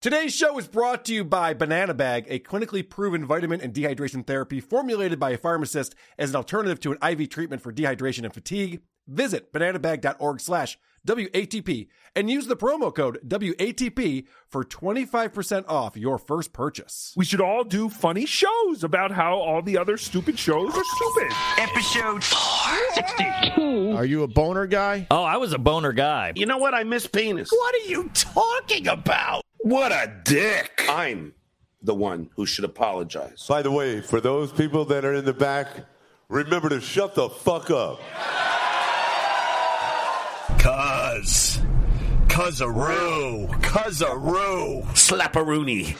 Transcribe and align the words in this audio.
Today's 0.00 0.34
show 0.34 0.58
is 0.58 0.66
brought 0.66 1.04
to 1.04 1.14
you 1.14 1.24
by 1.24 1.52
Banana 1.52 1.92
Bag, 1.92 2.24
a 2.30 2.38
clinically 2.38 2.88
proven 2.88 3.26
vitamin 3.26 3.60
and 3.60 3.74
dehydration 3.74 4.26
therapy 4.26 4.58
formulated 4.58 5.20
by 5.20 5.32
a 5.32 5.36
pharmacist 5.36 5.94
as 6.16 6.30
an 6.30 6.36
alternative 6.36 6.80
to 6.80 6.92
an 6.92 6.98
IV 7.06 7.28
treatment 7.28 7.60
for 7.60 7.70
dehydration 7.70 8.24
and 8.24 8.32
fatigue. 8.32 8.80
Visit 9.10 9.52
bananabag.org 9.52 10.40
slash 10.40 10.78
WATP 11.06 11.88
and 12.14 12.30
use 12.30 12.46
the 12.46 12.56
promo 12.56 12.94
code 12.94 13.18
WATP 13.26 14.26
for 14.46 14.62
25% 14.64 15.64
off 15.68 15.96
your 15.96 16.16
first 16.18 16.52
purchase. 16.52 17.12
We 17.16 17.24
should 17.24 17.40
all 17.40 17.64
do 17.64 17.88
funny 17.88 18.24
shows 18.26 18.84
about 18.84 19.10
how 19.10 19.36
all 19.36 19.62
the 19.62 19.78
other 19.78 19.96
stupid 19.96 20.38
shows 20.38 20.72
are 20.74 20.84
stupid. 20.84 21.32
Episode 21.58 22.22
462. 22.22 23.96
Are 23.96 24.04
you 24.04 24.22
a 24.22 24.28
boner 24.28 24.66
guy? 24.66 25.06
Oh, 25.10 25.24
I 25.24 25.38
was 25.38 25.52
a 25.52 25.58
boner 25.58 25.92
guy. 25.92 26.32
You 26.36 26.46
know 26.46 26.58
what? 26.58 26.74
I 26.74 26.84
miss 26.84 27.06
penis. 27.06 27.50
What 27.50 27.74
are 27.74 27.88
you 27.88 28.10
talking 28.14 28.86
about? 28.86 29.42
What 29.58 29.90
a 29.92 30.12
dick. 30.24 30.84
I'm 30.88 31.34
the 31.82 31.94
one 31.94 32.30
who 32.36 32.46
should 32.46 32.64
apologize. 32.64 33.46
By 33.48 33.62
the 33.62 33.70
way, 33.70 34.00
for 34.00 34.20
those 34.20 34.52
people 34.52 34.84
that 34.86 35.04
are 35.04 35.14
in 35.14 35.24
the 35.24 35.32
back, 35.32 35.68
remember 36.28 36.68
to 36.68 36.80
shut 36.80 37.14
the 37.14 37.28
fuck 37.28 37.70
up. 37.70 38.00
Cuz. 40.60 41.58
Cuzaroo. 42.28 43.48
Cuzaroo. 43.62 44.84
Slapperoonie. 44.92 45.96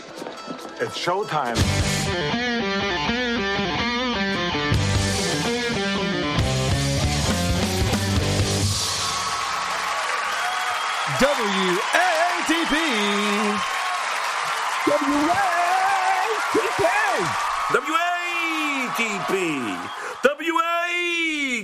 It's 0.82 0.98
showtime. 0.98 1.56
WATP. 11.20 12.74
WATP. 18.90 19.99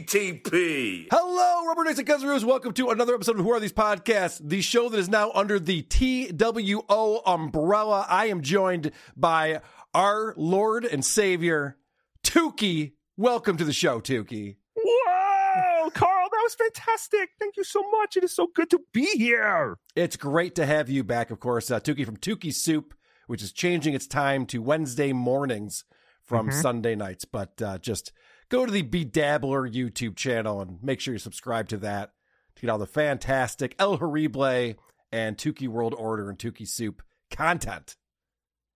WATP. 0.06 1.08
Hello, 1.10 1.66
Rubber 1.66 1.84
Necks 1.84 1.98
and 1.98 2.06
Cuzzaroos. 2.06 2.44
Welcome 2.44 2.72
to 2.74 2.90
another 2.90 3.14
episode 3.14 3.40
of 3.40 3.44
Who 3.44 3.50
Are 3.50 3.58
These 3.58 3.72
Podcasts, 3.72 4.40
the 4.42 4.60
show 4.60 4.88
that 4.88 4.98
is 4.98 5.08
now 5.08 5.32
under 5.34 5.58
the 5.58 5.82
TWO 5.82 7.22
umbrella. 7.26 8.06
I 8.08 8.26
am 8.26 8.40
joined 8.42 8.92
by 9.16 9.62
our 9.92 10.32
Lord 10.36 10.84
and 10.84 11.04
Savior, 11.04 11.76
Tookie. 12.22 12.92
Welcome 13.16 13.56
to 13.56 13.64
the 13.64 13.72
show, 13.72 14.00
Tookie. 14.00 14.58
Whoa, 14.76 15.90
Carl, 15.90 16.28
that 16.30 16.40
was 16.40 16.54
fantastic. 16.54 17.30
Thank 17.40 17.56
you 17.56 17.64
so 17.64 17.82
much. 17.90 18.16
It 18.16 18.22
is 18.22 18.34
so 18.34 18.46
good 18.54 18.70
to 18.70 18.80
be 18.92 19.06
here. 19.16 19.76
It's 19.96 20.16
great 20.16 20.54
to 20.54 20.66
have 20.66 20.88
you 20.88 21.02
back, 21.02 21.32
of 21.32 21.40
course. 21.40 21.68
Uh, 21.68 21.80
Tookie 21.80 22.06
from 22.06 22.16
Tookie 22.16 22.54
Soup, 22.54 22.94
which 23.26 23.42
is 23.42 23.50
changing 23.50 23.94
its 23.94 24.06
time 24.06 24.46
to 24.46 24.62
Wednesday 24.62 25.12
mornings 25.12 25.84
from 26.22 26.52
Sunday 26.52 26.94
nights. 26.94 27.24
But 27.24 27.60
uh, 27.60 27.78
just 27.78 28.12
go 28.48 28.66
to 28.66 28.72
the 28.72 28.82
Bedabbler 28.82 29.72
YouTube 29.72 30.16
channel 30.16 30.60
and 30.60 30.82
make 30.82 31.00
sure 31.00 31.14
you 31.14 31.18
subscribe 31.18 31.68
to 31.68 31.76
that 31.78 32.12
to 32.56 32.62
get 32.62 32.70
all 32.70 32.78
the 32.78 32.86
fantastic 32.86 33.74
El 33.78 33.96
Horrible 33.98 34.74
and 35.12 35.36
Tookie 35.36 35.68
World 35.68 35.94
Order 35.96 36.28
and 36.28 36.38
Tookie 36.38 36.68
Soup 36.68 37.02
content. 37.30 37.96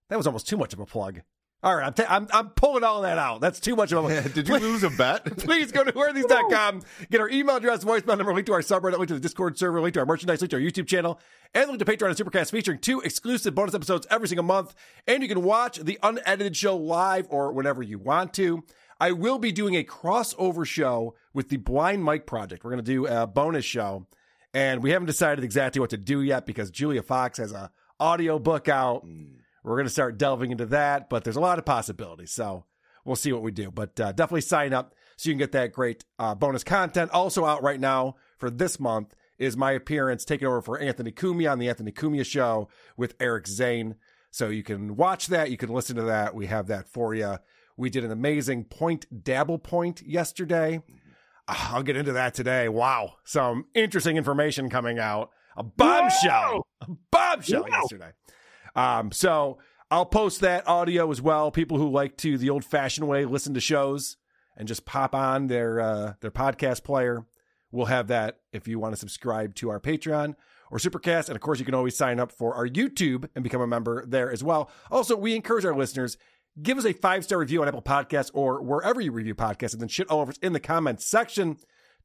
That 0.08 0.16
was 0.16 0.26
almost 0.26 0.48
too 0.48 0.56
much 0.56 0.72
of 0.72 0.80
a 0.80 0.86
plug. 0.86 1.20
All 1.62 1.76
right, 1.76 1.86
I'm, 1.86 1.92
ta- 1.92 2.06
I'm, 2.08 2.26
I'm 2.32 2.48
pulling 2.50 2.84
all 2.84 3.02
that 3.02 3.18
out. 3.18 3.42
That's 3.42 3.60
too 3.60 3.76
much 3.76 3.92
of 3.92 4.06
a 4.06 4.28
Did 4.30 4.48
you 4.48 4.58
lose 4.58 4.82
a 4.82 4.88
bet? 4.88 5.24
Please 5.36 5.70
go 5.70 5.84
to 5.84 5.92
whoarethese.com, 5.92 6.82
get 7.10 7.20
our 7.20 7.28
email 7.28 7.56
address, 7.56 7.84
voicemail 7.84 8.16
number, 8.16 8.32
link 8.32 8.46
to 8.46 8.54
our 8.54 8.62
subreddit, 8.62 8.96
link 8.96 9.08
to 9.08 9.14
the 9.14 9.20
Discord 9.20 9.58
server, 9.58 9.78
link 9.80 9.92
to 9.94 10.00
our 10.00 10.06
merchandise, 10.06 10.40
link 10.40 10.50
to 10.52 10.56
our 10.56 10.62
YouTube 10.62 10.86
channel, 10.86 11.20
and 11.52 11.68
link 11.68 11.78
to 11.78 11.84
Patreon 11.84 12.08
and 12.08 12.16
Supercast 12.16 12.50
featuring 12.50 12.78
two 12.78 13.00
exclusive 13.00 13.54
bonus 13.54 13.74
episodes 13.74 14.06
every 14.10 14.26
single 14.26 14.44
month. 14.44 14.74
And 15.06 15.22
you 15.22 15.28
can 15.28 15.42
watch 15.42 15.76
the 15.76 15.98
unedited 16.02 16.56
show 16.56 16.76
live 16.76 17.26
or 17.28 17.52
whenever 17.52 17.82
you 17.82 17.98
want 17.98 18.32
to. 18.34 18.64
I 19.00 19.12
will 19.12 19.38
be 19.38 19.50
doing 19.50 19.74
a 19.76 19.82
crossover 19.82 20.66
show 20.66 21.14
with 21.32 21.48
the 21.48 21.56
Blind 21.56 22.04
Mike 22.04 22.26
Project. 22.26 22.62
We're 22.62 22.72
going 22.72 22.84
to 22.84 22.92
do 22.92 23.06
a 23.06 23.26
bonus 23.26 23.64
show, 23.64 24.06
and 24.52 24.82
we 24.82 24.90
haven't 24.90 25.06
decided 25.06 25.42
exactly 25.42 25.80
what 25.80 25.90
to 25.90 25.96
do 25.96 26.20
yet 26.20 26.44
because 26.44 26.70
Julia 26.70 27.02
Fox 27.02 27.38
has 27.38 27.52
a 27.52 27.70
audio 27.98 28.38
book 28.38 28.68
out. 28.68 29.06
We're 29.64 29.76
going 29.76 29.86
to 29.86 29.90
start 29.90 30.18
delving 30.18 30.50
into 30.50 30.66
that, 30.66 31.08
but 31.08 31.24
there's 31.24 31.36
a 31.36 31.40
lot 31.40 31.58
of 31.58 31.64
possibilities. 31.64 32.30
So 32.32 32.64
we'll 33.06 33.16
see 33.16 33.32
what 33.32 33.42
we 33.42 33.52
do. 33.52 33.70
But 33.70 33.98
uh, 33.98 34.12
definitely 34.12 34.42
sign 34.42 34.74
up 34.74 34.94
so 35.16 35.30
you 35.30 35.34
can 35.34 35.38
get 35.38 35.52
that 35.52 35.72
great 35.72 36.04
uh, 36.18 36.34
bonus 36.34 36.64
content. 36.64 37.10
Also 37.12 37.44
out 37.46 37.62
right 37.62 37.80
now 37.80 38.16
for 38.36 38.50
this 38.50 38.78
month 38.78 39.14
is 39.38 39.56
my 39.56 39.72
appearance 39.72 40.24
taking 40.26 40.46
over 40.46 40.60
for 40.60 40.78
Anthony 40.78 41.10
Cumia 41.10 41.52
on 41.52 41.58
the 41.58 41.68
Anthony 41.68 41.92
Cumia 41.92 42.24
Show 42.26 42.68
with 42.96 43.14
Eric 43.18 43.46
Zane. 43.46 43.96
So 44.30 44.48
you 44.48 44.62
can 44.62 44.96
watch 44.96 45.28
that. 45.28 45.50
You 45.50 45.56
can 45.56 45.70
listen 45.70 45.96
to 45.96 46.02
that. 46.02 46.34
We 46.34 46.46
have 46.46 46.66
that 46.68 46.88
for 46.88 47.14
you. 47.14 47.38
We 47.80 47.88
did 47.90 48.04
an 48.04 48.10
amazing 48.12 48.64
point 48.64 49.06
dabble 49.24 49.58
point 49.58 50.02
yesterday. 50.02 50.82
Ah, 51.48 51.74
I'll 51.74 51.82
get 51.82 51.96
into 51.96 52.12
that 52.12 52.34
today. 52.34 52.68
Wow. 52.68 53.14
Some 53.24 53.64
interesting 53.74 54.16
information 54.18 54.68
coming 54.68 54.98
out. 54.98 55.30
A 55.56 55.62
bombshell. 55.62 56.66
A 56.82 56.86
bombshell 57.10 57.62
Wow. 57.62 57.68
yesterday. 57.80 58.10
Um, 58.76 59.10
so 59.12 59.58
I'll 59.90 60.04
post 60.06 60.42
that 60.42 60.68
audio 60.68 61.10
as 61.10 61.22
well. 61.22 61.50
People 61.50 61.78
who 61.78 61.88
like 61.90 62.16
to 62.18 62.36
the 62.38 62.50
old 62.50 62.64
fashioned 62.64 63.08
way 63.08 63.24
listen 63.24 63.54
to 63.54 63.60
shows 63.60 64.18
and 64.56 64.68
just 64.68 64.84
pop 64.84 65.14
on 65.14 65.46
their 65.46 65.80
uh, 65.80 66.12
their 66.20 66.30
podcast 66.30 66.84
player. 66.84 67.24
We'll 67.72 67.86
have 67.86 68.08
that 68.08 68.40
if 68.52 68.68
you 68.68 68.78
want 68.78 68.92
to 68.92 68.96
subscribe 69.00 69.54
to 69.56 69.70
our 69.70 69.80
Patreon 69.80 70.34
or 70.70 70.78
Supercast. 70.78 71.28
And 71.28 71.36
of 71.36 71.40
course, 71.40 71.58
you 71.58 71.64
can 71.64 71.74
always 71.74 71.96
sign 71.96 72.20
up 72.20 72.30
for 72.30 72.54
our 72.54 72.66
YouTube 72.68 73.28
and 73.34 73.42
become 73.42 73.60
a 73.62 73.66
member 73.66 74.04
there 74.06 74.30
as 74.30 74.44
well. 74.44 74.70
Also, 74.90 75.16
we 75.16 75.34
encourage 75.34 75.64
our 75.64 75.74
listeners 75.74 76.18
give 76.60 76.78
us 76.78 76.84
a 76.84 76.92
five 76.92 77.24
star 77.24 77.38
review 77.38 77.62
on 77.62 77.68
Apple 77.68 77.82
Podcasts 77.82 78.30
or 78.34 78.62
wherever 78.62 79.00
you 79.00 79.12
review 79.12 79.34
podcasts, 79.34 79.72
and 79.72 79.80
then 79.80 79.88
shit 79.88 80.08
all 80.08 80.20
over 80.20 80.30
us 80.30 80.38
in 80.38 80.52
the 80.52 80.60
comments 80.60 81.06
section. 81.06 81.56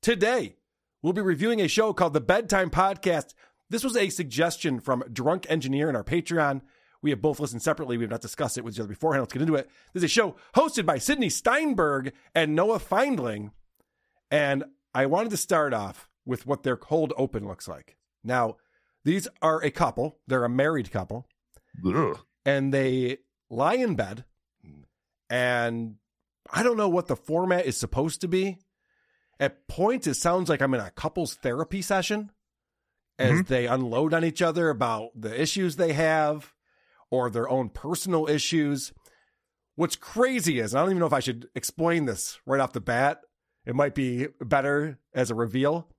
Today, 0.01 0.56
we'll 1.01 1.13
be 1.13 1.22
reviewing 1.22 1.61
a 1.61 1.67
show 1.67 1.94
called 1.94 2.13
The 2.13 2.22
Bedtime 2.22 2.69
Podcast. 2.69 3.34
This 3.69 3.84
was 3.84 3.97
a 3.97 4.09
suggestion 4.09 4.79
from 4.79 5.03
Drunk 5.11 5.45
Engineer 5.50 5.89
in 5.89 5.95
our 5.95 6.03
Patreon. 6.03 6.61
We 7.01 7.09
have 7.11 7.22
both 7.22 7.39
listened 7.39 7.61
separately. 7.61 7.97
We 7.97 8.03
have 8.03 8.11
not 8.11 8.22
discussed 8.22 8.57
it 8.57 8.63
with 8.63 8.75
each 8.75 8.79
other 8.79 8.89
beforehand. 8.89 9.22
Let's 9.23 9.34
get 9.34 9.41
into 9.41 9.55
it. 9.55 9.69
This 9.94 10.01
is 10.01 10.05
a 10.05 10.13
show 10.13 10.35
hosted 10.55 10.85
by 10.85 10.97
Sydney 10.97 11.29
Steinberg 11.29 12.13
and 12.34 12.55
Noah 12.55 12.79
Feindling. 12.79 13.51
And 14.31 14.63
I 14.94 15.05
wanted 15.05 15.29
to 15.29 15.38
start 15.38 15.73
off 15.73 16.09
with 16.25 16.47
what 16.47 16.63
their 16.63 16.78
cold 16.78 17.13
open 17.17 17.47
looks 17.47 17.67
like. 17.67 17.95
Now, 18.23 18.57
these 19.03 19.28
are 19.41 19.63
a 19.63 19.69
couple, 19.69 20.17
they're 20.25 20.45
a 20.45 20.50
married 20.50 20.89
couple, 20.89 21.28
Ugh. 21.85 22.17
and 22.44 22.73
they 22.73 23.17
lie 23.51 23.75
in 23.75 23.95
bed. 23.95 24.25
And 25.29 25.95
I 26.51 26.63
don't 26.63 26.77
know 26.77 26.89
what 26.89 27.07
the 27.07 27.15
format 27.15 27.65
is 27.65 27.77
supposed 27.77 28.21
to 28.21 28.27
be. 28.27 28.59
At 29.39 29.67
points, 29.67 30.07
it 30.07 30.15
sounds 30.15 30.49
like 30.49 30.61
I'm 30.61 30.73
in 30.73 30.79
a 30.79 30.91
couples 30.91 31.35
therapy 31.35 31.81
session 31.81 32.31
as 33.17 33.31
mm-hmm. 33.31 33.53
they 33.53 33.67
unload 33.67 34.13
on 34.13 34.23
each 34.23 34.41
other 34.41 34.69
about 34.69 35.09
the 35.15 35.39
issues 35.39 35.75
they 35.75 35.93
have 35.93 36.53
or 37.09 37.29
their 37.29 37.49
own 37.49 37.69
personal 37.69 38.27
issues. 38.27 38.93
What's 39.75 39.95
crazy 39.95 40.59
is, 40.59 40.73
I 40.73 40.79
don't 40.81 40.91
even 40.91 40.99
know 40.99 41.05
if 41.05 41.13
I 41.13 41.19
should 41.19 41.49
explain 41.55 42.05
this 42.05 42.39
right 42.45 42.61
off 42.61 42.73
the 42.73 42.81
bat. 42.81 43.21
It 43.65 43.75
might 43.75 43.95
be 43.95 44.27
better 44.39 44.99
as 45.13 45.31
a 45.31 45.35
reveal. 45.35 45.89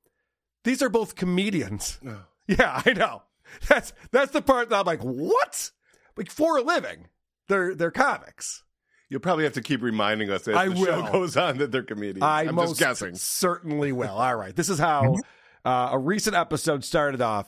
These 0.64 0.82
are 0.82 0.88
both 0.88 1.14
comedians. 1.14 1.98
Oh. 2.06 2.24
Yeah, 2.48 2.80
I 2.86 2.92
know. 2.92 3.22
That's 3.68 3.92
that's 4.12 4.30
the 4.30 4.40
part 4.40 4.68
that 4.68 4.78
I'm 4.78 4.86
like, 4.86 5.02
what? 5.02 5.72
Like 6.16 6.30
for 6.30 6.58
a 6.58 6.62
living. 6.62 7.08
They're 7.48 7.74
they're 7.74 7.90
comics. 7.90 8.62
You'll 9.08 9.20
probably 9.20 9.44
have 9.44 9.52
to 9.54 9.62
keep 9.62 9.82
reminding 9.82 10.30
us 10.30 10.48
as 10.48 10.56
I 10.56 10.68
the 10.68 10.74
will. 10.74 10.84
show 11.06 11.12
goes 11.12 11.36
on 11.36 11.58
that 11.58 11.70
they're 11.70 11.82
comedians. 11.84 12.22
I 12.22 12.42
I'm 12.44 12.54
most 12.56 12.70
just 12.70 12.80
guessing. 12.80 13.14
certainly 13.14 13.92
will. 13.92 14.08
All 14.10 14.34
right. 14.36 14.54
This 14.54 14.68
is 14.68 14.78
how 14.78 15.16
uh, 15.64 15.90
a 15.92 15.98
recent 15.98 16.34
episode 16.34 16.84
started 16.84 17.20
off. 17.20 17.46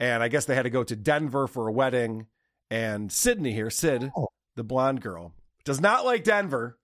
And 0.00 0.22
I 0.22 0.28
guess 0.28 0.44
they 0.44 0.54
had 0.54 0.62
to 0.64 0.70
go 0.70 0.84
to 0.84 0.96
Denver 0.96 1.46
for 1.46 1.68
a 1.68 1.72
wedding. 1.72 2.26
And 2.70 3.10
Sydney 3.12 3.52
here, 3.52 3.70
Sid, 3.70 4.10
the 4.56 4.64
blonde 4.64 5.00
girl, 5.00 5.32
does 5.64 5.80
not 5.80 6.04
like 6.04 6.24
Denver. 6.24 6.78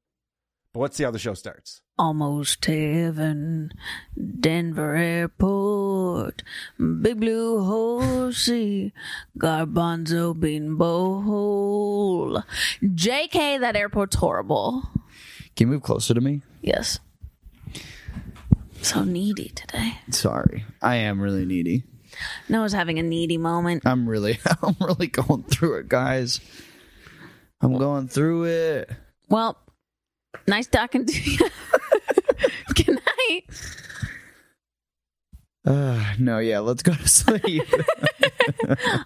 But 0.73 0.81
let's 0.81 0.97
see 0.97 1.03
how 1.05 1.11
the 1.11 1.19
show 1.19 1.35
starts. 1.35 1.83
Almost 1.99 2.65
heaven, 2.65 3.73
Denver 4.39 4.95
Airport, 4.95 5.41
Big 6.79 7.21
Blue 7.21 7.65
Horsey, 7.65 8.93
Garbanzo 9.39 10.39
Bean 10.39 10.77
Bowl. 10.77 12.43
JK, 12.83 13.61
that 13.61 13.77
airport's 13.77 14.17
horrible. 14.17 14.83
Can 15.57 15.69
you 15.69 15.75
move 15.75 15.83
closer 15.83 16.15
to 16.15 16.21
me? 16.21 16.43
Yes. 16.63 16.99
So 18.83 19.05
needy 19.05 19.51
today. 19.51 19.99
Sorry. 20.11 20.65
I 20.81 20.97
am 20.97 21.21
really 21.21 21.45
needy. 21.45 21.85
No 22.49 22.61
Noah's 22.61 22.73
having 22.73 22.99
a 22.99 23.03
needy 23.03 23.39
moment. 23.39 23.83
I'm 23.87 24.09
really 24.09 24.39
I'm 24.63 24.77
really 24.81 25.07
going 25.07 25.45
through 25.45 25.79
it, 25.79 25.89
guys. 25.89 26.41
I'm 27.61 27.77
going 27.77 28.09
through 28.09 28.45
it. 28.45 28.91
Well, 29.29 29.59
nice 30.47 30.67
talking 30.67 31.07
to 31.07 31.31
you. 31.31 31.39
Good 32.75 32.89
night. 32.89 33.43
Uh, 35.65 36.15
no, 36.19 36.39
yeah, 36.39 36.59
let's 36.61 36.83
go 36.83 36.95
to 36.95 37.09
sleep. 37.09 37.65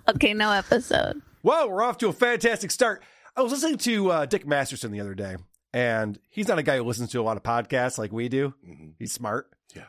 Okay, 0.09 0.33
no 0.35 0.51
episode. 0.53 1.21
Well, 1.43 1.69
we're 1.69 1.83
off 1.83 1.99
to 1.99 2.09
a 2.09 2.13
fantastic 2.13 2.71
start. 2.71 3.03
I 3.37 3.43
was 3.43 3.53
listening 3.53 3.79
to 3.79 4.11
uh, 4.11 4.27
Dick 4.27 4.47
Masterson 4.47 4.93
the 4.93 5.01
other 5.01 5.15
day, 5.15 5.37
and 5.73 6.19
he's 6.31 6.49
not 6.49 6.59
a 6.59 6.63
guy 6.63 6.77
who 6.77 6.85
listens 6.85 7.11
to 7.13 7.21
a 7.21 7.23
lot 7.23 7.37
of 7.37 7.43
podcasts 7.43 7.99
like 7.99 8.13
we 8.13 8.29
do. 8.29 8.55
He's 8.99 9.13
smart. 9.13 9.49
Yeah. 9.75 9.87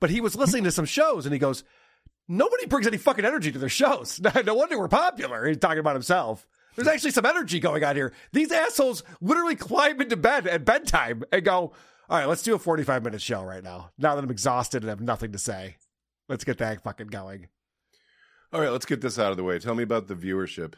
But 0.00 0.10
he 0.10 0.20
was 0.20 0.34
listening 0.36 0.64
to 0.64 0.72
some 0.72 0.84
shows, 0.86 1.26
and 1.26 1.32
he 1.32 1.38
goes, 1.38 1.62
Nobody 2.28 2.66
brings 2.66 2.86
any 2.86 2.96
fucking 2.96 3.24
energy 3.24 3.52
to 3.52 3.58
their 3.58 3.68
shows. 3.68 4.20
No 4.44 4.54
wonder 4.54 4.78
we're 4.78 4.88
popular. 4.88 5.46
He's 5.46 5.58
talking 5.58 5.78
about 5.78 5.94
himself. 5.94 6.46
There's 6.74 6.88
actually 6.88 7.12
some 7.12 7.26
energy 7.26 7.60
going 7.60 7.84
on 7.84 7.94
here. 7.96 8.12
These 8.32 8.50
assholes 8.52 9.02
literally 9.20 9.56
climb 9.56 10.00
into 10.00 10.16
bed 10.16 10.46
at 10.46 10.64
bedtime 10.64 11.22
and 11.32 11.44
go, 11.44 11.72
All 12.08 12.18
right, 12.18 12.26
let's 12.28 12.42
do 12.42 12.54
a 12.54 12.58
45 12.58 13.04
minute 13.04 13.22
show 13.22 13.42
right 13.42 13.62
now. 13.62 13.90
Now 13.98 14.14
that 14.14 14.24
I'm 14.24 14.30
exhausted 14.30 14.82
and 14.82 14.90
have 14.90 15.00
nothing 15.00 15.32
to 15.32 15.38
say, 15.38 15.76
let's 16.28 16.44
get 16.44 16.58
that 16.58 16.82
fucking 16.82 17.08
going. 17.08 17.48
All 18.52 18.60
right, 18.60 18.70
let's 18.70 18.86
get 18.86 19.00
this 19.00 19.18
out 19.18 19.30
of 19.30 19.36
the 19.36 19.44
way. 19.44 19.58
Tell 19.58 19.74
me 19.74 19.82
about 19.82 20.06
the 20.06 20.14
viewership. 20.14 20.74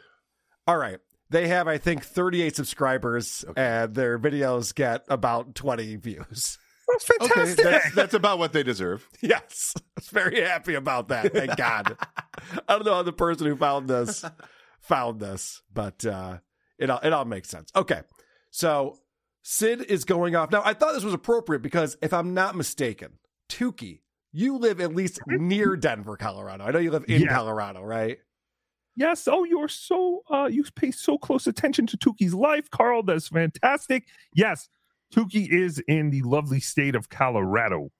All 0.66 0.76
right. 0.76 0.98
They 1.30 1.48
have, 1.48 1.68
I 1.68 1.76
think, 1.76 2.04
38 2.04 2.56
subscribers, 2.56 3.44
and 3.54 3.94
their 3.94 4.18
videos 4.18 4.74
get 4.74 5.04
about 5.08 5.54
20 5.54 5.96
views. 5.96 6.58
That's 6.88 7.10
Okay, 7.20 7.28
fantastic. 7.34 7.64
that's, 7.64 7.94
that's 7.94 8.14
about 8.14 8.38
what 8.38 8.54
they 8.54 8.62
deserve. 8.62 9.06
Yes. 9.20 9.74
I 9.76 9.80
was 9.96 10.08
very 10.08 10.40
happy 10.40 10.74
about 10.74 11.08
that. 11.08 11.32
Thank 11.34 11.56
God. 11.56 11.98
I 12.68 12.74
don't 12.74 12.86
know 12.86 12.94
how 12.94 13.02
the 13.02 13.12
person 13.12 13.46
who 13.46 13.56
found 13.56 13.88
this 13.88 14.24
found 14.80 15.20
this, 15.20 15.60
but 15.72 16.04
uh, 16.06 16.38
it, 16.78 16.88
all, 16.88 17.00
it 17.02 17.12
all 17.12 17.26
makes 17.26 17.50
sense. 17.50 17.70
Okay. 17.76 18.00
So 18.50 18.96
Sid 19.42 19.82
is 19.82 20.04
going 20.04 20.34
off. 20.34 20.50
Now, 20.50 20.62
I 20.64 20.72
thought 20.72 20.94
this 20.94 21.04
was 21.04 21.12
appropriate 21.14 21.60
because 21.60 21.98
if 22.00 22.14
I'm 22.14 22.32
not 22.32 22.56
mistaken, 22.56 23.18
Tookie, 23.50 24.00
you 24.38 24.58
live 24.58 24.80
at 24.80 24.94
least 24.94 25.20
near 25.26 25.76
Denver, 25.76 26.16
Colorado. 26.16 26.64
I 26.64 26.70
know 26.70 26.78
you 26.78 26.90
live 26.90 27.04
in 27.08 27.22
Yeah. 27.22 27.34
Colorado, 27.34 27.82
right? 27.82 28.18
Yes. 28.96 29.28
Oh, 29.28 29.44
you're 29.44 29.68
so 29.68 30.22
uh 30.30 30.48
you 30.50 30.64
pay 30.74 30.90
so 30.90 31.18
close 31.18 31.46
attention 31.46 31.86
to 31.88 31.96
Tookie's 31.96 32.34
life, 32.34 32.70
Carl. 32.70 33.02
That's 33.02 33.28
fantastic. 33.28 34.04
Yes, 34.34 34.68
Tookie 35.14 35.48
is 35.50 35.78
in 35.88 36.10
the 36.10 36.22
lovely 36.22 36.60
state 36.60 36.94
of 36.94 37.08
Colorado. 37.08 37.90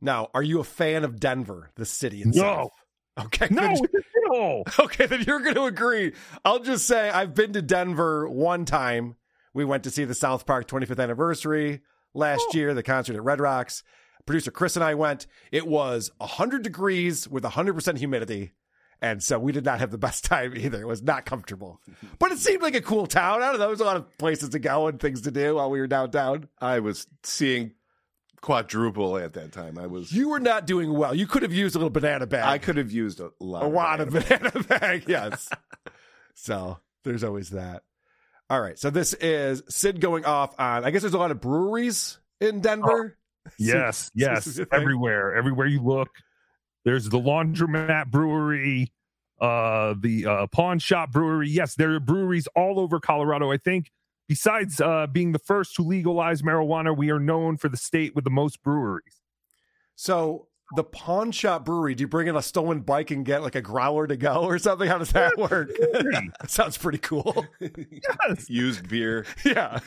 Now, 0.00 0.28
are 0.34 0.42
you 0.42 0.60
a 0.60 0.64
fan 0.64 1.04
of 1.04 1.18
Denver, 1.18 1.70
the 1.76 1.84
city 1.86 2.22
itself? 2.22 2.72
Okay. 3.18 3.46
No, 3.50 3.68
good. 3.74 3.90
it's 3.92 4.06
a 4.28 4.34
hill. 4.34 4.64
Okay, 4.80 5.06
then 5.06 5.22
you're 5.22 5.40
going 5.40 5.54
to 5.54 5.64
agree. 5.64 6.12
I'll 6.44 6.58
just 6.58 6.86
say 6.86 7.08
I've 7.10 7.34
been 7.34 7.52
to 7.52 7.62
Denver 7.62 8.28
one 8.28 8.64
time. 8.64 9.16
We 9.54 9.64
went 9.64 9.84
to 9.84 9.90
see 9.90 10.04
the 10.04 10.14
South 10.14 10.46
Park 10.46 10.66
25th 10.66 11.00
anniversary 11.00 11.80
last 12.12 12.44
Oh. 12.50 12.56
year, 12.56 12.74
the 12.74 12.82
concert 12.82 13.14
at 13.16 13.22
Red 13.22 13.40
Rocks. 13.40 13.82
Producer 14.26 14.50
Chris 14.50 14.76
and 14.76 14.84
I 14.84 14.94
went. 14.94 15.26
It 15.52 15.66
was 15.66 16.10
100 16.18 16.62
degrees 16.62 17.28
with 17.28 17.44
100% 17.44 17.98
humidity. 17.98 18.52
And 19.02 19.22
so 19.22 19.38
we 19.38 19.52
did 19.52 19.64
not 19.64 19.80
have 19.80 19.90
the 19.90 19.98
best 19.98 20.24
time 20.26 20.56
either. 20.56 20.80
It 20.80 20.86
was 20.86 21.02
not 21.02 21.26
comfortable. 21.26 21.80
But 22.18 22.32
it 22.32 22.38
seemed 22.38 22.62
like 22.62 22.74
a 22.74 22.80
cool 22.80 23.06
town. 23.06 23.42
I 23.42 23.46
don't 23.46 23.54
know. 23.54 23.58
There 23.60 23.68
was 23.68 23.80
a 23.80 23.84
lot 23.84 23.96
of 23.96 24.16
places 24.18 24.50
to 24.50 24.58
go 24.58 24.86
and 24.86 24.98
things 25.00 25.22
to 25.22 25.30
do 25.30 25.56
while 25.56 25.68
we 25.68 25.80
were 25.80 25.86
downtown. 25.86 26.48
I 26.60 26.78
was 26.78 27.06
seeing 27.22 27.72
quadruple 28.40 29.16
at 29.18 29.32
that 29.34 29.52
time. 29.52 29.78
I 29.78 29.86
was. 29.88 30.12
You 30.12 30.28
were 30.30 30.40
not 30.40 30.66
doing 30.66 30.92
well. 30.92 31.14
You 31.14 31.26
could 31.26 31.42
have 31.42 31.52
used 31.52 31.74
a 31.74 31.78
little 31.78 31.90
banana 31.90 32.26
bag. 32.26 32.44
I 32.44 32.58
could 32.58 32.76
have 32.76 32.92
used 32.92 33.20
a 33.20 33.30
lot. 33.40 33.64
a 33.64 33.68
lot 33.68 34.00
of 34.00 34.10
banana. 34.10 34.50
banana 34.52 34.64
bag, 34.64 35.04
yes. 35.08 35.48
so 36.34 36.78
there's 37.02 37.24
always 37.24 37.50
that. 37.50 37.82
All 38.48 38.60
right. 38.60 38.78
So 38.78 38.90
this 38.90 39.14
is 39.14 39.62
Sid 39.68 40.00
going 40.00 40.24
off 40.24 40.54
on. 40.58 40.84
I 40.84 40.90
guess 40.90 41.02
there's 41.02 41.14
a 41.14 41.18
lot 41.18 41.30
of 41.30 41.40
breweries 41.40 42.18
in 42.40 42.60
Denver. 42.60 43.16
Oh, 43.18 43.23
Yes, 43.58 44.10
yes, 44.14 44.58
everywhere, 44.72 45.34
everywhere 45.34 45.66
you 45.66 45.80
look. 45.80 46.08
There's 46.84 47.08
the 47.08 47.18
Laundromat 47.18 48.10
Brewery, 48.10 48.92
uh, 49.40 49.94
the 50.00 50.26
uh, 50.26 50.46
Pawn 50.48 50.78
Shop 50.78 51.10
Brewery. 51.10 51.48
Yes, 51.48 51.74
there 51.74 51.94
are 51.94 52.00
breweries 52.00 52.46
all 52.56 52.78
over 52.78 53.00
Colorado. 53.00 53.50
I 53.50 53.56
think 53.56 53.90
besides 54.28 54.80
uh, 54.80 55.06
being 55.06 55.32
the 55.32 55.38
first 55.38 55.76
to 55.76 55.82
legalize 55.82 56.42
marijuana, 56.42 56.96
we 56.96 57.10
are 57.10 57.20
known 57.20 57.56
for 57.56 57.68
the 57.68 57.76
state 57.76 58.14
with 58.14 58.24
the 58.24 58.30
most 58.30 58.62
breweries. 58.62 59.20
So 59.96 60.48
the 60.76 60.84
pawn 60.84 61.32
shop 61.32 61.64
brewery. 61.64 61.94
Do 61.94 62.02
you 62.02 62.08
bring 62.08 62.28
in 62.28 62.36
a 62.36 62.42
stolen 62.42 62.80
bike 62.80 63.10
and 63.10 63.24
get 63.24 63.42
like 63.42 63.54
a 63.54 63.62
growler 63.62 64.06
to 64.06 64.16
go 64.16 64.42
or 64.44 64.58
something? 64.58 64.88
How 64.88 64.98
does 64.98 65.12
that 65.12 65.36
work? 65.38 65.70
that 65.92 66.50
sounds 66.50 66.78
pretty 66.78 66.98
cool. 66.98 67.46
Yes, 67.60 68.48
Used 68.48 68.88
beer. 68.88 69.26
yeah. 69.44 69.80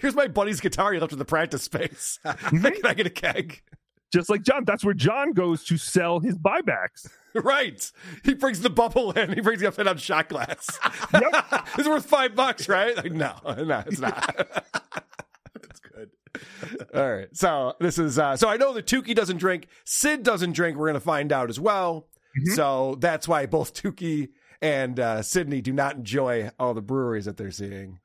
Here's 0.00 0.14
my 0.14 0.26
buddy's 0.26 0.60
guitar 0.60 0.92
he 0.92 1.00
left 1.00 1.12
in 1.12 1.18
the 1.18 1.24
practice 1.24 1.62
space. 1.62 2.18
Can 2.24 2.66
I 2.84 2.94
get 2.94 3.06
a 3.06 3.10
keg? 3.10 3.62
just 4.10 4.30
like 4.30 4.42
John. 4.42 4.64
That's 4.64 4.84
where 4.84 4.94
John 4.94 5.32
goes 5.32 5.64
to 5.64 5.76
sell 5.76 6.20
his 6.20 6.36
buybacks. 6.38 7.08
Right. 7.34 7.90
He 8.24 8.34
brings 8.34 8.60
the 8.60 8.70
bubble 8.70 9.12
in. 9.12 9.32
He 9.34 9.40
brings 9.42 9.60
the 9.60 9.68
upside 9.68 9.84
down 9.84 9.98
shot 9.98 10.28
glass. 10.30 10.78
it's 11.12 11.86
worth 11.86 12.06
five 12.06 12.34
bucks, 12.34 12.68
right? 12.68 12.96
Like, 12.96 13.12
no, 13.12 13.34
no, 13.44 13.82
it's 13.86 14.00
not. 14.00 15.04
That's 16.60 16.72
good. 16.72 16.86
All 16.94 17.12
right. 17.12 17.28
So 17.36 17.74
this 17.80 17.98
is 17.98 18.18
uh 18.18 18.36
so 18.36 18.48
I 18.48 18.56
know 18.56 18.72
that 18.74 18.86
Tookie 18.86 19.14
doesn't 19.14 19.38
drink. 19.38 19.66
Sid 19.84 20.22
doesn't 20.22 20.52
drink. 20.52 20.76
We're 20.76 20.88
gonna 20.88 21.00
find 21.00 21.32
out 21.32 21.50
as 21.50 21.58
well. 21.60 22.08
So 22.54 22.96
that's 23.00 23.26
why 23.26 23.46
both 23.46 23.74
Tookie 23.74 24.28
and 24.62 24.98
uh 25.00 25.22
Sydney 25.22 25.60
do 25.60 25.72
not 25.72 25.96
enjoy 25.96 26.50
all 26.58 26.74
the 26.74 26.82
breweries 26.82 27.24
that 27.24 27.36
they're 27.36 27.50
seeing. 27.50 27.98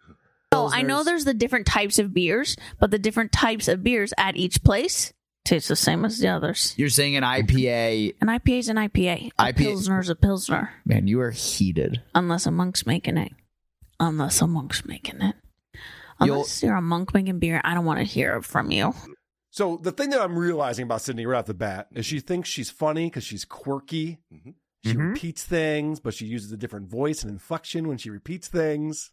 Oh, 0.51 0.69
I 0.71 0.83
know 0.83 1.03
there's 1.03 1.25
the 1.25 1.33
different 1.33 1.65
types 1.65 1.97
of 1.97 2.13
beers, 2.13 2.55
but 2.79 2.91
the 2.91 2.99
different 2.99 3.31
types 3.31 3.67
of 3.67 3.83
beers 3.83 4.13
at 4.17 4.35
each 4.37 4.63
place 4.63 5.11
taste 5.43 5.67
the 5.67 5.75
same 5.75 6.05
as 6.05 6.19
the 6.19 6.27
others. 6.27 6.73
You're 6.77 6.89
saying 6.89 7.15
an 7.15 7.23
IPA. 7.23 8.15
An 8.21 8.27
IPA 8.27 8.59
is 8.59 8.69
an 8.69 8.77
IPA. 8.77 9.31
A 9.39 9.43
IPA 9.45 9.55
Pilsner's 9.55 10.09
a 10.09 10.15
Pilsner. 10.15 10.71
Man, 10.85 11.07
you 11.07 11.19
are 11.21 11.31
heated. 11.31 12.01
Unless 12.15 12.45
a 12.45 12.51
monk's 12.51 12.85
making 12.85 13.17
it. 13.17 13.31
Unless 13.99 14.41
a 14.41 14.47
monk's 14.47 14.85
making 14.85 15.21
it. 15.21 15.35
You'll- 16.25 16.35
Unless 16.37 16.63
you're 16.63 16.75
a 16.75 16.81
monk 16.81 17.13
making 17.13 17.39
beer, 17.39 17.61
I 17.63 17.73
don't 17.73 17.85
want 17.85 17.99
to 17.99 18.03
hear 18.05 18.35
it 18.37 18.43
from 18.45 18.71
you. 18.71 18.93
So 19.51 19.77
the 19.77 19.91
thing 19.91 20.09
that 20.09 20.21
I'm 20.21 20.37
realizing 20.37 20.83
about 20.83 21.01
Sydney 21.01 21.25
right 21.25 21.37
off 21.39 21.45
the 21.45 21.53
bat 21.53 21.87
is 21.93 22.05
she 22.05 22.19
thinks 22.19 22.49
she's 22.49 22.69
funny 22.71 23.05
because 23.07 23.23
she's 23.23 23.45
quirky. 23.45 24.17
She 24.83 24.93
Mhm. 24.93 25.09
repeats 25.13 25.43
things, 25.43 25.99
but 25.99 26.13
she 26.13 26.25
uses 26.25 26.51
a 26.51 26.57
different 26.57 26.89
voice 26.89 27.21
and 27.21 27.31
inflection 27.31 27.87
when 27.87 27.97
she 27.97 28.09
repeats 28.09 28.47
things. 28.47 29.11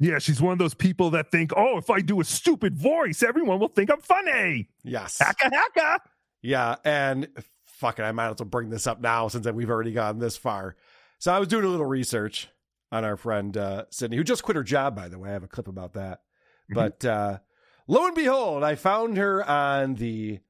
Yeah, 0.00 0.18
she's 0.18 0.40
one 0.40 0.52
of 0.52 0.58
those 0.58 0.74
people 0.74 1.10
that 1.10 1.30
think, 1.30 1.52
oh, 1.56 1.76
if 1.78 1.90
I 1.90 2.00
do 2.00 2.20
a 2.20 2.24
stupid 2.24 2.76
voice, 2.76 3.22
everyone 3.22 3.58
will 3.60 3.68
think 3.68 3.90
I'm 3.90 4.00
funny. 4.00 4.68
Yes. 4.82 5.18
Hacka 5.18 5.50
hacka. 5.50 5.98
Yeah, 6.42 6.76
and 6.84 7.28
fuck 7.66 7.98
it, 7.98 8.02
I 8.02 8.12
might 8.12 8.28
as 8.30 8.36
well 8.38 8.48
bring 8.48 8.70
this 8.70 8.86
up 8.86 9.00
now 9.00 9.28
since 9.28 9.46
we've 9.46 9.70
already 9.70 9.92
gone 9.92 10.18
this 10.18 10.36
far. 10.36 10.76
So 11.18 11.32
I 11.32 11.38
was 11.38 11.48
doing 11.48 11.64
a 11.64 11.68
little 11.68 11.86
research 11.86 12.48
on 12.92 13.04
our 13.04 13.16
friend 13.16 13.56
uh, 13.56 13.84
Sydney, 13.90 14.16
who 14.16 14.24
just 14.24 14.42
quit 14.42 14.56
her 14.56 14.62
job, 14.64 14.94
by 14.96 15.08
the 15.08 15.18
way. 15.18 15.30
I 15.30 15.32
have 15.32 15.42
a 15.44 15.48
clip 15.48 15.68
about 15.68 15.92
that. 15.94 16.20
But 16.68 17.04
uh, 17.04 17.38
lo 17.86 18.06
and 18.06 18.14
behold, 18.14 18.62
I 18.62 18.74
found 18.74 19.16
her 19.16 19.48
on 19.48 19.94
the 19.94 20.40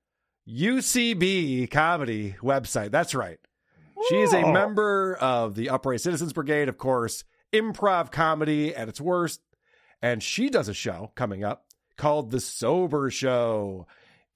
UCB 0.49 1.71
comedy 1.71 2.37
website. 2.43 2.91
That's 2.91 3.15
right. 3.15 3.39
She 4.09 4.21
is 4.21 4.35
a 4.35 4.53
member 4.53 5.17
of 5.17 5.55
the 5.55 5.71
Upright 5.71 6.01
Citizens 6.01 6.35
Brigade, 6.35 6.69
of 6.69 6.77
course, 6.77 7.25
improv 7.53 8.11
comedy 8.11 8.75
at 8.75 8.89
its 8.89 9.01
worst. 9.01 9.41
And 10.03 10.23
she 10.23 10.51
does 10.51 10.69
a 10.69 10.75
show 10.75 11.13
coming 11.15 11.43
up 11.43 11.65
called 11.97 12.31
The 12.31 12.41
Sober 12.41 13.11
Show. 13.11 13.87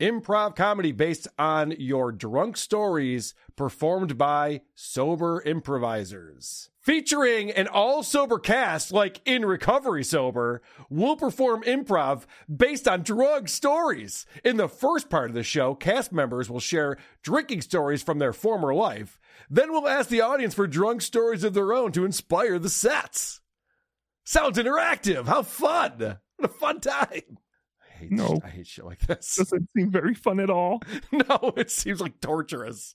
Improv 0.00 0.56
comedy 0.56 0.92
based 0.92 1.28
on 1.38 1.74
your 1.78 2.12
drunk 2.12 2.56
stories 2.56 3.34
performed 3.56 4.16
by 4.16 4.62
sober 4.74 5.42
improvisers. 5.44 6.70
Featuring 6.88 7.50
an 7.50 7.68
all 7.68 8.02
sober 8.02 8.38
cast 8.38 8.92
like 8.92 9.20
in 9.26 9.44
Recovery 9.44 10.02
Sober, 10.02 10.62
we'll 10.88 11.16
perform 11.16 11.62
improv 11.64 12.24
based 12.48 12.88
on 12.88 13.02
drug 13.02 13.50
stories. 13.50 14.24
In 14.42 14.56
the 14.56 14.70
first 14.70 15.10
part 15.10 15.28
of 15.28 15.34
the 15.34 15.42
show, 15.42 15.74
cast 15.74 16.12
members 16.14 16.48
will 16.48 16.60
share 16.60 16.96
drinking 17.22 17.60
stories 17.60 18.02
from 18.02 18.18
their 18.18 18.32
former 18.32 18.72
life. 18.72 19.18
Then 19.50 19.70
we'll 19.70 19.86
ask 19.86 20.08
the 20.08 20.22
audience 20.22 20.54
for 20.54 20.66
drunk 20.66 21.02
stories 21.02 21.44
of 21.44 21.52
their 21.52 21.74
own 21.74 21.92
to 21.92 22.06
inspire 22.06 22.58
the 22.58 22.70
sets. 22.70 23.42
Sounds 24.24 24.56
interactive. 24.56 25.26
How 25.26 25.42
fun! 25.42 26.16
What 26.38 26.50
a 26.50 26.54
fun 26.54 26.80
time. 26.80 27.36
I 27.86 27.98
hate, 27.98 28.12
No. 28.12 28.40
I 28.42 28.48
hate 28.48 28.66
shit 28.66 28.86
like 28.86 29.00
this. 29.00 29.36
Doesn't 29.36 29.68
seem 29.76 29.90
very 29.90 30.14
fun 30.14 30.40
at 30.40 30.48
all. 30.48 30.80
No, 31.12 31.52
it 31.54 31.70
seems 31.70 32.00
like 32.00 32.22
torturous. 32.22 32.94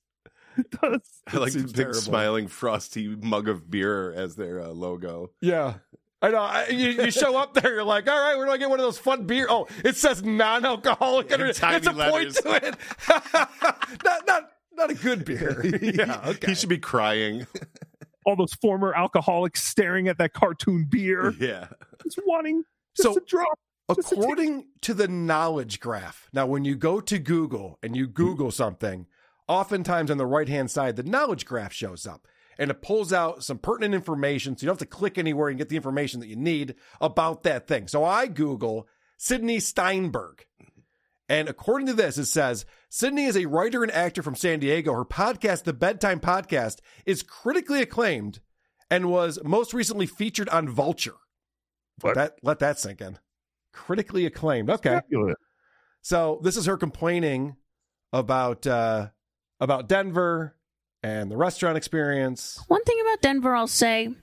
It 0.58 0.70
does. 0.72 1.02
I 1.28 1.38
like 1.38 1.54
the 1.54 1.64
big 1.64 1.76
terrible. 1.76 2.00
smiling 2.00 2.48
frosty 2.48 3.08
mug 3.08 3.48
of 3.48 3.70
beer 3.72 4.12
as 4.14 4.36
their 4.36 4.60
uh, 4.62 4.68
logo. 4.68 5.32
Yeah. 5.42 5.76
I 6.22 6.30
know. 6.30 6.38
I, 6.40 6.68
you, 6.70 6.90
you 6.90 7.12
show 7.12 7.36
up 7.38 7.54
there, 7.54 7.74
you're 7.74 7.84
like, 7.84 8.08
all 8.10 8.18
right, 8.20 8.38
where 8.38 8.46
do 8.46 8.52
I 8.52 8.58
get 8.58 8.70
one 8.70 8.80
of 8.80 8.86
those 8.86 8.98
fun 8.98 9.26
beer? 9.26 9.46
Oh, 9.50 9.68
it 9.84 9.98
says 9.98 10.24
non-alcoholic. 10.24 11.28
In 11.28 11.34
underneath. 11.34 11.58
tiny 11.58 11.78
it's 11.78 11.88
a 11.88 11.92
letters. 11.92 12.40
point 12.40 12.62
to 12.62 12.68
it. 12.68 12.76
not, 14.06 14.28
not, 14.28 14.50
not 14.74 14.90
a 14.92 14.94
good 14.94 15.26
beer. 15.26 15.66
yeah. 15.82 16.22
Okay. 16.28 16.48
He 16.48 16.56
should 16.56 16.70
be 16.70 16.78
crying. 16.78 17.46
All 18.26 18.38
those 18.38 18.54
former 18.54 18.94
alcoholics 18.94 19.64
staring 19.64 20.08
at 20.08 20.18
that 20.20 20.32
cartoon 20.34 20.86
beer, 20.90 21.34
yeah. 21.40 21.68
just 22.04 22.20
wanting 22.26 22.64
just 22.96 23.04
So- 23.10 23.18
a 23.18 23.26
drop. 23.26 23.60
According 23.90 24.68
to 24.84 24.94
the 24.94 25.10
knowledge 25.10 25.82
graph, 25.82 26.30
now 26.32 26.46
when 26.46 26.64
you 26.64 26.74
go 26.76 27.02
to 27.02 27.20
Google 27.20 27.80
and 27.84 27.98
you 27.98 28.08
Google 28.08 28.50
something, 28.50 29.08
oftentimes 29.48 30.10
on 30.12 30.18
the 30.18 30.26
right 30.26 30.50
hand 30.50 30.72
side, 30.72 30.96
the 30.96 31.04
knowledge 31.04 31.46
graph 31.46 31.74
shows 31.74 32.06
up. 32.08 32.28
and 32.58 32.70
it 32.70 32.82
pulls 32.82 33.12
out 33.12 33.44
some 33.44 33.58
pertinent 33.58 33.96
information. 33.96 34.56
So 34.56 34.64
you 34.64 34.68
don't 34.68 34.80
have 34.80 34.88
to 34.88 34.96
click 34.96 35.18
anywhere 35.18 35.50
and 35.50 35.58
get 35.58 35.70
the 35.70 35.76
information 35.76 36.20
that 36.20 36.28
you 36.28 36.36
need 36.36 36.76
about 37.02 37.44
that 37.44 37.68
thing. 37.68 37.88
So 37.88 38.04
I 38.04 38.28
Google 38.28 38.88
Sydney 39.18 39.60
Steinberg. 39.60 40.46
And 41.30 41.50
according 41.50 41.88
to 41.88 41.94
this, 41.94 42.18
it 42.18 42.26
says 42.26 42.66
Sydney 42.90 43.26
is 43.26 43.38
a 43.38 43.46
writer 43.48 43.82
and 43.82 43.92
actor 43.92 44.22
from 44.22 44.36
San 44.36 44.60
Diego. 44.60 44.94
Her 44.94 45.06
podcast, 45.06 45.64
The 45.64 45.74
Bedtime 45.74 46.20
Podcast, 46.20 46.80
is 47.06 47.24
critically 47.24 47.82
acclaimed 47.82 48.40
and 48.92 49.10
was 49.10 49.40
most 49.44 49.74
recently 49.74 50.06
featured 50.06 50.50
on 50.50 50.68
Vulture. 50.70 51.16
What? 52.02 52.16
That 52.16 52.36
let 52.44 52.60
that 52.60 52.78
sink 52.78 53.02
in. 53.02 53.18
Critically 53.72 54.26
acclaimed. 54.26 54.70
Okay. 54.70 55.00
So 56.02 56.40
this 56.44 56.58
is 56.58 56.66
her 56.66 56.78
complaining 56.78 57.56
about 58.12 58.68
uh 58.68 59.08
about 59.64 59.88
Denver 59.88 60.56
and 61.02 61.32
the 61.32 61.38
restaurant 61.38 61.78
experience. 61.78 62.62
One 62.68 62.84
thing 62.84 63.00
about 63.02 63.22
Denver, 63.22 63.56
I'll 63.56 63.68
say, 63.68 64.14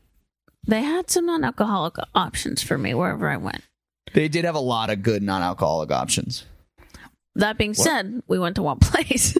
they 0.67 0.83
had 0.83 1.11
some 1.11 1.27
non-alcoholic 1.27 1.97
options 2.15 2.63
for 2.63 2.77
me 2.79 2.95
wherever 2.95 3.29
I 3.29 3.37
went. 3.37 3.63
They 4.13 4.29
did 4.29 4.45
have 4.45 4.55
a 4.55 4.61
lot 4.61 4.91
of 4.91 5.03
good 5.03 5.23
non-alcoholic 5.23 5.91
options. 5.91 6.45
That 7.35 7.59
being 7.59 7.75
said, 7.75 8.23
we 8.27 8.39
went 8.39 8.57
to 8.57 8.63
one 8.63 8.79
place. 8.81 9.37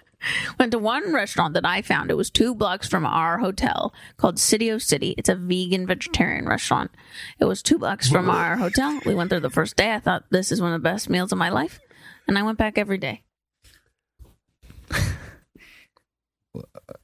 went 0.58 0.72
to 0.72 0.78
one 0.78 1.12
restaurant 1.12 1.54
that 1.54 1.66
I 1.66 1.82
found. 1.82 2.10
It 2.10 2.16
was 2.16 2.30
two 2.30 2.54
blocks 2.54 2.88
from 2.88 3.06
our 3.06 3.38
hotel 3.38 3.94
called 4.16 4.38
City 4.38 4.70
O 4.72 4.78
City. 4.78 5.14
It's 5.16 5.28
a 5.28 5.36
vegan 5.36 5.86
vegetarian 5.86 6.46
restaurant. 6.46 6.90
It 7.38 7.44
was 7.44 7.62
two 7.62 7.78
blocks 7.78 8.10
from 8.10 8.28
our 8.30 8.56
hotel. 8.56 9.00
We 9.06 9.14
went 9.14 9.30
there 9.30 9.40
the 9.40 9.50
first 9.50 9.76
day. 9.76 9.92
I 9.92 10.00
thought 10.00 10.24
this 10.30 10.50
is 10.50 10.60
one 10.60 10.72
of 10.72 10.80
the 10.82 10.88
best 10.88 11.08
meals 11.08 11.30
of 11.30 11.38
my 11.38 11.50
life. 11.50 11.78
And 12.26 12.36
I 12.36 12.42
went 12.42 12.58
back 12.58 12.76
every 12.78 12.98
day. 12.98 13.22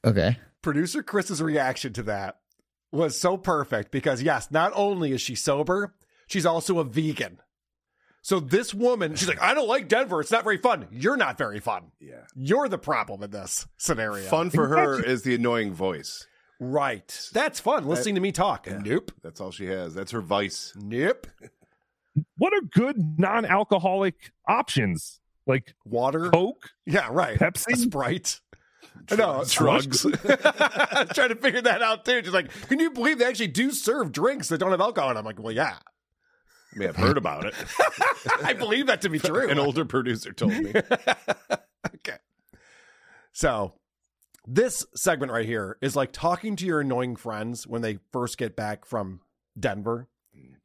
Okay. 0.05 0.37
Producer 0.61 1.03
Chris's 1.03 1.41
reaction 1.41 1.93
to 1.93 2.03
that 2.03 2.37
was 2.91 3.19
so 3.19 3.37
perfect 3.37 3.91
because 3.91 4.21
yes, 4.21 4.49
not 4.51 4.71
only 4.75 5.11
is 5.11 5.21
she 5.21 5.35
sober, 5.35 5.93
she's 6.27 6.45
also 6.45 6.79
a 6.79 6.83
vegan. 6.83 7.39
So 8.21 8.39
this 8.39 8.73
woman, 8.73 9.15
she's 9.15 9.27
like, 9.27 9.41
I 9.41 9.53
don't 9.53 9.67
like 9.67 9.89
Denver. 9.89 10.21
It's 10.21 10.31
not 10.31 10.45
very 10.45 10.57
fun. 10.57 10.87
You're 10.91 11.17
not 11.17 11.37
very 11.37 11.59
fun. 11.59 11.91
Yeah. 11.99 12.21
You're 12.35 12.69
the 12.69 12.77
problem 12.77 13.21
in 13.21 13.31
this 13.31 13.67
scenario. 13.77 14.23
Fun 14.29 14.49
for 14.49 14.69
her 14.69 15.03
is 15.05 15.23
the 15.23 15.35
annoying 15.35 15.73
voice. 15.73 16.25
Right. 16.57 17.29
That's 17.33 17.59
fun. 17.59 17.85
Listening 17.85 18.15
to 18.15 18.21
me 18.21 18.31
talk. 18.31 18.67
Nope. 18.85 19.11
That's 19.21 19.41
all 19.41 19.51
she 19.51 19.65
has. 19.65 19.93
That's 19.93 20.11
her 20.11 20.21
vice. 20.21 20.71
Nope. 20.77 21.27
What 22.37 22.53
are 22.53 22.61
good 22.61 23.19
non-alcoholic 23.19 24.31
options? 24.47 25.19
Like 25.45 25.73
Water. 25.83 26.29
Coke, 26.29 26.69
Yeah, 26.85 27.09
right. 27.11 27.37
Pepsi? 27.37 27.73
A 27.73 27.75
Sprite. 27.75 28.39
No, 29.11 29.43
Drugs. 29.47 30.05
I 30.05 30.09
was 30.09 30.19
trying 31.13 31.29
to 31.29 31.35
figure 31.35 31.61
that 31.61 31.81
out 31.81 32.05
too. 32.05 32.21
Just 32.21 32.33
like, 32.33 32.51
can 32.67 32.79
you 32.79 32.91
believe 32.91 33.19
they 33.19 33.25
actually 33.25 33.47
do 33.47 33.71
serve 33.71 34.11
drinks 34.11 34.49
that 34.49 34.59
don't 34.59 34.71
have 34.71 34.81
alcohol? 34.81 35.09
And 35.09 35.17
I'm 35.17 35.25
like, 35.25 35.41
well, 35.41 35.53
yeah. 35.53 35.77
I 36.73 36.79
may 36.79 36.85
have 36.85 36.95
heard 36.95 37.17
about 37.17 37.45
it. 37.45 37.53
I 38.43 38.53
believe 38.53 38.87
that 38.87 39.01
to 39.01 39.09
be 39.09 39.19
true. 39.19 39.49
An 39.49 39.59
older 39.59 39.85
producer 39.85 40.33
told 40.33 40.53
me. 40.53 40.73
okay. 41.95 42.17
So 43.31 43.73
this 44.47 44.85
segment 44.95 45.31
right 45.31 45.45
here 45.45 45.77
is 45.81 45.95
like 45.95 46.11
talking 46.11 46.55
to 46.55 46.65
your 46.65 46.79
annoying 46.81 47.15
friends 47.15 47.67
when 47.67 47.81
they 47.81 47.99
first 48.11 48.37
get 48.37 48.55
back 48.55 48.85
from 48.85 49.21
Denver 49.59 50.07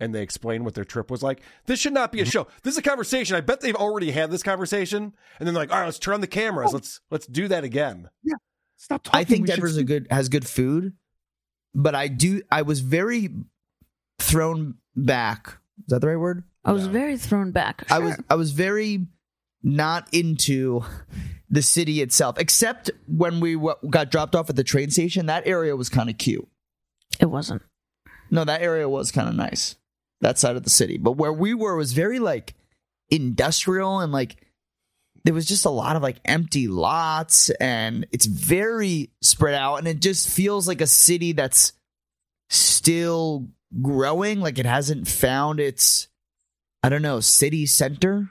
and 0.00 0.14
they 0.14 0.22
explain 0.22 0.64
what 0.64 0.74
their 0.74 0.84
trip 0.84 1.10
was 1.10 1.22
like. 1.22 1.42
This 1.66 1.80
should 1.80 1.92
not 1.92 2.12
be 2.12 2.20
a 2.20 2.22
mm-hmm. 2.22 2.30
show. 2.30 2.46
This 2.62 2.74
is 2.74 2.78
a 2.78 2.82
conversation. 2.82 3.36
I 3.36 3.40
bet 3.40 3.60
they've 3.60 3.74
already 3.74 4.10
had 4.10 4.30
this 4.30 4.42
conversation 4.42 5.14
and 5.38 5.46
then 5.46 5.54
they're 5.54 5.62
like, 5.62 5.72
all 5.72 5.78
right, 5.78 5.86
let's 5.86 5.98
turn 5.98 6.14
on 6.14 6.20
the 6.20 6.26
cameras. 6.26 6.70
Oh. 6.70 6.74
Let's 6.74 7.00
let's 7.10 7.26
do 7.26 7.48
that 7.48 7.64
again. 7.64 8.08
Yeah, 8.22 8.34
stop 8.76 9.02
talking. 9.02 9.20
I 9.20 9.24
think 9.24 9.42
we 9.42 9.48
should 9.48 9.56
Denver's 9.56 9.76
a 9.76 9.84
good 9.84 10.06
has 10.10 10.28
good 10.28 10.46
food, 10.46 10.92
but 11.74 11.94
I 11.94 12.08
do 12.08 12.42
I 12.50 12.62
was 12.62 12.80
very 12.80 13.30
thrown 14.18 14.74
back. 14.94 15.58
Is 15.80 15.86
that 15.88 16.00
the 16.00 16.08
right 16.08 16.16
word? 16.16 16.44
I 16.64 16.72
was 16.72 16.86
very 16.86 17.16
thrown 17.16 17.50
back. 17.50 17.84
I 17.90 17.98
was 17.98 18.16
I 18.28 18.34
was 18.34 18.52
very 18.52 19.06
not 19.62 20.12
into 20.12 20.82
the 21.50 21.62
city 21.62 22.02
itself, 22.02 22.38
except 22.38 22.90
when 23.06 23.40
we 23.40 23.54
w- 23.54 23.74
got 23.88 24.10
dropped 24.10 24.34
off 24.34 24.50
at 24.50 24.56
the 24.56 24.64
train 24.64 24.90
station. 24.90 25.26
That 25.26 25.46
area 25.46 25.74
was 25.76 25.88
kind 25.88 26.10
of 26.10 26.18
cute. 26.18 26.46
It 27.20 27.26
wasn't. 27.26 27.62
No, 28.30 28.44
that 28.44 28.62
area 28.62 28.88
was 28.88 29.10
kind 29.12 29.28
of 29.28 29.34
nice. 29.34 29.76
That 30.20 30.38
side 30.38 30.56
of 30.56 30.64
the 30.64 30.70
city, 30.70 30.98
but 30.98 31.12
where 31.12 31.32
we 31.32 31.54
were 31.54 31.76
was 31.76 31.92
very 31.92 32.18
like 32.18 32.54
industrial 33.08 34.00
and 34.00 34.12
like 34.12 34.36
there 35.24 35.34
was 35.34 35.46
just 35.46 35.64
a 35.64 35.70
lot 35.70 35.96
of 35.96 36.02
like 36.02 36.20
empty 36.24 36.68
lots 36.68 37.50
and 37.50 38.06
it's 38.12 38.26
very 38.26 39.10
spread 39.20 39.54
out 39.54 39.76
and 39.76 39.88
it 39.88 40.00
just 40.00 40.28
feels 40.28 40.66
like 40.68 40.80
a 40.80 40.86
city 40.86 41.32
that's 41.32 41.72
still 42.50 43.48
growing 43.82 44.40
like 44.40 44.58
it 44.58 44.66
hasn't 44.66 45.06
found 45.06 45.60
its 45.60 46.08
i 46.82 46.88
don't 46.88 47.02
know 47.02 47.20
city 47.20 47.66
center 47.66 48.30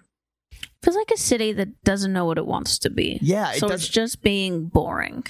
Feels 0.84 0.96
like 0.96 1.12
a 1.12 1.18
city 1.18 1.54
that 1.54 1.84
doesn't 1.84 2.14
know 2.14 2.26
what 2.26 2.38
it 2.38 2.46
wants 2.46 2.78
to 2.80 2.90
be. 2.90 3.18
Yeah, 3.22 3.52
it 3.52 3.60
so 3.60 3.68
does- 3.68 3.82
it's 3.82 3.90
just 3.90 4.22
being 4.22 4.68
boring. 4.68 5.26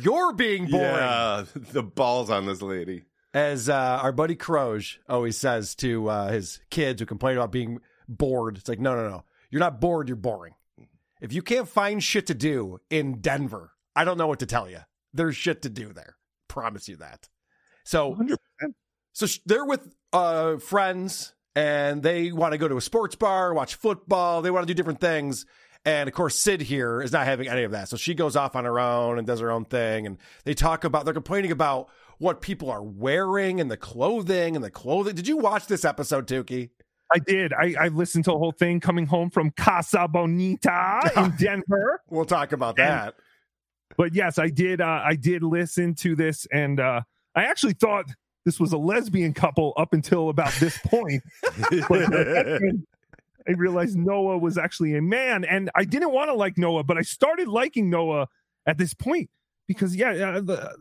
You're 0.00 0.32
being 0.32 0.66
boring. 0.66 0.86
Yeah, 0.86 1.44
the 1.54 1.82
balls 1.82 2.30
on 2.30 2.46
this 2.46 2.62
lady. 2.62 3.04
As 3.34 3.68
uh, 3.68 4.00
our 4.02 4.12
buddy 4.12 4.36
Croge 4.36 4.98
always 5.08 5.38
says 5.38 5.74
to 5.76 6.08
uh, 6.08 6.30
his 6.30 6.60
kids 6.70 7.00
who 7.00 7.06
complain 7.06 7.36
about 7.36 7.50
being 7.50 7.80
bored, 8.06 8.58
it's 8.58 8.68
like, 8.68 8.80
no, 8.80 8.94
no, 8.94 9.08
no. 9.08 9.24
You're 9.50 9.60
not 9.60 9.80
bored, 9.80 10.08
you're 10.08 10.16
boring. 10.16 10.54
If 11.20 11.32
you 11.32 11.42
can't 11.42 11.68
find 11.68 12.02
shit 12.02 12.26
to 12.26 12.34
do 12.34 12.80
in 12.90 13.20
Denver, 13.20 13.72
I 13.94 14.04
don't 14.04 14.18
know 14.18 14.26
what 14.26 14.40
to 14.40 14.46
tell 14.46 14.68
you. 14.68 14.80
There's 15.14 15.36
shit 15.36 15.62
to 15.62 15.70
do 15.70 15.92
there. 15.92 16.16
Promise 16.48 16.88
you 16.88 16.96
that. 16.96 17.28
So, 17.84 18.14
100%. 18.14 18.36
so 19.12 19.26
they're 19.46 19.64
with 19.64 19.94
uh, 20.12 20.56
friends 20.58 21.34
and 21.54 22.02
they 22.02 22.32
want 22.32 22.52
to 22.52 22.58
go 22.58 22.68
to 22.68 22.76
a 22.76 22.80
sports 22.80 23.14
bar, 23.14 23.54
watch 23.54 23.74
football. 23.74 24.42
They 24.42 24.50
want 24.50 24.66
to 24.66 24.72
do 24.72 24.76
different 24.76 25.00
things. 25.00 25.46
And 25.84 26.08
of 26.08 26.14
course, 26.14 26.36
Sid 26.36 26.60
here 26.60 27.02
is 27.02 27.12
not 27.12 27.26
having 27.26 27.48
any 27.48 27.64
of 27.64 27.72
that. 27.72 27.88
So 27.88 27.96
she 27.96 28.14
goes 28.14 28.36
off 28.36 28.54
on 28.54 28.64
her 28.64 28.78
own 28.78 29.18
and 29.18 29.26
does 29.26 29.40
her 29.40 29.50
own 29.50 29.64
thing. 29.64 30.06
And 30.06 30.18
they 30.44 30.54
talk 30.54 30.84
about, 30.84 31.04
they're 31.04 31.14
complaining 31.14 31.50
about 31.50 31.88
what 32.18 32.40
people 32.40 32.70
are 32.70 32.82
wearing 32.82 33.60
and 33.60 33.68
the 33.70 33.76
clothing 33.76 34.54
and 34.54 34.64
the 34.64 34.70
clothing. 34.70 35.16
Did 35.16 35.26
you 35.26 35.36
watch 35.38 35.66
this 35.66 35.84
episode, 35.84 36.28
Tookie? 36.28 36.70
I 37.12 37.18
did. 37.18 37.52
I, 37.52 37.74
I 37.78 37.88
listened 37.88 38.24
to 38.26 38.30
the 38.30 38.38
whole 38.38 38.52
thing 38.52 38.78
coming 38.80 39.06
home 39.06 39.28
from 39.28 39.50
Casa 39.50 40.06
Bonita 40.08 41.10
in 41.16 41.34
Denver. 41.36 42.00
We'll 42.08 42.24
talk 42.26 42.52
about 42.52 42.78
And- 42.78 42.88
that. 42.88 43.14
But 43.96 44.14
yes, 44.14 44.38
I 44.38 44.48
did. 44.48 44.80
Uh, 44.80 45.02
I 45.04 45.16
did 45.16 45.42
listen 45.42 45.94
to 45.96 46.16
this, 46.16 46.46
and 46.50 46.80
uh, 46.80 47.02
I 47.34 47.44
actually 47.44 47.74
thought 47.74 48.06
this 48.46 48.58
was 48.58 48.72
a 48.72 48.78
lesbian 48.78 49.34
couple 49.34 49.74
up 49.76 49.92
until 49.92 50.30
about 50.30 50.54
this 50.54 50.78
point. 50.86 51.22
But 51.88 52.10
then 52.10 52.86
I 53.48 53.52
realized 53.52 53.96
Noah 53.96 54.38
was 54.38 54.58
actually 54.58 54.94
a 54.96 55.02
man, 55.02 55.44
and 55.44 55.70
I 55.74 55.84
didn't 55.84 56.12
want 56.12 56.28
to 56.28 56.34
like 56.34 56.58
Noah, 56.58 56.84
but 56.84 56.96
I 56.96 57.02
started 57.02 57.48
liking 57.48 57.90
Noah 57.90 58.28
at 58.66 58.78
this 58.78 58.94
point 58.94 59.30
because 59.66 59.96
yeah, 59.96 60.10
uh, 60.10 60.40
the, 60.40 60.76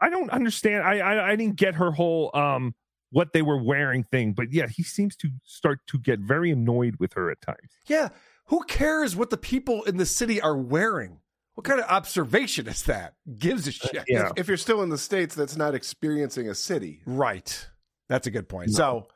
I 0.00 0.10
don't 0.10 0.30
understand. 0.30 0.82
I, 0.82 0.98
I 0.98 1.30
I 1.32 1.36
didn't 1.36 1.56
get 1.56 1.74
her 1.76 1.90
whole 1.90 2.30
um 2.34 2.74
what 3.10 3.32
they 3.32 3.42
were 3.42 3.62
wearing 3.62 4.04
thing, 4.04 4.32
but 4.32 4.52
yeah, 4.52 4.68
he 4.68 4.82
seems 4.82 5.16
to 5.16 5.30
start 5.44 5.80
to 5.88 5.98
get 5.98 6.20
very 6.20 6.50
annoyed 6.50 6.96
with 6.98 7.12
her 7.14 7.30
at 7.30 7.40
times. 7.40 7.72
Yeah. 7.86 8.08
Who 8.46 8.62
cares 8.64 9.14
what 9.14 9.30
the 9.30 9.36
people 9.36 9.82
in 9.84 9.96
the 9.96 10.06
city 10.06 10.40
are 10.40 10.56
wearing? 10.56 11.20
What 11.54 11.64
kind 11.64 11.80
of 11.80 11.86
observation 11.86 12.68
is 12.68 12.84
that? 12.84 13.14
Gives 13.38 13.66
a 13.66 13.72
shit. 13.72 14.04
Yeah. 14.08 14.30
If 14.36 14.48
you're 14.48 14.56
still 14.56 14.82
in 14.82 14.88
the 14.88 14.98
States, 14.98 15.34
that's 15.34 15.56
not 15.56 15.74
experiencing 15.74 16.48
a 16.48 16.54
city. 16.54 17.02
Right. 17.04 17.68
That's 18.08 18.26
a 18.26 18.30
good 18.30 18.48
point. 18.48 18.70
So 18.70 19.08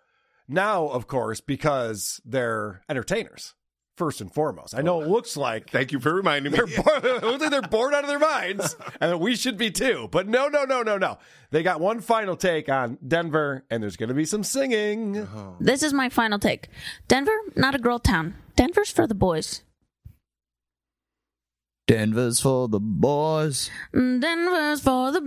now, 0.49 0.87
of 0.89 1.07
course, 1.07 1.41
because 1.41 2.21
they're 2.25 2.83
entertainers, 2.89 3.55
first 3.97 4.21
and 4.21 4.33
foremost, 4.33 4.75
I 4.75 4.83
know 4.83 5.01
it 5.01 5.09
looks 5.09 5.37
like 5.37 5.71
Thank 5.71 5.93
you 5.93 6.01
for 6.01 6.13
reminding 6.15 6.53
me. 6.53 6.59
they're 6.59 6.67
bored, 6.67 7.05
looks 7.23 7.41
like 7.43 7.51
they're 7.51 7.63
bored 7.63 7.95
out 7.95 8.03
of 8.05 8.09
their 8.11 8.19
minds, 8.19 8.77
and 9.01 9.13
that 9.13 9.19
we 9.19 9.37
should 9.37 9.57
be 9.57 9.71
too. 9.71 10.09
But 10.11 10.27
no, 10.29 10.49
no, 10.49 10.65
no, 10.65 10.83
no, 10.83 10.99
no. 10.99 11.19
They 11.51 11.63
got 11.63 11.81
one 11.81 12.01
final 12.01 12.37
take 12.37 12.69
on 12.69 12.99
Denver, 13.07 13.65
and 13.71 13.83
there's 13.83 13.97
going 13.97 14.09
to 14.09 14.15
be 14.15 14.25
some 14.25 14.43
singing. 14.45 15.19
Uh-huh. 15.19 15.53
This 15.61 15.83
is 15.83 15.93
my 15.93 16.09
final 16.09 16.39
take. 16.39 16.69
Denver, 17.09 17.37
not 17.55 17.75
a 17.75 17.79
girl 17.79 17.99
town. 17.99 18.35
Denver's 18.57 18.91
for 18.91 19.07
the 19.07 19.15
boys. 19.15 19.63
denver's 21.87 22.41
for 22.41 22.67
the 22.67 22.81
boys 22.81 23.69
mm, 23.95 24.19
Denver's 24.19 24.81
for 24.81 25.13
the 25.13 25.21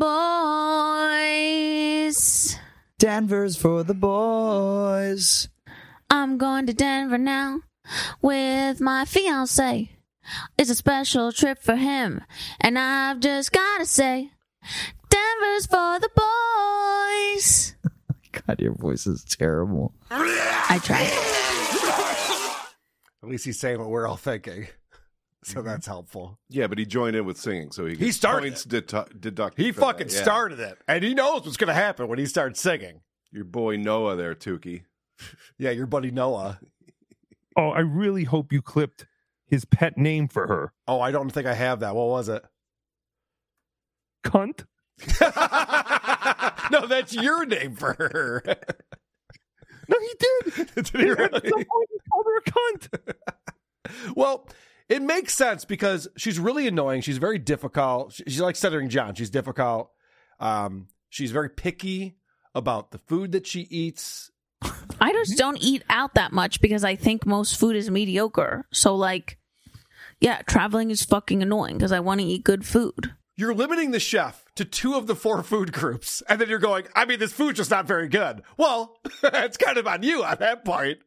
boys. 1.37 2.57
Denver's 2.99 3.55
for 3.55 3.83
the 3.83 3.93
boys 3.93 5.47
I'm 6.09 6.37
going 6.37 6.65
to 6.67 6.73
Denver 6.73 7.17
now 7.17 7.61
with 8.21 8.79
my 8.81 9.05
fiance. 9.05 9.91
It's 10.57 10.69
a 10.69 10.75
special 10.75 11.31
trip 11.33 11.59
for 11.61 11.75
him, 11.75 12.21
and 12.61 12.79
I've 12.79 13.19
just 13.19 13.51
gotta 13.51 13.85
say, 13.85 14.31
Denver's 15.09 15.65
for 15.67 15.99
the 15.99 16.09
boys. 16.15 17.75
Oh 18.09 18.39
god 18.47 18.59
your 18.59 18.73
voice 18.73 19.07
is 19.07 19.23
terrible 19.23 19.93
I 20.11 20.79
tried. 20.83 21.07
At 23.23 23.29
least 23.29 23.45
he's 23.45 23.59
saying 23.59 23.79
what 23.79 23.89
we're 23.89 24.07
all 24.07 24.15
thinking. 24.17 24.67
So 25.43 25.59
mm-hmm. 25.59 25.67
that's 25.67 25.87
helpful. 25.87 26.39
Yeah, 26.49 26.67
but 26.67 26.77
he 26.77 26.85
joined 26.85 27.15
in 27.15 27.25
with 27.25 27.37
singing, 27.37 27.71
so 27.71 27.85
he 27.85 27.95
He 27.95 28.11
started 28.11 28.53
points 28.53 28.65
dedu- 28.65 29.19
deducted. 29.19 29.63
He 29.65 29.71
for 29.71 29.79
that, 29.81 29.85
fucking 29.85 30.09
yeah. 30.09 30.21
started 30.21 30.59
it. 30.59 30.77
And 30.87 31.03
he 31.03 31.13
knows 31.13 31.45
what's 31.45 31.57
going 31.57 31.67
to 31.67 31.73
happen 31.73 32.07
when 32.07 32.19
he 32.19 32.25
starts 32.25 32.59
singing. 32.59 33.01
Your 33.31 33.43
boy 33.43 33.77
Noah 33.77 34.15
there, 34.15 34.35
Tookie. 34.35 34.83
Yeah, 35.57 35.71
your 35.71 35.87
buddy 35.87 36.11
Noah. 36.11 36.59
Oh, 37.59 37.69
I 37.71 37.79
really 37.79 38.23
hope 38.23 38.53
you 38.53 38.61
clipped 38.61 39.07
his 39.47 39.65
pet 39.65 39.97
name 39.97 40.27
for 40.27 40.45
her. 40.45 40.73
Oh, 40.87 41.01
I 41.01 41.09
don't 41.09 41.31
think 41.31 41.47
I 41.47 41.55
have 41.55 41.79
that. 41.79 41.95
What 41.95 42.07
was 42.07 42.29
it? 42.29 42.45
Cunt. 44.23 44.65
no, 46.71 46.85
that's 46.85 47.15
your 47.15 47.47
name 47.47 47.73
for 47.75 47.93
her. 47.93 48.43
No, 49.89 49.97
he 49.99 50.13
did. 50.19 50.75
Did 50.75 50.87
he 50.89 51.09
At 51.09 51.17
really? 51.17 51.49
some 51.49 51.65
point, 51.65 51.89
he 51.91 51.99
called 52.11 52.25
her 52.27 52.37
a 52.37 52.43
cunt. 52.43 54.15
Well, 54.15 54.47
it 54.89 55.01
makes 55.01 55.33
sense 55.33 55.65
because 55.65 56.07
she's 56.17 56.39
really 56.39 56.67
annoying. 56.67 57.01
She's 57.01 57.17
very 57.17 57.39
difficult. 57.39 58.13
She's 58.13 58.39
like 58.39 58.55
Stuttering 58.55 58.89
John. 58.89 59.15
She's 59.15 59.29
difficult. 59.29 59.91
Um, 60.39 60.87
she's 61.09 61.31
very 61.31 61.49
picky 61.49 62.17
about 62.55 62.91
the 62.91 62.97
food 62.97 63.33
that 63.33 63.45
she 63.45 63.61
eats. 63.61 64.31
I 64.99 65.11
just 65.11 65.37
don't 65.37 65.61
eat 65.61 65.83
out 65.89 66.15
that 66.15 66.31
much 66.31 66.61
because 66.61 66.83
I 66.83 66.95
think 66.95 67.25
most 67.25 67.59
food 67.59 67.75
is 67.75 67.91
mediocre. 67.91 68.65
So, 68.71 68.95
like, 68.95 69.37
yeah, 70.19 70.41
traveling 70.43 70.89
is 70.89 71.03
fucking 71.03 71.43
annoying 71.43 71.77
because 71.77 71.91
I 71.91 71.99
want 71.99 72.21
to 72.21 72.25
eat 72.25 72.43
good 72.43 72.65
food. 72.65 73.13
You're 73.35 73.53
limiting 73.53 73.91
the 73.91 73.99
chef 73.99 74.45
to 74.55 74.65
two 74.65 74.95
of 74.95 75.05
the 75.05 75.15
four 75.15 75.43
food 75.43 75.71
groups, 75.71 76.23
and 76.27 76.41
then 76.41 76.49
you're 76.49 76.57
going, 76.57 76.85
I 76.95 77.05
mean, 77.05 77.19
this 77.19 77.31
food's 77.31 77.57
just 77.57 77.69
not 77.69 77.85
very 77.85 78.07
good. 78.07 78.41
Well, 78.57 78.97
it's 79.23 79.57
kind 79.57 79.77
of 79.77 79.85
on 79.85 80.01
you 80.01 80.23
on 80.23 80.37
that 80.39 80.65
point. 80.65 80.97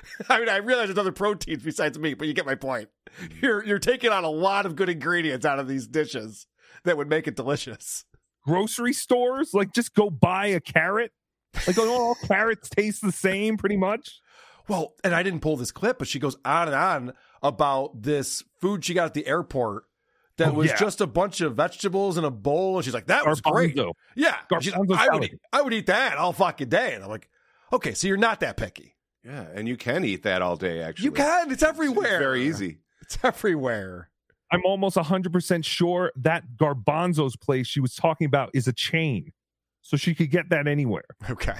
I 0.28 0.38
mean, 0.38 0.48
I 0.48 0.56
realize 0.58 0.88
there's 0.88 0.98
other 0.98 1.12
proteins 1.12 1.62
besides 1.62 1.98
meat, 1.98 2.14
but 2.14 2.28
you 2.28 2.34
get 2.34 2.46
my 2.46 2.54
point. 2.54 2.88
Mm-hmm. 3.20 3.38
You're 3.44 3.64
you're 3.64 3.78
taking 3.78 4.10
on 4.10 4.24
a 4.24 4.30
lot 4.30 4.66
of 4.66 4.76
good 4.76 4.88
ingredients 4.88 5.46
out 5.46 5.58
of 5.58 5.68
these 5.68 5.86
dishes 5.86 6.46
that 6.84 6.96
would 6.96 7.08
make 7.08 7.26
it 7.26 7.36
delicious. 7.36 8.04
Grocery 8.44 8.92
stores, 8.92 9.50
like 9.54 9.72
just 9.72 9.94
go 9.94 10.10
buy 10.10 10.46
a 10.46 10.60
carrot. 10.60 11.12
Like 11.66 11.78
all 11.78 12.14
carrots 12.26 12.68
taste 12.68 13.02
the 13.02 13.12
same, 13.12 13.56
pretty 13.56 13.76
much. 13.76 14.20
Well, 14.68 14.94
and 15.04 15.14
I 15.14 15.22
didn't 15.22 15.40
pull 15.40 15.56
this 15.56 15.70
clip, 15.70 15.98
but 15.98 16.08
she 16.08 16.18
goes 16.18 16.36
on 16.44 16.66
and 16.68 16.76
on 16.76 17.12
about 17.42 18.02
this 18.02 18.42
food 18.60 18.84
she 18.84 18.94
got 18.94 19.06
at 19.06 19.14
the 19.14 19.26
airport 19.26 19.84
that 20.38 20.48
Oh, 20.48 20.54
was 20.54 20.68
yeah. 20.70 20.76
just 20.76 21.00
a 21.00 21.06
bunch 21.06 21.40
of 21.40 21.54
vegetables 21.56 22.18
in 22.18 22.24
a 22.24 22.30
bowl, 22.30 22.76
and 22.76 22.84
she's 22.84 22.92
like, 22.94 23.06
"That 23.06 23.24
was 23.26 23.40
great." 23.40 23.76
Yeah, 24.16 24.36
like, 24.50 25.00
I 25.00 25.14
would 25.14 25.24
eat, 25.24 25.38
I 25.52 25.62
would 25.62 25.72
eat 25.72 25.86
that 25.86 26.18
all 26.18 26.32
fucking 26.32 26.68
day, 26.68 26.94
and 26.94 27.02
I'm 27.04 27.08
like, 27.08 27.28
"Okay, 27.72 27.94
so 27.94 28.06
you're 28.08 28.16
not 28.16 28.40
that 28.40 28.56
picky. 28.56 28.95
Yeah, 29.26 29.46
and 29.54 29.66
you 29.66 29.76
can 29.76 30.04
eat 30.04 30.22
that 30.22 30.40
all 30.40 30.56
day. 30.56 30.80
Actually, 30.82 31.06
You 31.06 31.12
can. 31.12 31.50
It's 31.50 31.62
everywhere. 31.62 32.06
It's 32.14 32.18
very 32.18 32.46
easy. 32.46 32.78
It's 33.02 33.18
everywhere." 33.24 34.10
I'm 34.52 34.62
almost 34.64 34.96
100% 34.96 35.64
sure 35.64 36.12
that 36.16 36.56
Garbanzo's 36.56 37.34
place 37.36 37.66
she 37.66 37.80
was 37.80 37.96
talking 37.96 38.26
about 38.26 38.50
is 38.54 38.68
a 38.68 38.72
chain. 38.72 39.32
So 39.82 39.96
she 39.96 40.14
could 40.14 40.30
get 40.30 40.50
that 40.50 40.68
anywhere. 40.68 41.04
Okay. 41.28 41.56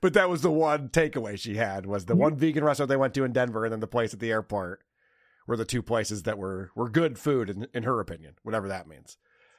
But 0.00 0.14
that 0.14 0.28
was 0.28 0.42
the 0.42 0.50
one 0.50 0.88
takeaway 0.90 1.38
she 1.38 1.56
had 1.56 1.86
was 1.86 2.06
the 2.06 2.16
one 2.16 2.36
vegan 2.36 2.64
restaurant 2.64 2.88
they 2.88 2.96
went 2.96 3.14
to 3.14 3.24
in 3.24 3.32
Denver 3.32 3.64
and 3.64 3.72
then 3.72 3.80
the 3.80 3.86
place 3.86 4.12
at 4.14 4.20
the 4.20 4.30
airport 4.30 4.82
were 5.46 5.56
the 5.56 5.64
two 5.64 5.82
places 5.82 6.24
that 6.24 6.36
were 6.38 6.70
were 6.74 6.88
good 6.88 7.18
food 7.18 7.48
in, 7.50 7.66
in 7.72 7.82
her 7.84 7.98
opinion, 8.00 8.34
whatever 8.42 8.68
that 8.68 8.86
means. 8.88 9.16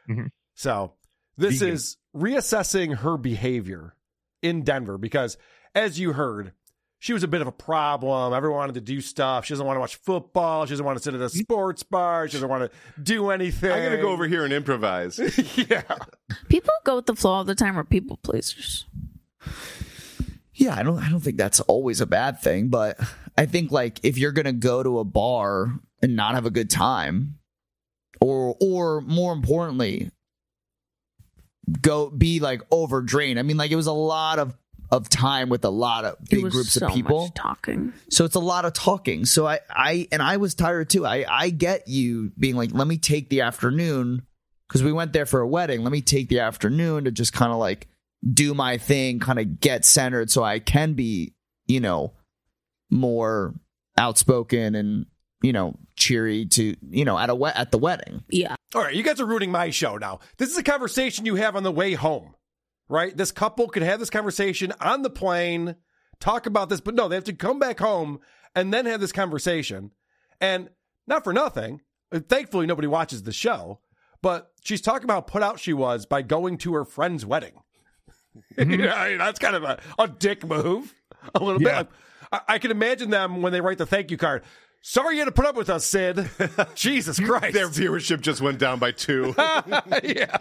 Mhm. 0.09 0.31
So 0.53 0.93
this 1.37 1.59
Vegan. 1.59 1.73
is 1.73 1.97
reassessing 2.15 2.97
her 2.97 3.17
behavior 3.17 3.95
in 4.41 4.63
Denver 4.63 4.97
because 4.97 5.37
as 5.73 5.99
you 5.99 6.13
heard, 6.13 6.51
she 6.99 7.13
was 7.13 7.23
a 7.23 7.27
bit 7.27 7.41
of 7.41 7.47
a 7.47 7.51
problem. 7.51 8.33
Everyone 8.33 8.59
wanted 8.59 8.75
to 8.75 8.81
do 8.81 8.99
stuff. 8.99 9.45
She 9.45 9.53
doesn't 9.53 9.65
want 9.65 9.77
to 9.77 9.79
watch 9.79 9.95
football. 9.95 10.65
She 10.65 10.71
doesn't 10.71 10.85
want 10.85 10.97
to 10.97 11.03
sit 11.03 11.13
at 11.13 11.21
a 11.21 11.25
mm-hmm. 11.25 11.39
sports 11.39 11.81
bar. 11.81 12.27
She 12.27 12.33
doesn't 12.33 12.49
want 12.49 12.69
to 12.69 13.01
do 13.01 13.29
anything. 13.29 13.71
I'm 13.71 13.83
gonna 13.83 14.01
go 14.01 14.09
over 14.09 14.27
here 14.27 14.43
and 14.43 14.53
improvise. 14.53 15.17
yeah. 15.55 15.83
People 16.49 16.73
go 16.83 16.97
with 16.97 17.05
the 17.05 17.15
flow 17.15 17.31
all 17.31 17.43
the 17.45 17.55
time 17.55 17.79
are 17.79 17.85
people 17.85 18.17
pleasers. 18.17 18.85
Yeah, 20.53 20.75
I 20.75 20.83
don't 20.83 20.99
I 20.99 21.09
don't 21.09 21.21
think 21.21 21.37
that's 21.37 21.61
always 21.61 22.01
a 22.01 22.05
bad 22.05 22.41
thing, 22.41 22.67
but 22.67 22.99
I 23.37 23.45
think 23.45 23.71
like 23.71 24.01
if 24.03 24.17
you're 24.17 24.33
gonna 24.33 24.51
go 24.51 24.83
to 24.83 24.99
a 24.99 25.05
bar 25.05 25.79
and 26.01 26.17
not 26.17 26.35
have 26.35 26.45
a 26.45 26.51
good 26.51 26.69
time, 26.69 27.39
or 28.19 28.57
or 28.59 28.99
more 28.99 29.31
importantly, 29.31 30.11
go 31.81 32.09
be 32.09 32.41
like 32.41 32.61
overdrained. 32.71 33.39
I 33.39 33.43
mean, 33.43 33.55
like 33.55 33.71
it 33.71 33.77
was 33.77 33.87
a 33.87 33.93
lot 33.93 34.37
of 34.37 34.53
of 34.91 35.07
time 35.09 35.49
with 35.49 35.63
a 35.65 35.69
lot 35.69 36.03
of 36.05 36.13
It 36.23 36.29
big 36.29 36.43
was 36.45 36.53
groups 36.53 36.71
so 36.73 36.87
of 36.87 36.93
people. 36.93 37.23
much 37.25 37.33
talking. 37.35 37.93
So 38.09 38.25
it's 38.25 38.35
a 38.35 38.39
lot 38.39 38.65
of 38.65 38.73
talking. 38.73 39.25
So 39.25 39.45
I, 39.47 39.59
I, 39.69 40.07
and 40.11 40.21
I 40.21 40.37
was 40.37 40.55
tired 40.55 40.89
too. 40.89 41.05
I, 41.05 41.25
I 41.29 41.49
get 41.51 41.87
you 41.87 42.31
being 42.39 42.55
like, 42.55 42.71
let 42.73 42.87
me 42.87 42.97
take 42.97 43.29
the 43.29 43.41
afternoon 43.41 44.23
because 44.67 44.83
we 44.83 44.91
went 44.91 45.13
there 45.13 45.25
for 45.27 45.41
a 45.41 45.47
wedding. 45.47 45.83
Let 45.83 45.91
me 45.91 46.01
take 46.01 46.29
the 46.29 46.39
afternoon 46.39 47.03
to 47.05 47.11
just 47.11 47.33
kind 47.33 47.51
of 47.51 47.59
like 47.59 47.87
do 48.33 48.53
my 48.53 48.77
thing, 48.77 49.19
kind 49.19 49.39
of 49.39 49.59
get 49.59 49.85
centered 49.85 50.31
so 50.31 50.43
I 50.43 50.59
can 50.59 50.93
be, 50.93 51.33
you 51.67 51.79
know, 51.79 52.13
more 52.89 53.53
outspoken 53.97 54.75
and, 54.75 55.05
you 55.41 55.53
know, 55.53 55.75
cheery 55.95 56.45
to, 56.47 56.75
you 56.89 57.05
know, 57.05 57.17
at 57.17 57.29
a 57.29 57.35
we- 57.35 57.49
at 57.49 57.71
the 57.71 57.77
wedding. 57.77 58.23
Yeah. 58.29 58.55
All 58.75 58.81
right, 58.81 58.93
you 58.95 59.03
guys 59.03 59.19
are 59.19 59.25
ruining 59.25 59.51
my 59.51 59.69
show 59.69 59.97
now. 59.97 60.19
This 60.37 60.49
is 60.51 60.57
a 60.57 60.63
conversation 60.63 61.25
you 61.25 61.35
have 61.35 61.55
on 61.55 61.63
the 61.63 61.71
way 61.71 61.93
home, 61.93 62.33
right? 62.89 63.15
This 63.15 63.31
couple 63.31 63.67
could 63.69 63.83
have 63.83 63.99
this 63.99 64.09
conversation 64.09 64.73
on 64.81 65.03
the 65.03 65.09
plane, 65.09 65.75
talk 66.19 66.45
about 66.45 66.67
this, 66.69 66.81
but 66.81 66.95
no, 66.95 67.07
they 67.07 67.15
have 67.15 67.23
to 67.25 67.33
come 67.33 67.59
back 67.59 67.79
home 67.79 68.19
and 68.55 68.73
then 68.73 68.85
have 68.85 68.99
this 68.99 69.11
conversation. 69.11 69.91
And 70.41 70.69
not 71.07 71.23
for 71.23 71.31
nothing, 71.31 71.81
uh, 72.11 72.19
thankfully 72.27 72.65
nobody 72.65 72.87
watches 72.87 73.23
the 73.23 73.31
show, 73.31 73.79
but 74.21 74.51
she's 74.63 74.81
talking 74.81 75.03
about 75.05 75.13
how 75.13 75.21
put 75.21 75.43
out 75.43 75.59
she 75.59 75.73
was 75.73 76.05
by 76.05 76.21
going 76.21 76.57
to 76.59 76.73
her 76.73 76.83
friend's 76.85 77.25
wedding. 77.25 77.53
you 78.57 78.65
know, 78.77 78.89
I 78.89 79.09
mean, 79.09 79.17
that's 79.19 79.39
kind 79.39 79.55
of 79.55 79.63
a, 79.63 79.79
a 79.97 80.07
dick 80.07 80.45
move, 80.45 80.93
a 81.35 81.39
little 81.43 81.61
Yeah. 81.61 81.83
bit. 81.83 81.91
I, 82.31 82.41
I 82.47 82.57
can 82.59 82.71
imagine 82.71 83.09
them 83.09 83.41
when 83.41 83.53
they 83.53 83.61
write 83.61 83.77
the 83.77 83.85
thank 83.85 84.11
you 84.11 84.17
card. 84.17 84.43
Sorry 84.81 85.15
you 85.15 85.19
had 85.21 85.25
to 85.25 85.31
put 85.33 85.45
up 85.45 85.55
with 85.55 85.69
us, 85.69 85.85
Sid. 85.85 86.29
Jesus 86.75 87.19
Christ. 87.25 87.53
Their 87.53 87.67
viewership 87.67 88.21
just 88.21 88.39
went 88.39 88.59
down 88.59 88.79
by 88.79 88.91
two. 88.91 89.33
yeah. 89.37 90.37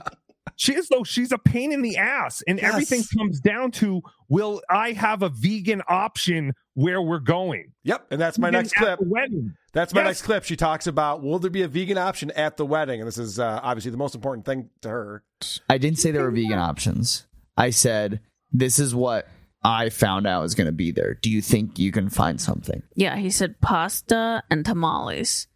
She 0.61 0.75
is 0.75 0.89
though. 0.89 1.05
She's 1.05 1.31
a 1.31 1.39
pain 1.39 1.73
in 1.73 1.83
the 1.83 1.97
ass, 1.97 2.43
and 2.49 2.59
Yes. 2.61 2.73
everything 2.73 3.03
comes 3.17 3.39
down 3.41 3.71
to: 3.73 4.03
Will 4.29 4.61
I 4.69 4.91
have 4.93 5.23
a 5.23 5.29
vegan 5.29 5.83
option 5.89 6.53
where 6.75 7.01
we're 7.01 7.21
going? 7.21 7.73
Yep, 7.85 8.09
and 8.11 8.21
that's 8.21 8.39
my 8.39 8.49
Vegan 8.49 8.63
next 8.65 8.75
clip. 8.75 8.99
wedding. 9.01 9.55
That's 9.73 9.95
my 9.95 10.01
Yes. 10.01 10.09
next 10.09 10.23
clip. 10.23 10.43
She 10.45 10.57
talks 10.57 10.89
about 10.89 11.23
will 11.23 11.39
there 11.39 11.51
be 11.51 11.63
a 11.63 11.69
vegan 11.69 11.97
option 11.97 12.33
at 12.33 12.57
the 12.57 12.67
wedding, 12.67 13.01
and 13.01 13.07
this 13.07 13.19
is 13.19 13.39
uh, 13.39 13.61
obviously 13.63 13.93
the 13.93 13.97
most 13.99 14.17
important 14.17 14.45
thing 14.47 14.69
to 14.83 14.89
her. 14.89 15.23
I 15.71 15.79
didn't 15.79 16.01
say 16.01 16.11
there 16.11 16.25
were 16.25 16.33
vegan 16.33 16.59
options. 16.59 17.27
I 17.57 17.71
said 17.71 18.19
this 18.53 18.81
is 18.81 18.95
what 18.97 19.29
I 19.63 19.91
found 19.91 20.27
out 20.27 20.43
is 20.43 20.57
going 20.57 20.67
to 20.67 20.73
be 20.73 20.91
there. 20.91 21.15
Do 21.23 21.31
you 21.31 21.41
think 21.41 21.79
you 21.79 21.93
can 21.93 22.09
find 22.11 22.41
something? 22.41 22.83
Yeah, 22.97 23.17
he 23.17 23.31
said 23.31 23.61
pasta 23.61 24.43
and 24.51 24.65
tamales. 24.65 25.47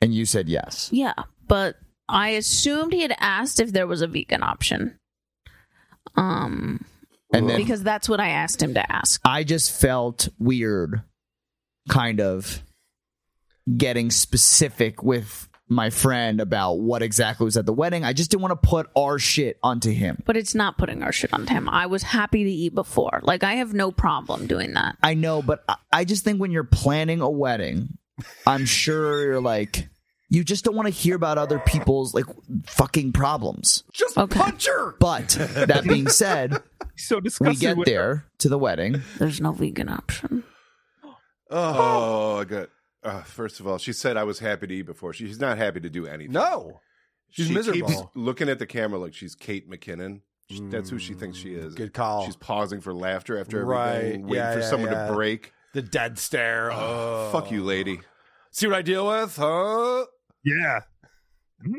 And 0.00 0.14
you 0.14 0.24
said 0.24 0.48
yes. 0.48 0.88
Yeah, 0.92 1.14
but 1.48 1.76
I 2.08 2.30
assumed 2.30 2.92
he 2.92 3.02
had 3.02 3.14
asked 3.18 3.60
if 3.60 3.72
there 3.72 3.86
was 3.86 4.00
a 4.02 4.06
vegan 4.06 4.42
option. 4.42 4.98
Um, 6.16 6.84
And 7.32 7.48
then 7.48 7.58
because 7.58 7.82
that's 7.82 8.08
what 8.08 8.20
I 8.20 8.30
asked 8.30 8.62
him 8.62 8.74
to 8.74 8.92
ask. 8.92 9.20
I 9.24 9.44
just 9.44 9.78
felt 9.78 10.28
weird, 10.38 11.02
kind 11.88 12.20
of 12.20 12.62
getting 13.76 14.10
specific 14.10 15.02
with 15.02 15.48
my 15.70 15.90
friend 15.90 16.40
about 16.40 16.78
what 16.78 17.02
exactly 17.02 17.44
was 17.44 17.58
at 17.58 17.66
the 17.66 17.72
wedding. 17.74 18.02
I 18.02 18.14
just 18.14 18.30
didn't 18.30 18.40
want 18.42 18.62
to 18.62 18.68
put 18.68 18.88
our 18.96 19.18
shit 19.18 19.58
onto 19.62 19.90
him. 19.90 20.22
But 20.24 20.38
it's 20.38 20.54
not 20.54 20.78
putting 20.78 21.02
our 21.02 21.12
shit 21.12 21.34
onto 21.34 21.52
him. 21.52 21.68
I 21.68 21.84
was 21.84 22.02
happy 22.02 22.42
to 22.44 22.50
eat 22.50 22.74
before. 22.74 23.20
Like 23.22 23.44
I 23.44 23.56
have 23.56 23.74
no 23.74 23.92
problem 23.92 24.46
doing 24.46 24.72
that. 24.72 24.96
I 25.02 25.12
know, 25.12 25.42
but 25.42 25.62
I- 25.68 25.76
I 25.92 26.04
just 26.06 26.24
think 26.24 26.40
when 26.40 26.50
you're 26.52 26.64
planning 26.64 27.20
a 27.20 27.28
wedding, 27.28 27.98
I'm 28.46 28.64
sure 28.64 29.22
you're 29.22 29.40
like, 29.42 29.90
you 30.30 30.44
just 30.44 30.64
don't 30.64 30.74
want 30.76 30.86
to 30.86 30.92
hear 30.92 31.16
about 31.16 31.38
other 31.38 31.58
people's 31.60 32.14
like 32.14 32.26
fucking 32.66 33.12
problems. 33.12 33.84
Just 33.92 34.16
Okay. 34.18 34.38
punch 34.38 34.66
her. 34.66 34.94
But 35.00 35.28
that 35.54 35.84
being 35.84 36.08
said, 36.08 36.62
So 36.96 37.20
we 37.40 37.54
get 37.56 37.76
with 37.76 37.86
there 37.86 38.24
to 38.38 38.48
the 38.48 38.58
wedding. 38.58 39.02
There's 39.18 39.40
no 39.40 39.52
vegan 39.52 39.88
option. 39.88 40.44
oh, 41.50 42.38
I 42.40 42.44
got. 42.44 42.68
Uh, 43.02 43.22
first 43.22 43.60
of 43.60 43.66
all, 43.66 43.78
she 43.78 43.92
said 43.92 44.16
I 44.16 44.24
was 44.24 44.38
happy 44.40 44.66
to 44.66 44.74
eat 44.74 44.82
before. 44.82 45.12
She's 45.12 45.38
not 45.40 45.56
happy 45.56 45.80
to 45.80 45.88
do 45.88 46.06
anything. 46.06 46.32
No, 46.32 46.80
she's 47.30 47.46
she 47.46 47.54
miserable. 47.54 47.88
keeps 47.88 48.02
looking 48.14 48.48
at 48.48 48.58
the 48.58 48.66
camera 48.66 48.98
like 48.98 49.14
she's 49.14 49.34
Kate 49.34 49.70
McKinnon. 49.70 50.22
She- 50.50 50.60
That's 50.60 50.90
who 50.90 50.98
she 50.98 51.14
thinks 51.14 51.38
she 51.38 51.54
is. 51.54 51.74
Good 51.74 51.92
call. 51.92 52.24
She's 52.26 52.36
pausing 52.36 52.80
for 52.80 52.92
laughter 52.92 53.38
after 53.38 53.64
Right. 53.64 53.94
everything, 53.96 54.22
waiting 54.24 54.34
Yeah, 54.36 54.52
for 54.54 54.60
yeah, 54.60 54.66
someone 54.68 54.90
yeah. 54.92 55.06
to 55.06 55.12
break. 55.14 55.52
the 55.74 55.82
dead 55.82 56.18
stare. 56.18 56.72
Oh, 56.72 57.28
Fuck 57.32 57.50
you, 57.52 57.62
lady. 57.62 58.00
See 58.50 58.66
what 58.66 58.76
I 58.76 58.82
deal 58.82 59.06
with, 59.06 59.36
huh? 59.36 60.06
Yeah. 60.44 60.80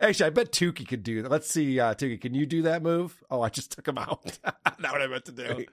Actually, 0.00 0.26
I 0.26 0.30
bet 0.30 0.52
Tookie 0.52 0.86
could 0.86 1.02
do 1.02 1.22
that. 1.22 1.30
Let's 1.30 1.50
see, 1.50 1.78
uh, 1.78 1.94
Tookie, 1.94 2.20
can 2.20 2.34
you 2.34 2.46
do 2.46 2.62
that 2.62 2.82
move? 2.82 3.22
Oh, 3.30 3.42
I 3.42 3.48
just 3.48 3.72
took 3.72 3.86
him 3.86 3.98
out. 3.98 4.38
not 4.78 4.92
what 4.92 5.02
I 5.02 5.06
meant 5.06 5.24
to 5.26 5.32
do. 5.32 5.66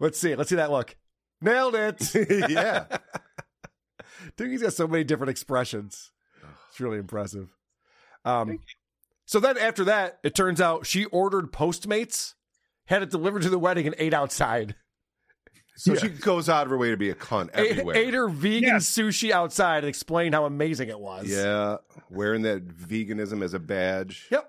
Let's 0.00 0.18
see. 0.18 0.34
Let's 0.34 0.50
see 0.50 0.56
that 0.56 0.70
look. 0.70 0.96
Nailed 1.40 1.74
it. 1.74 2.14
yeah. 2.50 2.86
Doogie's 4.36 4.62
got 4.62 4.72
so 4.72 4.86
many 4.86 5.04
different 5.04 5.30
expressions. 5.30 6.12
It's 6.70 6.80
really 6.80 6.98
impressive. 6.98 7.54
Um, 8.24 8.60
so 9.26 9.40
then 9.40 9.58
after 9.58 9.84
that, 9.84 10.18
it 10.22 10.34
turns 10.34 10.60
out 10.60 10.86
she 10.86 11.04
ordered 11.06 11.52
Postmates, 11.52 12.34
had 12.86 13.02
it 13.02 13.10
delivered 13.10 13.42
to 13.42 13.50
the 13.50 13.58
wedding, 13.58 13.86
and 13.86 13.96
ate 13.98 14.14
outside. 14.14 14.76
So 15.74 15.94
she 15.94 16.08
goes 16.10 16.48
out 16.48 16.64
of 16.66 16.70
her 16.70 16.76
way 16.76 16.90
to 16.90 16.96
be 16.96 17.10
a 17.10 17.14
cunt 17.14 17.48
Ate, 17.54 17.70
everywhere. 17.72 17.96
ate 17.96 18.14
her 18.14 18.28
vegan 18.28 18.68
Yes. 18.74 18.90
sushi 18.90 19.30
outside 19.30 19.78
and 19.78 19.86
explained 19.88 20.34
how 20.34 20.44
amazing 20.44 20.88
it 20.90 21.00
was. 21.00 21.26
yeah, 21.28 21.76
wearing 22.10 22.42
that 22.42 22.66
veganism 22.68 23.42
as 23.42 23.54
a 23.54 23.58
badge. 23.58 24.28
Yep. 24.30 24.48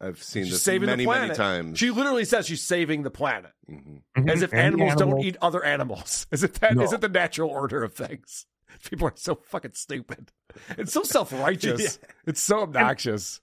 I've 0.00 0.20
seen 0.22 0.44
She's 0.44 0.54
this 0.54 0.62
saving 0.62 0.86
many, 0.86 1.04
the 1.04 1.08
planet. 1.08 1.28
many 1.28 1.36
times. 1.36 1.78
She 1.78 1.90
literally 1.90 2.24
says 2.24 2.46
she's 2.46 2.62
saving 2.62 3.02
the 3.02 3.10
planet. 3.10 3.52
Mhm. 3.70 4.00
As 4.28 4.42
if 4.42 4.52
And 4.52 4.60
animals, 4.74 4.96
don't 4.96 5.20
eat 5.20 5.36
other 5.40 5.62
animals. 5.64 6.26
As 6.32 6.42
if 6.42 6.54
that 6.60 6.74
No. 6.74 6.84
not 6.86 7.00
the 7.00 7.08
natural 7.08 7.48
order 7.50 7.84
of 7.84 7.94
things. 7.94 8.46
People 8.90 9.06
are 9.08 9.12
so 9.14 9.36
fucking 9.36 9.74
stupid. 9.74 10.32
It's 10.76 10.92
so 10.92 11.04
self 11.04 11.32
righteous. 11.32 12.00
It's 12.26 12.40
so 12.40 12.62
obnoxious. 12.62 13.40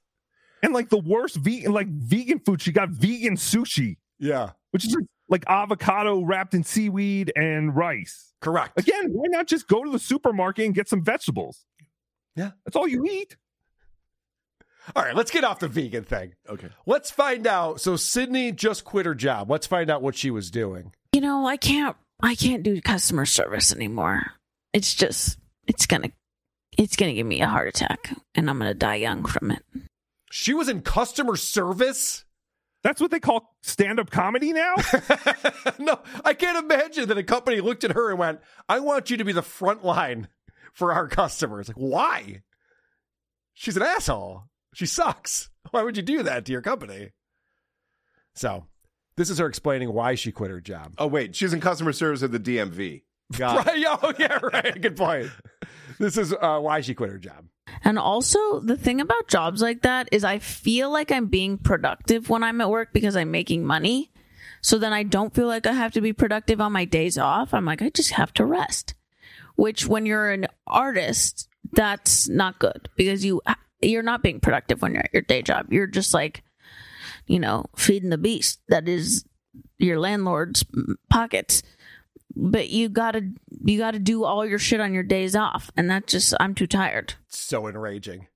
And 0.62 0.74
like 0.74 0.90
the 0.90 0.98
worst 1.00 1.38
vegan, 1.38 1.72
like 1.72 1.88
vegan 1.88 2.40
food, 2.40 2.62
she 2.62 2.74
got 2.74 2.90
vegan 2.90 3.36
sushi, 3.38 3.96
Yeah. 4.18 4.52
which 4.72 4.86
is 4.86 4.98
like 5.30 5.44
avocado 5.48 6.22
wrapped 6.22 6.54
in 6.54 6.64
seaweed 6.64 7.32
and 7.36 7.76
rice. 7.76 8.34
Correct. 8.42 8.80
Again, 8.80 9.12
why 9.12 9.28
not 9.28 9.48
just 9.48 9.68
go 9.68 9.84
to 9.84 9.92
the 9.92 10.00
supermarket 10.00 10.66
and 10.66 10.76
get 10.76 10.88
some 10.88 11.04
vegetables? 11.04 11.66
Yeah. 12.36 12.52
That's 12.66 12.76
all 12.76 12.88
you 12.88 13.06
eat. 13.06 13.38
All 14.96 15.04
right, 15.04 15.16
let's 15.16 15.30
get 15.30 15.44
off 15.44 15.60
the 15.60 15.68
vegan 15.68 16.04
thing. 16.04 16.34
okay. 16.50 16.70
Let's 16.86 17.12
find 17.12 17.46
out. 17.46 17.80
So 17.80 17.96
Sydney 17.96 18.52
just 18.52 18.86
quit 18.86 19.06
her 19.06 19.14
job. 19.14 19.50
Let's 19.52 19.68
find 19.68 19.90
out 19.90 20.02
what 20.02 20.16
she 20.16 20.32
was 20.32 20.50
doing. 20.50 20.94
You 21.14 21.22
know, 21.22 21.46
I 21.46 21.58
can't 21.58 21.96
I 22.22 22.36
can't 22.36 22.64
do 22.64 22.82
customer 22.82 23.26
service 23.26 23.74
anymore. 23.74 24.32
It's 24.74 24.96
just 24.96 25.38
it's 25.68 25.86
gonna 25.86 26.12
it's 26.78 26.96
gonna 26.96 27.14
give 27.14 27.28
me 27.28 27.42
a 27.42 27.48
heart 27.48 27.68
attack 27.68 28.14
and 28.36 28.50
I'm 28.50 28.58
gonna 28.58 28.74
die 28.74 28.96
young 28.96 29.26
from 29.26 29.52
it. 29.52 29.64
She 30.32 30.54
was 30.54 30.70
in 30.70 30.82
customer 30.82 31.36
service? 31.36 32.26
That's 32.84 33.02
what 33.02 33.12
they 33.12 33.20
call 33.20 33.56
stand 33.62 34.00
up 34.00 34.10
comedy 34.10 34.54
now. 34.54 34.76
no, 35.80 36.00
I 36.24 36.34
can't 36.34 36.64
imagine 36.64 37.10
that 37.10 37.18
a 37.18 37.24
company 37.24 37.60
looked 37.60 37.84
at 37.84 37.92
her 37.92 38.10
and 38.10 38.20
went, 38.20 38.40
I 38.68 38.80
want 38.80 39.10
you 39.10 39.18
to 39.18 39.26
be 39.26 39.34
the 39.34 39.42
front 39.42 39.84
line 39.84 40.30
for 40.74 40.94
our 40.94 41.08
customers. 41.08 41.68
Like, 41.68 41.78
why? 41.78 42.44
She's 43.54 43.76
an 43.76 43.84
asshole. 43.84 44.44
She 44.74 44.86
sucks. 44.86 45.50
Why 45.72 45.84
would 45.84 45.98
you 45.98 46.04
do 46.04 46.24
that 46.24 46.46
to 46.46 46.52
your 46.52 46.62
company? 46.62 47.12
So, 48.36 48.66
this 49.18 49.30
is 49.30 49.40
her 49.40 49.48
explaining 49.48 49.92
why 49.92 50.16
she 50.16 50.32
quit 50.32 50.52
her 50.52 50.62
job. 50.62 50.94
Oh 50.98 51.08
wait, 51.08 51.36
she's 51.36 51.52
in 51.52 51.60
customer 51.60 51.92
service 51.92 52.24
at 52.24 52.32
the 52.32 52.40
DMV. 52.40 53.04
Got 53.38 53.66
Right, 53.68 53.86
oh, 53.88 54.14
yeah, 54.18 54.40
right. 54.42 54.82
Good 54.82 54.96
point. 54.96 55.30
This 56.00 56.18
is 56.18 56.34
uh, 56.34 56.60
why 56.60 56.82
she 56.82 56.94
quit 56.94 57.10
her 57.10 57.18
job. 57.18 57.46
And 57.84 57.98
also, 57.98 58.60
the 58.60 58.78
thing 58.78 59.02
about 59.02 59.28
jobs 59.28 59.62
like 59.62 59.82
that 59.82 60.10
is 60.12 60.24
I 60.24 60.40
feel 60.40 60.90
like 60.92 61.12
I'm 61.12 61.28
being 61.28 61.58
productive 61.58 62.30
when 62.30 62.44
I'm 62.44 62.62
at 62.62 62.70
work 62.70 62.90
because 62.94 63.16
I'm 63.16 63.32
making 63.32 63.66
money. 63.66 64.12
So 64.62 64.78
then 64.78 64.92
I 64.92 65.04
don't 65.04 65.34
feel 65.34 65.48
like 65.48 65.66
I 65.66 65.72
have 65.72 65.94
to 65.94 66.02
be 66.02 66.12
productive 66.12 66.60
on 66.60 66.74
my 66.74 66.86
days 66.86 67.18
off. 67.18 67.54
I'm 67.54 67.66
like, 67.66 67.82
I 67.82 67.90
just 67.90 68.12
have 68.12 68.34
to 68.34 68.46
rest. 68.46 68.94
Which, 69.56 69.88
when 69.88 70.06
you're 70.06 70.32
an 70.32 70.48
artist, 70.68 71.48
that's 71.72 72.28
not 72.28 72.60
good 72.60 72.90
because 72.96 73.24
you 73.24 73.42
you're 73.82 74.04
not 74.04 74.24
being 74.24 74.40
productive 74.40 74.82
when 74.82 74.94
you're 74.94 75.04
at 75.04 75.14
your 75.14 75.22
day 75.22 75.42
job. 75.42 75.72
You're 75.72 75.88
just 75.88 76.14
like, 76.14 76.44
you 77.28 77.40
know, 77.40 77.66
feeding 77.76 78.10
the 78.10 78.18
beast 78.18 78.60
that 78.68 78.88
is 78.90 79.26
your 79.78 80.00
landlord's 80.00 80.66
pockets. 81.10 81.64
But 82.36 82.70
you 82.70 82.90
gotta 82.90 83.30
you 83.64 83.78
gotta 83.78 84.00
do 84.00 84.24
all 84.24 84.46
your 84.46 84.60
shit 84.60 84.80
on 84.80 84.94
your 84.94 85.04
days 85.04 85.36
off, 85.36 85.72
and 85.78 85.90
that 85.90 86.08
just 86.08 86.34
I'm 86.40 86.56
too 86.56 86.68
tired. 86.68 87.14
So 87.28 87.68
enraging. 87.68 88.28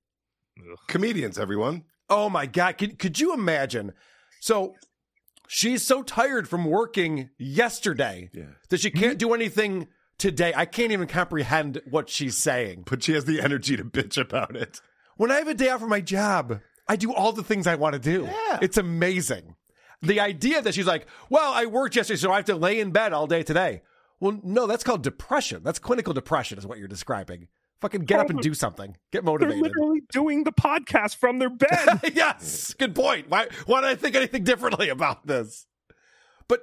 Comedians, 0.88 1.40
everyone. 1.40 1.84
Oh 2.10 2.30
my 2.30 2.46
god, 2.46 2.78
could 2.78 3.00
could 3.00 3.20
you 3.20 3.34
imagine? 3.34 3.94
So 4.40 4.76
she's 5.48 5.84
so 5.86 6.04
tired 6.04 6.48
from 6.48 6.66
working 6.66 7.30
yesterday 7.38 8.30
Yeah. 8.34 8.44
that 8.70 8.80
she 8.82 8.92
can't 8.92 9.18
do 9.18 9.34
anything 9.34 9.88
today. 10.18 10.54
I 10.56 10.66
can't 10.66 10.92
even 10.92 11.08
comprehend 11.08 11.82
what 11.90 12.10
she's 12.10 12.38
saying. 12.38 12.84
But 12.90 13.04
she 13.04 13.14
has 13.14 13.26
the 13.26 13.42
energy 13.42 13.76
to 13.78 13.84
bitch 13.84 14.18
about 14.18 14.56
it. 14.56 14.80
When 15.18 15.32
I 15.32 15.36
have 15.36 15.48
a 15.48 15.54
day 15.54 15.70
off 15.70 15.80
from 15.80 15.90
my 15.90 16.02
job, 16.02 16.60
I 16.88 16.96
do 16.96 17.14
all 17.14 17.32
the 17.34 17.44
things 17.44 17.68
I 17.68 17.76
want 17.76 17.94
to 17.94 18.00
do. 18.00 18.24
Yeah. 18.26 18.60
It's 18.62 18.78
amazing. 18.78 19.56
The 20.02 20.20
idea 20.20 20.62
that 20.62 20.74
she's 20.74 20.86
like, 20.88 21.08
"Well, 21.30 21.54
I 21.54 21.66
worked 21.66 21.96
yesterday, 21.96 22.18
so 22.20 22.32
I 22.32 22.36
have 22.38 22.46
to 22.46 22.56
lay 22.56 22.80
in 22.80 22.92
bed 22.92 23.14
all 23.14 23.26
day 23.28 23.42
today." 23.44 23.82
Well, 24.24 24.40
no, 24.42 24.68
that's 24.68 24.86
called 24.86 25.04
depression. 25.04 25.64
That's 25.64 25.80
clinical 25.80 26.14
depression, 26.14 26.58
is 26.58 26.66
what 26.66 26.78
you're 26.80 26.88
describing. 26.88 27.50
Fucking 27.82 28.06
get 28.06 28.22
up 28.22 28.30
and 28.30 28.40
oh, 28.40 28.42
do 28.42 28.54
something. 28.54 28.96
Get 29.12 29.26
motivated. 29.26 29.62
They're 29.62 29.70
literally 29.70 30.00
doing 30.14 30.46
the 30.46 30.54
podcast 30.54 31.18
from 31.18 31.40
their 31.40 31.50
bed. 31.50 32.00
yes, 32.14 32.74
good 32.76 32.96
point. 32.96 33.30
Why 33.30 33.48
why 33.66 33.82
did 33.82 33.90
I 33.90 33.96
think 33.96 34.16
anything 34.16 34.46
differently 34.46 34.88
about 34.88 35.28
this? 35.28 35.68
But 36.48 36.62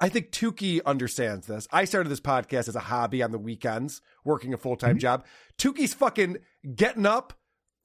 I 0.00 0.08
think 0.08 0.32
Tookie 0.32 0.80
understands 0.84 1.46
this. 1.46 1.68
I 1.70 1.84
started 1.84 2.08
this 2.08 2.18
podcast 2.18 2.66
as 2.66 2.74
a 2.74 2.80
hobby 2.80 3.22
on 3.22 3.30
the 3.30 3.38
weekends, 3.38 4.02
working 4.24 4.52
a 4.52 4.58
full 4.58 4.74
time 4.74 4.94
mm-hmm. 4.94 4.98
job. 4.98 5.24
Tookie's 5.56 5.94
fucking 5.94 6.38
getting 6.74 7.06
up 7.06 7.32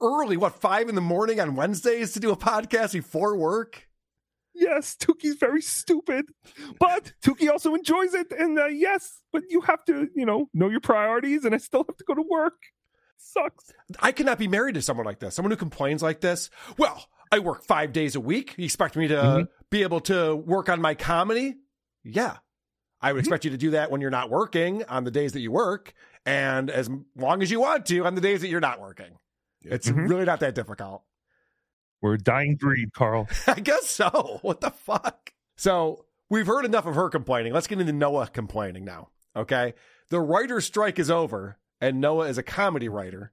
early, 0.00 0.36
what, 0.36 0.60
five 0.60 0.88
in 0.88 0.96
the 0.96 1.00
morning 1.00 1.38
on 1.38 1.54
Wednesdays 1.54 2.12
to 2.14 2.18
do 2.18 2.32
a 2.32 2.36
podcast 2.36 2.94
before 2.94 3.36
work? 3.36 3.86
Yes, 4.54 4.96
Tookie's 4.96 5.34
very 5.36 5.60
stupid, 5.60 6.26
but 6.78 7.12
Tookie 7.24 7.50
also 7.50 7.74
enjoys 7.74 8.14
it. 8.14 8.32
And 8.32 8.58
uh, 8.58 8.66
yes, 8.66 9.20
but 9.32 9.42
you 9.50 9.60
have 9.62 9.84
to, 9.86 10.08
you 10.14 10.24
know, 10.24 10.48
know 10.54 10.68
your 10.68 10.80
priorities. 10.80 11.44
And 11.44 11.54
I 11.54 11.58
still 11.58 11.84
have 11.88 11.96
to 11.96 12.04
go 12.04 12.14
to 12.14 12.22
work. 12.22 12.54
Sucks. 13.16 13.72
I 14.00 14.12
cannot 14.12 14.38
be 14.38 14.46
married 14.48 14.74
to 14.76 14.82
someone 14.82 15.06
like 15.06 15.18
this. 15.18 15.34
Someone 15.34 15.50
who 15.50 15.56
complains 15.56 16.02
like 16.02 16.20
this. 16.20 16.50
Well, 16.78 17.04
I 17.32 17.40
work 17.40 17.64
five 17.64 17.92
days 17.92 18.14
a 18.14 18.20
week. 18.20 18.54
You 18.56 18.64
expect 18.64 18.96
me 18.96 19.08
to 19.08 19.14
Mhm. 19.16 19.48
be 19.70 19.82
able 19.82 20.00
to 20.02 20.36
work 20.36 20.68
on 20.68 20.80
my 20.80 20.94
comedy? 20.94 21.56
Yeah. 22.04 22.36
I 23.00 23.12
would 23.12 23.18
expect 23.20 23.44
you 23.44 23.50
to 23.50 23.56
do 23.56 23.70
that 23.70 23.90
when 23.90 24.00
you're 24.00 24.10
not 24.10 24.30
working 24.30 24.84
on 24.84 25.04
the 25.04 25.10
days 25.10 25.32
that 25.32 25.40
you 25.40 25.50
work, 25.52 25.92
and 26.24 26.70
as 26.70 26.88
long 27.16 27.42
as 27.42 27.50
you 27.50 27.60
want 27.60 27.86
to 27.86 28.04
on 28.06 28.14
the 28.14 28.20
days 28.20 28.40
that 28.42 28.48
you're 28.48 28.60
not 28.60 28.80
working. 28.80 29.18
It's 29.62 29.88
Mhm. 29.90 30.08
really 30.08 30.24
not 30.24 30.40
that 30.40 30.54
difficult. 30.54 31.02
We're 32.04 32.14
a 32.14 32.18
dying 32.18 32.56
breed, 32.56 32.92
Carl. 32.92 33.28
I 33.46 33.60
guess 33.60 33.86
so. 33.88 34.40
What 34.42 34.60
the 34.60 34.68
fuck? 34.70 35.32
So 35.56 36.04
we've 36.28 36.46
heard 36.46 36.66
enough 36.66 36.84
of 36.84 36.94
her 36.96 37.08
complaining. 37.08 37.54
Let's 37.54 37.66
get 37.66 37.80
into 37.80 37.94
Noah 37.94 38.28
complaining 38.30 38.84
now. 38.84 39.08
Okay. 39.34 39.72
The 40.10 40.20
writer's 40.20 40.66
strike 40.66 40.98
is 40.98 41.10
over, 41.10 41.56
and 41.80 42.02
Noah 42.02 42.28
is 42.28 42.36
a 42.36 42.42
comedy 42.42 42.90
writer, 42.90 43.32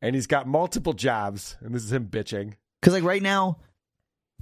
and 0.00 0.14
he's 0.14 0.26
got 0.26 0.46
multiple 0.48 0.94
jobs, 0.94 1.58
and 1.60 1.74
this 1.74 1.84
is 1.84 1.92
him 1.92 2.06
bitching. 2.06 2.54
because 2.80 2.94
like 2.94 3.04
right 3.04 3.22
now 3.22 3.58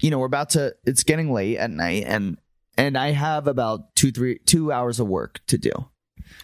you 0.01 0.11
know 0.13 0.21
we're 0.21 0.27
about 0.27 0.51
to 0.51 0.73
it's 0.85 1.03
getting 1.03 1.33
late 1.33 1.57
at 1.59 1.71
night 1.73 2.05
and 2.07 2.39
and 2.77 2.97
i 2.97 3.11
have 3.11 3.49
about 3.49 3.93
two 3.97 4.13
three 4.13 4.39
two 4.47 4.71
hours 4.71 5.01
of 5.01 5.09
work 5.09 5.41
to 5.49 5.59
do 5.59 5.73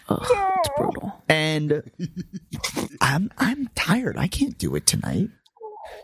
Ugh, 0.09 0.27
it's 0.29 0.69
brutal. 0.77 1.23
and 1.29 1.89
i'm 3.01 3.31
i'm 3.39 3.69
tired 3.77 4.17
i 4.19 4.27
can't 4.27 4.59
do 4.59 4.75
it 4.75 4.89
tonight 4.89 5.29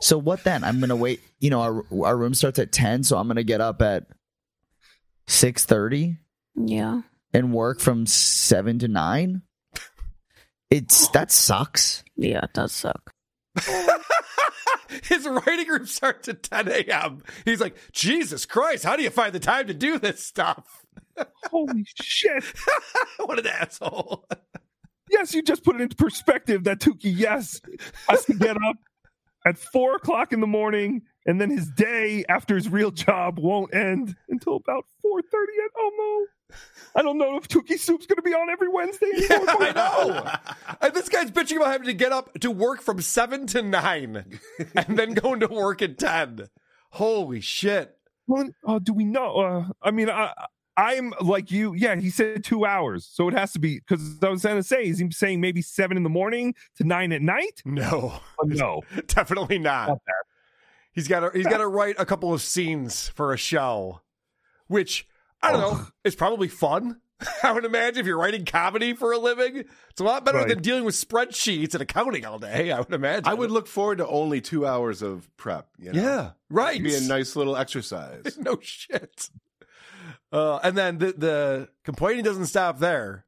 so 0.01 0.19
what 0.19 0.43
then 0.45 0.63
i'm 0.65 0.81
gonna 0.81 0.97
wait 0.97 1.21
you 1.41 1.51
know 1.51 1.61
our, 1.61 1.85
our 2.05 2.17
room 2.17 2.35
starts 2.35 2.59
at 2.59 2.73
10 2.73 3.05
so 3.05 3.17
i'm 3.17 3.27
gonna 3.29 3.43
get 3.43 3.61
up 3.61 3.81
at 3.83 4.05
6.30 5.29 6.19
Yeah. 6.57 7.03
and 7.33 7.53
work 7.53 7.81
from 7.81 8.07
7 8.07 8.79
to 8.81 8.89
9 8.89 9.43
it's 10.71 11.09
that 11.09 11.33
sucks 11.33 12.05
Yeah, 12.17 12.41
it 12.45 12.53
does 12.53 12.71
suck. 12.73 13.13
His 15.05 15.27
writing 15.27 15.67
group 15.67 15.89
starts 15.89 16.29
at 16.29 16.43
10 16.45 16.69
a.m. 16.69 17.23
He's 17.45 17.61
like, 17.61 17.77
Jesus 17.93 18.45
Christ, 18.47 18.85
how 18.85 18.97
do 18.97 19.03
you 19.03 19.11
find 19.11 19.33
the 19.33 19.41
time 19.41 19.67
to 19.69 19.75
do 19.75 19.99
this 19.99 20.25
stuff? 20.25 20.83
Holy 21.51 21.85
shit. 22.01 22.45
what 23.25 23.39
an 23.39 23.47
asshole. 23.47 24.27
Yes, 25.11 25.35
you 25.35 25.43
just 25.43 25.65
put 25.65 25.77
it 25.77 25.81
into 25.83 25.97
perspective 25.97 26.65
that 26.65 26.79
Tookie, 26.81 27.17
yes, 27.17 27.61
has 28.09 28.25
to 28.27 28.35
get 28.35 28.57
up 28.57 28.77
at 29.47 29.59
four 29.59 29.97
o'clock 29.97 30.33
in 30.33 30.41
the 30.41 30.47
morning, 30.47 31.03
and 31.27 31.41
then 31.41 31.51
his 31.51 31.71
day 31.71 32.25
after 32.29 32.55
his 32.55 32.69
real 32.69 32.91
job 32.91 33.39
won't 33.39 33.75
end 33.75 34.17
until 34.29 34.57
about 34.57 34.85
four 35.03 35.23
thirty 35.23 35.53
at 35.65 35.73
Omo. 35.81 36.25
I 36.97 37.03
don't 37.03 37.19
know 37.19 37.37
if 37.37 37.47
Tookie 37.47 37.79
Soup's 37.79 38.07
going 38.07 38.17
to 38.17 38.23
be 38.23 38.35
on 38.35 38.51
every 38.51 38.69
Wednesday 38.69 39.07
Yeah. 39.15 39.45
I 39.47 39.73
know. 39.73 40.33
And 40.81 40.95
this 40.95 41.09
guy's 41.09 41.31
bitching 41.31 41.57
about 41.57 41.71
having 41.71 41.87
to 41.87 41.95
get 41.95 42.11
up 42.11 42.33
to 42.41 42.51
work 42.51 42.83
from 42.83 43.01
7 43.01 43.47
to 43.49 43.63
9 43.63 44.41
and 44.75 44.99
then 44.99 45.15
going 45.15 45.39
to 45.41 45.47
work 45.47 45.81
at 45.81 45.97
10. 45.97 46.49
Holy 46.91 47.41
shit. 47.41 47.97
Well, 48.27 48.49
uh, 48.67 48.81
do 48.81 48.93
we 48.93 49.05
know? 49.05 49.37
Uh, 49.37 49.65
I 49.81 49.93
mean, 49.93 50.11
I, 50.11 50.33
I'm 50.81 51.13
like 51.21 51.51
you. 51.51 51.75
Yeah, 51.75 51.97
he 51.97 52.11
said 52.11 52.43
two 52.45 52.65
hours, 52.65 53.05
so 53.11 53.29
it 53.29 53.35
has 53.35 53.53
to 53.53 53.59
be 53.59 53.79
because 53.79 54.19
I 54.23 54.29
was 54.29 54.43
going 54.43 54.57
to 54.57 54.63
say, 54.63 54.85
is 54.85 54.99
he 54.99 55.11
saying 55.11 55.41
maybe 55.41 55.63
seven 55.63 55.97
in 55.97 56.03
the 56.03 56.09
morning 56.09 56.55
to 56.77 56.85
nine 56.85 57.13
at 57.13 57.23
night? 57.23 57.63
No, 57.65 58.21
Oh, 58.41 58.45
no, 58.45 58.83
definitely 59.07 59.59
not. 59.59 59.89
Not 59.89 59.99
that. 60.07 60.25
He's 60.93 61.07
got 61.09 61.21
to 61.21 61.31
he's 61.37 61.47
got 61.47 61.59
to 61.59 61.69
write 61.69 61.97
a 61.99 62.05
couple 62.07 62.33
of 62.33 62.41
scenes 62.43 63.09
for 63.11 63.33
a 63.33 63.37
show, 63.37 64.01
which 64.67 65.07
I 65.43 65.53
don't 65.53 65.61
know 65.61 65.87
is 66.05 66.15
probably 66.17 66.49
fun. 66.49 67.01
I 67.43 67.53
would 67.53 67.67
imagine 67.67 68.01
if 68.01 68.07
you're 68.07 68.17
writing 68.19 68.47
comedy 68.47 68.95
for 68.95 69.13
a 69.13 69.19
living, 69.19 69.65
it's 69.91 70.01
a 70.01 70.05
lot 70.05 70.25
better 70.25 70.39
Right. 70.39 70.49
than 70.49 70.63
dealing 70.63 70.85
with 70.85 70.95
spreadsheets 70.95 71.75
and 71.75 71.83
accounting 71.83 72.25
all 72.25 72.39
day. 72.39 72.73
I 72.73 72.79
would 72.79 72.93
imagine. 72.95 73.27
I 73.29 73.35
would 73.35 73.51
look 73.51 73.67
forward 73.67 73.99
to 73.99 74.07
only 74.09 74.41
two 74.41 74.67
hours 74.67 75.03
of 75.03 75.29
prep. 75.37 75.69
You 75.79 75.93
know? 75.93 76.03
Yeah, 76.03 76.31
right. 76.49 76.77
It'd 76.81 76.85
be 76.85 76.95
a 76.95 77.01
nice 77.03 77.37
little 77.37 77.57
exercise. 77.59 78.37
no 78.41 78.59
shit. 78.63 79.29
Uh, 80.33 80.57
and 80.63 80.77
then 80.77 80.99
the 80.99 81.13
the 81.17 81.69
complaining 81.85 82.25
doesn't 82.25 82.47
stop 82.47 82.79
there. 82.79 83.27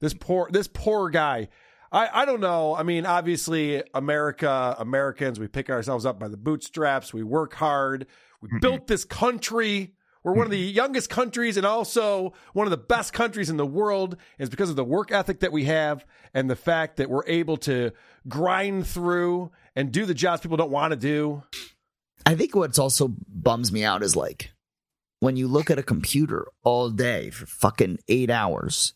This 0.00 0.14
poor 0.14 0.48
this 0.50 0.68
poor 0.68 1.10
guy. 1.10 1.48
I, 1.90 2.22
I 2.22 2.24
don't 2.24 2.40
know. 2.40 2.74
I 2.74 2.82
mean, 2.82 3.06
obviously, 3.06 3.80
America, 3.94 4.74
Americans, 4.80 5.38
we 5.38 5.46
pick 5.46 5.70
ourselves 5.70 6.04
up 6.04 6.18
by 6.18 6.26
the 6.26 6.36
bootstraps. 6.36 7.14
We 7.14 7.22
work 7.22 7.54
hard. 7.54 8.06
We 8.42 8.48
built 8.60 8.88
this 8.88 9.04
country. 9.04 9.94
We're 10.24 10.32
one 10.32 10.46
of 10.46 10.50
the 10.50 10.58
youngest 10.58 11.10
countries 11.10 11.58
and 11.58 11.66
also 11.66 12.32
one 12.54 12.66
of 12.66 12.70
the 12.70 12.78
best 12.78 13.12
countries 13.12 13.50
in 13.50 13.58
the 13.58 13.66
world. 13.66 14.16
is 14.38 14.48
because 14.48 14.70
of 14.70 14.76
the 14.76 14.84
work 14.84 15.12
ethic 15.12 15.40
that 15.40 15.52
we 15.52 15.64
have 15.64 16.04
and 16.32 16.48
the 16.48 16.56
fact 16.56 16.96
that 16.96 17.10
we're 17.10 17.26
able 17.26 17.58
to 17.58 17.92
grind 18.26 18.86
through 18.86 19.52
and 19.76 19.92
do 19.92 20.06
the 20.06 20.14
jobs 20.14 20.40
people 20.40 20.56
don't 20.56 20.70
want 20.70 20.92
to 20.92 20.96
do. 20.96 21.42
I 22.24 22.34
think 22.34 22.56
what's 22.56 22.78
also 22.78 23.14
bums 23.28 23.70
me 23.70 23.84
out 23.84 24.02
is 24.02 24.16
like 24.16 24.53
when 25.24 25.36
you 25.36 25.48
look 25.48 25.70
at 25.70 25.78
a 25.78 25.82
computer 25.82 26.46
all 26.64 26.90
day 26.90 27.30
for 27.30 27.46
fucking 27.46 27.98
eight 28.08 28.30
hours, 28.30 28.92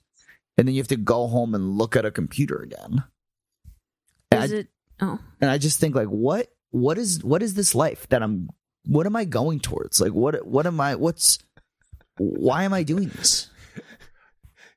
and 0.57 0.69
then 0.69 0.75
you 0.75 0.81
have 0.81 0.88
to 0.88 0.97
go 0.97 1.27
home 1.27 1.55
and 1.55 1.79
look 1.79 1.97
at 1.97 2.05
a 2.05 2.11
computer 2.11 2.59
again. 2.59 3.05
And 4.31 4.45
Is 4.45 4.53
I, 4.53 4.57
it? 4.57 4.69
Oh, 5.01 5.19
and 5.41 5.51
I 5.51 5.57
just 5.57 5.81
think 5.81 5.95
like, 5.95 6.09
what, 6.09 6.49
what 6.71 6.99
is, 6.99 7.25
what 7.25 7.43
is 7.43 7.55
this 7.55 7.75
life 7.75 8.07
that 8.11 8.23
I'm? 8.23 8.51
What 8.85 9.07
am 9.07 9.17
I 9.17 9.25
going 9.25 9.61
towards? 9.61 10.01
Like, 10.01 10.12
what, 10.12 10.47
what 10.47 10.67
am 10.67 10.81
I? 10.81 10.97
What's, 10.97 11.38
why 12.19 12.64
am 12.64 12.75
I 12.75 12.83
doing 12.83 13.09
this? 13.09 13.51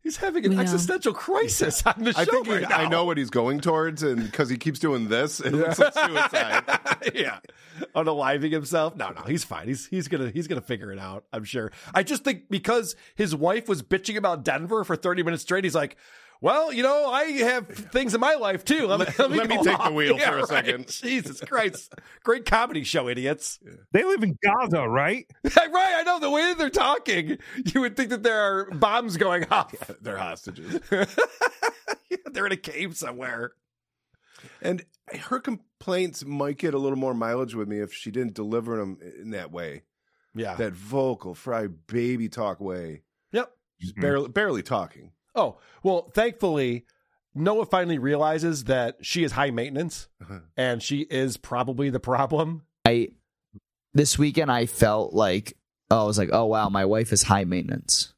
He's 0.04 0.18
having 0.18 0.46
an 0.46 0.54
Yeah. 0.54 0.62
existential 0.62 1.14
crisis 1.14 1.84
on 1.86 1.94
the 2.04 2.14
show 2.14 2.20
I 2.22 2.26
think 2.26 2.48
he, 2.48 2.54
right 2.54 2.68
now. 2.70 2.78
I 2.78 2.88
know 2.88 3.06
what 3.06 3.18
he's 3.18 3.30
going 3.30 3.60
towards, 3.60 4.02
and 4.02 4.24
because 4.24 4.50
he 4.50 4.58
keeps 4.58 4.80
doing 4.80 5.10
this, 5.10 5.40
it 5.40 5.54
looks 5.54 5.78
like 5.78 5.94
suicide. 5.94 6.64
yeah, 7.14 7.38
unaliving 7.96 8.52
himself. 8.52 8.96
No, 8.96 9.10
no, 9.12 9.22
he's 9.22 9.44
fine. 9.44 9.68
He's 9.68 9.86
he's 9.88 10.08
gonna 10.08 10.30
he's 10.30 10.48
gonna 10.48 10.62
figure 10.62 10.92
it 10.92 11.00
out. 11.00 11.26
I'm 11.32 11.44
sure. 11.44 11.72
I 11.94 12.04
just 12.04 12.24
think 12.24 12.50
because 12.50 12.96
his 13.16 13.36
wife 13.36 13.68
was 13.70 13.84
bitching 13.84 14.18
about 14.18 14.44
Denver 14.44 14.84
for 14.84 14.96
30 14.96 15.24
minutes 15.24 15.44
straight, 15.44 15.64
he's 15.64 15.76
like, 15.76 15.98
well, 16.42 16.74
you 16.74 16.82
know, 16.84 17.06
I 17.10 17.26
have 17.26 17.68
things 17.68 18.14
in 18.14 18.20
my 18.20 18.34
life 18.36 18.66
too. 18.66 18.88
Let, 18.88 19.18
Let- 19.20 19.32
me, 19.32 19.38
let 19.38 19.48
me 19.50 19.64
take 19.64 19.84
the 19.84 19.92
wheel 19.92 20.18
for 20.18 20.38
a 20.38 20.40
right. 20.40 20.48
second. 20.48 20.88
Jesus 20.88 21.40
Christ, 21.42 21.94
great 22.24 22.46
comedy 22.46 22.84
show, 22.84 23.08
idiots. 23.08 23.60
They 23.92 24.04
live 24.04 24.24
in 24.24 24.38
Gaza, 24.44 24.88
right? 24.88 25.26
right, 25.56 25.94
I 25.96 26.04
know 26.04 26.20
the 26.20 26.30
way 26.32 26.54
they're 26.58 26.70
talking. 26.70 27.38
You 27.74 27.82
would 27.82 27.96
think 27.96 28.10
that 28.10 28.24
there 28.24 28.40
are 28.40 28.72
bombs 28.72 29.18
going 29.18 29.46
off. 29.52 29.74
They're 30.02 30.18
hostages. 30.18 30.80
they're 32.32 32.46
in 32.46 32.52
a 32.52 32.58
cave 32.58 32.98
somewhere. 32.98 33.52
And 34.62 34.84
her 35.20 35.40
complaints 35.40 36.26
might 36.26 36.58
get 36.58 36.74
a 36.74 36.78
little 36.80 36.98
more 36.98 37.14
mileage 37.14 37.54
with 37.54 37.68
me 37.68 37.80
if 37.80 37.94
she 37.94 38.10
didn't 38.12 38.34
deliver 38.34 38.78
them 38.78 38.98
in 39.20 39.32
that 39.32 39.52
way. 39.52 39.84
Yeah. 40.34 40.56
That 40.56 40.74
vocal, 40.74 41.36
fry 41.36 41.68
baby 41.68 42.30
talk 42.30 42.60
way. 42.60 43.04
yep. 43.32 43.52
She's 43.80 43.94
Mhm. 43.94 44.02
barely 44.02 44.30
barely 44.30 44.64
talking. 44.64 45.12
Oh, 45.36 45.58
well, 45.84 46.12
thankfully, 46.14 46.86
Noah 47.34 47.66
finally 47.66 47.98
realizes 47.98 48.66
that 48.66 48.98
she 49.02 49.24
is 49.24 49.32
high 49.32 49.52
maintenance 49.52 50.08
Uh-huh. 50.22 50.40
and 50.58 50.84
she 50.84 51.02
is 51.02 51.38
probably 51.38 51.90
the 51.90 52.00
problem. 52.00 52.64
I 52.86 53.10
this 53.94 54.18
weekend 54.18 54.52
I 54.52 54.66
felt 54.66 55.14
like 55.14 55.58
oh, 55.90 56.04
I 56.04 56.06
was 56.06 56.18
like, 56.18 56.30
oh 56.32 56.46
wow, 56.46 56.70
my 56.70 56.86
wife 56.86 57.12
is 57.14 57.24
high 57.24 57.44
maintenance. 57.46 58.14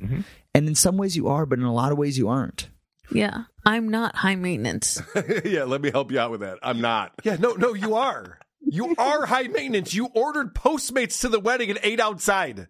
Mhm. 0.00 0.24
And 0.54 0.66
in 0.68 0.74
some 0.74 0.96
ways 0.96 1.16
you 1.16 1.28
are, 1.28 1.46
but 1.46 1.58
in 1.58 1.64
a 1.64 1.72
lot 1.74 1.92
of 1.92 1.98
ways 1.98 2.16
you 2.18 2.28
aren't. 2.28 2.68
yeah. 3.12 3.44
I'm 3.66 3.88
not 3.90 4.16
high 4.16 4.34
maintenance. 4.36 5.00
yeah, 5.44 5.64
let 5.64 5.82
me 5.82 5.90
help 5.90 6.10
you 6.10 6.18
out 6.18 6.30
with 6.30 6.40
that. 6.40 6.58
I'm 6.62 6.80
not. 6.80 7.12
Yeah, 7.22 7.36
no, 7.36 7.52
no, 7.52 7.74
you 7.74 7.96
are. 7.96 8.38
You 8.62 8.94
are 8.96 9.26
high 9.26 9.42
maintenance. 9.48 9.92
You 9.94 10.06
ordered 10.14 10.54
Postmates 10.54 11.20
to 11.20 11.28
the 11.28 11.38
wedding 11.40 11.68
and 11.70 11.78
ate 11.82 12.00
outside. 12.00 12.68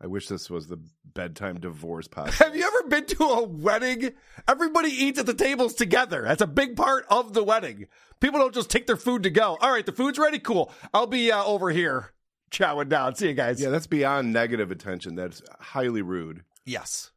I 0.00 0.06
wish 0.08 0.26
this 0.28 0.50
was 0.50 0.66
the 0.68 0.78
bedtime 1.16 1.58
divorce 1.58 2.06
podcast. 2.08 2.34
Have 2.44 2.54
you 2.54 2.64
ever 2.64 2.88
been 2.88 3.06
to 3.06 3.24
a 3.24 3.42
wedding? 3.42 4.12
Everybody 4.46 4.90
eats 4.90 5.18
at 5.18 5.26
the 5.26 5.34
tables 5.34 5.74
together. 5.74 6.22
That's 6.22 6.42
a 6.42 6.46
big 6.46 6.76
part 6.76 7.06
of 7.10 7.32
the 7.32 7.42
wedding. 7.42 7.86
People 8.20 8.38
don't 8.38 8.54
just 8.54 8.70
take 8.70 8.86
their 8.86 8.96
food 8.96 9.24
to 9.24 9.30
go. 9.30 9.58
All 9.60 9.72
right, 9.72 9.84
the 9.84 9.92
food's 9.92 10.18
ready. 10.18 10.38
Cool. 10.38 10.70
I'll 10.94 11.06
be 11.06 11.32
uh, 11.32 11.42
over 11.44 11.70
here 11.70 12.12
chowing 12.50 12.88
down. 12.88 13.14
See 13.16 13.28
you 13.28 13.34
guys. 13.34 13.60
Yeah, 13.60 13.70
that's 13.70 13.86
beyond 13.86 14.32
negative 14.32 14.70
attention. 14.70 15.16
That's 15.16 15.42
highly 15.58 16.02
rude. 16.02 16.44
Yes, 16.64 17.10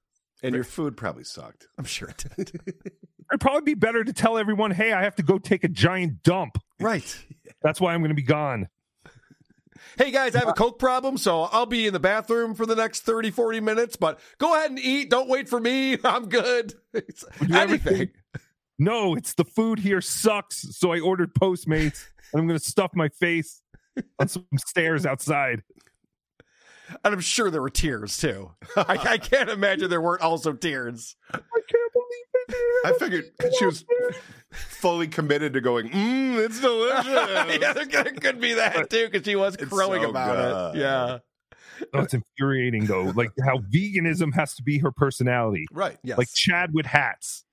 And 0.44 0.54
your 0.56 0.64
food 0.64 0.96
probably 0.98 1.24
sucked. 1.24 1.68
I'm 1.78 1.86
sure 1.86 2.10
it 2.10 2.26
did. 2.38 2.52
It'd 3.32 3.42
probably 3.42 3.62
be 3.62 3.74
better 3.76 4.04
to 4.04 4.12
tell 4.14 4.38
everyone, 4.38 4.72
hey, 4.72 4.92
I 4.92 5.04
have 5.04 5.16
to 5.18 5.24
go 5.24 5.38
take 5.38 5.64
a 5.64 5.68
giant 5.68 6.24
dump. 6.24 6.58
right. 6.80 7.26
That's 7.62 7.80
why 7.82 7.94
I'm 7.94 8.00
going 8.02 8.10
to 8.10 8.16
be 8.16 8.22
gone. 8.24 8.68
Hey 9.98 10.12
guys, 10.12 10.36
I 10.36 10.40
have 10.40 10.48
a 10.48 10.52
uh, 10.52 10.56
Coke 10.56 10.80
problem, 10.80 11.18
so 11.18 11.44
I'll 11.44 11.66
be 11.66 11.88
in 11.88 11.94
the 11.94 12.00
bathroom 12.00 12.56
for 12.56 12.66
the 12.66 12.76
next 12.76 13.02
30, 13.02 13.32
40 13.32 13.60
minutes, 13.60 13.96
but 13.96 14.20
go 14.38 14.56
ahead 14.56 14.72
and 14.72 14.80
eat. 14.80 15.10
Don't 15.10 15.30
wait 15.30 15.50
for 15.50 15.60
me. 15.60 15.98
I'm 16.04 16.30
good. 16.30 16.74
It's 16.94 17.24
anything. 17.54 18.10
No, 18.80 19.14
it's 19.14 19.34
the 19.34 19.46
food 19.46 19.80
here 19.80 20.02
sucks. 20.02 20.76
So 20.78 20.92
I 20.92 21.00
ordered 21.00 21.34
Postmates 21.34 22.08
and 22.34 22.42
I'm 22.42 22.48
going 22.48 22.58
to 22.60 22.66
stuff 22.66 22.92
my 22.96 23.10
face 23.10 23.62
on 24.18 24.28
some 24.28 24.46
stairs 24.58 25.06
outside. 25.06 25.64
And 27.04 27.14
I'm 27.14 27.20
sure 27.20 27.52
there 27.52 27.62
were 27.62 27.70
tears 27.70 28.18
too. 28.18 28.52
I, 28.76 28.98
I 28.98 29.18
can't 29.18 29.50
imagine 29.50 29.90
there 29.90 30.02
weren't 30.02 30.22
also 30.22 30.54
tears. 30.54 31.16
I 31.32 31.38
can't 31.38 31.94
believe. 31.94 32.29
I 32.86 32.94
figured 33.00 33.26
she 33.58 33.66
was 33.66 33.86
fully 34.52 35.08
committed 35.08 35.54
to 35.54 35.62
going, 35.62 35.90
mmm, 35.90 36.46
it's 36.46 36.60
delicious. 36.62 37.06
yeah, 37.62 37.74
there 37.74 37.86
could, 37.86 38.22
could 38.22 38.42
be 38.42 38.54
that 38.54 38.90
too, 38.90 39.08
because 39.10 39.26
she 39.26 39.36
was 39.36 39.58
crowing 39.58 40.04
so 40.04 40.10
about 40.10 40.74
good. 40.74 40.80
it. 40.80 40.82
Yeah. 40.82 41.18
Oh, 41.94 42.02
it's 42.02 42.14
infuriating 42.14 42.86
though. 42.86 43.04
Like 43.16 43.32
how 43.44 43.60
veganism 43.74 44.34
has 44.36 44.54
to 44.56 44.64
be 44.64 44.80
her 44.80 44.92
personality. 44.92 45.66
Right. 45.72 45.98
Yes. 46.04 46.18
Like 46.18 46.28
Chad 46.34 46.72
with 46.74 46.86
hats. 46.86 47.46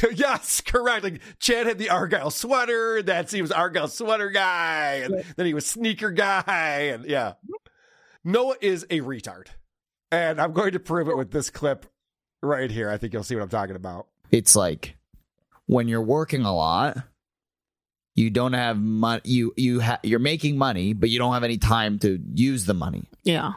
yes, 0.14 0.60
correct. 0.60 1.02
Like 1.02 1.20
Chad 1.40 1.66
had 1.66 1.78
the 1.78 1.90
Argyle 1.90 2.30
sweater. 2.30 3.02
That's 3.02 3.32
he 3.32 3.42
was 3.42 3.50
Argyle 3.50 3.88
sweater 3.88 4.30
guy, 4.30 5.02
and 5.04 5.24
then 5.36 5.46
he 5.46 5.54
was 5.54 5.66
sneaker 5.66 6.12
guy, 6.12 6.92
and 6.92 7.04
yeah. 7.04 7.34
Noah 8.24 8.56
is 8.60 8.84
a 8.90 9.00
retard, 9.00 9.48
and 10.12 10.40
I'm 10.40 10.52
going 10.52 10.72
to 10.72 10.78
prove 10.78 11.08
it 11.08 11.16
with 11.16 11.32
this 11.32 11.50
clip 11.50 11.86
right 12.42 12.70
here. 12.70 12.90
I 12.90 12.98
think 12.98 13.12
you'll 13.12 13.22
see 13.22 13.34
what 13.34 13.42
I'm 13.42 13.48
talking 13.48 13.76
about. 13.76 14.06
It's 14.30 14.56
like 14.56 14.96
when 15.66 15.88
you're 15.88 16.02
working 16.02 16.44
a 16.44 16.54
lot, 16.54 16.98
you 18.14 18.30
don't 18.30 18.52
have 18.52 18.78
money. 18.78 19.22
You 19.24 19.54
you 19.56 19.80
ha- 19.80 20.00
you're 20.02 20.18
making 20.18 20.58
money, 20.58 20.92
but 20.92 21.08
you 21.08 21.18
don't 21.18 21.32
have 21.32 21.44
any 21.44 21.58
time 21.58 21.98
to 22.00 22.18
use 22.34 22.66
the 22.66 22.74
money. 22.74 23.04
Yeah. 23.22 23.52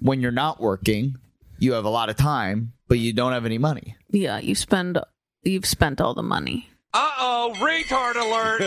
When 0.00 0.20
you're 0.20 0.30
not 0.30 0.60
working, 0.60 1.16
you 1.58 1.72
have 1.72 1.84
a 1.84 1.90
lot 1.90 2.08
of 2.08 2.16
time, 2.16 2.72
but 2.88 2.98
you 2.98 3.12
don't 3.12 3.32
have 3.32 3.44
any 3.44 3.58
money. 3.58 3.96
Yeah. 4.10 4.38
You 4.38 4.54
spend, 4.54 4.98
you've 5.42 5.66
spent 5.66 6.00
all 6.00 6.14
the 6.14 6.22
money. 6.22 6.68
Uh 6.94 7.10
oh, 7.18 7.54
retard 7.58 8.16
alert! 8.16 8.62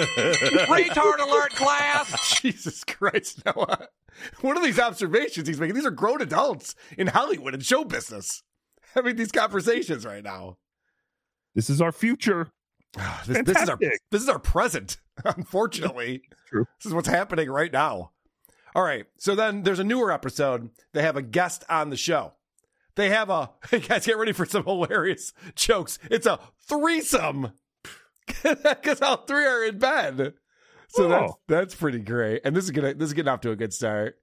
retard 0.68 1.20
alert, 1.20 1.56
class! 1.56 2.40
Jesus 2.42 2.84
Christ, 2.84 3.44
Noah! 3.46 3.88
What 4.42 4.56
are 4.58 4.64
these 4.64 4.80
observations 4.80 5.48
he's 5.48 5.60
making? 5.60 5.76
These 5.76 5.88
are 5.88 5.92
grown 5.92 6.22
adults 6.22 6.76
in 6.98 7.08
Hollywood 7.08 7.56
and 7.56 7.66
show 7.66 7.84
business 7.84 8.44
having 8.96 9.16
these 9.16 9.32
conversations 9.32 10.06
right 10.06 10.24
now. 10.24 10.58
This 11.56 11.70
is 11.70 11.82
our 11.82 11.92
future. 11.92 12.50
This, 13.26 13.44
this 13.44 13.62
is 13.62 13.70
our 13.70 13.78
this 14.12 14.22
is 14.22 14.28
our 14.30 14.40
present. 14.40 14.98
Unfortunately, 15.26 16.24
True. 16.50 16.66
this 16.80 16.88
is 16.88 16.94
what's 16.94 17.08
happening 17.08 17.50
right 17.50 17.72
now. 17.72 18.12
All 18.76 18.84
right. 18.84 19.06
So 19.18 19.34
then 19.36 19.64
there's 19.64 19.80
a 19.80 19.84
newer 19.84 20.12
episode. 20.12 20.70
They 20.94 21.02
have 21.02 21.16
a 21.16 21.22
guest 21.22 21.64
on 21.70 21.90
the 21.90 21.96
show. 21.98 22.34
They 22.96 23.10
have 23.10 23.30
a 23.30 23.52
hey 23.70 23.80
guys, 23.80 24.06
get 24.06 24.18
ready 24.18 24.34
for 24.34 24.46
some 24.46 24.64
hilarious 24.66 25.32
jokes. 25.56 26.00
It's 26.10 26.26
a 26.26 26.40
threesome 26.68 27.52
because 28.44 29.02
all 29.02 29.18
three 29.26 29.46
are 29.46 29.64
in 29.64 29.80
bed. 29.80 30.34
So 30.90 31.08
that's 31.08 31.32
Oh. 31.32 31.40
that's 31.48 31.76
pretty 31.76 32.00
great. 32.00 32.42
And 32.44 32.54
this 32.56 32.66
is 32.66 32.72
gonna 32.72 32.94
this 32.94 33.08
is 33.08 33.14
getting 33.14 33.30
off 33.30 33.42
to 33.42 33.52
a 33.52 33.56
good 33.56 33.74
start. 33.74 34.16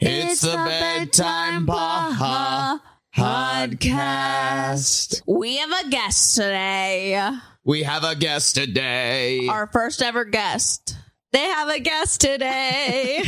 It's 0.00 0.44
a 0.44 0.54
bedtime 0.54 1.66
Baja 1.66 2.78
podcast. 3.16 5.22
We 5.26 5.56
have 5.56 5.70
a 5.70 5.90
guest 5.90 6.36
today. 6.36 7.30
We 7.64 7.82
have 7.82 8.04
a 8.04 8.14
guest 8.14 8.54
today. 8.54 9.46
Our 9.48 9.66
first 9.66 10.02
ever 10.02 10.24
guest. 10.24 10.96
They 11.32 11.44
have 11.44 11.68
a 11.68 11.80
guest 11.80 12.20
today. 12.20 13.24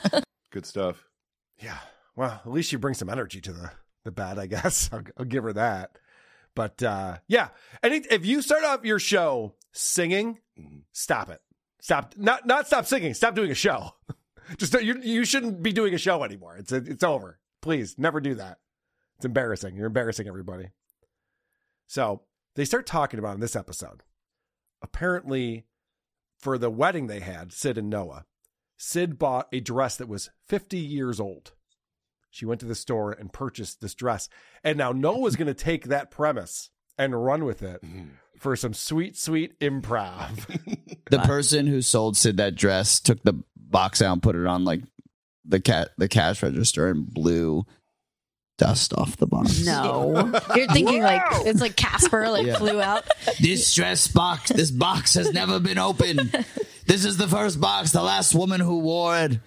Good 0.50 0.66
stuff. 0.66 1.04
Yeah. 1.58 1.78
Well, 2.16 2.40
at 2.44 2.50
least 2.50 2.70
she 2.70 2.76
brings 2.76 2.98
some 2.98 3.08
energy 3.08 3.40
to 3.42 3.52
the, 3.52 3.70
the 4.04 4.10
bed, 4.10 4.38
I 4.38 4.46
guess. 4.46 4.90
I'll, 4.92 5.02
I'll 5.18 5.24
give 5.24 5.44
her 5.44 5.52
that. 5.52 5.98
But 6.54 6.82
uh, 6.82 7.18
yeah, 7.26 7.48
and 7.82 7.92
if 7.92 8.24
you 8.24 8.40
start 8.40 8.64
off 8.64 8.84
your 8.84 9.00
show 9.00 9.54
singing, 9.72 10.38
stop 10.92 11.28
it. 11.28 11.40
Stop. 11.80 12.14
Not 12.16 12.46
not 12.46 12.68
stop 12.68 12.86
singing. 12.86 13.12
Stop 13.12 13.34
doing 13.34 13.50
a 13.50 13.56
show. 13.56 13.90
Just 14.56 14.80
you 14.80 15.00
you 15.02 15.24
shouldn't 15.24 15.62
be 15.62 15.72
doing 15.72 15.94
a 15.94 15.98
show 15.98 16.22
anymore. 16.22 16.56
It's 16.56 16.70
it's 16.70 17.02
over. 17.02 17.40
Please 17.60 17.96
never 17.98 18.20
do 18.20 18.36
that. 18.36 18.58
It's 19.16 19.24
embarrassing. 19.24 19.76
You're 19.76 19.86
embarrassing 19.86 20.28
everybody. 20.28 20.70
So 21.86 22.22
they 22.56 22.64
start 22.64 22.86
talking 22.86 23.18
about 23.18 23.34
in 23.34 23.40
this 23.40 23.56
episode. 23.56 24.02
Apparently, 24.82 25.66
for 26.38 26.58
the 26.58 26.70
wedding 26.70 27.06
they 27.06 27.20
had, 27.20 27.52
Sid 27.52 27.78
and 27.78 27.90
Noah, 27.90 28.24
Sid 28.76 29.18
bought 29.18 29.48
a 29.52 29.60
dress 29.60 29.96
that 29.96 30.08
was 30.08 30.30
50 30.48 30.78
years 30.78 31.20
old. 31.20 31.52
She 32.30 32.46
went 32.46 32.60
to 32.60 32.66
the 32.66 32.74
store 32.74 33.12
and 33.12 33.32
purchased 33.32 33.80
this 33.80 33.94
dress. 33.94 34.28
And 34.64 34.76
now 34.76 34.92
Noah's 34.92 35.36
going 35.36 35.46
to 35.46 35.54
take 35.54 35.84
that 35.84 36.10
premise 36.10 36.70
and 36.98 37.24
run 37.24 37.44
with 37.44 37.62
it 37.62 37.82
mm-hmm. 37.82 38.08
for 38.38 38.56
some 38.56 38.74
sweet, 38.74 39.16
sweet 39.16 39.58
improv. 39.60 40.60
The 41.10 41.18
person 41.18 41.66
who 41.66 41.82
sold 41.82 42.16
Sid 42.16 42.38
that 42.38 42.56
dress 42.56 42.98
took 42.98 43.22
the 43.22 43.34
box 43.56 44.00
out 44.00 44.14
and 44.14 44.22
put 44.22 44.36
it 44.36 44.46
on 44.46 44.64
like 44.64 44.80
the 45.44 45.60
cat 45.60 45.90
the 45.98 46.08
cash 46.08 46.42
register 46.42 46.88
and 46.88 47.06
blew 47.06 47.66
dust 48.58 48.94
off 48.94 49.16
the 49.16 49.26
box. 49.26 49.64
No. 49.64 50.14
You're 50.56 50.66
thinking 50.68 51.02
like 51.02 51.22
it's 51.46 51.60
like 51.60 51.76
Casper 51.76 52.28
like 52.30 52.46
Yeah. 52.46 52.56
flew 52.56 52.80
out. 52.80 53.04
This 53.40 53.74
dress 53.74 54.06
box, 54.08 54.50
this 54.50 54.70
box 54.70 55.14
has 55.14 55.32
never 55.32 55.58
been 55.60 55.78
opened. 55.78 56.44
This 56.86 57.06
is 57.06 57.16
the 57.16 57.26
first 57.26 57.62
box. 57.62 57.92
The 57.92 58.02
last 58.02 58.34
woman 58.34 58.60
who 58.60 58.80
wore 58.80 59.16
it 59.18 59.40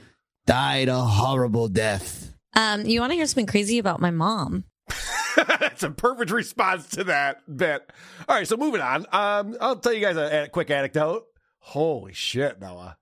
died 0.48 0.90
a 0.90 1.00
horrible 1.00 1.68
death. 1.68 2.34
Um, 2.56 2.84
you 2.88 3.00
want 3.00 3.12
to 3.12 3.16
hear 3.16 3.28
something 3.28 3.46
crazy 3.46 3.78
about 3.78 4.02
my 4.02 4.10
mom? 4.10 4.64
That's 5.36 5.84
a 5.84 5.92
perfect 5.92 6.32
response 6.32 6.88
to 6.90 7.04
that 7.04 7.44
bit. 7.56 7.88
All 8.28 8.36
right, 8.36 8.48
so 8.48 8.58
moving 8.58 8.82
on. 8.82 9.06
Um, 9.12 9.56
I'll 9.62 9.76
tell 9.76 9.94
you 9.94 10.02
guys 10.02 10.18
a, 10.18 10.46
a 10.46 10.48
quick 10.50 10.72
anecdote. 10.72 11.26
Holy 11.60 12.14
shit, 12.14 12.60
Noah. 12.60 12.98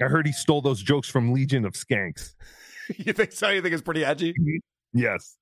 I 0.00 0.06
heard 0.06 0.26
he 0.26 0.32
stole 0.32 0.62
those 0.62 0.82
jokes 0.82 1.10
from 1.10 1.34
Legion 1.34 1.66
of 1.66 1.74
Skanks. 1.74 2.32
You 2.96 3.12
think 3.12 3.32
so? 3.32 3.50
You 3.50 3.60
think 3.60 3.74
it's 3.74 3.82
pretty 3.82 4.02
edgy? 4.02 4.32
Yes. 4.92 5.36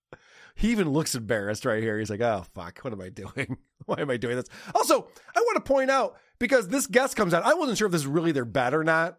He 0.54 0.70
even 0.70 0.88
looks 0.88 1.14
embarrassed 1.14 1.64
right 1.64 1.82
here. 1.82 1.98
He's 1.98 2.08
like, 2.10 2.22
oh, 2.22 2.44
fuck, 2.54 2.78
what 2.80 2.92
am 2.92 3.00
I 3.00 3.10
doing? 3.10 3.58
Why 3.86 3.96
am 4.00 4.10
I 4.10 4.16
doing 4.16 4.36
this? 4.36 4.46
Also, 4.74 5.08
I 5.34 5.40
want 5.40 5.56
to 5.56 5.60
point 5.72 5.90
out 5.90 6.16
because 6.38 6.68
this 6.68 6.86
guest 6.86 7.14
comes 7.16 7.34
out, 7.34 7.44
I 7.44 7.54
wasn't 7.54 7.78
sure 7.78 7.86
if 7.86 7.92
this 7.92 8.00
is 8.02 8.06
really 8.06 8.32
their 8.32 8.44
bed 8.44 8.74
or 8.74 8.82
not 8.82 9.18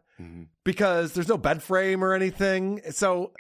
because 0.64 1.14
there's 1.14 1.28
no 1.28 1.38
bed 1.38 1.62
frame 1.62 2.04
or 2.04 2.14
anything. 2.14 2.82
So 2.90 3.34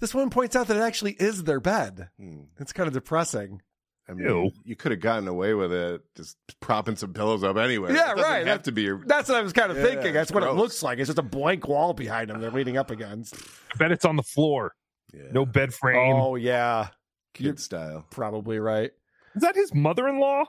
this 0.00 0.14
one 0.14 0.30
points 0.30 0.54
out 0.54 0.68
that 0.68 0.76
it 0.76 0.80
actually 0.80 1.12
is 1.12 1.42
their 1.42 1.58
bed. 1.60 2.10
Hmm. 2.18 2.42
It's 2.60 2.72
kind 2.72 2.86
of 2.86 2.94
depressing. 2.94 3.60
I 4.08 4.14
mean, 4.14 4.26
Ew. 4.26 4.50
you 4.64 4.76
could 4.76 4.92
have 4.92 5.00
gotten 5.00 5.28
away 5.28 5.54
with 5.54 5.72
it 5.72 6.02
just 6.16 6.36
propping 6.60 6.96
some 6.96 7.12
pillows 7.12 7.44
up 7.44 7.56
anywhere. 7.56 7.92
Yeah, 7.94 8.12
it 8.12 8.16
right. 8.16 8.46
Have 8.46 8.64
to 8.64 8.72
be 8.72 8.82
your. 8.82 9.02
That's 9.04 9.28
what 9.28 9.38
I 9.38 9.42
was 9.42 9.52
kind 9.52 9.70
of 9.70 9.76
Yeah, 9.78 9.84
thinking. 9.84 10.12
That's 10.12 10.30
what 10.32 10.42
it 10.42 10.52
looks 10.52 10.82
like. 10.82 10.98
It's 10.98 11.08
just 11.08 11.18
a 11.18 11.22
blank 11.22 11.68
wall 11.68 11.92
behind 11.92 12.30
them 12.30 12.40
they're 12.40 12.50
leaning 12.50 12.76
up 12.76 12.90
against. 12.90 13.34
I 13.34 13.78
bet 13.78 13.92
it's 13.92 14.04
on 14.04 14.16
the 14.16 14.22
floor. 14.22 14.74
Yeah. 15.12 15.30
No 15.32 15.44
bed 15.46 15.74
frame. 15.74 16.14
Oh, 16.16 16.36
yeah. 16.36 16.88
kid 17.34 17.60
style. 17.60 18.06
Probably 18.10 18.58
right. 18.58 18.92
Is 19.34 19.42
that 19.42 19.56
his 19.56 19.74
mother 19.74 20.08
in 20.08 20.18
law? 20.18 20.44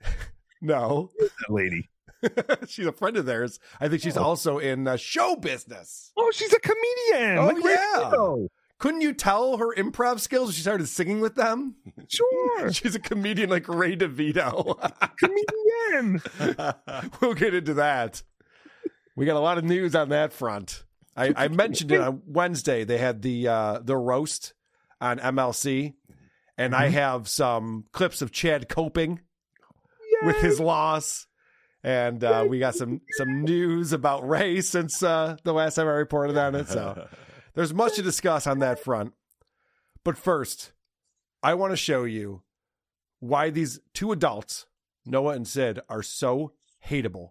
No. 0.60 1.10
That 1.18 1.50
lady. 1.52 1.90
she's 2.68 2.86
a 2.86 2.92
friend 2.92 3.18
of 3.18 3.26
theirs. 3.26 3.60
I 3.80 3.88
think 3.88 4.00
she's 4.00 4.16
also 4.16 4.56
in 4.58 4.88
uh, 4.88 4.96
show 4.96 5.36
business. 5.36 6.10
Oh, 6.16 6.30
she's 6.32 6.54
a 6.54 6.58
comedian. 6.58 7.36
Oh, 7.38 7.46
like 7.48 7.62
yeah. 7.62 8.10
Liotta. 8.14 8.48
Couldn't 8.78 9.02
you 9.02 9.12
tell 9.12 9.58
her 9.58 9.74
improv 9.74 10.20
skills 10.20 10.54
she 10.54 10.62
started 10.62 10.88
singing 10.88 11.20
with 11.20 11.34
them? 11.34 11.76
Sure. 12.08 12.72
She's 12.72 12.94
a 12.94 13.00
comedian 13.00 13.50
like 13.50 13.68
Ray 13.68 13.96
DeVito. 13.96 14.78
comedian. 15.18 16.22
we'll 17.20 17.34
get 17.34 17.54
into 17.54 17.74
that. 17.74 18.22
We 19.16 19.26
got 19.26 19.36
a 19.36 19.40
lot 19.40 19.58
of 19.58 19.64
news 19.64 19.94
on 19.94 20.08
that 20.10 20.32
front. 20.32 20.83
I, 21.16 21.32
I 21.36 21.48
mentioned 21.48 21.92
it 21.92 22.00
on 22.00 22.22
Wednesday. 22.26 22.84
They 22.84 22.98
had 22.98 23.22
the 23.22 23.48
uh, 23.48 23.78
the 23.82 23.96
roast 23.96 24.52
on 25.00 25.18
MLC, 25.18 25.94
and 26.58 26.74
I 26.74 26.88
have 26.88 27.28
some 27.28 27.84
clips 27.92 28.22
of 28.22 28.32
Chad 28.32 28.68
coping 28.68 29.20
with 30.22 30.36
his 30.36 30.58
loss, 30.60 31.26
and 31.82 32.22
uh, 32.24 32.44
we 32.48 32.58
got 32.58 32.74
some 32.74 33.00
some 33.12 33.42
news 33.42 33.92
about 33.92 34.28
Ray 34.28 34.60
since 34.60 35.02
uh, 35.02 35.36
the 35.44 35.54
last 35.54 35.74
time 35.74 35.86
I 35.86 35.92
reported 35.92 36.36
on 36.36 36.54
it. 36.54 36.68
So 36.68 37.08
there's 37.54 37.74
much 37.74 37.94
to 37.94 38.02
discuss 38.02 38.46
on 38.46 38.58
that 38.60 38.78
front. 38.78 39.14
But 40.04 40.18
first, 40.18 40.72
I 41.42 41.54
want 41.54 41.72
to 41.72 41.76
show 41.76 42.04
you 42.04 42.42
why 43.20 43.50
these 43.50 43.80
two 43.94 44.12
adults, 44.12 44.66
Noah 45.06 45.34
and 45.34 45.46
Sid, 45.46 45.80
are 45.88 46.02
so 46.02 46.52
hateable. 46.86 47.30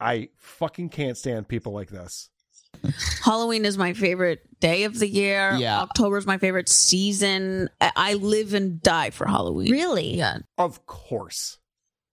I 0.00 0.30
fucking 0.36 0.88
can't 0.88 1.16
stand 1.16 1.48
people 1.48 1.72
like 1.72 1.90
this. 1.90 2.30
Halloween 3.22 3.64
is 3.64 3.78
my 3.78 3.92
favorite 3.92 4.40
day 4.60 4.84
of 4.84 4.98
the 4.98 5.08
year. 5.08 5.54
Yeah. 5.54 5.80
October 5.80 6.18
is 6.18 6.26
my 6.26 6.38
favorite 6.38 6.68
season. 6.68 7.68
I, 7.80 7.92
I 7.96 8.14
live 8.14 8.54
and 8.54 8.80
die 8.82 9.10
for 9.10 9.26
Halloween. 9.26 9.70
Really? 9.70 10.16
Yeah. 10.16 10.38
Of 10.58 10.86
course. 10.86 11.58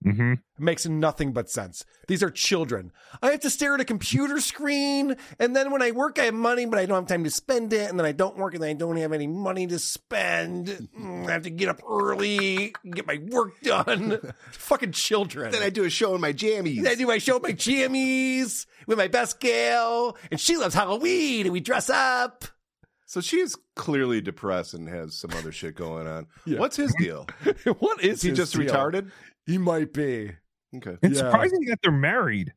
Hmm 0.04 0.34
It 0.34 0.40
makes 0.60 0.86
nothing 0.86 1.32
but 1.32 1.50
sense. 1.50 1.86
These 2.08 2.24
are 2.24 2.30
children. 2.30 2.92
I 3.22 3.32
have 3.32 3.40
to 3.42 3.50
stare 3.50 3.76
at 3.76 3.82
a 3.82 3.86
computer 3.86 4.40
screen, 4.40 5.16
and 5.40 5.56
then 5.56 5.72
when 5.72 5.82
I 5.82 5.92
work, 5.92 6.18
I 6.20 6.24
have 6.26 6.34
money, 6.34 6.66
but 6.66 6.80
I 6.80 6.86
don't 6.86 6.96
have 6.96 7.08
time 7.08 7.24
to 7.24 7.30
spend 7.30 7.72
it, 7.74 7.90
and 7.90 8.00
then 8.00 8.06
I 8.06 8.12
don't 8.12 8.38
work, 8.38 8.54
and 8.54 8.64
then 8.64 8.70
I 8.72 8.74
don't 8.74 8.98
have 8.98 9.14
any 9.14 9.28
money 9.28 9.68
to 9.68 9.80
spend. 9.80 10.68
Mm, 11.00 11.28
I 11.28 11.32
have 11.32 11.44
to 11.44 11.50
get 11.50 11.70
up 11.70 11.82
early, 11.88 12.74
get 12.90 13.06
my 13.08 13.20
work 13.30 13.62
done. 13.62 14.20
Fucking 14.52 14.92
children. 14.94 15.52
Then 15.52 15.64
I 15.64 15.70
do 15.70 15.84
a 15.84 15.90
show 15.90 16.16
in 16.16 16.22
my 16.22 16.34
jammies. 16.34 16.82
Then 16.84 16.92
I 16.92 16.96
do 16.96 17.08
my 17.08 17.18
show 17.20 17.38
in 17.38 17.44
my 17.44 17.54
jammies 17.54 18.66
with 18.88 18.98
my 18.98 19.08
best 19.08 19.40
gal, 19.40 20.18
and 20.32 20.40
she 20.40 20.58
loves 20.58 20.76
Halloween, 20.76 21.46
and 21.46 21.54
we 21.54 21.60
dress 21.60 21.90
up. 21.90 22.46
So 23.06 23.20
she 23.20 23.42
is 23.42 23.58
clearly 23.76 24.22
depressed 24.22 24.74
and 24.74 24.88
has 24.88 25.16
some 25.20 25.32
other 25.32 25.52
shit 25.52 25.76
going 25.76 26.08
on. 26.08 26.28
Yeah. 26.46 26.60
What's 26.60 26.78
his 26.78 26.96
deal? 26.98 27.28
what 27.80 28.02
is 28.02 28.16
Is 28.16 28.22
he 28.22 28.30
his 28.30 28.38
just 28.38 28.54
deal? 28.54 28.74
retarded? 28.74 29.12
He 29.46 29.58
might 29.58 29.94
be. 29.94 30.32
Okay. 30.76 30.98
It's 31.02 31.18
Yeah. 31.20 31.26
surprising 31.32 31.66
that 31.66 31.80
they're 31.84 31.92
married. 31.92 32.54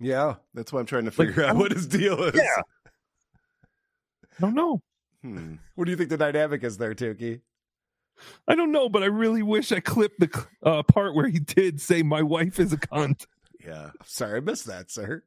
Yeah. 0.00 0.36
That's 0.54 0.72
why 0.72 0.80
I'm 0.80 0.86
trying 0.86 1.04
to 1.04 1.10
figure 1.10 1.44
out 1.44 1.56
what 1.56 1.72
his 1.72 1.86
deal 1.86 2.22
is. 2.24 2.34
Yeah. 2.34 2.62
I 4.38 4.40
don't 4.40 4.54
know. 4.54 4.80
Hmm. 5.22 5.54
What 5.76 5.84
do 5.84 5.90
you 5.90 5.96
think 5.96 6.10
the 6.10 6.16
dynamic 6.16 6.64
is 6.64 6.78
there, 6.78 6.94
Tookie? 6.94 7.40
I 8.48 8.54
don't 8.54 8.72
know, 8.72 8.88
but 8.88 9.02
I 9.02 9.06
really 9.06 9.42
wish 9.42 9.72
I 9.72 9.80
clipped 9.80 10.20
the 10.20 10.46
uh, 10.62 10.82
part 10.82 11.14
where 11.14 11.28
he 11.28 11.38
did 11.38 11.80
say 11.80 12.02
my 12.02 12.22
wife 12.22 12.58
is 12.58 12.72
a 12.72 12.76
cunt. 12.76 13.26
Yeah. 13.64 13.90
Sorry, 14.04 14.38
I 14.38 14.40
missed 14.40 14.66
that, 14.66 14.90
sir. 14.90 15.22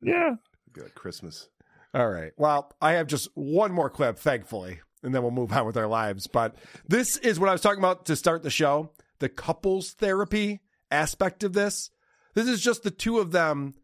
Yeah. 0.00 0.36
Good 0.72 0.94
Christmas. 0.94 1.48
All 1.94 2.08
right. 2.08 2.32
Well, 2.36 2.72
I 2.80 2.92
have 2.92 3.06
just 3.06 3.28
one 3.34 3.72
more 3.72 3.88
clip, 3.90 4.18
thankfully, 4.18 4.80
and 5.02 5.14
then 5.14 5.22
we'll 5.22 5.30
move 5.30 5.52
on 5.52 5.66
with 5.66 5.76
our 5.76 5.86
lives. 5.86 6.26
But 6.26 6.56
this 6.88 7.16
is 7.18 7.38
what 7.38 7.48
I 7.48 7.52
was 7.52 7.60
talking 7.60 7.78
about 7.78 8.06
to 8.06 8.16
start 8.16 8.42
the 8.42 8.50
show 8.50 8.92
the 9.18 9.28
couples 9.28 9.92
therapy 9.92 10.60
aspect 10.90 11.42
of 11.44 11.52
this. 11.52 11.90
This 12.34 12.48
is 12.48 12.60
just 12.60 12.82
the 12.82 12.90
two 12.90 13.18
of 13.18 13.32
them 13.32 13.74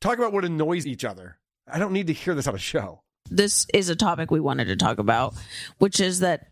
talking 0.00 0.20
about 0.20 0.32
what 0.32 0.44
annoys 0.44 0.86
each 0.86 1.04
other. 1.04 1.38
I 1.66 1.78
don't 1.78 1.92
need 1.92 2.08
to 2.08 2.12
hear 2.12 2.34
this 2.34 2.46
on 2.46 2.54
a 2.54 2.58
show. 2.58 3.02
This 3.30 3.66
is 3.72 3.88
a 3.88 3.96
topic 3.96 4.30
we 4.30 4.40
wanted 4.40 4.66
to 4.66 4.76
talk 4.76 4.98
about, 4.98 5.34
which 5.78 5.98
is 6.00 6.20
that 6.20 6.48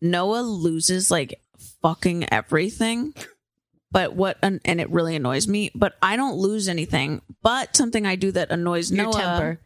Noah 0.00 0.40
loses 0.40 1.10
like 1.10 1.40
fucking 1.82 2.32
everything. 2.32 3.14
But 3.92 4.14
what, 4.14 4.38
and, 4.42 4.60
and 4.64 4.80
it 4.80 4.90
really 4.90 5.16
annoys 5.16 5.46
me, 5.46 5.70
but 5.74 5.94
I 6.02 6.16
don't 6.16 6.36
lose 6.36 6.68
anything. 6.68 7.22
But 7.42 7.76
something 7.76 8.06
I 8.06 8.16
do 8.16 8.32
that 8.32 8.50
annoys 8.50 8.90
Your 8.90 9.04
Noah. 9.04 9.12
temper. 9.12 9.60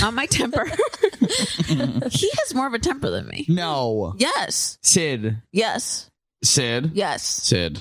Not 0.00 0.14
my 0.14 0.26
temper. 0.26 0.64
he 1.66 2.30
has 2.38 2.54
more 2.54 2.66
of 2.66 2.74
a 2.74 2.78
temper 2.78 3.10
than 3.10 3.28
me. 3.28 3.44
No. 3.48 4.14
Yes. 4.16 4.78
Sid. 4.82 5.42
Yes. 5.52 6.10
Sid. 6.42 6.92
Yes. 6.94 7.24
Sid. 7.24 7.80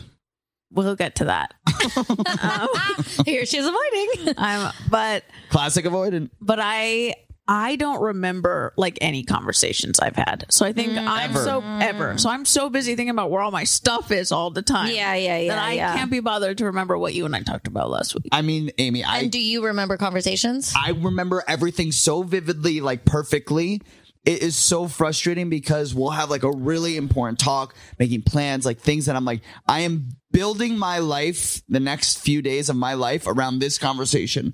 We'll 0.72 0.96
get 0.96 1.16
to 1.16 1.26
that. 1.26 1.56
um, 2.44 3.26
Here 3.26 3.46
she's 3.46 3.66
avoiding. 3.66 4.36
I'm, 4.38 4.72
but 4.90 5.24
Classic 5.50 5.84
avoidant. 5.84 6.30
but 6.40 6.60
I 6.62 7.16
I 7.48 7.78
don't 7.78 8.00
remember 8.00 8.74
like 8.78 9.00
any 9.02 9.24
conversations 9.24 10.00
I've 10.00 10.16
had. 10.16 10.46
So 10.50 10.68
I 10.68 10.74
think 10.74 10.96
I'm 10.96 11.32
Ever. 11.32 11.44
so 11.44 11.64
ever. 11.66 12.18
So 12.20 12.30
I'm 12.30 12.46
so 12.46 12.70
busy 12.70 12.96
thinking 12.96 13.10
about 13.10 13.32
where 13.32 13.42
all 13.42 13.50
my 13.50 13.64
stuff 13.64 14.12
is 14.12 14.32
all 14.32 14.52
the 14.52 14.62
time. 14.62 14.92
Yeah, 14.94 15.16
yeah, 15.16 15.40
yeah, 15.40 15.56
That 15.56 15.64
I 15.64 15.74
yeah. 15.74 15.96
can't 15.96 16.12
be 16.12 16.20
bothered 16.20 16.60
to 16.60 16.66
remember 16.66 16.96
what 17.00 17.16
you 17.16 17.26
and 17.26 17.36
I 17.36 17.42
talked 17.42 17.66
about 17.66 17.90
last 17.90 18.14
week. 18.14 18.28
I 18.32 18.44
mean, 18.44 18.70
Amy, 18.78 19.04
I 19.04 19.22
and 19.22 19.32
do 19.32 19.42
you 19.42 19.66
remember 19.66 19.98
conversations? 19.98 20.72
I 20.78 20.92
remember 20.92 21.44
everything 21.48 21.92
so 21.92 22.22
vividly, 22.22 22.82
like 22.82 23.06
perfectly. 23.06 23.82
It 24.26 24.44
is 24.44 24.56
so 24.56 24.88
frustrating 24.88 25.50
because 25.50 25.96
we'll 25.96 26.10
have 26.10 26.30
like 26.30 26.44
a 26.44 26.52
really 26.52 26.98
important 26.98 27.40
talk, 27.40 27.74
making 27.98 28.24
plans, 28.24 28.66
like 28.66 28.80
things 28.80 29.06
that 29.06 29.16
I'm 29.16 29.26
like, 29.26 29.42
I 29.68 29.82
am 29.82 30.10
building 30.32 30.78
my 30.78 31.00
life, 31.00 31.62
the 31.70 31.80
next 31.80 32.20
few 32.20 32.42
days 32.42 32.70
of 32.70 32.76
my 32.76 32.94
life 32.96 33.26
around 33.26 33.60
this 33.60 33.78
conversation. 33.78 34.54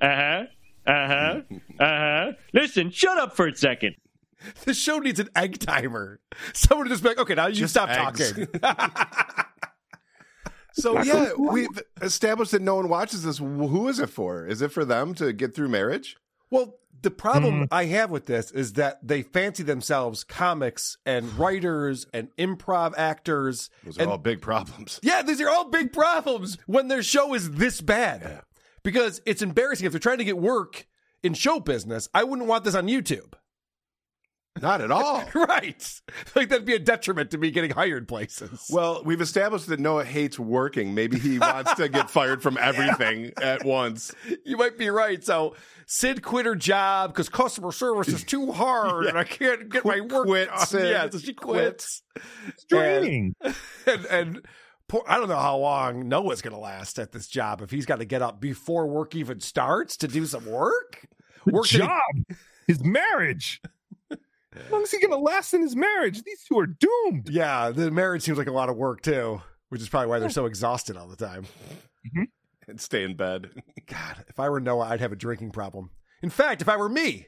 Uh 0.00 0.06
huh. 0.16 0.44
Uh 0.86 1.06
huh. 1.06 1.40
Uh 1.78 1.84
huh. 1.84 2.32
Listen, 2.54 2.90
shut 2.90 3.18
up 3.18 3.36
for 3.36 3.48
a 3.48 3.56
second. 3.56 3.96
This 4.64 4.78
show 4.78 4.98
needs 4.98 5.20
an 5.20 5.28
egg 5.36 5.58
timer. 5.58 6.20
Someone 6.54 6.86
to 6.86 6.90
just 6.90 7.02
be 7.02 7.10
like, 7.10 7.18
okay, 7.18 7.34
now 7.34 7.48
you 7.48 7.56
Just 7.56 7.74
stop 7.74 7.90
eggs. 7.90 8.32
talking. 8.32 8.48
So 10.72 11.02
yeah, 11.02 11.32
we've 11.36 11.66
established 12.00 12.52
that 12.52 12.62
no 12.62 12.76
one 12.76 12.88
watches 12.88 13.24
this. 13.24 13.38
Who 13.38 13.88
is 13.88 13.98
it 13.98 14.08
for? 14.08 14.46
Is 14.46 14.62
it 14.62 14.70
for 14.70 14.84
them 14.84 15.14
to 15.16 15.32
get 15.32 15.54
through 15.54 15.68
marriage? 15.68 16.16
Well, 16.48 16.76
the 17.02 17.10
problem 17.10 17.62
Mm. 17.62 17.68
I 17.70 17.86
have 17.86 18.10
with 18.10 18.26
this 18.26 18.50
is 18.50 18.74
that 18.74 18.98
they 19.02 19.22
fancy 19.22 19.62
themselves 19.62 20.24
comics 20.24 20.96
and 21.06 21.32
writers 21.38 22.06
and 22.12 22.28
improv 22.36 22.94
actors. 22.96 23.70
Those 23.84 23.98
are 23.98 24.02
and 24.02 24.10
all 24.10 24.18
big 24.18 24.40
problems. 24.40 25.00
Yeah, 25.02 25.22
these 25.22 25.40
are 25.40 25.48
all 25.48 25.68
big 25.70 25.92
problems 25.92 26.58
when 26.66 26.88
their 26.88 27.02
show 27.02 27.34
is 27.34 27.52
this 27.52 27.80
bad. 27.80 28.42
Because 28.82 29.20
it's 29.26 29.42
embarrassing 29.42 29.86
if 29.86 29.92
they're 29.92 29.98
trying 29.98 30.18
to 30.18 30.24
get 30.24 30.38
work 30.38 30.86
in 31.22 31.34
show 31.34 31.60
business. 31.60 32.08
I 32.14 32.24
wouldn't 32.24 32.48
want 32.48 32.64
this 32.64 32.74
on 32.74 32.86
YouTube. 32.86 33.34
Not 34.60 34.80
at 34.80 34.90
all. 34.90 35.24
right. 35.34 36.00
Like 36.34 36.48
that'd 36.48 36.64
be 36.66 36.74
a 36.74 36.78
detriment 36.78 37.30
to 37.30 37.38
me 37.38 37.50
getting 37.50 37.70
hired 37.70 38.06
places. 38.08 38.68
Well, 38.70 39.02
we've 39.04 39.20
established 39.20 39.66
that 39.68 39.80
Noah 39.80 40.04
hates 40.04 40.38
working. 40.38 40.94
Maybe 40.94 41.18
he 41.18 41.38
wants 41.38 41.74
to 41.74 41.88
get 41.88 42.10
fired 42.10 42.42
from 42.42 42.58
everything 42.60 43.32
at 43.40 43.64
once. 43.64 44.12
You 44.44 44.56
might 44.56 44.76
be 44.78 44.88
right. 44.90 45.22
So 45.24 45.54
Sid 45.86 46.22
quit 46.22 46.46
her 46.46 46.54
job 46.56 47.10
because 47.12 47.28
customer 47.28 47.72
service 47.72 48.08
is 48.08 48.22
too 48.24 48.52
hard 48.52 49.06
and 49.06 49.18
I 49.18 49.24
can't 49.24 49.68
get 49.68 49.84
my 49.84 50.00
work 50.00 50.26
Quit, 50.26 50.48
done. 50.48 50.66
Sid. 50.66 50.88
Yeah, 50.90 51.08
so 51.10 51.18
she 51.18 51.34
quits. 51.34 52.02
It's 52.48 52.64
draining. 52.64 53.34
and 53.86 54.04
and 54.06 54.46
poor, 54.88 55.02
I 55.08 55.16
don't 55.18 55.28
know 55.28 55.36
how 55.38 55.56
long 55.56 56.08
Noah's 56.08 56.42
going 56.42 56.54
to 56.54 56.60
last 56.60 56.98
at 56.98 57.12
this 57.12 57.26
job 57.28 57.62
if 57.62 57.70
he's 57.70 57.86
got 57.86 58.00
to 58.00 58.04
get 58.04 58.22
up 58.22 58.40
before 58.40 58.86
work 58.86 59.14
even 59.14 59.40
starts 59.40 59.96
to 59.98 60.08
do 60.08 60.26
some 60.26 60.46
work. 60.46 61.06
The 61.46 61.52
Work 61.52 61.64
that 61.68 61.70
he- 61.72 61.78
job, 61.78 62.36
his 62.66 62.84
marriage. 62.84 63.62
How 64.54 64.72
long 64.72 64.82
is 64.82 64.90
he 64.90 65.00
going 65.00 65.12
to 65.12 65.18
last 65.18 65.54
in 65.54 65.62
his 65.62 65.76
marriage? 65.76 66.22
These 66.22 66.44
two 66.44 66.58
are 66.58 66.66
doomed. 66.66 67.28
yeah, 67.30 67.70
the 67.70 67.90
marriage 67.90 68.22
seems 68.22 68.38
like 68.38 68.48
a 68.48 68.52
lot 68.52 68.68
of 68.68 68.76
work 68.76 69.00
too, 69.02 69.40
which 69.68 69.80
is 69.80 69.88
probably 69.88 70.08
why 70.08 70.18
they're 70.18 70.30
so 70.30 70.46
exhausted 70.46 70.96
all 70.96 71.06
the 71.06 71.16
time. 71.16 71.44
Mm-hmm. 72.06 72.22
And 72.68 72.80
stay 72.80 73.04
in 73.04 73.16
bed. 73.16 73.50
God, 73.86 74.24
if 74.28 74.40
I 74.40 74.48
were 74.48 74.60
Noah, 74.60 74.88
I'd 74.88 75.00
have 75.00 75.12
a 75.12 75.16
drinking 75.16 75.50
problem. 75.52 75.90
In 76.22 76.30
fact, 76.30 76.62
if 76.62 76.68
I 76.68 76.76
were 76.76 76.88
me, 76.88 77.26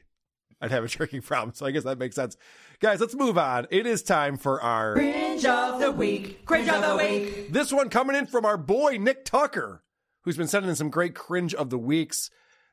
I'd 0.61 0.71
have 0.71 0.83
a 0.83 0.87
drinking 0.89 1.21
problem. 1.21 1.53
So 1.53 1.65
I 1.65 1.71
guess 1.71 1.83
that 1.83 1.97
makes 1.97 2.15
sense. 2.15 2.35
Guys, 2.79 2.99
let's 2.99 3.15
move 3.15 3.37
on. 3.37 3.67
It 3.71 3.85
is 3.85 4.03
time 4.03 4.37
for 4.37 4.61
our 4.61 4.93
Cringe 4.93 5.45
of 5.45 5.79
the 5.79 5.91
week. 5.91 6.45
Cringe 6.45 6.67
of 6.69 6.81
the 6.81 6.95
week. 6.97 7.51
This 7.53 7.71
one 7.71 7.89
coming 7.89 8.15
in 8.15 8.25
from 8.25 8.45
our 8.45 8.57
boy 8.57 8.97
Nick 8.99 9.23
Tucker, 9.25 9.83
who's 10.23 10.37
been 10.37 10.47
sending 10.47 10.69
in 10.69 10.75
some 10.75 10.89
great 10.89 11.15
cringe 11.15 11.53
of 11.53 11.69
the 11.69 11.77
weeks. 11.77 12.29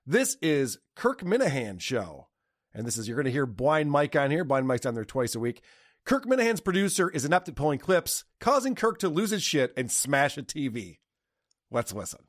This 0.07 0.37
is 0.43 0.79
Kirk 0.97 1.23
Minihane 1.23 1.81
show. 1.81 2.27
And 2.75 2.87
this 2.87 2.97
is 2.99 3.09
you're 3.09 3.17
going 3.17 3.25
to 3.27 3.33
hear 3.33 3.47
Blind 3.47 3.91
Mike 3.91 4.15
on 4.17 4.31
here. 4.31 4.45
Blind 4.45 4.67
Mike's 4.69 4.87
on 4.87 4.95
there 4.95 5.05
twice 5.05 5.35
a 5.35 5.41
week. 5.41 5.63
Kirk 6.05 6.25
Minihane's 6.25 6.61
producer 6.61 7.11
is 7.11 7.25
inept 7.25 7.49
at 7.49 7.55
pulling 7.57 7.79
clips, 7.79 8.25
causing 8.41 8.75
Kirk 8.75 8.99
to 9.01 9.09
lose 9.09 9.31
his 9.31 9.43
shit 9.43 9.73
and 9.77 9.91
smash 9.91 10.39
a 10.39 10.43
TV. 10.43 10.99
Let's 11.71 11.93
listen. 11.93 12.21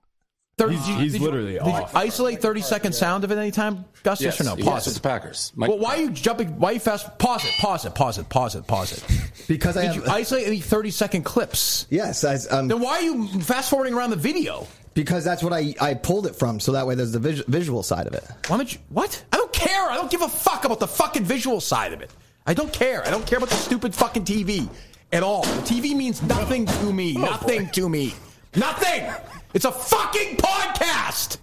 Thirty, 0.57 0.75
He's- 0.75 0.87
you- 0.89 0.95
he's 0.97 1.19
literally 1.19 1.53
did 1.53 1.65
you 1.65 1.71
off. 1.71 1.95
isolate 1.95 2.41
thirty 2.41 2.61
second 2.61 2.93
sound 2.93 3.23
of 3.23 3.31
it 3.31 3.37
anytime, 3.37 3.85
Gus? 4.03 4.21
Yes, 4.21 4.39
or 4.41 4.43
no? 4.43 4.55
yes, 4.57 4.65
Pause 4.67 4.87
it's 4.87 4.97
it. 4.97 5.01
the 5.01 5.07
Packers. 5.09 5.51
Mike- 5.55 5.69
well, 5.69 5.79
why 5.79 5.95
are 5.95 6.01
you 6.01 6.09
jumping? 6.11 6.59
Why 6.59 6.71
are 6.71 6.73
you 6.73 6.79
fast? 6.79 7.17
Pause 7.17 7.45
it. 7.45 7.53
Pause 7.59 7.85
it. 7.85 7.95
Pause 7.95 8.17
it. 8.19 8.29
Pause 8.29 8.55
it. 8.55 8.67
Pause 8.67 8.91
it. 8.93 9.03
Because 9.47 9.75
I 9.75 9.81
Did 9.83 9.87
have 9.93 9.95
you 10.05 10.11
isolate 10.11 10.45
any 10.47 10.59
thirty 10.59 10.91
second 10.91 11.23
clips? 11.23 11.87
yes, 11.89 12.23
I, 12.23 12.35
um, 12.55 12.67
Then 12.67 12.79
why 12.81 12.97
are 12.97 13.01
you 13.01 13.27
fast 13.41 13.69
forwarding 13.69 13.93
around 13.95 14.11
the 14.11 14.15
video? 14.17 14.67
Because 14.93 15.23
that's 15.23 15.43
what 15.43 15.53
I 15.53 15.73
I 15.79 15.93
pulled 15.93 16.27
it 16.27 16.35
from, 16.35 16.59
so 16.59 16.71
that 16.73 16.85
way 16.87 16.95
there's 16.95 17.11
the 17.11 17.19
vis- 17.19 17.43
visual 17.47 17.83
side 17.83 18.07
of 18.07 18.13
it. 18.13 18.23
Why 18.47 18.57
don't 18.57 18.71
you? 18.71 18.79
What? 18.89 19.23
I 19.31 19.37
don't 19.37 19.53
care. 19.53 19.89
I 19.89 19.95
don't 19.95 20.11
give 20.11 20.21
a 20.21 20.29
fuck 20.29 20.65
about 20.65 20.79
the 20.79 20.87
fucking 20.87 21.23
visual 21.23 21.61
side 21.61 21.93
of 21.93 22.01
it. 22.01 22.11
I 22.45 22.53
don't 22.53 22.73
care. 22.73 23.05
I 23.05 23.11
don't 23.11 23.25
care 23.25 23.37
about 23.37 23.49
the 23.49 23.55
stupid 23.55 23.93
fucking 23.93 24.25
TV 24.25 24.67
at 25.11 25.23
all. 25.23 25.43
The 25.43 25.61
TV 25.61 25.95
means 25.95 26.21
nothing 26.23 26.65
to 26.65 26.91
me. 26.93 27.15
Oh, 27.17 27.21
nothing 27.21 27.69
to 27.69 27.87
me. 27.89 28.13
Nothing. 28.55 29.09
It's 29.53 29.65
a 29.65 29.71
fucking 29.71 30.37
podcast. 30.37 31.37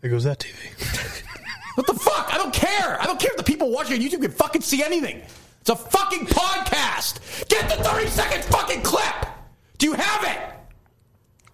There 0.00 0.10
goes 0.10 0.24
that 0.24 0.40
TV. 0.40 1.18
What 1.74 1.86
the 1.86 1.94
fuck? 1.94 2.28
I 2.30 2.36
don't 2.36 2.52
care. 2.52 3.00
I 3.00 3.06
don't 3.06 3.18
care 3.18 3.30
if 3.30 3.38
the 3.38 3.42
people 3.42 3.70
watching 3.70 3.96
on 3.98 4.06
YouTube 4.06 4.20
can 4.20 4.30
fucking 4.30 4.60
see 4.60 4.82
anything. 4.82 5.22
It's 5.62 5.70
a 5.70 5.76
fucking 5.76 6.26
podcast. 6.26 7.48
Get 7.48 7.66
the 7.70 7.82
30 7.82 8.08
second 8.08 8.44
fucking 8.44 8.82
clip. 8.82 9.14
Do 9.78 9.86
you 9.86 9.94
have 9.94 10.24
it? 10.24 10.38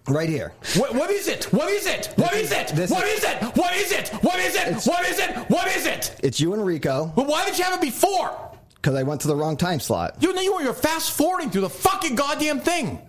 Right 0.09 0.29
here. 0.29 0.53
What, 0.77 0.95
what 0.95 1.09
is 1.11 1.27
it? 1.27 1.45
What 1.53 1.69
is 1.69 1.85
it? 1.85 2.07
What 2.15 2.33
is 2.33 2.51
it? 2.51 2.69
This 2.69 2.89
What 2.91 3.05
is- 3.05 3.19
is 3.19 3.23
it? 3.25 3.43
What 3.55 3.75
is 3.75 3.91
it? 3.91 4.09
What 4.23 4.39
is 4.39 4.55
it? 4.55 4.73
What 4.87 5.05
is 5.07 5.19
it? 5.19 5.35
What 5.49 5.67
is 5.75 5.85
it? 5.85 6.15
It's 6.23 6.39
you 6.39 6.53
and 6.53 6.65
Rico 6.65 7.11
But 7.15 7.27
why 7.27 7.45
did 7.45 7.57
you 7.57 7.63
have 7.63 7.75
it 7.75 7.81
before? 7.81 8.35
because 8.75 8.95
I 8.95 9.03
went 9.03 9.19
to 9.21 9.27
the 9.27 9.35
wrong 9.35 9.57
time 9.57 9.79
slot. 9.81 10.15
You 10.21 10.33
know 10.33 10.41
you 10.41 10.53
were 10.53 10.73
fast 10.73 11.11
forwarding 11.11 11.49
through 11.49 11.61
the 11.61 11.69
fucking 11.69 12.15
goddamn 12.15 12.59
thing. 12.61 12.99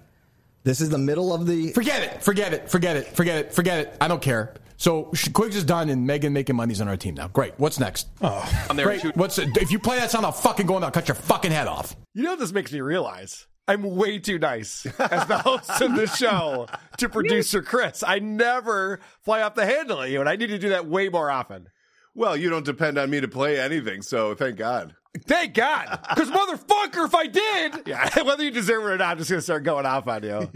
This 0.65 0.81
is 0.81 0.91
the 0.91 0.99
middle 0.99 1.33
of 1.33 1.47
the. 1.47 1.73
Forget 1.73 2.03
it. 2.03 2.23
Forget 2.23 2.53
it. 2.53 2.69
Forget 2.69 2.97
it. 2.97 3.07
Forget 3.17 3.37
it. 3.39 3.53
Forget 3.55 3.79
it. 3.79 3.97
I 4.01 4.09
don't 4.09 4.21
care. 4.21 4.53
So 4.77 5.11
Sh- 5.15 5.29
Quiggs 5.29 5.57
is 5.57 5.65
done, 5.65 5.89
and 5.91 6.07
Megan 6.07 6.33
making 6.33 6.57
money's 6.57 6.81
on 6.81 6.89
our 6.89 6.97
team 6.97 7.15
now. 7.15 7.29
Great. 7.29 7.55
What's 7.59 7.79
next? 7.79 8.09
Oh, 8.21 8.47
I'm 8.69 8.77
there 8.77 8.87
Great. 8.87 9.01
too. 9.03 9.13
What's 9.15 9.39
if 9.39 9.71
you 9.71 9.79
play 9.79 9.99
that 9.99 10.11
sound? 10.11 10.27
I'll 10.27 10.33
fucking 10.33 10.67
go 10.67 10.77
and 10.77 10.85
I'll 10.85 10.91
cut 10.91 11.07
your 11.09 11.15
fucking 11.15 11.53
head 11.53 11.67
off. 11.67 11.95
You 12.15 12.25
know 12.25 12.31
what 12.31 12.41
this 12.41 12.53
makes 12.53 12.73
me 12.73 12.81
realize? 12.81 13.47
I'm 13.69 13.83
way 13.83 14.19
too 14.19 14.39
nice 14.39 14.85
as 14.99 15.27
the 15.27 15.39
host 15.39 15.81
of 15.81 15.95
the 15.95 16.07
show 16.07 16.67
to 16.99 17.09
producer 17.11 17.63
Chris. 17.63 18.03
I 18.05 18.19
never 18.19 19.01
fly 19.23 19.43
off 19.43 19.55
the 19.55 19.67
handle 19.67 20.01
at 20.03 20.11
you, 20.11 20.21
and 20.21 20.29
I 20.29 20.37
need 20.37 20.49
to 20.49 20.59
do 20.59 20.71
that 20.71 20.87
way 20.87 21.09
more 21.09 21.31
often. 21.31 21.69
Well, 22.15 22.37
you 22.37 22.51
don't 22.51 22.65
depend 22.65 22.99
on 22.99 23.09
me 23.11 23.21
to 23.21 23.29
play 23.29 23.61
anything, 23.61 24.03
so 24.03 24.35
thank 24.35 24.57
God. 24.57 24.97
Thank 25.27 25.55
God. 25.55 26.01
Because, 26.09 26.31
motherfucker, 26.31 27.05
if 27.07 27.15
I 27.15 27.27
did, 27.27 27.83
yeah, 27.87 28.23
whether 28.23 28.43
you 28.45 28.51
deserve 28.51 28.83
it 28.85 28.87
or 28.87 28.97
not, 28.97 29.13
I'm 29.13 29.19
just 29.19 29.31
going 29.31 29.39
to 29.39 29.43
start 29.43 29.63
going 29.65 29.87
off 29.87 30.07
on 30.09 30.23
you. 30.25 30.49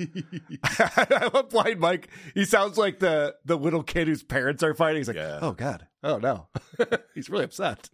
I 0.65 1.31
love 1.33 1.51
Blind 1.51 1.81
Mike. 1.81 2.09
He 2.35 2.45
sounds 2.45 2.77
like 2.79 2.99
the, 3.01 3.35
the 3.45 3.57
little 3.57 3.83
kid 3.83 4.07
whose 4.09 4.23
parents 4.23 4.63
are 4.63 4.75
fighting. 4.75 4.99
He's 4.99 5.09
like, 5.09 5.17
Yeah. 5.17 5.39
oh, 5.43 5.53
God. 5.53 5.87
Oh, 6.03 6.19
no. 6.19 6.47
He's 7.15 7.29
really 7.31 7.45
upset. 7.45 7.89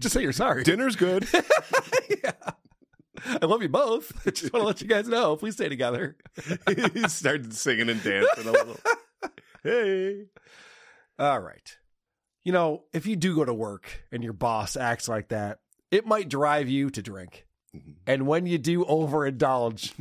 just 0.00 0.12
say 0.14 0.20
you're 0.22 0.32
sorry. 0.32 0.64
Dinner's 0.64 0.96
good. 0.96 1.26
I 3.26 3.46
love 3.46 3.62
you 3.62 3.68
both. 3.68 4.26
I 4.26 4.30
just 4.32 4.52
want 4.52 4.62
to 4.62 4.66
let 4.66 4.80
you 4.80 4.88
guys 4.88 5.08
know. 5.08 5.36
Please 5.36 5.54
stay 5.54 5.68
together. 5.68 6.16
he 6.94 7.08
started 7.08 7.54
singing 7.54 7.88
and 7.88 8.02
dancing 8.02 8.48
a 8.48 8.52
little. 8.52 8.76
hey. 9.62 10.26
All 11.18 11.40
right. 11.40 11.76
You 12.44 12.52
know, 12.52 12.84
if 12.92 13.06
you 13.06 13.16
do 13.16 13.36
go 13.36 13.44
to 13.44 13.54
work 13.54 14.04
and 14.10 14.24
your 14.24 14.32
boss 14.32 14.76
acts 14.76 15.08
like 15.08 15.28
that, 15.28 15.60
it 15.90 16.06
might 16.06 16.28
drive 16.28 16.68
you 16.68 16.90
to 16.90 17.02
drink. 17.02 17.46
Mm-hmm. 17.76 17.92
And 18.06 18.26
when 18.26 18.46
you 18.46 18.58
do 18.58 18.84
overindulge, 18.84 19.92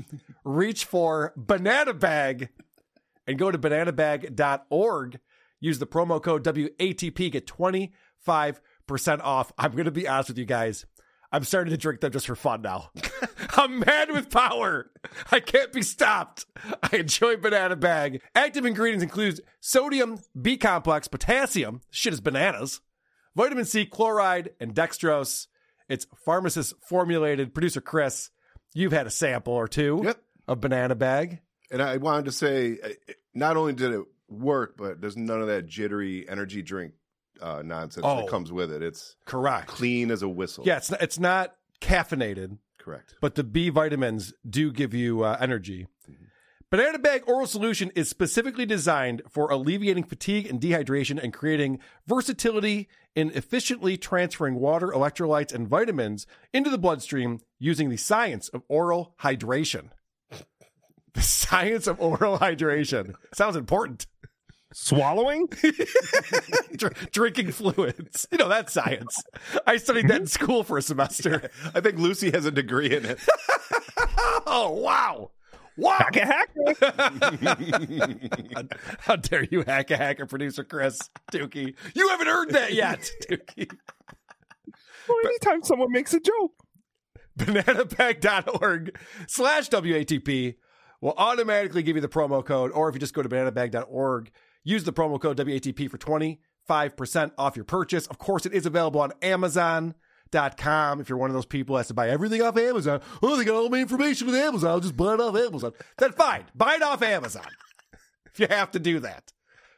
reach 0.43 0.85
for 0.85 1.33
Banana 1.37 1.93
Bag 1.93 2.49
and 3.27 3.37
go 3.37 3.51
to 3.51 3.57
bananabag.org. 3.57 5.19
Use 5.59 5.77
the 5.77 5.85
promo 5.85 6.21
code 6.21 6.43
WATP, 6.43 7.31
get 7.31 7.45
25% 7.45 7.91
off. 9.21 9.51
I'm 9.59 9.71
going 9.73 9.85
to 9.85 9.91
be 9.91 10.07
honest 10.07 10.29
with 10.29 10.39
you 10.39 10.45
guys. 10.45 10.85
I'm 11.31 11.43
starting 11.45 11.71
to 11.71 11.77
drink 11.77 12.01
them 12.01 12.11
just 12.11 12.27
for 12.27 12.35
fun 12.35 12.61
now. 12.61 12.91
I'm 13.55 13.79
mad 13.79 14.11
with 14.11 14.29
power. 14.29 14.91
I 15.31 15.39
can't 15.39 15.71
be 15.71 15.81
stopped. 15.81 16.45
I 16.83 16.97
enjoy 16.97 17.37
Banana 17.37 17.75
Bag. 17.77 18.21
Active 18.35 18.65
ingredients 18.65 19.03
include 19.03 19.39
sodium, 19.61 20.19
B 20.39 20.57
complex, 20.57 21.07
potassium, 21.07 21.81
shit 21.89 22.11
is 22.13 22.19
bananas, 22.21 22.81
vitamin 23.35 23.65
C, 23.65 23.85
chloride, 23.85 24.49
and 24.59 24.75
dextrose. 24.75 25.47
It's 25.87 26.05
pharmacist 26.25 26.73
formulated. 26.87 27.53
Producer 27.53 27.81
Chris, 27.81 28.29
you've 28.73 28.91
had 28.93 29.07
a 29.07 29.11
sample 29.11 29.53
or 29.53 29.67
two 29.67 30.01
Yep. 30.03 30.21
of 30.47 30.59
Banana 30.61 30.95
Bag. 30.95 31.39
And 31.71 31.81
I 31.81 31.95
wanted 31.97 32.25
to 32.25 32.31
say, 32.33 32.77
uh, 32.83 33.13
not 33.33 33.55
only 33.55 33.71
did 33.73 33.93
it 33.93 34.01
work, 34.27 34.75
but 34.77 34.99
there's 34.99 35.15
none 35.17 35.41
of 35.41 35.47
that 35.47 35.65
jittery 35.67 36.27
energy 36.27 36.61
drink 36.61 36.93
uh, 37.41 37.61
nonsense 37.63 38.05
Oh. 38.07 38.17
that 38.21 38.29
comes 38.29 38.51
with 38.51 38.71
it. 38.71 38.81
It's 38.81 39.15
Correct. 39.25 39.67
clean 39.67 40.11
as 40.11 40.21
a 40.21 40.29
whistle. 40.29 40.63
Yeah, 40.65 40.77
it's 40.77 40.91
not, 40.91 41.01
it's 41.01 41.19
not 41.19 41.55
caffeinated, 41.81 42.57
Correct. 42.79 43.15
but 43.21 43.35
the 43.35 43.43
B 43.43 43.69
vitamins 43.69 44.33
do 44.47 44.71
give 44.71 44.93
you 44.93 45.23
uh, 45.23 45.37
energy. 45.39 45.87
Banana 46.69 46.99
Bag 46.99 47.23
Oral 47.27 47.47
Solution 47.47 47.91
is 47.95 48.07
specifically 48.07 48.65
designed 48.65 49.21
for 49.29 49.51
alleviating 49.51 50.05
fatigue 50.05 50.47
and 50.47 50.61
dehydration 50.61 51.21
and 51.21 51.33
creating 51.33 51.79
versatility 52.07 52.87
in 53.13 53.29
efficiently 53.31 53.97
transferring 53.97 54.55
water, 54.55 54.87
electrolytes, 54.87 55.53
and 55.53 55.67
vitamins 55.67 56.25
into 56.53 56.69
the 56.69 56.77
bloodstream 56.77 57.39
using 57.59 57.89
the 57.89 57.97
science 57.97 58.47
of 58.49 58.63
oral 58.69 59.15
hydration. 59.21 59.89
The 61.13 61.21
science 61.21 61.87
of 61.87 61.99
oral 61.99 62.39
hydration. 62.39 63.15
Sounds 63.33 63.57
important. 63.57 64.07
Swallowing? 64.73 65.47
Dr- 66.75 67.11
drinking 67.11 67.51
fluids. 67.51 68.27
You 68.31 68.37
know, 68.37 68.47
that's 68.47 68.73
science. 68.73 69.21
I 69.67 69.77
studied 69.77 70.07
that 70.07 70.17
in 70.17 70.21
mm-hmm. 70.23 70.27
school 70.27 70.63
for 70.63 70.77
a 70.77 70.81
semester. 70.81 71.49
I 71.75 71.81
think 71.81 71.97
Lucy 71.97 72.31
has 72.31 72.45
a 72.45 72.51
degree 72.51 72.95
in 72.95 73.05
it. 73.05 73.19
Oh, 74.53 74.71
wow. 74.71 75.31
Wow. 75.77 75.97
Hack 75.99 76.15
a 76.17 76.25
hack. 76.25 76.49
How 78.99 79.15
dare 79.15 79.43
you 79.43 79.63
hack 79.65 79.91
a 79.91 79.97
hacker 79.97 80.25
producer 80.25 80.63
Chris 80.63 80.99
Tookie? 81.31 81.75
You 81.93 82.09
haven't 82.09 82.27
heard 82.27 82.49
that 82.51 82.73
yet, 82.73 83.09
Tookie. 83.29 83.71
Well, 85.07 85.17
anytime 85.25 85.63
someone 85.63 85.91
makes 85.91 86.13
a 86.13 86.19
joke. 86.19 86.51
Bananabag.org 87.37 88.97
slash 89.27 89.69
WATP 89.69 90.55
will 90.99 91.13
automatically 91.17 91.83
give 91.83 91.95
you 91.95 92.01
the 92.01 92.09
promo 92.09 92.43
code, 92.43 92.71
or 92.71 92.89
if 92.89 92.95
you 92.95 92.99
just 92.99 93.13
go 93.13 93.23
to 93.23 93.29
bananabag.org, 93.29 94.31
Use 94.63 94.83
the 94.83 94.93
promo 94.93 95.19
code 95.19 95.37
WATP 95.37 95.89
for 95.89 95.97
25% 95.97 97.31
off 97.37 97.55
your 97.55 97.65
purchase. 97.65 98.07
Of 98.07 98.17
course, 98.17 98.45
it 98.45 98.53
is 98.53 98.65
available 98.65 99.01
on 99.01 99.11
Amazon.com. 99.21 101.01
If 101.01 101.09
you're 101.09 101.17
one 101.17 101.29
of 101.29 101.33
those 101.33 101.45
people 101.45 101.75
who 101.75 101.77
has 101.77 101.87
to 101.87 101.93
buy 101.93 102.09
everything 102.09 102.41
off 102.41 102.57
Amazon, 102.57 103.01
oh, 103.21 103.37
they 103.37 103.45
got 103.45 103.55
all 103.55 103.69
my 103.69 103.79
information 103.79 104.27
with 104.27 104.35
Amazon. 104.35 104.69
I'll 104.69 104.79
just 104.79 104.97
buy 104.97 105.15
it 105.15 105.19
off 105.19 105.35
Amazon. 105.35 105.73
Then 105.97 106.11
fine, 106.11 106.45
buy 106.55 106.75
it 106.75 106.83
off 106.83 107.01
Amazon 107.01 107.47
if 108.33 108.39
you 108.39 108.47
have 108.49 108.71
to 108.71 108.79
do 108.79 108.99
that. 108.99 109.33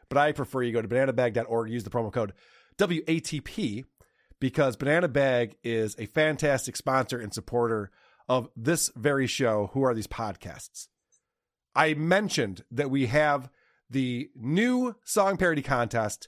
But 0.09 0.17
I 0.17 0.31
prefer 0.31 0.61
you 0.61 0.73
go 0.73 0.81
to 0.81 0.87
bananabag.org, 0.87 1.69
use 1.69 1.83
the 1.83 1.89
promo 1.89 2.11
code 2.11 2.33
WATP 2.77 3.85
because 4.39 4.75
Banana 4.75 5.07
Bag 5.07 5.55
is 5.63 5.95
a 5.97 6.05
fantastic 6.07 6.75
sponsor 6.75 7.19
and 7.19 7.33
supporter 7.33 7.89
of 8.27 8.49
this 8.55 8.91
very 8.95 9.27
show. 9.27 9.69
Who 9.73 9.83
are 9.83 9.93
these 9.93 10.07
podcasts? 10.07 10.87
I 11.75 11.93
mentioned 11.93 12.63
that 12.71 12.89
we 12.89 13.07
have 13.07 13.49
the 13.93 14.29
new 14.35 14.95
song 15.05 15.37
parody 15.37 15.61
contest, 15.61 16.27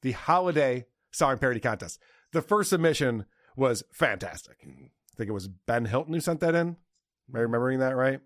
the 0.00 0.12
holiday 0.12 0.86
song 1.12 1.38
parody 1.38 1.60
contest. 1.60 2.00
The 2.32 2.42
first 2.42 2.70
submission 2.70 3.26
was 3.54 3.84
fantastic. 3.92 4.56
I 4.64 5.16
think 5.16 5.28
it 5.28 5.34
was 5.34 5.48
Ben 5.48 5.84
Hilton 5.84 6.14
who 6.14 6.20
sent 6.20 6.40
that 6.40 6.54
in. 6.54 6.68
Am 6.68 7.36
I 7.36 7.40
remembering 7.40 7.80
that 7.80 7.96
right? 7.96 8.20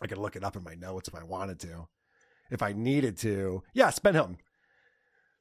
I 0.00 0.06
could 0.06 0.18
look 0.18 0.36
it 0.36 0.44
up 0.44 0.56
in 0.56 0.62
my 0.62 0.74
notes 0.74 1.08
if 1.08 1.14
I 1.14 1.24
wanted 1.24 1.58
to. 1.60 1.88
If 2.50 2.62
I 2.62 2.72
needed 2.72 3.18
to. 3.18 3.64
Yes, 3.74 3.98
Ben 3.98 4.14
Hilton. 4.14 4.38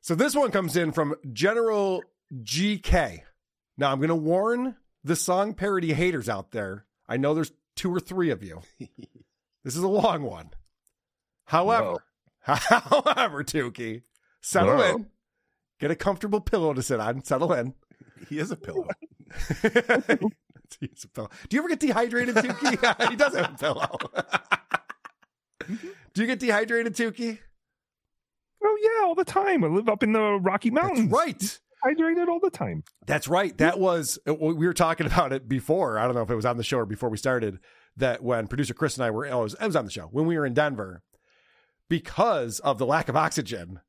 So 0.01 0.15
this 0.15 0.35
one 0.35 0.49
comes 0.49 0.75
in 0.75 0.91
from 0.91 1.15
General 1.31 2.03
GK. 2.33 3.21
Now 3.77 3.91
I'm 3.91 3.99
going 3.99 4.09
to 4.09 4.15
warn 4.15 4.75
the 5.03 5.15
song 5.15 5.53
parody 5.53 5.93
haters 5.93 6.27
out 6.27 6.51
there. 6.51 6.85
I 7.07 7.17
know 7.17 7.35
there's 7.35 7.51
two 7.75 7.93
or 7.93 7.99
three 7.99 8.31
of 8.31 8.43
you. 8.43 8.61
this 9.63 9.75
is 9.75 9.83
a 9.83 9.87
long 9.87 10.23
one. 10.23 10.49
However, 11.45 11.97
however, 12.45 13.43
Tookie, 13.43 14.03
settle 14.41 14.77
Whoa. 14.77 14.95
in. 14.95 15.05
Get 15.79 15.91
a 15.91 15.95
comfortable 15.95 16.39
pillow 16.39 16.73
to 16.73 16.81
sit 16.81 16.99
on. 16.99 17.23
Settle 17.23 17.51
in. 17.53 17.73
He 18.29 18.39
is 18.39 18.51
a 18.51 18.55
pillow. 18.55 18.87
He's 20.79 21.03
a 21.03 21.07
pillow. 21.09 21.29
Do 21.49 21.55
you 21.55 21.61
ever 21.61 21.69
get 21.69 21.79
dehydrated, 21.79 22.35
Tookie? 22.35 23.09
he 23.09 23.15
does 23.15 23.35
have 23.35 23.53
a 23.53 23.57
pillow. 23.57 23.97
Do 26.13 26.21
you 26.21 26.27
get 26.27 26.39
dehydrated, 26.39 26.95
Tookie? 26.95 27.39
Oh 28.63 28.77
yeah, 28.81 29.05
all 29.05 29.15
the 29.15 29.25
time. 29.25 29.63
I 29.63 29.67
live 29.67 29.89
up 29.89 30.03
in 30.03 30.13
the 30.13 30.39
Rocky 30.41 30.71
Mountains. 30.71 31.11
right. 31.11 31.59
Hydrated 31.85 32.27
all 32.27 32.39
the 32.39 32.49
time. 32.49 32.83
That's 33.05 33.27
right. 33.27 33.55
That 33.59 33.79
was 33.79 34.17
uh, 34.27 34.33
we 34.33 34.65
were 34.65 34.73
talking 34.73 35.05
about 35.05 35.33
it 35.33 35.47
before. 35.47 35.99
I 35.99 36.05
don't 36.05 36.15
know 36.15 36.23
if 36.23 36.31
it 36.31 36.35
was 36.35 36.45
on 36.45 36.57
the 36.57 36.63
show 36.63 36.79
or 36.79 36.85
before 36.85 37.09
we 37.09 37.17
started. 37.17 37.59
That 37.97 38.23
when 38.23 38.47
producer 38.47 38.73
Chris 38.73 38.97
and 38.97 39.05
I 39.05 39.11
were, 39.11 39.25
oh, 39.27 39.41
it 39.41 39.43
was, 39.43 39.53
it 39.53 39.65
was 39.65 39.75
on 39.75 39.85
the 39.85 39.91
show 39.91 40.07
when 40.11 40.25
we 40.25 40.37
were 40.37 40.45
in 40.45 40.53
Denver, 40.53 41.01
because 41.89 42.59
of 42.59 42.77
the 42.77 42.85
lack 42.85 43.09
of 43.09 43.15
oxygen. 43.15 43.79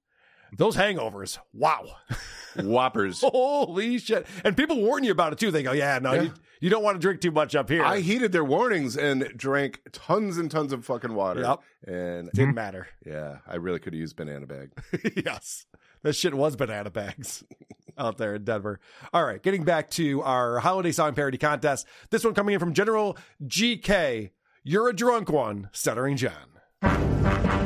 Those 0.57 0.77
hangovers, 0.77 1.39
wow, 1.53 1.85
whoppers, 2.57 3.21
holy 3.21 3.99
shit! 3.99 4.27
And 4.45 4.57
people 4.57 4.81
warn 4.81 5.03
you 5.05 5.11
about 5.11 5.33
it 5.33 5.39
too. 5.39 5.51
They 5.51 5.63
go, 5.63 5.73
yeah, 5.73 5.99
no, 5.99 6.13
Yeah. 6.13 6.23
You, 6.23 6.33
you 6.61 6.71
don't 6.71 6.83
want 6.83 6.95
to 6.95 7.01
drink 7.01 7.21
too 7.21 7.33
much 7.33 7.55
up 7.55 7.69
here. 7.69 7.85
I 7.85 8.01
heeded 8.01 8.33
their 8.33 8.45
warnings 8.45 8.97
and 8.97 9.31
drank 9.37 9.81
tons 9.93 10.39
and 10.39 10.51
tons 10.51 10.73
of 10.73 10.85
fucking 10.85 11.13
water. 11.15 11.41
Yep. 11.41 11.61
And 11.87 12.31
Didn't 12.33 12.55
matter. 12.55 12.89
Yeah, 13.05 13.39
I 13.47 13.57
really 13.57 13.79
could 13.79 13.93
have 13.93 14.01
used 14.01 14.17
banana 14.17 14.47
bag. 14.47 14.71
yes. 15.25 15.67
That 16.03 16.15
shit 16.15 16.35
was 16.35 16.57
banana 16.57 16.91
bags 16.91 17.45
out 17.99 18.17
there 18.17 18.37
in 18.37 18.45
Denver. 18.45 18.81
All 19.13 19.25
right, 19.25 19.43
getting 19.43 19.65
back 19.65 19.91
to 19.91 20.23
our 20.23 20.61
holiday 20.61 20.93
song 20.93 21.15
parody 21.15 21.39
contest. 21.39 21.87
This 22.11 22.25
one 22.25 22.35
coming 22.35 22.55
in 22.55 22.61
from 22.61 22.73
General 22.73 23.19
GK. 23.45 24.31
You're 24.63 24.89
a 24.89 24.95
drunk 24.95 25.29
one, 25.29 25.69
stuttering 25.73 26.17
John. 26.17 27.66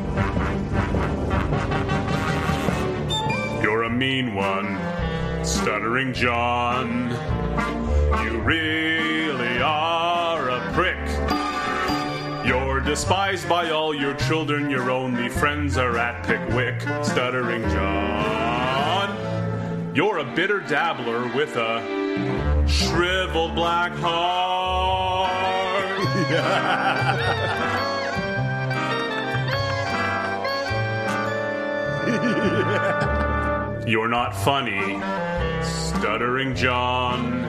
Mean 4.01 4.35
one, 4.35 4.79
stuttering 5.45 6.15
John. 6.15 7.11
You 8.25 8.39
really 8.41 9.61
are 9.61 10.49
a 10.49 10.73
prick. 10.73 10.97
You're 12.47 12.81
despised 12.81 13.47
by 13.47 13.69
all 13.69 13.95
your 13.95 14.15
children, 14.15 14.71
your 14.71 14.91
only 14.91 15.29
friends 15.29 15.77
are 15.77 15.99
at 15.99 16.27
Pickwick, 16.27 16.81
stuttering 17.05 17.61
John. 17.65 19.15
You're 19.95 20.21
a 20.21 20.35
bitter 20.35 20.61
dabbler 20.61 21.31
with 21.37 21.55
a 21.57 22.67
shriveled 22.67 23.55
black 23.55 23.93
heart. 23.97 25.29
You're 33.91 34.07
not 34.07 34.37
funny, 34.37 35.01
stuttering 35.65 36.55
John. 36.55 37.41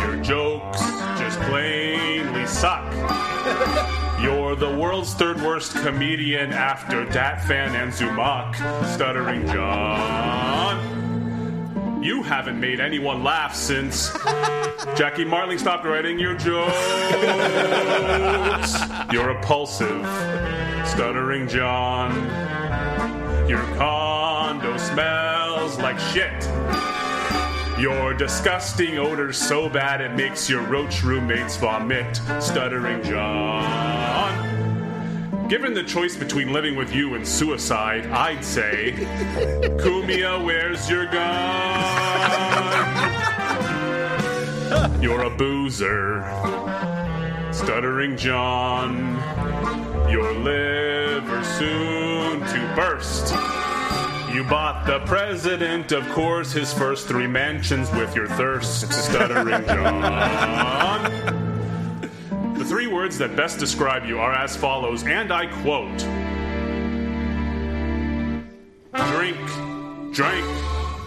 Your 0.00 0.16
jokes 0.22 0.80
just 1.18 1.38
plainly 1.40 2.46
suck. 2.46 2.90
You're 4.22 4.56
the 4.56 4.74
world's 4.74 5.12
third 5.12 5.42
worst 5.42 5.74
comedian 5.74 6.54
after 6.54 7.04
Dat 7.04 7.44
Phan 7.44 7.76
and 7.76 7.92
Zumock, 7.92 8.54
stuttering 8.94 9.46
John. 9.48 10.80
You 12.02 12.22
haven't 12.22 12.58
made 12.58 12.80
anyone 12.80 13.22
laugh 13.22 13.54
since 13.54 14.10
Jackie 14.96 15.26
Martling 15.26 15.58
stopped 15.58 15.84
writing 15.84 16.18
your 16.18 16.34
jokes. 16.38 16.72
You're 19.12 19.34
repulsive, 19.34 20.06
stuttering 20.86 21.46
John. 21.46 22.95
Your 23.48 23.62
condo 23.76 24.76
smells 24.76 25.78
like 25.78 25.98
shit. 26.00 26.44
Your 27.78 28.12
disgusting 28.12 28.98
odor 28.98 29.32
so 29.32 29.68
bad 29.68 30.00
it 30.00 30.16
makes 30.16 30.50
your 30.50 30.62
roach 30.62 31.04
roommates 31.04 31.56
vomit, 31.56 32.16
stuttering 32.40 33.04
John. 33.04 34.46
Given 35.48 35.74
the 35.74 35.84
choice 35.84 36.16
between 36.16 36.52
living 36.52 36.74
with 36.74 36.92
you 36.92 37.14
and 37.14 37.24
suicide, 37.24 38.06
I'd 38.06 38.44
say, 38.44 38.92
Kumia, 39.78 40.44
where's 40.44 40.90
your 40.90 41.06
gun? 41.06 41.22
You're 45.00 45.22
a 45.22 45.30
boozer, 45.30 46.22
stuttering 47.52 48.16
John. 48.16 49.85
Your 50.10 50.32
liver 50.34 51.44
soon 51.44 52.40
to 52.40 52.72
burst. 52.76 53.32
You 54.32 54.44
bought 54.44 54.84
the 54.86 55.00
president, 55.06 55.92
of 55.92 56.08
course, 56.10 56.52
his 56.52 56.72
first 56.72 57.08
three 57.08 57.26
mansions 57.26 57.90
with 57.92 58.14
your 58.14 58.28
thirst, 58.28 58.92
stuttering 58.92 59.64
John. 59.66 61.02
The 62.58 62.64
three 62.64 62.86
words 62.86 63.18
that 63.18 63.34
best 63.34 63.58
describe 63.58 64.04
you 64.04 64.18
are 64.18 64.32
as 64.32 64.56
follows, 64.56 65.04
and 65.04 65.32
I 65.32 65.46
quote 65.62 65.98
Drink, 69.12 69.38
drank, 70.14 70.46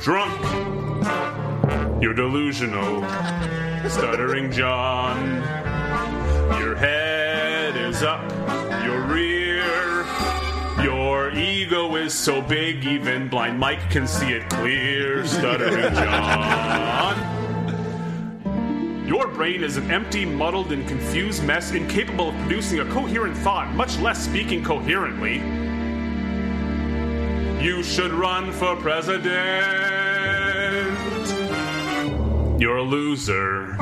drunk. 0.02 0.42
You're 2.02 2.14
delusional, 2.14 3.02
stuttering 3.90 4.52
John. 4.52 5.44
Your 6.60 6.76
head 6.76 7.76
is 7.76 8.04
up, 8.04 8.22
your 8.90 9.02
rear. 9.04 10.06
Your 10.84 11.32
ego 11.32 11.96
is 11.96 12.14
so 12.14 12.42
big, 12.42 12.86
even 12.86 13.30
blind 13.30 13.60
Mike 13.60 13.92
can 13.92 14.08
see 14.08 14.30
it 14.30 14.50
clear, 14.50 15.26
stuttering 15.28 15.94
John. 16.02 17.38
Your 19.06 19.28
brain 19.28 19.64
is 19.64 19.78
an 19.78 19.92
empty, 19.92 20.26
muddled, 20.26 20.72
and 20.72 20.88
confused 20.88 21.44
mess 21.44 21.72
incapable 21.72 22.30
of 22.30 22.36
producing 22.42 22.80
a 22.80 22.86
coherent 22.86 23.38
thought, 23.38 23.72
much 23.74 24.00
less 24.00 24.24
speaking 24.24 24.64
coherently. 24.64 25.38
You 27.64 27.84
should 27.84 28.12
run 28.12 28.52
for 28.54 28.76
president. 28.78 29.30
You're 32.60 32.78
a 32.78 32.84
loser, 32.84 33.76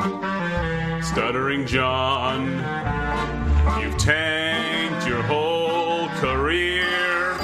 stuttering 1.02 1.66
John. 1.66 3.37
You've 3.76 3.98
tanked 3.98 5.06
your 5.06 5.22
whole 5.22 6.08
career. 6.20 7.36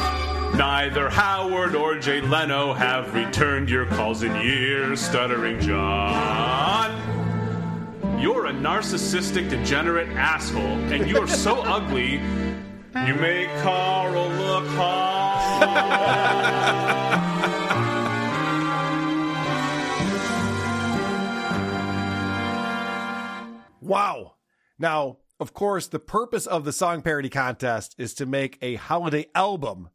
Neither 0.56 1.08
Howard 1.10 1.74
or 1.74 1.98
Jay 1.98 2.20
Leno 2.20 2.72
have 2.72 3.12
returned 3.14 3.68
your 3.68 3.86
calls 3.86 4.22
in 4.22 4.34
years, 4.36 5.00
stuttering 5.00 5.60
John. 5.60 6.90
You're 8.20 8.46
a 8.46 8.52
narcissistic, 8.52 9.50
degenerate 9.50 10.08
asshole, 10.10 10.62
and 10.62 11.06
you're 11.08 11.28
so 11.28 11.60
ugly, 11.64 12.14
you 13.06 13.14
make 13.14 13.48
Carl 13.62 14.28
look 14.30 14.66
hot. 14.68 16.04
Wow. 23.80 24.34
Now, 24.78 25.18
of 25.44 25.52
course, 25.52 25.86
the 25.88 25.98
purpose 25.98 26.46
of 26.46 26.64
the 26.64 26.72
song 26.72 27.02
parody 27.02 27.28
contest 27.28 27.94
is 27.98 28.14
to 28.14 28.24
make 28.24 28.56
a 28.62 28.76
holiday 28.76 29.26
album 29.34 29.90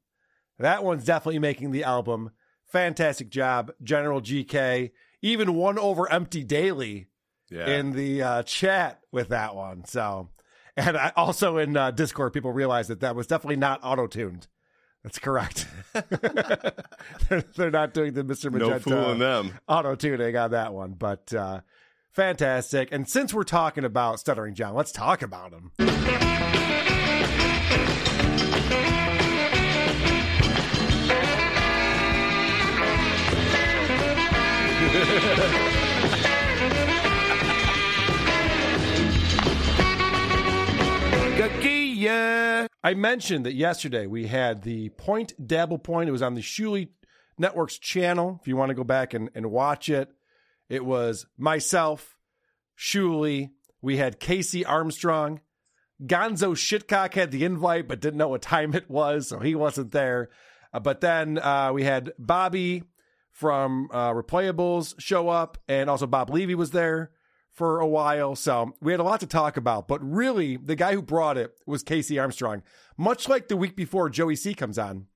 That 0.60 0.84
one's 0.84 1.06
definitely 1.06 1.40
making 1.40 1.72
the 1.72 1.84
album. 1.84 2.30
Fantastic 2.68 3.30
job, 3.32 3.72
General 3.82 4.22
GK. 4.22 4.92
Even 5.24 5.56
one 5.56 5.80
over 5.80 6.08
Empty 6.12 6.44
Daily 6.44 7.08
Yeah. 7.50 7.66
in 7.68 7.94
the 7.94 8.22
uh, 8.22 8.44
chat 8.44 9.00
with 9.12 9.30
that 9.30 9.56
one. 9.56 9.86
So, 9.86 10.30
and 10.78 10.96
I, 10.96 11.12
also 11.16 11.58
in 11.58 11.76
uh, 11.76 11.90
Discord, 11.90 12.32
people 12.32 12.52
realized 12.54 12.92
that 12.92 13.00
that 13.00 13.16
was 13.16 13.26
definitely 13.26 13.56
not 13.56 13.80
auto 13.82 14.06
tuned. 14.06 14.46
That's 15.04 15.18
correct. 15.18 15.66
they're, 15.94 17.42
they're 17.56 17.72
not 17.72 17.96
doing 17.96 18.14
the 18.14 18.24
Mr. 18.24 18.52
Magenta 18.52 18.74
no 18.76 18.80
fooling 18.80 19.20
them. 19.20 19.54
auto 19.68 19.96
tuning 19.96 20.36
on 20.38 20.52
that 20.52 20.74
one, 20.76 20.92
but 20.92 21.34
uh, 21.34 21.62
fantastic. 22.12 22.90
And 22.92 23.10
since 23.10 23.34
we're 23.34 23.44
talking 23.44 23.84
about 23.84 24.20
Stuttering 24.20 24.56
John, 24.56 24.76
let's 24.76 24.92
talk 24.92 25.22
about 25.22 25.52
him. 25.52 25.72
I 42.82 42.94
mentioned 42.96 43.46
that 43.46 43.54
yesterday 43.54 44.08
we 44.08 44.28
had 44.28 44.64
the 44.64 44.90
Point 44.90 45.34
Dabble 45.46 45.80
Point. 45.80 46.10
It 46.10 46.12
was 46.12 46.22
on 46.22 46.34
the 46.34 46.42
Shuli 46.42 46.90
Network's 47.38 47.78
channel. 47.78 48.40
If 48.42 48.48
you 48.48 48.56
want 48.56 48.70
to 48.70 48.76
go 48.76 48.84
back 48.84 49.14
and, 49.14 49.30
and 49.36 49.52
watch 49.52 49.90
it, 49.90 50.10
it 50.70 50.86
was 50.86 51.26
myself, 51.38 52.16
Shuli. 52.78 53.50
We 53.82 53.98
had 53.98 54.20
KC 54.20 54.64
Armstrong. 54.68 55.42
Gonzo 56.02 56.56
Shitcock 56.56 57.14
had 57.14 57.32
the 57.32 57.44
invite, 57.44 57.88
but 57.88 58.00
didn't 58.00 58.18
know 58.18 58.30
what 58.30 58.42
time 58.42 58.74
it 58.74 58.90
was, 58.90 59.28
so 59.28 59.40
he 59.40 59.56
wasn't 59.56 59.92
there. 59.92 60.30
Uh, 60.72 60.80
but 60.80 61.02
then 61.02 61.40
uh, 61.40 61.72
we 61.74 61.84
had 61.84 62.14
Bobby 62.18 62.84
from 63.32 63.90
uh, 63.92 64.12
Replayables 64.12 64.96
show 65.00 65.30
up, 65.30 65.58
and 65.68 65.90
also 65.90 66.08
Bob 66.08 66.30
Levy 66.30 66.56
was 66.56 66.72
there 66.72 67.12
for 67.52 67.80
a 67.80 67.88
while. 67.88 68.36
So 68.36 68.74
we 68.82 68.92
had 68.94 69.02
a 69.02 69.04
lot 69.04 69.20
to 69.22 69.28
talk 69.28 69.58
about. 69.58 69.88
But 69.88 70.04
really, 70.04 70.58
the 70.58 70.76
guy 70.76 70.94
who 70.94 71.02
brought 71.02 71.38
it 71.38 71.52
was 71.66 71.84
KC 71.84 72.22
Armstrong. 72.22 72.64
Much 72.98 73.28
like 73.28 73.48
the 73.48 73.58
week 73.58 73.76
before 73.76 74.10
Joey 74.10 74.36
C 74.36 74.54
comes 74.54 74.78
on 74.78 75.08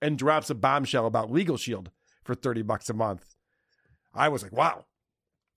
and 0.00 0.18
drops 0.18 0.50
a 0.50 0.54
bombshell 0.54 1.06
about 1.06 1.30
Legal 1.30 1.56
Shield 1.56 1.90
for 2.24 2.34
30 2.34 2.62
bucks 2.62 2.88
a 2.88 2.94
month. 2.94 3.34
I 4.14 4.28
was 4.28 4.42
like, 4.42 4.52
wow, 4.52 4.84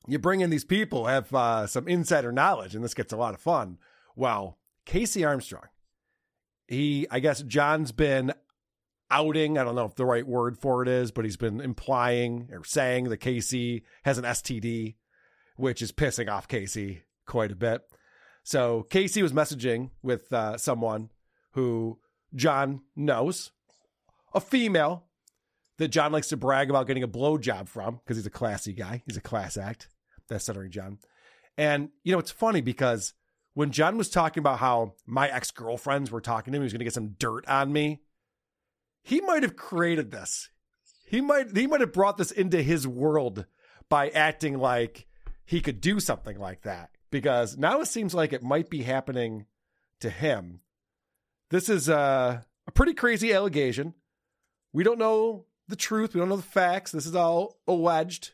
you 0.08 0.20
bring 0.20 0.42
in 0.42 0.50
these 0.50 0.66
people 0.66 1.06
have 1.08 1.34
uh, 1.34 1.68
some 1.68 1.88
insider 1.88 2.32
knowledge, 2.32 2.76
and 2.76 2.84
this 2.84 2.94
gets 2.94 3.14
a 3.14 3.18
lot 3.18 3.34
of 3.34 3.42
fun. 3.42 3.78
Well, 4.16 4.58
KC 4.86 5.28
Armstrong, 5.28 5.68
he, 6.68 7.08
I 7.10 7.20
guess 7.20 7.42
John's 7.44 7.92
been 7.92 8.34
outing. 9.10 9.58
I 9.58 9.64
don't 9.64 9.76
know 9.76 9.86
if 9.86 9.96
the 9.96 10.06
right 10.06 10.28
word 10.28 10.58
for 10.58 10.82
it 10.82 10.88
is, 10.88 11.12
but 11.12 11.26
he's 11.26 11.38
been 11.38 11.62
implying 11.62 12.50
or 12.52 12.64
saying 12.64 13.10
that 13.10 13.20
KC 13.20 13.84
has 14.04 14.18
an 14.18 14.26
STD, 14.26 14.96
which 15.56 15.82
is 15.82 15.92
pissing 15.92 16.30
off 16.30 16.48
KC 16.48 17.02
quite 17.26 17.52
a 17.52 17.56
bit. 17.56 17.82
So 18.44 18.86
KC 18.90 19.22
was 19.22 19.34
messaging 19.34 19.90
with 20.04 20.32
uh, 20.32 20.58
someone 20.58 21.10
who 21.54 22.00
John 22.36 22.82
knows, 22.96 23.52
a 24.34 24.40
female 24.40 25.06
that 25.78 25.88
John 25.90 26.12
likes 26.12 26.30
to 26.30 26.38
brag 26.38 26.70
about 26.70 26.88
getting 26.88 27.04
a 27.04 27.08
blowjob 27.08 27.68
from 27.68 27.96
because 27.96 28.18
he's 28.18 28.26
a 28.26 28.32
classy 28.32 28.74
guy. 28.74 29.02
He's 29.06 29.18
a 29.18 29.22
class 29.22 29.58
act. 29.58 29.90
That's 30.30 30.44
stuttering 30.44 30.72
John. 30.72 31.00
And, 31.58 31.90
you 32.04 32.12
know, 32.12 32.20
it's 32.20 32.32
funny 32.32 32.62
because 32.62 33.14
when 33.54 33.72
John 33.72 33.98
was 33.98 34.10
talking 34.10 34.42
about 34.42 34.60
how 34.60 34.94
my 35.06 35.30
ex 35.30 35.52
girlfriends 35.52 36.12
were 36.12 36.22
talking 36.22 36.52
to 36.52 36.58
him, 36.58 36.62
he 36.62 36.66
was 36.66 36.74
going 36.74 36.80
to 36.80 36.86
get 36.86 36.94
some 36.94 37.16
dirt 37.18 37.48
on 37.48 37.72
me. 37.72 38.02
He 39.02 39.22
might 39.22 39.44
have 39.44 39.56
created 39.56 40.12
this. 40.12 40.50
He 41.06 41.22
might 41.22 41.56
he 41.56 41.68
might 41.68 41.82
have 41.82 41.94
brought 41.94 42.18
this 42.18 42.32
into 42.32 42.62
his 42.62 42.88
world 42.88 43.46
by 43.88 44.10
acting 44.10 44.58
like 44.58 45.06
he 45.46 45.62
could 45.62 45.80
do 45.80 46.00
something 46.00 46.40
like 46.40 46.64
that. 46.64 46.90
Because 47.12 47.58
now 47.58 47.80
it 47.82 47.88
seems 47.88 48.14
like 48.14 48.34
it 48.34 48.44
might 48.44 48.70
be 48.70 48.82
happening 48.82 49.46
to 50.02 50.10
him. 50.10 50.60
This 51.50 51.70
is 51.70 51.88
a, 51.88 52.44
a 52.68 52.72
pretty 52.72 52.94
crazy 52.94 53.32
allegation. 53.32 53.94
We 54.74 54.84
don't 54.84 55.00
know 55.00 55.46
the 55.68 55.76
truth. 55.76 56.14
We 56.14 56.20
don't 56.20 56.30
know 56.30 56.38
the 56.38 56.44
facts. 56.44 56.92
This 56.92 57.06
is 57.06 57.16
all 57.16 57.60
alleged. 57.68 58.32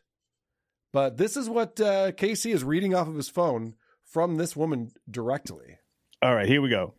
But 0.94 1.18
this 1.18 1.38
is 1.38 1.50
what 1.50 1.80
uh, 1.80 2.12
KC 2.12 2.54
is 2.54 2.64
reading 2.64 2.94
off 2.94 3.08
of 3.08 3.16
his 3.16 3.30
phone 3.30 3.76
from 4.04 4.36
this 4.36 4.56
woman 4.56 4.92
directly. 5.10 5.78
All 6.22 6.36
right, 6.36 6.48
here 6.48 6.62
we 6.62 6.70
go. 6.70 6.94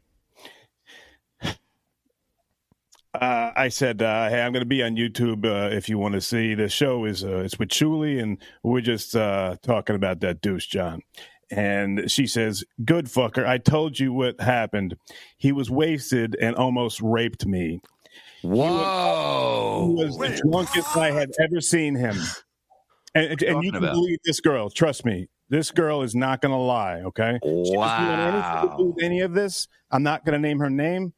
Uh, 3.15 3.53
I 3.55 3.69
said, 3.69 4.01
uh, 4.01 4.31
"Hey, 4.31 4.41
I'm 4.41 4.53
going 4.53 4.63
to 4.63 4.67
be 4.67 4.83
on 4.83 4.97
YouTube 4.97 5.45
uh, 5.45 5.75
if 5.75 5.89
you 5.89 5.99
want 5.99 6.15
to 6.15 6.21
see 6.21 6.55
the 6.55 6.71
show. 6.71 7.05
is 7.05 7.23
uh, 7.23 7.43
It's 7.45 7.59
with 7.59 7.69
Shuli, 7.69 8.23
and 8.23 8.39
we're 8.63 8.81
just 8.81 9.15
uh, 9.15 9.57
talking 9.63 9.97
about 9.97 10.21
that 10.21 10.41
douche, 10.41 10.67
John." 10.67 11.03
And 11.51 12.11
she 12.11 12.27
says, 12.27 12.65
"Good 12.83 13.07
fucker. 13.07 13.47
I 13.47 13.59
told 13.59 13.99
you 13.99 14.15
what 14.15 14.41
happened. 14.41 14.97
He 15.37 15.53
was 15.53 15.71
wasted 15.71 16.37
and 16.41 16.57
almost 16.57 17.03
raped 17.03 17.45
me. 17.45 17.83
Whoa! 18.41 19.95
He 19.95 20.05
was, 20.05 20.15
he 20.15 20.21
was 20.21 20.31
the 20.31 20.49
drunkest 20.49 20.97
I 20.97 21.11
had 21.11 21.33
ever 21.39 21.61
seen 21.61 21.95
him. 21.95 22.17
And, 23.15 23.43
and 23.43 23.63
you 23.63 23.73
can 23.73 23.85
about? 23.85 23.95
believe 23.95 24.19
this 24.25 24.41
girl. 24.41 24.71
Trust 24.71 25.05
me, 25.05 25.29
this 25.49 25.71
girl 25.71 26.03
is 26.03 26.15
not 26.15 26.41
going 26.41 26.53
to 26.53 26.59
lie. 26.59 27.01
Okay? 27.01 27.39
She 27.43 27.49
doesn't 27.49 27.77
want 27.77 28.79
to 28.79 28.85
do 28.85 28.95
any 29.05 29.21
of 29.21 29.35
this. 29.35 29.69
I'm 29.91 30.03
not 30.03 30.25
going 30.25 30.35
to 30.35 30.49
name 30.49 30.59
her 30.59 30.71
name." 30.71 31.13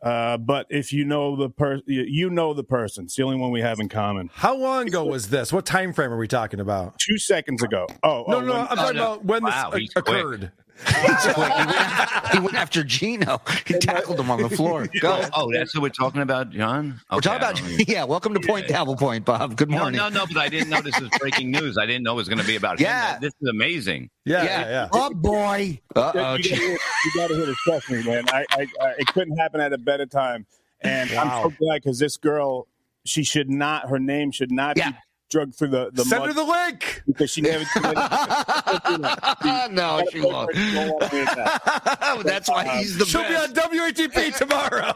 Uh, 0.00 0.36
but 0.36 0.66
if 0.70 0.92
you 0.92 1.04
know 1.04 1.34
the 1.34 1.50
person, 1.50 1.82
you 1.86 2.30
know 2.30 2.54
the 2.54 2.62
person. 2.62 3.04
It's 3.04 3.16
the 3.16 3.24
only 3.24 3.36
one 3.36 3.50
we 3.50 3.60
have 3.62 3.80
in 3.80 3.88
common. 3.88 4.30
How 4.32 4.56
long 4.56 4.86
ago 4.86 5.04
was 5.04 5.28
this? 5.30 5.52
What 5.52 5.66
time 5.66 5.92
frame 5.92 6.12
are 6.12 6.18
we 6.18 6.28
talking 6.28 6.60
about? 6.60 6.96
Two 7.00 7.18
seconds 7.18 7.62
ago. 7.64 7.86
Oh, 8.04 8.24
no, 8.28 8.36
oh, 8.36 8.40
no, 8.40 8.52
when- 8.52 8.60
I'm 8.60 8.76
talking 8.76 8.96
about 8.96 9.24
when 9.24 9.42
Wow, 9.42 9.70
this 9.70 9.80
he's 9.80 9.92
uh, 9.96 10.02
quick. 10.02 10.50
Occurred. 10.86 11.34
He, 11.34 11.40
went 11.40 11.74
after, 11.80 12.28
he 12.36 12.38
went 12.40 12.56
after 12.56 12.84
Gino. 12.84 13.40
He 13.66 13.74
tackled 13.74 14.18
him 14.20 14.30
on 14.30 14.42
the 14.42 14.48
floor. 14.50 14.86
Go. 15.00 15.24
Oh, 15.32 15.50
that's 15.52 15.74
what 15.74 15.82
we're 15.82 15.88
talking 15.90 16.22
about, 16.22 16.50
John. 16.50 17.00
We're 17.10 17.20
talking 17.20 17.36
about 17.38 17.60
yeah. 17.88 18.04
Welcome 18.04 18.34
to 18.34 18.40
Point 18.40 18.68
Dabble 18.68 18.96
Point, 18.96 19.24
Bob. 19.24 19.56
Good 19.56 19.70
morning. 19.70 19.98
no, 19.98 20.08
no, 20.08 20.26
but 20.26 20.36
I 20.36 20.48
didn't 20.48 20.70
know 20.70 20.80
this 20.80 20.98
was 21.00 21.10
breaking 21.20 21.50
news. 21.50 21.78
I 21.78 21.86
didn't 21.86 22.02
know 22.02 22.12
it 22.12 22.16
was 22.16 22.28
going 22.28 22.40
to 22.40 22.46
be 22.46 22.56
about 22.56 22.80
Yeah. 22.80 23.14
him. 23.14 23.20
This 23.22 23.32
is 23.40 23.48
amazing. 23.48 24.10
Yeah, 24.24 24.42
yeah, 24.44 24.60
yeah. 24.68 24.88
Oh 24.92 25.10
boy. 25.14 25.80
Uh 25.96 26.00
oh. 26.00 26.12
gotta 26.12 26.42
you 26.48 26.78
gotta 27.16 27.34
hear 27.34 27.46
this. 27.46 27.56
Trust 27.64 27.90
me, 27.90 28.02
man. 28.02 28.24
I, 28.28 28.44
I, 28.50 28.66
I, 28.80 28.88
it 28.98 29.06
couldn't 29.08 29.36
happen 29.38 29.60
at 29.60 29.72
a 29.72 29.78
better 29.78 30.06
time. 30.06 30.46
And 30.80 31.10
I'm 31.12 31.42
so 31.42 31.50
glad 31.58 31.82
because 31.82 31.98
this 31.98 32.16
girl, 32.16 32.68
she 33.04 33.24
should 33.24 33.50
not. 33.50 33.88
Her 33.88 33.98
name 33.98 34.30
should 34.30 34.52
not 34.52 34.76
Yeah. 34.76 34.90
be 34.90 34.96
drugged 35.30 35.54
through 35.54 35.68
the 35.68 35.90
the 35.92 36.04
Send 36.04 36.24
her 36.26 36.32
the 36.32 36.42
link. 36.44 37.02
because 37.06 37.30
she 37.30 37.40
never. 37.42 37.64
no, 39.70 40.02
she 40.10 40.20
won't. 40.20 40.52
That's 42.24 42.48
why 42.48 42.78
he's 42.78 42.96
the 42.98 43.04
She'll 43.06 43.22
best. 43.22 43.54
be 43.54 43.60
on 43.60 43.70
WATP 43.92 44.36
tomorrow. 44.38 44.92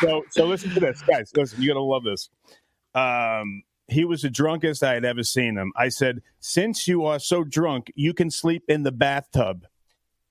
so 0.00 0.22
so 0.30 0.46
listen 0.46 0.70
to 0.70 0.80
this, 0.80 1.02
guys. 1.02 1.30
Listen, 1.34 1.62
you're 1.62 1.74
gonna 1.74 1.84
love 1.84 2.04
this. 2.04 2.28
Um, 2.94 3.62
he 3.88 4.04
was 4.04 4.22
the 4.22 4.30
drunkest 4.30 4.82
I 4.82 4.94
had 4.94 5.04
ever 5.04 5.22
seen 5.24 5.56
him. 5.56 5.72
I 5.76 5.88
said, 5.88 6.22
since 6.38 6.86
you 6.86 7.04
are 7.04 7.18
so 7.18 7.42
drunk, 7.44 7.90
you 7.94 8.14
can 8.14 8.30
sleep 8.30 8.62
in 8.68 8.84
the 8.84 8.92
bathtub. 8.92 9.66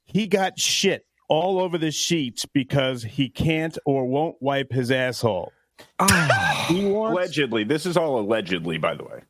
He 0.05 0.28
got 0.28 0.57
shit 0.59 1.05
all 1.28 1.59
over 1.59 1.78
the 1.78 1.91
sheets 1.91 2.45
because 2.45 3.03
he 3.03 3.30
can't 3.30 3.78
or 3.86 4.05
won't 4.05 4.38
wipe 4.41 4.72
his 4.72 4.91
asshole. 4.91 5.51
Oh. 6.00 6.66
He 6.68 6.86
wants- 6.86 7.14
Allegedly, 7.18 7.64
this 7.64 7.86
is 7.86 7.98
all 7.98 8.20
allegedly, 8.20 8.78
by 8.78 8.96
the 8.96 9.04
way. 9.04 9.22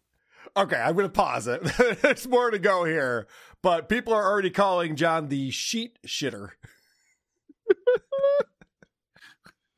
okay, 0.57 0.75
I'm 0.77 0.93
going 0.93 1.05
to 1.07 1.11
pause 1.11 1.47
it. 1.47 1.61
There's 2.01 2.27
more 2.27 2.51
to 2.51 2.59
go 2.59 2.83
here, 2.85 3.27
but 3.61 3.89
people 3.89 4.13
are 4.13 4.23
already 4.25 4.49
calling 4.49 4.95
John 4.95 5.27
the 5.29 5.51
sheet 5.51 5.97
shitter. 6.05 6.49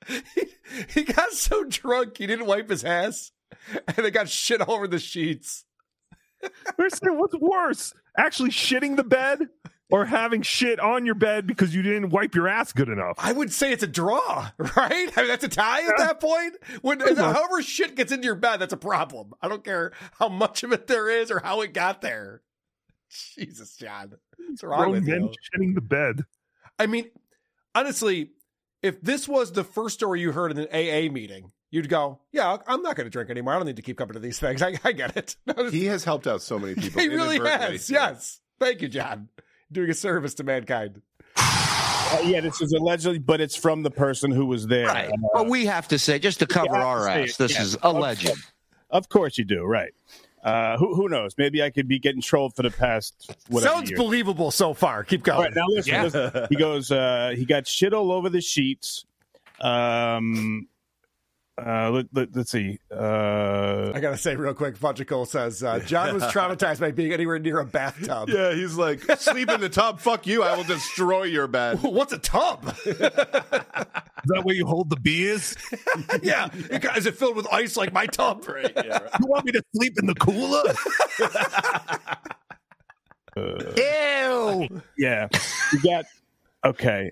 he, 0.07 0.21
he 0.93 1.03
got 1.03 1.31
so 1.31 1.63
drunk 1.65 2.17
he 2.17 2.27
didn't 2.27 2.45
wipe 2.47 2.69
his 2.69 2.83
ass, 2.83 3.31
and 3.87 4.05
it 4.05 4.11
got 4.11 4.29
shit 4.29 4.61
all 4.61 4.75
over 4.75 4.87
the 4.87 4.99
sheets. 4.99 5.65
What's 6.75 6.99
worse? 7.39 7.93
Actually 8.17 8.49
shitting 8.49 8.95
the 8.95 9.03
bed 9.03 9.47
or 9.91 10.05
having 10.05 10.41
shit 10.41 10.79
on 10.79 11.05
your 11.05 11.15
bed 11.15 11.45
because 11.45 11.75
you 11.75 11.81
didn't 11.81 12.09
wipe 12.09 12.33
your 12.35 12.47
ass 12.47 12.73
good 12.73 12.89
enough? 12.89 13.15
I 13.17 13.31
would 13.33 13.51
say 13.51 13.71
it's 13.71 13.83
a 13.83 13.87
draw, 13.87 14.49
right? 14.57 15.11
I 15.17 15.21
mean, 15.21 15.27
that's 15.27 15.43
a 15.43 15.49
tie 15.49 15.81
at 15.87 15.97
that 15.97 16.19
point. 16.19 16.55
When 16.81 16.99
however 16.99 17.61
shit 17.61 17.95
gets 17.95 18.11
into 18.11 18.25
your 18.25 18.35
bed, 18.35 18.57
that's 18.57 18.73
a 18.73 18.77
problem. 18.77 19.33
I 19.41 19.47
don't 19.47 19.63
care 19.63 19.91
how 20.19 20.29
much 20.29 20.63
of 20.63 20.71
it 20.71 20.87
there 20.87 21.09
is 21.09 21.31
or 21.31 21.39
how 21.39 21.61
it 21.61 21.73
got 21.73 22.01
there. 22.01 22.41
Jesus, 23.35 23.75
John, 23.75 24.13
what's 24.47 24.63
wrong 24.63 24.79
Grown 24.79 24.91
with 24.91 25.07
men 25.07 25.21
you? 25.23 25.29
shitting 25.53 25.75
the 25.75 25.81
bed. 25.81 26.23
I 26.79 26.87
mean, 26.87 27.09
honestly, 27.75 28.31
if 28.81 29.01
this 29.01 29.27
was 29.27 29.51
the 29.51 29.63
first 29.63 29.95
story 29.95 30.21
you 30.21 30.31
heard 30.31 30.51
in 30.51 30.57
an 30.57 30.67
AA 30.71 31.11
meeting, 31.11 31.51
you'd 31.69 31.89
go, 31.89 32.19
"Yeah, 32.31 32.57
I'm 32.67 32.81
not 32.81 32.95
going 32.95 33.05
to 33.05 33.09
drink 33.11 33.29
anymore. 33.29 33.53
I 33.53 33.57
don't 33.57 33.65
need 33.65 33.75
to 33.75 33.81
keep 33.81 33.97
coming 33.97 34.13
to 34.13 34.19
these 34.19 34.39
things. 34.39 34.61
I, 34.61 34.79
I 34.83 34.93
get 34.93 35.17
it." 35.17 35.35
He 35.71 35.85
has 35.85 36.03
helped 36.03 36.25
out 36.25 36.41
so 36.41 36.57
many 36.57 36.75
people. 36.75 37.01
he 37.01 37.09
really 37.09 37.35
inadvertently. 37.35 37.77
has. 37.77 37.89
Yes, 37.89 38.39
thank 38.59 38.81
you, 38.81 38.87
John. 38.87 39.29
Doing 39.71 39.89
a 39.89 39.93
service 39.93 40.33
to 40.35 40.43
mankind. 40.43 41.01
Uh, 41.37 42.21
yeah, 42.25 42.41
this 42.41 42.59
is 42.61 42.73
allegedly, 42.73 43.19
but 43.19 43.39
it's 43.39 43.55
from 43.55 43.83
the 43.83 43.91
person 43.91 44.31
who 44.31 44.45
was 44.45 44.67
there. 44.67 44.87
Right. 44.87 45.09
Uh, 45.09 45.27
But 45.33 45.47
we 45.47 45.65
have 45.65 45.87
to 45.89 45.97
say, 45.99 46.19
just 46.19 46.39
to 46.39 46.45
cover 46.45 46.75
have 46.75 46.81
to 46.81 46.85
our 46.85 47.03
say 47.05 47.23
ass, 47.23 47.37
this 47.37 47.53
yeah. 47.53 47.61
is 47.61 47.77
alleged. 47.81 48.31
Of 48.89 49.07
course 49.07 49.37
you 49.37 49.45
do, 49.45 49.63
right? 49.63 49.93
Uh, 50.43 50.75
who 50.77 50.93
who 50.95 51.07
knows? 51.07 51.35
Maybe 51.37 51.63
I 51.63 51.69
could 51.69 51.87
be 51.87 51.99
getting 51.99 52.21
trolled 52.21 52.55
for 52.55 52.63
the 52.63 52.71
past 52.71 53.33
whatever 53.47 53.75
Sounds 53.75 53.89
year. 53.91 53.97
believable 53.97 54.51
so 54.51 54.73
far. 54.73 55.03
Keep 55.03 55.23
going. 55.23 55.37
All 55.37 55.43
right, 55.43 55.53
now 55.55 55.65
listen. 55.67 55.93
Yeah. 55.93 56.03
listen. 56.03 56.47
He 56.49 56.55
goes. 56.55 56.91
Uh, 56.91 57.33
he 57.37 57.45
got 57.45 57.67
shit 57.67 57.93
all 57.93 58.11
over 58.11 58.27
the 58.27 58.41
sheets. 58.41 59.05
Um, 59.61 60.67
uh, 61.57 61.91
let, 61.91 62.05
let, 62.13 62.35
us 62.35 62.49
see. 62.49 62.79
Uh, 62.89 63.91
I 63.93 63.99
gotta 63.99 64.17
say 64.17 64.35
real 64.35 64.53
quick, 64.53 64.77
Fudgicle 64.77 65.27
says 65.27 65.61
uh, 65.61 65.79
John 65.79 66.13
was 66.13 66.23
traumatized 66.33 66.79
by 66.79 66.91
being 66.91 67.11
anywhere 67.11 67.39
near 67.39 67.59
a 67.59 67.65
bathtub. 67.65 68.29
Yeah, 68.29 68.53
he's 68.53 68.75
like, 68.75 69.01
sleep 69.19 69.49
in 69.49 69.61
the 69.61 69.69
tub. 69.69 69.99
Fuck 69.99 70.25
you. 70.27 70.43
I 70.43 70.55
will 70.55 70.63
destroy 70.63 71.23
your 71.23 71.47
bed. 71.47 71.79
What's 71.83 72.13
a 72.13 72.17
tub? 72.17 72.73
Is 72.85 72.95
that 72.97 74.41
where 74.43 74.55
you 74.55 74.65
hold 74.65 74.89
the 74.89 74.99
beers? 74.99 75.55
yeah, 76.23 76.49
is 76.95 77.05
it 77.05 77.15
filled 77.15 77.35
with 77.35 77.47
ice 77.51 77.75
like 77.75 77.91
my 77.91 78.05
tub? 78.05 78.47
Right. 78.47 78.71
You 78.75 79.27
want 79.27 79.45
me 79.45 79.51
to 79.51 79.63
sleep 79.75 79.99
in 79.99 80.05
the 80.05 80.15
cooler? 80.15 80.63
Ew. 83.77 84.81
yeah, 84.97 85.27
he 85.71 85.79
got 85.79 86.05
okay. 86.65 87.11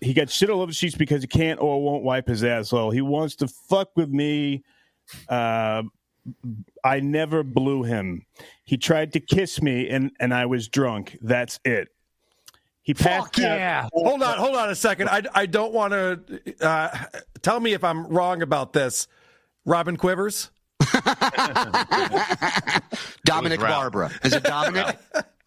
He 0.00 0.12
got 0.12 0.30
shit 0.30 0.50
all 0.50 0.60
over 0.60 0.70
the 0.70 0.74
sheets 0.74 0.94
because 0.94 1.22
he 1.22 1.28
can't 1.28 1.60
or 1.60 1.82
won't 1.82 2.02
wipe 2.02 2.28
his 2.28 2.44
asshole. 2.44 2.90
He 2.90 3.00
wants 3.00 3.36
to 3.36 3.48
fuck 3.48 3.96
with 3.96 4.10
me. 4.10 4.64
Uh, 5.28 5.84
I 6.84 7.00
never 7.00 7.42
blew 7.42 7.82
him. 7.82 8.26
He 8.64 8.76
tried 8.76 9.12
to 9.14 9.20
kiss 9.20 9.62
me, 9.62 9.88
and 9.88 10.10
and 10.20 10.34
I 10.34 10.46
was 10.46 10.68
drunk. 10.68 11.18
That's 11.22 11.60
it. 11.64 11.88
He 12.82 12.94
passed. 12.94 13.36
yeah! 13.38 13.88
Hold 13.92 14.22
on, 14.22 14.38
hold 14.38 14.56
on 14.56 14.70
a 14.70 14.74
second. 14.74 15.08
I, 15.08 15.22
I 15.34 15.46
don't 15.46 15.72
want 15.72 15.92
to 15.92 16.54
uh, 16.60 16.96
tell 17.42 17.58
me 17.58 17.72
if 17.72 17.82
I'm 17.82 18.06
wrong 18.06 18.42
about 18.42 18.72
this. 18.72 19.08
Robin 19.64 19.96
Quivers. 19.96 20.50
Dominic 23.24 23.58
Barbara. 23.58 24.12
Is 24.22 24.34
it 24.34 24.44
Dominic? 24.44 24.96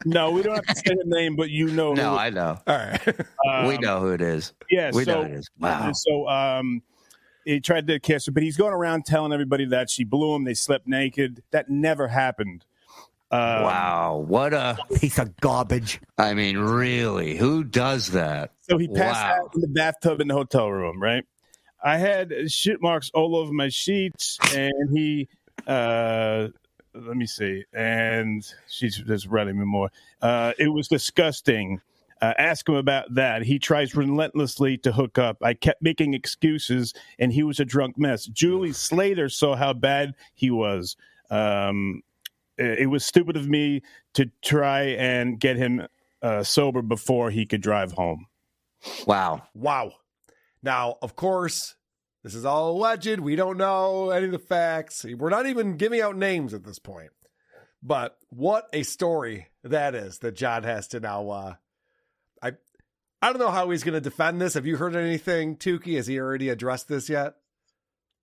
No, 0.05 0.31
we 0.31 0.41
don't 0.41 0.55
have 0.55 0.65
to 0.65 0.75
say 0.75 0.95
the 0.95 1.03
name, 1.05 1.35
but 1.35 1.49
you 1.49 1.69
know. 1.69 1.93
No, 1.93 2.11
who- 2.11 2.17
I 2.17 2.29
know. 2.29 2.57
All 2.65 2.75
right. 2.75 3.01
we 3.67 3.77
know 3.77 3.99
who 3.99 4.09
it 4.09 4.21
is. 4.21 4.53
Yeah, 4.69 4.91
we 4.93 5.03
so, 5.03 5.13
know 5.13 5.27
who 5.27 5.33
it 5.33 5.39
is. 5.39 5.49
Wow. 5.59 5.91
So 5.93 6.27
um, 6.27 6.81
he 7.43 7.59
tried 7.59 7.87
to 7.87 7.99
kiss 7.99 8.25
her, 8.27 8.31
but 8.31 8.43
he's 8.43 8.57
going 8.57 8.73
around 8.73 9.05
telling 9.05 9.33
everybody 9.33 9.65
that 9.65 9.89
she 9.89 10.03
blew 10.03 10.35
him. 10.35 10.45
They 10.45 10.53
slept 10.53 10.87
naked. 10.87 11.43
That 11.51 11.69
never 11.69 12.07
happened. 12.07 12.65
Um, 13.31 13.39
wow, 13.39 14.25
what 14.27 14.55
a 14.55 14.77
piece 14.99 15.19
of 15.19 15.37
garbage. 15.37 16.01
I 16.17 16.33
mean, 16.33 16.57
really, 16.57 17.37
who 17.37 17.63
does 17.63 18.07
that? 18.11 18.53
So 18.61 18.79
he 18.79 18.87
passed 18.87 19.21
wow. 19.21 19.43
out 19.43 19.55
in 19.55 19.61
the 19.61 19.67
bathtub 19.67 20.19
in 20.19 20.29
the 20.29 20.33
hotel 20.33 20.71
room, 20.71 20.99
right? 20.99 21.23
I 21.83 21.97
had 21.97 22.51
shit 22.51 22.81
marks 22.81 23.11
all 23.13 23.35
over 23.35 23.53
my 23.53 23.69
sheets, 23.69 24.39
and 24.55 24.89
he, 24.91 25.27
uh, 25.67 26.47
let 26.93 27.15
me 27.17 27.25
see, 27.25 27.63
and 27.73 28.45
she's 28.67 28.97
just 28.97 29.27
writing 29.27 29.59
me 29.59 29.65
more. 29.65 29.91
Uh, 30.21 30.53
it 30.57 30.69
was 30.69 30.87
disgusting. 30.87 31.81
Uh, 32.21 32.33
ask 32.37 32.67
him 32.67 32.75
about 32.75 33.13
that. 33.13 33.43
He 33.43 33.59
tries 33.59 33.95
relentlessly 33.95 34.77
to 34.79 34.91
hook 34.91 35.17
up. 35.17 35.37
I 35.41 35.53
kept 35.53 35.81
making 35.81 36.13
excuses, 36.13 36.93
and 37.17 37.31
he 37.31 37.43
was 37.43 37.59
a 37.59 37.65
drunk 37.65 37.97
mess. 37.97 38.25
Julie 38.25 38.73
Slater 38.73 39.29
saw 39.29 39.55
how 39.55 39.73
bad 39.73 40.15
he 40.35 40.51
was. 40.51 40.97
Um, 41.29 42.01
it 42.57 42.79
it 42.79 42.85
was 42.87 43.05
stupid 43.05 43.37
of 43.37 43.47
me 43.47 43.81
to 44.15 44.29
try 44.41 44.81
and 44.81 45.39
get 45.39 45.55
him 45.55 45.87
uh, 46.21 46.43
sober 46.43 46.81
before 46.81 47.31
he 47.31 47.45
could 47.45 47.61
drive 47.61 47.93
home. 47.93 48.25
Wow. 49.05 49.43
Wow. 49.53 49.93
Now, 50.61 50.97
of 51.01 51.15
course, 51.15 51.75
this 52.23 52.35
is 52.35 52.45
all 52.45 52.71
alleged. 52.71 53.19
We 53.19 53.35
don't 53.35 53.57
know 53.57 54.09
any 54.09 54.25
of 54.25 54.31
the 54.31 54.39
facts. 54.39 55.05
We're 55.05 55.29
not 55.29 55.47
even 55.47 55.77
giving 55.77 56.01
out 56.01 56.17
names 56.17 56.53
at 56.53 56.63
this 56.63 56.79
point. 56.79 57.11
But 57.81 58.17
what 58.29 58.67
a 58.73 58.83
story 58.83 59.47
that 59.63 59.95
is 59.95 60.19
that 60.19 60.35
John 60.35 60.63
has 60.63 60.89
to 60.89 60.99
now. 60.99 61.29
Uh, 61.29 61.53
I 62.41 62.51
I 63.21 63.29
don't 63.29 63.39
know 63.39 63.51
how 63.51 63.69
he's 63.69 63.83
going 63.83 63.93
to 63.93 64.01
defend 64.01 64.41
this. 64.41 64.55
Have 64.55 64.65
you 64.65 64.77
heard 64.77 64.95
anything, 64.95 65.55
Tookie? 65.55 65.95
Has 65.95 66.07
he 66.07 66.19
already 66.19 66.49
addressed 66.49 66.89
this 66.89 67.09
yet? 67.09 67.35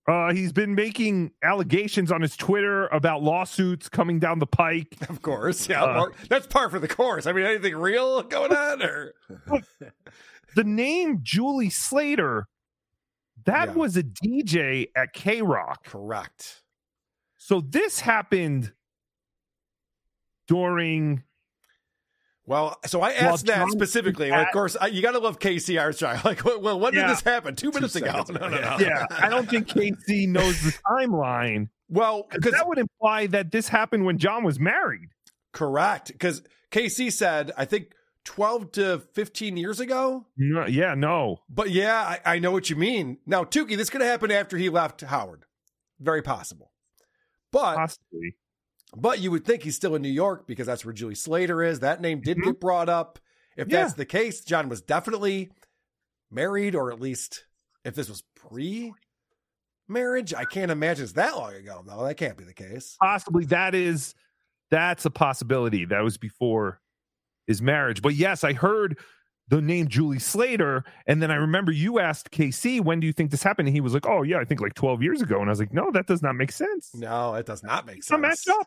Uh, 0.08 0.32
he's 0.32 0.52
been 0.52 0.76
making 0.76 1.32
allegations 1.42 2.12
on 2.12 2.22
his 2.22 2.36
Twitter 2.36 2.86
about 2.88 3.24
lawsuits 3.24 3.88
coming 3.88 4.20
down 4.20 4.38
the 4.38 4.46
pike. 4.46 4.96
Of 5.08 5.22
course, 5.22 5.68
yeah. 5.68 5.82
Uh, 5.84 6.06
that's 6.28 6.46
par 6.46 6.68
for 6.68 6.78
the 6.78 6.88
course. 6.88 7.26
I 7.26 7.32
mean, 7.32 7.44
anything 7.46 7.76
real 7.76 8.22
going 8.22 8.52
on, 8.52 8.82
or 8.82 9.14
the 10.54 10.64
name 10.64 11.20
Julie 11.22 11.70
Slater, 11.70 12.46
that 13.46 13.74
was 13.74 13.96
a 13.96 14.02
DJ 14.02 14.88
at 14.94 15.12
K 15.12 15.42
Rock. 15.42 15.84
Correct. 15.84 16.62
So 17.36 17.60
this 17.60 18.00
happened 18.00 18.72
during. 20.48 21.22
Well, 22.48 22.78
so 22.86 23.00
I 23.00 23.10
asked 23.12 23.46
that 23.46 23.68
specifically. 23.70 24.30
that- 24.30 24.46
of 24.46 24.52
course, 24.52 24.76
I, 24.80 24.86
you 24.86 25.02
got 25.02 25.12
to 25.12 25.18
love 25.18 25.40
KC 25.40 25.80
Armstrong. 25.80 26.18
Like, 26.24 26.44
well, 26.44 26.78
when 26.78 26.94
Yeah. 26.94 27.02
did 27.08 27.10
this 27.10 27.22
happen? 27.22 27.56
Two 27.56 27.72
minutes 27.72 27.96
ago. 27.96 28.24
No, 28.28 28.46
no, 28.46 28.48
no. 28.48 28.76
Yeah, 28.78 29.04
I 29.10 29.28
don't 29.28 29.48
think 29.50 29.66
KC 29.66 30.28
knows 30.28 30.60
the 30.62 30.72
timeline. 30.86 31.70
Well, 31.88 32.28
because 32.30 32.52
that 32.52 32.68
would 32.68 32.78
imply 32.78 33.26
that 33.28 33.50
this 33.50 33.68
happened 33.68 34.04
when 34.06 34.18
John 34.18 34.44
was 34.44 34.60
married. 34.60 35.08
Correct. 35.52 36.08
Because 36.12 36.42
KC 36.70 37.12
said, 37.12 37.50
I 37.56 37.64
think 37.64 37.92
12 38.26 38.72
to 38.72 38.98
15 39.14 39.56
years 39.56 39.80
ago. 39.80 40.26
No, 40.36 40.66
yeah, 40.66 40.94
no. 40.94 41.38
But 41.48 41.70
yeah, 41.70 42.18
I, 42.24 42.34
I 42.34 42.38
know 42.38 42.50
what 42.50 42.68
you 42.68 42.76
mean. 42.76 43.18
Now, 43.24 43.44
Tookie, 43.44 43.76
this 43.76 43.88
could 43.88 44.02
have 44.02 44.10
happened 44.10 44.32
after 44.32 44.58
he 44.58 44.68
left 44.68 45.00
Howard. 45.00 45.44
Very 46.00 46.22
possible. 46.22 46.72
But 47.52 47.76
Possibly. 47.76 48.34
but 48.94 49.20
you 49.20 49.30
would 49.30 49.44
think 49.44 49.62
he's 49.62 49.76
still 49.76 49.94
in 49.94 50.02
New 50.02 50.10
York 50.10 50.46
because 50.46 50.66
that's 50.66 50.84
where 50.84 50.92
Julie 50.92 51.14
Slater 51.14 51.62
is. 51.62 51.80
That 51.80 52.00
name 52.02 52.20
did 52.20 52.36
mm-hmm. 52.36 52.50
get 52.50 52.60
brought 52.60 52.88
up. 52.88 53.18
If 53.56 53.68
Yeah. 53.68 53.82
that's 53.82 53.94
the 53.94 54.04
case, 54.04 54.42
John 54.42 54.68
was 54.68 54.82
definitely 54.82 55.50
married, 56.30 56.74
or 56.74 56.92
at 56.92 57.00
least 57.00 57.46
if 57.84 57.94
this 57.94 58.08
was 58.08 58.22
pre 58.34 58.92
marriage, 59.88 60.34
I 60.34 60.44
can't 60.44 60.70
imagine 60.70 61.04
it's 61.04 61.12
that 61.12 61.36
long 61.36 61.54
ago. 61.54 61.82
No, 61.86 62.04
that 62.04 62.16
can't 62.16 62.36
be 62.36 62.44
the 62.44 62.52
case. 62.52 62.96
Possibly 63.00 63.46
that 63.46 63.74
is 63.74 64.14
that's 64.70 65.04
a 65.04 65.10
possibility. 65.10 65.84
That 65.84 66.02
was 66.02 66.18
before 66.18 66.80
his 67.46 67.62
marriage. 67.62 68.02
But 68.02 68.14
yes, 68.14 68.44
I 68.44 68.52
heard 68.52 68.98
the 69.48 69.60
name 69.62 69.86
Julie 69.88 70.18
Slater, 70.18 70.82
and 71.06 71.22
then 71.22 71.30
I 71.30 71.36
remember 71.36 71.70
you 71.70 71.98
asked 72.00 72.30
KC, 72.32 72.80
when 72.82 72.98
do 73.00 73.06
you 73.06 73.12
think 73.12 73.30
this 73.30 73.42
happened? 73.44 73.68
And 73.68 73.76
he 73.76 73.80
was 73.80 73.94
like, 73.94 74.06
Oh 74.06 74.22
yeah, 74.22 74.38
I 74.38 74.44
think 74.44 74.60
like 74.60 74.74
12 74.74 75.02
years 75.02 75.22
ago. 75.22 75.38
And 75.40 75.48
I 75.48 75.52
was 75.52 75.60
like, 75.60 75.72
No, 75.72 75.90
that 75.92 76.06
does 76.06 76.22
not 76.22 76.34
make 76.34 76.50
sense. 76.52 76.90
No, 76.94 77.34
it 77.34 77.46
does 77.46 77.62
not 77.62 77.86
make 77.86 78.02
sense. 78.02 78.20
matched 78.20 78.48
up. 78.48 78.66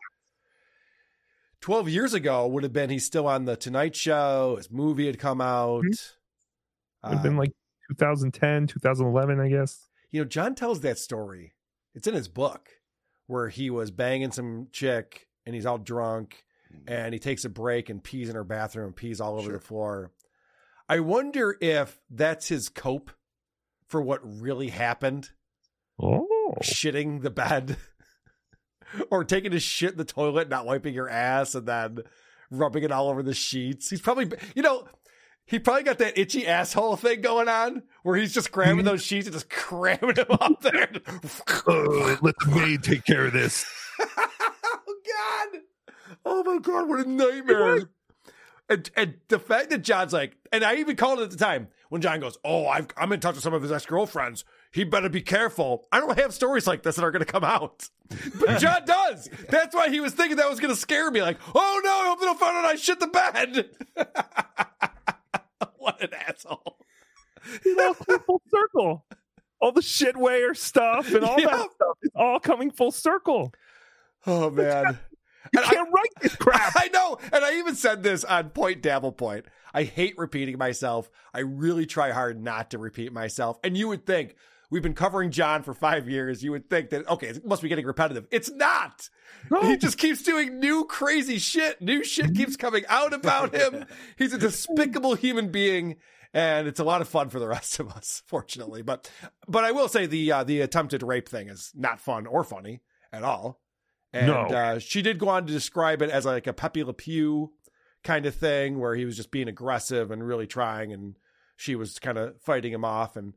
12 1.60 1.88
years 1.90 2.14
ago 2.14 2.46
would 2.46 2.62
have 2.62 2.72
been 2.72 2.88
he's 2.90 3.04
still 3.04 3.26
on 3.26 3.44
the 3.44 3.56
Tonight 3.56 3.94
Show. 3.94 4.54
His 4.56 4.70
movie 4.70 5.06
had 5.06 5.18
come 5.18 5.40
out. 5.40 5.82
Would 5.84 5.98
have 7.04 7.18
Uh, 7.18 7.22
been 7.22 7.36
like 7.36 7.52
2010, 7.90 8.66
2011, 8.66 9.40
I 9.40 9.48
guess. 9.48 9.86
you 10.10 10.20
know, 10.20 10.24
John 10.26 10.54
tells 10.54 10.80
that 10.80 10.98
story. 10.98 11.52
It's 11.94 12.06
in 12.06 12.14
his 12.14 12.28
book 12.28 12.70
where 13.26 13.48
he 13.48 13.68
was 13.68 13.90
banging 13.90 14.30
some 14.32 14.68
chick 14.72 15.28
and 15.44 15.54
he's 15.54 15.66
all 15.66 15.78
drunk 15.78 16.44
and 16.86 17.12
he 17.12 17.18
takes 17.18 17.44
a 17.44 17.48
break 17.48 17.88
and 17.88 18.02
pees 18.02 18.28
in 18.28 18.34
her 18.34 18.44
bathroom 18.44 18.86
and 18.86 18.96
pees 18.96 19.20
all 19.20 19.38
over 19.38 19.52
the 19.52 19.60
floor. 19.60 20.12
I 20.88 21.00
wonder 21.00 21.56
if 21.60 22.00
that's 22.10 22.48
his 22.48 22.68
cope 22.68 23.10
for 23.86 24.02
what 24.02 24.20
really 24.22 24.68
happened. 24.68 25.30
Oh. 26.00 26.26
Shitting 26.62 27.22
the 27.22 27.30
bed 27.30 27.76
or 29.10 29.24
taking 29.24 29.52
a 29.52 29.60
shit 29.60 29.92
in 29.92 29.98
the 29.98 30.04
toilet, 30.04 30.48
not 30.48 30.66
wiping 30.66 30.94
your 30.94 31.08
ass 31.08 31.54
and 31.54 31.66
then 31.66 32.00
rubbing 32.50 32.82
it 32.82 32.92
all 32.92 33.08
over 33.08 33.22
the 33.22 33.34
sheets. 33.34 33.90
He's 33.90 34.00
probably, 34.00 34.30
you 34.54 34.62
know, 34.62 34.86
he 35.50 35.58
probably 35.58 35.82
got 35.82 35.98
that 35.98 36.16
itchy 36.16 36.46
asshole 36.46 36.96
thing 36.96 37.20
going 37.20 37.48
on 37.48 37.82
where 38.04 38.16
he's 38.16 38.32
just 38.32 38.52
grabbing 38.52 38.84
those 38.84 39.02
sheets 39.02 39.26
and 39.26 39.34
just 39.34 39.50
cramming 39.50 40.14
them 40.14 40.26
up 40.30 40.60
there. 40.60 40.90
Uh, 41.66 42.16
let 42.22 42.36
the 42.38 42.52
maid 42.54 42.82
take 42.82 43.04
care 43.04 43.26
of 43.26 43.32
this. 43.32 43.64
oh 44.00 44.06
God! 44.86 45.60
Oh 46.24 46.42
my 46.44 46.58
God! 46.58 46.88
What 46.88 47.06
a 47.06 47.10
nightmare! 47.10 47.88
And, 48.68 48.88
and 48.96 49.14
the 49.26 49.40
fact 49.40 49.70
that 49.70 49.78
John's 49.82 50.12
like, 50.12 50.36
and 50.52 50.62
I 50.62 50.76
even 50.76 50.94
called 50.94 51.18
it 51.18 51.24
at 51.24 51.30
the 51.32 51.36
time 51.36 51.68
when 51.88 52.00
John 52.02 52.20
goes, 52.20 52.38
"Oh, 52.44 52.66
I've, 52.68 52.86
I'm 52.96 53.10
in 53.12 53.18
touch 53.18 53.34
with 53.34 53.42
some 53.42 53.52
of 53.54 53.62
his 53.62 53.72
ex 53.72 53.84
girlfriends. 53.84 54.44
He 54.70 54.84
better 54.84 55.08
be 55.08 55.22
careful." 55.22 55.88
I 55.90 55.98
don't 55.98 56.16
have 56.18 56.32
stories 56.32 56.66
like 56.68 56.82
this 56.84 56.94
that 56.96 57.02
are 57.04 57.10
going 57.10 57.24
to 57.24 57.30
come 57.32 57.42
out, 57.42 57.88
but 58.38 58.60
John 58.60 58.84
does. 58.84 59.28
That's 59.48 59.74
why 59.74 59.88
he 59.88 59.98
was 59.98 60.12
thinking 60.12 60.36
that 60.36 60.48
was 60.48 60.60
going 60.60 60.72
to 60.72 60.80
scare 60.80 61.10
me. 61.10 61.20
Like, 61.20 61.38
oh 61.54 61.80
no! 61.82 61.90
I 61.90 62.04
hope 62.08 62.20
they 62.20 62.26
don't 62.26 62.38
find 62.38 62.56
out 62.56 62.64
I 62.64 62.76
shit 62.76 63.00
the 63.00 63.08
bed. 63.08 63.70
what 65.78 66.02
an 66.02 66.10
asshole! 66.28 66.76
It 67.64 67.78
all 67.80 67.94
came 67.94 68.18
full 68.20 68.42
circle. 68.50 69.04
All 69.60 69.72
the 69.72 69.80
shitware 69.80 70.56
stuff 70.56 71.12
and 71.12 71.24
all 71.24 71.38
Yeah. 71.40 71.48
that 71.48 71.70
stuff. 71.74 71.98
It's 72.02 72.14
all 72.16 72.38
coming 72.40 72.70
full 72.70 72.92
circle. 72.92 73.52
Oh 74.26 74.48
man. 74.50 74.98
You 75.54 75.60
can't 75.62 75.92
write 75.92 76.12
this 76.22 76.36
crap. 76.36 76.72
I 76.76 76.88
know. 76.88 77.18
And 77.32 77.44
I 77.44 77.58
even 77.58 77.74
said 77.74 78.02
this 78.02 78.24
on 78.24 78.50
Point 78.50 78.82
Dabble 78.82 79.12
Point. 79.12 79.46
I 79.74 79.82
hate 79.82 80.14
repeating 80.16 80.58
myself. 80.58 81.10
I 81.34 81.40
really 81.40 81.86
try 81.86 82.12
hard 82.12 82.40
not 82.42 82.70
to 82.70 82.78
repeat 82.78 83.12
myself. 83.12 83.58
And 83.64 83.76
you 83.76 83.88
would 83.88 84.06
think, 84.06 84.36
we've 84.70 84.82
been 84.82 84.94
covering 84.94 85.30
John 85.30 85.62
for 85.62 85.74
five 85.74 86.08
years. 86.08 86.42
You 86.42 86.52
would 86.52 86.70
think 86.70 86.90
that, 86.90 87.08
okay, 87.08 87.28
it 87.28 87.44
must 87.44 87.62
be 87.62 87.68
getting 87.68 87.86
repetitive. 87.86 88.26
It's 88.30 88.50
not. 88.50 89.08
He 89.62 89.76
just 89.76 89.98
keeps 89.98 90.22
doing 90.22 90.60
new 90.60 90.84
crazy 90.84 91.38
shit. 91.38 91.80
New 91.82 92.04
shit 92.04 92.34
keeps 92.34 92.56
coming 92.56 92.84
out 92.88 93.12
about 93.12 93.54
him. 93.54 93.86
He's 94.16 94.32
a 94.32 94.38
despicable 94.38 95.14
human 95.14 95.50
being. 95.50 95.96
And 96.32 96.68
it's 96.68 96.78
a 96.78 96.84
lot 96.84 97.00
of 97.00 97.08
fun 97.08 97.28
for 97.28 97.40
the 97.40 97.48
rest 97.48 97.80
of 97.80 97.90
us, 97.90 98.22
fortunately. 98.26 98.82
But, 98.82 99.10
but 99.48 99.64
I 99.64 99.72
will 99.72 99.88
say 99.88 100.06
the, 100.06 100.30
uh, 100.30 100.44
the 100.44 100.60
attempted 100.60 101.02
rape 101.02 101.28
thing 101.28 101.48
is 101.48 101.72
not 101.74 102.00
fun 102.00 102.26
or 102.26 102.44
funny 102.44 102.82
at 103.12 103.24
all. 103.24 103.60
And 104.12 104.26
No. 104.26 104.40
uh, 104.42 104.78
she 104.78 105.02
did 105.02 105.18
go 105.18 105.28
on 105.28 105.46
to 105.46 105.52
describe 105.52 106.02
it 106.02 106.10
as 106.10 106.24
like 106.26 106.46
a 106.46 106.52
Pepe 106.52 106.82
Le 106.84 106.92
Pew 106.92 107.52
kind 108.02 108.26
of 108.26 108.34
thing 108.34 108.78
where 108.78 108.94
he 108.94 109.04
was 109.04 109.16
just 109.16 109.30
being 109.30 109.46
aggressive 109.48 110.10
and 110.10 110.26
really 110.26 110.46
trying 110.46 110.92
and 110.92 111.16
she 111.56 111.74
was 111.74 111.98
kind 111.98 112.18
of 112.18 112.40
fighting 112.42 112.72
him 112.72 112.84
off 112.84 113.16
and 113.16 113.34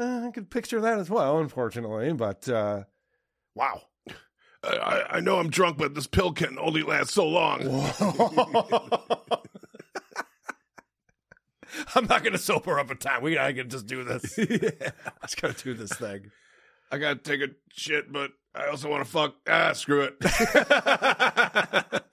uh, 0.00 0.26
I 0.26 0.30
could 0.32 0.50
picture 0.50 0.80
that 0.80 0.98
as 0.98 1.08
well, 1.08 1.38
unfortunately. 1.38 2.12
But 2.12 2.48
uh, 2.48 2.82
wow. 3.54 3.82
I, 4.64 5.04
I 5.10 5.20
know 5.20 5.38
I'm 5.38 5.50
drunk, 5.50 5.78
but 5.78 5.94
this 5.94 6.06
pill 6.06 6.32
can 6.32 6.58
only 6.58 6.82
last 6.82 7.10
so 7.10 7.26
long. 7.28 7.60
I'm 11.94 12.06
not 12.06 12.22
going 12.22 12.32
to 12.32 12.38
sober 12.38 12.78
up 12.78 12.90
in 12.90 12.96
time. 12.98 13.22
We 13.22 13.34
gotta 13.34 13.64
just 13.64 13.86
do 13.86 14.04
this. 14.04 14.38
Let's 14.38 15.34
gotta 15.34 15.54
do 15.62 15.74
this 15.74 15.92
thing. 15.92 16.30
I 16.90 16.98
gotta 16.98 17.16
take 17.16 17.40
a 17.40 17.48
shit, 17.72 18.12
but 18.12 18.30
I 18.54 18.68
also 18.68 18.90
want 18.90 19.04
to 19.04 19.10
fuck. 19.10 19.34
Ah, 19.48 19.72
screw 19.72 20.02
it. 20.02 20.14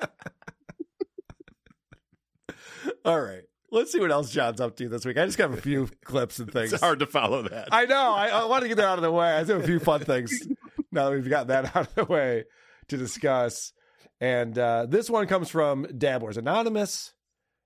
All 3.05 3.19
right. 3.21 3.43
Let's 3.73 3.91
see 3.91 3.99
what 4.01 4.11
else 4.11 4.31
John's 4.31 4.59
up 4.59 4.75
to 4.77 4.89
this 4.89 5.05
week. 5.05 5.17
I 5.17 5.25
just 5.25 5.37
got 5.37 5.53
a 5.53 5.57
few 5.57 5.87
clips 6.03 6.39
and 6.39 6.51
things. 6.51 6.73
It's 6.73 6.81
hard 6.83 6.99
to 6.99 7.07
follow 7.07 7.43
that. 7.43 7.69
I 7.71 7.85
know. 7.85 8.13
I, 8.13 8.27
I 8.27 8.45
want 8.45 8.63
to 8.63 8.67
get 8.67 8.75
that 8.77 8.85
out 8.87 8.97
of 8.97 9.01
the 9.03 9.11
way. 9.11 9.31
I 9.31 9.39
just 9.39 9.51
have 9.51 9.63
a 9.63 9.67
few 9.67 9.79
fun 9.79 10.01
things 10.01 10.31
now 10.91 11.09
that 11.09 11.15
we've 11.15 11.29
got 11.29 11.47
that 11.47 11.75
out 11.75 11.87
of 11.87 11.95
the 11.95 12.05
way 12.05 12.43
to 12.89 12.97
discuss. 12.97 13.71
And 14.19 14.57
uh, 14.57 14.87
this 14.89 15.09
one 15.09 15.25
comes 15.27 15.49
from 15.49 15.87
Dabblers 15.97 16.37
Anonymous. 16.37 17.13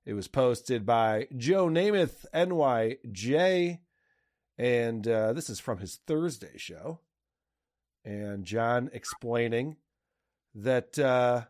It 0.05 0.13
was 0.13 0.27
posted 0.27 0.85
by 0.85 1.27
Joe 1.35 1.67
Namath, 1.67 2.25
NYJ. 2.33 3.79
And 4.57 5.07
uh, 5.07 5.33
this 5.33 5.49
is 5.49 5.59
from 5.59 5.79
his 5.79 5.99
Thursday 6.07 6.57
show. 6.57 6.99
And 8.03 8.45
John 8.45 8.89
explaining 8.93 9.77
that 10.53 10.97
uh, 10.97 11.45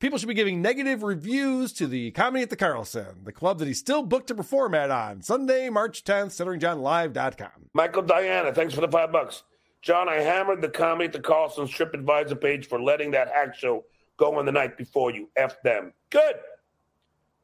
people 0.00 0.18
should 0.18 0.28
be 0.28 0.34
giving 0.34 0.62
negative 0.62 1.02
reviews 1.02 1.72
to 1.74 1.86
the 1.86 2.10
Comedy 2.12 2.42
at 2.42 2.50
the 2.50 2.56
Carlson, 2.56 3.24
the 3.24 3.32
club 3.32 3.58
that 3.58 3.68
he's 3.68 3.78
still 3.78 4.02
booked 4.02 4.28
to 4.28 4.34
perform 4.34 4.74
at 4.74 4.90
on 4.90 5.22
Sunday, 5.22 5.68
March 5.68 6.02
10th, 6.02 6.26
stutteringjohnlive.com. 6.26 7.70
Michael 7.74 8.02
Diana, 8.02 8.52
thanks 8.52 8.74
for 8.74 8.80
the 8.80 8.88
five 8.88 9.12
bucks. 9.12 9.44
John, 9.82 10.08
I 10.08 10.14
hammered 10.14 10.62
the 10.62 10.68
comedy 10.70 11.04
at 11.04 11.12
the 11.12 11.20
Carlson's 11.20 11.70
TripAdvisor 11.70 12.40
page 12.40 12.66
for 12.68 12.80
letting 12.80 13.10
that 13.10 13.28
hack 13.28 13.54
show 13.54 13.84
go 14.16 14.38
on 14.38 14.46
the 14.46 14.52
night 14.52 14.78
before 14.78 15.10
you. 15.10 15.28
F 15.36 15.62
them. 15.62 15.92
Good. 16.08 16.36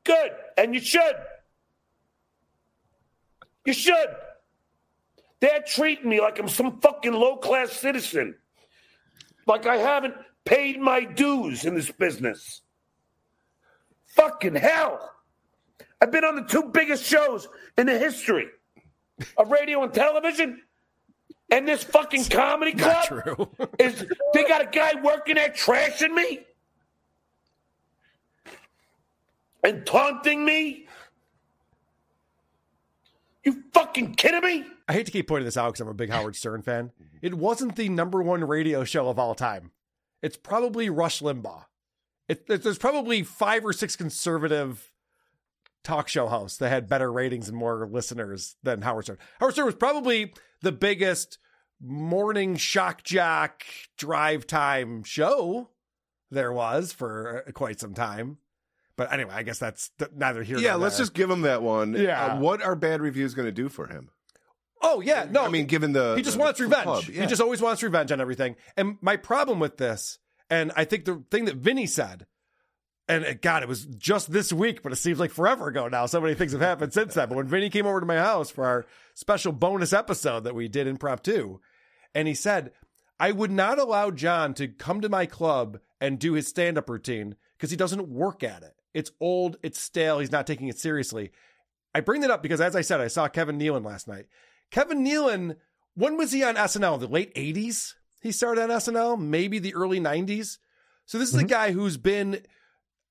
Good. 0.04 0.30
And 0.56 0.74
you 0.74 0.80
should. 0.80 1.16
You 3.66 3.74
should. 3.74 4.06
They're 5.40 5.62
treating 5.66 6.08
me 6.08 6.20
like 6.20 6.38
I'm 6.38 6.48
some 6.48 6.80
fucking 6.80 7.12
low 7.12 7.36
class 7.36 7.72
citizen. 7.72 8.34
Like 9.46 9.66
I 9.66 9.76
haven't 9.76 10.14
paid 10.44 10.80
my 10.80 11.04
dues 11.04 11.64
in 11.64 11.74
this 11.74 11.90
business. 11.90 12.60
Fucking 14.08 14.54
hell. 14.54 15.10
I've 16.00 16.10
been 16.10 16.24
on 16.24 16.36
the 16.36 16.42
two 16.42 16.64
biggest 16.72 17.04
shows 17.04 17.48
in 17.76 17.86
the 17.86 17.98
history 17.98 18.48
of 19.36 19.50
radio 19.50 19.82
and 19.82 19.92
television. 19.92 20.62
And 21.50 21.66
this 21.66 21.82
fucking 21.82 22.26
comedy 22.26 22.72
club 22.72 23.50
is 23.78 24.06
they 24.34 24.44
got 24.44 24.62
a 24.62 24.66
guy 24.66 24.92
working 25.02 25.34
there 25.34 25.48
trashing 25.48 26.14
me 26.14 26.44
and 29.64 29.84
taunting 29.84 30.44
me. 30.44 30.86
You 33.44 33.62
fucking 33.72 34.14
kidding 34.16 34.42
me? 34.42 34.64
I 34.88 34.92
hate 34.92 35.06
to 35.06 35.12
keep 35.12 35.28
pointing 35.28 35.46
this 35.46 35.56
out 35.56 35.68
because 35.70 35.80
I'm 35.80 35.88
a 35.88 35.94
big 35.94 36.10
Howard 36.10 36.36
Stern 36.36 36.62
fan. 36.62 36.92
It 37.22 37.34
wasn't 37.34 37.76
the 37.76 37.88
number 37.88 38.22
one 38.22 38.44
radio 38.44 38.84
show 38.84 39.08
of 39.08 39.18
all 39.18 39.34
time. 39.34 39.70
It's 40.22 40.36
probably 40.36 40.90
Rush 40.90 41.20
Limbaugh. 41.22 41.64
It, 42.28 42.44
it- 42.48 42.62
there's 42.62 42.78
probably 42.78 43.22
five 43.22 43.64
or 43.64 43.72
six 43.72 43.96
conservative 43.96 44.92
talk 45.82 46.08
show 46.08 46.26
hosts 46.28 46.58
that 46.58 46.68
had 46.68 46.88
better 46.88 47.10
ratings 47.10 47.48
and 47.48 47.56
more 47.56 47.88
listeners 47.90 48.56
than 48.62 48.82
Howard 48.82 49.04
Stern. 49.04 49.18
Howard 49.38 49.54
Stern 49.54 49.66
was 49.66 49.74
probably 49.74 50.34
the 50.60 50.72
biggest 50.72 51.38
morning 51.80 52.56
shock 52.56 53.02
jock 53.02 53.62
drive 53.96 54.46
time 54.46 55.02
show 55.02 55.70
there 56.30 56.52
was 56.52 56.92
for 56.92 57.44
uh, 57.48 57.52
quite 57.52 57.80
some 57.80 57.94
time. 57.94 58.36
But 59.00 59.14
anyway, 59.14 59.32
I 59.34 59.44
guess 59.44 59.58
that's 59.58 59.88
th- 59.98 60.10
neither 60.14 60.42
here 60.42 60.58
yeah, 60.58 60.74
let's 60.74 60.98
there. 60.98 61.04
just 61.04 61.14
give 61.14 61.30
him 61.30 61.40
that 61.42 61.62
one. 61.62 61.94
Yeah. 61.94 62.34
Uh, 62.34 62.38
what 62.38 62.60
are 62.60 62.76
bad 62.76 63.00
reviews 63.00 63.32
going 63.32 63.46
to 63.46 63.52
do 63.52 63.70
for 63.70 63.86
him? 63.86 64.10
Oh 64.82 65.00
yeah, 65.00 65.26
no. 65.30 65.42
I 65.42 65.48
mean, 65.48 65.64
given 65.64 65.94
the 65.94 66.16
he 66.16 66.22
just 66.22 66.36
the- 66.36 66.42
wants 66.42 66.58
the 66.58 66.64
revenge. 66.64 66.84
club, 66.84 67.04
He 67.04 67.24
just 67.24 67.40
always 67.40 67.62
wants 67.62 67.82
revenge 67.82 68.12
on 68.12 68.20
everything. 68.20 68.56
And 68.76 68.98
my 69.00 69.16
problem 69.16 69.58
with 69.58 69.78
this, 69.78 70.18
and 70.50 70.70
I 70.76 70.84
think 70.84 71.06
the 71.06 71.22
thing 71.30 71.46
that 71.46 71.56
Vinny 71.56 71.86
said, 71.86 72.26
and 73.08 73.24
uh, 73.24 73.32
God, 73.40 73.62
it 73.62 73.70
was 73.70 73.86
just 73.86 74.30
this 74.30 74.52
week, 74.52 74.82
but 74.82 74.92
it 74.92 74.96
seems 74.96 75.18
like 75.18 75.30
forever 75.30 75.68
ago 75.68 75.88
now. 75.88 76.04
So 76.04 76.20
many 76.20 76.34
things 76.34 76.52
have 76.52 76.60
happened 76.60 76.92
since 76.92 77.14
then. 77.14 77.28
But 77.30 77.36
when 77.36 77.48
Vinny 77.48 77.70
came 77.70 77.86
over 77.86 78.00
to 78.00 78.06
my 78.06 78.18
house 78.18 78.50
for 78.50 78.66
our 78.66 78.84
special 79.14 79.52
bonus 79.52 79.94
episode 79.94 80.44
that 80.44 80.54
we 80.54 80.68
did 80.68 80.86
impromptu, 80.86 81.58
and 82.14 82.28
he 82.28 82.34
said, 82.34 82.72
I 83.18 83.32
would 83.32 83.50
not 83.50 83.78
allow 83.78 84.10
John 84.10 84.52
to 84.54 84.68
come 84.68 85.00
to 85.00 85.08
my 85.08 85.24
club 85.24 85.78
and 86.02 86.18
do 86.18 86.34
his 86.34 86.48
stand 86.48 86.76
up 86.76 86.90
routine 86.90 87.36
because 87.56 87.70
he 87.70 87.76
doesn't 87.78 88.08
work 88.08 88.42
at 88.42 88.62
it. 88.62 88.74
It's 88.94 89.10
old, 89.20 89.56
it's 89.62 89.80
stale, 89.80 90.18
he's 90.18 90.32
not 90.32 90.46
taking 90.46 90.68
it 90.68 90.78
seriously. 90.78 91.30
I 91.94 92.00
bring 92.00 92.20
that 92.22 92.30
up 92.30 92.42
because, 92.42 92.60
as 92.60 92.76
I 92.76 92.82
said, 92.82 93.00
I 93.00 93.08
saw 93.08 93.28
Kevin 93.28 93.58
Nealon 93.58 93.84
last 93.84 94.06
night. 94.08 94.26
Kevin 94.70 95.04
Nealon, 95.04 95.56
when 95.94 96.16
was 96.16 96.32
he 96.32 96.44
on 96.44 96.54
SNL? 96.54 97.00
The 97.00 97.08
late 97.08 97.34
80s? 97.34 97.94
He 98.22 98.32
started 98.32 98.62
on 98.62 98.70
SNL, 98.70 99.18
maybe 99.20 99.58
the 99.58 99.74
early 99.74 99.98
90s. 99.98 100.58
So 101.06 101.18
this 101.18 101.30
is 101.30 101.34
a 101.34 101.38
mm-hmm. 101.38 101.46
guy 101.46 101.72
who's 101.72 101.96
been 101.96 102.42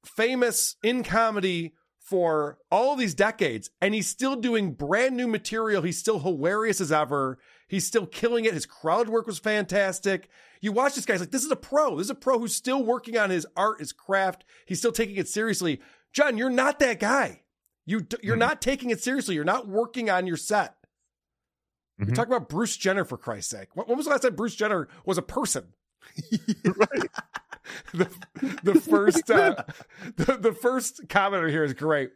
famous 0.05 0.75
in 0.84 1.03
comedy 1.03 1.73
for 1.99 2.57
all 2.71 2.95
these 2.95 3.13
decades, 3.13 3.69
and 3.82 3.93
he's 3.93 4.07
still 4.07 4.36
doing 4.36 4.73
brand 4.73 5.15
new 5.15 5.27
material. 5.27 5.82
He's 5.82 5.99
still 5.99 6.19
hilarious 6.19 6.82
as 6.82 6.91
ever. 6.91 7.39
He's 7.70 7.88
still 7.88 8.05
killing 8.05 8.43
it. 8.43 8.53
His 8.53 8.65
crowd 8.65 9.07
work 9.07 9.28
was 9.28 9.39
fantastic. 9.39 10.28
You 10.59 10.74
watch 10.74 10.95
this 10.95 11.05
guy, 11.05 11.13
it's 11.13 11.22
like, 11.22 11.32
this 11.32 11.45
is 11.45 11.51
a 11.51 11.55
pro. 11.55 11.95
This 11.95 12.05
is 12.05 12.11
a 12.11 12.15
pro 12.15 12.38
who's 12.38 12.55
still 12.55 12.84
working 12.84 13.17
on 13.17 13.30
his 13.30 13.47
art, 13.55 13.80
his 13.80 13.93
craft. 13.93 14.43
He's 14.65 14.80
still 14.80 14.91
taking 14.91 15.15
it 15.15 15.30
seriously. 15.30 15.80
John, 16.11 16.38
you're 16.38 16.49
not 16.49 16.80
that 16.80 16.99
guy. 16.99 17.43
You, 17.86 18.05
you're 18.22 18.36
not 18.36 18.61
taking 18.61 18.89
it 18.89 19.01
seriously. 19.01 19.36
You're 19.36 19.45
not 19.45 19.67
working 19.67 20.09
on 20.09 20.28
your 20.28 20.38
set. 20.38 20.76
You're 21.97 22.15
talking 22.15 22.32
about 22.32 22.49
Bruce 22.49 22.78
Jenner 22.78 23.03
for 23.03 23.17
Christ's 23.17 23.51
sake. 23.51 23.70
When 23.74 23.86
when 23.88 23.97
was 23.97 24.05
the 24.05 24.11
last 24.11 24.22
time 24.22 24.36
Bruce 24.36 24.55
Jenner 24.55 24.88
was 25.05 25.17
a 25.17 25.22
person? 25.22 25.74
the, 27.93 28.09
the 28.63 28.76
first 28.76 29.30
uh, 29.30 29.55
the, 30.15 30.38
the 30.38 30.53
first 30.53 31.07
commenter 31.07 31.49
here 31.49 31.63
is 31.63 31.74
great. 31.74 32.11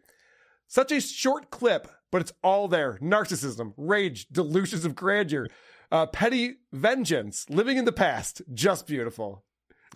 Such 0.67 0.91
a 0.91 1.01
short 1.01 1.49
clip, 1.49 1.87
but 2.13 2.21
it's 2.21 2.33
all 2.43 2.67
there. 2.67 2.99
Narcissism, 3.01 3.73
rage, 3.75 4.27
delusions 4.31 4.85
of 4.85 4.93
grandeur, 4.93 5.47
uh, 5.91 6.05
petty 6.05 6.57
vengeance, 6.71 7.49
living 7.49 7.75
in 7.75 7.85
the 7.85 7.91
past. 7.91 8.43
Just 8.53 8.85
beautiful. 8.85 9.43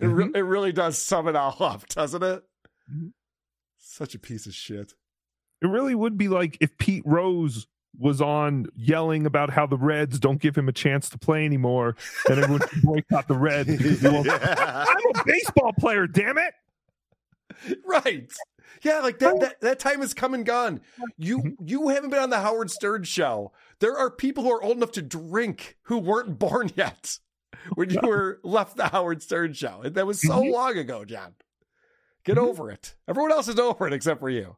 It, 0.00 0.06
re- 0.06 0.32
it 0.34 0.40
really 0.40 0.72
does 0.72 0.98
sum 0.98 1.28
it 1.28 1.36
all 1.36 1.56
up, 1.60 1.86
doesn't 1.86 2.24
it? 2.24 2.42
Such 3.78 4.16
a 4.16 4.18
piece 4.18 4.46
of 4.46 4.54
shit. 4.54 4.94
It 5.62 5.68
really 5.68 5.94
would 5.94 6.18
be 6.18 6.26
like 6.26 6.58
if 6.60 6.76
Pete 6.76 7.04
Rose 7.06 7.68
was 7.96 8.20
on 8.20 8.66
yelling 8.74 9.24
about 9.24 9.50
how 9.50 9.66
the 9.66 9.78
Reds 9.78 10.18
don't 10.18 10.40
give 10.40 10.58
him 10.58 10.68
a 10.68 10.72
chance 10.72 11.08
to 11.10 11.18
play 11.18 11.44
anymore, 11.44 11.94
and 12.28 12.40
everyone 12.40 12.68
boycott 12.82 13.28
the 13.28 13.38
Reds. 13.38 13.76
because 13.76 14.00
he 14.00 14.08
I'm 14.30 14.96
a 15.14 15.24
baseball 15.24 15.72
player, 15.78 16.08
damn 16.08 16.36
it! 16.36 16.52
right. 17.86 18.28
Yeah, 18.82 19.00
like 19.00 19.18
that, 19.20 19.40
that 19.40 19.60
that 19.60 19.78
time 19.78 20.00
has 20.00 20.14
come 20.14 20.34
and 20.34 20.44
gone. 20.46 20.80
You 21.16 21.38
Mm-hmm. 21.38 21.66
you 21.66 21.88
haven't 21.88 22.10
been 22.10 22.18
on 22.20 22.30
the 22.30 22.40
Howard 22.40 22.70
Stern 22.70 23.04
show. 23.04 23.52
There 23.80 23.96
are 23.96 24.10
people 24.10 24.44
who 24.44 24.52
are 24.52 24.62
old 24.62 24.76
enough 24.76 24.92
to 24.92 25.02
drink 25.02 25.76
who 25.82 25.98
weren't 25.98 26.38
born 26.38 26.70
yet 26.76 27.18
when 27.74 27.90
you 27.90 28.00
were 28.02 28.40
left 28.44 28.76
the 28.76 28.88
Howard 28.88 29.22
Stern 29.22 29.52
show. 29.52 29.82
That 29.84 30.06
was 30.06 30.20
so 30.20 30.40
Mm-hmm. 30.42 30.52
long 30.52 30.78
ago, 30.78 31.04
John. 31.04 31.34
Get 32.24 32.38
over 32.38 32.70
it. 32.70 32.94
Everyone 33.08 33.32
else 33.32 33.48
is 33.48 33.58
over 33.58 33.86
it 33.86 33.92
except 33.92 34.20
for 34.20 34.28
you. 34.30 34.56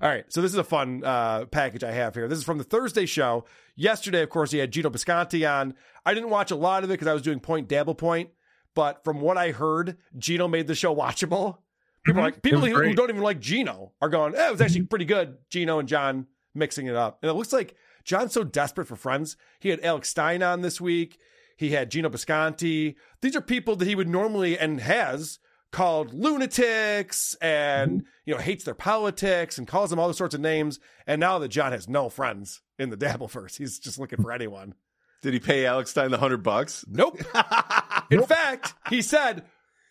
All 0.00 0.08
right, 0.08 0.24
so 0.28 0.42
this 0.42 0.50
is 0.52 0.58
a 0.58 0.64
fun 0.64 1.02
uh, 1.04 1.44
package 1.46 1.84
I 1.84 1.92
have 1.92 2.14
here. 2.14 2.26
This 2.26 2.38
is 2.38 2.44
from 2.44 2.58
the 2.58 2.64
Thursday 2.64 3.06
show. 3.06 3.44
Yesterday, 3.76 4.22
of 4.22 4.28
course, 4.28 4.50
he 4.50 4.58
had 4.58 4.72
Gino 4.72 4.90
Bisconti 4.90 5.48
on. 5.48 5.74
I 6.04 6.12
didn't 6.14 6.30
watch 6.30 6.50
a 6.50 6.56
lot 6.56 6.82
of 6.82 6.90
it 6.90 6.94
because 6.94 7.06
I 7.06 7.12
was 7.12 7.22
doing 7.22 7.38
Point 7.40 7.68
Dabble 7.68 7.94
Point, 7.94 8.30
but 8.74 9.04
from 9.04 9.20
what 9.20 9.38
I 9.38 9.52
heard, 9.52 9.96
Gino 10.18 10.48
made 10.48 10.66
the 10.66 10.74
show 10.74 10.94
watchable. 10.94 11.58
People 12.04 12.20
are 12.20 12.24
like 12.24 12.42
people 12.42 12.60
who, 12.60 12.74
who 12.74 12.94
don't 12.94 13.10
even 13.10 13.22
like 13.22 13.40
Gino 13.40 13.92
are 14.00 14.08
going, 14.08 14.34
eh, 14.34 14.48
it 14.48 14.52
was 14.52 14.60
actually 14.60 14.80
mm-hmm. 14.80 14.88
pretty 14.88 15.04
good. 15.06 15.38
Gino 15.48 15.78
and 15.78 15.88
John 15.88 16.26
mixing 16.54 16.86
it 16.86 16.96
up. 16.96 17.18
And 17.22 17.30
it 17.30 17.34
looks 17.34 17.52
like 17.52 17.74
John's 18.04 18.32
so 18.32 18.44
desperate 18.44 18.86
for 18.86 18.96
friends. 18.96 19.36
He 19.58 19.70
had 19.70 19.80
Alex 19.82 20.10
Stein 20.10 20.42
on 20.42 20.60
this 20.60 20.80
week. 20.80 21.18
He 21.56 21.70
had 21.70 21.90
Gino 21.90 22.08
Bisconti. 22.08 22.96
These 23.22 23.36
are 23.36 23.40
people 23.40 23.76
that 23.76 23.88
he 23.88 23.94
would 23.94 24.08
normally 24.08 24.58
and 24.58 24.80
has 24.80 25.38
called 25.72 26.14
lunatics 26.14 27.34
and 27.40 27.90
mm-hmm. 27.90 28.06
you 28.26 28.34
know 28.34 28.40
hates 28.40 28.64
their 28.64 28.74
politics 28.74 29.58
and 29.58 29.66
calls 29.66 29.90
them 29.90 29.98
all 29.98 30.12
sorts 30.12 30.34
of 30.34 30.40
names. 30.40 30.80
And 31.06 31.20
now 31.20 31.38
that 31.38 31.48
John 31.48 31.72
has 31.72 31.88
no 31.88 32.08
friends 32.08 32.60
in 32.78 32.90
the 32.90 32.96
Dabbleverse, 32.96 33.56
he's 33.56 33.78
just 33.78 33.98
looking 33.98 34.22
for 34.22 34.30
anyone. 34.30 34.74
Did 35.22 35.32
he 35.32 35.40
pay 35.40 35.64
Alex 35.64 35.90
Stein 35.90 36.10
the 36.10 36.18
hundred 36.18 36.42
bucks? 36.42 36.84
Nope. 36.88 37.18
In 38.10 38.24
fact, 38.24 38.74
he 38.90 39.00
said 39.00 39.44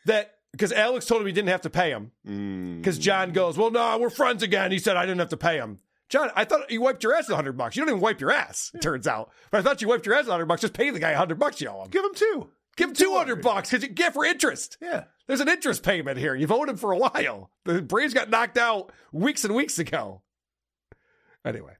that 0.05 0.36
because 0.54 0.72
Alex 0.72 1.06
told 1.06 1.22
him 1.22 1.28
he 1.28 1.34
didn't 1.34 1.49
have 1.49 1.62
to 1.62 1.70
pay 1.70 1.89
him. 1.89 2.12
Mm. 2.26 2.78
Because 2.78 2.97
John 2.97 3.34
goes, 3.34 3.58
Well, 3.58 3.72
no, 3.72 3.97
we're 3.97 4.10
friends 4.10 4.41
again. 4.41 4.72
He 4.72 4.80
said 4.80 4.95
I 4.95 5.06
didn't 5.06 5.20
have 5.20 5.30
to 5.30 5.38
pay 5.38 5.58
him. 5.58 5.80
John, 6.10 6.30
I 6.36 6.45
thought 6.45 6.70
you 6.70 6.80
wiped 6.80 7.04
your 7.04 7.16
ass 7.16 7.28
a 7.30 7.36
hundred 7.36 7.58
bucks. 7.58 7.76
You 7.76 7.82
don't 7.82 7.89
even 7.89 8.01
wipe 8.01 8.22
your 8.22 8.32
ass, 8.32 8.72
it 8.74 8.82
turns 8.82 9.08
out. 9.08 9.32
But 9.51 9.60
I 9.60 9.62
thought 9.64 9.82
you 9.82 9.88
wiped 9.88 10.06
your 10.06 10.16
ass 10.16 10.28
a 10.28 10.32
hundred 10.32 10.45
bucks. 10.45 10.62
Just 10.62 10.74
pay 10.74 10.89
the 10.91 10.99
guy 10.99 11.12
a 11.12 11.18
hundred 11.18 11.39
bucks 11.39 11.60
you 11.60 11.70
owe 11.70 11.84
him. 11.84 11.89
Give 11.89 12.06
him 12.06 12.14
two. 12.14 12.49
Give 12.76 12.89
him 12.89 12.95
two 12.95 13.14
hundred 13.16 13.41
bucks 13.41 13.70
because 13.70 13.84
you 13.84 13.89
get 13.89 14.14
for 14.14 14.24
interest. 14.24 14.78
Yeah. 14.80 15.06
There's 15.28 15.39
an 15.41 15.49
interest 15.49 15.84
payment 15.84 16.18
here. 16.18 16.36
You've 16.36 16.51
owed 16.51 16.70
him 16.70 16.78
for 16.78 16.91
a 16.91 16.97
while. 16.97 17.49
The 17.66 17.82
Braves 17.82 18.14
got 18.14 18.30
knocked 18.30 18.58
out 18.58 18.91
weeks 19.12 19.43
and 19.45 19.56
weeks 19.56 19.80
ago. 19.80 20.22
Anyway, 21.45 21.74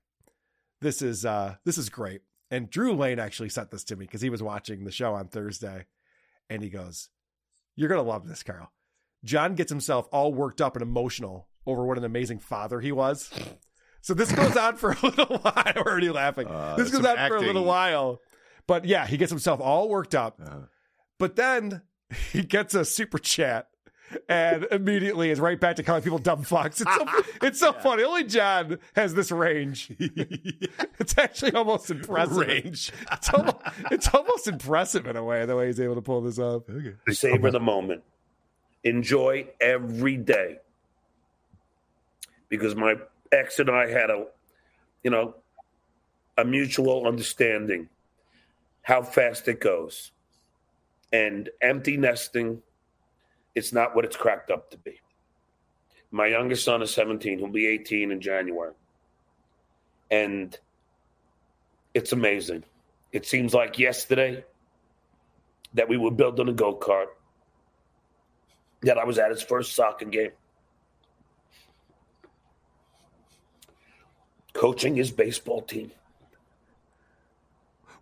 this 0.82 1.02
is 1.02 1.26
uh 1.26 1.56
this 1.64 1.78
is 1.78 1.90
great. 1.90 2.22
And 2.50 2.70
Drew 2.70 2.96
Lane 2.96 3.20
actually 3.20 3.50
sent 3.50 3.72
this 3.72 3.84
to 3.86 3.96
me 3.96 4.06
because 4.06 4.22
he 4.22 4.30
was 4.30 4.44
watching 4.44 4.84
the 4.84 4.92
show 4.92 5.14
on 5.14 5.28
Thursday, 5.28 5.86
and 6.50 6.62
he 6.62 6.70
goes, 6.70 7.10
"You're 7.76 7.90
gonna 7.90 8.02
love 8.02 8.28
this, 8.28 8.44
Carl." 8.44 8.72
John 9.24 9.56
gets 9.56 9.72
himself 9.72 10.08
all 10.12 10.34
worked 10.34 10.62
up 10.62 10.76
and 10.76 10.84
emotional 10.84 11.48
over 11.66 11.86
what 11.86 11.98
an 11.98 12.04
amazing 12.04 12.40
father 12.40 12.82
he 12.82 12.92
was. 12.92 13.30
So 14.02 14.14
this 14.14 14.32
goes 14.34 14.58
on 14.58 14.76
for 14.76 14.92
a 14.92 15.00
little 15.02 15.38
while. 15.42 15.54
I'm 15.56 15.78
already 15.78 16.10
laughing. 16.10 16.48
Uh, 16.48 16.76
this 16.76 16.92
goes 16.92 17.06
on 17.06 17.16
for 17.30 17.38
a 17.38 17.42
little 17.42 17.64
while. 17.64 18.20
But 18.68 18.84
yeah, 18.86 19.08
he 19.08 19.16
gets 19.18 19.32
himself 19.32 19.62
all 19.62 19.88
worked 19.88 20.14
up. 20.14 20.40
But 21.20 21.36
then 21.38 21.82
he 22.32 22.44
gets 22.44 22.76
a 22.76 22.84
super 22.84 23.18
chat 23.18 23.68
and 24.30 24.66
immediately 24.72 25.30
is 25.30 25.40
right 25.40 25.60
back 25.60 25.76
to 25.78 25.84
calling 25.84 26.04
people 26.04 26.20
dumb 26.20 26.44
fucks. 26.44 26.82
It's 26.82 26.96
so, 26.96 27.24
it's 27.48 27.60
so 27.60 27.74
funny. 27.74 28.04
Only 28.04 28.24
John 28.24 28.80
has 28.96 29.14
this 29.14 29.32
range. 29.32 29.92
it's 30.00 31.18
actually 31.18 31.54
almost 31.54 31.90
impressive. 31.90 32.38
Range. 32.38 32.92
It's 33.12 33.30
almost, 33.34 33.58
it's 33.92 34.08
almost 34.14 34.48
impressive 34.48 35.08
in 35.08 35.16
a 35.16 35.24
way, 35.24 35.46
the 35.46 35.56
way 35.56 35.68
he's 35.68 35.80
able 35.80 35.96
to 35.96 36.02
pull 36.02 36.22
this 36.22 36.40
off. 36.40 36.64
Okay. 36.70 36.94
Savor 37.12 37.52
the 37.52 37.60
moment. 37.60 38.04
Enjoy 38.84 39.48
every 39.62 40.18
day. 40.18 40.58
Because 42.50 42.76
my 42.76 42.96
ex 43.32 43.60
and 43.60 43.70
I 43.70 43.90
had 43.90 44.10
a, 44.10 44.28
you 45.04 45.10
know, 45.10 45.36
a 46.38 46.46
mutual 46.46 47.08
understanding 47.08 47.90
how 48.84 49.02
fast 49.02 49.48
it 49.48 49.60
goes. 49.60 50.12
And 51.12 51.50
empty 51.62 51.96
nesting, 51.98 52.62
it's 53.56 53.74
not 53.74 53.96
what 53.96 54.06
it's 54.06 54.16
cracked 54.16 54.52
up 54.52 54.72
to 54.72 54.78
be. 54.78 55.00
My 56.12 56.28
youngest 56.28 56.64
son 56.64 56.82
is 56.82 56.94
17, 56.94 57.40
he'll 57.40 57.48
be 57.48 57.68
18 57.68 58.12
in 58.12 58.22
January. 58.22 58.74
And 60.12 60.58
it's 61.94 62.12
amazing. 62.12 62.64
It 63.12 63.26
seems 63.26 63.54
like 63.54 63.80
yesterday 63.80 64.44
that 65.74 65.90
we 65.90 65.98
were 65.98 66.12
building 66.12 66.50
a 66.50 66.54
go 66.54 66.76
kart, 66.76 67.08
that 68.82 68.98
I 68.98 69.06
was 69.06 69.18
at 69.18 69.32
his 69.32 69.42
first 69.42 69.74
soccer 69.74 70.06
game, 70.06 70.32
coaching 74.54 74.96
his 74.96 75.12
baseball 75.12 75.62
team, 75.62 75.92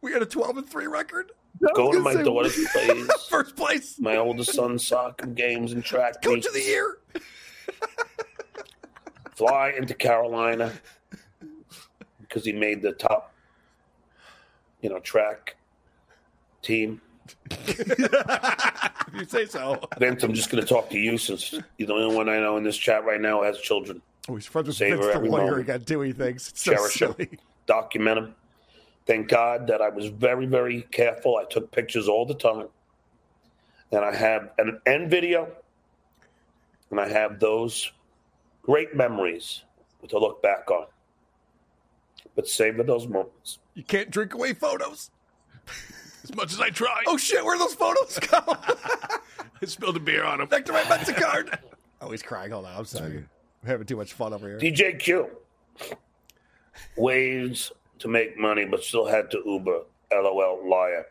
We 0.02 0.12
had 0.12 0.22
a 0.22 0.26
12 0.26 0.58
and 0.58 0.70
3 0.70 0.88
record. 0.88 1.32
Going 1.76 1.94
to 1.94 2.00
my 2.00 2.14
say- 2.14 2.24
daughter's 2.24 2.58
plays, 2.74 3.08
First 3.30 3.56
place. 3.56 4.00
my 4.00 4.18
oldest 4.18 4.54
son's 4.54 4.86
soccer 4.86 5.28
games 5.28 5.74
and 5.74 5.84
track 5.84 6.22
Coach 6.22 6.36
meets, 6.36 6.48
of 6.48 6.54
the 6.54 6.62
year. 6.62 6.98
fly 9.36 9.74
into 9.78 9.94
Carolina 9.94 10.72
because 12.22 12.46
he 12.46 12.54
made 12.54 12.82
the 12.82 12.92
top, 12.94 13.34
you 14.82 14.90
know, 14.90 15.00
track 15.00 15.56
team. 16.62 17.02
If 19.14 19.20
you 19.20 19.26
say 19.26 19.46
so. 19.46 19.78
Vince, 20.00 20.24
I'm 20.24 20.34
just 20.34 20.50
going 20.50 20.64
to 20.64 20.68
talk 20.68 20.90
to 20.92 20.98
you 20.98 21.18
since 21.18 21.52
you're 21.78 21.88
the 21.88 21.94
only 21.94 22.16
one 22.16 22.30
I 22.30 22.40
know 22.40 22.56
in 22.56 22.64
this 22.64 22.78
chat 22.78 23.04
right 23.04 23.20
now 23.20 23.40
who 23.40 23.44
has 23.44 23.60
children. 23.60 24.02
Oh, 24.30 24.36
he's 24.36 24.46
friends 24.46 24.68
with 24.68 24.78
Savor 24.78 25.02
Vince 25.02 25.14
the 25.14 25.20
lawyer 25.30 25.42
moment. 25.48 25.60
again, 25.62 25.84
too, 25.84 26.00
he 26.02 26.14
thinks. 26.14 26.50
It's 26.50 26.64
so 26.64 26.74
Cherish 26.76 26.94
silly. 26.94 27.26
them, 27.26 27.38
document 27.66 28.16
them. 28.22 28.36
Thank 29.12 29.28
God 29.28 29.68
that 29.68 29.82
I 29.82 29.90
was 29.90 30.08
very, 30.08 30.46
very 30.46 30.84
careful. 30.84 31.36
I 31.36 31.44
took 31.44 31.70
pictures 31.70 32.08
all 32.08 32.26
the 32.26 32.34
time. 32.34 32.70
And 33.92 34.06
I 34.06 34.16
have 34.16 34.52
an 34.58 34.80
end 34.86 35.12
video, 35.12 35.52
and 36.90 36.98
I 36.98 37.10
have 37.10 37.38
those 37.38 37.92
great 38.62 38.96
memories 38.96 39.64
to 40.08 40.18
look 40.18 40.42
back 40.42 40.72
on. 40.72 40.86
But 42.38 42.48
savor 42.48 42.84
those 42.84 43.06
moments. 43.06 43.60
You 43.74 43.84
can't 43.84 44.10
drink 44.10 44.34
away 44.34 44.54
photos. 44.54 45.12
As 46.24 46.34
much 46.34 46.54
as 46.54 46.62
I 46.62 46.70
try. 46.70 47.04
Oh 47.06 47.18
shit, 47.18 47.44
where 47.44 47.58
those 47.58 47.74
photos 47.74 48.18
go? 48.18 48.40
I 48.48 49.66
spilled 49.66 49.98
a 49.98 50.00
beer 50.00 50.24
on 50.24 50.40
him. 50.40 50.48
Back 50.48 50.64
to 50.68 50.72
my 50.72 50.88
Mensa 50.88 51.14
card. 51.14 51.60
Oh, 52.04 52.10
he's 52.10 52.24
crying. 52.24 52.50
Hold 52.50 52.66
on. 52.66 52.76
I'm 52.76 52.86
sorry. 52.86 53.18
I'm 53.18 53.68
having 53.70 53.86
too 53.86 53.96
much 53.96 54.14
fun 54.14 54.34
over 54.34 54.48
here. 54.48 54.58
DJQ 54.58 55.00
Q. 55.00 55.28
Ways 58.02 58.04
to 58.04 58.08
make 58.08 58.38
money, 58.38 58.66
but 58.66 58.84
still 58.84 59.08
had 59.08 59.30
to 59.32 59.42
Uber. 59.46 59.82
LOL, 60.12 60.70
liar. 60.70 61.06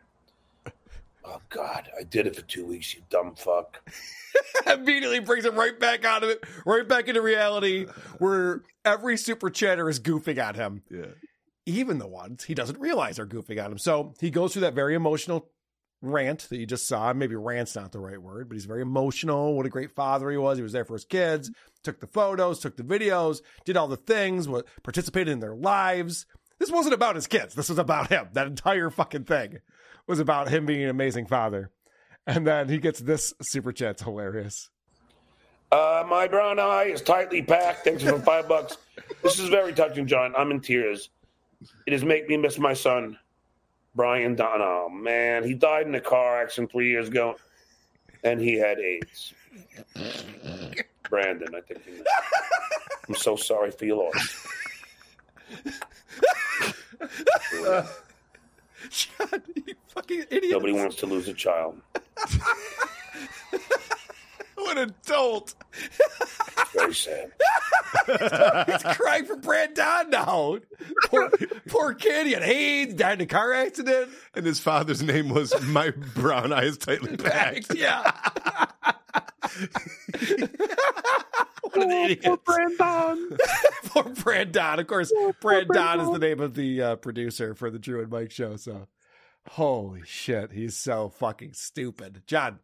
Oh, 1.25 1.41
God. 1.51 1.89
I 1.99 2.03
did 2.03 2.27
it 2.27 2.37
for 2.37 2.43
two 2.43 2.67
weeks, 2.67 2.95
you 2.95 3.03
dumb 3.11 3.35
fuck. 3.35 3.81
Immediately 4.67 5.21
brings 5.21 5.45
him 5.45 5.55
right 5.55 5.79
back 5.79 6.05
out 6.05 6.23
of 6.23 6.31
it, 6.31 6.45
right 6.65 6.87
back 6.87 7.09
into 7.09 7.23
reality 7.23 7.87
where 8.19 8.63
every 8.85 9.17
super 9.17 9.51
chatter 9.51 9.89
is 9.89 10.01
goofing 10.01 10.39
at 10.39 10.57
him. 10.57 10.83
Yeah. 10.91 11.07
Even 11.67 11.99
the 11.99 12.07
ones 12.09 12.45
he 12.45 12.55
doesn't 12.55 12.81
realize 12.81 13.19
are 13.19 13.27
goofing 13.27 13.59
at 13.59 13.71
him. 13.71 13.79
So 13.79 14.15
he 14.21 14.31
goes 14.31 14.53
through 14.53 14.63
that 14.63 14.75
very 14.75 14.95
emotional 14.95 15.51
rant 16.03 16.49
that 16.49 16.59
you 16.59 16.67
just 16.67 16.89
saw. 16.89 17.13
Maybe 17.13 17.37
rant's 17.37 17.77
not 17.77 17.93
the 17.93 18.01
right 18.01 18.21
word, 18.21 18.49
but 18.49 18.55
he's 18.55 18.65
very 18.65 18.83
emotional. 18.83 19.55
What 19.55 19.67
a 19.67 19.71
great 19.71 19.95
father 19.95 20.31
he 20.31 20.37
was. 20.37 20.59
He 20.59 20.63
was 20.63 20.73
there 20.73 20.85
for 20.85 20.95
his 20.95 21.05
kids, 21.05 21.51
took 21.85 22.01
the 22.01 22.07
photos, 22.07 22.59
took 22.59 22.77
the 22.77 22.83
videos, 22.83 23.41
did 23.65 23.77
all 23.77 23.89
the 23.89 23.97
things, 23.97 24.49
what 24.49 24.67
participated 24.83 25.29
in 25.29 25.41
their 25.41 25.55
lives. 25.55 26.27
This 26.61 26.71
wasn't 26.71 26.95
about 26.95 27.17
his 27.17 27.27
kids. 27.27 27.55
This 27.55 27.71
was 27.71 27.79
about 27.79 28.11
him. 28.11 28.29
That 28.35 28.47
entire 28.47 28.91
fucking 28.91 29.25
thing 29.25 29.59
was 30.07 30.21
about 30.21 30.51
him 30.51 30.67
being 30.67 30.83
an 30.85 30.91
amazing 30.91 31.27
father. 31.27 31.71
And 32.27 32.47
then 32.47 32.69
he 32.69 32.77
gets 32.79 33.01
this 33.01 33.33
super 33.41 33.73
chat. 33.73 33.93
It's 33.93 34.03
hilarious. 34.03 34.69
Uh, 35.73 36.05
my 36.07 36.29
brown 36.29 36.59
eye 36.59 36.85
is 36.93 37.01
tightly 37.01 37.43
packed. 37.43 37.85
Thanks 37.85 38.03
for 38.03 38.19
five 38.21 38.47
bucks. 38.47 38.77
This 39.23 39.39
is 39.39 39.49
very 39.49 39.73
touching, 39.73 40.07
John. 40.07 40.35
I'm 40.37 40.51
in 40.51 40.61
tears. 40.61 41.09
It 41.87 41.93
has 41.95 42.05
made 42.05 42.29
me 42.29 42.37
miss 42.37 42.59
my 42.59 42.75
son, 42.75 43.19
Brian 43.95 44.35
Don. 44.35 44.61
Oh, 44.61 44.89
man. 44.91 45.45
He 45.45 45.55
died 45.55 45.87
in 45.87 45.95
a 45.95 46.01
car 46.01 46.43
accident 46.43 46.73
three 46.73 46.91
years 46.91 47.09
ago, 47.09 47.37
and 48.23 48.39
he 48.39 48.55
had 48.59 48.79
AIDS. 48.79 49.33
Brandon, 51.09 51.55
I 51.55 51.61
think. 51.63 51.85
he. 51.87 52.03
I'm 53.09 53.15
so 53.15 53.35
sorry 53.37 53.71
for 53.71 53.87
your 53.87 54.05
loss. 54.05 54.47
John, 58.91 59.43
you 59.55 59.75
fucking 59.89 60.25
idiot. 60.31 60.53
Nobody 60.53 60.73
wants 60.73 60.97
to 60.97 61.07
lose 61.07 61.29
a 61.29 61.35
child. 61.35 61.81
What 64.71 64.77
an 64.79 64.91
adult. 65.05 65.55
It's 65.73 66.73
very 66.73 66.95
sad. 66.95 67.33
He's 68.69 68.97
crying 68.97 69.25
for 69.25 69.37
Brad 69.37 69.75
Don 69.75 70.11
now. 70.11 70.59
Poor, 71.07 71.31
poor 71.67 71.95
kid. 71.95 72.27
He 72.27 72.35
had 72.35 72.43
AIDS, 72.43 72.95
died 72.95 73.15
in 73.15 73.21
a 73.23 73.27
car 73.27 73.53
accident. 73.53 74.11
And 74.35 74.45
his 74.45 74.61
father's 74.61 75.03
name 75.03 75.31
was 75.31 75.59
My 75.63 75.91
Brown 76.15 76.53
Eyes 76.53 76.77
Tightly 76.77 77.17
Packed. 77.17 77.75
Yeah. 77.75 78.13
What 81.63 81.83
an 81.83 81.91
idiot. 81.91 82.23
Poor 82.25 82.37
Brandon. 82.39 83.39
Poor 83.85 84.03
Brad 84.05 84.53
Don. 84.53 84.81
Of 84.81 84.87
course, 84.87 85.13
Brad 85.41 85.69
Don 85.69 86.01
is 86.01 86.11
the 86.11 86.19
name 86.19 86.41
of 86.41 86.55
the 86.55 86.83
uh, 86.83 86.97
producer 86.97 87.55
for 87.55 87.71
the 87.71 87.79
Drew 87.79 88.01
and 88.01 88.11
Mike 88.11 88.31
show. 88.31 88.57
So, 88.57 88.87
holy 89.49 90.03
shit, 90.05 90.53
he's 90.53 90.77
so 90.77 91.09
fucking 91.09 91.53
stupid. 91.55 92.23
John, 92.27 92.61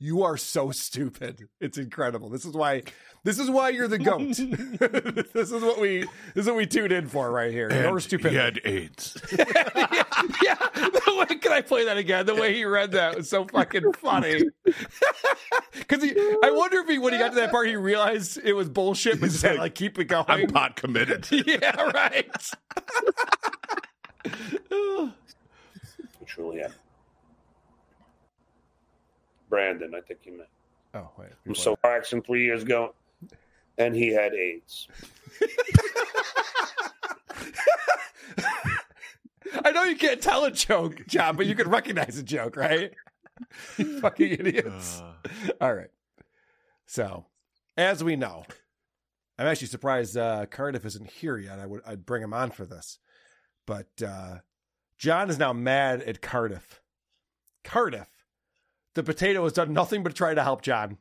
You 0.00 0.22
are 0.22 0.36
so 0.36 0.70
stupid. 0.70 1.48
It's 1.60 1.76
incredible. 1.76 2.28
This 2.28 2.44
is 2.44 2.54
why 2.54 2.84
this 3.24 3.38
is 3.40 3.50
why 3.50 3.70
you're 3.70 3.88
the 3.88 3.98
goat. 3.98 4.20
this 5.32 5.50
is 5.50 5.62
what 5.62 5.80
we 5.80 6.02
this 6.34 6.42
is 6.42 6.46
what 6.46 6.54
we 6.56 6.66
tuned 6.66 6.92
in 6.92 7.08
for 7.08 7.30
right 7.32 7.50
here. 7.52 7.68
Your 7.68 7.94
And 7.94 8.02
stupidity. 8.02 8.36
he 8.36 8.40
had 8.42 8.60
AIDS. 8.64 9.16
yeah, 9.36 10.54
the 10.74 11.26
way, 11.28 11.36
can 11.38 11.52
I 11.52 11.62
play 11.62 11.84
that 11.86 11.96
again? 11.96 12.26
The 12.26 12.36
way 12.36 12.54
he 12.54 12.64
read 12.64 12.92
that 12.92 13.16
was 13.16 13.28
so 13.28 13.44
fucking 13.46 13.92
funny. 13.94 14.44
Because 14.64 16.04
I 16.04 16.50
wonder 16.52 16.78
if 16.78 16.88
he, 16.88 16.98
when 16.98 17.12
he 17.12 17.18
got 17.18 17.30
to 17.30 17.34
that 17.36 17.50
part, 17.50 17.66
he 17.66 17.74
realized 17.76 18.38
it 18.44 18.52
was 18.52 18.68
bullshit, 18.68 19.20
but 19.20 19.30
just 19.30 19.42
had 19.42 19.56
like 19.58 19.74
keep 19.74 19.98
it 19.98 20.04
going. 20.04 20.24
I'm 20.28 20.46
pot 20.46 20.76
committed. 20.76 21.26
yeah, 21.30 21.74
right. 21.92 22.30
Truly 26.26 26.62
am. 26.62 26.72
Brandon, 29.48 29.94
I 29.94 30.00
think 30.00 30.20
you 30.24 30.38
meant. 30.38 30.48
Oh, 30.94 31.10
wait. 31.18 31.28
I'm 31.46 31.54
so 31.54 31.78
accident 31.84 32.26
three 32.26 32.44
years 32.44 32.62
ago, 32.62 32.94
and 33.76 33.94
he 33.94 34.08
had 34.08 34.32
AIDS. 34.34 34.88
I 39.64 39.70
know 39.72 39.84
you 39.84 39.96
can't 39.96 40.20
tell 40.20 40.44
a 40.44 40.50
joke, 40.50 41.06
John, 41.06 41.36
but 41.36 41.46
you 41.46 41.54
can 41.54 41.68
recognize 41.68 42.18
a 42.18 42.22
joke, 42.22 42.56
right? 42.56 42.92
you 43.76 44.00
fucking 44.00 44.30
idiots. 44.30 45.02
All 45.60 45.74
right. 45.74 45.90
So, 46.86 47.26
as 47.76 48.02
we 48.02 48.16
know, 48.16 48.44
I'm 49.38 49.46
actually 49.46 49.68
surprised 49.68 50.16
uh, 50.16 50.46
Cardiff 50.46 50.84
isn't 50.84 51.10
here 51.10 51.36
yet. 51.36 51.58
I 51.58 51.66
would 51.66 51.82
I'd 51.86 52.06
bring 52.06 52.22
him 52.22 52.34
on 52.34 52.50
for 52.50 52.64
this, 52.66 52.98
but 53.66 53.88
uh, 54.04 54.38
John 54.96 55.30
is 55.30 55.38
now 55.38 55.52
mad 55.52 56.02
at 56.02 56.20
Cardiff. 56.20 56.80
Cardiff, 57.64 58.08
the 58.98 59.04
potato 59.04 59.44
has 59.44 59.52
done 59.52 59.72
nothing 59.72 60.02
but 60.02 60.16
try 60.16 60.34
to 60.34 60.42
help 60.42 60.60
John, 60.60 60.98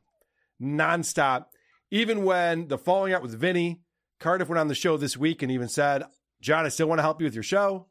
nonstop. 0.61 1.47
Even 1.89 2.23
when 2.23 2.67
the 2.67 2.77
falling 2.77 3.11
out 3.11 3.23
with 3.23 3.33
Vinny, 3.33 3.81
Cardiff 4.19 4.47
went 4.47 4.59
on 4.59 4.67
the 4.67 4.75
show 4.75 4.97
this 4.97 5.17
week 5.17 5.41
and 5.41 5.51
even 5.51 5.67
said, 5.67 6.03
"John, 6.39 6.63
I 6.63 6.69
still 6.69 6.87
want 6.87 6.99
to 6.99 7.03
help 7.03 7.19
you 7.19 7.25
with 7.25 7.33
your 7.33 7.41
show. 7.41 7.87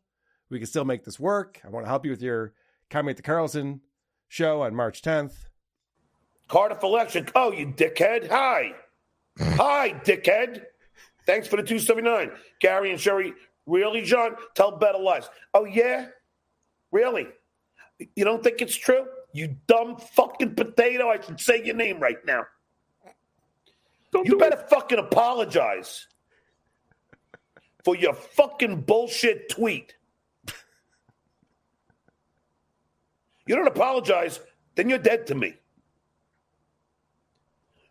We 0.48 0.58
can 0.58 0.68
still 0.68 0.84
make 0.84 1.02
this 1.02 1.18
work. 1.18 1.60
I 1.64 1.70
want 1.70 1.86
to 1.86 1.88
help 1.88 2.04
you 2.04 2.12
with 2.12 2.22
your 2.22 2.52
Comedy 2.88 3.10
at 3.10 3.16
the 3.16 3.24
Carlson 3.24 3.80
show 4.28 4.62
on 4.62 4.76
March 4.76 5.02
10th." 5.02 5.48
Cardiff 6.46 6.84
Electric. 6.84 7.32
Oh, 7.34 7.50
you 7.50 7.66
dickhead. 7.66 8.30
Hi. 8.30 8.74
Hi, 9.40 9.90
dickhead. 10.04 10.66
Thanks 11.26 11.48
for 11.48 11.56
the 11.56 11.64
279. 11.64 12.30
Gary 12.60 12.92
and 12.92 13.00
Sherry, 13.00 13.34
really, 13.66 14.02
John? 14.02 14.36
Tell 14.54 14.70
better 14.78 14.98
lies. 14.98 15.28
Oh, 15.52 15.64
yeah? 15.64 16.06
Really? 16.92 17.26
You 18.14 18.24
don't 18.24 18.44
think 18.44 18.62
it's 18.62 18.76
true? 18.76 19.06
You 19.36 19.54
dumb 19.66 19.98
fucking 19.98 20.54
potato. 20.54 21.10
I 21.10 21.20
should 21.20 21.38
say 21.38 21.62
your 21.62 21.74
name 21.74 22.00
right 22.00 22.24
now. 22.24 22.46
you 24.24 24.38
better 24.38 24.56
fucking 24.70 24.98
apologize 24.98 26.06
for 27.84 27.94
your 27.94 28.14
fucking 28.14 28.80
bullshit 28.80 29.50
tweet. 29.50 29.94
You 33.46 33.54
don't 33.54 33.66
apologize, 33.66 34.40
then 34.74 34.88
you're 34.88 34.98
dead 34.98 35.26
to 35.26 35.34
me. 35.34 35.56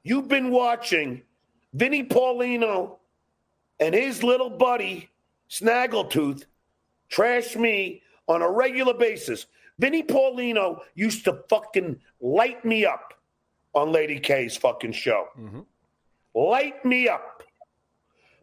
You've 0.02 0.28
been 0.28 0.50
watching 0.50 1.22
Vinnie 1.74 2.06
Paulino 2.06 2.98
and 3.80 3.94
his 3.94 4.24
little 4.24 4.50
buddy 4.50 5.12
Snaggletooth 5.52 6.46
trash 7.10 7.56
me 7.56 8.02
on 8.28 8.42
a 8.42 8.50
regular 8.50 8.96
basis. 8.96 9.46
Vinny 9.80 10.04
Paulino 10.04 10.80
used 10.94 11.26
to 11.26 11.44
fucking 11.50 12.00
light 12.22 12.64
me 12.64 12.86
up 12.86 13.14
on 13.74 13.92
Lady 13.92 14.20
K's 14.20 14.56
fucking 14.56 14.94
show. 14.94 15.28
Mm-hmm. 15.38 15.62
Light 16.34 16.84
me 16.86 17.10
up. 17.10 17.44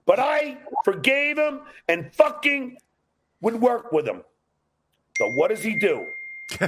But 0.04 0.18
I 0.18 0.58
forgave 0.84 1.38
him 1.38 1.60
and 1.88 2.12
fucking 2.14 2.76
would 3.40 3.60
work 3.60 3.92
with 3.92 4.06
him. 4.06 4.22
So 5.16 5.30
what 5.30 5.48
does 5.48 5.62
he 5.62 5.78
do? 5.78 6.06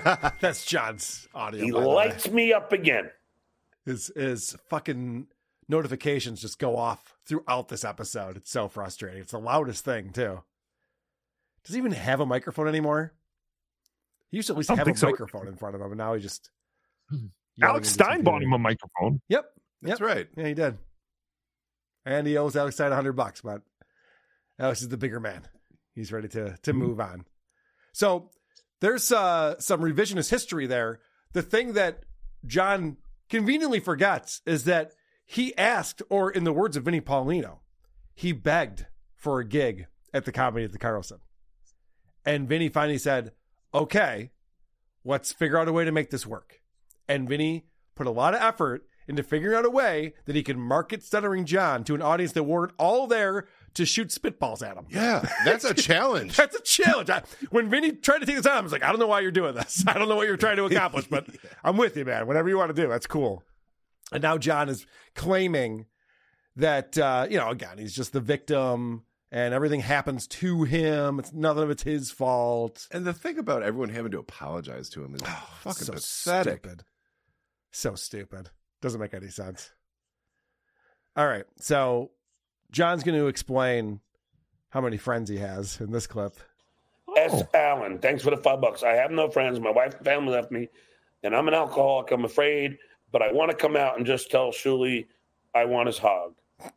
That's 0.41 0.65
John's 0.65 1.29
audio. 1.35 1.65
He 1.65 1.71
by 1.71 1.81
the 1.81 1.89
way. 1.89 1.95
lights 1.95 2.31
me 2.31 2.53
up 2.53 2.73
again. 2.73 3.11
His 3.85 4.11
his 4.15 4.57
fucking 4.71 5.27
notifications 5.69 6.41
just 6.41 6.59
go 6.59 6.77
off 6.77 7.17
throughout 7.27 7.69
this 7.69 7.85
episode. 7.85 8.37
It's 8.37 8.51
so 8.51 8.69
frustrating. 8.69 9.21
It's 9.21 9.33
the 9.33 9.39
loudest 9.39 9.85
thing 9.85 10.11
too. 10.11 10.43
Does 11.65 11.75
he 11.75 11.79
even 11.79 11.93
have 11.93 12.21
a 12.21 12.27
microphone 12.27 12.69
anymore? 12.69 13.13
He 14.35 14.39
used 14.39 14.49
to 14.49 14.55
at 14.55 14.57
least 14.57 14.71
have 14.71 14.89
a 14.89 14.97
so. 14.97 15.07
microphone 15.07 15.47
in 15.47 15.55
front 15.55 15.77
of 15.77 15.81
him, 15.81 15.93
and 15.93 15.99
now 15.99 16.15
he 16.15 16.21
just 16.21 16.51
Alex 17.63 17.89
Stein 17.89 18.25
bought 18.25 18.43
him 18.43 18.53
a 18.53 18.59
microphone. 18.59 19.21
Yep, 19.29 19.45
That's 19.81 20.01
Yep. 20.01 20.09
right. 20.09 20.29
Yeah, 20.37 20.49
he 20.49 20.55
did. 20.55 20.77
And 22.05 22.27
he 22.27 22.37
owes 22.37 22.57
Alex 22.57 22.75
Stein 22.75 22.91
a 22.91 22.97
hundred 22.97 23.13
bucks, 23.13 23.43
but 23.43 23.63
Alex 24.59 24.83
is 24.83 24.89
the 24.89 24.97
bigger 24.97 25.21
man. 25.21 25.43
He's 25.95 26.11
ready 26.11 26.27
to 26.31 26.57
to 26.65 26.73
move 26.73 26.99
on. 26.99 27.27
So 27.93 28.31
there's 28.81 29.13
uh, 29.13 29.55
some 29.61 29.83
revisionist 29.83 30.31
history 30.31 30.67
there. 30.67 30.99
The 31.33 31.43
thing 31.43 31.75
that 31.75 32.01
John 32.45 32.97
conveniently 33.31 33.79
forgets 33.79 34.43
is 34.47 34.65
that 34.65 34.95
he 35.25 35.57
asked, 35.57 36.03
or 36.11 36.29
in 36.29 36.43
the 36.43 36.53
words 36.53 36.77
of 36.77 36.83
Vinnie 36.83 37.01
Paulino, 37.01 37.59
he 38.17 38.33
begged 38.33 38.87
for 39.15 39.39
a 39.39 39.45
gig 39.45 39.87
at 40.13 40.25
the 40.25 40.33
comedy 40.33 40.65
at 40.65 40.73
the 40.73 40.79
Carlson. 40.79 41.21
And 42.27 42.49
Vinny 42.49 42.69
finally 42.69 42.99
said, 42.99 43.31
okay, 43.75 44.31
let's 45.05 45.33
figure 45.33 45.59
out 45.59 45.69
a 45.69 45.73
way 45.73 45.85
to 45.85 45.93
make 45.93 46.11
this 46.11 46.27
work. 46.27 46.61
And 47.09 47.29
Vinny 47.29 47.67
put 47.95 48.07
a 48.07 48.11
lot 48.11 48.35
of 48.35 48.41
effort 48.41 48.87
into 49.07 49.23
figuring 49.23 49.57
out 49.57 49.65
a 49.65 49.71
way 49.71 50.15
that 50.25 50.35
he 50.35 50.43
could 50.43 50.57
market 50.57 51.03
Stuttering 51.03 51.45
John 51.45 51.85
to 51.85 51.95
an 51.95 52.03
audience 52.03 52.33
that 52.33 52.45
weren't 52.45 52.73
all 52.79 53.07
there 53.07 53.47
to 53.75 53.85
shoot 53.85 54.09
spitballs 54.09 54.67
at 54.67 54.77
him. 54.77 54.87
Yeah, 54.89 55.29
that's 55.45 55.65
a 55.65 55.75
challenge. 55.75 56.37
That's 56.37 56.57
a 56.57 56.63
challenge. 56.63 57.11
I, 57.11 57.23
when 57.51 57.69
Vinny 57.69 57.93
tried 57.93 58.21
to 58.21 58.27
take 58.27 58.37
this 58.37 58.47
on, 58.47 58.57
I 58.57 58.61
was 58.61 58.73
like, 58.73 58.83
I 58.83 58.89
don't 58.89 58.99
know 58.99 59.07
why 59.07 59.21
you're 59.21 59.31
doing 59.31 59.55
this. 59.55 59.85
I 59.87 59.99
don't 59.99 60.09
know 60.09 60.17
what 60.17 60.27
you're 60.27 60.37
trying 60.37 60.57
to 60.57 60.65
accomplish, 60.65 61.07
but 61.07 61.27
I'm 61.65 61.77
with 61.77 61.97
you, 61.97 62.05
man. 62.05 62.27
Whatever 62.27 62.49
you 62.49 62.57
want 62.57 62.75
to 62.75 62.83
do, 62.83 62.89
that's 62.89 63.07
cool. 63.07 63.43
And 64.13 64.23
now 64.23 64.39
John 64.39 64.69
is 64.69 64.87
claiming 65.15 65.87
that, 66.57 66.97
uh, 66.97 67.27
you 67.29 67.37
know, 67.37 67.51
again, 67.51 67.79
he's 67.79 67.95
just 67.95 68.13
the 68.13 68.21
victim 68.21 69.03
and 69.35 69.53
everything 69.53 69.81
happens 69.81 70.29
to 70.29 70.63
him. 70.63 71.19
It's 71.19 71.33
none 71.33 71.59
of 71.59 71.69
it's 71.69 71.83
his 71.83 72.13
fault. 72.13 72.87
And 72.93 73.05
the 73.05 73.13
thing 73.13 73.37
about 73.37 73.65
everyone 73.65 73.89
having 73.89 74.13
to 74.13 74.21
apologize 74.21 74.89
to 74.91 75.03
him 75.03 75.17
is 75.17 75.23
oh, 75.27 75.49
fucking 75.59 75.87
so 75.87 75.93
pathetic. 75.95 76.61
stupid. 76.61 76.85
So 77.73 77.97
stupid. 77.97 78.51
Doesn't 78.81 79.01
make 79.01 79.13
any 79.13 79.31
sense. 79.31 79.73
All 81.17 81.27
right. 81.27 81.47
So 81.59 82.13
John's 82.71 83.03
going 83.03 83.19
to 83.19 83.27
explain 83.27 83.99
how 84.69 84.81
many 84.81 84.99
friends 84.99 85.29
he 85.29 85.39
has 85.39 85.81
in 85.81 85.91
this 85.91 86.07
clip. 86.07 86.35
S. 87.17 87.43
Allen, 87.55 87.99
thanks 87.99 88.23
for 88.23 88.31
the 88.31 88.37
five 88.37 88.61
bucks. 88.61 88.85
I 88.85 88.93
have 88.93 89.11
no 89.11 89.29
friends. 89.29 89.59
My 89.59 89.71
wife 89.71 89.95
and 89.97 90.05
family 90.05 90.33
left 90.33 90.53
me, 90.53 90.69
and 91.25 91.35
I'm 91.35 91.49
an 91.49 91.55
alcoholic. 91.55 92.13
I'm 92.13 92.25
afraid, 92.25 92.79
but 93.11 93.21
I 93.21 93.33
want 93.33 93.51
to 93.51 93.57
come 93.57 93.77
out 93.77 93.97
and 93.97 94.07
just 94.07 94.31
tell 94.31 94.51
Shuli 94.51 95.07
I 95.55 95.65
want 95.65 95.89
his 95.89 95.99
hog. 95.99 96.35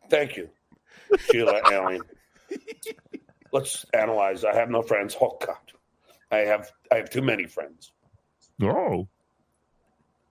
Thank 0.09 0.37
you, 0.37 0.49
Sheila 1.19 1.61
Allen. 1.71 2.01
Let's 3.53 3.85
analyze. 3.93 4.43
I 4.43 4.53
have 4.55 4.69
no 4.69 4.81
friends. 4.81 5.15
Oh 5.21 5.37
God, 5.45 5.55
I 6.31 6.37
have 6.39 6.71
I 6.91 6.95
have 6.95 7.09
too 7.09 7.21
many 7.21 7.45
friends. 7.45 7.91
Oh. 8.61 9.07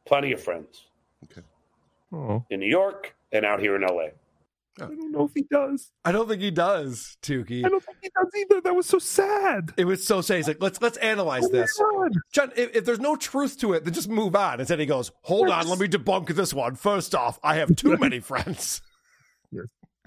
Plenty 0.05 0.33
of 0.33 0.43
friends 0.43 0.85
Okay. 1.25 1.43
Oh. 2.13 2.45
in 2.51 2.61
New 2.61 2.69
York 2.69 3.15
and 3.33 3.45
out 3.45 3.61
here 3.61 3.75
in 3.77 3.83
L.A. 3.83 4.13
I 4.79 4.85
don't 4.89 5.11
know 5.11 5.25
if 5.25 5.31
he 5.35 5.43
does. 5.51 5.91
I 6.05 6.13
don't 6.13 6.29
think 6.29 6.43
he 6.43 6.51
does, 6.51 7.17
Tookie. 7.23 7.65
I 7.65 7.69
don't 7.71 7.83
think 7.83 7.97
he 8.03 8.11
does 8.15 8.31
either. 8.39 8.61
That 8.61 8.77
was 8.77 8.85
so 8.85 8.99
sad. 8.99 9.73
It 9.79 9.87
was 9.87 10.07
so 10.07 10.21
sad. 10.21 10.37
He's 10.37 10.49
like, 10.49 10.61
let's 10.61 10.83
let's 10.83 10.99
analyze 10.99 11.45
Oh 11.47 11.49
this. 11.49 11.81
John, 12.33 12.53
if, 12.57 12.77
if 12.77 12.85
there's 12.85 13.01
no 13.01 13.17
truth 13.17 13.59
to 13.61 13.73
it, 13.73 13.85
then 13.85 13.95
just 13.95 14.09
move 14.11 14.37
on. 14.37 14.61
Instead, 14.61 14.79
he 14.79 14.85
goes, 14.87 15.11
hold 15.23 15.49
on, 15.49 15.67
let 15.67 15.79
me 15.79 15.89
debunk 15.89 16.29
this 16.35 16.53
one. 16.53 16.75
First 16.75 17.15
off, 17.15 17.39
I 17.43 17.55
have 17.55 17.75
too 17.75 17.97
many 18.01 18.21
friends. 18.21 18.83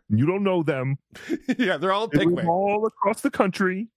You 0.10 0.26
don't 0.26 0.44
know 0.44 0.64
them. 0.64 0.98
yeah, 1.58 1.78
they're 1.78 1.92
all 1.92 2.08
They 2.08 2.26
live 2.26 2.48
all 2.48 2.86
across 2.86 3.22
the 3.22 3.30
country. 3.30 3.88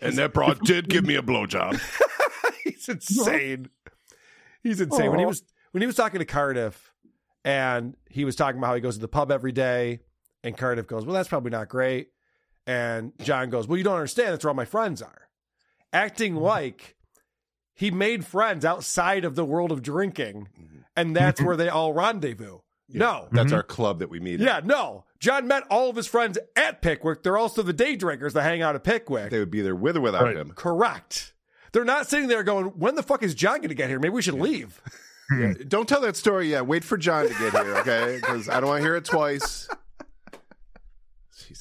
And 0.00 0.14
that 0.14 0.32
broad 0.32 0.60
did 0.60 0.88
give 0.88 1.04
me 1.04 1.16
a 1.16 1.22
blowjob. 1.22 1.80
He's 2.64 2.88
insane. 2.88 3.68
He's 4.62 4.80
insane. 4.80 5.10
When 5.10 5.18
he 5.18 5.26
was 5.26 5.42
when 5.72 5.82
he 5.82 5.86
was 5.86 5.96
talking 5.96 6.20
to 6.20 6.24
Cardiff, 6.24 6.92
and 7.44 7.96
he 8.08 8.24
was 8.24 8.36
talking 8.36 8.58
about 8.58 8.68
how 8.68 8.74
he 8.76 8.80
goes 8.80 8.94
to 8.94 9.00
the 9.00 9.08
pub 9.08 9.32
every 9.32 9.52
day, 9.52 10.00
and 10.44 10.56
Cardiff 10.56 10.86
goes, 10.86 11.04
"Well, 11.04 11.14
that's 11.14 11.28
probably 11.28 11.50
not 11.50 11.68
great." 11.68 12.10
And 12.66 13.12
John 13.22 13.50
goes, 13.50 13.66
"Well, 13.66 13.76
you 13.76 13.84
don't 13.84 13.96
understand. 13.96 14.32
That's 14.32 14.44
where 14.44 14.50
all 14.50 14.56
my 14.56 14.64
friends 14.64 15.02
are." 15.02 15.28
Acting 15.92 16.34
mm-hmm. 16.34 16.44
like 16.44 16.96
he 17.74 17.90
made 17.90 18.24
friends 18.24 18.64
outside 18.64 19.24
of 19.24 19.34
the 19.34 19.44
world 19.44 19.72
of 19.72 19.82
drinking, 19.82 20.48
mm-hmm. 20.56 20.78
and 20.96 21.16
that's 21.16 21.40
mm-hmm. 21.40 21.48
where 21.48 21.56
they 21.56 21.68
all 21.68 21.92
rendezvous. 21.92 22.58
No, 22.90 23.28
That's 23.32 23.52
our 23.52 23.62
club 23.62 23.98
that 23.98 24.08
we 24.08 24.18
meet. 24.18 24.40
yeah, 24.40 24.58
at. 24.58 24.66
no. 24.66 25.04
John 25.20 25.48
met 25.48 25.64
all 25.70 25.90
of 25.90 25.96
his 25.96 26.06
friends 26.06 26.38
at 26.54 26.80
Pickwick. 26.80 27.22
They're 27.22 27.36
also 27.38 27.62
the 27.62 27.72
day 27.72 27.96
drinkers 27.96 28.34
that 28.34 28.42
hang 28.42 28.62
out 28.62 28.74
at 28.76 28.84
Pickwick. 28.84 29.30
They 29.30 29.38
would 29.40 29.50
be 29.50 29.62
there 29.62 29.74
with 29.74 29.96
or 29.96 30.00
without 30.00 30.22
Right. 30.22 30.36
him. 30.36 30.52
Correct. 30.54 31.32
They're 31.72 31.84
not 31.84 32.08
sitting 32.08 32.28
there 32.28 32.42
going, 32.44 32.66
when 32.78 32.94
the 32.94 33.02
fuck 33.02 33.22
is 33.22 33.34
John 33.34 33.58
going 33.58 33.68
to 33.68 33.74
get 33.74 33.88
here? 33.88 33.98
Maybe 33.98 34.14
we 34.14 34.22
should 34.22 34.34
leave. 34.34 34.80
Yeah, 35.36 35.52
don't 35.68 35.88
tell 35.88 36.00
that 36.02 36.16
story 36.16 36.50
yet. 36.50 36.66
Wait 36.66 36.84
for 36.84 36.96
John 36.96 37.24
to 37.28 37.34
get 37.34 37.52
here, 37.52 37.76
okay? 37.78 38.16
Because 38.20 38.48
I 38.48 38.60
don't 38.60 38.68
want 38.68 38.78
to 38.80 38.84
hear 38.84 38.96
it 38.96 39.04
twice. 39.04 39.68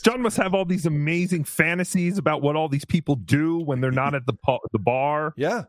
John 0.04 0.22
must 0.22 0.38
have 0.38 0.54
all 0.54 0.66
these 0.66 0.86
amazing 0.86 1.44
fantasies 1.46 2.18
about 2.18 2.42
what 2.42 2.56
all 2.56 2.68
these 2.70 2.86
people 2.86 3.16
do 3.16 3.58
when 3.60 3.80
they're 3.82 3.92
not 3.92 4.16
at 4.16 4.26
the 4.26 4.34
pa- 4.34 4.60
the 4.72 4.80
bar. 4.80 5.34
Yeah, 5.38 5.64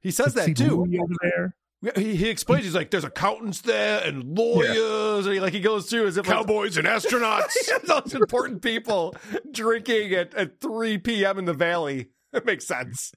he 0.00 0.10
says 0.10 0.34
See 0.34 0.40
that 0.52 0.56
too. 0.56 0.76
Louis 0.84 0.98
over 0.98 1.14
there. 1.22 1.54
He, 1.96 2.14
he 2.14 2.28
explains. 2.28 2.64
He's 2.64 2.74
like, 2.74 2.90
"There's 2.90 3.04
accountants 3.04 3.62
there 3.62 4.00
and 4.06 4.38
lawyers," 4.38 5.26
and 5.26 5.34
he, 5.34 5.40
like 5.40 5.52
he 5.52 5.60
goes 5.60 5.90
through 5.90 6.06
as 6.06 6.16
if 6.16 6.26
like- 6.28 6.36
Cowboys 6.36 6.76
and 6.76 6.86
astronauts. 6.86 7.54
those 7.84 8.14
important 8.14 8.62
people 8.62 9.14
drinking 9.50 10.12
at, 10.12 10.32
at 10.34 10.60
3 10.60 10.98
p.m. 10.98 11.38
in 11.38 11.44
the 11.44 11.52
valley. 11.54 12.10
It 12.32 12.46
makes 12.46 12.66
sense. 12.66 13.12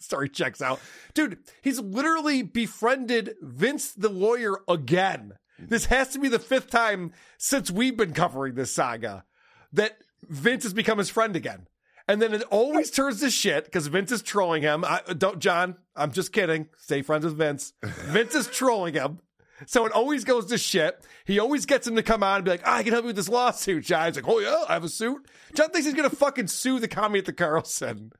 Story 0.00 0.28
checks 0.28 0.60
out. 0.60 0.80
Dude, 1.14 1.38
he's 1.62 1.80
literally 1.80 2.42
befriended 2.42 3.34
Vince 3.40 3.92
the 3.92 4.10
lawyer 4.10 4.58
again. 4.68 5.32
This 5.58 5.86
has 5.86 6.08
to 6.10 6.18
be 6.18 6.28
the 6.28 6.38
fifth 6.38 6.68
time 6.68 7.12
since 7.38 7.70
we've 7.70 7.96
been 7.96 8.12
covering 8.12 8.54
this 8.54 8.72
saga 8.74 9.24
that 9.72 9.96
Vince 10.28 10.64
has 10.64 10.74
become 10.74 10.98
his 10.98 11.08
friend 11.08 11.34
again. 11.36 11.68
And 12.06 12.20
then 12.20 12.34
it 12.34 12.42
always 12.50 12.90
turns 12.90 13.20
to 13.20 13.30
shit 13.30 13.64
because 13.64 13.86
Vince 13.86 14.12
is 14.12 14.22
trolling 14.22 14.60
him. 14.62 14.84
I, 14.84 15.00
don't, 15.16 15.38
John, 15.38 15.76
I'm 15.96 16.12
just 16.12 16.32
kidding. 16.32 16.68
Stay 16.76 17.00
friends 17.02 17.24
with 17.24 17.36
Vince. 17.38 17.72
Vince 17.82 18.34
is 18.34 18.46
trolling 18.46 18.92
him. 18.94 19.20
So 19.66 19.86
it 19.86 19.92
always 19.92 20.24
goes 20.24 20.46
to 20.46 20.58
shit. 20.58 21.06
He 21.24 21.38
always 21.38 21.64
gets 21.64 21.86
him 21.86 21.96
to 21.96 22.02
come 22.02 22.22
on 22.22 22.36
and 22.36 22.44
be 22.44 22.50
like, 22.50 22.62
"Ah, 22.66 22.76
I 22.76 22.82
can 22.82 22.92
help 22.92 23.04
you 23.04 23.08
with 23.08 23.16
this 23.16 23.28
lawsuit, 23.28 23.84
John. 23.84 24.06
He's 24.06 24.16
like, 24.16 24.28
oh 24.28 24.38
yeah, 24.40 24.64
I 24.68 24.74
have 24.74 24.84
a 24.84 24.88
suit. 24.88 25.26
John 25.54 25.70
thinks 25.70 25.86
he's 25.86 25.94
going 25.94 26.10
to 26.10 26.14
fucking 26.14 26.48
sue 26.48 26.78
the 26.80 26.88
commie 26.88 27.20
at 27.20 27.24
the 27.24 27.32
Carlson. 27.32 28.12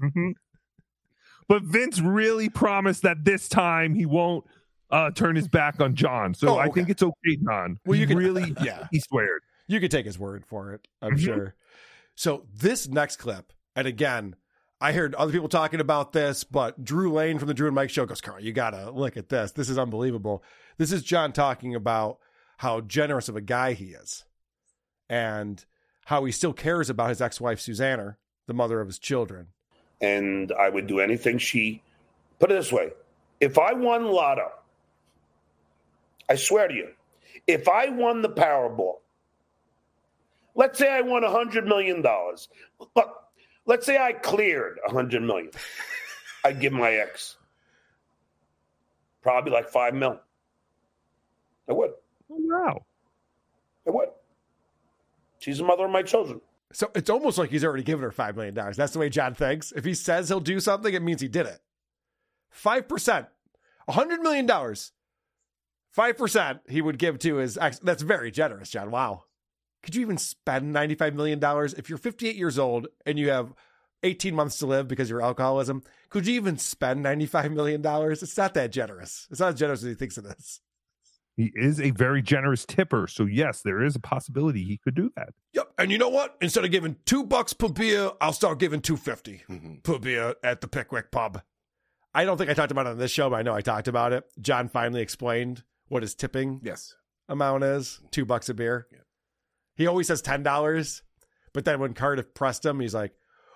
Mhm. 0.00 0.34
But 1.48 1.62
Vince 1.62 2.00
really 2.00 2.48
promised 2.50 3.02
that 3.02 3.24
this 3.24 3.48
time 3.48 3.94
he 3.94 4.04
won't 4.06 4.44
uh, 4.90 5.10
turn 5.10 5.34
his 5.36 5.48
back 5.48 5.80
on 5.80 5.94
John. 5.94 6.34
So 6.34 6.50
Oh, 6.50 6.58
I 6.58 6.68
think 6.68 6.88
it's 6.90 7.02
okay, 7.02 7.36
John. 7.44 7.78
Well, 7.84 7.94
He 7.94 8.02
you 8.02 8.06
can- 8.06 8.16
really, 8.18 8.54
yeah. 8.62 8.86
he 8.92 9.00
sweared. 9.00 9.42
You 9.66 9.80
could 9.80 9.90
take 9.90 10.06
his 10.06 10.18
word 10.18 10.46
for 10.46 10.72
it, 10.72 10.86
I'm 11.02 11.16
Mhm. 11.16 11.24
sure. 11.24 11.54
So 12.18 12.42
this 12.52 12.88
next 12.88 13.18
clip, 13.18 13.52
and 13.76 13.86
again, 13.86 14.34
I 14.80 14.90
heard 14.90 15.14
other 15.14 15.30
people 15.30 15.48
talking 15.48 15.78
about 15.78 16.12
this, 16.12 16.42
but 16.42 16.82
Drew 16.82 17.12
Lane 17.12 17.38
from 17.38 17.46
the 17.46 17.54
Drew 17.54 17.68
and 17.68 17.76
Mike 17.76 17.90
show 17.90 18.06
goes, 18.06 18.20
Carl, 18.20 18.40
you 18.40 18.50
gotta 18.50 18.90
look 18.90 19.16
at 19.16 19.28
this. 19.28 19.52
This 19.52 19.70
is 19.70 19.78
unbelievable. 19.78 20.42
This 20.78 20.90
is 20.90 21.04
John 21.04 21.32
talking 21.32 21.76
about 21.76 22.18
how 22.56 22.80
generous 22.80 23.28
of 23.28 23.36
a 23.36 23.40
guy 23.40 23.74
he 23.74 23.90
is 23.90 24.24
and 25.08 25.64
how 26.06 26.24
he 26.24 26.32
still 26.32 26.52
cares 26.52 26.90
about 26.90 27.10
his 27.10 27.22
ex-wife 27.22 27.60
Susanna, 27.60 28.16
the 28.48 28.54
mother 28.54 28.80
of 28.80 28.88
his 28.88 28.98
children. 28.98 29.50
and 30.00 30.50
I 30.50 30.70
would 30.70 30.88
do 30.88 30.98
anything 30.98 31.38
she 31.38 31.82
put 32.40 32.50
it 32.50 32.54
this 32.54 32.72
way. 32.72 32.90
If 33.38 33.58
I 33.58 33.74
won 33.74 34.06
lotto, 34.06 34.50
I 36.28 36.34
swear 36.34 36.66
to 36.66 36.74
you, 36.74 36.88
if 37.46 37.68
I 37.68 37.90
won 37.90 38.22
the 38.22 38.28
Powerball, 38.28 38.96
let's 40.58 40.78
say 40.78 40.90
I 40.90 41.00
won 41.00 41.24
a 41.24 41.30
hundred 41.30 41.66
million 41.66 42.02
dollars. 42.02 42.50
Look, 42.94 43.14
let's 43.64 43.86
say 43.86 43.96
I 43.96 44.12
cleared 44.12 44.78
a 44.86 44.92
hundred 44.92 45.22
million. 45.22 45.52
I'd 46.44 46.60
give 46.60 46.74
my 46.74 46.92
ex 46.92 47.38
probably 49.22 49.52
like 49.52 49.68
five 49.68 49.94
mil. 49.94 50.20
I 51.68 51.72
would. 51.72 51.90
Oh, 52.30 52.36
wow. 52.38 52.84
I 53.86 53.90
would. 53.90 54.08
She's 55.38 55.58
the 55.58 55.64
mother 55.64 55.84
of 55.84 55.90
my 55.90 56.02
children. 56.02 56.40
So 56.72 56.90
it's 56.94 57.10
almost 57.10 57.38
like 57.38 57.50
he's 57.50 57.64
already 57.64 57.82
given 57.82 58.02
her 58.02 58.10
$5 58.10 58.36
million. 58.36 58.54
That's 58.54 58.92
the 58.92 58.98
way 58.98 59.08
John 59.08 59.34
thinks. 59.34 59.72
If 59.72 59.84
he 59.84 59.94
says 59.94 60.28
he'll 60.28 60.40
do 60.40 60.60
something, 60.60 60.92
it 60.92 61.02
means 61.02 61.20
he 61.20 61.28
did 61.28 61.46
it. 61.46 61.60
5%, 62.62 63.26
$100 63.88 64.20
million, 64.20 64.46
5% 64.46 66.60
he 66.68 66.82
would 66.82 66.98
give 66.98 67.18
to 67.20 67.36
his 67.36 67.56
ex. 67.56 67.78
That's 67.78 68.02
very 68.02 68.30
generous, 68.30 68.70
John. 68.70 68.90
Wow. 68.90 69.24
Could 69.82 69.94
you 69.94 70.00
even 70.02 70.18
spend 70.18 70.74
$95 70.74 71.14
million? 71.14 71.40
If 71.76 71.88
you're 71.88 71.98
58 71.98 72.36
years 72.36 72.58
old 72.58 72.88
and 73.06 73.18
you 73.18 73.30
have 73.30 73.52
18 74.02 74.34
months 74.34 74.58
to 74.58 74.66
live 74.66 74.88
because 74.88 75.06
of 75.08 75.10
your 75.10 75.22
alcoholism, 75.22 75.82
could 76.10 76.26
you 76.26 76.34
even 76.34 76.58
spend 76.58 77.04
$95 77.04 77.52
million? 77.52 77.82
It's 78.12 78.36
not 78.36 78.54
that 78.54 78.72
generous. 78.72 79.26
It's 79.30 79.40
not 79.40 79.54
as 79.54 79.58
generous 79.58 79.82
as 79.82 79.88
he 79.90 79.94
thinks 79.94 80.18
it 80.18 80.26
is. 80.26 80.60
He 81.36 81.52
is 81.54 81.80
a 81.80 81.90
very 81.92 82.20
generous 82.20 82.66
tipper. 82.66 83.06
So, 83.06 83.24
yes, 83.24 83.62
there 83.62 83.80
is 83.84 83.94
a 83.94 84.00
possibility 84.00 84.64
he 84.64 84.76
could 84.78 84.96
do 84.96 85.12
that. 85.14 85.28
Yep. 85.52 85.72
And 85.78 85.92
you 85.92 85.98
know 85.98 86.08
what? 86.08 86.36
Instead 86.40 86.64
of 86.64 86.72
giving 86.72 86.96
two 87.06 87.22
bucks 87.22 87.52
per 87.52 87.68
beer, 87.68 88.10
I'll 88.20 88.32
start 88.32 88.58
giving 88.58 88.80
two 88.80 88.96
fifty 88.96 89.42
Mm-hmm. 89.48 89.74
per 89.84 90.00
beer 90.00 90.34
at 90.42 90.60
the 90.60 90.66
Pickwick 90.66 91.12
pub. 91.12 91.40
I 92.12 92.24
don't 92.24 92.38
think 92.38 92.50
I 92.50 92.54
talked 92.54 92.72
about 92.72 92.86
it 92.86 92.90
on 92.90 92.98
this 92.98 93.12
show, 93.12 93.30
but 93.30 93.36
I 93.36 93.42
know 93.42 93.54
I 93.54 93.60
talked 93.60 93.86
about 93.86 94.12
it. 94.12 94.24
John 94.40 94.68
finally 94.68 95.00
explained 95.00 95.62
what 95.86 96.02
his 96.02 96.16
tipping 96.16 96.60
Yes. 96.64 96.96
amount 97.28 97.62
is: 97.62 98.00
two 98.10 98.24
bucks 98.24 98.48
a 98.48 98.54
beer. 98.54 98.88
He 99.78 99.86
always 99.86 100.06
says 100.08 100.20
ten 100.20 100.42
dollars, 100.42 101.02
but 101.54 101.64
then 101.64 101.80
when 101.80 101.94
Cardiff 101.94 102.34
pressed 102.34 102.66
him, 102.66 102.80
he's 102.80 102.94
like, 102.94 103.12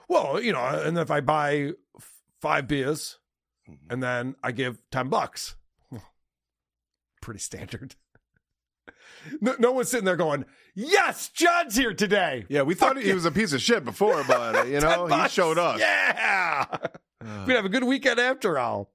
"Well, 0.09 0.40
you 0.40 0.53
know, 0.53 0.65
and 0.65 0.97
if 0.97 1.11
I 1.11 1.20
buy 1.20 1.73
f- 1.97 2.11
five 2.40 2.66
beers, 2.66 3.19
Mm-hmm. 3.70 3.93
and 3.93 4.03
then 4.03 4.35
I 4.43 4.51
give 4.53 4.78
ten 4.90 5.09
bucks, 5.09 5.55
pretty 7.20 7.40
standard." 7.40 7.94
No, 9.40 9.55
no 9.61 9.70
one's 9.73 9.89
sitting 9.89 10.05
there 10.05 10.16
going, 10.16 10.44
"Yes, 10.74 11.28
John's 11.28 11.77
here 11.77 11.94
today." 11.94 12.44
Yeah, 12.49 12.62
we 12.62 12.74
thought 12.74 12.97
he 13.01 13.12
was 13.12 13.24
a 13.24 13.31
piece 13.31 13.53
of 13.53 13.61
shit 13.62 13.85
before, 13.85 14.24
but 14.27 14.66
you 14.69 14.81
know, 14.81 15.05
he 15.05 15.11
bucks. 15.11 15.32
showed 15.32 15.59
up. 15.59 15.78
Yeah. 15.78 16.66
We'd 17.47 17.55
have 17.55 17.65
a 17.65 17.69
good 17.69 17.85
weekend 17.85 18.19
after 18.19 18.59
all. 18.59 18.90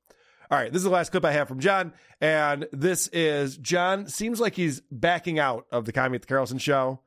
All 0.51 0.57
right, 0.57 0.71
this 0.71 0.79
is 0.79 0.83
the 0.83 0.89
last 0.89 1.11
clip 1.11 1.23
I 1.25 1.31
have 1.33 1.47
from 1.47 1.59
John, 1.59 1.93
and 2.21 2.67
this 2.73 3.07
is 3.09 3.57
John 3.57 4.07
seems 4.07 4.39
like 4.41 4.55
he's 4.55 4.81
backing 4.91 5.39
out 5.39 5.65
of 5.71 5.85
the 5.85 5.91
Comedy 5.93 6.15
at 6.15 6.21
the 6.21 6.27
Carlson 6.27 6.57
show. 6.57 7.01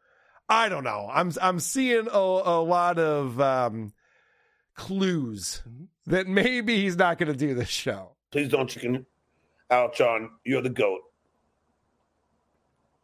I 0.50 0.68
don't 0.68 0.82
know. 0.82 1.08
I'm 1.10 1.32
I'm 1.40 1.60
seeing 1.60 2.08
a, 2.10 2.18
a 2.18 2.60
lot 2.60 2.98
of 2.98 3.40
um, 3.40 3.92
clues 4.74 5.62
that 6.06 6.26
maybe 6.26 6.82
he's 6.82 6.96
not 6.96 7.18
going 7.18 7.32
to 7.32 7.38
do 7.38 7.54
this 7.54 7.68
show. 7.68 8.16
Please 8.32 8.48
don't 8.48 8.68
chicken 8.68 9.06
out, 9.70 9.94
John. 9.94 10.30
You're 10.44 10.60
the 10.60 10.68
goat. 10.68 11.02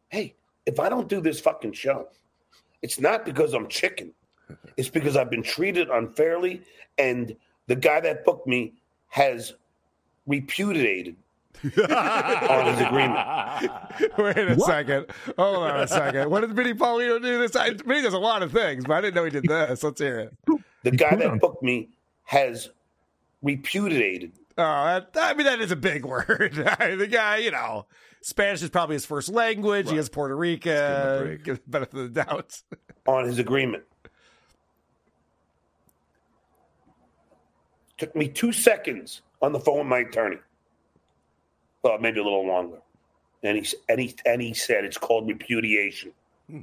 Hey, 0.09 0.35
if 0.67 0.81
I 0.81 0.89
don't 0.89 1.09
do 1.09 1.21
this 1.21 1.39
fucking 1.39 1.73
show, 1.73 2.09
it's 2.83 2.99
not 2.99 3.25
because 3.25 3.55
I'm 3.55 3.69
chicken. 3.69 4.13
It's 4.77 4.91
because 4.91 5.17
I've 5.17 5.31
been 5.31 5.43
treated 5.43 5.89
unfairly, 5.89 6.61
and 6.99 7.35
the 7.67 7.75
guy 7.75 7.99
that 8.01 8.27
booked 8.27 8.47
me 8.47 8.75
has 9.09 9.55
repudiated 10.27 11.17
on 11.65 12.67
his 12.67 12.87
agreement. 12.87 13.19
Wait 14.19 14.37
a 14.37 14.61
second. 14.61 15.07
Hold 15.39 15.57
on 15.59 15.81
a 15.81 15.89
second. 15.89 16.31
What 16.31 16.41
did 16.41 16.55
Vinny 16.55 16.75
Paulino 16.75 17.21
do 17.21 17.39
this? 17.39 17.57
I, 17.57 17.71
Vinny 17.71 18.03
does 18.03 18.15
a 18.15 18.19
lot 18.19 18.43
of 18.43 18.53
things, 18.53 18.85
but 18.85 18.95
I 18.95 19.01
didn't 19.01 19.15
know 19.15 19.25
he 19.25 19.31
did 19.31 19.45
this. 19.45 19.83
Let's 19.83 20.01
hear 20.01 20.19
it. 20.21 20.35
The 20.83 20.91
guy 20.91 21.17
that 21.17 21.41
booked 21.41 21.63
me 21.63 21.89
has 22.25 22.71
repudiated. 23.43 24.33
Oh, 24.59 24.63
that, 24.63 25.11
I 25.17 25.35
mean, 25.35 25.47
that 25.47 25.61
is 25.61 25.71
a 25.71 25.77
big 25.77 26.05
word. 26.07 26.53
the 26.55 27.09
guy, 27.11 27.39
you 27.39 27.51
know, 27.51 27.87
Spanish 28.23 28.63
is 28.63 28.71
probably 28.71 28.95
his 28.95 29.07
first 29.07 29.29
language. 29.29 29.91
He 29.91 29.97
has 29.97 30.09
Puerto 30.09 30.37
Rican. 30.37 31.41
Give 31.43 31.57
the 31.57 31.71
benefit 31.71 31.99
of 31.99 32.15
the 32.15 32.25
doubt. 32.25 32.63
on 33.07 33.25
his 33.25 33.39
agreement. 33.39 33.85
Took 37.99 38.15
me 38.15 38.29
two 38.29 38.53
seconds 38.53 39.23
on 39.41 39.53
the 39.53 39.61
phone 39.61 39.79
with 39.79 39.87
my 39.87 39.99
attorney. 40.01 40.37
Well, 41.87 41.99
maybe 42.01 42.19
a 42.19 42.25
little 42.25 42.45
longer. 42.45 42.79
And 43.45 43.59
he 43.59 43.77
and 43.89 44.01
he 44.01 44.17
and 44.25 44.43
he 44.43 44.55
said 44.55 44.85
it's 44.85 44.99
called 44.99 45.29
repudiation. 45.29 46.11
Hmm. 46.51 46.63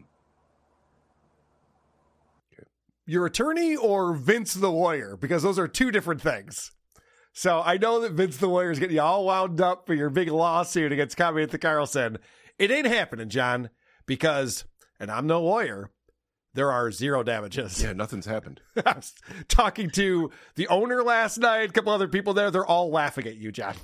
Your 3.06 3.26
attorney 3.26 3.78
or 3.78 4.14
Vince 4.16 4.54
the 4.54 4.70
lawyer? 4.70 5.16
Because 5.16 5.42
those 5.42 5.58
are 5.58 5.70
two 5.70 5.92
different 5.92 6.22
things. 6.22 6.72
So 7.32 7.62
I 7.62 7.78
know 7.78 8.02
that 8.02 8.12
Vince 8.12 8.36
the 8.36 8.48
lawyer 8.48 8.70
is 8.70 8.80
getting 8.80 8.98
you 8.98 9.02
all 9.02 9.26
wound 9.26 9.62
up 9.62 9.88
for 9.88 9.94
your 9.94 10.10
big 10.10 10.30
lawsuit 10.30 10.92
against 10.92 11.16
Comedy 11.16 11.44
at 11.44 11.52
the 11.52 11.58
Carlson. 11.58 12.18
It 12.60 12.70
ain't 12.70 12.86
happening, 12.86 13.30
John, 13.30 13.70
because, 14.06 14.66
and 15.00 15.10
I'm 15.10 15.26
no 15.26 15.42
lawyer, 15.42 15.90
there 16.54 16.70
are 16.70 16.92
zero 16.92 17.24
damages. 17.24 17.82
Yeah, 17.82 17.94
nothing's 17.94 18.26
happened. 18.26 18.60
I 18.86 18.92
was 18.94 19.14
talking 19.48 19.90
to 19.92 20.32
the 20.56 20.68
owner 20.68 21.02
last 21.02 21.38
night, 21.38 21.70
a 21.70 21.74
couple 21.74 21.94
other 21.94 22.10
people 22.10 22.34
there. 22.34 22.52
They're 22.52 22.66
all 22.66 22.92
laughing 22.92 23.26
at 23.26 23.38
you, 23.38 23.54
John. 23.54 23.76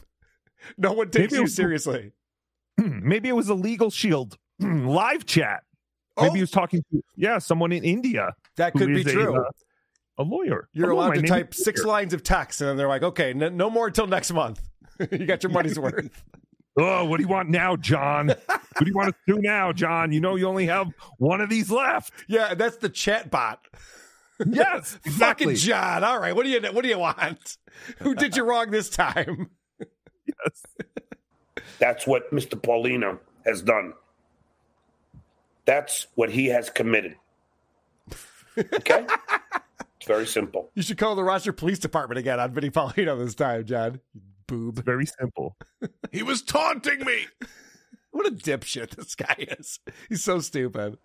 No 0.77 0.93
one 0.93 1.09
takes 1.09 1.31
Maybe 1.31 1.35
you 1.35 1.41
was- 1.43 1.55
seriously. 1.55 2.11
Maybe 2.77 3.29
it 3.29 3.33
was 3.35 3.49
a 3.49 3.53
legal 3.55 3.89
shield 3.89 4.37
live 4.59 5.25
chat. 5.25 5.63
Maybe 6.19 6.35
he 6.35 6.41
was 6.41 6.51
talking 6.51 6.83
to 6.91 7.01
yeah 7.15 7.37
someone 7.37 7.71
in 7.71 7.83
India. 7.85 8.31
Oh. 8.33 8.43
That 8.57 8.73
could 8.73 8.87
be 8.87 9.01
is 9.01 9.07
a, 9.07 9.11
true. 9.11 9.35
uh, 9.37 9.43
A, 10.17 10.23
lawyer. 10.23 10.67
You're 10.73 10.89
Hello, 10.89 10.99
allowed 11.07 11.15
to 11.15 11.21
type 11.21 11.53
six 11.53 11.85
lines 11.85 12.13
of 12.13 12.23
text, 12.23 12.59
and 12.59 12.69
then 12.69 12.75
they're 12.75 12.89
like, 12.89 13.03
okay, 13.03 13.29
n- 13.29 13.55
no 13.55 13.69
more 13.69 13.87
until 13.87 14.05
next 14.05 14.33
month. 14.33 14.61
you 15.11 15.25
got 15.25 15.43
your 15.43 15.51
money's 15.53 15.79
worth. 15.79 16.09
Oh, 16.77 17.05
what 17.05 17.17
do 17.17 17.23
you 17.23 17.29
want 17.29 17.49
now, 17.49 17.77
John? 17.77 18.27
what 18.27 18.79
do 18.79 18.85
you 18.85 18.93
want 18.93 19.15
to 19.27 19.33
do 19.33 19.41
now, 19.41 19.71
John? 19.71 20.11
You 20.11 20.19
know 20.19 20.35
you 20.35 20.45
only 20.47 20.65
have 20.67 20.87
one 21.19 21.39
of 21.39 21.49
these 21.49 21.71
left. 21.71 22.11
Yeah, 22.27 22.53
that's 22.53 22.77
the 22.77 22.89
chat 22.89 23.31
bot. 23.31 23.61
Yes, 24.45 24.97
exactly. 25.05 25.45
Fucking 25.47 25.55
John. 25.55 26.03
All 26.03 26.19
right, 26.19 26.35
what 26.35 26.43
do 26.43 26.49
you 26.49 26.61
what 26.73 26.83
do 26.83 26.89
you 26.89 26.99
want? 26.99 27.57
Who 27.99 28.13
did 28.13 28.35
you 28.35 28.43
wrong 28.43 28.71
this 28.71 28.89
time? 28.89 29.49
Yes. 30.45 30.65
That's 31.79 32.07
what 32.07 32.31
Mr. 32.31 32.59
Paulino 32.59 33.19
has 33.45 33.61
done. 33.61 33.93
That's 35.65 36.07
what 36.15 36.29
he 36.29 36.47
has 36.47 36.69
committed. 36.69 37.15
Okay? 38.57 39.05
it's 39.97 40.07
very 40.07 40.25
simple. 40.25 40.69
You 40.75 40.81
should 40.81 40.97
call 40.97 41.15
the 41.15 41.23
Rochester 41.23 41.53
Police 41.53 41.79
Department 41.79 42.19
again 42.19 42.39
on 42.39 42.53
Vinny 42.53 42.69
Paulino 42.69 43.17
this 43.17 43.35
time, 43.35 43.65
John. 43.65 43.99
Boob. 44.47 44.83
Very 44.83 45.05
simple. 45.05 45.55
He 46.11 46.23
was 46.23 46.41
taunting 46.41 47.05
me. 47.05 47.27
What 48.09 48.25
a 48.25 48.31
dipshit 48.31 48.95
this 48.95 49.13
guy 49.13 49.35
is. 49.59 49.79
He's 50.09 50.23
so 50.23 50.39
stupid. 50.39 50.97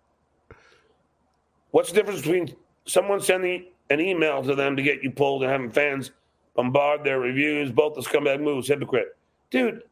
What's 1.69 1.91
the 1.91 1.95
difference 1.95 2.21
between 2.21 2.55
someone 2.85 3.21
sending 3.21 3.67
an 3.91 4.01
email 4.01 4.41
to 4.41 4.55
them 4.55 4.75
to 4.77 4.81
get 4.81 5.03
you 5.03 5.11
pulled 5.11 5.43
and 5.43 5.51
having 5.51 5.69
fans 5.69 6.09
bombard 6.55 7.03
their 7.03 7.19
reviews, 7.19 7.71
both 7.71 7.93
the 7.93 8.01
scumbag 8.01 8.41
moves, 8.41 8.67
hypocrite? 8.67 9.15
Dude, 9.49 9.83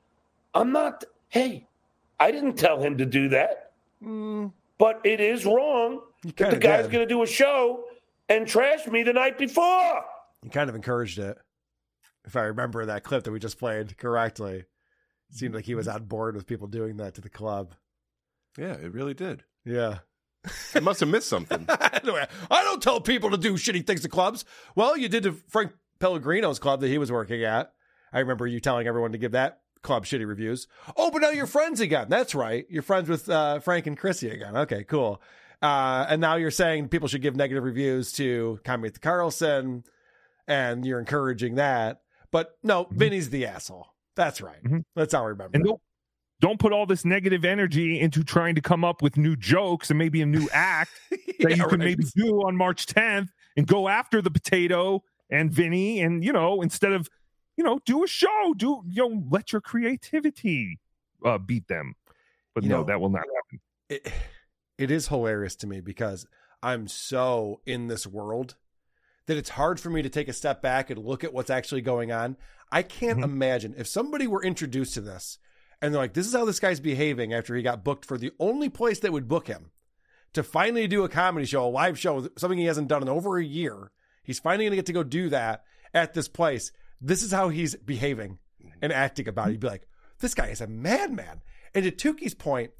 I'm 0.54 0.72
not, 0.72 1.04
hey, 1.30 1.68
I 2.20 2.32
didn't 2.32 2.54
tell 2.54 2.82
him 2.82 2.98
to 2.98 3.06
do 3.06 3.30
that. 3.30 3.72
Mm. 4.04 4.52
But 4.78 5.02
it 5.04 5.20
is 5.20 5.46
wrong 5.46 6.02
that 6.38 6.52
the 6.52 6.58
guy's 6.58 6.88
going 6.88 7.08
to 7.08 7.14
do 7.14 7.24
a 7.24 7.28
show 7.28 7.86
and 8.30 8.48
trash 8.48 8.88
me 8.88 9.04
the 9.04 9.14
night 9.14 9.38
before. 9.38 10.04
He 10.42 10.50
kind 10.50 10.70
of 10.70 10.76
encouraged 10.76 11.20
it. 11.20 11.38
If 12.26 12.36
I 12.36 12.42
remember 12.44 12.86
that 12.86 13.04
clip 13.04 13.24
that 13.24 13.32
we 13.32 13.40
just 13.40 13.60
played 13.60 13.98
correctly, 13.98 14.66
it 15.30 15.36
seemed 15.36 15.56
like 15.56 15.66
he 15.66 15.76
was 15.76 15.88
on 15.88 16.06
board 16.06 16.36
with 16.36 16.48
people 16.48 16.68
doing 16.68 16.98
that 16.98 17.16
to 17.16 17.22
the 17.22 17.30
club. 17.30 17.76
Yeah, 18.58 18.74
it 18.74 18.94
really 18.94 19.14
did. 19.14 19.44
Yeah. 19.66 20.00
I 20.76 20.80
must 20.80 21.00
have 21.00 21.10
missed 21.10 21.30
something. 21.30 21.66
anyway, 21.94 22.28
I 22.52 22.64
don't 22.64 22.82
tell 22.82 23.00
people 23.00 23.32
to 23.32 23.38
do 23.38 23.54
shitty 23.54 23.88
things 23.88 24.02
to 24.02 24.10
clubs. 24.10 24.46
Well, 24.76 24.98
you 24.98 25.08
did 25.08 25.24
to 25.24 25.34
Frank 25.48 25.74
Pellegrino's 26.00 26.60
club 26.60 26.82
that 26.82 26.90
he 26.90 26.98
was 26.98 27.12
working 27.12 27.44
at. 27.44 27.74
I 28.14 28.20
remember 28.20 28.48
you 28.48 28.60
telling 28.60 28.88
everyone 28.88 29.12
to 29.14 29.18
give 29.18 29.32
that 29.32 29.60
club 29.82 30.06
shitty 30.06 30.26
reviews. 30.28 30.68
Oh, 30.96 31.12
but 31.12 31.22
now 31.22 31.30
you're 31.30 31.48
friends 31.48 31.80
again. 31.82 32.08
That's 32.10 32.34
right. 32.36 32.66
You're 32.70 32.84
friends 32.84 33.10
with 33.10 33.28
uh, 33.30 33.60
Frank 33.60 33.88
and 33.88 33.98
Chrissy 33.98 34.30
again. 34.30 34.56
Okay, 34.56 34.84
cool. 34.86 35.22
Uh, 35.62 36.06
and 36.10 36.22
now 36.22 36.36
you're 36.36 36.52
saying 36.52 36.90
people 36.90 37.08
should 37.08 37.22
give 37.22 37.36
negative 37.36 37.64
reviews 37.64 38.12
to 38.14 38.60
the 38.66 39.00
Carlson, 39.02 39.84
and 40.48 40.86
you're 40.86 41.00
encouraging 41.00 41.56
that. 41.56 42.02
But 42.32 42.58
no, 42.64 42.88
Vinny's 42.92 43.30
the 43.30 43.46
asshole. 43.46 43.88
That's 44.16 44.42
right. 44.42 44.60
That's 44.96 45.14
how 45.14 45.24
I 45.24 45.28
remember. 45.28 45.56
And 45.56 45.64
don't 45.66 45.82
don't 46.40 46.60
put 46.60 46.74
all 46.74 46.86
this 46.86 47.06
negative 47.06 47.46
energy 47.46 48.00
into 48.00 48.24
trying 48.24 48.56
to 48.56 48.62
come 48.62 48.84
up 48.84 49.02
with 49.02 49.16
new 49.16 49.36
jokes 49.36 49.90
and 49.90 49.98
maybe 49.98 50.22
a 50.22 50.26
new 50.26 50.48
act 50.52 50.92
that 51.12 51.20
Yeah, 51.40 51.48
you 51.50 51.56
can 51.56 51.80
right. 51.80 51.80
maybe 51.80 52.04
do 52.16 52.42
on 52.42 52.58
March 52.58 52.86
10th 52.86 53.30
and 53.56 53.66
go 53.66 53.88
after 53.88 54.22
the 54.22 54.30
potato 54.30 55.02
and 55.30 55.52
Vinny 55.52 56.02
and 56.02 56.24
you 56.24 56.34
know 56.34 56.62
instead 56.62 56.92
of 56.92 57.08
you 57.58 57.64
know 57.64 57.80
do 57.86 58.04
a 58.04 58.08
show 58.08 58.54
do 58.58 58.82
you 58.88 59.08
know 59.10 59.24
let 59.30 59.52
your 59.52 59.62
creativity 59.62 60.80
uh, 61.26 61.38
beat 61.38 61.68
them. 61.68 61.96
But 62.54 62.64
You 62.64 62.70
no, 62.70 62.78
know, 62.80 62.84
that 62.86 63.00
will 63.02 63.10
not 63.10 63.24
happen. 63.24 63.60
it, 63.90 64.12
it 64.78 64.92
is 64.92 65.08
hilarious 65.08 65.56
to 65.58 65.68
me 65.68 65.82
because 65.82 66.26
I'm 66.62 66.88
so 66.88 67.62
in 67.66 67.88
this 67.88 68.06
world 68.06 68.56
that 69.26 69.38
it's 69.38 69.50
hard 69.52 69.80
for 69.80 69.90
me 69.90 70.02
to 70.02 70.10
take 70.10 70.28
a 70.28 70.34
step 70.34 70.62
back 70.62 70.90
and 70.90 71.00
look 71.04 71.24
at 71.24 71.34
what's 71.34 71.50
actually 71.50 71.82
going 71.82 72.12
on. 72.12 72.38
I 72.72 72.82
can't 72.84 73.20
Mm-hmm. 73.20 73.24
imagine 73.32 73.76
if 73.78 73.88
somebody 73.88 74.28
were 74.28 74.44
introduced 74.44 74.94
to 74.96 75.02
this 75.02 75.38
and 75.82 75.94
they're 75.94 76.02
like, 76.02 76.14
this 76.14 76.28
is 76.28 76.34
how 76.34 76.46
this 76.46 76.60
guy's 76.60 76.80
behaving 76.80 77.34
after 77.34 77.56
he 77.56 77.62
got 77.64 77.84
booked 77.84 78.06
for 78.06 78.18
the 78.18 78.32
only 78.40 78.70
place 78.70 79.00
that 79.00 79.12
would 79.14 79.28
book 79.28 79.48
him 79.48 79.72
to 80.34 80.44
finally 80.44 80.88
do 80.88 81.04
a 81.04 81.10
comedy 81.10 81.46
show, 81.46 81.66
a 81.66 81.70
live 81.70 81.98
show, 82.00 82.28
something 82.38 82.58
he 82.60 82.66
hasn't 82.66 82.88
done 82.88 83.02
in 83.02 83.10
over 83.10 83.38
a 83.38 83.44
year. 83.46 83.92
He's 84.24 84.40
finally 84.40 84.66
going 84.66 84.72
to 84.72 84.78
get 84.78 84.86
to 84.88 84.94
go 84.94 85.04
do 85.04 85.30
that 85.30 85.64
at 85.94 86.14
this 86.14 86.28
place. 86.28 86.72
This 87.06 87.22
is 87.22 87.32
how 87.32 87.50
he's 87.50 87.76
behaving 87.76 88.40
and 88.82 88.94
acting 88.94 89.28
about 89.28 89.50
it. 89.50 89.52
You'd 89.52 89.60
be 89.60 89.68
like, 89.68 89.88
this 90.20 90.34
guy 90.34 90.48
is 90.48 90.62
a 90.62 90.68
madman. 90.68 91.42
And 91.76 91.84
to 91.84 91.92
Tookie's 91.92 92.34
point, 92.34 92.72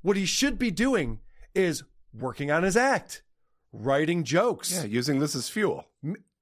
what 0.00 0.16
he 0.16 0.24
should 0.24 0.58
be 0.58 0.70
doing 0.70 1.20
is 1.54 1.84
working 2.14 2.50
on 2.50 2.62
his 2.62 2.76
act, 2.76 3.22
writing 3.72 4.24
jokes. 4.24 4.72
Yeah, 4.72 4.84
using 4.84 5.18
this 5.18 5.34
as 5.34 5.50
fuel. 5.50 5.84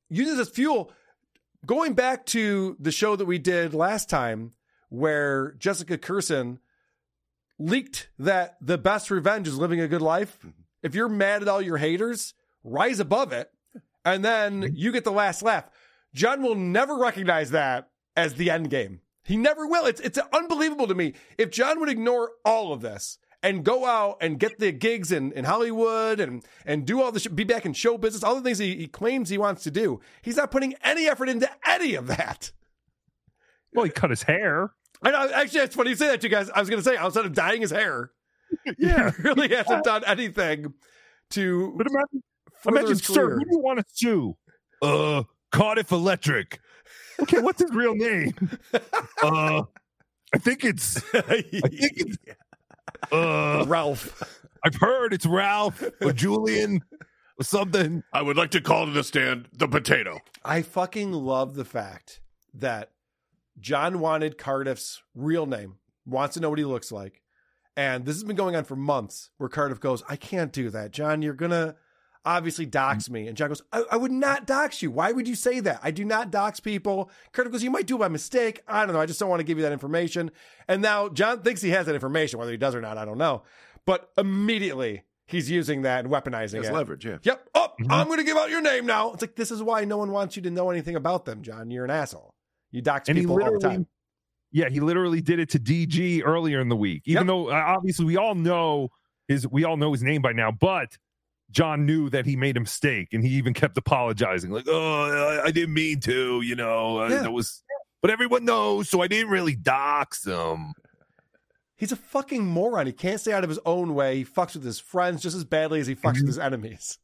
Using 0.09 0.37
this 0.37 0.49
as 0.49 0.55
fuel. 0.55 0.93
Going 1.67 1.95
back 1.95 2.27
to 2.27 2.77
the 2.79 2.93
show 2.93 3.17
that 3.17 3.25
we 3.25 3.39
did 3.39 3.75
last 3.75 4.09
time 4.09 4.53
where 4.89 5.57
Jessica 5.59 5.99
Kirson 5.99 6.59
leaked 7.59 8.09
that 8.21 8.57
the 8.61 8.79
best 8.79 9.11
revenge 9.11 9.49
is 9.49 9.59
living 9.59 9.81
a 9.81 9.89
good 9.89 10.03
life. 10.03 10.39
Mm-hmm. 10.39 10.51
If 10.85 10.95
you're 10.95 11.09
mad 11.09 11.43
at 11.43 11.49
all 11.49 11.61
your 11.61 11.79
haters, 11.79 12.35
rise 12.63 13.01
above 13.01 13.33
it. 13.33 13.51
And 14.05 14.25
then 14.25 14.63
mm-hmm. 14.63 14.77
you 14.77 14.93
get 14.93 15.03
the 15.03 15.11
last 15.11 15.43
laugh. 15.43 15.65
John 16.17 16.43
will 16.43 16.55
never 16.55 16.97
recognize 16.97 17.51
that 17.51 17.91
as 18.17 18.35
the 18.35 18.51
end 18.51 18.71
game. 18.71 19.01
He 19.23 19.37
never 19.37 19.67
will. 19.67 19.85
It's 19.87 20.01
it's 20.01 20.19
unbelievable 20.33 20.87
to 20.87 20.95
me. 20.95 21.13
If 21.37 21.51
John 21.51 21.79
would 21.81 21.91
ignore 21.91 22.31
all 22.45 22.73
of 22.73 22.81
this 22.81 23.19
and 23.43 23.63
go 23.65 23.85
out 23.85 24.17
and 24.23 24.41
get 24.41 24.59
the 24.59 24.73
gigs 24.73 25.13
in, 25.13 25.33
in 25.33 25.45
Hollywood 25.45 26.19
and 26.19 26.43
and 26.65 26.87
do 26.87 27.03
all 27.03 27.13
this, 27.13 27.27
be 27.27 27.45
back 27.45 27.67
in 27.67 27.75
show 27.75 27.99
business, 27.99 28.25
all 28.25 28.35
the 28.35 28.41
things 28.41 28.59
he, 28.59 28.77
he 28.77 28.87
claims 28.87 29.29
he 29.29 29.37
wants 29.37 29.63
to 29.65 29.71
do, 29.71 30.01
he's 30.23 30.37
not 30.37 30.51
putting 30.51 30.75
any 30.83 31.07
effort 31.07 31.29
into 31.29 31.51
any 31.69 31.95
of 31.95 32.07
that. 32.07 32.51
Well, 33.75 33.85
he 33.85 33.91
cut 33.91 34.09
his 34.11 34.23
hair. 34.23 34.71
I 35.03 35.11
know. 35.11 35.29
Actually, 35.35 35.61
it's 35.61 35.77
funny 35.77 35.91
you 35.91 35.97
say 35.97 36.07
that, 36.09 36.23
you 36.23 36.31
guys. 36.31 36.49
I 36.49 36.61
was 36.61 36.71
going 36.71 36.83
to 36.83 36.89
say 36.89 36.97
outside 36.97 37.27
of 37.27 37.35
dyeing 37.35 37.61
his 37.61 37.71
hair, 37.73 38.11
Yeah. 38.79 39.11
he 39.11 39.23
really 39.23 39.55
hasn't 39.55 39.85
done 39.85 40.03
anything 40.07 40.73
to. 41.31 41.75
But 41.77 41.89
imagine, 41.89 42.23
imagine 42.67 42.97
sir, 42.97 43.35
who 43.35 43.41
do 43.41 43.51
you 43.51 43.59
want 43.59 43.81
to 43.81 43.85
sue? 43.93 44.37
Uh, 44.81 45.25
Cardiff 45.53 45.93
Electric. 45.93 46.61
Okay, 47.21 47.41
what's 47.41 47.63
his 47.63 47.71
real 47.73 47.95
name? 47.95 48.35
Uh, 49.23 49.63
I 50.35 50.39
think 50.39 50.65
it's. 50.65 50.99
I 51.15 51.41
think 51.43 51.65
it's. 51.73 52.17
Uh, 53.11 53.65
Ralph. 53.67 54.23
I've 54.63 54.75
heard 54.75 55.15
it's 55.15 55.25
Ralph 55.25 55.83
or 56.03 56.13
Julian 56.13 56.83
or 57.41 57.45
something. 57.45 58.03
I 58.13 58.21
would 58.23 58.37
like 58.37 58.51
to 58.51 58.61
call 58.61 58.85
to 58.87 58.93
the 58.93 59.03
stand 59.03 59.49
the 59.53 59.69
potato. 59.69 60.21
I 60.45 60.63
fucking 60.63 61.13
love 61.13 61.55
the 61.55 61.65
fact 61.65 62.21
that 62.55 62.91
John 63.59 64.01
wanted 64.01 64.37
Cardiff's 64.39 65.03
real 65.15 65.47
name, 65.47 65.77
wants 66.05 66.35
to 66.35 66.41
know 66.41 66.51
what 66.51 66.59
he 66.59 66.65
looks 66.65 66.93
like. 66.93 67.23
And 67.77 68.05
this 68.05 68.17
has 68.17 68.25
been 68.25 68.37
going 68.37 68.57
on 68.57 68.65
for 68.65 68.77
months 68.77 69.31
where 69.39 69.49
Cardiff 69.49 69.81
goes, 69.81 70.03
I 70.09 70.17
can't 70.17 70.53
do 70.53 70.71
that. 70.71 70.93
John, 70.93 71.23
you're 71.23 71.35
going 71.35 71.51
to 71.51 71.77
obviously 72.27 72.67
dox 72.67 73.09
me. 73.09 73.29
And 73.29 73.37
John 73.37 73.49
goes, 73.49 73.63
I, 73.73 73.85
I 73.93 73.97
would 73.97 74.11
not 74.13 74.47
dox 74.47 74.83
you. 74.83 74.91
Why 74.91 75.13
would 75.13 75.27
you 75.29 75.35
say 75.35 75.61
that? 75.61 75.81
I 75.83 75.91
do 75.93 76.05
not 76.05 76.31
dox 76.31 76.61
people. 76.61 77.11
Cardiff 77.33 77.53
goes, 77.53 77.63
You 77.63 77.71
might 77.71 77.87
do 77.87 77.97
it 77.97 78.01
by 78.01 78.09
mistake. 78.09 78.63
I 78.69 78.85
don't 78.85 78.95
know. 78.95 79.01
I 79.01 79.07
just 79.07 79.19
don't 79.21 79.31
want 79.31 79.41
to 79.41 79.45
give 79.45 79.57
you 79.57 79.63
that 79.63 79.73
information. 79.73 80.31
And 80.69 80.83
now 80.83 81.09
John 81.09 81.41
thinks 81.43 81.63
he 81.63 81.71
has 81.71 81.87
that 81.87 81.95
information. 81.95 82.39
Whether 82.39 82.51
he 82.51 82.59
does 82.59 82.75
or 82.75 82.81
not, 82.83 82.99
I 82.99 83.05
don't 83.07 83.17
know. 83.19 83.43
But 83.87 84.11
immediately 84.19 85.05
he's 85.27 85.51
using 85.51 85.83
that 85.83 86.05
and 86.05 86.13
weaponizing 86.13 86.61
As 86.61 86.69
it. 86.69 86.73
leverage, 86.75 87.07
yeah. 87.07 87.19
Yep. 87.23 87.49
Oh, 87.55 87.69
I'm 87.89 88.07
going 88.09 88.19
to 88.19 88.25
give 88.25 88.37
out 88.37 88.51
your 88.51 88.61
name 88.63 88.85
now. 88.87 89.13
It's 89.13 89.23
like, 89.23 89.37
this 89.37 89.51
is 89.51 89.63
why 89.63 89.85
no 89.85 89.97
one 89.97 90.11
wants 90.11 90.37
you 90.37 90.43
to 90.43 90.51
know 90.51 90.71
anything 90.71 90.97
about 90.97 91.25
them, 91.25 91.43
John. 91.43 91.71
You're 91.71 91.85
an 91.85 91.91
asshole. 91.91 92.35
You 92.73 92.83
dox 92.83 93.09
And 93.09 93.17
people 93.17 93.41
all 93.43 93.53
the 93.53 93.59
time. 93.61 93.87
yeah, 94.51 94.69
he 94.69 94.81
literally 94.81 95.21
did 95.21 95.39
it 95.39 95.51
to 95.51 95.59
DG 95.59 96.23
earlier 96.25 96.61
in 96.61 96.69
the 96.69 96.77
week. 96.77 97.03
Even 97.07 97.27
though 97.29 97.49
uh, 97.51 97.55
obviously 97.55 98.05
we 98.05 98.17
all 98.17 98.35
know 98.35 98.89
his, 99.29 99.47
we 99.47 99.65
all 99.65 99.77
know 99.77 99.93
his 99.93 100.03
name 100.03 100.21
by 100.23 100.33
now, 100.33 100.51
but 100.51 100.97
John 101.51 101.87
knew 101.87 102.11
that 102.11 102.27
he 102.27 102.37
made 102.37 102.57
a 102.57 102.61
mistake, 102.61 103.09
and 103.13 103.23
he 103.25 103.31
even 103.31 103.55
kept 103.55 103.77
apologizing, 103.79 104.51
like, 104.51 104.67
"Oh, 104.69 105.41
I, 105.45 105.47
I 105.47 105.51
didn't 105.51 105.75
mean 105.75 106.01
to," 106.01 106.41
you 106.43 106.57
know. 106.57 106.99
uh, 107.01 107.09
Yeah. 107.09 107.23
That 107.23 107.33
was, 107.33 107.63
but 108.03 108.11
everyone 108.11 108.45
knows, 108.45 108.89
so 108.89 109.01
I 109.01 109.07
didn't 109.07 109.31
really 109.31 109.55
dox 109.55 110.27
him. 110.27 110.73
He's 111.77 111.93
a 111.93 111.97
fucking 111.97 112.45
moron. 112.45 112.87
He 112.87 112.93
can't 112.93 113.21
stay 113.21 113.33
out 113.33 113.45
of 113.45 113.51
his 113.51 113.59
own 113.67 113.95
way. 113.95 114.17
He 114.19 114.25
fucks 114.25 114.55
with 114.55 114.65
his 114.65 114.81
friends 114.81 115.23
just 115.23 115.37
as 115.37 115.45
badly 115.45 115.79
as 115.81 115.87
he 115.87 115.95
fucks 115.95 116.15
with 116.17 116.27
his 116.27 116.39
enemies. 116.39 116.99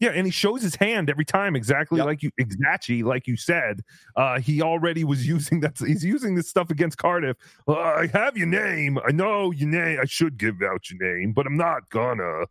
Yeah, 0.00 0.10
and 0.10 0.26
he 0.26 0.32
shows 0.32 0.62
his 0.62 0.74
hand 0.74 1.08
every 1.08 1.24
time, 1.24 1.54
exactly 1.54 2.00
like 2.00 2.24
you, 2.24 2.32
exactly 2.36 3.04
like 3.04 3.28
you 3.28 3.36
said. 3.36 3.82
Uh, 4.16 4.40
he 4.40 4.60
already 4.60 5.04
was 5.04 5.24
using 5.34 5.60
that. 5.60 5.78
He's 5.78 6.04
using 6.04 6.34
this 6.34 6.48
stuff 6.48 6.70
against 6.70 6.98
Cardiff. 6.98 7.36
Uh, 7.68 7.78
I 7.78 8.08
have 8.12 8.36
your 8.36 8.48
name. 8.48 8.98
I 9.06 9.12
know 9.12 9.52
your 9.52 9.68
name. 9.68 9.98
I 10.02 10.04
should 10.06 10.36
give 10.36 10.60
out 10.62 10.90
your 10.90 10.98
name, 11.00 11.32
but 11.32 11.46
I'm 11.46 11.56
not 11.56 11.88
gonna. 11.88 12.46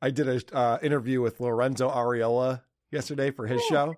I 0.00 0.10
did 0.10 0.28
a 0.28 0.56
uh, 0.56 0.78
interview 0.82 1.20
with 1.20 1.40
Lorenzo 1.40 1.90
Ariola 1.90 2.62
yesterday 2.90 3.30
for 3.30 3.46
his 3.46 3.62
show, 3.64 3.96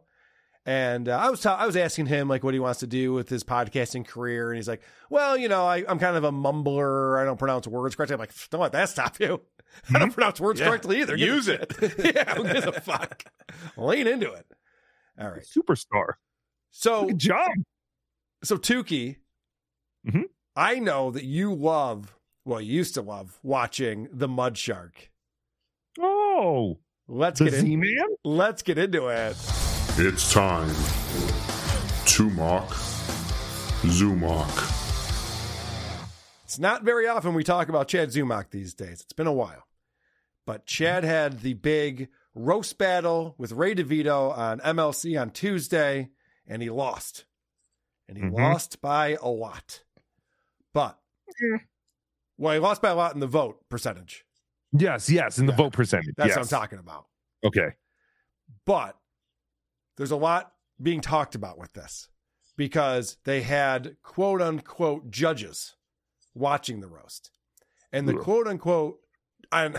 and 0.65 1.09
uh, 1.09 1.17
I 1.19 1.31
was 1.31 1.41
ta- 1.41 1.57
I 1.57 1.67
was 1.67 1.77
asking 1.77 2.07
him 2.07 2.29
like 2.29 2.43
what 2.43 2.55
he 2.55 2.61
wants 2.61 2.81
to 2.81 2.87
do 2.87 3.13
with 3.13 3.29
his 3.29 3.45
podcasting 3.45 4.07
career, 4.07 4.49
and 4.51 4.57
he's 4.57 4.69
like, 4.69 4.83
"Well, 5.11 5.37
you 5.37 5.49
know, 5.49 5.67
I, 5.67 5.85
I'm 5.89 5.99
kind 5.99 6.17
of 6.17 6.25
a 6.25 6.33
mumbler. 6.33 7.21
I 7.21 7.25
don't 7.25 7.39
pronounce 7.39 7.67
words 7.67 7.97
correctly." 7.97 8.15
I'm 8.15 8.21
like, 8.21 8.33
"Don't 8.51 8.61
let 8.63 8.73
that 8.73 8.89
stop 8.89 9.21
you. 9.21 9.41
I 9.95 9.99
don't 9.99 10.13
pronounce 10.13 10.41
words 10.41 10.59
Yeah. 10.61 10.69
correctly 10.69 11.01
either. 11.01 11.17
Use 11.17 11.49
it. 11.49 11.73
a 11.83 12.13
yeah, 12.15 12.35
who 12.35 12.45
gives 12.45 12.67
a 12.67 12.73
fuck? 12.81 13.25
Lean 13.77 14.07
into 14.07 14.33
it. 14.33 14.47
All 15.21 15.29
right, 15.31 15.43
superstar. 15.45 16.15
So 16.71 17.07
Good 17.07 17.19
job. 17.19 17.51
So 18.43 18.57
Tookie, 18.57 19.17
Mhm. 20.09 20.25
I 20.57 20.79
know 20.79 21.11
that 21.11 21.25
you 21.25 21.53
love, 21.55 22.17
well, 22.45 22.61
you 22.61 22.73
used 22.73 22.95
to 22.95 23.03
love 23.03 23.39
watching 23.43 24.09
the 24.13 24.27
Mud 24.29 24.57
Shark. 24.57 25.10
Oh, 25.99 26.79
let's 27.09 27.39
the 27.39 27.47
get 27.47 27.55
in, 27.55 27.67
Z-Man? 27.67 28.07
Let's 28.25 28.63
get 28.63 28.79
into 28.79 29.09
it. 29.09 29.37
It's 29.99 30.33
time. 30.33 30.69
to 32.07 32.31
mock, 32.31 32.69
Zumock. 33.83 34.77
It's 36.45 36.59
not 36.59 36.83
very 36.83 37.07
often 37.07 37.35
we 37.35 37.45
talk 37.45 37.69
about 37.69 37.89
Chad 37.89 38.09
Zumock 38.11 38.51
these 38.51 38.75
days. 38.75 39.01
It's 39.01 39.13
been 39.13 39.27
a 39.27 39.33
while. 39.33 39.65
But 40.47 40.67
Chad 40.67 41.05
had 41.05 41.41
the 41.43 41.55
big 41.55 42.09
roast 42.35 42.79
battle 42.79 43.35
with 43.39 43.53
Ray 43.53 43.75
DeVito 43.75 44.37
on 44.37 44.59
MLC 44.61 45.21
on 45.21 45.31
Tuesday, 45.31 46.11
and 46.47 46.63
he 46.63 46.71
lost. 46.71 47.25
And 48.09 48.17
he 48.19 48.25
Mhm. 48.25 48.33
lost 48.33 48.81
by 48.81 49.17
a 49.23 49.29
lot. 49.29 49.85
But, 50.75 50.99
well, 52.37 52.55
he 52.55 52.59
lost 52.59 52.83
by 52.83 52.91
a 52.91 52.95
lot 52.97 53.15
in 53.15 53.21
the 53.21 53.27
vote 53.29 53.69
percentage. 53.69 54.25
Yes, 54.73 55.11
yes, 55.11 55.39
in 55.39 55.47
the 55.47 55.53
vote 55.53 55.73
percentage. 55.73 56.15
That's 56.17 56.29
yes. 56.29 56.37
what 56.37 56.43
I'm 56.43 56.61
talking 56.61 56.79
about. 56.79 57.07
Okay. 57.45 57.71
But 58.67 58.97
there's 59.97 60.11
a 60.11 60.17
lot 60.17 60.53
being 60.81 61.01
talked 61.01 61.35
about 61.35 61.59
with 61.59 61.73
this 61.73 62.09
because 62.57 63.17
they 63.25 63.43
had 63.43 63.97
quote 64.03 64.41
unquote 64.41 65.11
judges 65.11 65.75
watching 66.35 66.81
the 66.81 66.89
roast. 66.89 67.31
And 67.93 68.09
the 68.09 68.17
Ugh. 68.17 68.23
quote 68.23 68.47
unquote, 68.47 68.99
I, 69.51 69.73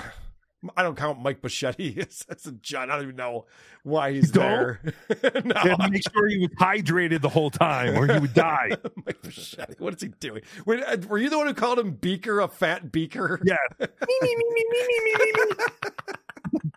I 0.78 0.84
don't 0.84 0.96
count 0.96 1.22
Mike 1.22 1.42
Bocchetti 1.42 1.98
as, 2.08 2.24
as 2.30 2.46
a 2.46 2.52
judge. 2.52 2.90
I 2.90 2.94
don't 2.94 3.04
even 3.04 3.16
know 3.16 3.46
why 3.84 4.12
he's 4.12 4.32
there. 4.32 4.80
no, 5.24 5.76
make 5.90 6.04
sure 6.12 6.28
he 6.28 6.38
was 6.40 6.52
hydrated 6.60 7.22
the 7.22 7.30
whole 7.30 7.50
time, 7.50 7.98
or 7.98 8.12
he 8.12 8.20
would 8.20 8.34
die. 8.34 8.70
Mike 9.06 9.22
Bocchetti, 9.22 9.80
what 9.80 9.96
is 9.96 10.02
he 10.02 10.10
doing? 10.20 10.42
Wait, 10.66 10.84
uh, 10.84 10.98
were 11.08 11.18
you 11.18 11.30
the 11.30 11.38
one 11.38 11.48
who 11.48 11.54
called 11.54 11.80
him 11.80 11.92
Beaker 11.94 12.40
a 12.40 12.48
fat 12.48 12.92
Beaker? 12.92 13.42
Yeah. 13.44 13.88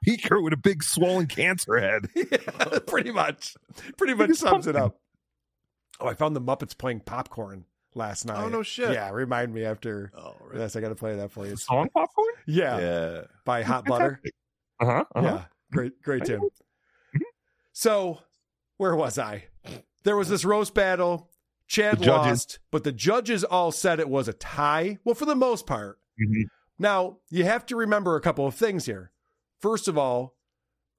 Beaker 0.02 0.40
with 0.40 0.52
a 0.52 0.58
big 0.58 0.82
swollen 0.82 1.26
cancer 1.26 1.78
head. 1.78 2.08
Yeah, 2.14 2.78
pretty 2.86 3.12
much. 3.12 3.56
Pretty 3.96 4.14
much 4.14 4.36
sums 4.36 4.66
it 4.66 4.76
up. 4.76 4.98
Oh, 6.00 6.06
I 6.06 6.14
found 6.14 6.34
the 6.34 6.40
Muppets 6.40 6.76
playing 6.76 7.00
popcorn 7.00 7.64
last 7.94 8.24
night. 8.26 8.42
Oh, 8.42 8.48
no 8.48 8.62
shit. 8.62 8.92
Yeah, 8.92 9.10
remind 9.10 9.52
me 9.54 9.64
after 9.64 10.10
Oh, 10.16 10.34
this. 10.52 10.76
I 10.76 10.80
got 10.80 10.88
to 10.90 10.94
play 10.94 11.16
that 11.16 11.30
for 11.30 11.46
you. 11.46 11.56
Song 11.56 11.88
popcorn? 11.94 12.34
Yeah, 12.46 12.78
Yeah. 12.78 13.20
by 13.44 13.62
Hot 13.62 13.84
Butter. 13.84 14.20
Uh-huh. 14.80 15.04
uh-huh. 15.14 15.22
Yeah, 15.26 15.44
great, 15.72 16.02
great 16.02 16.24
tune. 16.24 16.40
So, 17.72 18.20
where 18.76 18.94
was 18.94 19.18
I? 19.18 19.44
There 20.04 20.16
was 20.16 20.28
this 20.28 20.44
roast 20.44 20.74
battle. 20.74 21.30
Chad 21.66 22.04
lost, 22.04 22.58
but 22.70 22.84
the 22.84 22.92
judges 22.92 23.42
all 23.42 23.72
said 23.72 23.98
it 23.98 24.08
was 24.08 24.28
a 24.28 24.34
tie. 24.34 24.98
Well, 25.02 25.14
for 25.14 25.24
the 25.24 25.34
most 25.34 25.66
part. 25.66 25.98
Mhm. 26.20 26.44
Now, 26.78 27.18
you 27.30 27.44
have 27.44 27.64
to 27.66 27.76
remember 27.76 28.16
a 28.16 28.20
couple 28.20 28.46
of 28.46 28.54
things 28.54 28.84
here. 28.86 29.12
First 29.60 29.88
of 29.88 29.96
all, 29.96 30.36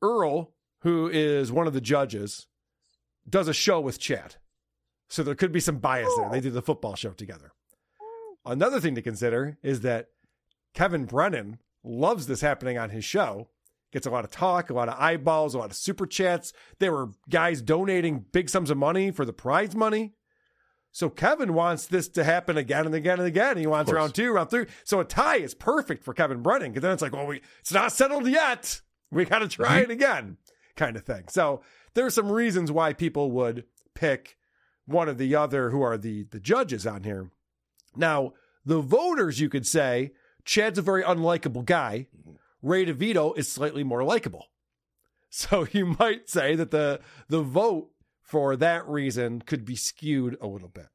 Earl, 0.02 0.54
who 0.80 1.08
is 1.08 1.52
one 1.52 1.68
of 1.68 1.74
the 1.74 1.82
judges, 1.82 2.48
does 3.30 3.48
a 3.48 3.54
show 3.54 3.80
with 3.80 4.00
Chad. 4.00 4.38
So 5.10 5.24
there 5.24 5.36
could 5.36 5.52
be 5.52 5.60
some 5.60 5.78
bias 5.78 6.12
there. 6.18 6.30
They 6.30 6.42
do 6.42 6.50
the 6.50 6.62
football 6.62 6.96
show 6.96 7.12
together. 7.12 7.52
Oh. 8.02 8.36
Another 8.46 8.80
thing 8.80 8.96
to 8.96 9.02
consider 9.02 9.58
is 9.62 9.82
that 9.82 10.08
Kevin 10.74 11.06
Brennan 11.06 11.60
loves 11.84 12.28
this 12.28 12.42
happening 12.42 12.78
on 12.78 12.90
his 12.90 13.06
show. 13.06 13.50
Gets 13.92 14.08
a 14.08 14.10
lot 14.10 14.26
of 14.26 14.32
talk, 14.32 14.70
a 14.70 14.74
lot 14.74 14.90
of 14.90 15.00
eyeballs, 15.00 15.54
a 15.54 15.60
lot 15.60 15.70
of 15.70 15.76
super 15.76 16.06
chats. 16.06 16.52
There 16.80 16.92
were 16.92 17.12
guys 17.30 17.62
donating 17.62 18.26
big 18.32 18.50
sums 18.50 18.70
of 18.70 18.78
money 18.78 19.12
for 19.12 19.24
the 19.24 19.32
prize 19.32 19.76
money. 19.76 20.16
So 20.92 21.10
Kevin 21.10 21.54
wants 21.54 21.88
this 21.88 22.08
to 22.10 22.24
happen 22.24 22.58
again 22.58 22.86
and 22.86 22.96
again 22.96 23.20
and 23.20 23.28
again. 23.28 23.58
He 23.58 23.68
wants 23.68 23.92
round 23.92 24.16
two, 24.16 24.32
round 24.32 24.50
three. 24.50 24.66
So 24.86 25.00
a 25.00 25.06
tie 25.06 25.38
is 25.38 25.54
perfect 25.54 26.04
for 26.04 26.14
Kevin 26.14 26.42
Brennan 26.42 26.72
because 26.72 26.84
then 26.84 26.94
it's 26.94 27.02
like, 27.02 27.14
well, 27.14 27.28
we, 27.28 27.42
it's 27.60 27.74
not 27.74 27.92
settled 27.92 28.28
yet. 28.28 28.82
We 29.12 29.26
got 29.26 29.40
to 29.40 29.48
try 29.48 29.82
mm-hmm. 29.82 29.92
it 29.92 29.94
again, 29.94 30.38
kind 30.76 30.96
of 30.96 31.04
thing. 31.04 31.26
So 31.30 31.62
there 31.94 32.06
are 32.06 32.12
some 32.12 32.32
reasons 32.32 32.72
why 32.72 32.94
people 32.94 33.32
would 33.32 33.66
pick 33.94 34.38
one 34.86 35.10
or 35.10 35.14
the 35.14 35.36
other 35.36 35.70
who 35.70 35.82
are 35.82 35.98
the 35.98 36.24
the 36.24 36.40
judges 36.40 36.86
on 36.86 37.04
here. 37.04 37.32
Now, 37.96 38.34
the 38.66 38.82
voters, 38.82 39.40
you 39.40 39.50
could 39.50 39.66
say, 39.66 40.12
Chad's 40.44 40.80
a 40.80 40.82
very 40.82 41.04
unlikable 41.04 41.66
guy. 41.66 42.08
Ray 42.62 42.86
DeVito 42.86 43.38
is 43.38 43.52
slightly 43.52 43.84
more 43.84 44.04
likable. 44.04 44.48
So 45.30 45.68
you 45.74 45.98
might 46.00 46.30
say 46.30 46.56
that 46.56 46.72
the 46.72 47.02
the 47.28 47.42
vote 47.42 47.90
for 48.22 48.56
that 48.56 48.88
reason 48.88 49.42
could 49.42 49.66
be 49.66 49.76
skewed 49.76 50.38
a 50.40 50.48
little 50.48 50.70
bit. 50.70 50.88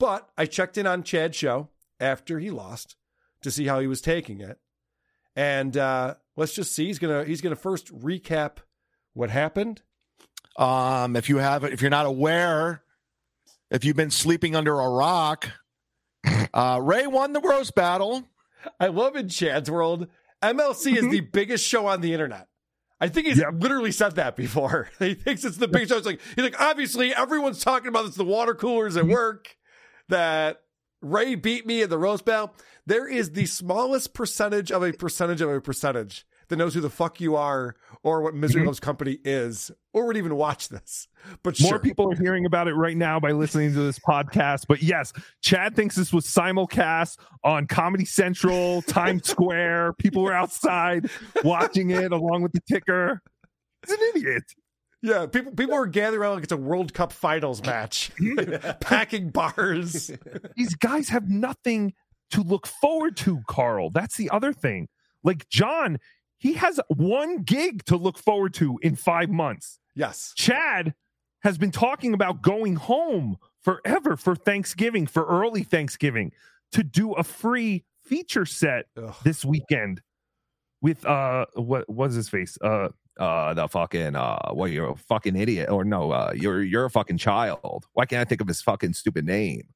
But 0.00 0.28
I 0.36 0.46
checked 0.46 0.76
in 0.76 0.88
on 0.88 1.04
Chad's 1.04 1.36
show 1.36 1.68
after 2.00 2.40
he 2.40 2.50
lost 2.50 2.96
to 3.42 3.50
see 3.52 3.66
how 3.66 3.78
he 3.78 3.86
was 3.86 4.00
taking 4.00 4.40
it. 4.40 4.58
And 5.36 5.76
uh, 5.76 6.14
let's 6.34 6.54
just 6.54 6.74
see. 6.74 6.86
He's 6.86 6.98
gonna 6.98 7.24
he's 7.24 7.40
gonna 7.40 7.54
first 7.54 7.94
recap 7.96 8.56
what 9.12 9.30
happened. 9.30 9.82
Um, 10.58 11.14
if 11.14 11.28
you 11.28 11.36
have, 11.36 11.62
if 11.64 11.80
you're 11.80 11.90
not 11.90 12.06
aware, 12.06 12.82
if 13.70 13.84
you've 13.84 13.96
been 13.96 14.10
sleeping 14.10 14.54
under 14.54 14.78
a 14.78 14.88
rock, 14.88 15.50
uh, 16.54 16.80
Ray 16.82 17.06
won 17.06 17.32
the 17.32 17.40
roast 17.40 17.74
battle. 17.74 18.28
I 18.80 18.88
love 18.88 19.16
in 19.16 19.28
Chad's 19.28 19.70
world. 19.70 20.08
MLC 20.42 20.96
is 20.96 21.08
the 21.08 21.20
biggest 21.20 21.66
show 21.66 21.86
on 21.86 22.00
the 22.00 22.12
internet. 22.12 22.48
I 23.00 23.08
think 23.08 23.26
he's 23.26 23.42
literally 23.52 23.92
said 23.92 24.16
that 24.16 24.36
before. 24.36 24.88
He 24.98 25.14
thinks 25.14 25.44
it's 25.44 25.58
the 25.58 25.68
biggest 25.68 25.90
show. 25.90 25.98
It's 25.98 26.06
like 26.06 26.20
he's 26.34 26.44
like, 26.44 26.60
obviously 26.60 27.14
everyone's 27.14 27.62
talking 27.62 27.88
about 27.88 28.06
this. 28.06 28.14
The 28.14 28.24
water 28.24 28.54
coolers 28.54 28.96
at 28.96 29.06
work 29.06 29.56
that 30.08 30.62
Ray 31.02 31.34
beat 31.34 31.66
me 31.66 31.82
in 31.82 31.90
the 31.90 31.98
roast 31.98 32.24
battle. 32.24 32.54
There 32.86 33.06
is 33.06 33.32
the 33.32 33.46
smallest 33.46 34.14
percentage 34.14 34.72
of 34.72 34.82
a 34.82 34.92
percentage 34.92 35.40
of 35.40 35.50
a 35.50 35.60
percentage 35.60 36.26
that 36.48 36.56
knows 36.56 36.74
who 36.74 36.80
the 36.80 36.90
fuck 36.90 37.20
you 37.20 37.36
are 37.36 37.76
or 38.02 38.22
what 38.22 38.34
Misery 38.34 38.60
mm-hmm. 38.60 38.68
Loves 38.68 38.80
Company 38.80 39.18
is 39.24 39.70
or 39.92 40.06
would 40.06 40.16
even 40.16 40.36
watch 40.36 40.68
this. 40.68 41.08
But 41.42 41.60
More 41.60 41.70
sure. 41.70 41.78
people 41.78 42.12
are 42.12 42.16
hearing 42.16 42.46
about 42.46 42.68
it 42.68 42.74
right 42.74 42.96
now 42.96 43.18
by 43.18 43.32
listening 43.32 43.72
to 43.72 43.80
this 43.80 43.98
podcast. 43.98 44.66
But 44.68 44.82
yes, 44.82 45.12
Chad 45.42 45.74
thinks 45.74 45.96
this 45.96 46.12
was 46.12 46.26
simulcast 46.26 47.18
on 47.42 47.66
Comedy 47.66 48.04
Central, 48.04 48.82
Times 48.82 49.28
Square. 49.28 49.94
People 49.94 50.22
were 50.22 50.34
outside 50.34 51.10
watching 51.44 51.90
it 51.90 52.12
along 52.12 52.42
with 52.42 52.52
the 52.52 52.60
ticker. 52.68 53.22
He's 53.86 53.96
an 53.96 54.00
idiot. 54.14 54.44
Yeah, 55.02 55.26
people 55.26 55.52
people 55.52 55.74
are 55.74 55.86
gathering 55.86 56.20
around 56.20 56.34
like 56.34 56.44
it's 56.44 56.52
a 56.52 56.56
World 56.56 56.92
Cup 56.92 57.12
finals 57.12 57.62
match, 57.62 58.10
packing 58.80 59.28
bars. 59.28 60.10
These 60.56 60.74
guys 60.74 61.08
have 61.10 61.28
nothing 61.28 61.94
to 62.30 62.42
look 62.42 62.66
forward 62.66 63.16
to, 63.18 63.40
Carl. 63.46 63.90
That's 63.90 64.16
the 64.16 64.30
other 64.30 64.52
thing. 64.52 64.88
Like 65.22 65.48
John, 65.48 65.98
he 66.38 66.54
has 66.54 66.80
one 66.88 67.42
gig 67.42 67.84
to 67.86 67.96
look 67.96 68.18
forward 68.18 68.54
to 68.54 68.78
in 68.82 68.96
five 68.96 69.30
months. 69.30 69.78
Yes. 69.94 70.32
Chad 70.36 70.94
has 71.42 71.58
been 71.58 71.70
talking 71.70 72.12
about 72.12 72.42
going 72.42 72.76
home 72.76 73.36
forever 73.62 74.16
for 74.16 74.36
Thanksgiving, 74.36 75.06
for 75.06 75.24
early 75.26 75.62
Thanksgiving, 75.62 76.32
to 76.72 76.82
do 76.82 77.12
a 77.12 77.22
free 77.22 77.84
feature 78.04 78.46
set 78.46 78.86
this 79.24 79.44
weekend 79.44 80.00
with 80.82 81.04
uh 81.06 81.46
what 81.54 81.88
was 81.88 82.14
his 82.14 82.28
face? 82.28 82.58
Uh 82.62 82.88
uh 83.18 83.54
the 83.54 83.66
fucking 83.66 84.14
uh 84.14 84.52
well 84.52 84.68
you're 84.68 84.90
a 84.90 84.96
fucking 84.96 85.34
idiot 85.36 85.70
or 85.70 85.84
no 85.84 86.12
uh 86.12 86.32
you're 86.36 86.62
you're 86.62 86.84
a 86.84 86.90
fucking 86.90 87.18
child. 87.18 87.86
Why 87.94 88.04
can't 88.04 88.20
I 88.20 88.24
think 88.24 88.40
of 88.40 88.48
his 88.48 88.62
fucking 88.62 88.92
stupid 88.92 89.24
name? 89.24 89.68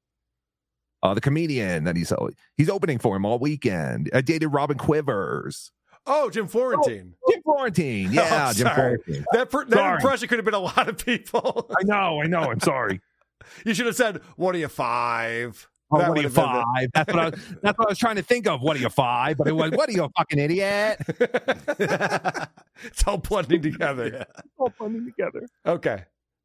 Uh 1.02 1.14
the 1.14 1.20
comedian 1.20 1.84
that 1.84 1.96
he's 1.96 2.12
he's 2.56 2.68
opening 2.68 2.98
for 2.98 3.16
him 3.16 3.24
all 3.24 3.38
weekend. 3.38 4.10
I 4.12 4.20
dated 4.20 4.52
Robin 4.52 4.76
Quivers. 4.76 5.72
Oh, 6.06 6.30
Jim 6.30 6.48
Florentine. 6.48 7.14
Jim 7.30 7.42
Florentine. 7.42 8.12
Yeah, 8.12 8.48
Oh, 8.50 8.52
Jim. 8.52 8.66
Florentine. 8.68 9.24
That 9.32 9.50
per, 9.50 9.64
that 9.66 9.94
impression 9.96 10.28
could 10.28 10.38
have 10.38 10.44
been 10.44 10.54
a 10.54 10.58
lot 10.58 10.88
of 10.88 10.98
people. 11.04 11.70
I 11.78 11.82
know, 11.84 12.20
I 12.22 12.26
know. 12.26 12.40
I'm 12.50 12.60
sorry. 12.60 13.00
you 13.66 13.74
should 13.74 13.86
have 13.86 13.96
said, 13.96 14.20
"What 14.36 14.54
are 14.54 14.58
you 14.58 14.68
five? 14.68 15.66
Oh, 15.92 15.98
That 15.98 16.08
what 16.08 16.18
are 16.18 16.22
you 16.22 16.28
have 16.28 16.34
been 16.34 16.44
the- 16.44 16.64
five? 16.74 16.88
That's 16.94 17.12
what 17.14 17.18
I 17.22 17.28
was, 17.30 17.40
that's 17.62 17.78
what 17.78 17.88
I 17.88 17.90
was 17.90 17.98
trying 17.98 18.16
to 18.16 18.22
think 18.22 18.46
of. 18.46 18.62
What 18.62 18.76
are 18.76 18.80
you 18.80 18.88
five? 18.88 19.36
But 19.36 19.48
it 19.48 19.52
was 19.52 19.70
what 19.72 19.88
are 19.88 19.92
you 19.92 20.04
a 20.04 20.08
fucking 20.16 20.38
idiot? 20.38 20.98
it's 21.08 23.06
all 23.06 23.18
blending 23.18 23.62
together. 23.62 24.24
All 24.58 24.72
blending 24.78 25.06
together. 25.06 25.46
Okay. 25.66 26.04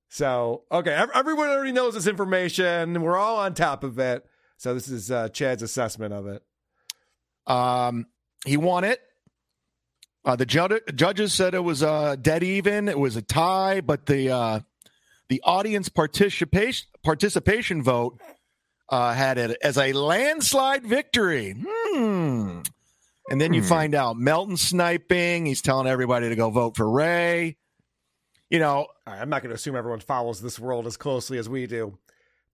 So, 0.10 0.64
okay, 0.72 0.94
everyone 1.14 1.50
already 1.50 1.72
knows 1.72 1.94
this 1.96 2.08
information. 2.08 3.02
We're 3.02 3.18
all 3.18 3.38
on 3.38 3.54
top 3.54 3.84
of 3.84 4.00
it. 4.00 4.26
So 4.58 4.74
this 4.74 4.88
is 4.88 5.12
uh, 5.12 5.30
Chad's 5.30 5.62
assessment 5.64 6.14
of 6.14 6.28
it. 6.28 6.44
Um, 7.48 8.06
he 8.46 8.56
won 8.58 8.84
it. 8.84 9.02
Uh, 10.26 10.36
the 10.36 10.46
jud- 10.46 10.82
judges 10.96 11.34
said 11.34 11.54
it 11.54 11.64
was 11.64 11.84
uh, 11.84 12.16
dead 12.16 12.42
even. 12.44 12.90
It 12.90 12.98
was 12.98 13.16
a 13.16 13.22
tie, 13.22 13.82
but 13.82 14.08
the 14.08 14.32
uh, 14.32 14.60
the 15.30 15.42
audience 15.46 15.88
participation 15.90 16.88
participation 17.04 17.84
vote 17.84 18.20
uh, 18.90 19.14
had 19.14 19.38
it 19.38 19.58
as 19.62 19.78
a 19.78 19.94
landslide 19.94 20.86
victory. 20.86 21.56
Hmm. 21.58 22.62
And 23.30 23.40
then 23.42 23.54
you 23.54 23.62
Hmm. 23.62 23.68
find 23.68 23.96
out 23.96 24.18
Melton 24.18 24.58
sniping. 24.58 25.46
He's 25.46 25.62
telling 25.62 25.88
everybody 25.88 26.30
to 26.30 26.36
go 26.36 26.50
vote 26.50 26.76
for 26.76 26.90
Ray. 26.90 27.58
You 28.50 28.60
know, 28.60 28.88
right, 29.08 29.20
I'm 29.20 29.30
not 29.30 29.42
going 29.42 29.50
to 29.50 29.56
assume 29.56 29.76
everyone 29.76 30.00
follows 30.00 30.42
this 30.42 30.60
world 30.60 30.86
as 30.88 30.98
closely 30.98 31.38
as 31.40 31.50
we 31.50 31.66
do. 31.68 31.98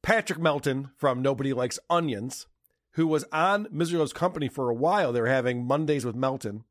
Patrick 0.02 0.40
Melton 0.40 0.90
from 0.98 1.22
Nobody 1.22 1.52
Likes 1.54 1.78
Onions, 1.90 2.48
who 2.94 3.06
was 3.08 3.26
on 3.32 3.68
Misery 3.72 4.06
Company 4.10 4.48
for 4.48 4.70
a 4.70 4.74
while. 4.74 5.12
They 5.12 5.22
were 5.22 5.28
having 5.28 5.66
Mondays 5.66 6.06
with 6.06 6.16
Melton. 6.16 6.64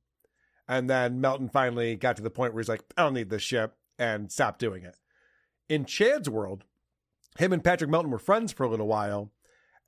And 0.71 0.89
then 0.89 1.21
Melton 1.21 1.49
finally 1.49 1.97
got 1.97 2.17
to 2.17 2.23
the 2.23 2.31
point 2.31 2.55
where 2.55 2.61
he's 2.61 2.69
like, 2.69 2.85
I 2.97 3.03
don't 3.03 3.15
need 3.15 3.29
this 3.29 3.43
ship 3.43 3.75
and 3.99 4.31
stopped 4.31 4.61
doing 4.61 4.85
it. 4.85 4.95
In 5.69 5.85
Chad's 5.85 6.31
world, 6.31 6.63
him 7.41 7.53
and 7.53 7.65
Patrick 7.65 7.91
Melton 7.91 8.13
were 8.13 8.21
friends 8.21 8.53
for 8.53 8.63
a 8.63 8.69
little 8.69 8.87
while. 8.87 9.33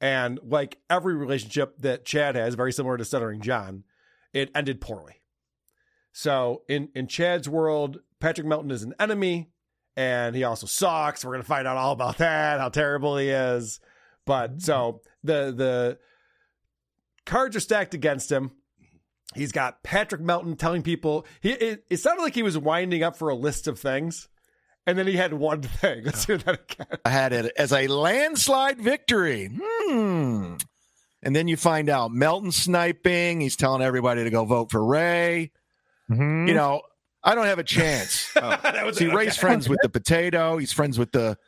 And 0.00 0.40
like 0.42 0.78
every 0.90 1.14
relationship 1.14 1.78
that 1.78 2.04
Chad 2.04 2.34
has, 2.34 2.56
very 2.56 2.72
similar 2.72 2.96
to 2.96 3.04
Stuttering 3.04 3.42
John, 3.42 3.84
it 4.32 4.50
ended 4.56 4.80
poorly. 4.80 5.20
So 6.12 6.62
in 6.68 6.88
in 6.96 7.06
Chad's 7.06 7.48
world, 7.48 8.00
Patrick 8.18 8.48
Melton 8.48 8.72
is 8.72 8.82
an 8.82 8.94
enemy, 8.98 9.50
and 9.96 10.34
he 10.34 10.42
also 10.42 10.66
sucks. 10.66 11.24
We're 11.24 11.30
gonna 11.30 11.44
find 11.44 11.68
out 11.68 11.76
all 11.76 11.92
about 11.92 12.18
that, 12.18 12.58
how 12.58 12.70
terrible 12.70 13.16
he 13.18 13.28
is. 13.28 13.78
But 14.26 14.60
so 14.60 15.00
the 15.22 15.54
the 15.56 15.98
cards 17.24 17.54
are 17.54 17.60
stacked 17.60 17.94
against 17.94 18.32
him. 18.32 18.50
He's 19.34 19.52
got 19.52 19.82
Patrick 19.82 20.20
Melton 20.20 20.56
telling 20.56 20.82
people 20.82 21.26
he 21.40 21.50
it, 21.52 21.84
it 21.90 21.96
sounded 21.98 22.22
like 22.22 22.34
he 22.34 22.42
was 22.42 22.56
winding 22.58 23.02
up 23.02 23.16
for 23.16 23.28
a 23.28 23.34
list 23.34 23.66
of 23.68 23.78
things, 23.78 24.28
and 24.86 24.98
then 24.98 25.06
he 25.06 25.16
had 25.16 25.32
one 25.32 25.62
thing. 25.62 26.04
Let's 26.04 26.24
do 26.26 26.36
that 26.38 26.60
again. 26.70 26.98
I 27.04 27.10
had 27.10 27.32
it 27.32 27.52
as 27.56 27.72
a 27.72 27.86
landslide 27.88 28.80
victory. 28.80 29.50
Hmm. 29.52 30.54
And 31.24 31.36
then 31.36 31.46
you 31.46 31.56
find 31.56 31.88
out 31.88 32.10
Melton 32.10 32.50
sniping. 32.50 33.40
He's 33.40 33.54
telling 33.56 33.80
everybody 33.80 34.24
to 34.24 34.30
go 34.30 34.44
vote 34.44 34.72
for 34.72 34.84
Ray. 34.84 35.52
Mm-hmm. 36.10 36.48
You 36.48 36.54
know, 36.54 36.82
I 37.22 37.36
don't 37.36 37.46
have 37.46 37.60
a 37.60 37.64
chance. 37.64 38.28
was 38.36 38.96
See, 38.98 39.06
it. 39.06 39.14
Ray's 39.14 39.36
friends 39.36 39.68
with 39.68 39.78
the 39.82 39.88
potato. 39.88 40.56
He's 40.58 40.72
friends 40.72 40.98
with 40.98 41.12
the 41.12 41.38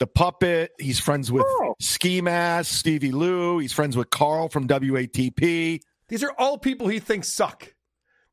the 0.00 0.06
puppet. 0.08 0.72
He's 0.80 0.98
friends 0.98 1.30
with 1.30 1.44
Oh. 1.46 1.76
Ski 1.80 2.20
Mask, 2.20 2.72
Stevie 2.74 3.12
Lou. 3.12 3.58
He's 3.58 3.72
friends 3.72 3.96
with 3.96 4.10
Carl 4.10 4.48
from 4.48 4.66
WATP. 4.66 5.80
These 6.12 6.22
are 6.22 6.32
all 6.38 6.58
people 6.58 6.88
he 6.88 6.98
thinks 7.00 7.28
suck. 7.28 7.74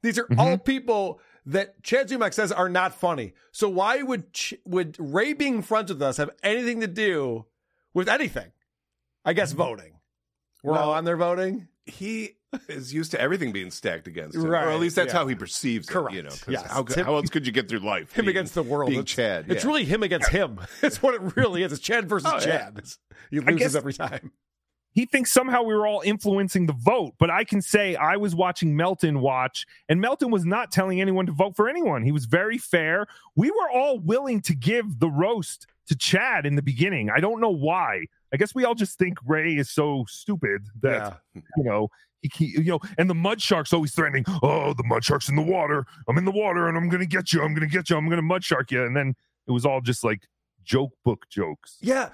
These 0.04 0.20
are 0.20 0.26
Mm-hmm. 0.26 0.40
all 0.40 0.58
people 0.58 1.22
that 1.46 1.82
Chad 1.82 2.10
Zumock 2.10 2.34
says 2.34 2.52
are 2.52 2.68
not 2.68 2.94
funny. 2.94 3.34
So 3.54 3.70
why 3.70 4.02
would 4.02 4.34
Ch- 4.34 4.56
would 4.66 4.98
Ray 5.00 5.32
being 5.32 5.62
friends 5.62 5.90
with 5.92 6.02
us 6.02 6.18
have 6.18 6.30
anything 6.44 6.82
to 6.82 6.88
do 6.88 7.46
with 7.94 8.10
anything? 8.10 8.52
I 9.24 9.32
guess 9.32 9.54
voting. 9.54 9.94
We're 10.62 10.74
all 10.78 10.90
Well, 10.90 10.98
on 10.98 11.06
there 11.06 11.16
voting. 11.16 11.70
He 11.86 12.36
is 12.68 12.94
used 12.94 13.12
to 13.12 13.22
everything 13.22 13.52
being 13.54 13.72
stacked 13.72 14.08
against 14.08 14.36
him, 14.36 14.44
Right, 14.46 14.66
or 14.66 14.72
at 14.72 14.80
least 14.82 14.98
that's 14.98 15.14
yeah. 15.14 15.20
how 15.20 15.28
he 15.28 15.36
perceives 15.36 15.88
Correct. 15.88 16.14
it. 16.14 16.18
You 16.18 16.24
know, 16.24 16.36
Yes. 16.50 16.66
how, 16.70 16.86
how 17.04 17.16
else 17.16 17.30
could 17.30 17.46
you 17.46 17.54
get 17.54 17.70
through 17.70 17.80
life? 17.80 18.12
Him 18.12 18.26
being- 18.26 18.36
against 18.36 18.56
the 18.56 18.64
world. 18.64 18.90
being 18.90 19.02
it's, 19.04 19.12
Chad. 19.14 19.46
It's 19.50 19.64
yeah. 19.64 19.70
really 19.70 19.86
him 19.86 20.04
against 20.04 20.30
him. 20.30 20.60
It's 20.84 21.02
what 21.02 21.14
it 21.16 21.22
really 21.38 21.64
is. 21.64 21.72
It's 21.72 21.82
Chad 21.82 22.10
versus 22.10 22.30
Oh. 22.34 22.40
Chad. 22.40 22.74
It's- 22.78 22.98
He 23.32 23.40
loses 23.40 23.60
guess- 23.60 23.76
every 23.76 23.94
time. 23.94 24.32
He 24.92 25.06
thinks 25.06 25.32
somehow 25.32 25.64
we 25.64 25.76
were 25.76 25.88
all 25.88 26.02
influencing 26.04 26.66
the 26.66 26.74
vote. 26.74 27.14
But 27.20 27.30
I 27.30 27.44
can 27.44 27.62
say 27.62 27.96
I 27.96 28.18
was 28.18 28.36
watching 28.36 28.76
Melton 28.76 29.22
watch, 29.22 29.66
and 29.88 30.02
Melton 30.02 30.32
was 30.32 30.46
not 30.46 30.72
telling 30.72 31.00
anyone 31.02 31.26
to 31.28 31.32
vote 31.32 31.56
for 31.56 31.70
anyone. 31.70 32.04
He 32.04 32.12
was 32.12 32.26
very 32.26 32.58
fair. 32.58 33.08
We 33.36 33.52
were 33.52 33.70
all 33.74 34.00
willing 34.00 34.42
to 34.42 34.56
give 34.56 35.00
the 35.00 35.10
roast 35.10 35.68
to 35.88 35.96
Chad 35.96 36.46
in 36.46 36.56
the 36.56 36.62
beginning. 36.62 37.10
I 37.10 37.20
don't 37.20 37.40
know 37.40 37.50
why. 37.50 38.06
I 38.34 38.38
guess 38.38 38.54
we 38.54 38.64
all 38.66 38.76
just 38.76 38.98
think 38.98 39.18
Ray 39.26 39.56
is 39.56 39.70
so 39.70 40.06
stupid 40.08 40.68
that 40.82 41.20
you 41.34 41.64
know. 41.64 41.90
He, 42.22 42.48
you 42.48 42.66
know, 42.66 42.82
and 42.98 43.10
the 43.10 43.16
mud 43.16 43.42
shark's 43.42 43.72
always 43.72 43.94
threatening. 43.94 44.26
Oh, 44.44 44.74
the 44.74 44.84
mud 44.84 45.06
shark's 45.06 45.30
in 45.30 45.38
the 45.38 45.42
water. 45.42 45.86
I'm 46.06 46.18
in 46.18 46.26
the 46.26 46.32
water, 46.32 46.68
and 46.68 46.78
I'm 46.78 46.90
gonna 46.90 47.06
get 47.06 47.32
you. 47.32 47.42
I'm 47.42 47.54
gonna 47.54 47.66
get 47.66 47.90
you. 47.90 47.96
I'm 47.96 48.10
gonna 48.10 48.22
mud 48.22 48.44
shark 48.44 48.72
you. 48.72 48.84
And 48.84 48.94
then 48.94 49.16
it 49.48 49.52
was 49.54 49.66
all 49.66 49.80
just 49.80 50.04
like 50.04 50.28
joke 50.66 50.92
book 51.06 51.26
jokes. 51.30 51.78
Yeah. 51.80 52.10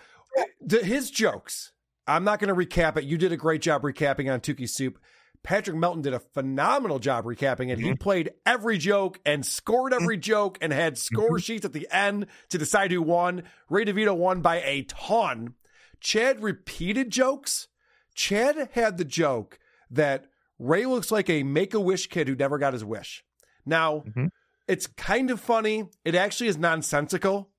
The, 0.61 0.83
his 0.83 1.09
jokes. 1.09 1.71
I'm 2.07 2.23
not 2.23 2.39
going 2.39 2.53
to 2.53 2.55
recap 2.55 2.97
it. 2.97 3.03
You 3.05 3.17
did 3.17 3.31
a 3.31 3.37
great 3.37 3.61
job 3.61 3.81
recapping 3.81 4.31
on 4.31 4.39
Tookie 4.39 4.69
Soup. 4.69 4.99
Patrick 5.43 5.77
Melton 5.77 6.01
did 6.01 6.13
a 6.13 6.19
phenomenal 6.19 6.97
job 6.97 7.25
recapping 7.25 7.69
it. 7.69 7.77
He 7.77 7.85
Mm-hmm. 7.85 7.93
played 7.95 8.31
every 8.45 8.77
joke 8.77 9.19
and 9.25 9.45
scored 9.45 9.93
mm-hmm. 9.93 10.03
every 10.03 10.17
joke 10.17 10.57
and 10.59 10.73
had 10.73 10.97
score 10.97 11.29
mm-hmm. 11.29 11.37
sheets 11.37 11.65
at 11.65 11.73
the 11.73 11.87
end 11.91 12.25
to 12.49 12.57
decide 12.57 12.91
who 12.91 13.01
won. 13.01 13.43
Ray 13.69 13.85
DeVito 13.85 14.15
won 14.17 14.41
by 14.41 14.61
a 14.61 14.83
ton. 14.83 15.53
Chad 15.99 16.41
repeated 16.41 17.11
jokes. 17.11 17.67
Chad 18.15 18.69
had 18.71 18.97
the 18.97 19.05
joke 19.05 19.59
that 19.91 20.25
Ray 20.57 20.85
looks 20.85 21.11
like 21.11 21.29
a 21.29 21.43
make 21.43 21.73
a 21.73 21.79
wish 21.79 22.07
kid 22.07 22.27
who 22.27 22.35
never 22.35 22.57
got 22.57 22.73
his 22.73 22.83
wish. 22.83 23.23
Now, 23.65 24.03
mm-hmm. 24.07 24.27
it's 24.67 24.87
kind 24.87 25.29
of 25.29 25.39
funny. 25.39 25.89
It 26.03 26.15
actually 26.15 26.47
is 26.47 26.57
nonsensical 26.57 27.49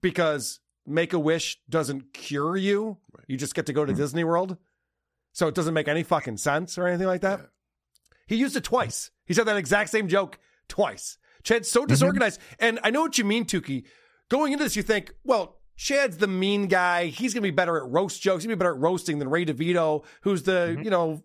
because 0.00 0.60
make 0.86 1.12
a 1.12 1.18
wish 1.18 1.60
doesn't 1.68 2.12
cure 2.12 2.56
you. 2.56 2.98
You 3.30 3.36
just 3.36 3.54
get 3.54 3.66
to 3.66 3.72
go 3.72 3.84
to 3.84 3.92
hmm. 3.92 3.98
Disney 3.98 4.24
World. 4.24 4.56
So 5.32 5.46
it 5.46 5.54
doesn't 5.54 5.74
make 5.74 5.86
any 5.86 6.02
fucking 6.02 6.38
sense 6.38 6.76
or 6.76 6.88
anything 6.88 7.06
like 7.06 7.20
that. 7.20 7.40
He 8.26 8.34
used 8.34 8.56
it 8.56 8.64
twice. 8.64 9.12
He 9.24 9.34
said 9.34 9.46
that 9.46 9.56
exact 9.56 9.90
same 9.90 10.08
joke 10.08 10.38
twice. 10.68 11.18
Chad's 11.44 11.70
so 11.70 11.80
mm-hmm. 11.80 11.88
disorganized. 11.88 12.40
And 12.58 12.80
I 12.82 12.90
know 12.90 13.02
what 13.02 13.18
you 13.18 13.24
mean, 13.24 13.44
Tookie. 13.44 13.84
Going 14.28 14.52
into 14.52 14.64
this, 14.64 14.74
you 14.74 14.82
think, 14.82 15.14
well, 15.22 15.60
Chad's 15.76 16.16
the 16.16 16.26
mean 16.26 16.66
guy. 16.66 17.06
He's 17.06 17.32
going 17.32 17.42
to 17.42 17.46
be 17.46 17.54
better 17.54 17.76
at 17.76 17.88
roast 17.88 18.20
jokes. 18.20 18.42
He's 18.42 18.48
going 18.48 18.54
to 18.54 18.56
be 18.56 18.64
better 18.64 18.74
at 18.74 18.80
roasting 18.80 19.20
than 19.20 19.28
Ray 19.28 19.44
DeVito, 19.44 20.04
who's 20.22 20.42
the, 20.42 20.72
mm-hmm. 20.72 20.82
you 20.82 20.90
know, 20.90 21.22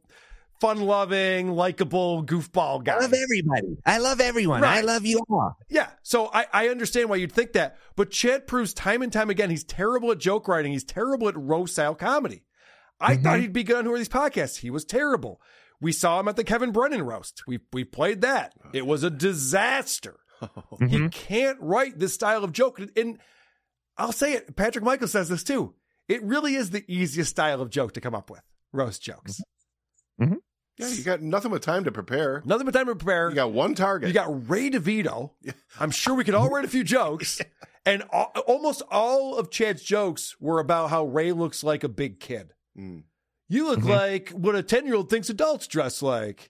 fun 0.60 0.82
loving, 0.82 1.52
likable 1.52 2.23
goofball 2.23 2.84
guy. 2.84 2.95
I 2.95 2.99
love 2.99 3.14
everybody. 3.14 3.77
I 3.86 3.98
love 3.98 4.22
everyone. 4.22 4.64
I 4.64 4.82
love 4.82 5.06
you 5.06 5.22
all. 5.30 5.57
Yeah. 5.69 5.90
So 6.03 6.30
I, 6.34 6.48
I 6.53 6.68
understand 6.69 7.10
why 7.10 7.18
you'd 7.18 7.32
think 7.32 7.53
that. 7.53 7.77
But 7.95 8.11
Chad 8.11 8.48
proves 8.48 8.73
time 8.73 9.02
and 9.02 9.11
time 9.11 9.30
again 9.30 9.49
he's 9.49 9.64
terrible 9.64 10.11
at 10.11 10.18
joke 10.18 10.48
writing. 10.48 10.72
He's 10.72 10.84
terrible 10.84 11.27
at 11.27 11.38
roast 11.38 11.73
style 11.73 11.95
comedy. 11.95 12.44
I 12.99 13.14
mm-hmm. 13.14 13.23
thought 13.23 13.40
he'd 13.40 13.53
be 13.53 13.64
good 13.64 13.77
on 13.77 13.86
Who 13.86 13.94
Are 13.94 13.98
These 13.98 14.10
Podcasts. 14.10 14.60
He 14.60 14.69
was 14.69 14.86
terrible. 14.86 15.41
We 15.82 15.91
saw 15.91 16.19
him 16.19 16.27
at 16.27 16.38
the 16.38 16.44
Kevin 16.44 16.72
Brennan 16.72 17.03
roast. 17.03 17.44
We 17.48 17.60
we 17.73 17.84
played 17.84 18.22
that. 18.22 18.53
It 18.73 18.86
was 18.86 19.03
a 19.03 19.10
disaster. 19.10 20.19
He 20.80 20.86
mm-hmm. 20.86 21.07
can't 21.07 21.57
write 21.61 21.98
this 21.98 22.14
style 22.14 22.44
of 22.44 22.52
joke. 22.52 22.80
And 22.98 23.18
I'll 23.98 24.11
say 24.11 24.34
it, 24.34 24.56
Patrick 24.56 24.84
Michael 24.84 25.07
says 25.07 25.30
this 25.30 25.44
too. 25.44 25.73
It 26.07 26.22
really 26.23 26.56
is 26.56 26.69
the 26.69 26.84
easiest 26.88 27.32
style 27.32 27.61
of 27.61 27.69
joke 27.69 27.94
to 27.94 28.02
come 28.02 28.14
up 28.14 28.30
with. 28.30 28.41
Roast 28.73 29.02
jokes. 29.02 29.41
Mm-hmm. 30.22 30.36
Yeah, 30.77 30.89
you 30.89 31.03
got 31.03 31.22
nothing 31.22 31.52
but 31.52 31.61
time 31.61 31.85
to 31.85 31.91
prepare. 31.91 32.41
Nothing 32.45 32.65
but 32.65 32.73
time 32.73 32.88
to 32.88 32.95
prepare. 32.95 33.30
You 33.30 33.35
got 33.35 33.53
one 33.53 33.76
target. 33.76 34.10
You 34.10 34.14
got 34.14 34.49
Ray 34.49 34.69
DeVito. 34.69 35.31
I'm 35.80 35.91
sure 35.91 36.14
we 36.14 36.23
could 36.23 36.35
all 36.35 36.49
write 36.49 36.65
a 36.65 36.69
few 36.69 36.84
jokes. 36.84 37.41
And 37.88 38.02
all, 38.10 38.31
almost 38.47 38.81
all 38.89 39.38
of 39.38 39.52
Chad's 39.52 39.84
jokes 39.84 40.35
were 40.39 40.60
about 40.60 40.89
how 40.89 41.06
Ray 41.06 41.31
looks 41.31 41.64
like 41.64 41.84
a 41.84 41.88
big 41.88 42.19
kid. 42.19 42.53
Mm. 42.76 43.03
You 43.47 43.68
look 43.68 43.84
like 43.84 44.31
what 44.31 44.56
a 44.56 44.64
10 44.64 44.88
year 44.88 44.95
old 44.95 45.10
thinks 45.10 45.30
adults 45.30 45.68
dress 45.68 46.02
like. 46.02 46.49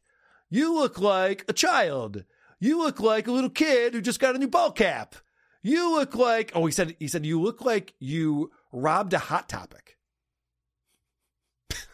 You 0.49 0.73
look 0.73 0.97
like 0.97 1.43
a 1.49 1.53
child. 1.53 2.23
You 2.61 2.77
look 2.77 3.01
like 3.01 3.27
a 3.27 3.33
little 3.33 3.49
kid 3.49 3.93
who 3.93 3.99
just 4.01 4.21
got 4.21 4.35
a 4.35 4.39
new 4.39 4.47
ball 4.47 4.71
cap. 4.71 5.15
You 5.61 5.91
look 5.91 6.15
like, 6.15 6.51
oh, 6.55 6.65
he 6.65 6.71
said, 6.71 6.95
he 6.99 7.07
said, 7.09 7.25
you 7.25 7.41
look 7.41 7.65
like 7.65 7.95
you 7.99 8.51
robbed 8.71 9.13
a 9.13 9.19
hot 9.19 9.49
topic. 9.49 9.94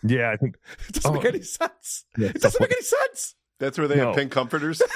Yeah, 0.03 0.31
I 0.31 0.37
think 0.37 0.55
It 0.89 0.93
doesn't 0.93 1.11
Oh. 1.11 1.13
make 1.13 1.25
any 1.25 1.41
sense. 1.43 2.05
Yeah, 2.17 2.29
it 2.29 2.41
doesn't 2.41 2.59
make 2.61 2.71
any 2.71 2.81
sense. 2.83 3.35
That's 3.59 3.77
where 3.77 3.87
they 3.87 3.95
No. 3.97 4.07
have 4.07 4.15
pink 4.15 4.31
comforters. 4.31 4.81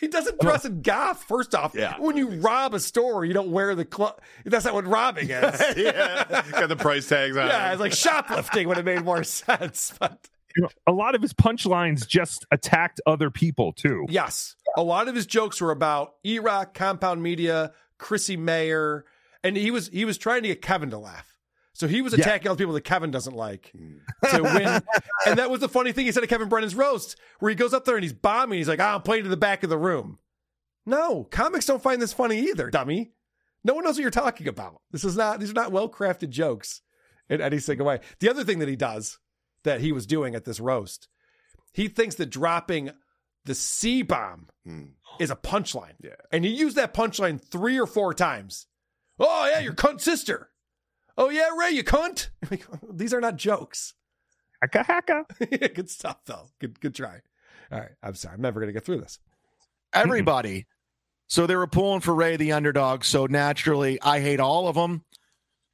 He 0.00 0.06
doesn't 0.06 0.38
dress 0.40 0.64
in 0.64 0.82
goth. 0.82 1.24
First 1.24 1.56
off, 1.56 1.74
when 1.98 2.16
you 2.16 2.28
rob 2.40 2.72
a 2.72 2.78
store, 2.78 3.24
you 3.24 3.34
don't 3.34 3.50
wear 3.50 3.74
the 3.74 3.84
clo 3.84 4.12
That's 4.44 4.64
not 4.64 4.72
what 4.72 4.86
robbing 4.86 5.28
is. 5.30 5.60
yeah, 5.76 6.42
got 6.52 6.68
the 6.68 6.76
price 6.76 7.08
tags 7.08 7.36
on. 7.36 7.48
yeah, 7.48 7.72
it's 7.72 7.80
like 7.80 7.92
shoplifting 7.92 8.68
would 8.68 8.76
have 8.76 8.86
made 8.86 9.04
more 9.04 9.24
sense. 9.24 9.92
But 9.98 10.28
you 10.54 10.62
know, 10.62 10.68
a 10.86 10.92
lot 10.92 11.16
of 11.16 11.22
his 11.22 11.32
punchlines 11.32 12.06
just 12.06 12.46
attacked 12.52 13.00
other 13.06 13.28
people 13.28 13.72
too. 13.72 14.06
yes, 14.08 14.54
a 14.76 14.84
lot 14.84 15.08
of 15.08 15.16
his 15.16 15.26
jokes 15.26 15.60
were 15.60 15.72
about 15.72 16.14
E-Rock, 16.24 16.74
Compound 16.74 17.20
Media, 17.20 17.72
Chrissie 17.98 18.36
Mayr, 18.36 19.04
and 19.42 19.56
he 19.56 19.72
was 19.72 19.88
he 19.88 20.04
was 20.04 20.16
trying 20.16 20.42
to 20.42 20.48
get 20.48 20.62
Kevin 20.62 20.90
to 20.90 20.98
laugh. 20.98 21.37
So 21.78 21.86
he 21.86 22.02
was 22.02 22.12
Yeah. 22.12 22.20
attacking 22.22 22.48
all 22.48 22.56
the 22.56 22.60
people 22.60 22.74
that 22.74 22.82
Kevin 22.82 23.12
doesn't 23.12 23.36
like 23.36 23.70
to 24.30 24.42
win. 24.42 24.82
and 25.26 25.38
that 25.38 25.48
was 25.48 25.60
the 25.60 25.68
funny 25.68 25.92
thing 25.92 26.06
he 26.06 26.12
said 26.12 26.24
at 26.24 26.28
Kevin 26.28 26.48
Brennan's 26.48 26.74
roast, 26.74 27.16
where 27.38 27.50
he 27.50 27.54
goes 27.54 27.72
up 27.72 27.84
there 27.84 27.94
and 27.94 28.02
he's 28.02 28.12
bombing. 28.12 28.58
He's 28.58 28.66
like, 28.68 28.80
ah, 28.80 28.96
I'm 28.96 29.02
playing 29.02 29.22
to 29.22 29.28
the 29.28 29.36
back 29.36 29.62
of 29.62 29.70
the 29.70 29.78
room. 29.78 30.18
No, 30.84 31.22
comics 31.30 31.66
don't 31.66 31.80
find 31.82 32.02
this 32.02 32.12
funny 32.12 32.40
either, 32.48 32.68
dummy. 32.68 33.12
No 33.62 33.74
one 33.74 33.84
knows 33.84 33.94
what 33.94 34.02
you're 34.02 34.10
talking 34.10 34.48
about. 34.48 34.80
This 34.90 35.04
is 35.04 35.16
not, 35.16 35.38
these 35.38 35.50
are 35.50 35.54
not 35.54 35.70
well 35.70 35.88
crafted 35.88 36.30
jokes 36.30 36.80
in 37.28 37.40
any 37.40 37.60
single 37.60 37.86
way. 37.86 38.00
The 38.18 38.28
other 38.28 38.42
thing 38.42 38.58
that 38.58 38.68
he 38.68 38.76
does 38.76 39.18
that 39.62 39.80
he 39.80 39.92
was 39.92 40.04
doing 40.06 40.34
at 40.34 40.44
this 40.44 40.58
roast, 40.58 41.06
he 41.72 41.86
thinks 41.86 42.16
that 42.16 42.30
dropping 42.30 42.90
the 43.44 43.54
C 43.54 44.02
bomb 44.02 44.48
is 45.20 45.30
a 45.30 45.36
punchline. 45.36 45.94
Yeah. 46.02 46.16
And 46.32 46.44
he 46.44 46.50
used 46.50 46.76
that 46.76 46.92
punchline 46.92 47.40
three 47.40 47.78
or 47.78 47.86
four 47.86 48.14
times. 48.14 48.66
Oh, 49.20 49.48
yeah, 49.52 49.60
your 49.60 49.74
cunt 49.74 50.00
sister. 50.00 50.47
Oh, 51.18 51.30
yeah, 51.30 51.48
Ray, 51.58 51.70
you 51.70 51.82
cunt. 51.82 52.28
These 52.92 53.12
are 53.12 53.20
not 53.20 53.36
jokes. 53.36 53.94
Hacka 54.64 54.86
hacka. 54.86 55.74
good 55.74 55.90
stuff, 55.90 56.18
though. 56.24 56.46
Good, 56.60 56.80
good 56.80 56.94
try. 56.94 57.20
All 57.72 57.80
right. 57.80 57.90
I'm 58.02 58.14
sorry. 58.14 58.34
I'm 58.34 58.40
never 58.40 58.60
going 58.60 58.68
to 58.68 58.72
get 58.72 58.84
through 58.84 59.00
this. 59.00 59.18
Everybody. 59.92 60.66
so 61.26 61.46
they 61.46 61.56
were 61.56 61.66
pulling 61.66 62.00
for 62.00 62.14
Ray, 62.14 62.36
the 62.36 62.52
underdog. 62.52 63.02
So 63.04 63.26
naturally, 63.26 64.00
I 64.00 64.20
hate 64.20 64.38
all 64.38 64.68
of 64.68 64.76
them. 64.76 65.04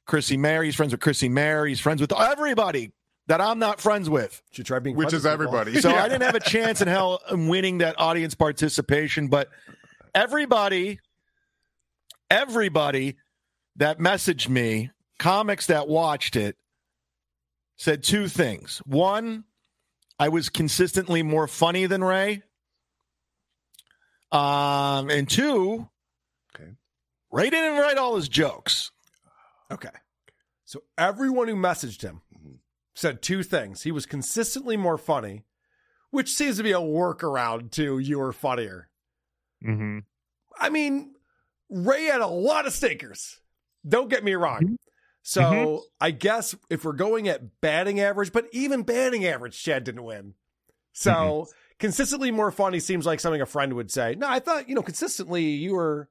Chrissy 0.07 0.37
Mary, 0.37 0.67
he's 0.67 0.75
friends 0.75 0.93
with 0.93 1.01
Chrissy 1.01 1.29
Mary, 1.29 1.69
He's 1.69 1.79
friends 1.79 1.99
with 2.01 2.13
everybody 2.13 2.91
that 3.27 3.41
I'm 3.41 3.57
not 3.59 3.81
friends 3.81 4.09
with. 4.09 4.41
Should 4.51 4.65
try 4.65 4.79
being 4.79 4.95
Which 4.95 5.13
is 5.13 5.25
everybody. 5.25 5.79
So 5.79 5.89
Yeah. 5.89 5.95
I 6.03 6.09
didn't 6.09 6.23
have 6.23 6.35
a 6.35 6.39
chance 6.39 6.81
in 6.81 6.87
hell 6.87 7.21
in 7.31 7.47
winning 7.47 7.79
that 7.79 7.99
audience 7.99 8.35
participation. 8.35 9.27
But 9.27 9.49
everybody, 10.13 10.99
everybody 12.29 13.15
that 13.77 13.99
messaged 13.99 14.47
me, 14.47 14.91
comics 15.19 15.67
that 15.67 15.87
watched 15.87 16.35
it, 16.35 16.55
said 17.77 18.03
two 18.03 18.27
things. 18.27 18.81
One, 18.85 19.45
I 20.19 20.29
was 20.29 20.49
consistently 20.49 21.23
more 21.23 21.47
funny 21.47 21.85
than 21.85 22.03
Ray. 22.03 22.43
Um, 24.31 25.09
and 25.09 25.29
two, 25.29 25.87
okay. 26.55 26.71
Ray 27.31 27.49
didn't 27.49 27.79
write 27.79 27.97
all 27.97 28.15
his 28.15 28.29
jokes. 28.29 28.91
Okay. 29.71 29.89
So 30.65 30.83
everyone 30.97 31.47
who 31.47 31.55
messaged 31.55 32.01
him 32.01 32.21
said 32.95 33.21
two 33.21 33.43
things. 33.43 33.83
He 33.83 33.91
was 33.91 34.05
consistently 34.05 34.77
more 34.77 34.97
funny, 34.97 35.43
which 36.11 36.33
seems 36.33 36.57
to 36.57 36.63
be 36.63 36.71
a 36.71 36.79
workaround 36.79 37.71
to 37.71 37.99
you 37.99 38.19
were 38.19 38.33
funnier. 38.33 38.89
Mm-hmm. 39.65 39.99
I 40.57 40.69
mean, 40.69 41.13
Ray 41.69 42.05
had 42.05 42.21
a 42.21 42.27
lot 42.27 42.65
of 42.65 42.73
stinkers. 42.73 43.39
Don't 43.87 44.09
get 44.09 44.23
me 44.23 44.33
wrong. 44.33 44.77
Mm-hmm. 45.25 45.31
So 45.41 45.41
Mhm. 45.41 45.81
I 45.99 46.11
guess 46.11 46.55
if 46.69 46.85
we're 46.85 46.93
going 46.93 47.27
at 47.27 47.59
batting 47.61 47.99
average, 47.99 48.31
but 48.31 48.47
even 48.51 48.83
batting 48.83 49.25
average, 49.25 49.61
Chad 49.61 49.83
didn't 49.83 50.03
win. 50.03 50.35
So 50.93 51.11
Mm-hmm. 51.11 51.51
consistently 51.79 52.31
more 52.31 52.51
funny 52.51 52.79
seems 52.79 53.05
like 53.05 53.19
something 53.19 53.41
a 53.41 53.45
friend 53.45 53.73
would 53.73 53.91
say. 53.91 54.15
No, 54.15 54.29
I 54.29 54.39
thought, 54.39 54.69
you 54.69 54.75
know, 54.75 54.83
consistently 54.83 55.43
you 55.43 55.73
were 55.75 56.09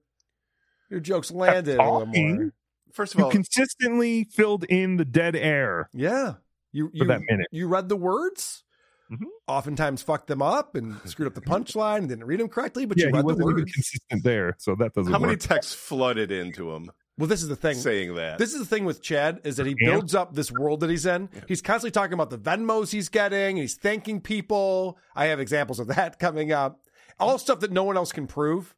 your 0.91 1.01
jokes 1.01 1.31
landed 1.31 1.78
a 1.78 1.82
little 1.82 2.07
more. 2.07 2.53
First 2.93 3.16
You 3.16 3.24
all, 3.24 3.31
consistently 3.31 4.24
filled 4.24 4.65
in 4.65 4.97
the 4.97 5.05
dead 5.05 5.35
air. 5.35 5.89
Yeah. 5.93 6.35
You 6.73 6.89
For 6.91 6.97
you, 6.97 7.05
that 7.07 7.20
minute. 7.28 7.47
you 7.51 7.66
read 7.69 7.89
the 7.89 7.97
words, 7.97 8.62
Mhm. 9.11 9.24
oftentimes 9.49 10.03
fucked 10.03 10.27
them 10.28 10.43
up 10.43 10.74
and 10.77 11.01
screwed 11.05 11.27
up 11.28 11.35
the 11.35 11.41
punchline 11.41 11.99
and 11.99 12.09
didn't 12.09 12.24
read 12.24 12.41
them 12.41 12.49
correctly, 12.49 12.85
but 12.85 12.99
yeah, 12.99 13.05
you 13.05 13.09
he 13.09 13.12
read 13.15 13.23
the 13.23 13.27
wasn't 13.27 13.43
even 13.51 13.55
words. 13.62 13.73
consistent 13.73 14.23
there, 14.24 14.55
so 14.59 14.74
that 14.77 14.93
doesn't 14.93 15.12
How 15.12 15.19
many 15.19 15.36
texts 15.36 15.74
flooded 15.74 16.31
into 16.31 16.70
him 16.73 16.91
Well, 17.16 17.28
this 17.28 17.43
is 17.43 17.49
the 17.49 17.57
thing. 17.57 17.74
saying 17.77 18.15
that? 18.16 18.39
This 18.39 18.53
is 18.55 18.59
the 18.61 18.66
thing 18.66 18.85
with 18.85 19.01
Chad 19.03 19.41
is 19.45 19.57
that 19.59 19.66
he 19.66 19.74
builds 19.78 20.15
up 20.15 20.35
this 20.35 20.51
world 20.51 20.81
that 20.81 20.91
he's 20.91 21.07
in. 21.07 21.28
He's 21.47 21.62
constantly 21.62 21.93
talking 21.93 22.15
about 22.15 22.31
the 22.31 22.39
Venmos 22.39 22.91
he's 22.91 23.09
getting. 23.09 23.51
And 23.51 23.59
he's 23.59 23.77
thanking 23.77 24.20
people. 24.20 24.99
I 25.15 25.27
have 25.27 25.39
examples 25.39 25.78
of 25.78 25.86
that 25.89 26.19
coming 26.19 26.51
up. 26.51 26.81
All 27.20 27.39
stuff 27.39 27.61
that 27.61 27.70
no 27.70 27.85
one 27.85 27.97
else 27.97 28.11
can 28.11 28.27
prove. 28.27 28.74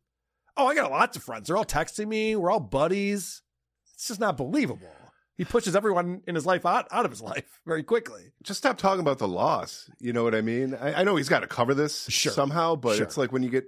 Oh, 0.56 0.66
I 0.66 0.74
got 0.74 0.90
lots 0.90 1.16
of 1.16 1.22
friends. 1.22 1.46
They're 1.48 1.56
all 1.56 1.64
texting 1.64 2.08
me. 2.08 2.36
We're 2.36 2.50
all 2.50 2.60
buddies. 2.60 3.40
It's 3.94 4.08
just 4.08 4.20
not 4.20 4.36
believable. 4.36 4.88
He 5.38 5.44
pushes 5.44 5.76
everyone 5.76 6.22
in 6.26 6.34
his 6.34 6.46
life 6.46 6.64
out, 6.64 6.86
out 6.90 7.04
of 7.04 7.10
his 7.10 7.20
life 7.20 7.60
very 7.66 7.82
quickly. 7.82 8.32
Just 8.42 8.58
stop 8.58 8.78
talking 8.78 9.00
about 9.00 9.18
the 9.18 9.28
loss. 9.28 9.90
You 10.00 10.14
know 10.14 10.24
what 10.24 10.34
I 10.34 10.40
mean? 10.40 10.74
I, 10.74 11.00
I 11.00 11.04
know 11.04 11.16
he's 11.16 11.28
got 11.28 11.40
to 11.40 11.46
cover 11.46 11.74
this 11.74 12.06
Sure. 12.08 12.32
somehow, 12.32 12.74
but 12.76 12.96
Sure. 12.96 13.04
it's 13.04 13.18
like 13.18 13.32
when 13.32 13.42
you 13.42 13.50
get 13.50 13.66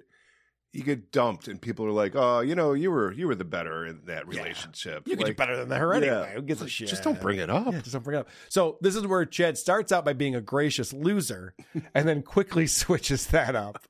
you 0.72 0.82
get 0.82 1.10
dumped 1.10 1.48
and 1.48 1.60
people 1.60 1.86
are 1.86 1.92
like, 1.92 2.14
"Oh, 2.14 2.40
you 2.40 2.54
know, 2.54 2.72
you 2.74 2.90
were 2.90 3.12
you 3.12 3.26
were 3.26 3.34
the 3.34 3.44
better 3.44 3.86
in 3.86 4.02
that 4.04 4.28
relationship. 4.28 5.06
You 5.06 5.16
can 5.16 5.24
like, 5.24 5.36
do 5.36 5.36
better 5.36 5.56
than 5.56 5.70
her 5.78 5.94
anyway. 5.94 6.32
Who 6.34 6.42
gives 6.42 6.60
a 6.60 6.68
shit? 6.68 6.88
Just 6.88 7.02
don't 7.02 7.20
bring 7.20 7.38
it 7.38 7.48
up. 7.48 7.72
Yeah, 7.72 7.80
just 7.80 7.92
don't 7.92 8.04
bring 8.04 8.18
it 8.18 8.20
up. 8.20 8.28
So 8.48 8.76
this 8.80 8.94
is 8.94 9.06
where 9.06 9.24
Chad 9.24 9.56
starts 9.56 9.92
out 9.92 10.04
by 10.04 10.12
being 10.12 10.34
a 10.34 10.40
gracious 10.40 10.92
loser 10.92 11.54
and 11.94 12.06
then 12.06 12.22
quickly 12.22 12.66
switches 12.66 13.28
that 13.28 13.56
up. 13.56 13.82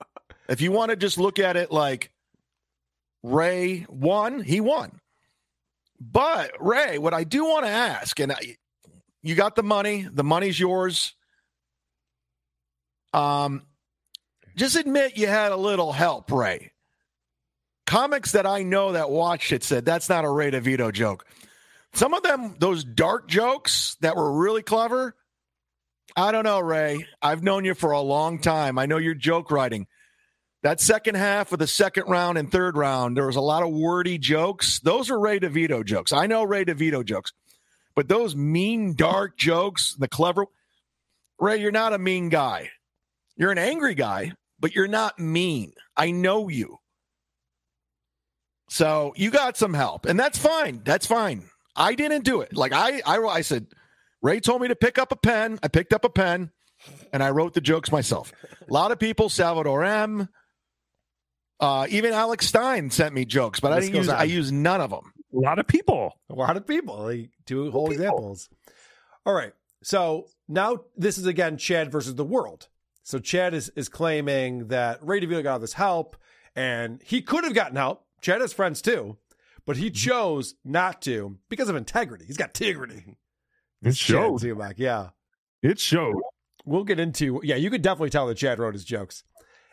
If 0.48 0.60
you 0.60 0.70
want 0.72 0.90
to 0.90 0.96
just 0.96 1.18
look 1.18 1.38
at 1.38 1.56
it 1.56 1.72
like 1.72 2.12
Ray 3.22 3.84
won, 3.88 4.40
he 4.40 4.60
won. 4.60 5.00
But 6.00 6.52
Ray, 6.60 6.98
what 6.98 7.12
I 7.12 7.24
do 7.24 7.44
want 7.44 7.64
to 7.64 7.70
ask, 7.70 8.20
and 8.20 8.32
I, 8.32 8.56
you 9.22 9.34
got 9.34 9.56
the 9.56 9.64
money, 9.64 10.06
the 10.10 10.22
money's 10.22 10.58
yours. 10.58 11.14
Um, 13.12 13.62
just 14.58 14.76
admit 14.76 15.16
you 15.16 15.26
had 15.26 15.52
a 15.52 15.56
little 15.56 15.92
help, 15.92 16.30
Ray. 16.30 16.72
Comics 17.86 18.32
that 18.32 18.46
I 18.46 18.62
know 18.62 18.92
that 18.92 19.10
watched 19.10 19.52
it 19.52 19.64
said 19.64 19.84
that's 19.84 20.08
not 20.08 20.24
a 20.24 20.30
Ray 20.30 20.50
DeVito 20.50 20.92
joke. 20.92 21.24
Some 21.94 22.12
of 22.12 22.22
them, 22.22 22.56
those 22.58 22.84
dark 22.84 23.28
jokes 23.28 23.96
that 24.00 24.16
were 24.16 24.30
really 24.30 24.62
clever. 24.62 25.16
I 26.14 26.32
don't 26.32 26.44
know, 26.44 26.60
Ray. 26.60 27.06
I've 27.22 27.42
known 27.42 27.64
you 27.64 27.74
for 27.74 27.92
a 27.92 28.00
long 28.00 28.40
time. 28.40 28.78
I 28.78 28.86
know 28.86 28.98
your 28.98 29.14
joke 29.14 29.50
writing. 29.50 29.86
That 30.62 30.80
second 30.80 31.14
half 31.14 31.52
of 31.52 31.60
the 31.60 31.66
second 31.66 32.04
round 32.08 32.36
and 32.36 32.50
third 32.50 32.76
round, 32.76 33.16
there 33.16 33.26
was 33.26 33.36
a 33.36 33.40
lot 33.40 33.62
of 33.62 33.70
wordy 33.70 34.18
jokes. 34.18 34.80
Those 34.80 35.08
are 35.10 35.18
Ray 35.18 35.38
DeVito 35.38 35.84
jokes. 35.84 36.12
I 36.12 36.26
know 36.26 36.42
Ray 36.42 36.64
DeVito 36.64 37.04
jokes, 37.04 37.32
but 37.94 38.08
those 38.08 38.34
mean, 38.34 38.94
dark 38.94 39.38
jokes, 39.38 39.94
the 39.98 40.08
clever 40.08 40.46
Ray, 41.38 41.60
you're 41.60 41.70
not 41.70 41.92
a 41.92 41.98
mean 41.98 42.28
guy. 42.28 42.70
You're 43.36 43.52
an 43.52 43.58
angry 43.58 43.94
guy, 43.94 44.32
but 44.58 44.74
you're 44.74 44.88
not 44.88 45.18
mean. 45.18 45.72
I 45.96 46.10
know 46.10 46.48
you. 46.48 46.78
So 48.70 49.14
you 49.16 49.30
got 49.30 49.56
some 49.56 49.74
help, 49.74 50.06
and 50.06 50.18
that's 50.18 50.38
fine. 50.38 50.82
That's 50.84 51.06
fine. 51.06 51.44
I 51.74 51.94
didn't 51.94 52.24
do 52.24 52.40
it. 52.42 52.54
Like 52.54 52.72
I, 52.72 53.00
I, 53.06 53.18
I 53.18 53.40
said, 53.40 53.66
Ray 54.20 54.40
told 54.40 54.60
me 54.60 54.68
to 54.68 54.76
pick 54.76 54.98
up 54.98 55.12
a 55.12 55.16
pen. 55.16 55.58
I 55.62 55.68
picked 55.68 55.92
up 55.92 56.04
a 56.04 56.10
pen, 56.10 56.50
and 57.12 57.22
I 57.22 57.30
wrote 57.30 57.54
the 57.54 57.60
jokes 57.60 57.90
myself. 57.90 58.32
A 58.68 58.72
lot 58.72 58.92
of 58.92 58.98
people, 58.98 59.28
Salvador 59.28 59.84
M, 59.84 60.28
uh, 61.60 61.86
even 61.88 62.12
Alex 62.12 62.46
Stein 62.46 62.90
sent 62.90 63.14
me 63.14 63.24
jokes, 63.24 63.60
but 63.60 63.72
I 63.72 63.80
didn't 63.80 63.94
use. 63.96 64.08
on. 64.08 64.16
I 64.16 64.24
used 64.24 64.52
none 64.52 64.80
of 64.80 64.90
them. 64.90 65.12
A 65.34 65.38
lot 65.38 65.58
of 65.58 65.66
people. 65.66 66.14
A 66.30 66.34
lot 66.34 66.56
of 66.56 66.66
people. 66.66 67.04
Like 67.04 67.30
two 67.46 67.70
whole 67.70 67.90
examples. 67.90 68.48
All 69.24 69.34
right. 69.34 69.52
So 69.82 70.26
now 70.48 70.78
this 70.96 71.18
is 71.18 71.26
again 71.26 71.56
Chad 71.58 71.90
versus 71.90 72.14
the 72.14 72.24
world. 72.24 72.68
So 73.08 73.18
Chad 73.18 73.54
is 73.54 73.70
is 73.70 73.88
claiming 73.88 74.68
that 74.68 74.98
Ray 75.02 75.22
DeVito 75.22 75.42
got 75.42 75.52
all 75.54 75.58
this 75.58 75.72
help, 75.72 76.14
and 76.54 77.00
he 77.02 77.22
could 77.22 77.42
have 77.42 77.54
gotten 77.54 77.74
help. 77.74 78.04
Chad 78.20 78.42
has 78.42 78.52
friends 78.52 78.82
too, 78.82 79.16
but 79.64 79.78
he 79.78 79.86
mm-hmm. 79.86 79.94
chose 79.94 80.56
not 80.62 81.00
to 81.02 81.38
because 81.48 81.70
of 81.70 81.76
integrity. 81.76 82.26
He's 82.26 82.36
got 82.36 82.50
integrity. 82.50 83.16
It 83.80 83.96
showed. 83.96 84.42
Zumock, 84.42 84.74
yeah. 84.76 85.08
It 85.62 85.80
showed. 85.80 86.16
We'll 86.66 86.84
get 86.84 87.00
into 87.00 87.40
yeah, 87.42 87.56
you 87.56 87.70
could 87.70 87.80
definitely 87.80 88.10
tell 88.10 88.26
that 88.26 88.36
Chad 88.36 88.58
wrote 88.58 88.74
his 88.74 88.84
jokes. 88.84 89.24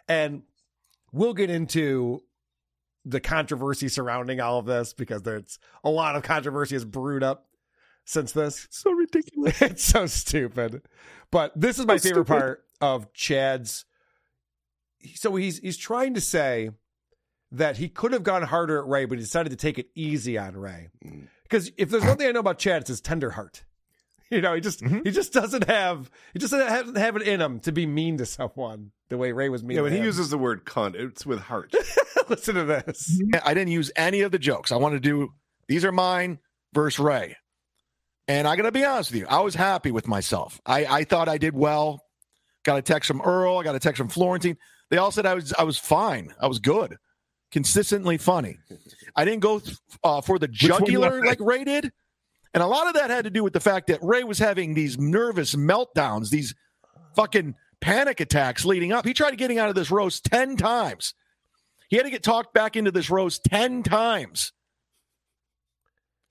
And 0.08 0.44
we'll 1.12 1.34
get 1.34 1.50
into 1.50 2.22
the 3.04 3.20
controversy 3.20 3.90
surrounding 3.90 4.40
all 4.40 4.60
of 4.60 4.66
this 4.66 4.94
because 4.94 5.24
there's 5.24 5.60
a 5.84 5.90
lot 5.90 6.16
of 6.16 6.24
controversy 6.24 6.76
has 6.76 6.86
brewed 6.86 7.22
up 7.22 7.48
since 8.06 8.32
this. 8.32 8.70
So 8.72 8.92
ridiculous. 8.92 9.62
it's 9.62 9.84
so 9.84 10.06
stupid. 10.06 10.84
But 11.32 11.52
this 11.60 11.80
is 11.80 11.86
my 11.86 11.98
So 11.98 12.10
favorite 12.10 12.26
stupid. 12.28 12.40
part 12.40 12.64
of 12.82 13.12
Chad's 13.14 13.86
so 15.16 15.36
he's 15.36 15.60
he's 15.60 15.78
trying 15.78 16.14
to 16.16 16.22
say 16.22 16.72
that 17.52 17.78
he 17.78 17.88
could 17.90 18.12
have 18.12 18.24
gone 18.24 18.42
harder 18.44 18.80
at 18.80 18.88
Ray, 18.88 19.06
but 19.06 19.18
he 19.18 19.24
decided 19.24 19.50
to 19.52 19.56
take 19.56 19.78
it 19.78 19.88
easy 19.96 20.38
on 20.38 20.58
Ray. 20.58 20.90
Because 21.44 21.72
if 21.78 21.90
there's 21.90 22.04
one 22.04 22.18
thing 22.18 22.28
I 22.28 22.32
know 22.32 22.40
about 22.40 22.58
Chad, 22.58 22.82
it's 22.82 22.88
his 22.90 23.02
tender 23.02 23.32
heart. 23.32 23.64
You 24.32 24.42
know, 24.42 24.56
he 24.56 24.60
just 24.60 24.82
Mm-hmm. 24.82 25.02
he 25.04 25.12
just 25.12 25.34
doesn't 25.34 25.66
have 25.70 26.10
he 26.34 26.40
just 26.40 26.52
doesn't 26.52 26.68
have, 26.68 26.96
have 26.98 27.16
it 27.16 27.22
in 27.22 27.40
him 27.40 27.60
to 27.60 27.72
be 27.72 27.86
mean 27.86 28.18
to 28.18 28.26
someone 28.26 28.90
the 29.10 29.20
way 29.20 29.32
Ray 29.32 29.50
was 29.50 29.64
mean. 29.64 29.76
Yeah, 29.76 29.82
to 29.82 29.84
when 29.84 29.92
he 29.94 30.00
him. 30.00 30.06
uses 30.06 30.32
the 30.32 30.38
word 30.40 30.66
cunt, 30.66 30.96
it's 30.96 31.28
with 31.28 31.40
heart. 31.42 31.72
Listen 32.28 32.56
to 32.56 32.64
this. 32.64 33.22
I 33.46 33.54
didn't 33.54 33.72
use 33.72 33.92
any 33.96 34.22
of 34.22 34.32
the 34.32 34.40
jokes. 34.40 34.72
I 34.72 34.78
want 34.78 34.94
to 34.96 35.00
do 35.00 35.30
these 35.68 35.86
are 35.86 35.92
mine 35.92 36.40
versus 36.74 36.98
Ray. 37.00 37.38
And 38.28 38.48
I 38.48 38.56
got 38.56 38.64
to 38.64 38.72
be 38.72 38.84
honest 38.84 39.12
with 39.12 39.22
you, 39.22 39.28
I 39.28 39.40
was 39.42 39.54
happy 39.54 39.92
with 39.92 40.08
myself. 40.08 40.60
I, 40.66 40.86
I 40.86 41.04
thought 41.04 41.30
I 41.30 41.38
did 41.38 41.54
well. 41.54 42.04
Got 42.64 42.80
a 42.80 42.82
text 42.82 43.08
from 43.08 43.22
Earl. 43.22 43.60
I 43.60 43.64
got 43.64 43.76
a 43.76 43.80
text 43.80 43.98
from 43.98 44.10
Florentine. 44.10 44.58
They 44.90 44.98
all 44.98 45.12
said 45.12 45.26
I 45.26 45.36
was 45.36 45.54
I 45.54 45.64
was 45.64 45.78
fine. 45.78 46.34
I 46.40 46.48
was 46.48 46.60
good, 46.60 46.98
consistently 47.52 48.18
funny. 48.18 48.58
I 49.16 49.26
didn't 49.26 49.42
go 49.42 49.62
uh, 50.04 50.22
for 50.22 50.40
the 50.40 50.48
jugular 50.48 51.24
like 51.24 51.40
Ray 51.40 51.64
did, 51.64 51.92
and 52.54 52.64
a 52.64 52.68
lot 52.68 52.88
of 52.88 52.96
that 52.96 53.10
had 53.10 53.26
to 53.26 53.32
do 53.32 53.44
with 53.44 53.54
the 53.54 53.60
fact 53.60 53.88
that 53.88 54.00
Ray 54.04 54.24
was 54.24 54.40
having 54.40 54.74
these 54.74 54.98
nervous 54.98 55.56
meltdowns, 55.56 56.30
these 56.30 56.56
fucking 57.16 57.56
panic 57.82 58.20
attacks 58.20 58.66
leading 58.66 58.92
up. 58.92 59.06
He 59.06 59.14
tried 59.14 59.38
getting 59.38 59.60
out 59.60 59.70
of 59.70 59.76
this 59.76 59.92
roast 59.92 60.24
ten 60.26 60.58
times. 60.58 61.14
He 61.90 61.98
had 61.98 62.04
to 62.04 62.12
get 62.12 62.24
talked 62.24 62.54
back 62.54 62.76
into 62.76 62.92
this 62.92 63.10
roast 63.10 63.44
10 63.46 63.84
times. 63.84 64.52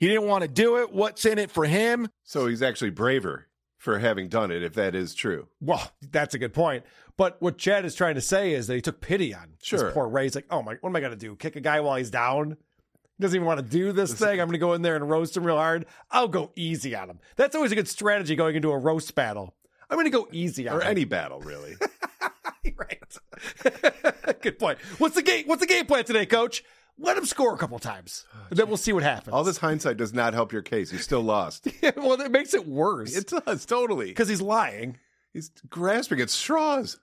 He 0.05 0.11
didn't 0.11 0.27
want 0.27 0.43
to 0.43 0.49
do 0.49 0.77
it. 0.83 0.93
What's 0.93 1.25
in 1.25 1.39
it 1.39 1.51
for 1.51 1.65
him? 1.65 2.11
So 2.25 2.47
he's 2.47 2.61
actually 2.61 2.91
braver 2.91 3.47
for 3.79 3.99
having 3.99 4.29
done 4.29 4.51
it, 4.51 4.63
if 4.63 4.75
that 4.75 4.95
is 4.95 5.15
true. 5.15 5.49
Well, 5.63 5.93
that's 6.13 6.35
a 6.35 6.39
good 6.39 6.53
point. 6.53 6.85
But 7.17 7.41
what 7.41 7.57
Chad 7.57 7.87
is 7.87 7.95
trying 7.95 8.17
to 8.17 8.21
say 8.21 8.53
is 8.53 8.67
that 8.67 8.75
he 8.75 8.83
took 8.83 9.01
pity 9.01 9.33
on 9.35 9.55
Sure. 9.63 9.79
this 9.79 9.95
poor 9.95 10.07
Ray. 10.07 10.25
He's 10.25 10.35
like, 10.35 10.45
oh 10.51 10.61
my, 10.61 10.75
what 10.83 10.91
am 10.91 10.97
I 10.97 11.01
going 11.01 11.13
to 11.13 11.19
do? 11.19 11.37
Kick 11.37 11.57
a 11.57 11.61
guy 11.63 11.81
while 11.81 11.97
he's 11.97 12.11
down? 12.11 12.51
He 12.51 13.23
doesn't 13.23 13.35
even 13.35 13.47
want 13.47 13.61
to 13.61 13.67
do 13.67 13.93
this 13.93 14.13
thing. 14.13 14.43
I'm 14.43 14.49
going 14.49 14.53
to 14.53 14.59
go 14.59 14.75
in 14.75 14.83
there 14.83 14.95
and 14.95 15.09
roast 15.09 15.39
him 15.39 15.47
real 15.47 15.57
hard. 15.57 15.87
I'll 16.11 16.29
go 16.29 16.51
easy 16.55 16.95
on 16.95 17.09
him. 17.09 17.19
That's 17.37 17.57
always 17.57 17.73
a 17.73 17.75
good 17.75 17.89
strategy 17.89 18.37
going 18.37 18.57
into 18.57 18.73
a 18.73 18.79
roast 18.79 19.15
battle. 19.15 19.55
I'm 19.89 19.97
going 19.97 20.05
to 20.05 20.11
go 20.11 20.29
easy 20.33 20.69
on 20.69 20.75
him. 20.75 20.81
Or 20.81 20.85
him. 20.85 20.91
any 20.91 21.05
battle, 21.07 21.41
really. 21.41 21.77
right. 22.77 23.19
good 24.43 24.59
point. 24.59 24.79
What's 24.99 25.15
the 25.15 25.23
game? 25.23 25.45
What's 25.47 25.61
the 25.63 25.67
game 25.67 25.87
plan 25.87 26.05
today, 26.05 26.27
Coach? 26.27 26.63
Let 26.99 27.17
him 27.17 27.25
score 27.27 27.53
a 27.55 27.59
couple 27.59 27.79
times, 27.81 28.25
oh, 28.35 28.47
and 28.51 28.59
then 28.59 28.69
we'll 28.69 28.77
see 28.77 28.93
what 28.93 29.03
happens. 29.03 29.35
All 29.35 29.43
this 29.43 29.59
hindsight 29.59 29.97
does 29.97 30.15
not 30.15 30.33
help 30.33 30.53
your 30.53 30.63
case. 30.63 30.93
You 30.93 30.99
still 30.99 31.23
lost. 31.23 31.67
well, 31.97 32.21
it 32.21 32.31
makes 32.31 32.55
it 32.55 32.69
worse 32.69 33.17
It 33.17 33.33
does, 33.45 33.67
totally. 33.67 34.07
because 34.07 34.29
he's 34.29 34.41
lying. 34.41 34.99
He's 35.33 35.51
grasping 35.69 36.21
at 36.21 36.31
straws. 36.31 37.01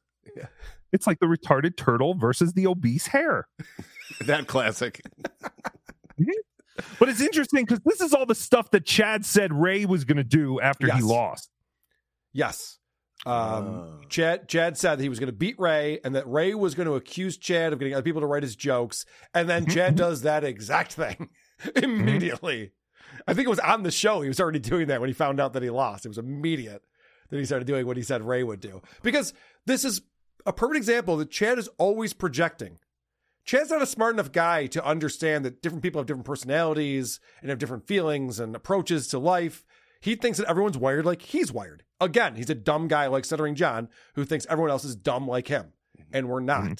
It's 0.93 1.05
like 1.07 1.19
the 1.19 1.25
retarded 1.25 1.75
turtle 1.75 2.13
versus 2.13 2.53
the 2.53 2.67
obese 2.67 3.07
hare. 3.07 3.47
That 4.25 4.45
classic. 4.47 5.01
But 6.99 7.09
it's 7.09 7.21
interesting 7.21 7.65
because 7.65 7.79
this 7.85 8.01
is 8.01 8.13
all 8.13 8.25
the 8.25 8.35
stuff 8.35 8.71
that 8.71 8.85
Chad 8.85 9.25
said 9.25 9.53
Ray 9.53 9.85
was 9.85 10.03
going 10.03 10.17
to 10.17 10.23
do 10.23 10.59
after 10.59 10.91
he 10.91 11.01
lost. 11.01 11.49
Yes. 12.33 12.77
Um, 13.25 14.01
Chad 14.09 14.47
Chad 14.47 14.77
said 14.77 14.97
that 14.97 15.03
he 15.03 15.09
was 15.09 15.19
going 15.19 15.27
to 15.27 15.35
beat 15.35 15.59
Ray 15.59 15.99
and 16.03 16.15
that 16.15 16.27
Ray 16.27 16.53
was 16.53 16.73
going 16.73 16.87
to 16.87 16.95
accuse 16.95 17.37
Chad 17.37 17.71
of 17.71 17.79
getting 17.79 17.93
other 17.93 18.03
people 18.03 18.21
to 18.21 18.27
write 18.27 18.43
his 18.43 18.55
jokes. 18.55 19.05
And 19.33 19.47
then 19.47 19.65
Chad 19.69 19.95
does 19.95 20.23
that 20.23 20.43
exact 20.43 20.93
thing 20.93 21.29
immediately. 21.75 22.71
I 23.27 23.33
think 23.33 23.45
it 23.45 23.49
was 23.49 23.59
on 23.59 23.83
the 23.83 23.91
show. 23.91 24.21
He 24.21 24.27
was 24.27 24.39
already 24.39 24.59
doing 24.59 24.87
that 24.87 24.99
when 24.99 25.09
he 25.09 25.13
found 25.13 25.39
out 25.39 25.53
that 25.53 25.63
he 25.63 25.69
lost. 25.69 26.05
It 26.05 26.09
was 26.09 26.17
immediate 26.17 26.81
that 27.29 27.37
he 27.37 27.45
started 27.45 27.67
doing 27.67 27.85
what 27.85 27.97
he 27.97 28.03
said 28.03 28.23
Ray 28.23 28.43
would 28.43 28.59
do. 28.59 28.81
Because 29.03 29.33
this 29.65 29.85
is 29.85 30.01
a 30.45 30.53
perfect 30.53 30.77
example 30.77 31.17
that 31.17 31.29
Chad 31.29 31.59
is 31.59 31.69
always 31.77 32.13
projecting. 32.13 32.79
Chad's 33.43 33.71
not 33.71 33.81
a 33.81 33.87
smart 33.87 34.13
enough 34.13 34.31
guy 34.31 34.67
to 34.67 34.85
understand 34.85 35.45
that 35.45 35.61
different 35.61 35.83
people 35.83 35.99
have 35.99 36.05
different 36.05 36.25
personalities 36.25 37.19
and 37.41 37.49
have 37.49 37.59
different 37.59 37.87
feelings 37.87 38.39
and 38.39 38.55
approaches 38.55 39.07
to 39.07 39.19
life. 39.19 39.65
He 40.01 40.15
thinks 40.15 40.39
that 40.39 40.49
everyone's 40.49 40.77
wired 40.77 41.05
like 41.05 41.21
he's 41.21 41.51
wired. 41.51 41.83
Again, 41.99 42.35
he's 42.35 42.49
a 42.49 42.55
dumb 42.55 42.87
guy 42.87 43.07
like 43.07 43.23
Stuttering 43.23 43.55
John 43.55 43.87
who 44.15 44.25
thinks 44.25 44.47
everyone 44.49 44.71
else 44.71 44.83
is 44.83 44.95
dumb 44.95 45.27
like 45.27 45.47
him, 45.47 45.73
mm-hmm. 45.97 46.15
and 46.15 46.27
we're 46.27 46.39
not. 46.39 46.63
Mm-hmm. 46.63 46.73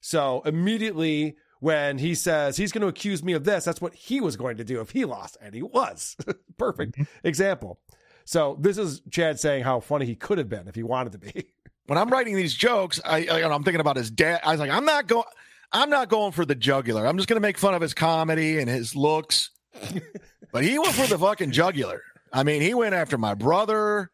So 0.00 0.42
immediately 0.44 1.36
when 1.60 1.98
he 1.98 2.14
says 2.14 2.56
he's 2.56 2.70
going 2.70 2.82
to 2.82 2.88
accuse 2.88 3.24
me 3.24 3.32
of 3.32 3.44
this, 3.44 3.64
that's 3.64 3.80
what 3.80 3.94
he 3.94 4.20
was 4.20 4.36
going 4.36 4.58
to 4.58 4.64
do 4.64 4.80
if 4.80 4.90
he 4.90 5.04
lost, 5.04 5.38
and 5.40 5.54
he 5.54 5.62
was. 5.62 6.16
Perfect 6.58 6.92
mm-hmm. 6.92 7.26
example. 7.26 7.80
So 8.26 8.58
this 8.60 8.76
is 8.76 9.00
Chad 9.10 9.40
saying 9.40 9.64
how 9.64 9.80
funny 9.80 10.04
he 10.04 10.14
could 10.14 10.38
have 10.38 10.48
been 10.48 10.68
if 10.68 10.74
he 10.74 10.82
wanted 10.82 11.12
to 11.12 11.18
be. 11.18 11.46
when 11.86 11.98
I'm 11.98 12.10
writing 12.10 12.36
these 12.36 12.54
jokes, 12.54 13.00
I, 13.04 13.26
I 13.26 13.42
I'm 13.50 13.62
thinking 13.62 13.80
about 13.80 13.96
his 13.96 14.10
dad. 14.10 14.40
I 14.44 14.50
was 14.50 14.60
like, 14.60 14.70
I'm 14.70 14.84
not 14.84 15.06
going. 15.06 15.24
I'm 15.72 15.90
not 15.90 16.08
going 16.08 16.32
for 16.32 16.44
the 16.44 16.54
jugular. 16.54 17.06
I'm 17.06 17.16
just 17.16 17.28
going 17.28 17.36
to 17.36 17.40
make 17.40 17.58
fun 17.58 17.74
of 17.74 17.82
his 17.82 17.94
comedy 17.94 18.58
and 18.58 18.68
his 18.70 18.94
looks. 18.94 19.50
but 20.52 20.62
he 20.62 20.78
went 20.78 20.94
for 20.94 21.06
the 21.06 21.18
fucking 21.18 21.50
jugular. 21.50 22.02
I 22.32 22.42
mean, 22.42 22.62
he 22.62 22.74
went 22.74 22.94
after 22.94 23.18
my 23.18 23.34
brother, 23.34 24.10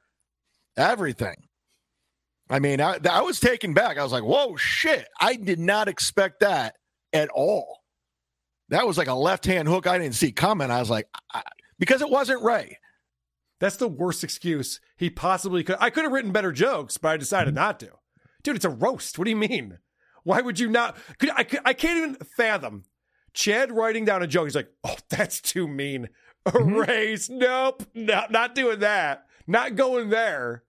everything. 0.77 1.37
I 2.51 2.59
mean, 2.59 2.81
I, 2.81 2.99
I 3.09 3.23
was 3.23 3.41
taken 3.41 3.73
back. 3.73 3.99
I 3.99 4.03
was 4.03 4.13
like, 4.13 4.25
whoa, 4.25 4.57
shit. 4.57 5.09
I 5.21 5.37
did 5.37 5.59
not 5.59 5.89
expect 5.89 6.41
that 6.41 6.77
at 7.13 7.31
all. 7.31 7.79
That 8.69 8.87
was 8.87 8.99
like 8.99 9.09
a 9.09 9.15
left 9.15 9.47
hand 9.47 9.69
hook 9.69 9.87
I 9.87 9.99
didn't 9.99 10.15
see 10.15 10.33
coming. 10.33 10.71
I 10.71 10.81
was 10.81 10.91
like, 10.91 11.07
I, 11.33 11.43
because 11.79 12.03
it 12.03 12.11
wasn't 12.11 12.43
Ray. 12.43 12.79
That's 13.61 13.77
the 13.77 13.89
worst 13.89 14.25
excuse 14.25 14.81
he 14.97 15.09
possibly 15.09 15.63
could. 15.63 15.77
I 15.79 15.91
could 15.91 16.05
have 16.05 16.13
written 16.13 16.33
better 16.33 16.53
jokes, 16.53 16.99
but 16.99 17.11
I 17.11 17.17
decided 17.17 17.55
not 17.55 17.79
to. 17.81 17.91
Dude, 18.43 18.57
it's 18.57 18.65
a 18.65 18.71
roast. 18.71 19.19
What 19.19 19.25
do 19.25 19.31
you 19.31 19.37
mean? 19.37 19.79
Why 20.25 20.41
would 20.41 20.59
you 20.59 20.69
not? 20.69 20.97
Could, 21.19 21.31
I, 21.31 21.47
I 21.65 21.73
can't 21.73 21.99
even 21.99 22.15
fathom 22.37 22.85
Chad 23.35 23.73
writing 23.73 24.05
down 24.05 24.23
a 24.23 24.27
joke. 24.27 24.47
He's 24.47 24.55
like, 24.55 24.71
oh, 24.85 24.97
that's 25.11 25.41
too 25.41 25.67
mean. 25.67 26.09
Erase. 26.55 27.29
Nope. 27.29 27.85
No, 27.95 28.25
not 28.31 28.55
doing 28.55 28.81
that. 28.81 29.27
Not 29.47 29.77
going 29.77 30.11
there. 30.11 30.63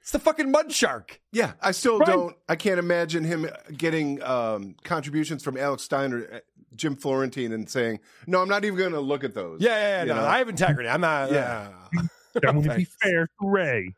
It's 0.00 0.10
the 0.10 0.18
fucking 0.18 0.50
mud 0.50 0.72
shark. 0.72 1.20
Yeah, 1.30 1.52
I 1.60 1.70
still 1.70 1.98
Right. 1.98 2.08
don't. 2.08 2.36
I 2.48 2.56
can't 2.56 2.80
imagine 2.80 3.22
him 3.22 3.48
getting 3.76 4.20
um, 4.22 4.74
contributions 4.82 5.44
from 5.44 5.56
Alex 5.56 5.84
Steiner, 5.84 6.26
uh, 6.32 6.38
Jim 6.74 6.96
Florentine, 6.96 7.52
and 7.52 7.70
saying, 7.70 8.00
"No, 8.26 8.42
I'm 8.42 8.48
not 8.48 8.64
even 8.64 8.76
going 8.76 8.92
to 8.92 9.00
look 9.00 9.22
at 9.22 9.32
those." 9.34 9.60
Yeah, 9.60 9.76
yeah, 9.76 9.98
yeah. 9.98 10.04
No, 10.04 10.20
know? 10.22 10.26
I 10.26 10.38
have 10.38 10.48
integrity. 10.48 10.88
I'm 10.88 11.02
not. 11.02 11.30
Yeah. 11.30 11.68
Yeah. 11.94 12.02
That 12.34 12.54
wouldn't 12.56 12.76
be 12.76 12.84
fair 12.84 13.26
to 13.26 13.48
Ray. 13.48 13.94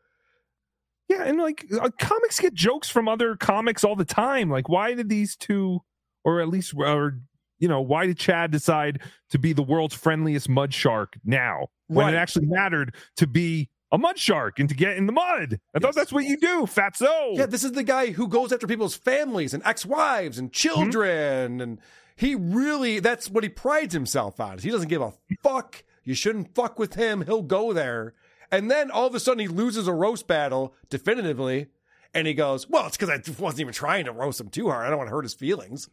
Yeah, 1.09 1.23
and 1.23 1.39
like 1.39 1.65
uh, 1.71 1.89
comics 1.99 2.39
get 2.39 2.53
jokes 2.53 2.89
from 2.89 3.07
other 3.07 3.35
comics 3.35 3.83
all 3.83 3.95
the 3.95 4.05
time. 4.05 4.49
Like, 4.49 4.69
why 4.69 4.93
did 4.93 5.09
these 5.09 5.35
two, 5.35 5.79
or 6.23 6.39
at 6.41 6.49
least, 6.49 6.73
or 6.75 7.19
you 7.59 7.67
know, 7.67 7.81
why 7.81 8.05
did 8.05 8.17
Chad 8.17 8.51
decide 8.51 9.01
to 9.29 9.39
be 9.39 9.53
the 9.53 9.63
world's 9.63 9.95
friendliest 9.95 10.49
mud 10.49 10.73
shark 10.73 11.17
now 11.23 11.67
when 11.87 12.07
Right. 12.07 12.13
it 12.13 12.17
actually 12.17 12.47
mattered 12.47 12.95
to 13.17 13.27
be 13.27 13.69
a 13.91 13.97
mud 13.97 14.17
shark 14.19 14.59
and 14.59 14.67
to 14.69 14.75
get 14.75 14.97
in 14.97 15.05
the 15.05 15.13
mud? 15.13 15.59
I 15.73 15.79
thought 15.79 15.95
that's 15.95 16.11
what 16.11 16.25
you 16.25 16.37
do, 16.37 16.65
fatso. 16.65 17.37
Yeah, 17.37 17.45
this 17.45 17.63
is 17.63 17.73
the 17.73 17.83
guy 17.83 18.07
who 18.11 18.27
goes 18.27 18.51
after 18.51 18.67
people's 18.67 18.95
families 18.95 19.53
and 19.53 19.63
ex-wives 19.65 20.37
and 20.37 20.49
hmm? 20.49 20.53
children, 20.53 21.61
and 21.61 21.79
he 22.15 22.35
really 22.35 22.99
that's 22.99 23.29
what 23.29 23.43
he 23.43 23.49
prides 23.49 23.93
himself 23.93 24.39
on. 24.39 24.57
He 24.57 24.69
doesn't 24.69 24.89
give 24.89 25.01
a 25.01 25.13
fuck. 25.43 25.83
You 26.03 26.13
shouldn't 26.13 26.53
fuck 26.53 26.77
with 26.77 26.95
him. 26.95 27.21
He'll 27.21 27.41
go 27.41 27.73
there, 27.73 28.13
and 28.51 28.69
then 28.69 28.91
all 28.91 29.07
of 29.07 29.15
a 29.15 29.19
sudden 29.19 29.39
he 29.39 29.47
loses 29.47 29.87
a 29.87 29.93
roast 29.93 30.27
battle 30.27 30.73
definitively, 30.89 31.67
and 32.13 32.27
he 32.27 32.33
goes, 32.33 32.69
"Well, 32.69 32.87
it's 32.87 32.97
because 32.97 33.09
I 33.09 33.17
wasn't 33.41 33.61
even 33.61 33.73
trying 33.73 34.05
to 34.05 34.11
roast 34.11 34.39
him 34.39 34.49
too 34.49 34.69
hard. 34.69 34.85
I 34.85 34.89
don't 34.89 34.97
want 34.97 35.09
to 35.09 35.15
hurt 35.15 35.25
his 35.25 35.33
feelings." 35.33 35.89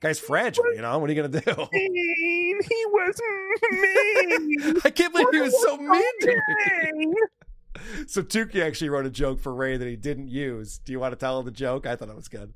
Guy's 0.00 0.18
fragile, 0.18 0.64
you 0.74 0.80
know. 0.80 0.98
What 0.98 1.10
are 1.10 1.12
you 1.12 1.22
gonna 1.22 1.40
do? 1.40 1.68
Mean. 1.72 2.60
He 2.62 2.86
was 2.86 3.20
mean. 3.70 4.76
I 4.84 4.90
can't 4.90 5.12
believe 5.12 5.28
he 5.32 5.40
was 5.40 5.62
so 5.62 5.76
mean 5.76 6.20
to 6.22 6.40
me. 6.94 7.12
So 8.08 8.20
Tookie 8.20 8.62
actually 8.62 8.90
wrote 8.90 9.06
a 9.06 9.10
joke 9.10 9.40
for 9.40 9.54
Ray 9.54 9.76
that 9.76 9.86
he 9.86 9.96
didn't 9.96 10.28
use. 10.28 10.78
Do 10.84 10.92
you 10.92 10.98
want 10.98 11.12
to 11.12 11.16
tell 11.16 11.38
him 11.38 11.46
the 11.46 11.50
joke? 11.52 11.86
I 11.86 11.96
thought 11.96 12.08
it 12.10 12.16
was 12.16 12.28
good. 12.28 12.52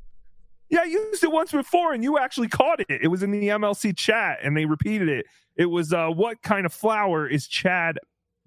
Yeah, 0.68 0.80
I 0.80 0.84
used 0.84 1.22
it 1.22 1.30
once 1.30 1.52
before 1.52 1.94
and 1.94 2.02
you 2.02 2.18
actually 2.18 2.48
caught 2.48 2.80
it. 2.80 2.86
It 2.88 3.08
was 3.08 3.22
in 3.22 3.30
the 3.30 3.48
MLC 3.48 3.96
chat 3.96 4.38
and 4.42 4.56
they 4.56 4.66
repeated 4.66 5.08
it. 5.08 5.26
It 5.56 5.66
was 5.66 5.92
uh 5.92 6.08
what 6.08 6.42
kind 6.42 6.66
of 6.66 6.72
flower 6.74 7.26
is 7.28 7.46
Chad 7.46 7.98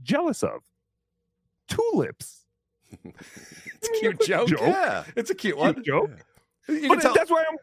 jealous 0.03 0.43
of? 0.43 0.61
Tulips. 1.67 2.43
It's 3.03 3.87
a 3.87 3.99
cute 3.99 4.21
joke. 4.21 4.49
joke. 4.49 4.59
Yeah, 4.61 5.03
it's 5.15 5.29
a 5.29 5.35
cute 5.35 5.57
one. 5.57 5.83
Joke. 5.83 6.11
Can 6.65 6.89
But 6.89 7.01
tell, 7.01 7.13
that's 7.13 7.31
why 7.31 7.45
I'm 7.49 7.57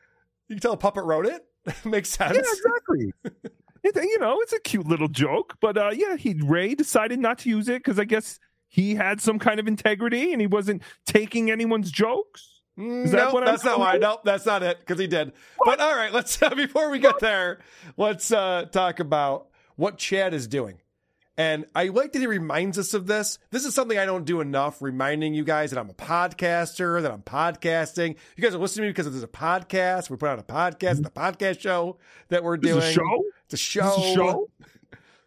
you 0.48 0.56
can 0.56 0.60
tell 0.60 0.72
a 0.72 0.76
puppet 0.76 1.04
wrote 1.04 1.26
it. 1.26 1.44
Makes 1.84 2.10
sense. 2.10 2.34
Yeah, 2.34 2.40
exactly. 2.40 3.12
it, 3.82 3.96
you 3.96 4.18
know, 4.18 4.38
it's 4.40 4.52
a 4.52 4.60
cute 4.60 4.86
little 4.86 5.08
joke, 5.08 5.56
but 5.60 5.76
uh 5.76 5.90
yeah, 5.94 6.16
he 6.16 6.34
Ray 6.34 6.74
decided 6.74 7.18
not 7.18 7.38
to 7.40 7.48
use 7.48 7.68
it 7.68 7.82
because 7.82 7.98
I 7.98 8.04
guess 8.04 8.38
he 8.68 8.94
had 8.94 9.20
some 9.20 9.38
kind 9.38 9.60
of 9.60 9.68
integrity 9.68 10.32
and 10.32 10.40
he 10.40 10.46
wasn't 10.46 10.82
taking 11.06 11.50
anyone's 11.50 11.90
jokes. 11.90 12.54
Is 12.76 13.12
that 13.12 13.32
what 13.32 13.44
that's 13.44 13.64
not 13.64 13.78
why. 13.78 13.98
Nope, 13.98 14.22
that's 14.24 14.46
not 14.46 14.64
it. 14.64 14.80
Because 14.80 14.98
he 14.98 15.06
did. 15.06 15.32
But 15.64 15.80
all 15.80 15.94
right, 15.94 16.12
let's 16.12 16.42
uh, 16.42 16.50
before 16.56 16.90
we 16.90 16.98
get 16.98 17.20
there, 17.20 17.60
let's 17.96 18.32
uh, 18.32 18.64
talk 18.72 18.98
about 18.98 19.46
what 19.76 19.96
Chad 19.96 20.34
is 20.34 20.48
doing. 20.48 20.80
And 21.36 21.64
I 21.74 21.88
like 21.88 22.12
that 22.12 22.20
he 22.20 22.28
reminds 22.28 22.78
us 22.78 22.94
of 22.94 23.06
this. 23.08 23.38
This 23.50 23.64
is 23.64 23.74
something 23.74 23.98
I 23.98 24.04
don't 24.06 24.24
do 24.24 24.40
enough, 24.40 24.80
reminding 24.80 25.34
you 25.34 25.42
guys 25.42 25.70
that 25.72 25.80
I'm 25.80 25.90
a 25.90 25.94
podcaster, 25.94 27.02
that 27.02 27.10
I'm 27.10 27.22
podcasting. 27.22 28.16
You 28.36 28.42
guys 28.42 28.54
are 28.54 28.58
listening 28.58 28.82
to 28.84 28.86
me 28.86 28.90
because 28.90 29.10
there's 29.10 29.24
a 29.24 29.26
podcast. 29.26 30.10
We 30.10 30.16
put 30.16 30.28
out 30.28 30.38
a 30.38 30.42
podcast, 30.44 31.02
the 31.02 31.10
podcast 31.10 31.58
show 31.60 31.96
that 32.28 32.44
we're 32.44 32.56
This 32.56 32.70
doing. 32.70 32.84
a 32.84 32.92
show? 32.92 33.24
It's 33.46 33.54
a 33.54 33.56
show. 33.56 33.88
Is 34.00 34.10
a 34.12 34.14
show? 34.14 34.50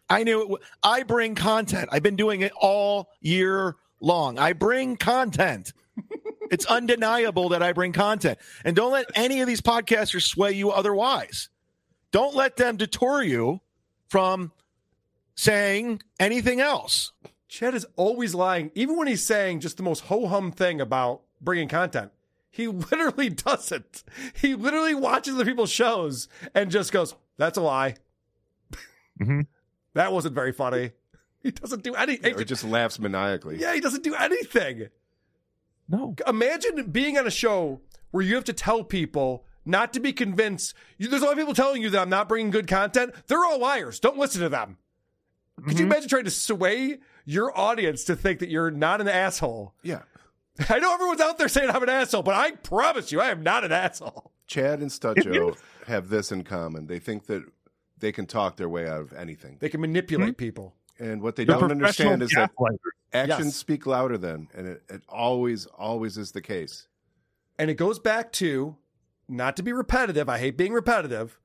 I 0.08 0.24
knew 0.24 0.38
it. 0.38 0.44
w- 0.44 0.58
I 0.82 1.02
bring 1.02 1.34
content. 1.34 1.90
I've 1.92 2.02
been 2.02 2.16
doing 2.16 2.40
it 2.40 2.52
all 2.58 3.10
year 3.20 3.76
long. 4.00 4.38
I 4.38 4.54
bring 4.54 4.96
content. 4.96 5.74
it's 6.50 6.64
undeniable 6.64 7.50
that 7.50 7.62
I 7.62 7.74
bring 7.74 7.92
content. 7.92 8.38
And 8.64 8.74
don't 8.74 8.92
let 8.92 9.06
any 9.14 9.42
of 9.42 9.46
these 9.46 9.60
podcasters 9.60 10.22
sway 10.22 10.52
you 10.52 10.70
otherwise. 10.70 11.50
Don't 12.12 12.34
let 12.34 12.56
them 12.56 12.78
detour 12.78 13.22
you 13.22 13.60
from 14.08 14.52
saying 15.38 16.02
anything 16.18 16.60
else. 16.60 17.12
Chad 17.46 17.74
is 17.74 17.86
always 17.96 18.34
lying, 18.34 18.72
even 18.74 18.96
when 18.96 19.06
he's 19.06 19.24
saying 19.24 19.60
just 19.60 19.76
the 19.76 19.82
most 19.82 20.04
ho 20.04 20.26
hum 20.26 20.50
thing 20.50 20.80
about 20.80 21.22
bringing 21.40 21.68
content. 21.68 22.10
He 22.50 22.66
literally 22.66 23.30
doesn't. 23.30 24.02
He 24.34 24.54
literally 24.54 24.94
watches 24.94 25.36
the 25.36 25.44
people's 25.44 25.70
shows 25.70 26.28
and 26.54 26.70
just 26.70 26.92
goes, 26.92 27.14
"That's 27.36 27.56
a 27.56 27.62
lie. 27.62 27.94
Mm-hmm. 29.20 29.42
That 29.94 30.12
wasn't 30.12 30.34
very 30.34 30.52
funny." 30.52 30.92
He 31.40 31.50
doesn't 31.50 31.82
do 31.82 31.94
anything. 31.94 32.38
He 32.38 32.44
just 32.44 32.62
laughs 32.62 33.00
maniacally. 33.00 33.58
yeah, 33.58 33.74
he 33.74 33.80
doesn't 33.80 34.04
do 34.04 34.14
anything. 34.14 34.88
No. 35.88 36.14
Imagine 36.26 36.90
being 36.90 37.16
on 37.16 37.26
a 37.26 37.30
show 37.30 37.80
where 38.10 38.22
you 38.22 38.34
have 38.34 38.44
to 38.44 38.52
tell 38.52 38.84
people 38.84 39.44
not 39.64 39.92
to 39.94 40.00
be 40.00 40.12
convinced. 40.12 40.74
You, 40.98 41.08
there's 41.08 41.22
a 41.22 41.24
lot 41.24 41.32
of 41.32 41.38
people 41.38 41.54
telling 41.54 41.82
you 41.82 41.90
that 41.90 42.00
I'm 42.00 42.10
not 42.10 42.28
bringing 42.28 42.50
good 42.50 42.66
content. 42.68 43.14
They're 43.26 43.44
all 43.44 43.58
liars. 43.58 43.98
Don't 43.98 44.18
listen 44.18 44.42
to 44.42 44.48
them. 44.48 44.76
Could 45.64 45.72
you 45.72 45.84
mm-hmm. 45.84 45.92
imagine 45.92 46.08
trying 46.08 46.24
to 46.24 46.30
sway 46.30 46.98
your 47.24 47.56
audience 47.58 48.04
to 48.04 48.16
think 48.16 48.38
that 48.40 48.48
you're 48.48 48.70
not 48.70 49.00
an 49.00 49.08
asshole? 49.08 49.74
Yeah. 49.82 50.02
I 50.68 50.78
know 50.78 50.94
everyone's 50.94 51.20
out 51.20 51.38
there 51.38 51.48
saying 51.48 51.70
I'm 51.70 51.82
an 51.82 51.88
asshole, 51.88 52.22
but 52.22 52.34
I 52.34 52.52
promise 52.52 53.12
you, 53.12 53.20
I 53.20 53.30
am 53.30 53.42
not 53.42 53.64
an 53.64 53.72
asshole. 53.72 54.32
Chad 54.46 54.80
and 54.80 54.90
Stutcho 54.90 55.56
have 55.86 56.08
this 56.08 56.32
in 56.32 56.44
common. 56.44 56.86
They 56.86 56.98
think 56.98 57.26
that 57.26 57.44
they 57.98 58.12
can 58.12 58.26
talk 58.26 58.56
their 58.56 58.68
way 58.68 58.88
out 58.88 59.00
of 59.00 59.12
anything. 59.12 59.56
They 59.60 59.68
can 59.68 59.80
manipulate 59.80 60.30
hmm? 60.30 60.34
people. 60.34 60.74
And 60.98 61.22
what 61.22 61.36
they 61.36 61.44
They're 61.44 61.58
don't 61.58 61.70
understand 61.70 62.22
is 62.22 62.30
that 62.30 62.50
actions 63.12 63.46
Yes. 63.46 63.56
speak 63.56 63.86
louder 63.86 64.18
than, 64.18 64.48
and 64.54 64.66
it, 64.66 64.82
it 64.88 65.02
always, 65.08 65.66
always 65.66 66.18
is 66.18 66.32
the 66.32 66.40
case. 66.40 66.88
And 67.58 67.70
it 67.70 67.74
goes 67.74 67.98
back 67.98 68.32
to 68.32 68.76
not 69.28 69.56
to 69.56 69.62
be 69.62 69.72
repetitive. 69.72 70.28
I 70.28 70.38
hate 70.38 70.56
being 70.56 70.72
repetitive, 70.72 71.38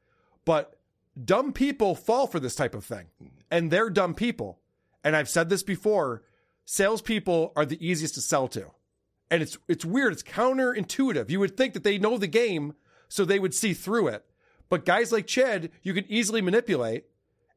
but 0.45 0.79
dumb 1.23 1.53
people 1.53 1.95
fall 1.95 2.27
for 2.27 2.39
this 2.39 2.55
type 2.55 2.73
of 2.73 2.85
thing. 2.85 3.07
Mm-hmm. 3.21 3.37
And 3.53 3.69
they're 3.69 3.91
dumb 3.91 4.15
people. 4.15 4.59
And 5.03 5.15
I've 5.15 5.29
said 5.29 5.47
this 5.47 5.61
before 5.61 6.23
salespeople 6.65 7.53
are 7.55 7.67
the 7.67 7.85
easiest 7.85 8.15
to 8.15 8.21
sell 8.21 8.47
to. 8.47 8.71
And 9.29 9.43
it's 9.43 9.59
it's 9.67 9.85
weird. 9.85 10.11
It's 10.11 10.23
counterintuitive. 10.23 11.29
You 11.29 11.39
would 11.39 11.55
think 11.55 11.75
that 11.75 11.83
they 11.83 11.99
know 11.99 12.17
the 12.17 12.25
game, 12.25 12.73
so 13.09 13.23
they 13.23 13.37
would 13.37 13.53
see 13.53 13.75
through 13.75 14.07
it. 14.07 14.25
But 14.69 14.85
guys 14.85 15.11
like 15.11 15.27
Chad, 15.27 15.69
you 15.83 15.93
can 15.93 16.05
easily 16.11 16.41
manipulate 16.41 17.05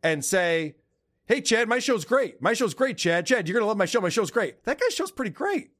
and 0.03 0.23
say, 0.23 0.77
Hey 1.25 1.41
Chad, 1.41 1.67
my 1.67 1.79
show's 1.79 2.05
great. 2.05 2.43
My 2.43 2.53
show's 2.53 2.75
great, 2.75 2.99
Chad. 2.99 3.25
Chad, 3.25 3.49
you're 3.49 3.59
gonna 3.59 3.67
love 3.67 3.79
my 3.79 3.87
show. 3.87 4.03
My 4.03 4.11
show's 4.11 4.31
great. 4.31 4.65
That 4.65 4.79
guy's 4.79 4.95
show's 4.95 5.11
pretty 5.11 5.31
great. 5.31 5.71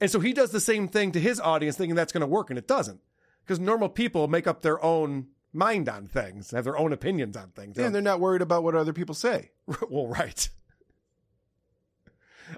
And 0.00 0.08
so 0.12 0.20
he 0.20 0.32
does 0.32 0.52
the 0.52 0.60
same 0.60 0.86
thing 0.86 1.10
to 1.10 1.20
his 1.20 1.40
audience, 1.40 1.76
thinking 1.76 1.96
that's 1.96 2.12
to 2.12 2.24
work, 2.24 2.50
and 2.50 2.58
it 2.58 2.68
doesn't. 2.68 3.00
Because 3.42 3.58
normal 3.58 3.88
people 3.88 4.28
make 4.28 4.46
up 4.46 4.62
their 4.62 4.82
own 4.84 5.26
mind 5.52 5.88
on 5.88 6.06
things, 6.06 6.50
have 6.50 6.64
their 6.64 6.78
own 6.78 6.92
opinions 6.92 7.36
on 7.36 7.50
things. 7.50 7.76
Yeah, 7.78 7.86
and 7.86 7.94
they're 7.94 8.02
not 8.02 8.20
worried 8.20 8.42
about 8.42 8.62
what 8.62 8.74
other 8.74 8.92
people 8.92 9.14
say. 9.14 9.50
well, 9.90 10.06
right. 10.06 10.48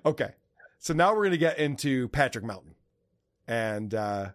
Okay. 0.06 0.30
So 0.78 0.94
now 0.94 1.10
we're 1.10 1.24
going 1.24 1.32
to 1.32 1.36
get 1.36 1.58
into 1.58 2.08
Patrick 2.08 2.44
Melton. 2.44 2.74
And 3.46 3.92
uh, 3.94 4.30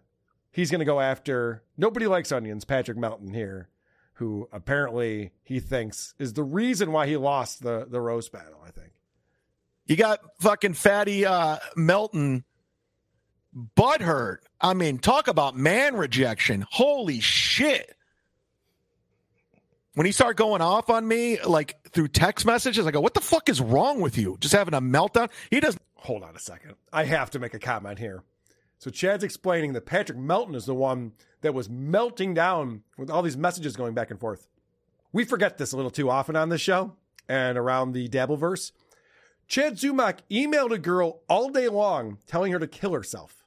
he's 0.52 0.70
going 0.70 0.78
to 0.78 0.84
go 0.84 1.00
after 1.00 1.64
nobody 1.76 2.06
likes 2.06 2.30
onions, 2.30 2.64
Patrick 2.64 2.96
Melton 2.96 3.34
here, 3.34 3.68
who 4.14 4.48
apparently 4.52 5.32
he 5.42 5.58
thinks 5.60 6.14
is 6.18 6.34
the 6.34 6.44
reason 6.44 6.92
why 6.92 7.08
he 7.08 7.16
lost 7.16 7.62
the, 7.62 7.86
the 7.90 8.00
roast 8.00 8.30
battle, 8.30 8.62
I 8.64 8.70
think. 8.70 8.92
You 9.86 9.96
got 9.96 10.20
fucking 10.38 10.74
fatty 10.74 11.26
uh, 11.26 11.58
Melton 11.76 12.44
butthurt. 13.76 14.38
I 14.60 14.74
mean, 14.74 14.98
talk 14.98 15.28
about 15.28 15.56
man 15.56 15.96
rejection. 15.96 16.64
Holy 16.70 17.20
shit. 17.20 17.96
When 19.98 20.06
he 20.06 20.12
started 20.12 20.36
going 20.36 20.62
off 20.62 20.90
on 20.90 21.08
me, 21.08 21.40
like 21.42 21.76
through 21.90 22.06
text 22.06 22.46
messages, 22.46 22.86
I 22.86 22.92
go, 22.92 23.00
what 23.00 23.14
the 23.14 23.20
fuck 23.20 23.48
is 23.48 23.60
wrong 23.60 24.00
with 24.00 24.16
you? 24.16 24.36
Just 24.38 24.54
having 24.54 24.72
a 24.72 24.80
meltdown? 24.80 25.28
He 25.50 25.58
doesn't. 25.58 25.82
Hold 25.96 26.22
on 26.22 26.36
a 26.36 26.38
second. 26.38 26.76
I 26.92 27.02
have 27.02 27.32
to 27.32 27.40
make 27.40 27.52
a 27.52 27.58
comment 27.58 27.98
here. 27.98 28.22
So 28.78 28.92
Chad's 28.92 29.24
explaining 29.24 29.72
that 29.72 29.86
Patrick 29.86 30.16
Melton 30.16 30.54
is 30.54 30.66
the 30.66 30.74
one 30.74 31.14
that 31.40 31.52
was 31.52 31.68
melting 31.68 32.32
down 32.32 32.84
with 32.96 33.10
all 33.10 33.22
these 33.22 33.36
messages 33.36 33.74
going 33.74 33.92
back 33.92 34.12
and 34.12 34.20
forth. 34.20 34.46
We 35.12 35.24
forget 35.24 35.58
this 35.58 35.72
a 35.72 35.76
little 35.76 35.90
too 35.90 36.10
often 36.10 36.36
on 36.36 36.48
this 36.48 36.60
show 36.60 36.94
and 37.28 37.58
around 37.58 37.90
the 37.90 38.08
Dabbleverse. 38.08 38.70
Chad 39.48 39.78
Zumock 39.78 40.18
emailed 40.30 40.70
a 40.70 40.78
girl 40.78 41.22
all 41.28 41.50
day 41.50 41.66
long 41.66 42.18
telling 42.28 42.52
her 42.52 42.60
to 42.60 42.68
kill 42.68 42.92
herself. 42.92 43.44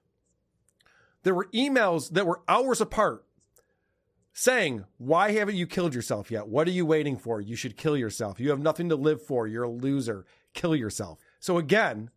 There 1.24 1.34
were 1.34 1.48
emails 1.54 2.10
that 2.10 2.28
were 2.28 2.42
hours 2.50 2.82
apart 2.82 3.24
saying, 4.34 4.86
Why 4.98 5.32
haven't 5.32 5.56
you 5.56 5.68
killed 5.68 5.94
yourself 5.96 6.32
yet? 6.32 6.48
What 6.48 6.68
are 6.68 6.72
you 6.72 6.86
waiting 6.86 7.18
for? 7.18 7.42
You 7.42 7.56
should 7.56 7.78
kill 7.78 7.98
yourself. 7.98 8.40
You 8.40 8.50
have 8.50 8.60
nothing 8.60 8.90
to 8.90 8.96
live 8.96 9.22
for. 9.22 9.48
You're 9.48 9.64
a 9.64 9.70
loser. 9.70 10.26
Kill 10.54 10.76
yourself. 10.76 11.20
So 11.40 11.58
again, 11.58 12.10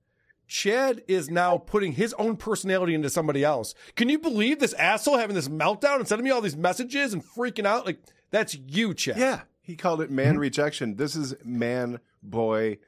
Chad 0.47 1.03
is 1.09 1.31
now 1.31 1.57
putting 1.57 1.93
his 1.93 2.13
own 2.15 2.37
personality 2.37 2.95
into 2.95 3.09
somebody 3.11 3.43
else. 3.43 3.75
Can 3.97 4.09
you 4.09 4.19
believe 4.19 4.59
this 4.61 4.75
asshole 4.75 5.17
having 5.19 5.35
this 5.35 5.49
meltdown 5.49 5.97
and 5.97 6.09
sending 6.09 6.25
me 6.25 6.31
all 6.31 6.41
these 6.43 6.57
messages 6.57 7.13
and 7.15 7.25
freaking 7.25 7.65
out? 7.67 7.87
Like, 7.87 8.01
that's 8.31 8.55
you, 8.55 8.93
Chad. 8.95 9.17
Yeah. 9.17 9.41
He 9.63 9.77
called 9.77 10.03
it 10.03 10.11
man 10.11 10.39
rejection. 10.39 10.97
This 10.97 11.17
is 11.17 11.35
man 11.43 12.01
boy 12.23 12.79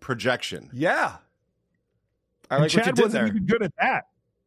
projection. 0.00 0.68
Yeah. 0.74 1.16
I 2.50 2.56
And 2.56 2.62
like 2.62 2.68
what 2.68 2.74
you 2.74 2.82
Chad 2.82 2.94
did 2.96 3.02
wasn't 3.02 3.12
there. 3.24 3.26
even 3.28 3.46
good 3.46 3.62
at 3.62 3.72
that. 3.80 4.04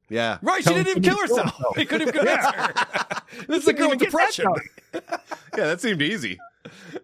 Yeah. 0.09 0.39
Right, 0.41 0.63
she 0.63 0.73
didn't 0.73 0.87
even 0.89 1.03
kill 1.03 1.15
kill 1.15 1.21
herself. 1.27 1.53
himself. 1.55 1.75
He 1.77 1.85
couldn't 1.85 2.07
even 2.09 2.19
kill 2.21 2.25
Yeah. 2.25 2.51
herself. 2.51 3.23
this 3.47 3.63
is 3.63 3.67
a 3.67 3.73
girl 3.73 3.89
with 3.89 3.99
depression. 3.99 4.47
Yeah, 5.57 5.67
that 5.67 5.81
seemed 5.81 6.01
easy. 6.01 6.39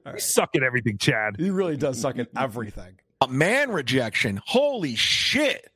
You 0.06 0.18
suck 0.19 0.49
at 0.56 0.64
everything, 0.64 0.98
Chad. 0.98 1.36
He 1.38 1.49
really 1.49 1.77
does 1.77 1.99
suck 1.99 2.18
at 2.18 2.30
everything. 2.38 2.99
A 3.22 3.27
man 3.27 3.69
rejection. 3.72 4.40
Holy 4.45 4.95
shit. 4.95 5.68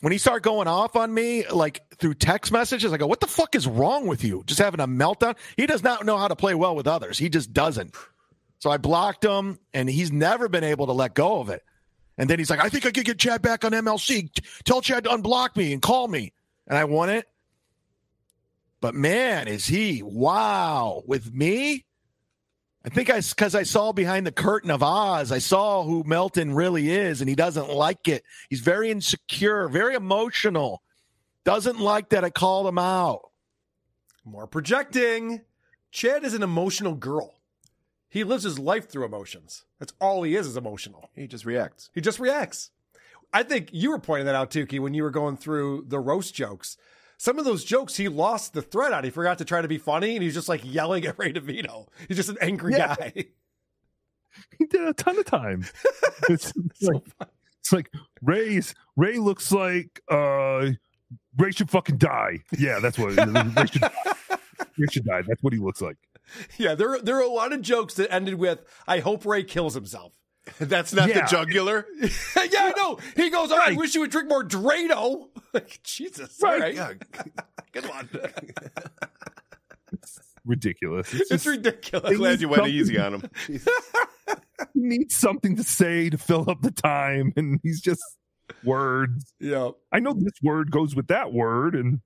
When 0.00 0.12
he 0.12 0.18
started 0.18 0.42
going 0.42 0.68
off 0.68 0.96
on 0.96 1.12
me, 1.12 1.46
like 1.48 1.82
through 1.98 2.14
text 2.14 2.52
messages, 2.52 2.92
I 2.92 2.96
go, 2.98 3.06
what 3.06 3.20
the 3.20 3.26
fuck 3.26 3.54
is 3.54 3.66
wrong 3.66 4.06
with 4.06 4.22
you? 4.24 4.42
Just 4.46 4.60
having 4.60 4.80
a 4.80 4.86
meltdown? 4.86 5.36
He 5.56 5.66
does 5.66 5.82
not 5.82 6.04
know 6.06 6.16
how 6.18 6.28
to 6.28 6.36
play 6.36 6.54
well 6.54 6.76
with 6.76 6.86
others. 6.86 7.18
He 7.18 7.28
just 7.28 7.52
doesn't. 7.52 7.94
So 8.58 8.70
I 8.70 8.76
blocked 8.76 9.24
him, 9.24 9.58
and 9.74 9.88
he's 9.88 10.12
never 10.12 10.48
been 10.48 10.64
able 10.64 10.86
to 10.86 10.92
let 10.92 11.14
go 11.14 11.40
of 11.40 11.48
it. 11.50 11.62
And 12.18 12.30
then 12.30 12.38
he's 12.38 12.50
like, 12.50 12.64
I 12.64 12.68
think 12.68 12.86
I 12.86 12.90
could 12.90 13.04
get 13.04 13.18
Chad 13.18 13.42
back 13.42 13.64
on 13.64 13.72
MLC. 13.72 14.30
Tell 14.64 14.80
Chad 14.80 15.04
to 15.04 15.10
unblock 15.10 15.56
me 15.56 15.72
and 15.72 15.82
call 15.82 16.08
me. 16.08 16.32
And 16.66 16.78
I 16.78 16.84
won 16.84 17.10
it. 17.10 17.26
But 18.80 18.94
man, 18.94 19.48
is 19.48 19.66
he 19.66 20.02
wow 20.02 21.02
with 21.06 21.32
me? 21.32 21.84
I 22.84 22.88
think 22.88 23.10
I 23.10 23.20
because 23.20 23.56
I 23.56 23.64
saw 23.64 23.90
behind 23.92 24.26
the 24.26 24.32
curtain 24.32 24.70
of 24.70 24.82
Oz, 24.82 25.32
I 25.32 25.38
saw 25.38 25.82
who 25.82 26.04
Melton 26.04 26.54
really 26.54 26.90
is, 26.90 27.20
and 27.20 27.28
he 27.28 27.34
doesn't 27.34 27.68
like 27.68 28.06
it. 28.06 28.22
He's 28.48 28.60
very 28.60 28.92
insecure, 28.92 29.68
very 29.68 29.94
emotional. 29.94 30.82
Doesn't 31.44 31.80
like 31.80 32.10
that 32.10 32.24
I 32.24 32.30
called 32.30 32.68
him 32.68 32.78
out. 32.78 33.22
More 34.24 34.46
projecting. 34.46 35.40
Chad 35.90 36.24
is 36.24 36.34
an 36.34 36.44
emotional 36.44 36.94
girl. 36.94 37.35
He 38.08 38.24
lives 38.24 38.44
his 38.44 38.58
life 38.58 38.88
through 38.88 39.04
emotions. 39.04 39.64
That's 39.78 39.92
all 40.00 40.22
he 40.22 40.36
is, 40.36 40.46
is 40.46 40.56
emotional. 40.56 41.10
He 41.14 41.26
just 41.26 41.44
reacts. 41.44 41.90
He 41.94 42.00
just 42.00 42.18
reacts. 42.20 42.70
I 43.32 43.42
think 43.42 43.70
you 43.72 43.90
were 43.90 43.98
pointing 43.98 44.26
that 44.26 44.34
out, 44.34 44.50
Tookie, 44.50 44.78
when 44.80 44.94
you 44.94 45.02
were 45.02 45.10
going 45.10 45.36
through 45.36 45.84
the 45.88 45.98
roast 45.98 46.34
jokes. 46.34 46.76
Some 47.18 47.38
of 47.38 47.44
those 47.44 47.64
jokes, 47.64 47.96
he 47.96 48.08
lost 48.08 48.52
the 48.52 48.62
thread 48.62 48.92
on. 48.92 49.02
He 49.04 49.10
forgot 49.10 49.38
to 49.38 49.44
try 49.44 49.60
to 49.62 49.68
be 49.68 49.78
funny, 49.78 50.14
and 50.14 50.22
he's 50.22 50.34
just 50.34 50.48
like 50.48 50.60
yelling 50.64 51.04
at 51.06 51.18
Ray 51.18 51.32
DeVito. 51.32 51.88
He's 52.08 52.16
just 52.16 52.28
an 52.28 52.38
angry 52.40 52.74
Yeah. 52.74 52.94
guy. 52.96 53.12
He 54.58 54.66
did 54.66 54.82
a 54.86 54.92
ton 54.92 55.18
of 55.18 55.24
times. 55.24 55.72
It's, 56.28 56.52
it's 56.56 56.82
like, 56.82 57.02
it's 57.60 57.72
like 57.72 57.90
Ray's 58.22 58.74
Ray 58.96 59.16
looks 59.18 59.50
like 59.52 60.00
uh 60.10 60.70
Ray 61.38 61.50
should 61.52 61.70
fucking 61.70 61.98
die. 61.98 62.42
Yeah, 62.58 62.80
that's 62.80 62.98
what 62.98 63.16
Ray 63.16 63.66
should 63.66 63.80
die. 63.80 63.92
Ray 64.78 64.86
should 64.90 65.04
die. 65.06 65.22
That's 65.26 65.42
what 65.42 65.52
he 65.52 65.58
looks 65.58 65.80
like. 65.80 65.96
Yeah, 66.58 66.74
there 66.74 66.98
there 67.00 67.16
are 67.16 67.22
a 67.22 67.28
lot 67.28 67.52
of 67.52 67.62
jokes 67.62 67.94
that 67.94 68.12
ended 68.12 68.34
with 68.34 68.62
"I 68.86 68.98
hope 69.00 69.24
Ray 69.24 69.44
kills 69.44 69.74
himself." 69.74 70.12
That's 70.58 70.92
not 70.92 71.08
Yeah. 71.08 71.22
the 71.22 71.26
jugular. 71.30 71.86
yeah, 72.50 72.72
no. 72.76 72.98
He 73.16 73.30
goes, 73.30 73.50
"Oh, 73.52 73.60
I 73.64 73.72
wish 73.72 73.94
you 73.94 74.00
would 74.02 74.10
drink 74.10 74.28
more 74.28 74.44
Drano." 74.44 75.28
Like, 75.54 75.80
Jesus, 75.82 76.42
all 76.42 76.58
right. 76.58 76.74
Yeah. 76.74 76.92
Good 77.72 77.86
one. 77.88 78.08
Ridiculous. 80.44 81.12
It's, 81.12 81.20
It's 81.22 81.30
just, 81.30 81.46
ridiculous. 81.46 82.16
Glad 82.16 82.40
you 82.40 82.48
went 82.48 82.68
easy 82.68 82.98
on 82.98 83.14
him. 83.14 83.30
he 83.48 83.58
needs 84.74 85.16
something 85.16 85.56
to 85.56 85.64
say 85.64 86.08
to 86.10 86.18
fill 86.18 86.48
up 86.48 86.62
the 86.62 86.70
time, 86.70 87.32
and 87.36 87.58
he's 87.62 87.80
just 87.80 88.02
words. 88.62 89.32
Yeah. 89.40 89.70
I 89.90 89.98
know 90.00 90.12
this 90.12 90.34
word 90.42 90.70
goes 90.70 90.94
with 90.94 91.08
that 91.08 91.32
word, 91.32 91.74
and 91.74 92.00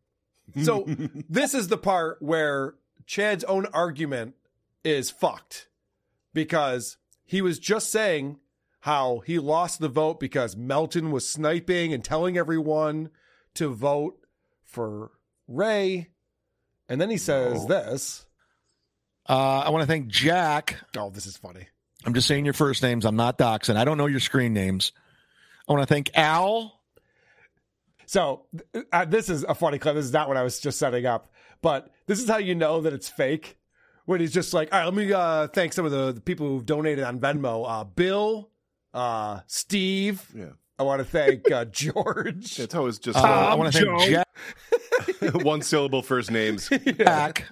So 0.65 0.87
this 1.29 1.53
is 1.55 1.69
the 1.69 1.77
part 1.77 2.23
where 2.23 2.75
Chad's 3.11 3.43
own 3.43 3.67
argument 3.73 4.37
is 4.85 5.11
fucked 5.11 5.67
because 6.33 6.97
he 7.25 7.43
was 7.43 7.59
just 7.59 7.91
saying 7.91 8.39
how 8.83 9.19
he 9.27 9.41
lost 9.41 9.81
the 9.81 9.89
vote 9.89 10.21
because 10.21 10.57
Melton 10.57 11.11
was 11.11 11.29
sniping 11.29 11.93
and 11.93 12.05
telling 12.05 12.39
everyone 12.39 13.11
to 13.55 13.75
vote 13.75 14.25
for 14.63 15.11
Ray. 15.49 16.11
And 16.89 17.01
then 17.01 17.11
he 17.11 17.17
says 17.17 17.67
this. 17.67 18.27
Uh, 19.29 19.65
I 19.67 19.71
want 19.71 19.83
to 19.83 19.89
thank 19.89 20.07
Jack. 20.07 20.77
Oh, 20.97 21.11
this 21.11 21.27
is 21.27 21.37
funny. 21.37 21.67
I'm 22.07 22.15
just 22.15 22.29
saying 22.29 22.45
your 22.45 22.55
first 22.55 22.81
names. 22.81 23.05
I'm 23.05 23.17
not 23.17 23.39
doxing. 23.39 23.75
I 23.75 23.85
don't 23.85 23.99
know 23.99 24.07
your 24.07 24.21
screen 24.21 24.53
names. 24.53 24.93
I 25.69 25.73
want 25.73 25.83
to 25.83 25.93
thank 25.93 26.11
Al. 26.15 26.81
So 28.07 28.47
uh, 28.93 29.05
this 29.05 29.29
is 29.29 29.43
a 29.43 29.57
funny 29.57 29.81
clip. 29.81 29.97
This 29.97 30.05
is 30.05 30.13
not 30.13 30.29
what 30.29 30.37
I 30.37 30.45
was 30.45 30.61
just 30.61 30.79
setting 30.79 31.07
up, 31.07 31.33
but 31.63 31.91
this 32.07 32.21
is 32.21 32.29
how 32.29 32.39
you 32.39 32.55
know 32.55 32.81
that 32.81 32.93
it's 32.93 33.09
fake. 33.09 33.57
When 34.07 34.21
he's 34.21 34.33
just 34.33 34.53
like, 34.53 34.73
all 34.73 34.81
right, 34.81 34.85
let 34.87 34.95
me 34.95 35.13
uh, 35.13 35.47
thank 35.49 35.73
some 35.73 35.85
of 35.85 35.93
the, 35.93 36.13
the 36.13 36.21
people 36.21 36.49
who've 36.49 36.67
donated 36.67 37.05
on 37.05 37.21
Venmo. 37.21 37.65
Uh, 37.69 37.85
Bill, 37.85 38.51
uh, 38.93 39.41
Steve. 39.47 40.27
Yeah. 40.35 40.47
I 40.79 40.83
want 40.83 41.01
to 41.01 41.05
thank 41.05 41.51
uh, 41.51 41.65
George. 41.71 42.59
It's 42.59 42.75
always 42.75 42.99
just 42.99 43.19
Uh, 43.19 43.23
I 43.23 43.55
want 43.55 43.73
to 43.73 43.85
thank 43.85 44.11
Jack. 44.11 44.27
one 45.45 45.63
syllable 45.63 46.03
first 46.03 46.31
names. 46.31 46.69
Jack. 46.97 47.47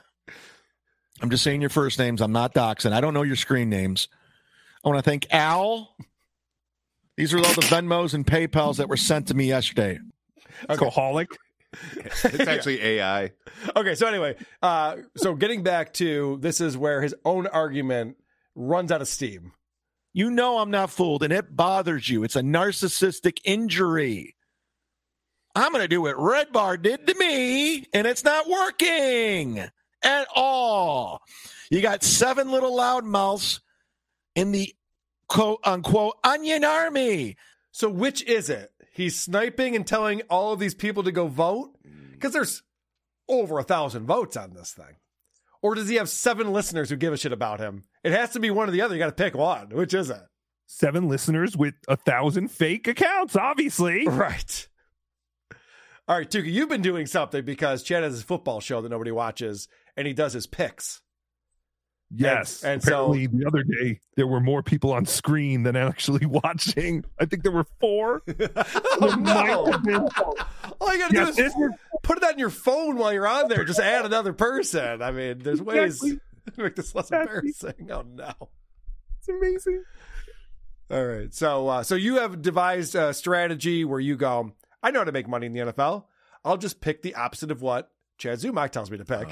I'm 1.20 1.30
just 1.30 1.44
saying 1.44 1.60
your 1.60 1.70
first 1.70 1.98
names. 1.98 2.20
I'm 2.20 2.32
not 2.32 2.54
doxing. 2.54 2.92
I 2.92 3.00
don't 3.00 3.14
know 3.14 3.22
your 3.22 3.36
screen 3.36 3.68
names. 3.68 4.08
I 4.84 4.88
want 4.88 4.98
to 5.04 5.08
thank 5.08 5.26
Al. 5.30 5.94
These 7.16 7.34
are 7.34 7.38
all 7.38 7.52
the 7.54 7.62
Venmos 7.62 8.14
and 8.14 8.24
PayPals 8.26 8.76
that 8.76 8.88
were 8.88 8.96
sent 8.96 9.28
to 9.28 9.34
me 9.34 9.46
yesterday. 9.46 9.98
alcoholic. 10.68 11.28
It's 12.24 12.40
actually 12.40 12.82
AI. 12.82 13.32
Okay, 13.76 13.94
so 13.94 14.06
anyway, 14.06 14.36
uh, 14.62 14.96
so 15.16 15.34
getting 15.34 15.62
back 15.62 15.92
to 15.94 16.38
this 16.40 16.60
is 16.60 16.76
where 16.76 17.02
his 17.02 17.14
own 17.24 17.46
argument 17.46 18.16
runs 18.54 18.90
out 18.90 19.00
of 19.00 19.08
steam. 19.08 19.52
You 20.12 20.30
know 20.30 20.58
I'm 20.58 20.70
not 20.70 20.90
fooled, 20.90 21.22
and 21.22 21.32
it 21.32 21.54
bothers 21.54 22.08
you. 22.08 22.24
It's 22.24 22.36
a 22.36 22.40
narcissistic 22.40 23.38
injury. 23.44 24.34
I'm 25.54 25.72
going 25.72 25.82
to 25.82 25.88
do 25.88 26.02
what 26.02 26.18
Red 26.18 26.52
Bar 26.52 26.76
did 26.76 27.06
to 27.06 27.14
me, 27.14 27.84
and 27.92 28.06
it's 28.06 28.24
not 28.24 28.48
working 28.48 29.58
at 30.02 30.28
all. 30.34 31.22
You 31.70 31.80
got 31.80 32.02
seven 32.02 32.50
little 32.50 32.76
loudmouths 32.76 33.60
in 34.34 34.52
the 34.52 34.74
quote 35.28 35.60
unquote 35.64 36.16
onion 36.24 36.64
army. 36.64 37.36
So 37.72 37.88
which 37.90 38.22
is 38.24 38.50
it? 38.50 38.70
He's 38.98 39.16
sniping 39.16 39.76
and 39.76 39.86
telling 39.86 40.22
all 40.22 40.52
of 40.52 40.58
these 40.58 40.74
people 40.74 41.04
to 41.04 41.12
go 41.12 41.28
vote 41.28 41.70
because 42.10 42.32
there's 42.32 42.64
over 43.28 43.60
a 43.60 43.62
thousand 43.62 44.06
votes 44.06 44.36
on 44.36 44.54
this 44.54 44.72
thing. 44.72 44.96
Or 45.62 45.76
does 45.76 45.88
he 45.88 45.94
have 45.94 46.08
seven 46.08 46.52
listeners 46.52 46.90
who 46.90 46.96
give 46.96 47.12
a 47.12 47.16
shit 47.16 47.32
about 47.32 47.60
him? 47.60 47.84
It 48.02 48.10
has 48.10 48.30
to 48.30 48.40
be 48.40 48.50
one 48.50 48.68
or 48.68 48.72
the 48.72 48.80
other. 48.82 48.96
You 48.96 48.98
got 48.98 49.16
to 49.16 49.22
pick 49.24 49.36
one. 49.36 49.68
Which 49.68 49.94
is 49.94 50.10
it? 50.10 50.22
Seven 50.66 51.08
listeners 51.08 51.56
with 51.56 51.74
a 51.86 51.94
thousand 51.96 52.48
fake 52.48 52.88
accounts, 52.88 53.36
obviously. 53.36 54.04
Right. 54.08 54.66
All 56.08 56.18
right, 56.18 56.28
Tookie, 56.28 56.52
you've 56.52 56.68
been 56.68 56.82
doing 56.82 57.06
something 57.06 57.44
because 57.44 57.84
Chad 57.84 58.02
has 58.02 58.14
his 58.14 58.24
football 58.24 58.58
show 58.60 58.80
that 58.80 58.88
nobody 58.88 59.12
watches, 59.12 59.68
and 59.96 60.08
he 60.08 60.12
does 60.12 60.32
his 60.32 60.48
picks. 60.48 61.02
Yes. 62.10 62.62
And- 62.64 62.74
and 62.74 62.82
so- 62.82 63.10
apparently 63.12 63.26
the 63.26 63.46
other 63.46 63.62
day 63.62 64.00
there 64.16 64.26
were 64.26 64.40
more 64.40 64.62
people 64.62 64.92
on 64.92 65.04
screen 65.06 65.62
than 65.62 65.76
actually 65.76 66.24
watching. 66.44 67.04
I 67.20 67.26
think 67.26 67.42
there 67.42 67.52
were 67.52 67.66
four. 67.80 68.22
Oh 69.00 69.14
no! 69.14 70.08
All 70.80 70.92
you 70.92 70.98
gotta 70.98 71.14
Yes, 71.14 71.36
do 71.36 71.44
is 71.44 71.54
put 72.02 72.20
that 72.22 72.32
in 72.32 72.38
your 72.40 72.50
phone 72.50 72.96
while 72.96 73.12
you're 73.12 73.28
on 73.28 73.48
there. 73.48 73.64
Just 73.64 73.78
add 73.78 74.04
another 74.04 74.32
person. 74.32 75.02
I 75.02 75.12
mean, 75.12 75.38
there's 75.38 75.62
ways 75.62 76.02
Exactly. 76.02 76.20
to 76.56 76.62
make 76.64 76.74
this 76.76 76.94
less 76.96 77.10
embarrassing. 77.12 77.88
Oh 77.92 78.02
no! 78.02 78.32
It's 79.20 79.28
amazing. 79.28 79.84
All 80.90 81.04
right, 81.04 81.32
so 81.32 81.68
uh, 81.68 81.82
so 81.84 81.94
you 81.94 82.16
have 82.16 82.42
devised 82.42 82.94
a 82.96 83.14
strategy 83.14 83.84
where 83.84 84.00
you 84.00 84.16
go. 84.16 84.52
I 84.82 84.90
know 84.90 85.00
how 85.00 85.04
to 85.04 85.12
make 85.12 85.28
money 85.28 85.46
in 85.46 85.52
the 85.52 85.60
NFL. 85.60 86.04
I'll 86.44 86.56
just 86.56 86.80
pick 86.80 87.02
the 87.02 87.14
opposite 87.14 87.50
of 87.52 87.62
what 87.62 87.92
Chad 88.16 88.38
Zumock 88.40 88.70
tells 88.70 88.90
me 88.90 88.98
to 88.98 89.04
pick, 89.04 89.28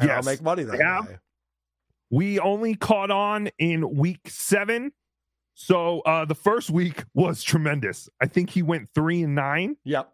and 0.00 0.10
I'll 0.10 0.22
make 0.24 0.42
money 0.42 0.64
that 0.64 0.78
Yeah. 0.78 1.00
way. 1.02 1.18
We 2.10 2.38
only 2.38 2.74
caught 2.74 3.10
on 3.10 3.50
in 3.58 3.96
week 3.96 4.20
seven. 4.26 4.92
So 5.54 6.00
uh 6.00 6.24
the 6.24 6.34
first 6.34 6.70
week 6.70 7.04
was 7.14 7.42
tremendous. 7.42 8.08
I 8.20 8.26
think 8.26 8.50
he 8.50 8.62
went 8.62 8.88
three 8.94 9.22
and 9.22 9.34
nine. 9.34 9.76
Yep. 9.84 10.10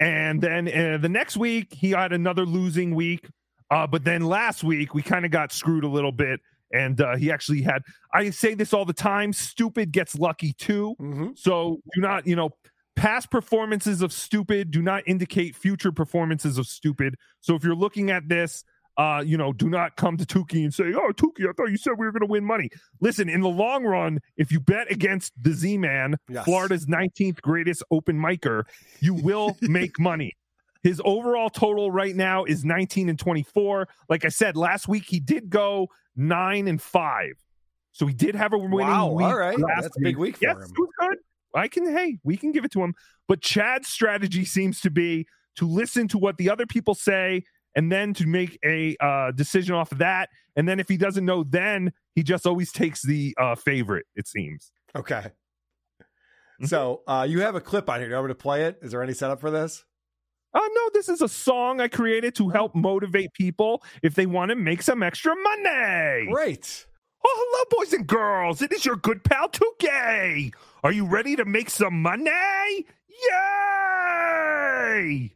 And 0.00 0.40
then 0.42 0.68
uh, 0.68 0.98
the 0.98 1.08
next 1.08 1.36
week 1.36 1.72
he 1.72 1.90
had 1.90 2.12
another 2.12 2.44
losing 2.44 2.94
week. 2.94 3.28
Uh, 3.70 3.86
but 3.86 4.04
then 4.04 4.22
last 4.22 4.64
week 4.64 4.92
we 4.92 5.02
kind 5.02 5.24
of 5.24 5.30
got 5.30 5.52
screwed 5.52 5.84
a 5.84 5.88
little 5.88 6.12
bit. 6.12 6.40
And 6.72 7.00
uh, 7.00 7.16
he 7.16 7.30
actually 7.30 7.62
had, 7.62 7.82
I 8.12 8.30
say 8.30 8.54
this 8.54 8.72
all 8.74 8.84
the 8.84 8.92
time 8.92 9.32
stupid 9.32 9.92
gets 9.92 10.16
lucky 10.16 10.52
too. 10.52 10.96
Mm-hmm. 11.00 11.28
So 11.36 11.80
do 11.94 12.00
not, 12.00 12.26
you 12.26 12.34
know, 12.34 12.50
past 12.96 13.30
performances 13.30 14.02
of 14.02 14.12
stupid 14.12 14.72
do 14.72 14.82
not 14.82 15.04
indicate 15.06 15.54
future 15.54 15.92
performances 15.92 16.58
of 16.58 16.66
stupid. 16.66 17.14
So 17.40 17.54
if 17.54 17.62
you're 17.62 17.76
looking 17.76 18.10
at 18.10 18.28
this, 18.28 18.64
uh, 18.96 19.22
you 19.26 19.36
know, 19.36 19.52
do 19.52 19.68
not 19.68 19.96
come 19.96 20.16
to 20.16 20.24
Tookie 20.24 20.62
and 20.62 20.72
say, 20.72 20.92
"Oh, 20.94 21.10
Tookie, 21.12 21.48
I 21.48 21.52
thought 21.52 21.70
you 21.70 21.76
said 21.76 21.94
we 21.98 22.06
were 22.06 22.12
going 22.12 22.20
to 22.20 22.26
win 22.30 22.44
money." 22.44 22.70
Listen, 23.00 23.28
in 23.28 23.40
the 23.40 23.48
long 23.48 23.84
run, 23.84 24.20
if 24.36 24.52
you 24.52 24.60
bet 24.60 24.90
against 24.90 25.32
the 25.40 25.52
Z-Man, 25.52 26.16
Yes. 26.28 26.44
Florida's 26.44 26.86
19th 26.86 27.40
greatest 27.42 27.82
open 27.90 28.18
micer, 28.18 28.64
you 29.00 29.14
will 29.14 29.56
make 29.62 29.98
money. 29.98 30.32
His 30.82 31.00
overall 31.04 31.48
total 31.50 31.90
right 31.90 32.14
now 32.14 32.44
is 32.44 32.64
19 32.64 33.08
and 33.08 33.18
24. 33.18 33.88
Like 34.08 34.24
I 34.24 34.28
said, 34.28 34.56
last 34.56 34.86
week 34.86 35.04
he 35.08 35.18
did 35.18 35.48
go 35.50 35.88
nine 36.14 36.68
and 36.68 36.80
five. 36.80 37.32
So 37.92 38.06
he 38.06 38.12
did 38.14 38.34
have 38.34 38.52
a 38.52 38.58
winning 38.58 38.78
Wow, 38.78 39.12
week. 39.12 39.26
all 39.26 39.36
right. 39.36 39.56
That's 39.76 39.86
a 39.96 40.00
big 40.00 40.16
week 40.18 40.36
for 40.36 40.44
yes, 40.44 40.56
him. 40.56 40.72
good. 40.98 41.16
I 41.54 41.68
can, 41.68 41.86
hey, 41.86 42.18
we 42.24 42.36
can 42.36 42.52
give 42.52 42.64
it 42.64 42.72
to 42.72 42.82
him. 42.82 42.94
But 43.28 43.40
Chad's 43.40 43.88
strategy 43.88 44.44
seems 44.44 44.80
to 44.82 44.90
be 44.90 45.26
to 45.56 45.66
listen 45.68 46.06
to 46.08 46.18
what 46.18 46.36
the 46.36 46.50
other 46.50 46.66
people 46.66 46.94
say 46.94 47.44
and 47.74 47.90
then 47.90 48.14
to 48.14 48.26
make 48.26 48.58
a 48.64 48.96
uh, 49.00 49.32
decision 49.32 49.74
off 49.74 49.92
of 49.92 49.98
that. 49.98 50.28
And 50.56 50.68
then 50.68 50.78
if 50.80 50.88
he 50.88 50.96
doesn't 50.96 51.24
know, 51.24 51.44
then 51.44 51.92
he 52.14 52.22
just 52.22 52.46
always 52.46 52.72
takes 52.72 53.02
the 53.02 53.34
uh, 53.38 53.54
favorite, 53.54 54.06
it 54.14 54.28
seems. 54.28 54.72
Okay. 54.94 55.14
Mm-hmm. 55.14 56.66
So 56.66 57.02
uh, 57.06 57.26
you 57.28 57.40
have 57.40 57.56
a 57.56 57.60
clip 57.60 57.90
on 57.90 57.98
here. 57.98 58.08
Do 58.08 58.12
you 58.12 58.16
want 58.16 58.28
me 58.28 58.34
to 58.34 58.36
play 58.36 58.64
it? 58.64 58.78
Is 58.82 58.92
there 58.92 59.02
any 59.02 59.14
setup 59.14 59.40
for 59.40 59.50
this? 59.50 59.84
Oh, 60.56 60.70
no, 60.72 60.90
this 60.94 61.08
is 61.08 61.20
a 61.20 61.28
song 61.28 61.80
I 61.80 61.88
created 61.88 62.36
to 62.36 62.48
help 62.48 62.76
motivate 62.76 63.32
people 63.32 63.82
if 64.04 64.14
they 64.14 64.26
want 64.26 64.50
to 64.50 64.54
make 64.54 64.82
some 64.82 65.02
extra 65.02 65.34
money. 65.34 66.28
Great. 66.30 66.86
Oh, 67.26 67.34
hello, 67.36 67.64
boys 67.76 67.92
and 67.92 68.06
girls. 68.06 68.62
It 68.62 68.70
is 68.72 68.84
your 68.84 68.94
good 68.94 69.24
pal, 69.24 69.48
Tookie. 69.48 70.54
Are 70.84 70.92
you 70.92 71.06
ready 71.06 71.34
to 71.34 71.44
make 71.44 71.70
some 71.70 72.00
money? 72.02 72.86
Yay! 74.90 75.34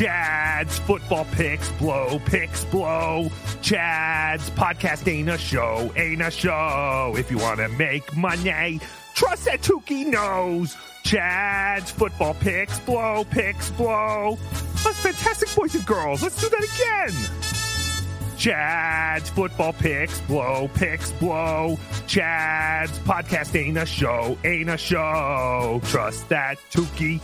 Chad's 0.00 0.78
football 0.78 1.26
picks 1.26 1.68
blow, 1.72 2.18
picks 2.24 2.64
blow. 2.64 3.30
Chad's 3.60 4.48
podcast 4.48 5.06
ain't 5.06 5.28
a 5.28 5.36
show, 5.36 5.92
ain't 5.94 6.22
a 6.22 6.30
show. 6.30 7.14
If 7.18 7.30
you 7.30 7.36
want 7.36 7.60
to 7.60 7.68
make 7.68 8.16
money, 8.16 8.80
trust 9.14 9.44
that 9.44 9.60
Tookie 9.60 10.06
knows. 10.06 10.74
Chad's 11.04 11.90
football 11.90 12.32
picks 12.32 12.80
blow, 12.80 13.24
picks 13.24 13.70
blow. 13.72 14.38
That's 14.82 14.98
fantastic, 15.00 15.54
boys 15.54 15.74
and 15.74 15.84
girls. 15.84 16.22
Let's 16.22 16.40
do 16.40 16.48
that 16.48 17.10
again. 17.10 18.38
Chad's 18.38 19.28
football 19.28 19.74
picks 19.74 20.18
blow, 20.22 20.70
picks 20.72 21.12
blow. 21.12 21.78
Chad's 22.06 22.98
podcast 23.00 23.54
ain't 23.54 23.76
a 23.76 23.84
show, 23.84 24.38
ain't 24.44 24.70
a 24.70 24.78
show. 24.78 25.82
Trust 25.84 26.26
that 26.30 26.56
Tookie 26.70 27.20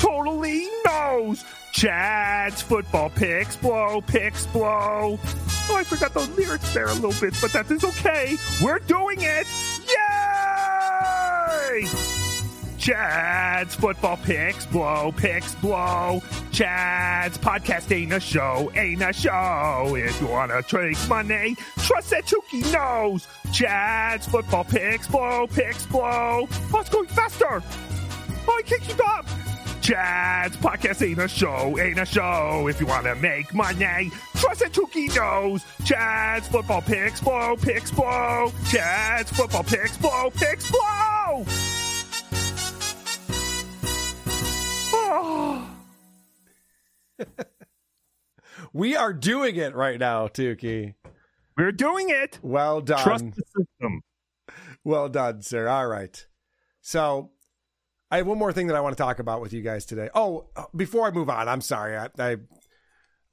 totally 0.00 0.66
knows. 0.84 1.44
Chad's 1.76 2.62
football 2.62 3.10
picks 3.10 3.54
blow, 3.56 4.00
picks 4.00 4.46
blow. 4.46 5.20
Oh, 5.68 5.76
I 5.76 5.84
forgot 5.84 6.14
the 6.14 6.20
lyrics 6.34 6.72
there 6.72 6.86
a 6.86 6.94
little 6.94 7.12
bit, 7.20 7.34
but 7.38 7.52
that 7.52 7.70
is 7.70 7.84
okay. 7.84 8.38
We're 8.62 8.78
doing 8.78 9.18
it. 9.20 9.46
Yay! 11.70 11.86
Chad's 12.78 13.74
football 13.74 14.16
picks 14.16 14.64
blow, 14.64 15.12
picks 15.18 15.54
blow. 15.56 16.22
Chad's 16.50 17.36
podcast 17.36 17.94
ain't 17.94 18.14
a 18.14 18.20
show, 18.20 18.72
ain't 18.74 19.02
a 19.02 19.12
show. 19.12 19.96
If 19.98 20.18
you 20.18 20.28
wanna 20.28 20.62
take 20.62 20.96
money, 21.10 21.58
trust 21.80 22.08
that 22.08 22.24
Tookie 22.24 22.72
knows. 22.72 23.28
Chad's 23.52 24.26
football 24.26 24.64
picks 24.64 25.08
blow, 25.08 25.46
picks 25.46 25.84
blow. 25.84 26.48
Oh, 26.72 26.80
it's 26.80 26.88
going 26.88 27.08
faster. 27.08 27.62
Oh, 28.48 28.56
I 28.58 28.62
can't 28.62 28.80
keep 28.80 29.06
up. 29.06 29.26
Chad's 29.86 30.56
podcast 30.56 31.06
ain't 31.06 31.20
a 31.20 31.28
show, 31.28 31.78
ain't 31.78 32.00
a 32.00 32.04
show. 32.04 32.66
If 32.66 32.80
you 32.80 32.86
want 32.86 33.04
to 33.04 33.14
make 33.14 33.54
money, 33.54 34.10
trust 34.34 34.58
that 34.58 34.72
Tookie 34.72 35.14
knows. 35.14 35.64
Chad's 35.84 36.48
football 36.48 36.82
picks 36.82 37.20
blow, 37.20 37.54
picks 37.54 37.92
blow. 37.92 38.50
Chad's 38.68 39.30
football 39.30 39.62
picks 39.62 39.96
blow, 39.96 40.30
picks 40.34 40.68
blow. 40.68 41.44
Oh. 44.92 45.70
We 48.72 48.96
are 48.96 49.12
doing 49.12 49.54
it 49.56 49.74
right 49.74 50.00
now, 50.00 50.26
Tookie. 50.26 50.94
We're 51.56 51.72
doing 51.72 52.10
it. 52.10 52.40
Well 52.42 52.80
done. 52.80 53.02
Trust 53.04 53.24
the 53.24 53.42
system. 53.56 54.02
Well 54.82 55.08
done, 55.08 55.42
sir. 55.42 55.68
All 55.68 55.86
right. 55.86 56.26
So 56.82 57.30
I 58.16 58.20
have 58.20 58.26
one 58.26 58.38
more 58.38 58.50
thing 58.50 58.68
that 58.68 58.76
I 58.76 58.80
want 58.80 58.96
to 58.96 59.02
talk 59.02 59.18
about 59.18 59.42
with 59.42 59.52
you 59.52 59.60
guys 59.60 59.84
today. 59.84 60.08
Oh, 60.14 60.46
before 60.74 61.06
I 61.06 61.10
move 61.10 61.28
on, 61.28 61.50
I'm 61.50 61.60
sorry. 61.60 61.98
I, 61.98 62.08
I 62.18 62.36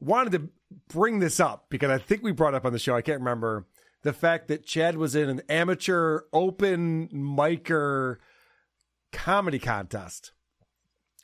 wanted 0.01 0.33
to 0.33 0.49
bring 0.89 1.19
this 1.19 1.39
up 1.39 1.67
because 1.69 1.89
I 1.89 1.99
think 1.99 2.21
we 2.21 2.33
brought 2.33 2.53
up 2.53 2.65
on 2.65 2.73
the 2.73 2.79
show. 2.79 2.93
I 2.93 3.01
can't 3.01 3.19
remember 3.19 3.65
the 4.01 4.11
fact 4.11 4.49
that 4.49 4.65
Chad 4.65 4.97
was 4.97 5.15
in 5.15 5.29
an 5.29 5.41
amateur 5.47 6.23
open 6.33 7.07
micer 7.13 8.17
comedy 9.13 9.57
contest, 9.57 10.33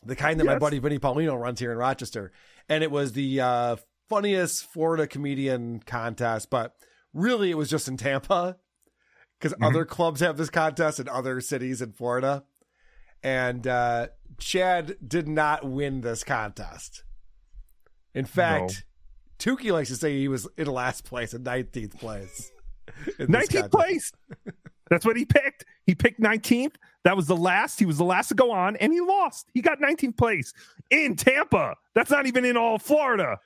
the 0.05 0.15
kind 0.15 0.39
that 0.39 0.45
my 0.45 0.57
buddy 0.57 0.79
Vinny 0.79 0.97
Paulino 0.97 1.37
runs 1.37 1.59
here 1.59 1.73
in 1.73 1.77
Rochester, 1.77 2.31
and 2.69 2.81
it 2.81 2.91
was 2.91 3.11
the 3.11 3.41
uh, 3.41 3.75
funniest 4.07 4.71
Florida 4.71 5.05
comedian 5.05 5.81
contest, 5.85 6.49
but 6.49 6.75
really 7.13 7.51
it 7.51 7.57
was 7.57 7.69
just 7.69 7.89
in 7.89 7.97
Tampa 7.97 8.55
because 9.37 9.53
other 9.61 9.83
clubs 9.83 10.21
have 10.21 10.37
this 10.37 10.49
contest 10.49 10.97
in 11.01 11.09
other 11.09 11.41
cities 11.41 11.81
in 11.81 11.91
Florida. 11.91 12.45
And 13.23 13.67
uh, 13.67 14.07
Chad 14.39 14.97
did 15.05 15.27
not 15.27 15.63
win 15.63 16.01
this 16.01 16.23
contest. 16.23 17.03
In 18.13 18.25
fact, 18.25 18.85
Tookie 19.37 19.71
likes 19.71 19.89
to 19.89 19.95
say 19.95 20.17
he 20.17 20.27
was 20.27 20.47
in 20.57 20.67
last 20.67 21.05
place 21.05 21.33
in 21.33 21.43
19th 21.43 21.97
place. 21.99 22.51
19th 23.19 23.71
place. 23.71 24.11
That's 24.89 25.05
what 25.05 25.15
he 25.15 25.25
picked. 25.25 25.65
He 25.85 25.95
picked 25.95 26.19
19th. 26.19 26.75
That 27.03 27.15
was 27.15 27.27
the 27.27 27.35
last. 27.35 27.79
He 27.79 27.85
was 27.85 27.97
the 27.97 28.03
last 28.03 28.29
to 28.29 28.35
go 28.35 28.51
on, 28.51 28.75
and 28.77 28.91
he 28.91 28.99
lost. 28.99 29.47
He 29.53 29.61
got 29.61 29.79
19th 29.79 30.17
place 30.17 30.53
in 30.89 31.15
Tampa. 31.15 31.75
That's 31.93 32.09
not 32.09 32.25
even 32.25 32.43
in 32.43 32.57
all 32.57 32.75
of 32.75 32.81
Florida. 32.81 33.39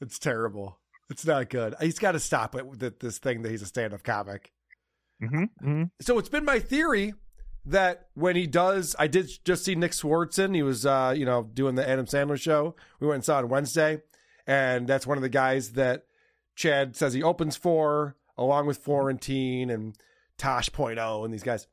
It's 0.00 0.18
terrible. 0.18 0.78
It's 1.10 1.24
not 1.24 1.48
good. 1.48 1.74
He's 1.80 1.98
got 1.98 2.12
to 2.12 2.20
stop 2.20 2.54
it 2.54 2.66
with 2.66 2.98
this 2.98 3.18
thing 3.18 3.42
that 3.42 3.50
he's 3.50 3.62
a 3.62 3.66
stand 3.66 3.94
up 3.94 4.02
comic. 4.02 4.52
Mm-hmm. 5.22 5.84
So 6.00 6.18
it's 6.18 6.28
been 6.28 6.44
my 6.44 6.58
theory 6.58 7.14
that 7.70 8.08
when 8.14 8.36
he 8.36 8.46
does, 8.46 8.94
I 8.98 9.06
did 9.06 9.30
just 9.44 9.64
see 9.64 9.74
Nick 9.74 9.92
Swardson. 9.92 10.54
He 10.54 10.62
was, 10.62 10.84
uh, 10.84 11.14
you 11.16 11.24
know, 11.24 11.42
doing 11.54 11.74
the 11.74 11.88
Adam 11.88 12.06
Sandler 12.06 12.40
show. 12.40 12.76
We 13.00 13.06
went 13.06 13.16
and 13.16 13.24
saw 13.24 13.38
it 13.38 13.44
on 13.44 13.48
Wednesday, 13.48 14.02
and 14.46 14.86
that's 14.86 15.06
one 15.06 15.18
of 15.18 15.22
the 15.22 15.28
guys 15.28 15.72
that 15.72 16.04
Chad 16.56 16.96
says 16.96 17.12
he 17.12 17.22
opens 17.22 17.56
for, 17.56 18.16
along 18.36 18.66
with 18.66 18.78
Florentine 18.78 19.70
and 19.70 19.96
Tosh 20.36 20.70
Point 20.72 20.98
oh 20.98 21.24
and 21.24 21.32
these 21.32 21.42
guys. 21.42 21.66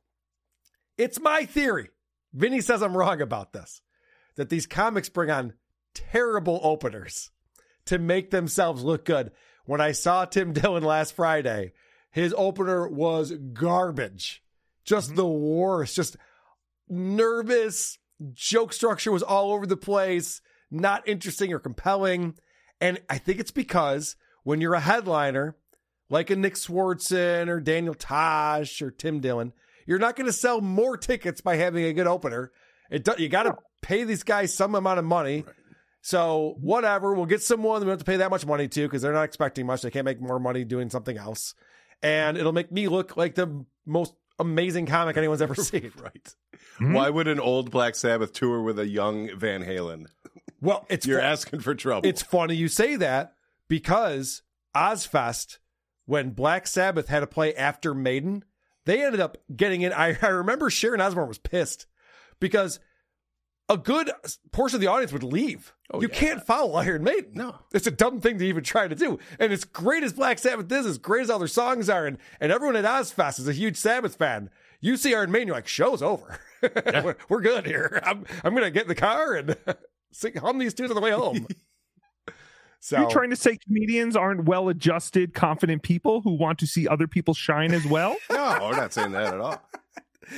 It's 0.96 1.20
my 1.20 1.44
theory. 1.44 1.90
Vinny 2.32 2.60
says 2.60 2.82
I'm 2.82 2.96
wrong 2.96 3.20
about 3.20 3.52
this. 3.52 3.82
That 4.36 4.48
these 4.48 4.66
comics 4.66 5.08
bring 5.08 5.30
on 5.30 5.54
terrible 5.94 6.60
openers 6.62 7.30
to 7.86 7.98
make 7.98 8.30
themselves 8.30 8.82
look 8.82 9.04
good. 9.04 9.32
When 9.64 9.80
I 9.80 9.92
saw 9.92 10.24
Tim 10.24 10.52
Dillon 10.52 10.84
last 10.84 11.14
Friday, 11.14 11.72
His 12.16 12.34
opener 12.38 12.88
was 12.88 13.30
garbage. 13.52 14.42
Just 14.86 15.08
mm-hmm. 15.08 15.16
the 15.16 15.26
worst. 15.26 15.96
Just 15.96 16.16
nervous. 16.88 17.98
Joke 18.32 18.72
structure 18.72 19.12
was 19.12 19.22
all 19.22 19.52
over 19.52 19.66
the 19.66 19.76
place. 19.76 20.40
Not 20.70 21.06
interesting 21.06 21.52
or 21.52 21.58
compelling. 21.58 22.34
And 22.80 23.00
I 23.10 23.18
think 23.18 23.40
it's 23.40 23.50
because 23.50 24.16
when 24.42 24.60
you're 24.60 24.74
a 24.74 24.80
headliner, 24.80 25.56
like 26.08 26.30
a 26.30 26.36
Nick 26.36 26.54
Swardson 26.54 27.48
or 27.48 27.60
Daniel 27.60 27.94
Tosh 27.94 28.80
or 28.80 28.90
Tim 28.90 29.20
Dillon, 29.20 29.52
you're 29.86 29.98
not 29.98 30.16
going 30.16 30.26
to 30.26 30.32
sell 30.32 30.60
more 30.60 30.96
tickets 30.96 31.40
by 31.40 31.56
having 31.56 31.84
a 31.84 31.92
good 31.92 32.06
opener. 32.06 32.52
It 32.90 33.04
do, 33.04 33.14
you 33.18 33.28
got 33.28 33.44
to 33.44 33.56
pay 33.82 34.04
these 34.04 34.22
guys 34.22 34.54
some 34.54 34.74
amount 34.74 34.98
of 34.98 35.04
money. 35.04 35.44
So 36.02 36.56
whatever, 36.60 37.14
we'll 37.14 37.26
get 37.26 37.42
someone 37.42 37.80
we 37.80 37.86
don't 37.86 37.90
have 37.90 37.98
to 37.98 38.04
pay 38.04 38.18
that 38.18 38.30
much 38.30 38.46
money 38.46 38.68
to 38.68 38.82
because 38.82 39.02
they're 39.02 39.12
not 39.12 39.24
expecting 39.24 39.66
much. 39.66 39.82
They 39.82 39.90
can't 39.90 40.04
make 40.04 40.20
more 40.20 40.38
money 40.38 40.64
doing 40.64 40.88
something 40.90 41.18
else, 41.18 41.54
and 42.02 42.36
it'll 42.36 42.52
make 42.52 42.70
me 42.70 42.86
look 42.86 43.16
like 43.16 43.34
the 43.34 43.64
most 43.84 44.14
amazing 44.38 44.86
comic 44.86 45.16
anyone's 45.16 45.42
ever 45.42 45.54
seen. 45.56 45.92
right? 46.02 46.34
Hmm? 46.78 46.92
Why 46.92 47.10
would 47.10 47.28
an 47.28 47.40
old 47.40 47.70
Black 47.70 47.94
Sabbath 47.94 48.32
tour 48.32 48.62
with 48.62 48.78
a 48.78 48.86
young 48.86 49.30
Van 49.36 49.64
Halen? 49.64 50.06
Well, 50.60 50.86
it's 50.88 51.06
you're 51.06 51.20
fu- 51.20 51.24
asking 51.26 51.60
for 51.60 51.74
trouble. 51.74 52.08
It's 52.08 52.22
funny 52.22 52.54
you 52.54 52.68
say 52.68 52.96
that 52.96 53.34
because 53.68 54.42
Ozzfest, 54.74 55.58
when 56.06 56.30
Black 56.30 56.66
Sabbath 56.66 57.08
had 57.08 57.20
to 57.20 57.26
play 57.26 57.54
after 57.54 57.94
Maiden, 57.94 58.44
they 58.84 59.04
ended 59.04 59.20
up 59.20 59.36
getting 59.54 59.82
in. 59.82 59.92
I, 59.92 60.16
I 60.22 60.28
remember 60.28 60.70
Sharon 60.70 61.00
Osbourne 61.00 61.28
was 61.28 61.38
pissed 61.38 61.86
because 62.40 62.78
a 63.68 63.76
good 63.76 64.10
portion 64.52 64.76
of 64.76 64.80
the 64.80 64.86
audience 64.86 65.12
would 65.12 65.22
leave. 65.24 65.74
Oh, 65.92 66.00
you 66.00 66.08
can't 66.08 66.44
follow 66.44 66.74
Iron 66.74 67.02
Maiden. 67.04 67.32
No. 67.34 67.56
It's 67.72 67.86
a 67.86 67.90
dumb 67.90 68.20
thing 68.20 68.38
to 68.38 68.46
even 68.46 68.62
try 68.62 68.86
to 68.88 68.94
do. 68.94 69.18
And 69.38 69.52
as 69.52 69.64
great 69.64 70.02
as 70.04 70.12
Black 70.12 70.38
Sabbath 70.38 70.70
is, 70.70 70.86
as 70.86 70.98
great 70.98 71.22
as 71.22 71.30
all 71.30 71.38
their 71.38 71.48
songs 71.48 71.88
are, 71.88 72.06
and, 72.06 72.18
and 72.40 72.52
everyone 72.52 72.76
at 72.76 72.84
Ozzfest 72.84 73.38
is 73.40 73.48
a 73.48 73.52
huge 73.52 73.76
Sabbath 73.76 74.16
fan. 74.16 74.50
You 74.80 74.96
see 74.96 75.14
Iron 75.14 75.32
Maiden, 75.32 75.48
you're 75.48 75.56
like, 75.56 75.66
show's 75.66 76.02
over. 76.02 76.38
we're, 76.62 77.16
we're 77.28 77.40
good 77.40 77.66
here. 77.66 78.00
I'm, 78.04 78.24
I'm 78.44 78.52
going 78.52 78.64
to 78.64 78.70
get 78.70 78.82
in 78.82 78.88
the 78.88 78.94
car 78.94 79.34
and 79.34 79.56
sing, 80.12 80.34
hum 80.36 80.58
these 80.58 80.74
tunes 80.74 80.90
on 80.90 80.94
the 80.94 81.00
way 81.00 81.12
home. 81.12 81.46
So 82.78 83.00
You're 83.00 83.10
trying 83.10 83.30
to 83.30 83.36
say 83.36 83.56
comedians 83.66 84.14
aren't 84.14 84.44
well 84.44 84.68
adjusted, 84.68 85.34
confident 85.34 85.82
people 85.82 86.20
who 86.20 86.34
want 86.34 86.60
to 86.60 86.68
see 86.68 86.86
other 86.86 87.08
people 87.08 87.34
shine 87.34 87.72
as 87.72 87.84
well? 87.84 88.14
no, 88.30 88.58
we're 88.62 88.76
not 88.76 88.92
saying 88.92 89.10
that 89.10 89.34
at 89.34 89.40
all. 89.40 89.60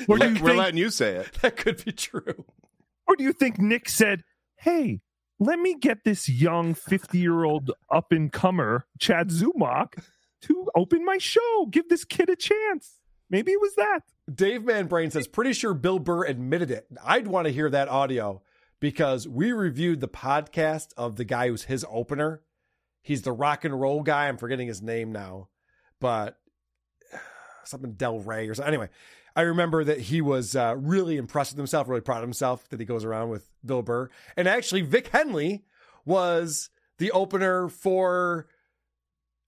We're, 0.06 0.16
we're 0.18 0.30
think- 0.30 0.40
letting 0.42 0.78
you 0.78 0.88
say 0.88 1.16
it. 1.16 1.32
That 1.42 1.56
could 1.58 1.84
be 1.84 1.92
true. 1.92 2.46
Or 3.08 3.16
do 3.16 3.24
you 3.24 3.32
think 3.32 3.58
Nick 3.58 3.88
said, 3.88 4.22
hey, 4.56 5.00
let 5.40 5.58
me 5.58 5.74
get 5.74 6.04
this 6.04 6.28
young 6.28 6.74
50 6.74 7.18
year 7.18 7.44
old 7.44 7.72
up 7.90 8.12
and 8.12 8.30
comer, 8.30 8.86
Chad 8.98 9.30
Zumock, 9.30 9.94
to 10.42 10.68
open 10.76 11.04
my 11.04 11.16
show? 11.18 11.66
Give 11.70 11.88
this 11.88 12.04
kid 12.04 12.28
a 12.28 12.36
chance. 12.36 13.00
Maybe 13.30 13.52
it 13.52 13.60
was 13.60 13.74
that. 13.76 14.00
Dave 14.32 14.62
Manbrain 14.62 15.10
says, 15.10 15.26
pretty 15.26 15.52
sure 15.52 15.74
Bill 15.74 15.98
Burr 15.98 16.24
admitted 16.24 16.70
it. 16.70 16.86
I'd 17.02 17.28
want 17.28 17.46
to 17.46 17.52
hear 17.52 17.70
that 17.70 17.88
audio 17.88 18.42
because 18.80 19.26
we 19.26 19.52
reviewed 19.52 20.00
the 20.00 20.08
podcast 20.08 20.88
of 20.96 21.16
the 21.16 21.24
guy 21.24 21.48
who's 21.48 21.64
his 21.64 21.84
opener. 21.90 22.42
He's 23.02 23.22
the 23.22 23.32
rock 23.32 23.64
and 23.64 23.78
roll 23.78 24.02
guy. 24.02 24.28
I'm 24.28 24.36
forgetting 24.36 24.68
his 24.68 24.82
name 24.82 25.12
now, 25.12 25.48
but 26.00 26.38
something 27.64 27.92
Del 27.92 28.18
Rey 28.20 28.48
or 28.48 28.54
something. 28.54 28.68
Anyway, 28.68 28.88
I 29.38 29.42
remember 29.42 29.84
that 29.84 30.00
he 30.00 30.20
was 30.20 30.56
uh, 30.56 30.74
really 30.76 31.16
impressed 31.16 31.52
with 31.52 31.58
himself, 31.58 31.86
really 31.88 32.00
proud 32.00 32.16
of 32.16 32.22
himself 32.24 32.68
that 32.70 32.80
he 32.80 32.84
goes 32.84 33.04
around 33.04 33.28
with 33.28 33.48
Bill 33.64 33.82
Burr. 33.82 34.10
And 34.36 34.48
actually, 34.48 34.80
Vic 34.80 35.06
Henley 35.06 35.62
was 36.04 36.70
the 36.98 37.12
opener 37.12 37.68
for, 37.68 38.48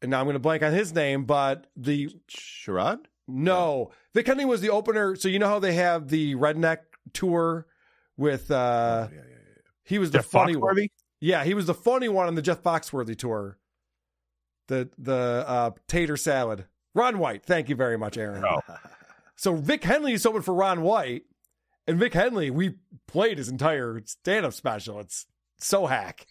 and 0.00 0.12
now 0.12 0.20
I'm 0.20 0.26
going 0.26 0.34
to 0.34 0.38
blank 0.38 0.62
on 0.62 0.72
his 0.72 0.94
name, 0.94 1.24
but 1.24 1.66
the 1.76 2.08
Sherrod? 2.30 3.06
No, 3.26 3.90
Vic 4.14 4.28
Henley 4.28 4.44
was 4.44 4.60
the 4.60 4.70
opener. 4.70 5.16
So 5.16 5.26
you 5.26 5.40
know 5.40 5.48
how 5.48 5.58
they 5.58 5.74
have 5.74 6.06
the 6.06 6.36
redneck 6.36 6.78
tour 7.12 7.66
with, 8.16 8.48
uh, 8.52 9.08
he 9.82 9.98
was 9.98 10.12
the 10.12 10.18
Jeff 10.18 10.26
funny 10.26 10.54
one. 10.54 10.86
Yeah, 11.20 11.42
he 11.42 11.52
was 11.52 11.66
the 11.66 11.74
funny 11.74 12.08
one 12.08 12.28
on 12.28 12.36
the 12.36 12.42
Jeff 12.42 12.62
Foxworthy 12.62 13.18
tour. 13.18 13.58
The 14.68 14.88
the 14.98 15.44
uh, 15.48 15.70
tater 15.88 16.16
salad. 16.16 16.66
Ron 16.94 17.18
White. 17.18 17.44
Thank 17.44 17.68
you 17.68 17.74
very 17.74 17.98
much, 17.98 18.16
Aaron. 18.16 18.44
So 19.40 19.54
Vic 19.54 19.84
Henley 19.84 20.12
is 20.12 20.26
open 20.26 20.42
for 20.42 20.52
Ron 20.52 20.82
White, 20.82 21.22
and 21.86 21.98
Vic 21.98 22.12
Henley, 22.12 22.50
we 22.50 22.74
played 23.06 23.38
his 23.38 23.48
entire 23.48 23.98
stand-up 24.04 24.52
special. 24.52 25.00
It's 25.00 25.24
so 25.56 25.86
hack. 25.86 26.26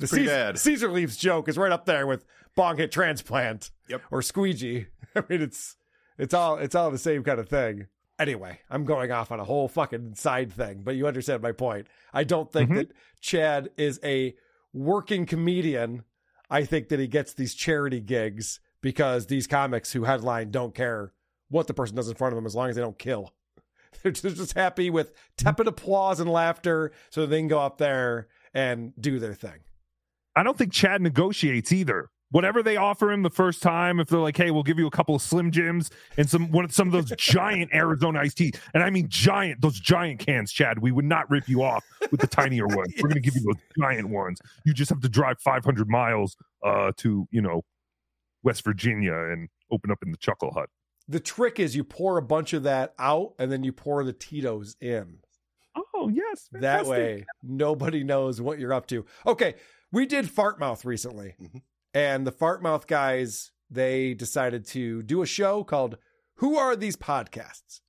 The 0.00 0.08
Caesar, 0.08 0.26
bad. 0.26 0.58
Caesar 0.58 0.90
Leaves 0.90 1.16
joke 1.16 1.48
is 1.48 1.56
right 1.56 1.70
up 1.70 1.86
there 1.86 2.08
with 2.08 2.24
bong 2.56 2.76
hit 2.78 2.90
transplant. 2.90 3.70
Yep. 3.88 4.02
Or 4.10 4.20
squeegee. 4.20 4.88
I 5.14 5.22
mean, 5.28 5.42
it's 5.42 5.76
it's 6.18 6.34
all 6.34 6.56
it's 6.58 6.74
all 6.74 6.90
the 6.90 6.98
same 6.98 7.22
kind 7.22 7.38
of 7.38 7.48
thing. 7.48 7.86
Anyway, 8.18 8.58
I'm 8.68 8.84
going 8.84 9.12
off 9.12 9.30
on 9.30 9.38
a 9.38 9.44
whole 9.44 9.68
fucking 9.68 10.16
side 10.16 10.52
thing, 10.52 10.80
but 10.82 10.96
you 10.96 11.06
understand 11.06 11.42
my 11.42 11.52
point. 11.52 11.86
I 12.12 12.24
don't 12.24 12.50
think 12.52 12.70
Mhm. 12.70 12.74
that 12.78 12.92
Chad 13.20 13.70
is 13.76 14.00
a 14.02 14.34
working 14.72 15.24
comedian. 15.24 16.02
I 16.50 16.64
think 16.64 16.88
that 16.88 16.98
he 16.98 17.06
gets 17.06 17.32
these 17.32 17.54
charity 17.54 18.00
gigs 18.00 18.58
because 18.80 19.26
these 19.26 19.46
comics 19.46 19.92
who 19.92 20.02
headline 20.02 20.50
don't 20.50 20.74
care 20.74 21.12
what 21.50 21.66
the 21.66 21.74
person 21.74 21.96
does 21.96 22.08
in 22.08 22.14
front 22.14 22.32
of 22.32 22.36
them 22.36 22.46
as 22.46 22.54
long 22.54 22.70
as 22.70 22.76
they 22.76 22.82
don't 22.82 22.98
kill. 22.98 23.34
They're 24.02 24.12
just 24.12 24.36
just 24.36 24.54
happy 24.54 24.88
with 24.88 25.12
tepid 25.36 25.66
applause 25.66 26.20
and 26.20 26.30
laughter 26.30 26.92
so 27.10 27.26
they 27.26 27.38
can 27.38 27.48
go 27.48 27.60
up 27.60 27.78
there 27.78 28.28
and 28.54 28.92
do 28.98 29.18
their 29.18 29.34
thing. 29.34 29.60
I 30.34 30.42
don't 30.42 30.56
think 30.56 30.72
Chad 30.72 31.02
negotiates 31.02 31.72
either. 31.72 32.08
Whatever 32.32 32.62
they 32.62 32.76
offer 32.76 33.10
him 33.10 33.24
the 33.24 33.30
first 33.30 33.60
time, 33.60 33.98
if 33.98 34.08
they're 34.08 34.20
like, 34.20 34.36
"Hey, 34.36 34.52
we'll 34.52 34.62
give 34.62 34.78
you 34.78 34.86
a 34.86 34.90
couple 34.90 35.16
of 35.16 35.22
Slim 35.22 35.50
Jims 35.50 35.90
and 36.16 36.30
some 36.30 36.52
one 36.52 36.64
of 36.64 36.72
some 36.72 36.86
of 36.86 36.92
those 36.92 37.12
giant 37.18 37.70
Arizona 37.74 38.20
iced 38.20 38.38
tea," 38.38 38.52
and 38.72 38.84
I 38.84 38.90
mean 38.90 39.08
giant, 39.08 39.60
those 39.60 39.80
giant 39.80 40.20
cans, 40.20 40.52
Chad, 40.52 40.78
we 40.78 40.92
would 40.92 41.04
not 41.04 41.28
rip 41.28 41.48
you 41.48 41.64
off 41.64 41.84
with 42.12 42.20
the 42.20 42.28
tinier 42.28 42.66
ones. 42.68 42.94
We're 42.98 43.08
going 43.08 43.20
to 43.20 43.28
give 43.28 43.34
you 43.34 43.42
those 43.42 43.60
giant 43.76 44.08
ones. 44.08 44.40
You 44.64 44.72
just 44.72 44.90
have 44.90 45.00
to 45.00 45.08
drive 45.08 45.40
500 45.40 45.88
miles 45.88 46.36
uh, 46.64 46.92
to 46.98 47.26
you 47.32 47.42
know 47.42 47.62
West 48.44 48.62
Virginia 48.64 49.12
and 49.12 49.48
open 49.72 49.90
up 49.90 49.98
in 50.04 50.12
the 50.12 50.18
Chuckle 50.18 50.52
Hut. 50.52 50.70
The 51.10 51.18
trick 51.18 51.58
is 51.58 51.74
you 51.74 51.82
pour 51.82 52.18
a 52.18 52.22
bunch 52.22 52.52
of 52.52 52.62
that 52.62 52.94
out 52.96 53.34
and 53.36 53.50
then 53.50 53.64
you 53.64 53.72
pour 53.72 54.04
the 54.04 54.12
Tito's 54.12 54.76
in. 54.80 55.18
Oh 55.92 56.08
yes, 56.08 56.48
That 56.52 56.86
way 56.86 57.26
nobody 57.42 58.04
knows 58.04 58.40
what 58.40 58.60
you're 58.60 58.72
up 58.72 58.86
to. 58.86 59.04
Okay, 59.26 59.56
we 59.90 60.06
did 60.06 60.30
Fart 60.30 60.60
Mouth 60.60 60.84
recently. 60.84 61.34
Mm-hmm. 61.42 61.58
And 61.94 62.24
the 62.24 62.30
Fart 62.30 62.62
Mouth 62.62 62.86
guys, 62.86 63.50
they 63.68 64.14
decided 64.14 64.64
to 64.66 65.02
do 65.02 65.20
a 65.20 65.26
show 65.26 65.64
called 65.64 65.98
Who 66.36 66.56
Are 66.56 66.76
These 66.76 66.96
Podcasts? 66.96 67.80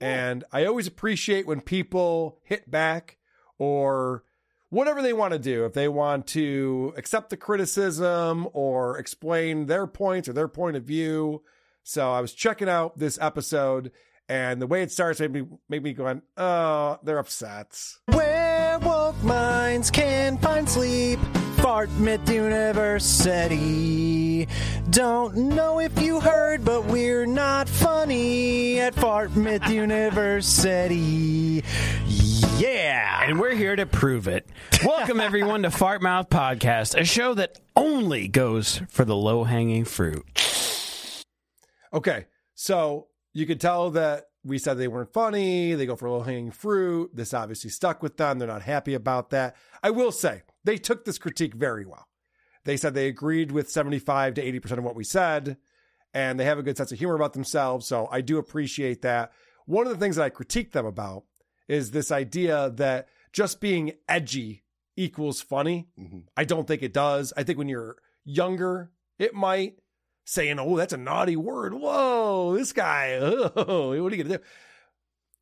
And 0.00 0.42
I 0.50 0.64
always 0.64 0.88
appreciate 0.88 1.46
when 1.46 1.60
people 1.60 2.40
hit 2.42 2.68
back 2.68 3.18
or 3.58 4.24
whatever 4.70 5.02
they 5.02 5.12
want 5.12 5.34
to 5.34 5.38
do. 5.38 5.64
If 5.64 5.72
they 5.72 5.86
want 5.86 6.26
to 6.28 6.92
accept 6.96 7.30
the 7.30 7.36
criticism 7.36 8.48
or 8.52 8.98
explain 8.98 9.66
their 9.66 9.86
points 9.86 10.28
or 10.28 10.32
their 10.32 10.48
point 10.48 10.76
of 10.76 10.82
view. 10.82 11.44
So 11.86 12.10
I 12.10 12.20
was 12.22 12.32
checking 12.32 12.68
out 12.68 12.98
this 12.98 13.18
episode 13.20 13.92
and 14.26 14.60
the 14.60 14.66
way 14.66 14.82
it 14.82 14.90
starts 14.90 15.20
made 15.20 15.32
me 15.34 15.44
made 15.68 15.82
me 15.82 15.92
going, 15.92 16.22
oh, 16.38 16.98
they're 17.02 17.18
upset. 17.18 17.78
Werewolf 18.08 19.22
minds 19.22 19.90
can 19.90 20.38
find 20.38 20.66
sleep. 20.66 21.18
Fart 21.56 21.90
Mouth 21.92 22.26
University. 22.30 23.68
Don't 24.88 25.36
know 25.36 25.78
if 25.78 26.00
you 26.00 26.20
heard, 26.20 26.64
but 26.64 26.86
we're 26.86 27.26
not 27.26 27.68
funny 27.68 28.80
at 28.80 28.94
Fart 28.94 29.36
Mouth 29.36 29.68
University. 29.72 31.62
Yeah. 32.56 33.24
And 33.24 33.38
we're 33.38 33.54
here 33.54 33.76
to 33.76 33.84
prove 33.84 34.26
it. 34.26 34.46
Welcome, 34.84 35.20
everyone, 35.20 35.64
to 35.64 35.70
Fart 35.70 36.00
Mouth 36.00 36.30
Podcast, 36.30 36.98
a 36.98 37.04
show 37.04 37.34
that 37.34 37.60
only 37.76 38.26
goes 38.28 38.80
for 38.88 39.04
the 39.04 39.16
low 39.16 39.44
hanging 39.44 39.84
fruit. 39.84 40.24
Okay, 41.94 42.26
so 42.54 43.06
you 43.32 43.46
could 43.46 43.60
tell 43.60 43.90
that 43.90 44.24
we 44.42 44.58
said 44.58 44.76
they 44.76 44.88
weren't 44.88 45.12
funny. 45.12 45.74
They 45.74 45.86
go 45.86 45.96
for 45.96 46.10
low 46.10 46.22
hanging 46.22 46.50
fruit. 46.50 47.14
This 47.14 47.32
obviously 47.32 47.70
stuck 47.70 48.02
with 48.02 48.16
them. 48.16 48.38
They're 48.38 48.48
not 48.48 48.62
happy 48.62 48.94
about 48.94 49.30
that. 49.30 49.56
I 49.82 49.90
will 49.90 50.12
say 50.12 50.42
they 50.64 50.76
took 50.76 51.04
this 51.04 51.18
critique 51.18 51.54
very 51.54 51.86
well. 51.86 52.08
They 52.64 52.76
said 52.76 52.94
they 52.94 53.06
agreed 53.06 53.52
with 53.52 53.70
75 53.70 54.34
to 54.34 54.42
80% 54.42 54.78
of 54.78 54.84
what 54.84 54.96
we 54.96 55.04
said, 55.04 55.56
and 56.12 56.38
they 56.40 56.44
have 56.44 56.58
a 56.58 56.62
good 56.62 56.76
sense 56.76 56.92
of 56.92 56.98
humor 56.98 57.14
about 57.14 57.32
themselves. 57.32 57.86
So 57.86 58.08
I 58.10 58.20
do 58.22 58.38
appreciate 58.38 59.02
that. 59.02 59.32
One 59.66 59.86
of 59.86 59.92
the 59.92 59.98
things 59.98 60.16
that 60.16 60.24
I 60.24 60.30
critique 60.30 60.72
them 60.72 60.86
about 60.86 61.24
is 61.68 61.90
this 61.90 62.10
idea 62.10 62.70
that 62.76 63.08
just 63.32 63.60
being 63.60 63.92
edgy 64.08 64.64
equals 64.96 65.40
funny. 65.40 65.88
Mm-hmm. 65.98 66.20
I 66.36 66.44
don't 66.44 66.66
think 66.66 66.82
it 66.82 66.92
does. 66.92 67.32
I 67.36 67.42
think 67.42 67.58
when 67.58 67.68
you're 67.68 67.96
younger, 68.24 68.90
it 69.18 69.34
might 69.34 69.78
saying, 70.24 70.58
"Oh, 70.58 70.76
that's 70.76 70.92
a 70.92 70.98
naughty 70.98 71.36
word." 71.36 71.74
Whoa, 71.74 72.56
this 72.56 72.72
guy. 72.72 73.18
Oh, 73.56 74.02
what 74.02 74.12
are 74.12 74.16
you 74.16 74.24
gonna 74.24 74.38
do? 74.38 74.44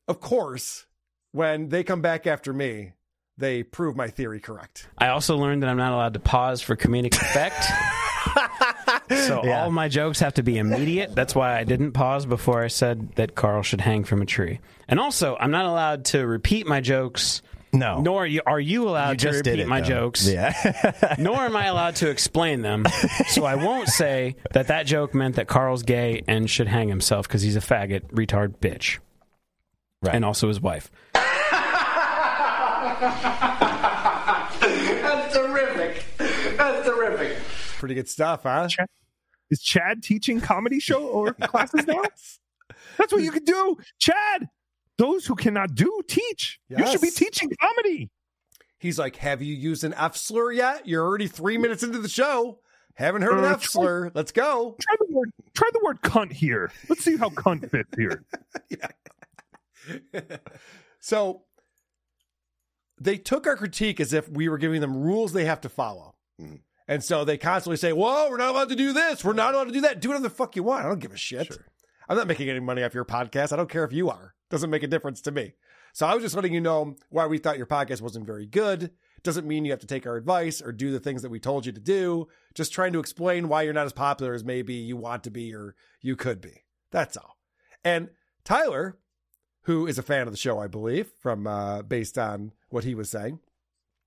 Of 0.09 0.21
course, 0.21 0.87
when 1.33 1.69
they 1.69 1.85
come 1.85 2.03
back 2.03 2.27
after 2.27 2.53
me, 2.53 2.93
they 3.39 3.63
prove 3.63 3.97
my 3.97 4.09
theory 4.09 4.41
correct. 4.41 4.89
I 4.99 5.09
also 5.09 5.37
learned 5.37 5.63
that 5.63 5.71
I'm 5.71 5.77
not 5.77 5.93
allowed 5.93 6.15
to 6.15 6.21
pause 6.21 6.61
for 6.61 6.77
comedic 6.77 7.15
effect. 7.15 7.65
So 9.11 9.43
all 9.51 9.71
my 9.71 9.89
jokes 9.89 10.21
have 10.21 10.35
to 10.35 10.43
be 10.43 10.57
immediate. 10.57 11.15
That's 11.15 11.35
why 11.35 11.59
I 11.59 11.65
didn't 11.65 11.93
pause 11.93 12.25
before 12.25 12.63
I 12.63 12.69
said 12.69 13.15
that 13.17 13.35
Carl 13.35 13.63
should 13.63 13.81
hang 13.81 14.05
from 14.05 14.23
a 14.23 14.27
tree. 14.27 14.61
And 14.89 14.99
also, 14.99 15.37
I'm 15.39 15.51
not 15.51 15.67
allowed 15.67 16.07
to 16.07 16.27
repeat 16.27 16.67
my 16.67 16.81
jokes. 16.81 17.43
No. 17.75 18.01
Nor 18.03 18.25
are 18.25 18.27
you, 18.27 18.43
are 18.47 18.61
you 18.61 18.89
allowed 18.89 19.13
You 19.13 19.17
to 19.17 19.33
just 19.33 19.45
did 19.45 19.51
repeat 19.53 19.63
it, 19.63 19.69
my 19.69 19.81
though. 19.81 19.87
jokes. 19.89 20.29
Yeah. 20.29 21.15
nor 21.19 21.37
am 21.39 21.57
I 21.57 21.67
allowed 21.67 21.97
to 21.97 22.11
explain 22.11 22.61
them. 22.63 22.85
So 23.29 23.45
I 23.47 23.55
won't 23.55 23.89
say 23.89 24.37
that 24.53 24.67
that 24.69 24.85
joke 24.87 25.15
meant 25.15 25.37
that 25.37 25.49
Carl's 25.49 25.83
gay 25.83 26.23
and 26.29 26.51
should 26.51 26.69
hang 26.69 26.89
himself 26.89 27.27
because 27.27 27.41
he's 27.43 27.57
a 27.57 27.61
faggot, 27.61 28.11
retard, 28.13 28.59
bitch. 28.59 28.99
Right. 30.03 30.15
And 30.15 30.25
also 30.25 30.49
his 30.49 30.61
wife. 30.61 30.91
That's 34.61 35.35
terrific. 35.35 36.05
That's 36.57 36.87
terrific. 36.87 37.39
Pretty 37.79 37.95
good 37.95 38.09
stuff, 38.09 38.43
huh? 38.45 38.69
Is 39.51 39.61
Chad 39.61 40.03
teaching 40.03 40.41
comedy 40.41 40.81
show 40.81 41.05
or 41.07 41.33
classes 41.43 41.87
now? 41.87 42.03
That's 42.99 43.13
what 43.13 43.23
you 43.23 43.31
can 43.31 43.45
do, 43.45 43.77
Chad. 43.99 44.49
Those 44.99 45.27
who 45.27 45.35
cannot 45.35 45.75
do 45.75 46.01
teach. 46.07 46.61
You 46.69 46.87
should 46.87 47.01
be 47.01 47.11
teaching 47.11 47.51
comedy. 47.61 48.11
He's 48.79 48.99
like, 48.99 49.17
Have 49.17 49.43
you 49.43 49.55
used 49.55 49.85
an 49.85 49.95
F 49.95 50.17
slur 50.17 50.53
yet? 50.53 50.87
You're 50.87 51.05
already 51.05 51.29
three 51.29 51.57
minutes 51.59 51.83
into 51.83 51.99
the 51.99 52.09
show. 52.09 52.59
Haven't 52.95 53.23
heard 53.23 53.39
an 53.39 53.45
Uh, 53.45 53.53
F 53.55 53.65
slur. 53.65 54.11
Let's 54.15 54.33
go. 54.33 54.77
Try 54.81 54.95
the 54.99 55.15
word. 55.15 55.31
Try 55.55 55.69
the 55.73 55.81
word 55.83 56.03
cunt 56.03 56.33
here. 56.33 56.71
Let's 56.89 57.03
see 57.05 57.17
how 57.17 57.31
cunt 57.31 57.71
fits 57.71 57.91
here. 57.97 58.25
So 61.01 61.43
they 63.01 63.17
took 63.17 63.49
our 63.49 63.57
critique 63.57 63.99
as 63.99 64.13
if 64.13 64.29
we 64.29 64.49
were 64.49 64.59
giving 64.59 64.81
them 64.81 64.97
rules 64.97 65.33
they 65.33 65.47
have 65.47 65.61
to 65.63 65.69
follow. 65.69 66.15
And 66.87 67.03
so 67.03 67.25
they 67.25 67.37
constantly 67.39 67.77
say, 67.77 67.93
Whoa, 67.93 68.29
we're 68.31 68.37
not 68.37 68.51
allowed 68.51 68.69
to 68.69 68.77
do 68.77 68.93
this. 68.93 69.25
We're 69.25 69.33
not 69.33 69.55
allowed 69.55 69.65
to 69.65 69.73
do 69.73 69.81
that. 69.81 70.01
Do 70.01 70.11
whatever 70.11 70.23
the 70.25 70.31
fuck 70.31 70.55
you 70.55 70.63
want. 70.63 70.85
I 70.85 70.89
don't 70.89 71.01
give 71.01 71.13
a 71.13 71.17
shit. 71.17 71.57
I'm 72.09 72.17
not 72.17 72.27
making 72.29 72.49
any 72.49 72.61
money 72.61 72.85
off 72.85 72.95
your 72.95 73.05
podcast. 73.05 73.53
I 73.53 73.57
don't 73.57 73.69
care 73.69 73.85
if 73.85 73.93
you 73.93 74.11
are. 74.11 74.35
Doesn't 74.53 74.69
make 74.69 74.83
a 74.83 74.87
difference 74.87 75.23
to 75.23 75.31
me. 75.31 75.55
So 75.95 76.07
I 76.07 76.13
was 76.13 76.23
just 76.23 76.37
letting 76.37 76.53
you 76.53 76.61
know 76.61 76.95
why 77.09 77.27
we 77.27 77.39
thought 77.39 77.57
your 77.57 77.65
podcast 77.65 78.03
wasn't 78.03 78.27
very 78.27 78.45
good. 78.45 78.91
Doesn't 79.23 79.49
mean 79.49 79.65
you 79.65 79.71
have 79.71 79.81
to 79.81 79.87
take 79.87 80.07
our 80.07 80.17
advice 80.17 80.61
or 80.61 80.73
do 80.73 80.93
the 80.93 81.01
things 81.01 81.23
that 81.23 81.31
we 81.31 81.41
told 81.41 81.65
you 81.65 81.73
to 81.73 81.81
do. 81.81 82.29
Just 82.55 82.71
trying 82.71 82.93
to 82.93 82.99
explain 82.99 83.49
why 83.49 83.63
you're 83.63 83.73
not 83.73 83.87
as 83.87 83.95
popular 83.95 84.35
as 84.35 84.45
maybe 84.45 84.75
you 84.75 84.95
want 84.99 85.25
to 85.25 85.31
be 85.31 85.55
or 85.55 85.75
you 86.03 86.17
could 86.17 86.43
be. 86.43 86.65
That's 86.91 87.17
all. 87.17 87.39
And 87.83 88.11
Tyler, 88.45 88.99
who 89.63 89.87
is 89.87 89.97
a 89.97 90.03
fan 90.03 90.27
of 90.27 90.35
the 90.35 90.37
show, 90.37 90.59
I 90.59 90.67
believe, 90.67 91.11
from 91.19 91.47
uh, 91.47 91.81
based 91.81 92.19
on 92.19 92.53
what 92.69 92.85
he 92.85 92.95
was 92.95 93.09
saying, 93.09 93.39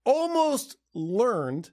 almost 0.03 0.76
learned 0.93 1.72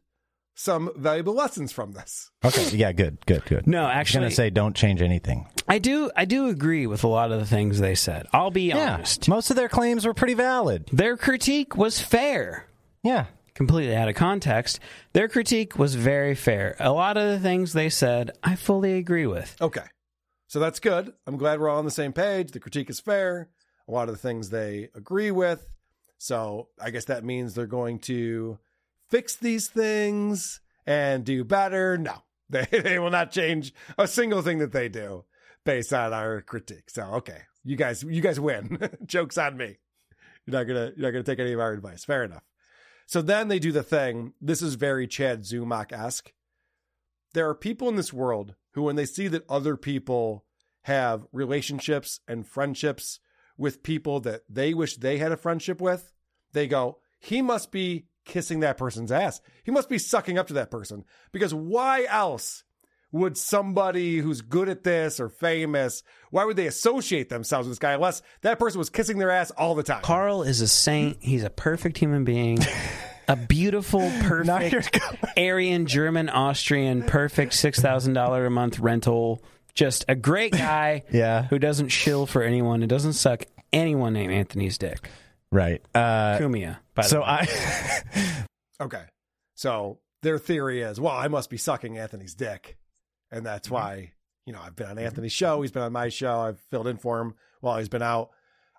some 0.55 0.91
valuable 0.97 1.35
lessons 1.35 1.73
from 1.73 1.93
this. 1.93 2.31
Okay. 2.45 2.69
Yeah. 2.77 2.93
Good. 2.93 3.25
Good. 3.27 3.45
Good. 3.47 3.67
No, 3.67 3.87
actually, 3.87 3.89
I 3.89 3.89
was 3.89 3.99
actually- 4.01 4.21
gonna 4.21 4.31
say 4.35 4.51
don't 4.51 4.77
change 4.77 5.03
anything. 5.03 5.47
I 5.69 5.79
do 5.79 6.11
I 6.17 6.25
do 6.25 6.49
agree 6.49 6.87
with 6.87 7.05
a 7.05 7.09
lot 7.09 7.33
of 7.33 7.41
the 7.41 7.47
things 7.47 7.79
they 7.81 7.95
said. 7.95 8.27
I'll 8.33 8.51
be 8.51 8.69
Yeah. 8.69 8.95
honest. 8.95 9.29
Most 9.29 9.51
of 9.51 9.57
their 9.57 9.69
claims 9.69 10.05
were 10.05 10.15
pretty 10.15 10.35
valid. 10.35 10.89
Their 10.93 11.17
critique 11.17 11.77
was 11.77 12.01
fair. 12.01 12.67
Yeah. 13.03 13.27
Completely 13.55 13.95
out 13.95 14.09
of 14.09 14.15
context. 14.15 14.81
Their 15.13 15.29
critique 15.29 15.79
was 15.79 15.95
very 15.95 16.35
fair. 16.35 16.75
A 16.81 16.91
lot 16.91 17.17
of 17.17 17.29
the 17.29 17.39
things 17.39 17.73
they 17.75 17.91
said, 17.91 18.31
I 18.43 18.57
fully 18.57 18.95
agree 18.95 19.27
with. 19.27 19.57
Okay. 19.61 19.85
So 20.49 20.59
that's 20.59 20.81
good. 20.81 21.13
I'm 21.27 21.37
glad 21.37 21.61
we're 21.61 21.69
all 21.69 21.79
on 21.79 21.85
the 21.85 21.91
same 21.91 22.13
page. 22.13 22.53
The 22.53 22.61
critique 22.61 22.91
is 22.91 23.01
fair. 23.01 23.49
A 23.89 23.93
lot 23.93 24.09
of 24.09 24.15
the 24.15 24.21
things 24.21 24.51
they 24.51 24.89
agree 24.95 25.31
with. 25.31 25.69
So 26.19 26.69
I 26.81 26.91
guess 26.91 27.07
that 27.07 27.25
means 27.25 27.55
they're 27.55 27.67
going 27.67 27.99
to 28.01 28.59
fix 29.13 29.37
these 29.37 29.69
things 29.69 30.63
and 30.87 31.23
do 31.23 31.45
better. 31.45 31.99
No, 31.99 32.25
they, 32.51 32.67
they 32.71 32.99
will 32.99 33.11
not 33.11 33.31
change 33.31 33.75
a 33.99 34.09
single 34.09 34.41
thing 34.41 34.59
that 34.59 34.73
they 34.73 34.89
do 34.89 35.25
based 35.65 35.93
on 35.93 36.13
our 36.15 36.41
critique. 36.41 36.89
So, 36.89 37.03
okay. 37.17 37.43
You 37.63 37.77
guys, 37.77 38.03
you 38.03 38.21
guys 38.21 38.41
win. 38.41 38.79
Joke's 39.07 39.39
on 39.39 39.57
me. 39.57 39.77
You're 40.47 40.59
not 40.59 40.65
gonna, 40.65 40.93
you're 40.97 41.07
not 41.07 41.11
gonna 41.13 41.23
take 41.23 41.39
any 41.39 41.53
of 41.53 41.61
our 41.61 41.73
advice. 41.73 42.05
Fair 42.05 42.25
enough. 42.25 42.43
So 43.07 43.23
then 43.23 43.47
they 43.47 43.61
do 43.61 43.71
the 43.71 43.85
thing. 43.85 44.33
This 44.41 44.63
is 44.63 44.75
very 44.75 45.07
Chad 45.07 45.43
Zumock 45.43 45.93
esque. 45.93 46.33
There 47.35 47.49
are 47.49 47.55
people 47.55 47.89
in 47.89 47.97
this 47.97 48.13
world 48.13 48.57
who, 48.73 48.83
when 48.83 48.97
they 48.97 49.05
see 49.05 49.29
that 49.29 49.49
other 49.49 49.77
people 49.77 50.45
have 50.83 51.27
relationships 51.33 52.19
and 52.27 52.47
friendships 52.47 53.21
with 53.57 53.85
people 53.85 54.19
that 54.21 54.43
they 54.49 54.75
wish 54.75 54.97
they 54.97 55.19
had 55.19 55.31
a 55.31 55.37
friendship 55.37 55.81
with, 55.81 56.13
they 56.53 56.67
go, 56.67 56.99
he 57.21 57.43
must 57.43 57.71
be 57.71 58.07
kissing 58.25 58.61
that 58.61 58.77
person's 58.79 59.13
ass. 59.13 59.41
He 59.65 59.71
must 59.71 59.89
be 59.89 59.99
sucking 59.99 60.39
up 60.39 60.47
to 60.49 60.55
that 60.55 60.71
person. 60.71 61.05
Because 61.33 61.53
why 61.55 62.05
else 62.09 62.65
would 63.11 63.37
somebody 63.37 64.19
who's 64.19 64.41
good 64.41 64.69
at 64.71 64.85
this 64.85 65.21
or 65.21 65.29
famous, 65.29 66.03
why 66.31 66.45
would 66.47 66.57
they 66.57 66.67
associate 66.67 67.29
themselves 67.29 67.69
with 67.69 67.73
this 67.73 67.79
guy 67.79 67.93
unless 67.93 68.23
that 68.41 68.59
person 68.59 68.79
was 68.79 68.89
kissing 68.89 69.19
their 69.19 69.31
ass 69.31 69.51
all 69.51 69.75
the 69.75 69.83
time? 69.83 70.03
Carl 70.03 70.43
is 70.43 70.61
a 70.63 70.69
saint. 70.69 71.19
He's 71.21 71.45
a 71.45 71.51
perfect 71.51 71.99
human 71.99 72.25
being. 72.25 72.59
A 73.29 73.37
beautiful, 73.37 74.01
perfect 74.23 74.99
Aryan, 75.39 75.87
German, 75.87 76.29
Austrian, 76.29 77.05
perfect 77.05 77.53
$6,000 77.53 78.47
a 78.47 78.51
month 78.51 78.81
rental. 78.81 79.45
Just 79.75 80.05
a 80.09 80.17
great 80.17 80.53
guy 80.53 81.05
Yeah. 81.13 81.45
who 81.45 81.61
doesn't 81.61 81.89
shill 81.91 82.27
for 82.27 82.43
anyone 82.43 82.83
and 82.83 82.91
doesn't 82.91 83.13
suck 83.13 83.45
anyone 83.73 84.15
named 84.15 84.33
Anthony's 84.33 84.77
dick. 84.77 85.09
Right. 85.53 85.81
Uh, 85.95 86.39
Cumia, 86.39 86.79
by 86.95 87.03
the 87.03 87.09
so 87.09 87.21
way. 87.21 87.27
I. 87.29 88.45
Okay. 88.81 89.05
So 89.55 90.01
their 90.23 90.39
theory 90.39 90.81
is, 90.83 90.99
well, 90.99 91.15
I 91.15 91.29
must 91.29 91.51
be 91.51 91.57
sucking 91.57 91.99
Anthony's 91.99 92.35
dick. 92.35 92.77
And 93.31 93.47
that's 93.47 93.69
Mm-hmm. 93.69 93.75
why, 93.75 94.13
you 94.45 94.53
know, 94.53 94.61
I've 94.61 94.75
been 94.75 94.89
on 94.89 94.99
Anthony's 94.99 95.33
show. 95.33 95.63
He's 95.63 95.71
been 95.71 95.83
on 95.85 95.93
my 95.93 96.09
show. 96.09 96.41
I've 96.41 96.59
filled 96.71 96.89
in 96.89 96.97
for 96.97 97.21
him 97.21 97.35
while 97.61 97.79
he's 97.79 97.89
been 97.89 98.03
out. 98.03 98.31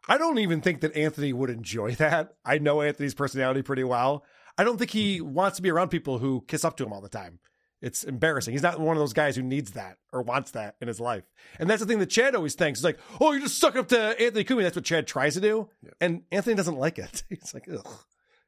I 0.09 0.17
don't 0.17 0.39
even 0.39 0.59
think 0.59 0.81
that 0.81 0.97
Anthony 0.97 1.31
would 1.31 1.49
enjoy 1.49 1.91
that. 1.95 2.33
I 2.43 2.57
know 2.57 2.81
Anthony's 2.81 3.13
personality 3.13 3.61
pretty 3.61 3.85
well. 3.85 4.25
I 4.57 4.65
don't 4.65 4.77
think 4.77 4.91
he 4.91 5.21
wants 5.21 5.55
to 5.55 5.61
be 5.61 5.69
around 5.71 5.87
people 5.89 6.17
who 6.19 6.43
kiss 6.47 6.65
up 6.65 6.75
to 6.77 6.83
him 6.85 6.91
all 6.91 7.01
the 7.01 7.07
time. 7.07 7.39
It's 7.83 8.05
embarrassing. 8.05 8.53
He's 8.53 8.63
not 8.63 8.79
one 8.79 8.95
of 8.95 9.01
those 9.01 9.11
guys 9.11 9.35
who 9.35 9.43
needs 9.43 9.71
that 9.71 9.97
or 10.13 10.21
wants 10.21 10.51
that 10.51 10.77
in 10.79 10.87
his 10.87 11.01
life. 11.01 11.25
And 11.59 11.69
that's 11.69 11.81
the 11.81 11.85
thing 11.85 11.99
that 11.99 12.09
Chad 12.09 12.33
always 12.33 12.55
thinks. 12.55 12.79
He's 12.79 12.85
like, 12.85 12.97
oh, 13.19 13.33
you're 13.33 13.41
just 13.41 13.57
sucking 13.59 13.81
up 13.81 13.89
to 13.89 13.99
Anthony 14.21 14.45
Cumia. 14.45 14.63
That's 14.63 14.77
what 14.77 14.85
Chad 14.85 15.05
tries 15.05 15.33
to 15.33 15.41
do. 15.41 15.69
And 15.99 16.21
Anthony 16.31 16.55
doesn't 16.55 16.77
like 16.77 16.97
it. 16.97 17.23
He's 17.29 17.53
like, 17.53 17.67
ugh, 17.69 17.85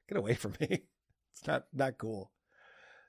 get 0.08 0.18
away 0.18 0.34
from 0.34 0.54
me. 0.62 0.84
It's 1.38 1.46
not 1.46 1.66
not 1.74 1.98
cool. 1.98 2.32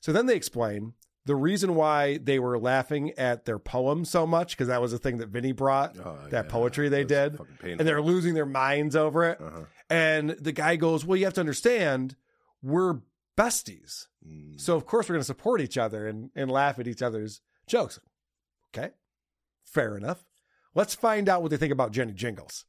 So 0.00 0.12
then 0.12 0.26
they 0.26 0.34
explain 0.34 0.94
the 1.26 1.36
reason 1.36 1.76
why 1.76 2.18
they 2.18 2.40
were 2.40 2.58
laughing 2.58 3.12
at 3.16 3.44
their 3.44 3.60
poem 3.60 4.04
so 4.04 4.26
much 4.26 4.56
because 4.56 4.66
that 4.66 4.82
was 4.82 4.90
the 4.90 4.98
thing 4.98 5.18
that 5.18 5.28
Vinny 5.28 5.52
brought 5.52 5.94
that 6.30 6.48
poetry 6.48 6.88
they 6.88 7.04
did, 7.04 7.38
and 7.62 7.86
they're 7.86 8.02
losing 8.02 8.34
their 8.34 8.44
minds 8.46 8.96
over 8.96 9.24
it. 9.26 9.40
And 9.88 10.30
the 10.30 10.50
guy 10.50 10.74
goes, 10.74 11.04
"Well, 11.04 11.16
you 11.16 11.24
have 11.24 11.34
to 11.34 11.40
understand, 11.40 12.16
we're 12.62 12.96
besties, 13.36 14.06
mm. 14.26 14.60
so 14.60 14.76
of 14.76 14.86
course 14.86 15.08
we're 15.08 15.14
going 15.14 15.20
to 15.20 15.26
support 15.26 15.60
each 15.60 15.78
other 15.78 16.06
and 16.06 16.30
and 16.34 16.50
laugh 16.50 16.78
at 16.78 16.88
each 16.88 17.02
other's 17.02 17.40
jokes." 17.66 17.98
Okay, 18.74 18.90
fair 19.64 19.96
enough. 19.96 20.24
Let's 20.74 20.94
find 20.94 21.28
out 21.28 21.42
what 21.42 21.50
they 21.50 21.56
think 21.56 21.72
about 21.72 21.92
Jenny 21.92 22.12
Jingles, 22.12 22.64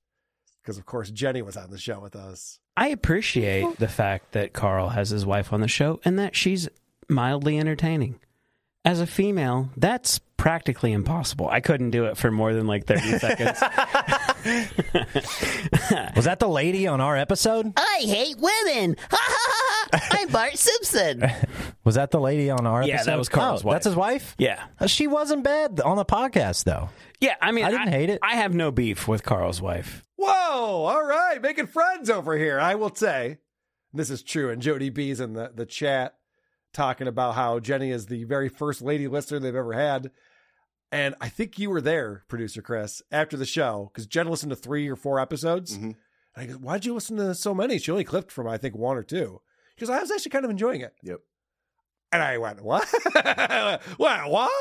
because 0.61 0.77
of 0.77 0.85
course 0.85 1.11
Jenny 1.11 1.41
was 1.41 1.57
on 1.57 1.71
the 1.71 1.77
show 1.77 1.99
with 1.99 2.15
us. 2.15 2.59
I 2.77 2.89
appreciate 2.89 3.79
the 3.79 3.87
fact 3.87 4.33
that 4.33 4.53
Carl 4.53 4.89
has 4.89 5.09
his 5.09 5.25
wife 5.25 5.51
on 5.51 5.61
the 5.61 5.67
show 5.67 5.99
and 6.05 6.19
that 6.19 6.35
she's 6.35 6.69
mildly 7.09 7.57
entertaining. 7.57 8.19
As 8.85 9.01
a 9.01 9.07
female, 9.07 9.69
that's 9.75 10.19
practically 10.47 10.93
impossible. 10.93 11.49
I 11.49 11.59
couldn't 11.59 11.91
do 11.91 12.05
it 12.05 12.15
for 12.15 12.31
more 12.31 12.53
than 12.53 12.67
like 12.67 12.85
30 12.85 13.01
seconds. 13.19 13.59
Was 16.15 16.23
that 16.23 16.37
the 16.39 16.47
lady 16.47 16.87
on 16.87 17.01
our 17.01 17.17
episode? 17.17 17.73
I 17.75 17.99
hate 18.05 18.37
women. 18.37 18.95
I'm 19.93 20.29
Bart 20.29 20.57
Simpson. 20.57 21.29
Was 21.83 21.95
that 21.95 22.11
the 22.11 22.21
lady 22.21 22.49
on 22.49 22.65
our 22.65 22.81
Yeah, 22.83 22.93
episode? 22.93 23.11
that 23.11 23.17
was 23.17 23.27
Carl's 23.27 23.65
oh, 23.65 23.67
wife. 23.67 23.75
That's 23.75 23.85
his 23.87 23.95
wife? 23.97 24.35
Yeah. 24.37 24.63
Uh, 24.79 24.87
She 24.87 25.07
wasn't 25.07 25.43
bad 25.43 25.81
on 25.81 25.97
the 25.97 26.05
podcast, 26.05 26.63
though. 26.63 26.91
Yeah, 27.19 27.35
I 27.41 27.51
mean, 27.51 27.65
I 27.65 27.71
didn't 27.71 27.89
hate 27.89 28.09
it. 28.09 28.19
I 28.23 28.37
have 28.37 28.55
no 28.55 28.71
beef 28.71 29.05
with 29.05 29.23
Carl's 29.23 29.61
wife. 29.61 30.05
Whoa! 30.15 30.85
All 30.85 31.05
right, 31.05 31.41
making 31.41 31.67
friends 31.67 32.09
over 32.09 32.37
here. 32.37 32.57
I 32.57 32.75
will 32.75 32.95
say 32.95 33.39
this 33.91 34.09
is 34.09 34.23
true. 34.23 34.49
And 34.49 34.61
Jody 34.61 34.91
B's 34.91 35.19
in 35.19 35.33
the, 35.33 35.51
the 35.53 35.65
chat 35.65 36.13
talking 36.73 37.07
about 37.07 37.35
how 37.35 37.59
Jenny 37.59 37.91
is 37.91 38.05
the 38.05 38.23
very 38.23 38.47
first 38.47 38.81
lady 38.81 39.09
listener 39.09 39.39
they've 39.39 39.53
ever 39.53 39.73
had. 39.73 40.09
And 40.91 41.15
I 41.19 41.29
think 41.29 41.59
you 41.59 41.69
were 41.69 41.81
there, 41.81 42.23
producer 42.27 42.61
Chris, 42.61 43.01
after 43.11 43.35
the 43.35 43.45
show, 43.45 43.89
because 43.91 44.07
Jen 44.07 44.27
listened 44.27 44.51
to 44.51 44.55
three 44.55 44.87
or 44.87 44.95
four 44.95 45.19
episods. 45.19 45.73
And 45.73 45.95
I 46.35 46.45
go, 46.45 46.53
Why'd 46.53 46.85
you 46.85 46.93
listen 46.93 47.17
to 47.17 47.35
so 47.35 47.53
many? 47.53 47.77
She 47.77 47.91
only 47.91 48.03
clipped 48.03 48.31
from, 48.31 48.47
I 48.47 48.57
think, 48.57 48.75
one 48.75 48.97
or 48.97 49.03
two. 49.03 49.41
Because 49.75 49.89
I 49.89 49.99
was 49.99 50.11
actually 50.11 50.31
kind 50.31 50.45
of 50.45 50.51
enjoying 50.51 50.81
it. 50.81 50.93
Yep. 51.03 51.19
And 52.11 52.23
I 52.23 52.37
went, 52.37 52.63
What? 52.63 52.87
what? 53.97 54.29
What? 54.29 54.51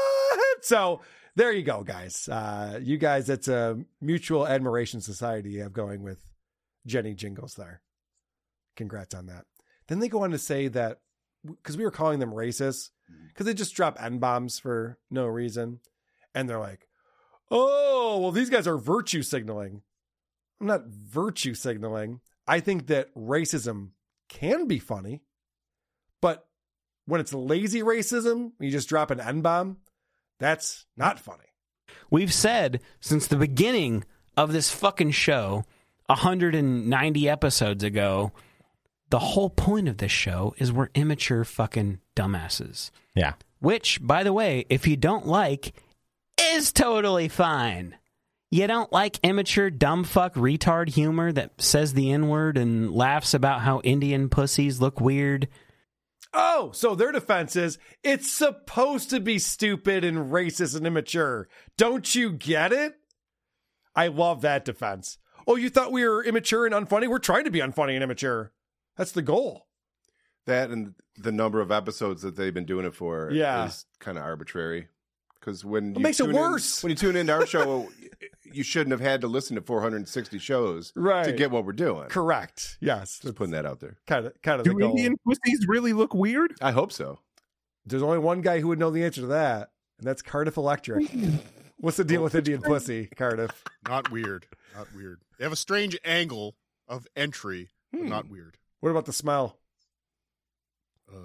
So 0.62 1.01
there 1.36 1.53
you 1.53 1.62
go, 1.62 1.85
guys. 1.85 2.28
Uh, 2.28 2.81
you 2.82 2.98
guys, 2.98 3.28
it's 3.28 3.47
a 3.47 3.78
mutual 4.01 4.47
admiration 4.47 5.01
society 5.01 5.51
you 5.51 5.62
have 5.62 5.73
going 5.73 6.03
with 6.03 6.24
Jenny 6.86 7.15
Jingles 7.15 7.55
there. 7.55 7.82
Congrats 8.74 9.15
on 9.15 9.27
that. 9.27 9.44
Then 9.86 10.01
they 10.01 10.09
go 10.09 10.24
on 10.24 10.31
to 10.32 10.39
say 10.39 10.69
that 10.69 10.98
because 11.44 11.77
we 11.77 11.85
were 11.85 11.90
calling 11.90 12.19
them 12.19 12.32
racist 12.32 12.90
because 13.28 13.47
they 13.47 13.55
just 13.55 13.74
drop 13.74 14.03
n 14.03 14.19
bombs 14.19 14.59
for 14.59 14.98
no 15.11 15.27
reason, 15.27 15.81
and 16.37 16.49
they're 16.49 16.61
like, 16.61 16.87
"Oh, 17.51 18.21
well, 18.21 18.31
these 18.31 18.51
guys 18.51 18.69
are 18.69 18.79
virtue 18.79 19.23
signaling." 19.23 19.83
I'm 20.61 20.69
not 20.69 20.87
virtue 20.87 21.55
signaling. 21.55 22.21
I 22.47 22.61
think 22.61 22.87
that 22.87 23.13
racism 23.15 23.91
can 24.29 24.67
be 24.69 24.79
funny, 24.79 25.23
but 26.23 26.47
when 27.07 27.21
it's 27.21 27.35
lazy 27.35 27.83
racism, 27.83 28.53
you 28.61 28.71
just 28.71 28.89
drop 28.89 29.11
an 29.11 29.21
n 29.21 29.41
bomb. 29.41 29.79
That's 30.39 30.87
not 30.97 31.19
funny. 31.19 31.45
We've 32.11 32.33
said 32.33 32.81
since 33.01 33.27
the 33.27 33.37
beginning 33.37 34.05
of 34.37 34.53
this 34.53 34.71
fucking 34.71 35.13
show, 35.13 35.65
190 36.07 37.29
episodes 37.29 37.83
ago, 37.83 38.33
the 39.11 39.19
whole 39.19 39.51
point 39.51 39.89
of 39.89 39.99
this 39.99 40.13
show 40.13 40.55
is 40.59 40.73
we're 40.73 40.89
immature 40.95 41.45
fucking 41.45 42.01
dumbasses. 42.15 42.91
Yeah. 43.15 43.35
Which, 43.61 44.01
by 44.03 44.23
the 44.23 44.33
way, 44.33 44.67
if 44.69 44.87
you 44.87 44.97
don't 44.97 45.27
like, 45.27 45.75
is 46.57 46.73
totally 46.73 47.28
fine. 47.28 47.97
You 48.51 48.66
don't 48.66 48.93
like 48.93 49.19
immature, 49.23 49.70
dumb 49.70 50.05
fuck, 50.05 50.35
retard 50.35 50.89
humor 50.89 51.33
that 51.33 51.61
says 51.61 51.93
the 51.95 52.11
N 52.12 52.28
word 52.28 52.57
and 52.57 52.91
laughs 52.93 53.35
about 53.35 53.61
how 53.61 53.81
Indian 53.81 54.28
pussies 54.28 54.81
look 54.81 55.01
weird. 55.01 55.49
Oh, 56.33 56.70
so 56.73 56.95
their 56.95 57.12
defense 57.12 57.57
is 57.57 57.78
it's 58.03 58.31
supposed 58.31 59.11
to 59.11 59.20
be 59.20 59.39
stupid 59.39 60.05
and 60.05 60.31
racist 60.33 60.77
and 60.77 60.87
immature. 60.87 61.49
Don't 61.77 62.15
you 62.15 62.33
get 62.33 62.73
it? 62.73 62.95
I 63.95 64.09
love 64.09 64.43
that 64.43 64.65
defense. 64.65 65.19
Oh, 65.47 65.57
you 65.57 65.70
thought 65.70 65.93
we 65.93 66.07
were 66.07 66.23
immature 66.24 66.66
and 66.66 66.74
unfunny? 66.74 67.09
We're 67.09 67.19
trying 67.19 67.45
to 67.45 67.51
be 67.51 67.61
unfunny 67.61 67.95
and 67.95 68.03
immature. 68.05 68.53
That's 68.97 69.12
the 69.12 69.23
goal. 69.23 69.66
That 70.47 70.70
and 70.70 70.95
the 71.16 71.33
number 71.33 71.61
of 71.61 71.73
episodes 71.73 72.23
that 72.23 72.37
they've 72.37 72.55
been 72.55 72.66
doing 72.66 72.87
it 72.87 72.95
for 72.95 73.31
Yeah. 73.33 73.66
is 73.66 73.87
kind 73.99 74.19
of 74.19 74.24
arbitrary. 74.24 74.89
Because 75.41 75.65
when 75.65 75.91
What 75.93 75.99
you 75.99 76.03
makes 76.03 76.21
it 76.21 76.25
tune 76.25 76.35
in- 76.35 76.41
worse? 76.41 76.83
when 76.83 76.91
you 76.91 76.97
tune 76.97 77.17
into 77.17 77.33
our 77.33 77.47
show, 77.47 77.89
you 78.43 78.63
shouldn't 78.63 78.91
have 78.93 79.01
had 79.01 79.21
to 79.21 79.29
listen 79.29 79.55
to 79.57 79.63
460 79.63 80.39
shows 80.39 80.93
to 80.93 81.35
get 81.37 81.51
what 81.51 81.65
we're 81.65 81.73
doing. 81.73 82.09
Correct. 82.09 82.79
Yes. 82.81 83.21
Just 83.21 83.37
putting 83.37 83.53
that 83.53 83.65
out 83.67 83.81
there. 83.81 83.97
Kind 84.07 84.27
of 84.27 84.43
kind 84.43 84.61
of 84.61 84.65
Do 84.65 84.73
the 84.75 84.81
goal. 84.81 84.91
Indian 84.91 85.17
pussies 85.27 85.67
really 85.69 85.93
look 85.93 86.15
weird? 86.15 86.55
I 86.61 86.73
hope 86.73 86.93
so. 86.93 87.21
There's 87.85 88.03
only 88.03 88.19
one 88.19 88.41
guy 88.41 88.59
who 88.61 88.69
would 88.69 88.79
know 88.81 88.91
the 88.91 89.05
answer 89.05 89.21
to 89.21 89.27
that, 89.29 89.71
and 89.99 90.07
that's 90.07 90.23
Cardiff 90.23 90.57
Electric. 90.57 91.07
What's 91.79 91.99
the 91.99 92.05
deal 92.05 92.23
with 92.23 92.35
Indian 92.35 92.63
pussy, 92.63 93.07
Cardiff? 93.17 93.63
Not 93.87 94.11
weird. 94.11 94.47
Not 94.75 94.89
weird. 94.95 95.21
They 95.39 95.45
have 95.45 95.53
a 95.53 95.57
strange 95.57 95.97
angle 96.05 96.57
of 96.89 97.07
entry, 97.15 97.69
but 97.93 98.01
Hmm. 98.01 98.09
not 98.09 98.29
weird. 98.29 98.57
What 98.81 98.91
about 98.91 99.05
the 99.07 99.13
smell? 99.13 99.59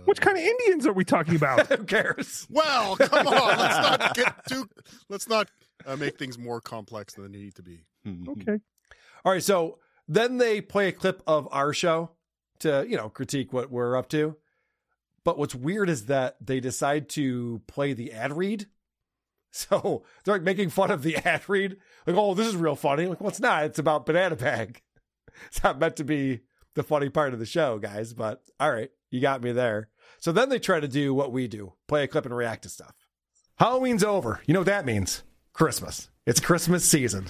Which 0.05 0.21
kind 0.21 0.37
of 0.37 0.43
Indians 0.43 0.85
are 0.85 0.93
we 0.93 1.03
talking 1.03 1.35
about? 1.35 1.67
Who 1.77 1.83
cares? 1.85 2.47
Well, 2.49 2.95
come 2.97 3.27
on. 3.27 3.57
Let's 3.57 3.99
not 3.99 4.15
get 4.15 4.45
too. 4.47 4.69
Let's 5.09 5.27
not 5.27 5.49
uh, 5.85 5.95
make 5.95 6.17
things 6.17 6.37
more 6.37 6.61
complex 6.61 7.13
than 7.13 7.31
they 7.31 7.39
need 7.39 7.55
to 7.55 7.63
be. 7.63 7.83
Okay. 8.07 8.59
All 9.25 9.31
right, 9.31 9.43
so 9.43 9.79
then 10.07 10.37
they 10.37 10.61
play 10.61 10.87
a 10.87 10.91
clip 10.91 11.21
of 11.27 11.47
our 11.51 11.73
show 11.73 12.11
to, 12.59 12.85
you 12.87 12.97
know, 12.97 13.09
critique 13.09 13.53
what 13.53 13.71
we're 13.71 13.95
up 13.95 14.09
to. 14.09 14.35
But 15.23 15.37
what's 15.37 15.53
weird 15.53 15.89
is 15.89 16.07
that 16.07 16.37
they 16.41 16.59
decide 16.59 17.09
to 17.09 17.61
play 17.67 17.93
the 17.93 18.11
ad 18.13 18.35
read. 18.35 18.67
So 19.53 20.03
they're 20.23 20.35
like 20.35 20.43
making 20.43 20.69
fun 20.69 20.91
of 20.91 21.03
the 21.03 21.17
ad 21.17 21.49
read. 21.49 21.75
Like, 22.07 22.15
oh, 22.15 22.33
this 22.33 22.47
is 22.47 22.55
real 22.55 22.77
funny. 22.77 23.05
Like, 23.07 23.19
well, 23.19 23.27
it's 23.27 23.41
not. 23.41 23.65
It's 23.65 23.79
about 23.79 24.05
banana 24.05 24.37
bag. 24.37 24.81
It's 25.47 25.61
not 25.61 25.77
meant 25.77 25.97
to 25.97 26.05
be 26.05 26.39
the 26.75 26.83
funny 26.83 27.09
part 27.09 27.33
of 27.33 27.39
the 27.39 27.45
show, 27.45 27.77
guys. 27.77 28.13
But 28.13 28.41
all 28.61 28.71
right, 28.71 28.91
you 29.11 29.21
got 29.21 29.43
me 29.43 29.51
there. 29.51 29.89
So 30.19 30.31
then 30.31 30.49
they 30.49 30.59
try 30.59 30.79
to 30.79 30.87
do 30.87 31.13
what 31.13 31.31
we 31.31 31.47
do 31.47 31.73
play 31.87 32.03
a 32.03 32.07
clip 32.07 32.25
and 32.25 32.35
react 32.35 32.63
to 32.63 32.69
stuff. 32.69 32.95
Halloween's 33.57 34.03
over. 34.03 34.41
You 34.45 34.53
know 34.53 34.61
what 34.61 34.67
that 34.67 34.85
means? 34.85 35.23
Christmas. 35.53 36.09
It's 36.25 36.39
Christmas 36.39 36.83
season. 36.87 37.27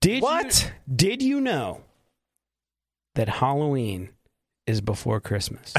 Did 0.00 0.22
what? 0.22 0.72
You, 0.88 0.96
did 0.96 1.22
you 1.22 1.40
know 1.40 1.82
that 3.14 3.28
Halloween 3.28 4.10
is 4.66 4.80
before 4.80 5.20
Christmas? 5.20 5.72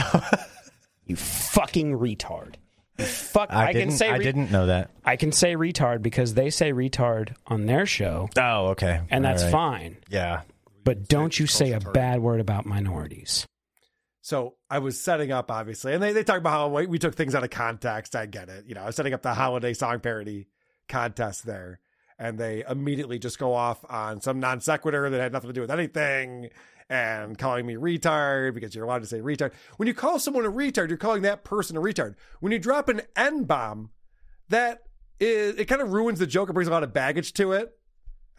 you 1.05 1.15
fucking 1.15 1.97
retard. 1.97 2.55
You 2.97 3.05
fuck. 3.05 3.51
I 3.51 3.67
I, 3.67 3.71
can 3.73 3.81
didn't- 3.81 3.93
say. 3.97 4.09
I 4.09 4.17
didn't 4.19 4.51
know 4.51 4.67
that. 4.67 4.91
I 5.03 5.15
can 5.17 5.31
say 5.31 5.55
retard 5.55 6.01
because 6.01 6.33
they 6.33 6.49
say 6.49 6.71
retard 6.71 7.35
on 7.47 7.65
their 7.65 7.85
show. 7.85 8.29
Oh, 8.37 8.67
okay. 8.67 9.01
and 9.09 9.23
that's 9.25 9.43
All 9.43 9.47
right. 9.47 9.51
fine. 9.51 9.97
Yeah. 10.09 10.41
But 10.83 11.07
don't 11.07 11.37
you 11.37 11.47
say 11.47 11.71
a 11.73 11.79
bad 11.79 12.21
word 12.21 12.39
about 12.39 12.65
minorities. 12.65 13.45
So 14.25 14.55
I 14.71 14.79
was 14.79 14.99
setting 14.99 15.31
up, 15.31 15.51
obviously, 15.51 15.93
and 15.93 16.01
they, 16.01 16.11
they 16.11 16.23
talk 16.23 16.39
about 16.39 16.49
how 16.49 16.67
we, 16.67 16.97
took 16.97 17.13
things 17.13 17.35
out 17.35 17.43
of 17.43 17.51
context. 17.51 18.15
I 18.15 18.25
get 18.25 18.49
it. 18.49 18.65
You 18.65 18.73
know, 18.73 18.81
I 18.81 18.87
was 18.87 18.95
setting 18.95 19.13
up 19.13 19.21
the 19.21 19.35
holiday 19.35 19.71
song 19.71 19.99
parody 19.99 20.47
contest 20.89 21.45
there, 21.45 21.79
and 22.17 22.39
they 22.39 22.63
immediately 22.67 23.19
just 23.19 23.37
go 23.37 23.53
off 23.53 23.85
on 23.87 24.21
some 24.21 24.39
non 24.39 24.61
sequitur 24.61 25.07
that 25.11 25.21
had 25.21 25.31
nothing 25.31 25.49
to 25.49 25.53
do 25.53 25.61
with 25.61 25.69
anything 25.69 26.49
and 26.89 27.37
calling 27.37 27.67
me 27.67 27.75
retard 27.75 28.55
because 28.55 28.73
you're 28.73 28.85
allowed 28.85 29.03
to 29.03 29.05
say 29.05 29.21
retard. 29.21 29.51
When 29.77 29.85
you 29.85 29.93
call 29.93 30.17
someone 30.17 30.43
a 30.43 30.51
retard, 30.51 30.87
you're 30.87 30.97
calling 30.97 31.21
that 31.21 31.43
person 31.43 31.77
a 31.77 31.79
retard. 31.79 32.15
When 32.39 32.51
you 32.51 32.57
drop 32.57 32.89
an 32.89 33.03
N 33.15 33.43
bomb, 33.43 33.91
that 34.49 34.81
is, 35.19 35.55
it 35.57 35.65
kind 35.65 35.83
of 35.83 35.93
ruins 35.93 36.17
the 36.17 36.25
joke. 36.25 36.49
It 36.49 36.53
brings 36.53 36.67
a 36.67 36.71
lot 36.71 36.81
of 36.81 36.93
baggage 36.93 37.33
to 37.33 37.51
it. 37.51 37.77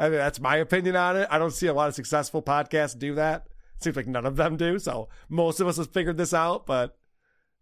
I 0.01 0.09
mean, 0.09 0.19
that's 0.19 0.41
my 0.41 0.57
opinion 0.57 0.97
on 0.97 1.17
it. 1.17 1.29
I 1.31 1.39
don't 1.39 1.53
see 1.53 1.69
a 1.69 1.75
lot 1.75 1.87
of 1.87 1.95
successful 1.95 2.43
podcasts 2.43 2.99
do 2.99 3.15
that. 3.15 3.47
Seems 3.81 3.97
like 3.97 4.07
none 4.07 4.27
of 4.27 4.37
them 4.37 4.57
do. 4.57 4.79
So 4.79 5.09
most 5.29 5.61
of 5.61 5.67
us 5.67 5.77
have 5.77 5.93
figured 5.93 6.17
this 6.17 6.33
out, 6.33 6.67
but 6.67 6.97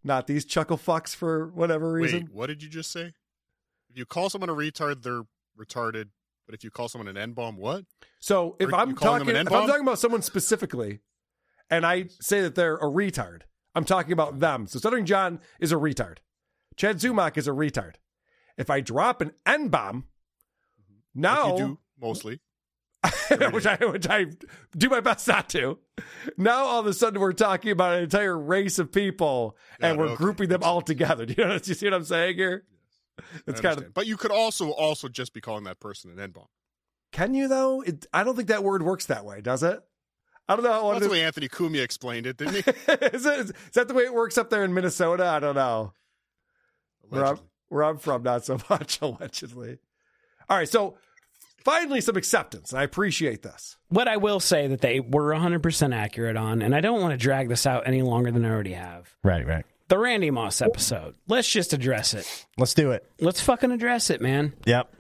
not 0.03 0.27
these 0.27 0.45
chuckle 0.45 0.79
fucks 0.79 1.15
for 1.15 1.49
whatever 1.49 1.93
reason. 1.93 2.25
Wait, 2.25 2.33
what 2.33 2.47
did 2.47 2.63
you 2.63 2.69
just 2.69 2.93
say? 2.93 3.13
If 3.91 3.99
you 3.99 4.07
call 4.07 4.31
someone 4.31 4.51
a 4.51 4.55
retard, 4.55 5.03
they're 5.03 5.23
retarded. 5.59 6.11
But 6.47 6.55
if 6.55 6.63
you 6.63 6.71
call 6.71 6.89
someone 6.89 7.09
an 7.09 7.17
N 7.17 7.33
bomb, 7.33 7.57
what? 7.57 7.87
So 8.21 8.57
if 8.61 8.73
Are 8.73 8.81
I'm 8.81 8.95
talking, 8.95 9.29
if 9.31 9.51
I'm 9.51 9.67
talking 9.67 9.83
about 9.83 9.99
someone 9.99 10.21
specifically, 10.21 11.01
and 11.71 11.87
I 11.87 12.09
say 12.21 12.43
that 12.43 12.55
they're 12.55 12.77
a 12.77 12.85
retard, 12.85 13.43
I'm 13.75 13.85
talking 13.85 14.13
about 14.13 14.41
them. 14.41 14.67
So 14.67 14.79
Stuttering 14.79 15.07
John 15.07 15.41
is 15.59 15.73
a 15.73 15.77
retard. 15.77 16.19
Chad 16.77 16.99
Zumock 16.99 17.39
is 17.39 17.49
a 17.49 17.53
retard. 17.53 17.95
If 18.59 18.69
I 18.69 18.81
drop 18.81 19.23
an 19.23 19.33
N 19.47 19.69
bomb, 19.69 20.05
now 21.15 21.57
you 21.57 21.59
do 21.59 21.79
mostly. 21.99 22.41
which 23.53 23.67
I 23.67 23.77
which 23.77 24.09
I 24.09 24.27
do 24.77 24.89
my 24.89 25.01
best 25.01 25.27
not 25.29 25.49
to. 25.51 25.79
Now 26.37 26.65
all 26.65 26.81
of 26.81 26.87
a 26.87 26.93
sudden 26.95 27.21
we're 27.21 27.33
talking 27.33 27.71
about 27.71 27.97
an 27.97 28.05
entire 28.05 28.39
race 28.39 28.79
of 28.79 28.93
people 28.93 29.57
and 29.81 29.97
Yeah, 29.97 30.05
we're 30.05 30.13
okay. 30.13 30.17
grouping 30.17 30.49
them 30.49 30.63
all 30.63 30.81
together. 30.81 31.27
Do 31.27 31.35
you 31.39 31.45
know? 31.45 31.59
Do 31.59 31.71
you 31.71 31.75
see 31.75 31.87
what 31.87 31.95
I'm 31.95 32.05
saying 32.05 32.37
here? 32.37 32.65
It's 33.47 33.61
kind 33.61 33.79
of. 33.79 33.95
But 33.95 34.07
you 34.07 34.17
could 34.17 34.31
also 34.33 34.71
also 34.71 35.09
just 35.09 35.33
be 35.35 35.41
calling 35.41 35.65
that 35.65 35.81
person 35.81 36.11
an 36.11 36.19
N 36.19 36.31
bomb. 36.31 36.47
can 37.13 37.35
you 37.35 37.49
though? 37.49 37.83
It, 37.83 38.07
I 38.13 38.25
don't 38.25 38.37
think 38.37 38.49
that 38.49 38.65
word 38.65 38.83
works 38.83 39.07
that 39.07 39.25
way, 39.25 39.41
does 39.41 39.63
it? 39.63 39.81
I 40.49 40.57
don't 40.57 40.65
know. 40.65 40.73
how 40.73 40.93
That's 40.93 41.07
the 41.07 41.11
way 41.11 41.23
Anthony 41.23 41.49
Cumia 41.49 41.83
explained 41.83 42.27
it, 42.27 42.37
didn't 42.37 42.55
he? 42.55 42.61
is, 43.17 43.25
it, 43.25 43.39
is 43.51 43.53
that 43.75 43.89
the 43.89 43.95
way 43.95 44.03
it 44.03 44.13
works 44.13 44.37
up 44.37 44.51
there 44.51 44.63
in 44.65 44.75
Minnesota? 44.75 45.25
I 45.27 45.41
don't 45.41 45.55
know. 45.55 45.95
Where 47.09 47.25
I'm, 47.25 47.39
where 47.69 47.83
I'm 47.85 47.97
from, 47.99 48.23
not 48.25 48.45
so 48.45 48.59
much, 48.69 49.01
allegedly. 49.01 49.79
All 50.49 50.57
right, 50.59 50.69
so 50.69 50.97
finally 51.65 52.01
some 52.01 52.17
acceptance, 52.17 52.71
and 52.71 52.81
I 52.81 52.85
appreciate 52.85 53.43
this. 53.43 53.77
What 53.89 54.09
I 54.09 54.17
will 54.17 54.41
say 54.41 54.67
that 54.69 54.81
they 54.81 55.01
were 55.01 55.35
100% 55.35 55.95
accurate 55.95 56.37
on, 56.37 56.63
and 56.63 56.75
I 56.75 56.81
don't 56.81 57.01
want 57.01 57.13
to 57.13 57.17
drag 57.17 57.49
this 57.49 57.67
out 57.67 57.87
any 57.87 58.03
longer 58.03 58.31
than 58.31 58.45
I 58.45 58.51
already 58.51 58.73
have. 58.73 59.15
Right, 59.23 59.47
right. 59.47 59.65
The 59.89 59.99
Randy 59.99 60.31
Moss 60.31 60.63
episode. 60.63 61.15
Let's 61.29 61.49
just 61.49 61.73
address 61.73 62.15
it. 62.15 62.47
Let's 62.57 62.75
do 62.75 62.93
it. 62.93 63.07
Let's 63.21 63.41
fucking 63.41 63.71
address 63.71 64.11
it, 64.11 64.21
man. 64.21 64.55
Yep. 64.65 64.95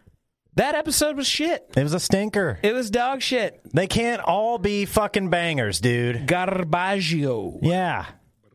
That 0.56 0.74
episode 0.74 1.16
was 1.16 1.26
shit. 1.26 1.68
It 1.76 1.82
was 1.82 1.94
a 1.94 2.00
stinker. 2.00 2.60
It 2.62 2.74
was 2.74 2.90
dog 2.90 3.22
shit. 3.22 3.60
They 3.72 3.88
can't 3.88 4.22
all 4.22 4.58
be 4.58 4.84
fucking 4.84 5.30
bangers, 5.30 5.80
dude. 5.80 6.28
Garbaggio. 6.28 7.58
Yeah. 7.62 8.06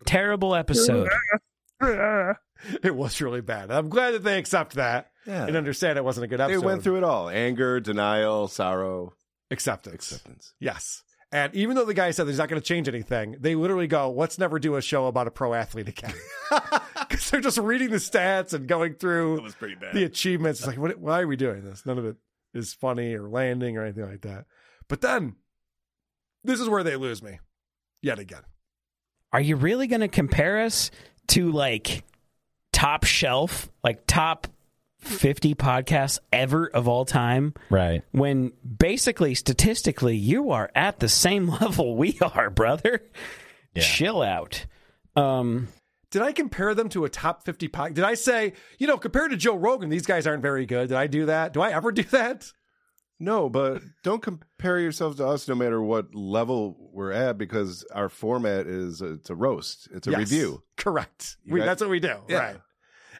Terrible 0.05 0.55
episode. 0.55 1.09
it 2.83 2.95
was 2.95 3.21
really 3.21 3.41
bad. 3.41 3.71
I'm 3.71 3.89
glad 3.89 4.11
that 4.11 4.23
they 4.23 4.37
accept 4.37 4.75
that 4.75 5.11
Yeah. 5.25 5.45
and 5.45 5.55
understand 5.55 5.97
it 5.97 6.03
wasn't 6.03 6.25
a 6.25 6.27
good 6.27 6.41
episode. 6.41 6.59
They 6.61 6.65
went 6.65 6.83
through 6.83 6.97
it 6.97 7.03
all 7.03 7.29
anger, 7.29 7.79
denial, 7.79 8.47
sorrow, 8.47 9.13
acceptance. 9.51 10.11
acceptance. 10.11 10.53
Yes. 10.59 11.03
And 11.31 11.53
even 11.55 11.75
though 11.75 11.85
the 11.85 11.93
guy 11.93 12.09
said 12.11 12.25
he's 12.27 12.39
not 12.39 12.49
going 12.49 12.59
to 12.61 12.67
change 12.67 12.87
anything, 12.87 13.35
they 13.39 13.53
literally 13.53 13.85
go, 13.87 14.11
let's 14.11 14.39
never 14.39 14.57
do 14.57 14.75
a 14.77 14.81
show 14.81 15.05
about 15.05 15.27
a 15.27 15.31
pro 15.31 15.53
athlete 15.53 15.87
again. 15.87 16.13
Because 17.09 17.31
they're 17.31 17.41
just 17.41 17.57
reading 17.57 17.89
the 17.89 17.95
stats 17.97 18.53
and 18.53 18.67
going 18.67 18.93
through 18.93 19.37
It 19.37 19.41
was 19.43 19.55
pretty 19.55 19.73
bad. 19.73 19.95
the 19.95 20.03
achievements. 20.03 20.59
It's 20.59 20.67
like, 20.67 20.77
what, 20.77 20.99
why 20.99 21.21
are 21.21 21.27
we 21.27 21.35
doing 21.37 21.63
this? 21.63 21.83
None 21.83 21.97
of 21.97 22.05
it 22.05 22.17
is 22.53 22.75
funny 22.75 23.15
or 23.15 23.27
landing 23.27 23.77
or 23.77 23.83
anything 23.83 24.07
like 24.07 24.21
that. 24.21 24.45
But 24.87 25.01
then, 25.01 25.35
this 26.43 26.59
is 26.59 26.69
where 26.69 26.83
they 26.83 26.95
lose 26.97 27.23
me 27.23 27.39
yet 28.03 28.19
again. 28.19 28.43
Are 29.33 29.41
you 29.41 29.55
really 29.55 29.87
going 29.87 30.01
to 30.01 30.07
compare 30.07 30.61
us 30.61 30.91
to 31.29 31.51
like 31.51 32.03
top 32.79 33.03
shelf, 33.03 33.69
like 33.83 34.05
top 34.07 34.47
50 34.99 35.55
podcasts 35.55 36.19
ever 36.31 36.67
of 36.67 36.87
all 36.87 37.05
time? 37.05 37.53
Right. 37.69 38.03
When 38.11 38.53
basically, 38.77 39.35
statistically, 39.35 40.15
you 40.15 40.51
are 40.51 40.69
at 40.75 40.99
the 40.99 41.09
same 41.09 41.47
level 41.61 41.95
we 41.95 42.17
are, 42.21 42.49
brother. 42.49 43.01
Chill 43.77 44.21
out. 44.21 44.65
Um, 45.15 45.67
did 46.11 46.21
I 46.21 46.31
compare 46.31 46.73
them 46.73 46.89
to 46.89 47.05
a 47.05 47.09
top 47.09 47.43
50 47.45 47.67
podcast? 47.69 47.93
Did 47.95 48.03
I 48.03 48.13
say, 48.15 48.53
you 48.77 48.87
know, 48.87 48.97
compared 48.97 49.31
to 49.31 49.37
Joe 49.37 49.55
Rogan, 49.55 49.89
these 49.89 50.05
guys 50.05 50.25
aren't 50.25 50.41
very 50.41 50.65
good? 50.65 50.89
Did 50.89 50.97
I 50.97 51.07
do 51.07 51.25
that? 51.27 51.53
Do 51.53 51.61
I 51.61 51.71
ever 51.71 51.91
do 51.91 52.03
that? 52.03 52.51
No, 53.21 53.49
but 53.49 53.81
don't 54.03 54.21
compare 54.21 54.79
yourselves 54.79 55.17
to 55.17 55.27
us 55.27 55.47
no 55.47 55.53
matter 55.53 55.81
what 55.81 56.15
level 56.15 56.77
we're 56.93 57.11
at 57.11 57.37
because 57.37 57.83
our 57.93 58.07
format 58.07 58.65
is 58.65 59.01
a, 59.01 59.13
it's 59.13 59.29
a 59.29 59.35
roast. 59.35 59.89
It's 59.93 60.07
a 60.07 60.11
Yes. 60.11 60.19
review. 60.19 60.63
Correct. 60.77 61.35
We, 61.45 61.59
got- 61.59 61.65
that's 61.65 61.81
what 61.81 61.89
we 61.89 61.99
do. 61.99 62.15
Yeah. 62.29 62.37
Right. 62.37 62.57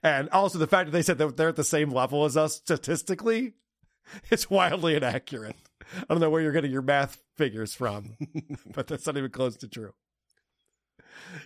And 0.04 0.30
also 0.30 0.58
the 0.58 0.68
fact 0.68 0.88
that 0.88 0.92
they 0.92 1.02
said 1.02 1.18
that 1.18 1.38
they're 1.38 1.50
at 1.50 1.56
the 1.56 1.64
same 1.64 1.92
level 1.92 2.26
as 2.26 2.38
us 2.38 2.56
statistically, 2.56 3.54
it's 4.32 4.50
wildly 4.50 4.96
inaccurate. 4.96 5.56
I 5.96 6.14
don't 6.14 6.20
know 6.20 6.30
where 6.30 6.42
you're 6.42 6.52
getting 6.52 6.72
your 6.72 6.82
math 6.82 7.22
figures 7.38 7.74
from, 7.74 8.16
but 8.74 8.88
that's 8.88 9.06
not 9.06 9.18
even 9.18 9.32
close 9.32 9.58
to 9.58 9.68
true. 9.68 9.94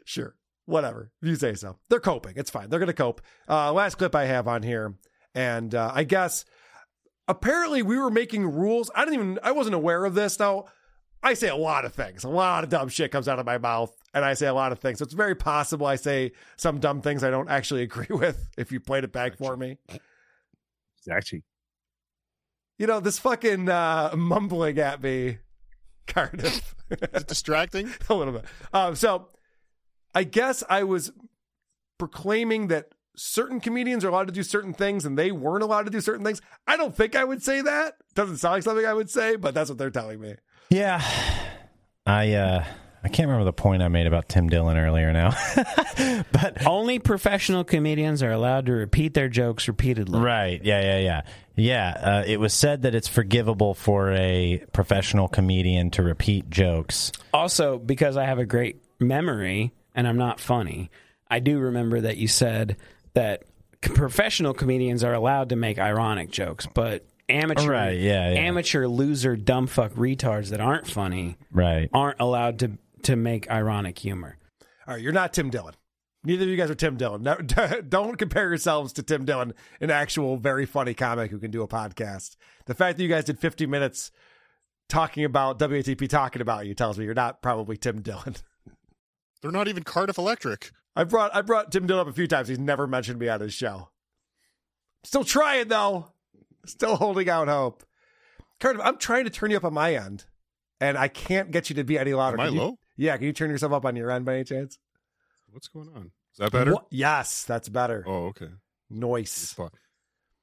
Sure. 0.05 0.35
Whatever. 0.65 1.11
You 1.21 1.35
say 1.35 1.55
so. 1.55 1.77
They're 1.89 1.99
coping. 1.99 2.33
It's 2.35 2.49
fine. 2.49 2.69
They're 2.69 2.79
going 2.79 2.87
to 2.87 2.93
cope. 2.93 3.21
Uh, 3.49 3.73
last 3.73 3.95
clip 3.95 4.15
I 4.15 4.25
have 4.25 4.47
on 4.47 4.63
here. 4.63 4.95
And 5.35 5.73
uh, 5.73 5.91
I 5.93 6.03
guess 6.03 6.45
apparently 7.27 7.81
we 7.81 7.97
were 7.97 8.11
making 8.11 8.45
rules. 8.45 8.89
I 8.95 9.05
didn't 9.05 9.19
even, 9.19 9.39
I 9.43 9.51
wasn't 9.51 9.75
aware 9.75 10.05
of 10.05 10.13
this. 10.13 10.39
Now, 10.39 10.65
I 11.21 11.33
say 11.33 11.49
a 11.49 11.55
lot 11.55 11.85
of 11.85 11.93
things. 11.93 12.23
A 12.23 12.29
lot 12.29 12.63
of 12.63 12.69
dumb 12.69 12.89
shit 12.89 13.11
comes 13.11 13.27
out 13.27 13.39
of 13.39 13.45
my 13.45 13.57
mouth, 13.57 13.95
and 14.13 14.23
I 14.23 14.33
say 14.33 14.47
a 14.47 14.53
lot 14.53 14.71
of 14.71 14.79
things. 14.79 14.99
So 14.99 15.03
it's 15.03 15.13
very 15.13 15.35
possible 15.35 15.85
I 15.85 15.95
say 15.95 16.31
some 16.57 16.79
dumb 16.79 17.01
things 17.01 17.23
I 17.23 17.29
don't 17.29 17.49
actually 17.49 17.81
agree 17.89 18.07
with 18.09 18.49
if 18.57 18.71
you 18.71 18.79
played 18.79 19.03
it 19.03 19.11
back 19.11 19.37
for 19.37 19.57
me. 19.57 19.77
Actually, 21.11 21.43
You 22.77 22.87
know, 22.87 22.99
this 22.99 23.19
fucking 23.19 23.67
uh, 23.67 24.13
mumbling 24.15 24.79
at 24.79 25.03
me, 25.03 25.39
Cardiff. 26.07 26.75
Is 26.89 26.99
it 27.01 27.27
distracting? 27.27 27.91
a 28.09 28.13
little 28.13 28.33
bit. 28.33 28.45
Um, 28.71 28.95
so 28.95 29.29
I 30.15 30.23
guess 30.23 30.63
I 30.69 30.83
was 30.83 31.11
proclaiming 31.97 32.67
that 32.67 32.93
certain 33.15 33.59
comedians 33.59 34.03
are 34.03 34.09
allowed 34.09 34.27
to 34.27 34.33
do 34.33 34.43
certain 34.43 34.73
things 34.73 35.05
and 35.05 35.17
they 35.17 35.31
weren't 35.31 35.63
allowed 35.63 35.83
to 35.85 35.91
do 35.91 36.01
certain 36.01 36.25
things. 36.25 36.41
I 36.65 36.77
don't 36.77 36.95
think 36.95 37.15
I 37.15 37.23
would 37.23 37.43
say 37.43 37.61
that. 37.61 37.95
Doesn't 38.15 38.37
sound 38.37 38.53
like 38.53 38.63
something 38.63 38.85
I 38.85 38.93
would 38.93 39.09
say, 39.09 39.35
but 39.35 39.53
that's 39.53 39.69
what 39.69 39.77
they're 39.77 39.91
telling 39.91 40.19
me. 40.19 40.35
Yeah. 40.69 41.01
I 42.05 42.33
uh 42.33 42.65
I 43.05 43.09
can't 43.09 43.27
remember 43.27 43.43
the 43.45 43.53
point 43.53 43.83
I 43.83 43.89
made 43.89 44.07
about 44.07 44.29
Tim 44.29 44.47
Dillon 44.49 44.77
earlier 44.77 45.11
now. 45.11 45.31
but 46.31 46.65
only 46.65 46.99
professional 46.99 47.63
comedians 47.63 48.23
are 48.23 48.31
allowed 48.31 48.67
to 48.67 48.71
repeat 48.71 49.13
their 49.13 49.27
jokes 49.27 49.67
repeatedly. 49.67 50.19
Right. 50.21 50.63
Yeah, 50.63 50.81
yeah, 50.81 50.99
yeah. 50.99 51.21
Yeah, 51.55 51.89
uh, 51.89 52.23
it 52.25 52.39
was 52.39 52.53
said 52.53 52.81
that 52.83 52.95
it's 52.95 53.07
forgivable 53.07 53.73
for 53.75 54.11
a 54.13 54.63
professional 54.71 55.27
comedian 55.27 55.91
to 55.91 56.01
repeat 56.03 56.49
jokes. 56.49 57.11
Also, 57.33 57.77
because 57.77 58.17
I 58.17 58.25
have 58.25 58.39
a 58.39 58.45
great 58.45 58.81
memory 58.99 59.71
and 59.93 60.07
I'm 60.07 60.17
not 60.17 60.39
funny, 60.39 60.89
I 61.29 61.39
do 61.39 61.59
remember 61.59 62.01
that 62.01 62.17
you 62.17 62.27
said 62.27 62.77
that 63.13 63.43
professional 63.81 64.53
comedians 64.53 65.03
are 65.03 65.13
allowed 65.13 65.49
to 65.49 65.55
make 65.55 65.77
ironic 65.77 66.31
jokes, 66.31 66.65
but 66.73 67.05
amateur 67.29 67.69
Right, 67.69 67.99
yeah, 67.99 68.31
yeah. 68.31 68.39
amateur 68.39 68.87
loser 68.87 69.35
dumb 69.35 69.67
fuck 69.67 69.91
retards 69.93 70.49
that 70.49 70.59
aren't 70.61 70.87
funny 70.87 71.37
Right. 71.51 71.89
aren't 71.93 72.19
allowed 72.19 72.59
to 72.59 72.71
to 73.03 73.15
make 73.15 73.49
ironic 73.49 73.99
humor. 73.99 74.37
All 74.87 74.95
right, 74.95 75.03
you're 75.03 75.11
not 75.13 75.33
Tim 75.33 75.49
Dillon. 75.49 75.75
Neither 76.25 76.43
of 76.43 76.49
you 76.49 76.55
guys 76.55 76.69
are 76.69 76.75
Tim 76.75 76.95
Dillon. 76.95 77.21
No, 77.23 77.35
don't 77.89 78.17
compare 78.17 78.47
yourselves 78.49 78.93
to 78.93 79.03
Tim 79.03 79.25
Dillon, 79.25 79.53
an 79.81 79.91
actual 79.91 80.37
very 80.37 80.65
funny 80.65 80.93
comic 80.93 81.31
who 81.31 81.39
can 81.39 81.51
do 81.51 81.61
a 81.63 81.67
podcast. 81.67 82.37
The 82.65 82.73
fact 82.73 82.97
that 82.97 83.03
you 83.03 83.09
guys 83.09 83.25
did 83.25 83.39
50 83.39 83.65
minutes 83.65 84.11
talking 84.87 85.25
about 85.25 85.59
WATP 85.59 86.07
talking 86.07 86.41
about 86.41 86.65
you 86.65 86.73
tells 86.73 86.97
me 86.97 87.05
you're 87.05 87.13
not 87.13 87.41
probably 87.41 87.75
Tim 87.77 88.01
Dillon. 88.01 88.35
They're 89.41 89.51
not 89.51 89.67
even 89.67 89.83
Cardiff 89.83 90.17
Electric. 90.17 90.71
I 90.95 91.03
brought 91.03 91.35
I 91.35 91.41
brought 91.41 91.71
Tim 91.71 91.87
Dillon 91.87 92.01
up 92.07 92.07
a 92.07 92.15
few 92.15 92.27
times. 92.27 92.47
He's 92.47 92.59
never 92.59 92.87
mentioned 92.87 93.19
me 93.19 93.27
on 93.27 93.41
his 93.41 93.53
show. 93.53 93.89
Still 95.03 95.25
trying 95.25 95.67
though. 95.67 96.13
Still 96.65 96.95
holding 96.95 97.29
out 97.29 97.49
hope. 97.49 97.83
Cardiff, 98.61 98.81
I'm 98.85 98.97
trying 98.97 99.25
to 99.25 99.29
turn 99.29 99.51
you 99.51 99.57
up 99.57 99.65
on 99.65 99.73
my 99.73 99.95
end, 99.95 100.23
and 100.79 100.97
I 100.97 101.09
can't 101.09 101.51
get 101.51 101.69
you 101.69 101.75
to 101.75 101.83
be 101.83 101.97
any 101.97 102.13
louder. 102.13 102.39
Am 102.39 102.47
I 102.47 102.49
you- 102.49 102.59
low? 102.61 102.77
Yeah, 102.95 103.17
can 103.17 103.25
you 103.25 103.33
turn 103.33 103.49
yourself 103.49 103.71
up 103.73 103.85
on 103.85 103.95
your 103.95 104.11
end 104.11 104.25
by 104.25 104.35
any 104.35 104.43
chance? 104.43 104.77
What's 105.51 105.67
going 105.67 105.89
on? 105.95 106.11
Is 106.33 106.37
that 106.39 106.51
better? 106.51 106.73
What? 106.73 106.87
Yes, 106.89 107.43
that's 107.43 107.69
better. 107.69 108.03
Oh, 108.07 108.25
okay. 108.27 108.49
Noise. 108.89 109.55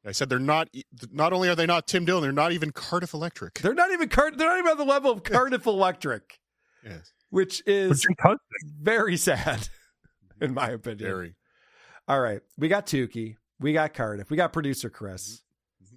I 0.06 0.12
said 0.12 0.28
they're 0.28 0.39
not. 0.39 0.68
Not 1.12 1.32
only 1.32 1.48
are 1.48 1.55
they 1.55 1.66
not 1.66 1.86
Tim 1.86 2.05
Dillon, 2.05 2.22
they're 2.22 2.32
not 2.32 2.52
even 2.52 2.70
Cardiff 2.72 3.12
Electric. 3.12 3.55
They're 3.60 3.74
not 3.74 3.90
even 3.93 4.09
Card- 4.09 4.39
they're 4.39 4.48
not 4.48 4.59
even 4.59 4.70
on 4.72 4.78
the 4.78 4.85
level 4.85 5.10
of 5.10 5.22
Cardiff 5.24 5.66
Electric, 5.66 6.40
Yes. 6.85 7.12
which 7.28 7.62
is 7.66 8.06
very 8.81 9.16
sad, 9.16 9.68
in 10.40 10.55
my 10.55 10.70
opinion. 10.70 11.09
Very. 11.10 11.35
All 12.09 12.20
right, 12.20 12.40
we 12.56 12.68
got 12.68 12.86
Tookie, 12.86 13.36
we 13.60 13.72
got 13.72 13.93
Cardiff, 13.93 14.31
we 14.31 14.36
got 14.36 14.52
producer 14.52 14.89
Chris. 14.90 15.43
Mm-hmm. 15.85 15.94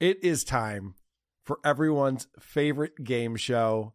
It 0.00 0.24
is 0.24 0.44
time 0.44 0.94
for 1.44 1.58
everyone's 1.64 2.26
favorite 2.40 3.04
game 3.04 3.36
show. 3.36 3.92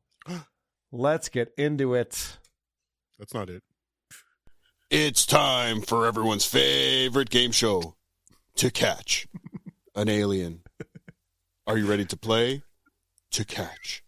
Let's 0.91 1.29
get 1.29 1.53
into 1.57 1.93
it. 1.93 2.37
That's 3.19 3.33
not 3.33 3.49
it. 3.49 3.63
It's 4.89 5.25
time 5.25 5.81
for 5.81 6.05
everyone's 6.05 6.45
favorite 6.45 7.29
game 7.29 7.51
show 7.51 7.95
to 8.55 8.71
catch 8.71 9.27
an 9.95 10.07
alien. 10.07 10.61
Are 11.65 11.77
you 11.77 11.85
ready 11.87 12.05
to 12.05 12.15
play? 12.17 12.63
To 13.31 13.43
catch 13.43 14.03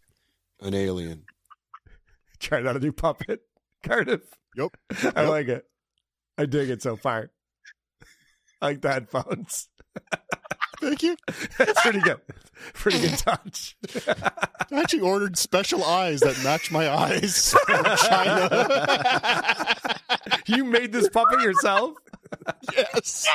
an 0.61 0.73
alien. 0.73 1.26
Try 2.39 2.61
not 2.61 2.73
to 2.73 2.80
do 2.80 2.93
puppet, 2.93 3.41
Cardiff. 3.84 4.22
Yep. 4.56 4.77
I 5.15 5.22
Yep. 5.23 5.30
like 5.30 5.47
it. 5.49 5.65
I 6.38 6.45
dig 6.45 6.69
it 6.69 6.81
so 6.81 6.95
far. 6.95 7.31
I 8.61 8.68
like 8.68 8.81
the 8.81 8.93
headphones. 8.93 9.68
Thank 10.81 11.03
you. 11.03 11.18
That's 11.57 11.81
pretty 11.81 11.99
good. 11.99 12.19
Pretty 12.73 12.99
good 12.99 13.18
touch. 13.18 13.76
I 14.07 14.80
actually 14.81 15.01
ordered 15.01 15.38
special 15.38 15.84
eyes 15.84 16.19
that 16.22 16.41
match 16.43 16.72
my 16.72 16.89
eyes 16.89 17.53
from 17.65 17.84
China. 17.97 19.76
you 20.47 20.65
made 20.65 20.91
this 20.91 21.10
puppet 21.10 21.41
yourself? 21.41 21.95
yes. 22.76 23.27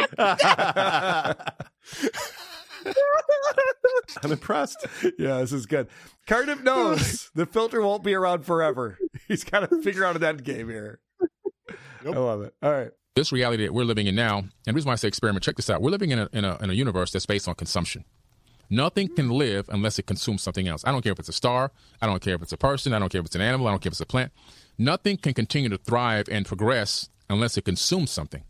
I'm 4.22 4.32
impressed. 4.32 4.86
Yeah, 5.18 5.38
this 5.40 5.52
is 5.52 5.66
good. 5.66 5.88
Cardiff 6.26 6.62
knows 6.62 7.30
the 7.34 7.46
filter 7.46 7.80
won't 7.82 8.04
be 8.04 8.14
around 8.14 8.44
forever. 8.44 8.98
He's 9.28 9.44
got 9.44 9.68
to 9.68 9.82
figure 9.82 10.04
out 10.04 10.16
an 10.16 10.24
end 10.24 10.44
game 10.44 10.68
here. 10.68 11.00
I 12.04 12.08
love 12.10 12.42
it. 12.42 12.54
All 12.62 12.70
right. 12.70 12.90
This 13.14 13.30
reality 13.30 13.64
that 13.64 13.72
we're 13.72 13.84
living 13.84 14.08
in 14.08 14.16
now, 14.16 14.38
and 14.38 14.50
the 14.66 14.72
reason 14.72 14.88
why 14.88 14.94
I 14.94 14.96
say 14.96 15.06
experiment, 15.06 15.44
check 15.44 15.54
this 15.54 15.70
out. 15.70 15.80
We're 15.80 15.90
living 15.90 16.10
in 16.10 16.18
a, 16.18 16.28
in 16.32 16.44
a, 16.44 16.58
in 16.60 16.70
a 16.70 16.72
universe 16.72 17.12
that's 17.12 17.26
based 17.26 17.46
on 17.46 17.54
consumption. 17.54 18.04
Nothing 18.68 19.08
can 19.08 19.30
live 19.30 19.68
unless 19.68 20.00
it 20.00 20.06
consumes 20.06 20.42
something 20.42 20.66
else. 20.66 20.82
I 20.84 20.90
don't 20.90 21.02
care 21.02 21.12
if 21.12 21.20
it's 21.20 21.28
a 21.28 21.34
star. 21.34 21.70
I 22.02 22.06
don't 22.06 22.20
care 22.20 22.34
if 22.34 22.42
it's 22.42 22.52
a 22.52 22.56
person. 22.56 22.92
I 22.92 22.98
don't 22.98 23.12
care 23.12 23.20
if 23.20 23.26
it's 23.26 23.36
an 23.36 23.40
animal. 23.40 23.68
I 23.68 23.70
don't 23.70 23.80
care 23.80 23.90
if 23.90 23.92
it's 23.92 24.00
a 24.00 24.06
plant. 24.06 24.32
Nothing 24.78 25.16
can 25.16 25.32
continue 25.32 25.68
to 25.68 25.78
thrive 25.78 26.28
and 26.28 26.44
progress 26.44 27.08
unless 27.30 27.56
it 27.56 27.64
consumes 27.64 28.10
something. 28.10 28.42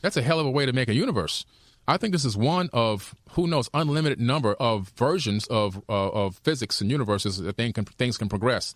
That's 0.00 0.16
a 0.16 0.22
hell 0.22 0.40
of 0.40 0.46
a 0.46 0.50
way 0.50 0.64
to 0.64 0.72
make 0.72 0.88
a 0.88 0.94
universe. 0.94 1.44
I 1.86 1.96
think 1.96 2.12
this 2.12 2.24
is 2.24 2.36
one 2.36 2.70
of 2.72 3.14
who 3.32 3.46
knows 3.46 3.68
unlimited 3.74 4.20
number 4.20 4.54
of 4.54 4.90
versions 4.96 5.46
of 5.48 5.82
uh, 5.88 6.08
of 6.10 6.36
physics 6.44 6.80
and 6.80 6.90
universes 6.90 7.38
that 7.38 7.56
thing 7.56 7.72
can, 7.72 7.84
things 7.84 8.16
can 8.16 8.28
progress. 8.28 8.74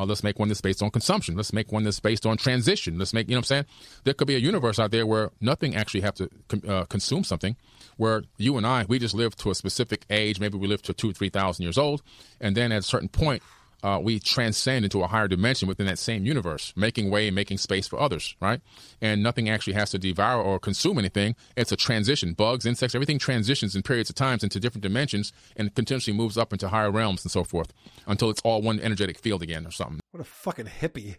Uh, 0.00 0.06
let's 0.06 0.24
make 0.24 0.38
one 0.38 0.48
that's 0.48 0.62
based 0.62 0.82
on 0.82 0.90
consumption. 0.90 1.36
Let's 1.36 1.52
make 1.52 1.70
one 1.72 1.84
that's 1.84 2.00
based 2.00 2.24
on 2.24 2.38
transition. 2.38 2.98
Let's 2.98 3.12
make 3.12 3.28
you 3.28 3.34
know 3.34 3.40
what 3.40 3.50
I'm 3.50 3.64
saying. 3.64 3.66
There 4.04 4.14
could 4.14 4.26
be 4.26 4.34
a 4.34 4.38
universe 4.38 4.78
out 4.78 4.92
there 4.92 5.06
where 5.06 5.30
nothing 5.42 5.76
actually 5.76 6.00
have 6.00 6.14
to 6.14 6.30
uh, 6.66 6.84
consume 6.86 7.22
something. 7.22 7.56
Where 7.98 8.22
you 8.38 8.56
and 8.56 8.66
I, 8.66 8.86
we 8.88 8.98
just 8.98 9.14
live 9.14 9.36
to 9.36 9.50
a 9.50 9.54
specific 9.54 10.06
age. 10.08 10.40
Maybe 10.40 10.56
we 10.56 10.68
live 10.68 10.80
to 10.82 10.94
two, 10.94 11.12
three 11.12 11.28
thousand 11.28 11.64
years 11.64 11.76
old, 11.76 12.02
and 12.40 12.56
then 12.56 12.72
at 12.72 12.78
a 12.78 12.82
certain 12.82 13.10
point, 13.10 13.42
uh, 13.82 13.98
we 14.02 14.18
transcend 14.18 14.84
into 14.84 15.02
a 15.02 15.06
higher 15.06 15.28
dimension 15.28 15.68
within 15.68 15.86
that 15.86 15.98
same 15.98 16.24
universe, 16.24 16.72
making 16.76 17.10
way 17.10 17.26
and 17.28 17.34
making 17.34 17.58
space 17.58 17.86
for 17.88 18.00
others, 18.00 18.34
right? 18.40 18.60
And 19.00 19.22
nothing 19.22 19.48
actually 19.48 19.72
has 19.74 19.90
to 19.90 19.98
devour 19.98 20.42
or 20.42 20.58
consume 20.58 20.98
anything. 20.98 21.36
It's 21.56 21.72
a 21.72 21.76
transition. 21.76 22.32
Bugs, 22.34 22.66
insects, 22.66 22.94
everything 22.94 23.18
transitions 23.18 23.74
in 23.74 23.82
periods 23.82 24.10
of 24.10 24.16
times 24.16 24.42
into 24.42 24.60
different 24.60 24.82
dimensions 24.82 25.32
and 25.56 25.74
continuously 25.74 26.12
moves 26.12 26.36
up 26.36 26.52
into 26.52 26.68
higher 26.68 26.90
realms 26.90 27.24
and 27.24 27.30
so 27.32 27.44
forth 27.44 27.72
until 28.06 28.30
it's 28.30 28.40
all 28.42 28.62
one 28.62 28.80
energetic 28.80 29.18
field 29.18 29.42
again 29.42 29.66
or 29.66 29.70
something. 29.70 30.00
What 30.10 30.20
a 30.20 30.24
fucking 30.24 30.66
hippie. 30.66 31.16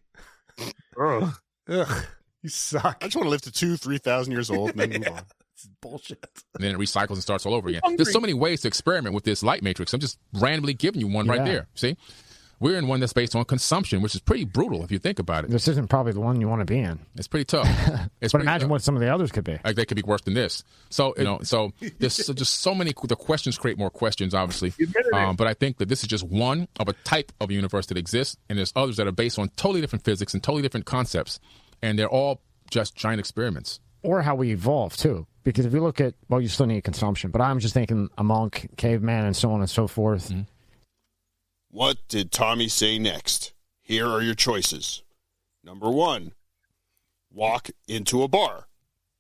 Ugh. 1.00 2.06
You 2.44 2.50
suck. 2.50 2.98
I 3.02 3.06
just 3.06 3.16
want 3.16 3.28
to 3.28 3.30
live 3.30 3.42
to 3.44 3.52
two, 3.52 3.78
three 3.78 4.00
thousand 4.00 4.34
years 4.34 4.50
old 4.50 4.72
and 4.72 4.80
then 4.80 4.90
move 4.90 5.08
on. 5.14 5.22
Bullshit. 5.80 6.26
And 6.56 6.64
then 6.64 6.74
it 6.74 6.80
recycles 6.80 7.12
and 7.12 7.22
starts 7.22 7.46
all 7.46 7.54
over 7.54 7.70
again. 7.70 7.82
There's 7.96 8.12
so 8.12 8.20
many 8.20 8.34
ways 8.34 8.62
to 8.62 8.68
experiment 8.68 9.14
with 9.14 9.26
this 9.26 9.44
light 9.44 9.62
matrix. 9.62 9.94
I'm 9.94 10.00
just 10.00 10.18
randomly 10.34 10.74
giving 10.74 11.02
you 11.02 11.08
one 11.08 11.28
right 11.28 11.46
there. 11.46 11.68
See? 11.76 11.98
We're 12.62 12.78
in 12.78 12.88
one 12.88 13.00
that's 13.02 13.12
based 13.12 13.36
on 13.36 13.44
consumption, 13.44 14.02
which 14.02 14.16
is 14.16 14.22
pretty 14.22 14.46
brutal 14.46 14.84
if 14.84 14.92
you 14.92 15.00
think 15.00 15.20
about 15.20 15.44
it. 15.44 15.50
This 15.52 15.68
isn't 15.68 15.90
probably 15.90 16.14
the 16.14 16.22
one 16.22 16.40
you 16.40 16.48
want 16.48 16.62
to 16.62 16.66
be 16.66 16.80
in. 16.80 17.00
It's 17.16 17.28
pretty 17.28 17.44
tough. 17.46 17.68
It's 18.22 18.32
but 18.32 18.38
pretty 18.38 18.44
imagine 18.44 18.68
tough. 18.68 18.72
what 18.72 18.82
some 18.84 18.96
of 18.96 19.02
the 19.02 19.12
others 19.14 19.32
could 19.32 19.44
be. 19.44 19.58
like 19.66 19.76
they 19.76 19.84
could 19.84 19.96
be 19.98 20.04
worse 20.04 20.22
than 20.22 20.36
this. 20.36 20.64
So 20.92 21.14
you 21.18 21.24
know, 21.24 21.40
so 21.42 21.74
there's 22.00 22.14
so- 22.24 22.34
just 22.34 22.60
so 22.60 22.74
many. 22.76 22.94
The 23.04 23.16
questions 23.16 23.58
create 23.58 23.78
more 23.80 23.90
questions, 23.90 24.34
obviously. 24.36 24.74
Um, 25.12 25.36
but 25.36 25.48
I 25.48 25.56
think 25.56 25.80
that 25.80 25.90
this 25.90 26.04
is 26.04 26.08
just 26.08 26.24
one 26.24 26.68
of 26.80 26.88
a 26.88 26.94
type 27.04 27.32
of 27.42 27.50
universe 27.52 27.88
that 27.88 27.98
exists, 27.98 28.38
and 28.48 28.58
there's 28.60 28.72
others 28.76 28.98
that 28.98 29.08
are 29.08 29.12
based 29.12 29.40
on 29.40 29.50
totally 29.58 29.82
different 29.82 30.06
physics 30.06 30.34
and 30.36 30.42
totally 30.44 30.62
different 30.62 30.86
concepts, 30.86 31.40
and 31.82 31.98
they're 31.98 32.08
all 32.08 32.42
just 32.70 32.96
giant 32.96 33.20
experiments. 33.20 33.80
or 34.04 34.22
how 34.22 34.36
we 34.36 34.52
evolve 34.52 34.96
too. 34.96 35.26
Because 35.44 35.66
if 35.66 35.74
you 35.74 35.82
look 35.82 36.00
at, 36.00 36.14
well, 36.30 36.40
you 36.40 36.48
still 36.48 36.68
need 36.68 36.84
consumption, 36.84 37.32
but 37.32 37.42
I'm 37.42 37.60
just 37.60 37.74
thinking 37.74 38.10
a 38.20 38.24
monk, 38.24 38.70
caveman, 38.78 39.26
and 39.26 39.36
so 39.36 39.52
on 39.52 39.62
and 39.62 39.70
so 39.70 39.88
forth. 39.88 40.30
Mm-hmm. 40.30 40.42
What 41.74 42.06
did 42.10 42.34
Tommy 42.34 42.68
say 42.68 43.00
next? 43.00 43.54
Here 43.80 44.06
are 44.06 44.22
your 44.22 44.36
choices. 44.36 45.04
Number 45.64 45.90
one, 45.90 46.34
walk 47.32 47.70
into 47.88 48.24
a 48.24 48.28
bar. 48.28 48.68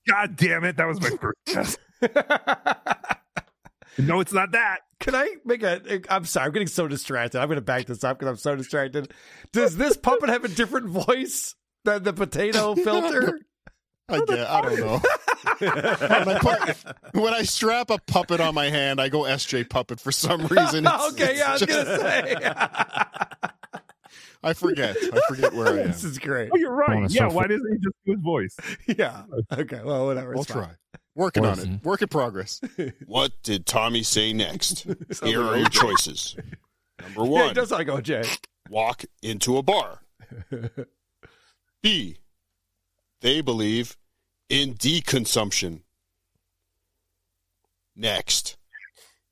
God 0.05 0.35
damn 0.35 0.65
it! 0.65 0.75
That 0.75 0.87
was 0.87 0.99
my 0.99 1.11
first 1.11 1.37
guess. 1.45 1.77
no, 3.97 4.19
it's 4.19 4.33
not 4.33 4.51
that. 4.51 4.79
Can 4.99 5.15
I 5.15 5.35
make 5.45 5.63
a? 5.63 6.01
I'm 6.09 6.25
sorry, 6.25 6.47
I'm 6.47 6.51
getting 6.51 6.67
so 6.67 6.89
distracted. 6.89 7.39
I'm 7.39 7.47
going 7.47 7.55
to 7.55 7.61
back 7.61 7.85
this 7.85 8.03
up 8.03 8.19
because 8.19 8.29
I'm 8.31 8.37
so 8.37 8.57
distracted. 8.57 9.13
Does 9.53 9.77
this 9.77 9.95
puppet 9.95 10.27
have 10.27 10.43
a 10.43 10.49
different 10.49 10.89
voice 10.89 11.55
than 11.85 12.03
the 12.03 12.11
potato 12.11 12.75
filter? 12.83 13.39
I, 14.11 14.19
get, 14.25 14.39
I 14.49 14.61
don't 14.61 14.79
know. 14.79 15.01
when, 15.59 16.35
I 16.35 16.39
put- 16.39 17.15
when 17.21 17.33
I 17.33 17.43
strap 17.43 17.89
a 17.89 17.97
puppet 18.07 18.39
on 18.39 18.53
my 18.55 18.69
hand, 18.69 18.99
I 19.01 19.09
go 19.09 19.21
SJ 19.21 19.69
puppet 19.69 19.99
for 19.99 20.11
some 20.11 20.41
reason. 20.47 20.85
It's- 20.85 21.11
okay, 21.13 21.37
yeah, 21.37 21.49
I 21.49 21.53
was 21.53 21.61
it's 21.63 21.71
gonna 21.73 21.97
say. 21.99 22.53
I 24.43 24.53
forget. 24.53 24.97
I 25.13 25.19
forget 25.27 25.53
where 25.53 25.67
I 25.67 25.79
am. 25.81 25.87
This 25.87 26.03
is 26.03 26.17
great. 26.17 26.49
Oh, 26.51 26.57
you're 26.57 26.73
right. 26.73 27.07
Yeah, 27.11 27.27
why 27.27 27.45
doesn't 27.45 27.71
he 27.71 27.77
just 27.77 27.95
do 28.05 28.13
his 28.13 28.21
voice? 28.21 28.55
Yeah. 28.87 29.23
Okay. 29.53 29.81
Well, 29.83 30.07
whatever. 30.07 30.31
We'll 30.31 30.41
it's 30.41 30.51
fine. 30.51 30.63
try. 30.63 30.73
Working 31.13 31.45
on 31.45 31.57
Mm-hmm. 31.57 31.73
it. 31.75 31.83
Work 31.85 32.01
in 32.01 32.07
progress. 32.07 32.59
What 33.05 33.33
did 33.43 33.65
Tommy 33.67 34.01
say 34.01 34.33
next? 34.33 34.87
Here 35.23 35.43
are 35.43 35.57
your 35.57 35.69
choices. 35.69 36.35
Number 37.01 37.21
Yeah, 37.23 37.29
one, 37.29 37.49
it 37.49 37.53
does 37.53 37.69
sound 37.69 37.85
go, 37.85 37.97
OJ. 37.97 38.39
walk 38.69 39.03
into 39.21 39.57
a 39.57 39.61
bar. 39.61 39.99
B, 41.83 42.17
they 43.21 43.41
believe 43.41 43.95
in 44.51 44.73
deconsumption. 44.73 45.79
Next, 47.95 48.57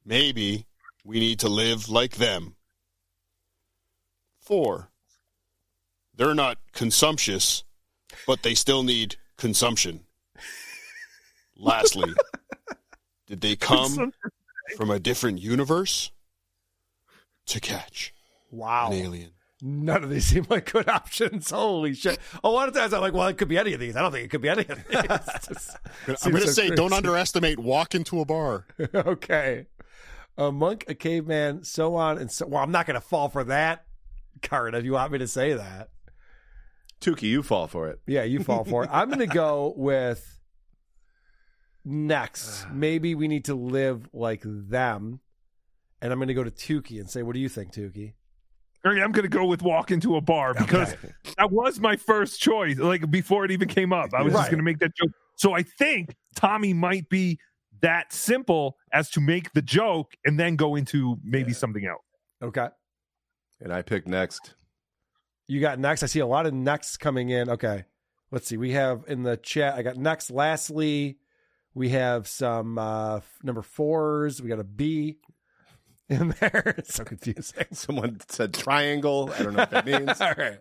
maybe 0.06 0.66
we 1.04 1.20
need 1.20 1.40
to 1.40 1.50
live 1.50 1.90
like 1.90 2.16
them. 2.16 2.56
Four, 4.40 4.90
they're 6.16 6.34
not 6.34 6.58
consumptious, 6.72 7.66
but 8.26 8.44
they 8.44 8.56
still 8.56 8.82
need 8.84 9.18
consumption. 9.36 10.06
Lastly, 11.58 12.14
did 13.28 13.41
they 13.41 13.58
come 13.58 14.14
from 14.78 14.90
a 14.90 15.00
different 15.00 15.40
universe 15.41 16.12
to 17.48 17.60
catch 17.60 18.14
Wow. 18.52 18.88
an 18.91 18.94
alien? 18.94 19.32
None 19.61 20.03
of 20.03 20.10
these 20.10 20.26
seem 20.26 20.45
like 20.49 20.72
good 20.72 20.88
options. 20.90 21.52
Holy 21.52 21.94
shit. 21.94 22.18
A 22.44 22.49
lot 22.49 22.69
of 22.69 22.73
times 22.73 22.94
I'm 22.94 23.02
like, 23.02 23.14
well, 23.14 23.27
it 23.27 23.38
could 23.38 23.49
be 23.49 23.57
any 23.57 23.73
of 23.73 23.80
these. 23.80 23.95
I 23.95 24.02
don't 24.02 24.11
think 24.11 24.26
it 24.26 24.30
could 24.30 24.41
be 24.41 24.49
any 24.49 24.65
of 24.68 24.88
these. 24.88 25.02
Just- 25.48 25.77
I'm 26.26 26.31
going 26.31 26.44
to 26.44 26.48
so 26.48 26.53
say, 26.53 26.69
don't 26.69 26.94
underestimate 26.94 27.60
walk 27.60 27.94
into 27.94 28.22
a 28.22 28.26
bar. 28.26 28.65
okay. 28.94 29.68
A 30.38 30.52
monk, 30.52 30.86
a 30.88 30.95
caveman, 30.95 31.65
so 31.65 31.95
on 31.95 32.18
and 32.18 32.31
so. 32.31 32.48
Well, 32.48 32.64
I'm 32.64 32.72
not 32.72 32.86
going 32.86 32.95
to 32.95 33.06
fall 33.06 33.27
for 33.27 33.44
that 33.45 33.86
card 34.41 34.76
if 34.76 34.86
you 34.86 34.94
want 34.94 35.11
me 35.11 35.19
to 35.19 35.27
say 35.27 35.53
that. 35.53 35.90
Tookie, 37.02 37.23
you 37.23 37.44
fall 37.44 37.68
for 37.68 37.90
it. 37.90 37.99
Yeah, 38.07 38.23
you 38.23 38.44
fall 38.44 38.64
for 38.64 38.84
it. 38.84 38.90
I'm 38.91 39.07
going 39.07 39.19
to 39.19 39.27
go 39.27 39.73
with 39.76 40.40
next. 41.86 42.68
Maybe 42.72 43.15
we 43.15 43.27
need 43.27 43.45
to 43.45 43.56
live 43.56 44.10
like 44.14 44.41
them. 44.44 45.19
And 46.02 46.14
I'm 46.14 46.19
going 46.19 46.30
to 46.30 46.34
go 46.34 46.44
to 46.44 46.52
Tookie 46.52 46.99
and 46.99 47.10
say, 47.10 47.23
what 47.23 47.34
do 47.34 47.40
you 47.40 47.49
think, 47.49 47.73
Tookie? 47.73 48.14
Okay, 48.85 49.01
I'm 49.01 49.11
going 49.11 49.23
to 49.23 49.30
go 49.30 49.45
with 49.45 49.61
walk 49.61 49.91
into 49.91 50.15
a 50.15 50.22
bar 50.22 50.53
because 50.53 50.95
that 51.38 51.51
was 51.51 51.80
my 51.80 51.95
first 51.97 52.39
choice. 52.39 52.77
Like 52.77 53.10
before 53.11 53.43
it 53.45 53.51
even 53.51 53.68
came 53.68 53.91
up, 53.91 54.14
I 54.14 54.22
was 54.22 54.34
Right. 54.34 54.39
just 54.41 54.51
going 54.51 54.60
to 54.60 54.64
make 54.64 54.80
that 54.80 54.95
joke. 54.95 55.11
So 55.35 55.53
I 55.53 55.64
think 55.64 56.15
Tommy 56.35 56.73
might 56.73 57.10
be 57.10 57.39
that 57.81 58.11
simple 58.14 58.77
as 58.93 59.10
to 59.11 59.22
make 59.22 59.51
the 59.53 59.61
joke 59.61 60.14
and 60.26 60.39
then 60.39 60.56
go 60.56 60.76
into 60.76 61.18
maybe 61.23 61.51
something 61.53 61.85
else. 61.85 62.03
Okay. 62.41 62.68
And 63.61 63.73
I 63.73 63.81
pick 63.81 64.07
next. 64.07 64.56
You 65.47 65.60
got 65.60 65.80
next. 65.80 66.03
I 66.03 66.06
see 66.06 66.19
a 66.19 66.27
lot 66.27 66.45
of 66.45 66.53
next 66.53 66.97
coming 66.97 67.30
in. 67.30 67.49
Okay. 67.49 67.84
Let's 68.31 68.47
see. 68.47 68.57
We 68.57 68.72
have 68.73 69.03
in 69.07 69.23
the 69.23 69.35
chat, 69.38 69.76
I 69.76 69.81
got 69.81 69.97
next. 69.97 70.30
Lastly, 70.31 71.18
we 71.73 71.89
have 71.89 72.27
some 72.27 72.77
uh 72.77 73.18
f- 73.18 73.39
number 73.43 73.61
fours. 73.61 74.41
We 74.41 74.47
got 74.49 74.60
a 74.60 74.64
B 74.64 75.18
in 76.10 76.36
there. 76.40 76.76
It's 76.77 76.95
so 76.95 77.03
confusing. 77.03 77.65
Someone 77.72 78.19
said 78.30 78.53
triangle. 78.53 79.31
I 79.38 79.44
don't 79.44 79.53
know 79.53 79.60
what 79.60 79.72
that 79.72 79.86
means. 79.86 80.19
All 80.22 80.34
right. 80.38 80.60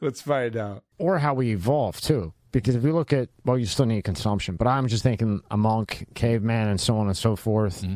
Let's 0.00 0.20
find 0.22 0.56
out. 0.56 0.84
or 0.98 1.18
how 1.18 1.34
we 1.34 1.50
evolve 1.52 2.00
too. 2.00 2.32
Because 2.52 2.74
if 2.74 2.84
you 2.84 2.92
look 2.94 3.12
at, 3.12 3.28
well, 3.44 3.58
you 3.58 3.66
still 3.66 3.84
need 3.86 4.02
consumption, 4.04 4.56
but 4.56 4.66
I'm 4.66 4.86
just 4.88 5.02
thinking 5.02 5.40
a 5.50 5.56
monk, 5.56 6.06
caveman, 6.14 6.68
and 6.68 6.80
so 6.80 6.96
on 6.98 7.06
and 7.08 7.16
so 7.16 7.36
forth. 7.36 7.82
Mm-hmm. 7.82 7.92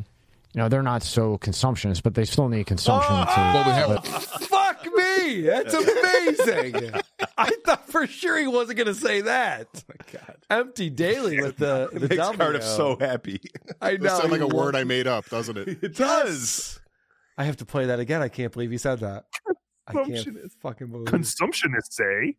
You 0.53 0.63
know, 0.63 0.69
they're 0.69 0.83
not 0.83 1.03
so 1.05 1.39
consumptionist, 1.39 2.03
but 2.03 2.15
they 2.15 2.25
still 2.25 2.49
need 2.49 2.67
consumption 2.67 3.15
Oh, 3.15 3.25
too. 3.25 3.41
Well, 3.41 3.65
we 3.65 3.71
have- 3.73 4.03
But- 4.05 4.07
Fuck 4.49 4.85
me. 4.97 5.43
That's 5.43 5.73
amazing. 5.75 6.91
I 7.39 7.51
thought 7.65 7.89
for 7.89 8.07
sure 8.09 8.37
he 8.39 8.49
wasn't 8.49 8.79
going 8.79 8.89
to 8.89 8.95
say 8.95 9.21
that. 9.23 9.69
Oh 9.77 9.81
my 9.89 10.19
God. 10.19 10.37
Empty 10.51 10.91
daily 10.91 11.41
with 11.41 11.57
the, 11.57 11.89
the 11.93 12.01
makes 12.01 12.17
W. 12.17 12.37
Cardiff 12.39 12.65
so 12.65 12.97
happy. 12.99 13.41
I 13.81 13.93
It 13.93 14.03
know. 14.03 14.19
sounds 14.19 14.33
like 14.33 14.41
a 14.41 14.47
word 14.49 14.75
I 14.75 14.83
made 14.85 15.07
up, 15.07 15.29
doesn't 15.29 15.57
it? 15.57 15.69
It 15.83 15.95
does. 15.97 16.80
I 17.41 17.45
have 17.45 17.57
to 17.57 17.65
play 17.65 17.87
that 17.87 17.99
again. 18.01 18.21
I 18.21 18.29
can't 18.29 18.53
believe 18.53 18.71
he 18.71 18.77
said 18.77 19.01
that. 19.01 19.25
I 19.87 19.95
can't 19.95 20.09
Consumptionist. 20.09 20.51
fucking 20.61 20.89
believe. 20.89 21.07
Consumptionists 21.07 21.93
say. 21.93 22.37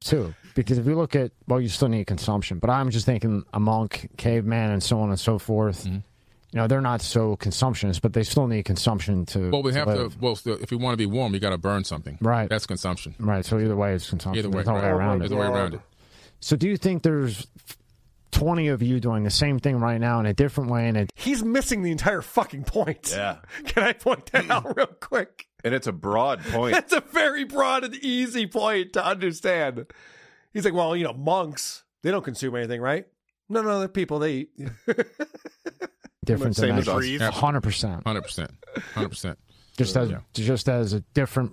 too. 0.00 0.34
Because 0.54 0.78
if 0.78 0.86
you 0.86 0.96
look 0.96 1.14
at, 1.14 1.32
well, 1.46 1.60
you 1.60 1.68
still 1.68 1.88
need 1.88 2.06
consumption, 2.06 2.60
but 2.60 2.70
I'm 2.70 2.88
just 2.88 3.04
thinking 3.04 3.44
a 3.52 3.60
monk, 3.60 4.08
caveman, 4.16 4.70
and 4.70 4.82
so 4.82 4.98
on 5.00 5.10
and 5.10 5.20
so 5.20 5.38
forth. 5.38 5.84
Mm-hmm. 5.84 5.96
You 5.96 6.60
know, 6.60 6.66
they're 6.66 6.80
not 6.80 7.02
so 7.02 7.36
consumptionist, 7.36 8.00
but 8.00 8.14
they 8.14 8.22
still 8.22 8.46
need 8.46 8.64
consumption 8.64 9.26
to. 9.26 9.50
Well, 9.50 9.62
we 9.62 9.74
have 9.74 9.88
to. 9.88 10.10
Well, 10.18 10.34
still, 10.34 10.56
if 10.58 10.70
we 10.70 10.78
want 10.78 10.94
to 10.94 10.96
be 10.96 11.04
warm, 11.04 11.34
you 11.34 11.40
got 11.40 11.50
to 11.50 11.58
burn 11.58 11.84
something. 11.84 12.16
Right. 12.22 12.48
That's 12.48 12.64
consumption. 12.66 13.14
Right. 13.18 13.44
So 13.44 13.58
either 13.58 13.76
way, 13.76 13.92
it's 13.92 14.08
consumption. 14.08 14.38
Either 14.38 14.48
way, 14.48 14.62
There's 14.62 14.68
no 14.68 14.74
way 14.74 14.80
right. 14.80 14.90
around 14.90 15.16
it. 15.16 15.18
There's 15.18 15.30
no 15.32 15.36
way 15.36 15.46
around 15.48 15.74
it. 15.74 15.80
So 16.40 16.56
do 16.56 16.66
you 16.66 16.78
think 16.78 17.02
there's 17.02 17.46
20 18.34 18.68
of 18.68 18.82
you 18.82 19.00
doing 19.00 19.22
the 19.24 19.30
same 19.30 19.58
thing 19.58 19.76
right 19.78 20.00
now 20.00 20.20
in 20.20 20.26
a 20.26 20.34
different 20.34 20.70
way? 20.70 20.88
And 20.88 20.96
it, 20.96 21.10
He's 21.14 21.42
missing 21.42 21.82
the 21.82 21.90
entire 21.90 22.20
fucking 22.22 22.64
point. 22.64 23.12
Yeah. 23.16 23.38
Can 23.66 23.82
I 23.82 23.92
point 23.92 24.30
that 24.32 24.50
out 24.50 24.76
real 24.76 24.86
quick? 24.86 25.46
And 25.64 25.72
it's 25.74 25.86
a 25.86 25.92
broad 25.92 26.40
point. 26.44 26.74
That's 26.74 26.92
a 26.92 27.00
very 27.00 27.44
broad 27.44 27.84
and 27.84 27.94
easy 27.96 28.46
point 28.46 28.92
to 28.94 29.04
understand. 29.04 29.86
He's 30.52 30.64
like, 30.64 30.74
well, 30.74 30.94
you 30.94 31.04
know, 31.04 31.14
monks, 31.14 31.84
they 32.02 32.10
don't 32.10 32.24
consume 32.24 32.54
anything, 32.56 32.80
right? 32.80 33.06
No, 33.48 33.62
no, 33.62 33.78
they're 33.78 33.88
people. 33.88 34.18
They 34.18 34.32
eat. 34.32 34.50
different 36.24 36.56
Same 36.56 36.70
than 36.70 36.78
as 36.78 36.86
that. 36.86 36.96
us. 36.96 37.04
100%. 37.06 37.32
Hundred 37.32 37.60
percent. 37.62 38.50
Hundred 38.94 39.08
percent. 39.10 39.38
Just 39.76 39.96
as, 39.96 40.10
Yeah. 40.10 40.18
just 40.32 40.68
as 40.68 40.92
a 40.92 41.00
different, 41.14 41.52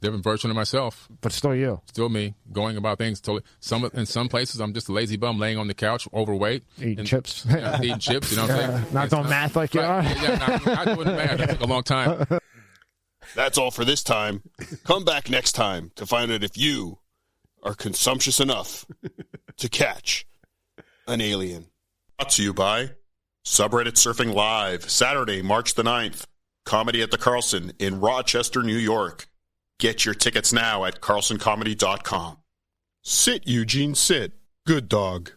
Different 0.00 0.22
version 0.24 0.50
of 0.50 0.56
myself. 0.56 1.08
but 1.22 1.32
still 1.32 1.54
you. 1.54 1.80
Still 1.86 2.08
me, 2.10 2.34
going 2.52 2.76
about 2.76 2.98
things 2.98 3.20
totally. 3.20 3.42
Some 3.60 3.88
in 3.94 4.04
some 4.04 4.28
places, 4.28 4.60
I'm 4.60 4.74
just 4.74 4.88
a 4.88 4.92
lazy 4.92 5.16
bum 5.16 5.38
laying 5.38 5.56
on 5.56 5.66
the 5.66 5.74
couch, 5.74 6.06
overweight, 6.12 6.62
Eating 6.78 6.98
and- 7.00 7.08
chips. 7.08 7.46
Yeah, 7.48 7.80
eating 7.82 7.98
chips. 7.98 8.30
You 8.30 8.36
know 8.38 8.42
what 8.42 8.50
I'm 8.50 8.82
saying? 8.82 8.92
Not 8.94 9.10
doing 9.10 9.28
math 9.30 9.56
like 9.56 9.72
you 9.74 9.80
right. 9.80 10.04
are. 10.06 10.22
Yeah, 10.22 10.36
not, 10.36 10.66
not 10.66 10.84
doing 10.96 11.16
math. 11.16 11.40
It 11.40 11.50
took 11.50 11.60
a 11.60 11.66
long 11.66 11.82
time. 11.82 12.26
That's 13.34 13.56
all 13.56 13.70
for 13.70 13.84
this 13.86 14.02
time. 14.02 14.42
Come 14.84 15.04
back 15.04 15.30
next 15.30 15.52
time 15.52 15.90
to 15.96 16.04
find 16.06 16.30
out 16.30 16.44
if 16.44 16.58
you 16.58 16.98
are 17.62 17.74
consumptious 17.74 18.38
enough 18.40 18.84
to 19.56 19.68
catch 19.70 20.26
an 21.08 21.20
alien. 21.22 21.66
Brought 22.18 22.30
to 22.32 22.42
you 22.42 22.52
by 22.52 22.90
Subreddit 23.46 23.94
Surfing 23.94 24.34
Live, 24.34 24.90
Saturday, 24.90 25.40
March 25.40 25.74
the 25.74 25.82
9th. 25.82 26.26
Comedy 26.66 27.02
at 27.02 27.10
the 27.10 27.18
Carlson 27.18 27.72
in 27.78 28.00
Rochester, 28.00 28.62
New 28.62 28.76
York. 28.76 29.26
Get 29.80 30.04
your 30.04 30.14
tickets 30.14 30.52
now 30.52 30.84
at 30.84 31.00
carlsoncomedy.com. 31.00 32.38
Sit, 33.02 33.46
Eugene, 33.46 33.94
sit. 33.94 34.32
Good 34.66 34.88
dog. 34.88 35.32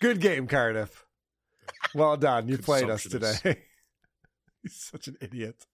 Good 0.00 0.20
game, 0.20 0.46
Cardiff. 0.46 1.04
Well 1.94 2.16
done. 2.16 2.48
You 2.48 2.58
played 2.58 2.88
us 2.88 3.06
Consumptionist. 3.06 3.42
today. 3.42 3.60
He's 4.62 4.76
such 4.76 5.08
an 5.08 5.16
idiot. 5.20 5.66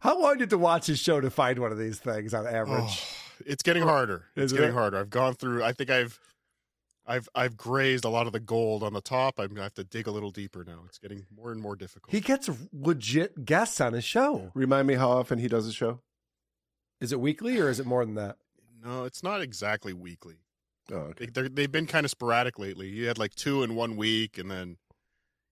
How 0.00 0.20
long 0.20 0.34
did 0.34 0.38
you 0.38 0.42
have 0.44 0.48
to 0.50 0.58
watch 0.58 0.86
his 0.86 0.98
show 0.98 1.20
to 1.20 1.30
find 1.30 1.58
one 1.58 1.72
of 1.72 1.78
these 1.78 1.98
things 1.98 2.34
on 2.34 2.46
average? 2.46 2.82
Oh, 2.84 3.42
it's 3.44 3.62
getting 3.62 3.82
harder. 3.82 4.26
It's 4.36 4.52
Is 4.52 4.58
getting 4.58 4.74
harder. 4.74 4.98
I've 4.98 5.10
gone 5.10 5.34
through. 5.34 5.62
I 5.64 5.72
think 5.72 5.90
I've, 5.90 6.18
I've, 7.06 7.28
I've 7.34 7.56
grazed 7.56 8.04
a 8.04 8.08
lot 8.08 8.26
of 8.26 8.32
the 8.32 8.40
gold 8.40 8.82
on 8.82 8.92
the 8.92 9.00
top. 9.00 9.38
I'm 9.38 9.48
gonna 9.48 9.62
have 9.62 9.74
to 9.74 9.84
dig 9.84 10.06
a 10.06 10.10
little 10.10 10.30
deeper 10.30 10.64
now. 10.64 10.82
It's 10.86 10.98
getting 10.98 11.24
more 11.34 11.52
and 11.52 11.60
more 11.60 11.76
difficult. 11.76 12.12
He 12.12 12.20
gets 12.20 12.50
legit 12.72 13.44
guests 13.44 13.80
on 13.80 13.92
his 13.92 14.04
show. 14.04 14.50
Remind 14.54 14.88
me 14.88 14.94
how 14.94 15.10
often 15.10 15.38
he 15.38 15.48
does 15.48 15.64
his 15.64 15.74
show. 15.74 16.00
Is 17.00 17.12
it 17.12 17.20
weekly 17.20 17.58
or 17.58 17.68
is 17.68 17.78
it 17.78 17.86
more 17.86 18.04
than 18.04 18.14
that? 18.14 18.36
No, 18.84 19.04
it's 19.04 19.22
not 19.22 19.40
exactly 19.40 19.92
weekly. 19.92 20.36
Oh, 20.90 20.96
okay. 20.96 21.26
They, 21.26 21.30
they're, 21.32 21.48
they've 21.48 21.72
been 21.72 21.86
kind 21.86 22.04
of 22.04 22.10
sporadic 22.10 22.58
lately. 22.58 22.90
He 22.90 23.04
had 23.04 23.18
like 23.18 23.34
two 23.34 23.62
in 23.62 23.74
one 23.74 23.96
week, 23.96 24.38
and 24.38 24.50
then 24.50 24.76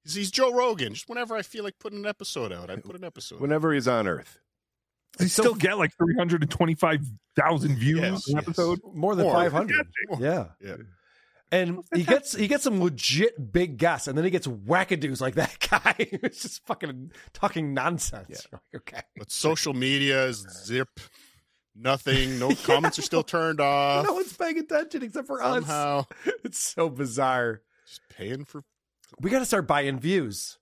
He's, 0.05 0.15
he's 0.15 0.31
Joe 0.31 0.53
Rogan. 0.53 0.95
Just 0.95 1.09
whenever 1.09 1.35
I 1.37 1.43
feel 1.43 1.65
like 1.65 1.79
putting 1.79 2.01
an 2.01 2.07
episode 2.07 2.53
out, 2.53 2.71
I 2.71 2.77
put 2.77 2.97
an 2.97 3.05
episode. 3.05 3.41
Whenever 3.41 3.73
he's 3.73 3.89
on 3.89 4.07
Earth. 4.07 4.39
They 5.19 5.29
still 5.29 5.55
get 5.55 5.79
like 5.79 5.93
325,000 5.97 7.77
views 7.77 8.01
Yes, 8.01 8.29
an 8.29 8.39
episode. 8.39 8.81
More 8.93 9.15
than 9.15 9.31
500. 9.31 9.87
Yeah. 10.19 10.47
Yeah. 10.61 10.77
And 11.53 11.85
he 11.95 12.03
gets 12.03 12.35
he 12.35 12.49
gets 12.49 12.65
some 12.65 12.81
legit 12.83 13.53
big 13.53 13.77
guests, 13.77 14.09
and 14.09 14.17
then 14.19 14.25
he 14.25 14.31
gets 14.31 14.47
wackadoos 14.47 15.21
like 15.21 15.35
that 15.37 15.57
guy 15.71 16.09
who's 16.21 16.43
just 16.43 16.67
fucking 16.67 17.13
talking 17.33 17.73
nonsense. 17.75 18.47
You're 18.51 18.61
like, 18.73 18.83
okay. 18.83 19.03
But 19.17 19.31
social 19.31 19.73
media 19.73 20.25
is 20.27 20.45
zip, 20.65 20.89
nothing. 21.77 22.39
No 22.41 22.53
comments 22.65 22.99
are 22.99 23.03
still 23.03 23.23
turned 23.23 23.61
off. 23.61 24.05
No 24.05 24.15
one's 24.15 24.33
paying 24.33 24.59
attention 24.59 25.03
except 25.05 25.27
for 25.29 25.39
Somehow. 25.41 25.99
us. 26.01 26.07
It's 26.45 26.59
so 26.59 26.89
bizarre. 26.91 27.61
Just 27.87 28.01
paying 28.09 28.45
for. 28.45 28.63
We 29.21 29.31
got 29.31 29.39
to 29.41 29.45
start 29.47 29.69
buying 29.69 30.01
views. 30.01 30.59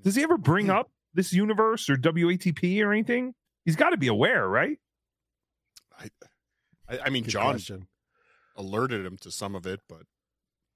Does 0.00 0.14
he 0.14 0.22
ever 0.22 0.36
Hmm. 0.36 0.42
bring 0.42 0.70
up 0.70 0.90
this 1.14 1.32
universe 1.32 1.88
or 1.90 1.96
WATP 1.96 2.84
or 2.84 2.92
anything? 2.92 3.34
He's 3.64 3.74
got 3.76 3.90
to 3.90 3.96
be 3.96 4.06
aware, 4.08 4.46
right? 4.46 4.78
I, 5.98 6.10
I 7.06 7.10
mean, 7.10 7.24
Good 7.24 7.30
John 7.30 7.52
question. 7.54 7.86
Alerted 8.56 9.04
him 9.04 9.16
to 9.18 9.30
some 9.30 9.54
of 9.54 9.66
it, 9.66 9.80
but 9.88 10.02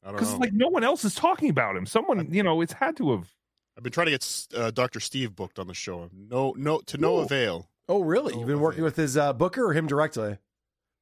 I 0.04 0.08
don't 0.08 0.14
know. 0.14 0.18
Because 0.20 0.38
like 0.38 0.52
no 0.52 0.68
one 0.68 0.84
else 0.84 1.04
is 1.04 1.14
talking 1.14 1.50
about 1.50 1.76
him. 1.76 1.86
Someone, 1.86 2.32
you 2.32 2.42
know, 2.42 2.60
it's 2.60 2.72
had 2.74 2.96
to 2.98 3.12
have. 3.12 3.28
I've 3.76 3.82
been 3.82 3.92
trying 3.92 4.06
to 4.06 4.10
get 4.12 4.46
uh, 4.56 4.70
Dr. 4.72 4.98
Steve 5.00 5.36
booked 5.36 5.58
on 5.58 5.68
the 5.68 5.74
show. 5.74 6.10
No, 6.12 6.52
no, 6.56 6.80
to 6.86 6.98
no 6.98 7.18
Ooh. 7.18 7.20
avail. 7.20 7.68
Oh, 7.88 8.00
really? 8.02 8.36
You've 8.36 8.46
been 8.48 8.60
working 8.60 8.82
with 8.84 8.96
his 8.96 9.16
uh, 9.16 9.32
booker 9.32 9.64
or 9.64 9.72
him 9.72 9.86
directly? 9.86 10.36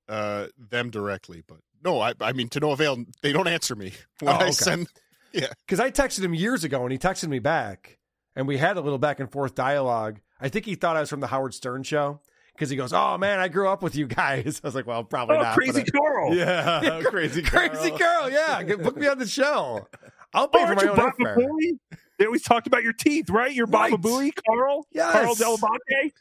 Uh, 0.08 0.46
them 0.56 0.90
directly, 0.90 1.42
but 1.46 1.58
no, 1.82 2.00
I, 2.00 2.12
I 2.20 2.32
mean 2.32 2.48
to 2.50 2.60
no 2.60 2.70
avail. 2.72 3.04
They 3.22 3.32
don't 3.32 3.48
answer 3.48 3.74
me 3.74 3.92
when 4.20 4.34
Oh, 4.34 4.38
I 4.38 4.50
send. 4.50 4.88
Yeah, 5.32 5.48
Because 5.66 5.80
I 5.80 5.90
texted 5.90 6.20
him 6.24 6.32
years 6.32 6.64
ago 6.64 6.82
and 6.84 6.92
he 6.92 6.96
texted 6.98 7.28
me 7.28 7.40
back 7.40 7.98
and 8.36 8.46
we 8.46 8.56
had 8.56 8.78
a 8.78 8.80
little 8.80 8.98
back 8.98 9.20
and 9.20 9.30
forth 9.30 9.54
dialogue. 9.54 10.20
I 10.40 10.48
think 10.48 10.64
he 10.64 10.76
thought 10.76 10.96
I 10.96 11.00
was 11.00 11.10
from 11.10 11.20
the 11.20 11.26
Howard 11.26 11.52
Stern 11.52 11.82
show 11.82 12.20
because 12.56 12.70
he 12.70 12.76
goes, 12.76 12.92
Oh 12.92 13.18
man, 13.18 13.38
I 13.38 13.48
grew 13.48 13.68
up 13.68 13.82
with 13.82 13.94
you 13.94 14.06
guys. 14.06 14.60
I 14.64 14.66
was 14.66 14.74
like, 14.74 14.86
Well, 14.86 15.04
probably 15.04 15.36
Oh, 15.36 15.42
not. 15.42 15.54
crazy 15.56 15.82
but 15.82 15.92
Carl. 15.92 16.34
Yeah, 16.34 17.02
Crazy 17.06 17.42
Carl. 17.42 17.68
crazy 17.68 17.90
girl. 17.96 18.30
Yeah, 18.30 18.62
book 18.76 18.96
me 18.96 19.06
on 19.06 19.18
the 19.18 19.26
show. 19.26 19.86
I'll 20.34 20.48
pay 20.48 20.58
Oh, 20.58 20.62
for 20.62 20.66
aren't 20.68 20.76
my 20.78 20.82
you 20.84 20.90
own 20.90 20.96
Baba 20.96 21.12
airfare. 21.18 21.36
Booey? 21.36 21.98
They 22.18 22.26
always 22.26 22.42
talked 22.42 22.66
about 22.66 22.82
your 22.82 22.92
teeth, 22.94 23.28
right? 23.30 23.52
Your 23.52 23.66
Baba 23.66 23.92
Right. 23.96 24.00
Booey, 24.00 24.30
Carl? 24.46 24.86
Yes. 24.90 25.12
Carl 25.12 25.34
Dell'Abate? 25.36 26.12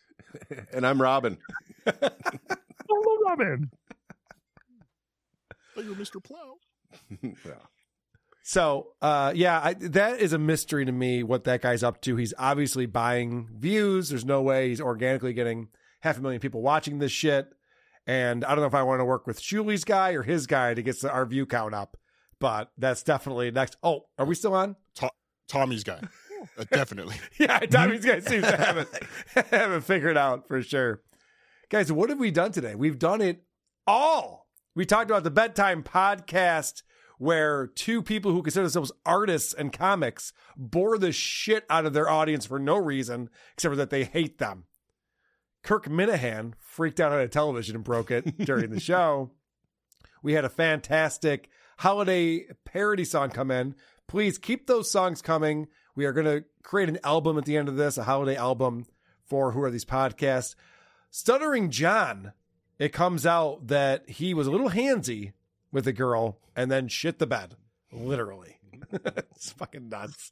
And 0.74 0.86
I'm 0.86 1.02
Robin. 1.02 1.38
Oh, 1.88 3.18
Robin. 3.28 3.72
oh, 5.78 5.82
you're 5.82 5.96
Mr. 5.96 6.24
Plow. 6.24 6.56
yeah. 7.22 7.30
So, 8.44 8.90
uh, 9.02 9.32
yeah, 9.36 9.60
I, 9.64 9.74
that 9.74 10.20
is 10.20 10.34
a 10.34 10.38
mystery 10.38 10.86
to 10.86 10.92
me 10.92 11.24
what 11.24 11.46
that 11.46 11.62
guy's 11.62 11.82
up 11.84 12.00
to. 12.02 12.16
He's 12.16 12.34
obviously 12.38 12.86
buying 12.86 13.50
views. 13.58 14.10
There's 14.10 14.26
no 14.26 14.42
way 14.44 14.70
he's 14.70 14.80
organically 14.82 15.34
getting 15.34 15.70
half 16.06 16.20
a 16.20 16.22
million 16.22 16.40
people 16.40 16.62
watching 16.62 17.00
this 17.00 17.12
shit. 17.12 17.48
And 18.06 18.46
I 18.46 18.50
don't 18.50 18.60
know 18.60 18.68
if 18.68 18.76
I 18.76 18.84
want 18.84 19.00
to 19.00 19.06
work 19.06 19.26
with 19.26 19.42
Shuli's 19.42 19.84
guy 19.84 20.12
or 20.12 20.22
his 20.22 20.46
guy 20.46 20.76
to 20.76 20.84
get 20.84 21.02
the, 21.02 21.12
our 21.12 21.26
view 21.26 21.48
count 21.48 21.74
up, 21.74 21.98
but 22.40 22.72
that's 22.78 23.02
definitely 23.02 23.50
next. 23.50 23.76
Oh, 23.82 24.06
are 24.20 24.26
we 24.26 24.36
still 24.36 24.54
on? 24.54 24.76
To- 24.98 25.10
Tommy's 25.48 25.84
guy, 25.84 26.02
uh, 26.60 26.66
definitely. 26.72 27.16
Yeah, 27.40 27.58
Tommy's 27.60 28.06
guy 28.06 28.20
seems 28.20 28.46
to 28.46 28.56
have 28.56 28.78
it, 28.78 28.88
have 29.52 29.72
it 29.72 29.84
figured 29.84 30.16
out 30.16 30.48
for 30.48 30.62
sure. 30.62 31.02
Guys, 31.70 31.92
what 31.92 32.12
have 32.12 32.20
we 32.20 32.30
done 32.30 32.52
today? 32.52 32.76
We've 32.76 33.00
done 33.00 33.22
it 33.22 33.44
all. 33.88 34.48
We 34.76 34.86
talked 34.86 35.10
about 35.10 35.24
the 35.24 35.32
bedtime 35.32 35.82
podcast 35.82 36.84
where 37.18 37.66
two 37.66 38.04
people 38.04 38.32
who 38.32 38.44
consider 38.44 38.66
themselves 38.66 38.92
artists 39.08 39.54
and 39.54 39.74
comics 39.74 40.34
bore 40.56 41.00
the 41.00 41.12
shit 41.12 41.66
out 41.68 41.88
of 41.88 41.94
their 41.94 42.10
audience 42.10 42.46
for 42.46 42.60
no 42.60 42.78
reason 42.78 43.30
except 43.56 43.72
for 43.72 43.78
that 43.78 43.90
they 43.90 44.04
hate 44.04 44.38
them. 44.38 44.66
Kirk 45.66 45.88
Minihane 45.88 46.54
freaked 46.60 47.00
out 47.00 47.12
on 47.12 47.20
a 47.20 47.28
television 47.28 47.76
and 47.76 47.84
broke 47.84 48.12
it 48.12 48.38
during 48.38 48.70
the 48.70 48.80
show. 48.92 49.32
We 50.22 50.34
had 50.34 50.46
a 50.46 50.50
fantastic 50.50 51.50
holiday 51.80 52.46
parody 52.66 53.04
song 53.04 53.32
come 53.32 53.50
in. 53.50 53.74
Please 54.08 54.38
keep 54.38 54.68
those 54.68 54.92
songs 54.92 55.24
coming. 55.24 55.68
We 55.96 56.06
are 56.06 56.14
going 56.14 56.28
to 56.28 56.46
create 56.62 56.88
an 56.88 57.00
album 57.04 57.40
at 57.40 57.46
the 57.46 57.58
end 57.58 57.68
of 57.68 57.78
this, 57.78 57.98
a 57.98 58.04
holiday 58.04 58.36
album 58.36 58.86
for 59.26 59.54
Who 59.54 59.64
Are 59.64 59.72
These 59.72 59.86
Podcasts. 59.86 60.54
Stuttering 61.10 61.72
John, 61.72 62.34
it 62.78 62.94
comes 62.94 63.26
out 63.26 63.66
that 63.66 64.08
he 64.08 64.36
was 64.36 64.46
a 64.46 64.52
little 64.52 64.70
handsy 64.70 65.34
with 65.72 65.88
a 65.88 65.94
girl 65.94 66.38
and 66.56 66.70
then 66.70 66.90
shit 66.90 67.18
the 67.18 67.26
bed, 67.26 67.56
literally. 67.92 68.60
it's 68.92 69.52
fucking 69.54 69.90
nuts. 69.90 70.32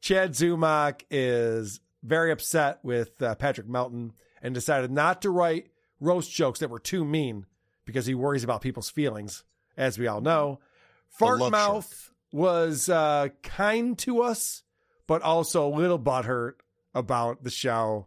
Chad 0.00 0.32
Zumock 0.32 1.02
is 1.10 1.80
very 2.02 2.32
upset 2.32 2.78
with 2.82 3.20
uh, 3.20 3.34
Patrick 3.34 3.68
Melton 3.68 4.14
and 4.42 4.54
decided 4.54 4.90
not 4.90 5.22
to 5.22 5.30
write 5.30 5.68
roast 6.00 6.30
jokes 6.32 6.60
that 6.60 6.70
were 6.70 6.78
too 6.78 7.04
mean 7.04 7.46
because 7.84 8.06
he 8.06 8.14
worries 8.14 8.44
about 8.44 8.60
people's 8.60 8.90
feelings, 8.90 9.44
as 9.76 9.98
we 9.98 10.06
all 10.06 10.20
know. 10.20 10.60
The 11.12 11.16
Fart 11.18 11.38
love 11.38 11.52
Mouth 11.52 12.10
was 12.32 12.88
uh, 12.88 13.28
kind 13.42 13.96
to 13.98 14.22
us, 14.22 14.62
but 15.06 15.22
also 15.22 15.66
a 15.66 15.72
little 15.74 15.98
butthurt 15.98 16.54
about 16.94 17.44
the 17.44 17.50
show 17.50 18.06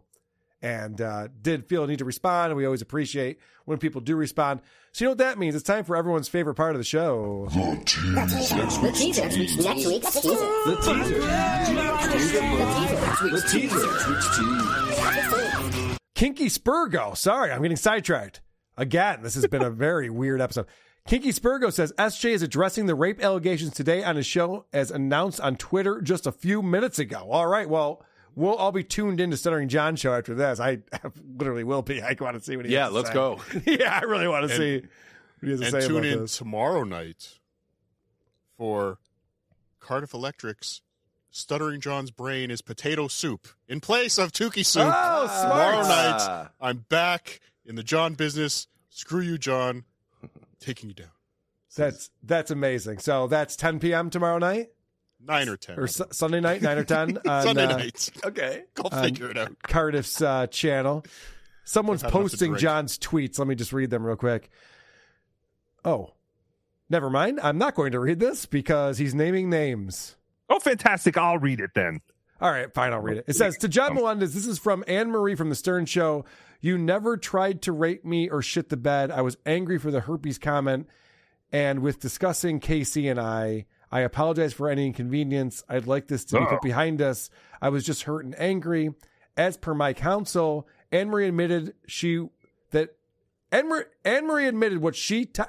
and 0.62 1.00
uh, 1.00 1.28
did 1.40 1.66
feel 1.66 1.84
a 1.84 1.86
need 1.86 2.00
to 2.00 2.04
respond. 2.04 2.50
And 2.50 2.56
we 2.56 2.66
always 2.66 2.82
appreciate 2.82 3.38
when 3.64 3.78
people 3.78 4.00
do 4.00 4.16
respond. 4.16 4.60
So, 4.92 5.04
you 5.04 5.06
know 5.06 5.10
what 5.12 5.18
that 5.18 5.38
means? 5.38 5.54
It's 5.54 5.64
time 5.64 5.84
for 5.84 5.96
everyone's 5.96 6.28
favorite 6.28 6.56
part 6.56 6.74
of 6.74 6.78
the 6.78 6.84
show. 6.84 7.48
The 7.50 7.82
teaser. 7.86 8.56
Next 8.56 8.82
week's 8.82 9.18
next 9.18 9.36
week's 9.38 9.56
teaser. 9.56 10.28
The 10.66 10.76
teaser. 10.82 11.20
The 13.30 13.40
teaser. 13.48 14.89
Kinky 16.20 16.46
Spurgo. 16.50 17.16
Sorry, 17.16 17.50
I'm 17.50 17.62
getting 17.62 17.78
sidetracked. 17.78 18.42
Again, 18.76 19.22
this 19.22 19.34
has 19.36 19.46
been 19.46 19.62
a 19.62 19.70
very 19.86 20.10
weird 20.10 20.42
episode. 20.42 20.66
Kinky 21.08 21.30
Spurgo 21.32 21.72
says 21.72 21.94
SJ 21.96 22.32
is 22.32 22.42
addressing 22.42 22.84
the 22.84 22.94
rape 22.94 23.24
allegations 23.24 23.72
today 23.72 24.04
on 24.04 24.16
his 24.16 24.26
show 24.26 24.66
as 24.70 24.90
announced 24.90 25.40
on 25.40 25.56
Twitter 25.56 26.02
just 26.02 26.26
a 26.26 26.32
few 26.32 26.60
minutes 26.60 26.98
ago. 26.98 27.28
All 27.30 27.46
right, 27.46 27.66
well, 27.66 28.04
we'll 28.34 28.54
all 28.54 28.70
be 28.70 28.84
tuned 28.84 29.18
into 29.18 29.38
Stuttering 29.38 29.68
John 29.70 29.96
show 29.96 30.12
after 30.12 30.34
this. 30.34 30.60
I 30.60 30.80
literally 31.38 31.64
will 31.64 31.80
be. 31.80 32.02
I 32.02 32.14
want 32.20 32.36
to 32.36 32.42
see 32.44 32.54
what 32.54 32.66
he 32.66 32.72
Yeah, 32.74 32.82
has 32.82 32.90
to 32.90 32.94
let's 32.96 33.08
say. 33.08 33.14
go. 33.14 33.40
yeah, 33.64 33.98
I 33.98 34.04
really 34.04 34.28
want 34.28 34.46
to 34.46 34.52
And- 34.52 34.58
see 34.62 34.74
what 35.40 35.44
he 35.46 35.50
has 35.52 35.60
to 35.60 35.66
and 35.68 35.72
say 35.82 35.88
tune 35.88 35.96
about 36.00 36.06
in 36.12 36.20
this. 36.20 36.36
tomorrow 36.36 36.84
night 36.84 37.38
for 38.58 38.98
Cardiff 39.80 40.12
Electric's 40.12 40.82
Stuttering 41.30 41.80
John's 41.80 42.10
brain 42.10 42.50
is 42.50 42.60
potato 42.60 43.06
soup 43.08 43.46
in 43.68 43.80
place 43.80 44.18
of 44.18 44.32
Tookie 44.32 44.66
soup. 44.66 44.82
Oh, 44.84 45.26
smart. 45.26 45.42
Tomorrow 45.42 45.82
night, 45.82 46.16
Ah. 46.20 46.50
I'm 46.60 46.78
back 46.88 47.40
in 47.64 47.76
the 47.76 47.82
John 47.84 48.14
business. 48.14 48.66
Screw 48.90 49.20
you, 49.22 49.38
John. 49.38 49.84
Taking 50.58 50.88
you 50.90 50.94
down. 50.94 51.10
That's 51.76 52.10
that's 52.22 52.50
amazing. 52.50 52.98
So 52.98 53.28
that's 53.28 53.54
10 53.56 53.78
p.m. 53.78 54.10
tomorrow 54.10 54.38
night 54.38 54.70
Nine 55.24 55.48
or 55.48 55.56
ten. 55.56 55.78
or 55.78 55.86
su- 55.86 56.06
Sunday 56.10 56.40
night, 56.40 56.62
nine 56.62 56.78
or 56.78 56.84
10 56.84 57.18
on, 57.28 57.42
Sunday 57.42 57.64
uh, 57.64 57.76
night. 57.76 58.10
Okay. 58.24 58.64
Go 58.74 58.88
on 58.90 59.04
figure 59.04 59.30
it 59.30 59.38
out. 59.38 59.54
Cardiff's 59.62 60.20
uh, 60.20 60.46
channel. 60.48 61.04
Someone's 61.64 62.02
I've 62.02 62.10
had 62.12 62.18
enough 62.18 62.30
to 62.32 62.36
posting. 62.38 62.56
John's 62.56 62.98
tweets. 62.98 63.38
Let 63.38 63.46
me 63.46 63.54
just 63.54 63.72
read 63.72 63.90
them 63.90 64.04
real 64.04 64.16
quick. 64.16 64.50
Oh, 65.84 66.10
never 66.88 67.08
mind. 67.08 67.38
I'm 67.40 67.58
not 67.58 67.74
going 67.76 67.92
to 67.92 68.00
read 68.00 68.18
this 68.18 68.46
because 68.46 68.98
he's 68.98 69.14
naming 69.14 69.48
names. 69.48 70.16
Oh, 70.50 70.58
fantastic. 70.58 71.16
I'll 71.16 71.38
read 71.38 71.60
it 71.60 71.70
then. 71.74 72.00
All 72.40 72.50
right, 72.50 72.72
fine, 72.74 72.92
I'll 72.92 73.00
read 73.00 73.18
it. 73.18 73.24
It 73.28 73.34
says 73.36 73.56
to 73.58 73.68
John 73.68 73.94
Melendez, 73.94 74.34
this 74.34 74.46
is 74.46 74.58
from 74.58 74.82
Anne 74.88 75.10
Marie 75.10 75.34
from 75.34 75.48
the 75.50 75.54
Stern 75.54 75.84
Show. 75.86 76.24
You 76.60 76.76
never 76.78 77.16
tried 77.16 77.62
to 77.62 77.72
rape 77.72 78.04
me 78.04 78.28
or 78.30 78.40
shit 78.42 78.68
the 78.70 78.76
bed. 78.78 79.10
I 79.10 79.20
was 79.22 79.36
angry 79.46 79.78
for 79.78 79.90
the 79.90 80.00
herpes 80.00 80.38
comment. 80.38 80.88
And 81.52 81.80
with 81.80 82.00
discussing 82.00 82.58
Casey 82.60 83.08
and 83.08 83.20
I, 83.20 83.66
I 83.92 84.00
apologize 84.00 84.52
for 84.54 84.68
any 84.70 84.86
inconvenience. 84.86 85.62
I'd 85.68 85.86
like 85.86 86.06
this 86.08 86.24
to 86.26 86.38
be 86.38 86.44
put 86.46 86.54
Oh. 86.54 86.60
behind 86.62 87.02
us. 87.02 87.28
I 87.60 87.68
was 87.68 87.84
just 87.84 88.04
hurt 88.04 88.24
and 88.24 88.38
angry. 88.40 88.90
As 89.36 89.56
per 89.56 89.74
my 89.74 89.92
counsel, 89.92 90.66
Anne 90.92 91.08
Marie 91.10 91.28
admitted 91.28 91.74
she 91.86 92.26
that 92.70 92.90
Anne 93.52 93.68
Marie, 93.68 93.84
Anne 94.04 94.26
Marie 94.26 94.46
admitted 94.48 94.78
what 94.78 94.94
she. 94.96 95.28
Uh, 95.38 95.44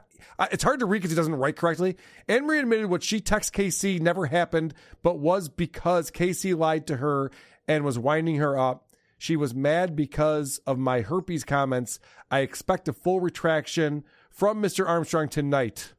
it's 0.52 0.64
hard 0.64 0.80
to 0.80 0.86
read 0.86 1.00
because 1.00 1.12
he 1.12 1.16
doesn't 1.16 1.36
write 1.36 1.56
correctly. 1.56 1.98
Anne 2.28 2.46
Marie 2.46 2.60
admitted 2.60 2.88
what 2.88 3.04
she 3.04 3.20
texted 3.20 3.52
KC 3.52 4.00
never 4.00 4.28
happened, 4.28 4.74
but 5.04 5.20
was 5.20 5.50
because 5.50 6.12
KC 6.12 6.58
lied 6.58 6.88
to 6.88 6.98
her 6.98 7.32
and 7.68 7.84
was 7.84 8.00
winding 8.00 8.38
her 8.38 8.58
up. 8.58 8.88
She 9.18 9.36
was 9.36 9.54
mad 9.54 9.96
because 9.96 10.60
of 10.66 10.80
my 10.80 11.02
herpes 11.02 11.44
comments. 11.44 12.00
I 12.32 12.40
expect 12.40 12.88
a 12.88 12.94
full 12.94 13.20
retraction 13.20 14.04
from 14.32 14.62
Mr. 14.62 14.88
Armstrong 14.88 15.30
tonight. 15.30 15.94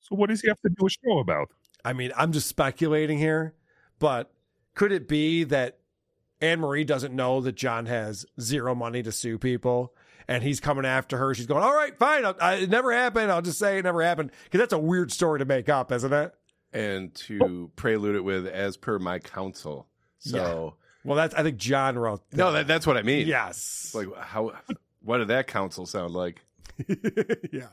So, 0.00 0.14
what 0.14 0.28
does 0.28 0.42
he 0.42 0.48
have 0.48 0.60
to 0.60 0.68
do 0.68 0.86
a 0.86 0.90
show 0.90 1.18
about? 1.18 1.48
I 1.84 1.92
mean, 1.92 2.12
I'm 2.16 2.30
just 2.30 2.46
speculating 2.46 3.18
here, 3.18 3.54
but 3.98 4.30
could 4.74 4.92
it 4.92 5.08
be 5.08 5.42
that 5.44 5.78
Anne 6.40 6.60
Marie 6.60 6.84
doesn't 6.84 7.14
know 7.14 7.40
that 7.40 7.56
John 7.56 7.86
has 7.86 8.26
zero 8.40 8.74
money 8.74 9.02
to 9.02 9.10
sue 9.10 9.38
people 9.38 9.95
and 10.28 10.42
he's 10.42 10.60
coming 10.60 10.84
after 10.84 11.16
her? 11.18 11.34
She's 11.34 11.46
going, 11.46 11.62
All 11.62 11.74
right, 11.74 11.96
fine. 11.98 12.24
I'll, 12.24 12.36
I, 12.40 12.54
it 12.56 12.70
never 12.70 12.92
happened. 12.92 13.30
I'll 13.30 13.42
just 13.42 13.58
say 13.58 13.78
it 13.78 13.84
never 13.84 14.02
happened. 14.02 14.30
Because 14.44 14.60
that's 14.60 14.72
a 14.72 14.78
weird 14.78 15.12
story 15.12 15.38
to 15.40 15.44
make 15.44 15.68
up, 15.68 15.92
isn't 15.92 16.12
it? 16.12 16.34
and 16.72 17.14
to 17.14 17.70
prelude 17.76 18.16
it 18.16 18.20
with 18.24 18.46
"as 18.46 18.76
per 18.76 18.98
my 18.98 19.18
counsel." 19.18 19.86
So, 20.18 20.74
well, 21.04 21.16
that's 21.16 21.34
I 21.34 21.42
think 21.42 21.56
John 21.56 21.96
wrote. 21.98 22.22
no, 22.32 22.52
that, 22.52 22.66
that's 22.66 22.86
what 22.86 22.96
I 22.96 23.02
mean. 23.02 23.26
Yes. 23.26 23.92
like 23.94 24.08
how? 24.16 24.52
What 25.02 25.18
did 25.18 25.28
that 25.28 25.46
counsel 25.46 25.86
sound 25.86 26.12
like? 26.12 26.44
yeah. 27.52 27.68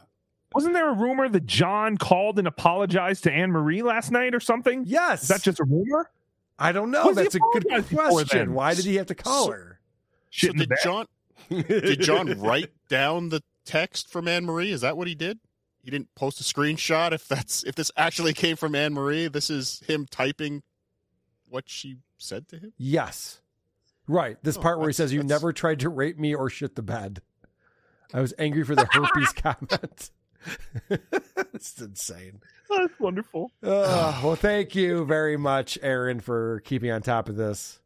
Wasn't 0.54 0.74
there 0.74 0.88
a 0.90 0.94
rumor 0.94 1.28
that 1.28 1.48
John 1.48 1.98
called 1.98 2.38
and 2.38 2.48
apologized 2.48 3.24
to 3.24 3.32
Anne 3.32 3.52
Marie 3.52 3.82
last 3.82 4.12
night 4.12 4.36
or 4.36 4.40
something? 4.40 4.84
Yes. 4.86 5.24
Is 5.24 5.28
that 5.30 5.42
just 5.42 5.60
a 5.60 5.64
rumor? 5.64 6.12
I 6.60 6.72
don't 6.72 6.92
know. 6.92 7.08
Was 7.08 7.16
That's 7.16 7.34
a 7.36 7.40
good 7.54 7.88
question. 7.90 8.54
Why 8.54 8.76
did 8.76 8.86
he 8.86 8.96
have 8.98 9.08
to 9.08 9.16
call 9.16 9.46
So- 9.48 9.52
her? 9.52 9.80
Shit 10.30 10.50
So 10.50 10.52
in 10.54 10.58
the 10.60 10.66
did? 10.68 10.78
John 10.84 11.06
did 11.68 12.02
John 12.02 12.40
write 12.40 12.72
down 12.90 13.30
the 13.30 13.42
text 13.66 14.10
from 14.10 14.28
Anne 14.28 14.46
Marie? 14.46 14.72
Is 14.72 14.82
that 14.82 14.98
what 14.98 15.08
he 15.08 15.16
did? 15.16 15.40
He 15.84 15.92
didn't 15.92 16.10
post 16.16 16.40
a 16.40 16.44
screenshot. 16.44 17.12
If 17.12 17.28
that's 17.28 17.64
if 17.64 17.76
this 17.76 17.92
actually 17.98 18.34
came 18.34 18.56
from 18.56 18.74
Anne 18.76 18.94
Marie, 18.94 19.28
this 19.28 19.50
is 19.50 19.82
him 19.88 20.06
typing 20.10 20.64
what 21.50 21.66
she 21.68 21.98
said 22.18 22.48
to 22.50 22.58
him. 22.58 22.74
Yes. 22.78 23.42
Right. 24.08 24.38
This 24.44 24.58
Oh, 24.58 24.62
part 24.62 24.80
where 24.80 24.88
he 24.90 24.94
says, 24.94 25.12
You 25.14 25.20
that's- 25.20 25.30
never 25.42 25.54
tried 25.54 25.80
to 25.82 25.90
rape 25.90 26.18
me 26.18 26.34
or 26.34 26.50
shit 26.50 26.76
the 26.76 26.82
bed. 26.82 27.22
I 28.14 28.22
was 28.22 28.34
angry 28.38 28.64
for 28.64 28.76
the 28.76 28.86
herpes 28.92 29.34
comment. 29.34 30.12
it's 31.54 31.80
insane. 31.82 32.42
That's 32.70 33.00
wonderful. 33.00 33.52
Uh, 33.64 34.20
well, 34.24 34.36
thank 34.36 34.76
you 34.76 35.06
very 35.06 35.38
much, 35.38 35.78
Aaron, 35.82 36.20
for 36.20 36.62
keeping 36.66 36.92
on 36.92 37.02
top 37.02 37.30
of 37.30 37.36
this. 37.36 37.80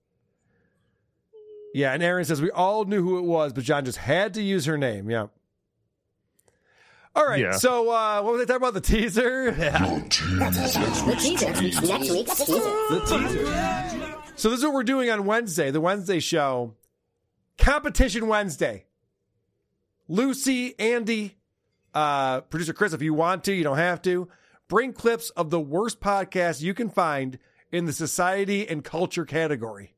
Yeah, 1.77 1.93
and 1.93 2.01
Aaron 2.01 2.25
says 2.25 2.41
we 2.41 2.49
all 2.49 2.85
knew 2.85 3.03
who 3.03 3.19
it 3.19 3.25
was, 3.25 3.53
but 3.53 3.63
John 3.63 3.85
just 3.85 3.99
had 3.99 4.33
to 4.33 4.41
use 4.41 4.65
her 4.65 4.79
name. 4.79 5.11
Yeah. 5.11 5.27
All 7.15 7.23
right. 7.23 7.39
Yeah. 7.39 7.51
So, 7.51 7.91
uh, 7.91 8.23
what 8.23 8.33
was 8.33 8.41
I 8.41 8.45
talking 8.45 8.63
about? 8.63 8.73
The 8.73 8.81
teaser? 8.81 9.51
Yeah. 9.59 9.77
The 9.77 10.09
teaser. 10.09 10.79
Next 10.79 11.05
week's 12.11 12.35
teaser. 12.35 12.61
The 12.89 13.03
teaser. 13.07 14.15
So 14.35 14.49
this 14.49 14.57
is 14.57 14.65
what 14.65 14.73
we're 14.73 14.83
doing 14.83 15.11
on 15.11 15.25
Wednesday, 15.25 15.69
the 15.69 15.79
Wednesday 15.79 16.19
show. 16.19 16.73
Competition 17.59 18.27
Wednesday. 18.27 18.85
Lucy, 20.07 20.79
Andy, 20.79 21.37
uh, 21.93 22.41
producer 22.41 22.73
Chris, 22.73 22.93
if 22.93 23.03
you 23.03 23.13
want 23.13 23.43
to, 23.43 23.53
you 23.53 23.63
don't 23.63 23.77
have 23.77 24.01
to. 24.01 24.29
Bring 24.67 24.93
clips 24.93 25.29
of 25.31 25.51
the 25.51 25.59
worst 25.59 25.99
podcasts 25.99 26.59
you 26.59 26.73
can 26.73 26.89
find 26.89 27.37
in 27.71 27.85
the 27.85 27.93
society 27.93 28.67
and 28.67 28.83
culture 28.83 29.25
category, 29.25 29.93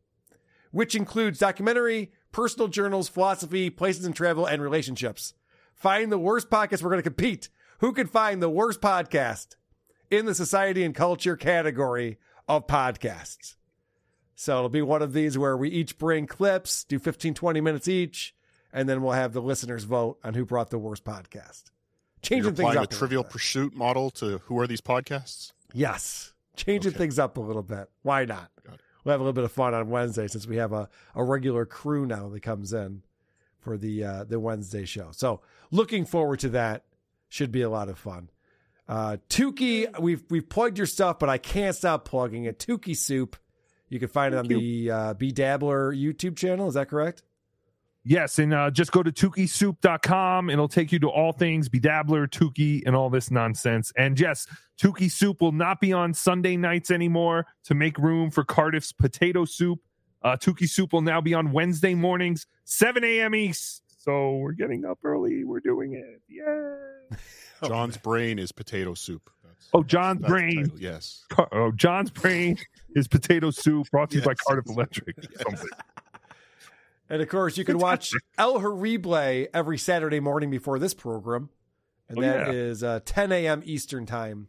which 0.72 0.96
includes 0.96 1.40
documentary, 1.40 2.12
personal 2.32 2.68
journals, 2.68 3.10
philosophy, 3.10 3.70
places 3.70 4.06
and 4.06 4.16
travel, 4.16 4.46
and 4.46 4.62
relationships. 4.62 5.34
Find 5.74 6.12
the 6.12 6.20
worst 6.20 6.50
podcast. 6.50 6.84
We're 6.84 6.90
going 6.90 7.04
to 7.04 7.10
compete. 7.10 7.50
Who 7.80 7.94
can 7.94 8.08
find 8.08 8.42
the 8.42 8.50
worst 8.50 8.82
podcast 8.82 9.56
in 10.12 10.26
the 10.26 10.36
society 10.36 10.84
and 10.84 10.94
culture 10.94 11.36
category 11.38 12.18
of 12.48 12.68
podcasts? 12.68 13.56
So 14.36 14.58
it'll 14.58 14.70
be 14.70 14.82
one 14.82 15.02
of 15.02 15.14
these 15.14 15.38
where 15.38 15.58
we 15.58 15.70
each 15.70 15.98
bring 15.98 16.28
clips, 16.28 16.84
do 16.84 17.00
15, 17.00 17.34
20 17.34 17.62
minutes 17.62 17.88
each, 17.88 18.34
and 18.72 18.88
then 18.88 19.02
we'll 19.02 19.14
have 19.14 19.34
the 19.34 19.42
listeners 19.42 19.84
vote 19.84 20.20
on 20.24 20.34
who 20.34 20.46
brought 20.46 20.70
the 20.70 20.78
worst 20.78 21.04
podcast. 21.04 21.64
Changing 22.22 22.56
things 22.56 22.76
up. 22.76 22.90
the 22.90 22.96
a 22.96 23.00
Trivial 23.00 23.24
bit. 23.24 23.32
Pursuit 23.32 23.76
model 23.76 24.10
to 24.12 24.40
who 24.46 24.60
are 24.60 24.68
these 24.68 24.82
podcasts? 24.82 25.54
Yes. 25.74 26.34
Changing 26.56 26.92
things 26.92 27.18
up 27.18 27.38
a 27.38 27.42
little 27.42 27.64
bit. 27.64 27.90
Why 28.02 28.26
not? 28.26 28.52
We'll 29.04 29.14
have 29.14 29.22
a 29.22 29.24
little 29.24 29.34
bit 29.34 29.44
of 29.44 29.52
fun 29.52 29.74
on 29.74 29.90
Wednesday 29.90 30.28
since 30.28 30.48
we 30.48 30.58
have 30.58 30.74
a, 30.74 30.90
a 31.16 31.24
regular 31.24 31.66
crew 31.66 32.06
now 32.06 32.30
that 32.30 32.42
comes 32.42 32.74
in 32.74 33.04
for 33.60 33.78
the 33.78 34.04
uh, 34.04 34.24
the 34.24 34.40
Wednesday 34.40 34.86
show. 34.86 35.10
So 35.12 35.42
looking 35.72 36.06
forward 36.06 36.40
to 36.42 36.50
that. 36.50 36.84
Should 37.32 37.52
be 37.52 37.62
a 37.62 37.70
lot 37.70 37.90
of 37.90 38.00
fun. 38.00 38.30
Uh 38.88 39.18
Tookie, 39.30 40.00
we've 40.00 40.24
we've 40.32 40.50
plugged 40.50 40.78
your 40.80 40.88
stuff, 40.88 41.20
but 41.20 41.30
I 41.30 41.38
can't 41.38 41.76
stop 41.76 42.06
plugging 42.06 42.46
it. 42.46 42.58
Tookie 42.58 42.98
Soup. 42.98 43.36
You 43.88 44.00
can 44.00 44.08
find 44.10 44.34
it 44.34 44.38
on 44.38 44.48
the 44.48 44.92
uh, 44.92 45.14
B 45.16 45.32
Dabbler 45.32 45.94
YouTube 45.94 46.38
channel. 46.38 46.68
Is 46.68 46.74
that 46.74 46.90
correct? 46.90 47.24
Yes, 48.06 48.40
and 48.40 48.54
uh, 48.54 48.72
just 48.72 48.92
go 48.92 49.04
to 49.04 49.12
tookiesoup.com. 49.12 50.50
It'll 50.50 50.68
take 50.68 50.92
you 50.92 51.00
to 51.00 51.10
all 51.10 51.34
things 51.34 51.70
Bedabbler, 51.70 52.28
Tookie, 52.28 52.82
and 52.86 52.96
all 52.96 53.10
this 53.10 53.30
nonsense. 53.30 53.92
And 53.98 54.20
yes, 54.20 54.48
Tookie 54.82 55.12
Soup 55.12 55.40
will 55.42 55.52
not 55.52 55.82
be 55.82 55.92
on 55.94 56.14
Sunday 56.14 56.56
nights 56.58 56.92
anymore 56.92 57.46
to 57.66 57.76
make 57.76 57.98
room 57.98 58.32
for 58.32 58.44
Cardiff's 58.44 58.92
potato 58.94 59.46
soup. 59.46 59.80
Uh, 60.24 60.36
Tookie 60.38 60.68
Soup 60.70 60.92
will 60.92 61.02
now 61.02 61.22
be 61.22 61.34
on 61.34 61.52
Wednesday 61.52 61.94
mornings, 61.94 62.48
7 62.66 63.04
a.m. 63.04 63.36
East. 63.36 63.84
So 63.98 64.38
we're 64.38 64.54
getting 64.54 64.86
up 64.86 65.00
early. 65.04 65.44
We're 65.44 65.60
doing 65.60 65.94
it. 65.94 66.22
Yeah. 66.30 67.18
John's 67.68 67.98
brain 67.98 68.40
is 68.40 68.52
potato 68.52 68.94
soup. 68.94 69.30
Oh, 69.74 69.84
John's 69.84 70.22
That's 70.22 70.32
brain. 70.32 70.64
title, 70.64 70.80
Yes. 70.80 71.26
Car- 71.30 71.50
oh, 71.52 71.72
John's 71.72 72.10
brain 72.10 72.58
is 72.96 73.08
potato 73.08 73.52
soup 73.52 73.88
brought 73.92 74.10
to 74.12 74.18
you 74.18 74.24
by 74.24 74.34
Cardiff 74.34 74.66
Electric. 74.68 75.18
or 75.18 75.24
Something. 75.44 75.70
And 77.10 77.22
of 77.22 77.30
course, 77.30 77.58
you 77.58 77.66
can 77.66 77.78
watch 77.80 78.12
El 78.38 78.60
Horrible 78.60 79.48
every 79.54 79.78
Saturday 79.78 80.20
morning 80.20 80.50
before 80.52 80.78
this 80.80 80.94
program. 80.94 81.50
And 82.08 82.18
Oh, 82.18 82.22
that 82.22 82.48
yeah. 82.48 82.54
is 82.54 82.84
uh, 82.84 83.00
10 83.06 83.32
a.m. 83.32 83.62
Eastern 83.66 84.06
time 84.06 84.48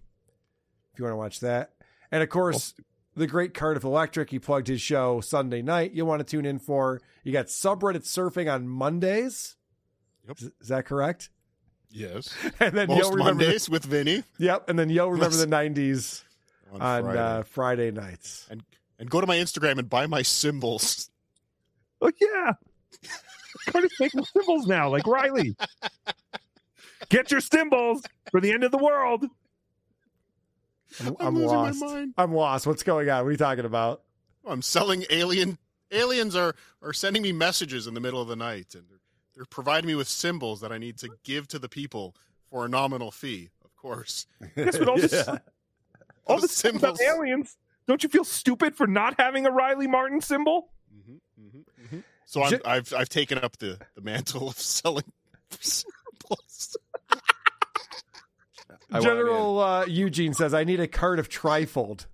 if 0.93 0.99
you 0.99 1.05
want 1.05 1.13
to 1.13 1.17
watch 1.17 1.41
that. 1.41 1.73
And 2.11 2.23
of 2.23 2.29
course, 2.29 2.75
the 3.15 3.27
great 3.27 3.55
Cardiff 3.55 3.85
Electric, 3.85 4.31
he 4.31 4.39
plugged 4.39 4.67
his 4.69 4.81
show 4.81 5.21
Sunday 5.21 5.63
night. 5.63 5.93
You'll 5.93 6.07
want 6.07 6.21
to 6.21 6.25
tune 6.25 6.45
in 6.47 6.59
for. 6.59 7.01
You 7.25 7.33
got 7.33 7.47
subreddit 7.47 8.05
surfing 8.05 8.53
on 8.53 8.67
Mondays. 8.69 9.57
Yep. 10.29 10.39
Is, 10.39 10.51
is 10.61 10.69
that 10.69 10.87
correct? 10.87 11.31
Yes. 11.91 12.35
And 12.61 12.75
then 12.77 12.89
Most 12.89 12.99
you'll 12.99 13.11
remember 13.13 13.43
Mondays 13.45 13.69
with 13.69 13.85
Vinny. 13.85 14.23
Yep. 14.39 14.69
And 14.69 14.79
then 14.79 14.89
you'll 14.91 15.11
remember 15.13 15.37
Listen. 15.37 15.51
the 15.51 15.57
90s 15.57 16.23
on, 16.73 16.81
On 16.83 17.03
Friday. 17.03 17.19
Uh, 17.21 17.43
Friday 17.43 17.91
nights. 17.91 18.47
And 18.51 18.63
and 18.99 19.09
go 19.11 19.21
to 19.21 19.27
my 19.27 19.37
Instagram 19.37 19.79
and 19.79 19.89
buy 19.91 20.07
my 20.07 20.23
symbols. 20.23 21.10
Oh, 22.01 22.11
yeah. 22.21 22.53
Cardiff's 23.69 24.01
making 24.01 24.25
symbols 24.25 24.67
now, 24.67 24.89
like 24.89 25.07
Riley. 25.07 25.55
Get 27.09 27.31
your 27.31 27.41
symbols 27.41 28.03
for 28.31 28.41
the 28.41 28.53
end 28.53 28.65
of 28.65 28.71
the 28.71 28.79
world. 28.79 29.25
I'm, 31.01 31.17
I'm 31.21 31.27
I'm 31.27 31.35
losing 31.37 31.57
my 31.57 31.63
lost. 31.71 31.81
mind. 31.81 32.15
I'm 32.17 32.33
lost. 32.35 32.67
What's 32.67 32.83
going 32.83 33.09
on? 33.11 33.23
What 33.23 33.29
are 33.29 33.33
you 33.33 33.37
talking 33.37 33.65
about? 33.65 34.03
I'm 34.47 34.63
selling 34.63 35.05
alien 35.11 35.59
aliens 35.93 36.35
are 36.37 36.55
are 36.83 36.93
sending 36.93 37.23
me 37.23 37.33
messages 37.33 37.87
in 37.87 37.95
the 37.95 38.01
middle 38.01 38.21
of 38.21 38.29
the 38.29 38.37
night 38.37 38.75
and 38.75 38.85
they're, 38.89 38.99
they're 39.37 39.45
providing 39.45 39.89
me 39.89 39.95
with 39.95 40.09
symbols 40.09 40.61
that 40.61 40.73
I 40.73 40.79
need 40.79 40.99
to 40.99 41.11
give 41.25 41.47
to 41.49 41.59
the 41.59 41.69
people 41.69 42.15
for 42.51 42.65
a 42.65 42.69
nominal 42.69 43.11
fee, 43.11 43.51
of 43.65 43.75
course. 43.77 44.27
Yes, 44.57 44.79
but 44.79 44.89
all 44.89 44.97
this, 44.99 45.29
all 46.27 46.37
the 46.37 46.43
this 46.43 46.53
symbols 46.53 46.83
about 46.83 46.99
symbols. 46.99 47.01
aliens. 47.01 47.57
Don't 47.87 48.03
you 48.03 48.09
feel 48.09 48.25
stupid 48.25 48.77
for 48.77 48.87
not 48.87 49.15
having 49.19 49.47
a 49.47 49.51
Riley 49.51 49.87
Martin 49.87 50.21
symbol? 50.21 50.71
Mm-hmm. 50.95 51.17
So 52.27 52.43
I'm, 52.43 52.61
I've 52.65 52.95
I've 52.95 53.09
taken 53.09 53.39
up 53.39 53.59
the, 53.59 53.79
the 53.97 54.03
mantle 54.03 54.49
of 54.49 54.59
selling 54.59 55.05
symbols. 55.61 56.77
I 58.93 58.95
want 58.95 59.05
General 59.05 59.61
uh, 59.61 59.85
Eugene 59.87 60.35
says, 60.35 60.53
I 60.53 60.65
need 60.65 60.81
a 60.81 60.89
card 60.89 61.19
of 61.19 61.29
trifold. 61.29 62.07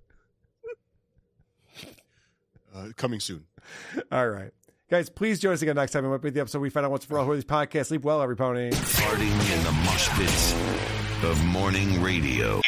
Uh, 2.75 2.89
coming 2.95 3.19
soon. 3.19 3.45
All 4.11 4.29
right. 4.29 4.51
Guys, 4.89 5.09
please 5.09 5.39
join 5.39 5.53
us 5.53 5.61
again 5.61 5.75
next 5.75 5.91
time. 5.91 6.03
We 6.03 6.09
might 6.09 6.21
be 6.21 6.29
the 6.29 6.39
episode 6.39 6.59
we 6.59 6.69
find 6.69 6.85
out 6.85 6.91
what's 6.91 7.05
for 7.05 7.19
all 7.19 7.25
who 7.25 7.31
are 7.31 7.35
these 7.35 7.43
podcasts. 7.43 7.87
Sleep 7.87 8.03
well, 8.03 8.21
every 8.21 8.35
pony. 8.35 8.69
Farting 8.71 9.57
in 9.57 9.63
the 9.63 9.71
mosh 9.71 10.07
pits 10.09 10.53
of 11.23 11.43
morning 11.45 12.01
radio. 12.01 12.61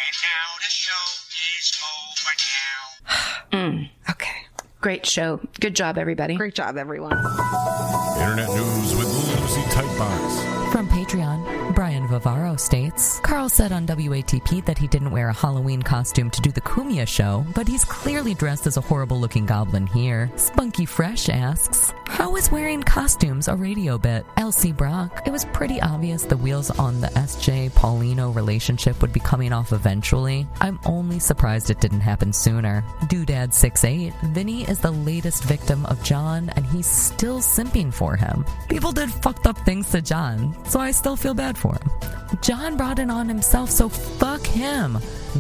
Great 4.82 5.06
show. 5.06 5.42
Good 5.60 5.76
job, 5.76 5.98
everybody. 5.98 6.36
Great 6.36 6.56
job, 6.56 6.78
everyone. 6.78 7.12
Internet 7.12 8.48
news 8.50 8.96
with 8.96 9.08
Lucy 9.08 9.62
Tightbox. 9.72 10.72
From 10.72 10.88
Patreon, 10.88 11.76
Brian 11.76 11.99
Vivaro 12.10 12.60
states 12.60 13.20
Carl 13.20 13.50
said 13.50 13.72
on 13.72 13.86
WATP 13.86 14.66
that 14.66 14.80
he 14.80 14.88
didn't 14.88 15.12
wear 15.12 15.30
a 15.30 15.34
Halloween 15.34 15.82
costume 15.84 16.32
to 16.32 16.42
do 16.42 16.52
the 16.52 16.62
Cumia 16.62 17.08
show, 17.08 17.46
but 17.54 17.68
he's 17.68 17.86
clearly 17.86 18.34
dressed 18.34 18.66
as 18.66 18.78
a 18.78 18.82
horrible 18.82 19.20
looking 19.20 19.46
goblin 19.46 19.86
here. 19.86 20.32
Spunky 20.36 20.86
Fresh 20.86 21.30
asks, 21.30 21.94
How 22.08 22.36
is 22.36 22.52
wearing 22.52 22.82
costumes 22.82 23.48
a 23.48 23.56
radio 23.56 24.00
bit? 24.00 24.26
Elsie 24.38 24.72
Brock, 24.72 25.22
it 25.28 25.32
was 25.32 25.46
pretty 25.46 25.80
obvious 25.82 26.24
the 26.24 26.38
wheels 26.38 26.72
on 26.72 27.00
the 27.00 27.08
SJ 27.10 27.70
Paulino 27.72 28.36
relationship 28.36 29.00
would 29.02 29.14
be 29.14 29.20
coming 29.20 29.54
off 29.54 29.72
eventually. 29.72 30.48
I'm 30.62 30.80
only 30.86 31.20
surprised 31.20 31.70
it 31.70 31.80
didn't 31.80 32.02
happen 32.02 32.34
sooner. 32.34 32.84
Doodad68, 33.04 34.34
Vinny 34.34 34.64
is 34.64 34.80
the 34.80 34.92
latest 34.92 35.44
victim 35.44 35.86
of 35.86 36.04
John, 36.04 36.50
and 36.56 36.66
he's 36.66 36.88
still 36.88 37.40
simping 37.40 37.94
for 37.94 38.16
him. 38.16 38.44
People 38.68 38.92
did 38.92 39.12
fucked 39.12 39.46
up 39.46 39.58
things 39.60 39.92
to 39.92 40.02
John, 40.02 40.58
so 40.66 40.80
I 40.80 40.90
still 40.90 41.16
feel 41.16 41.36
bad 41.36 41.56
for 41.56 41.74
him. 41.76 41.99
John 42.42 42.78
brought 42.78 43.00
it 43.00 43.10
on 43.10 43.28
himself, 43.28 43.70
so 43.70 43.90
fuck 43.90 44.46
him. 44.46 44.98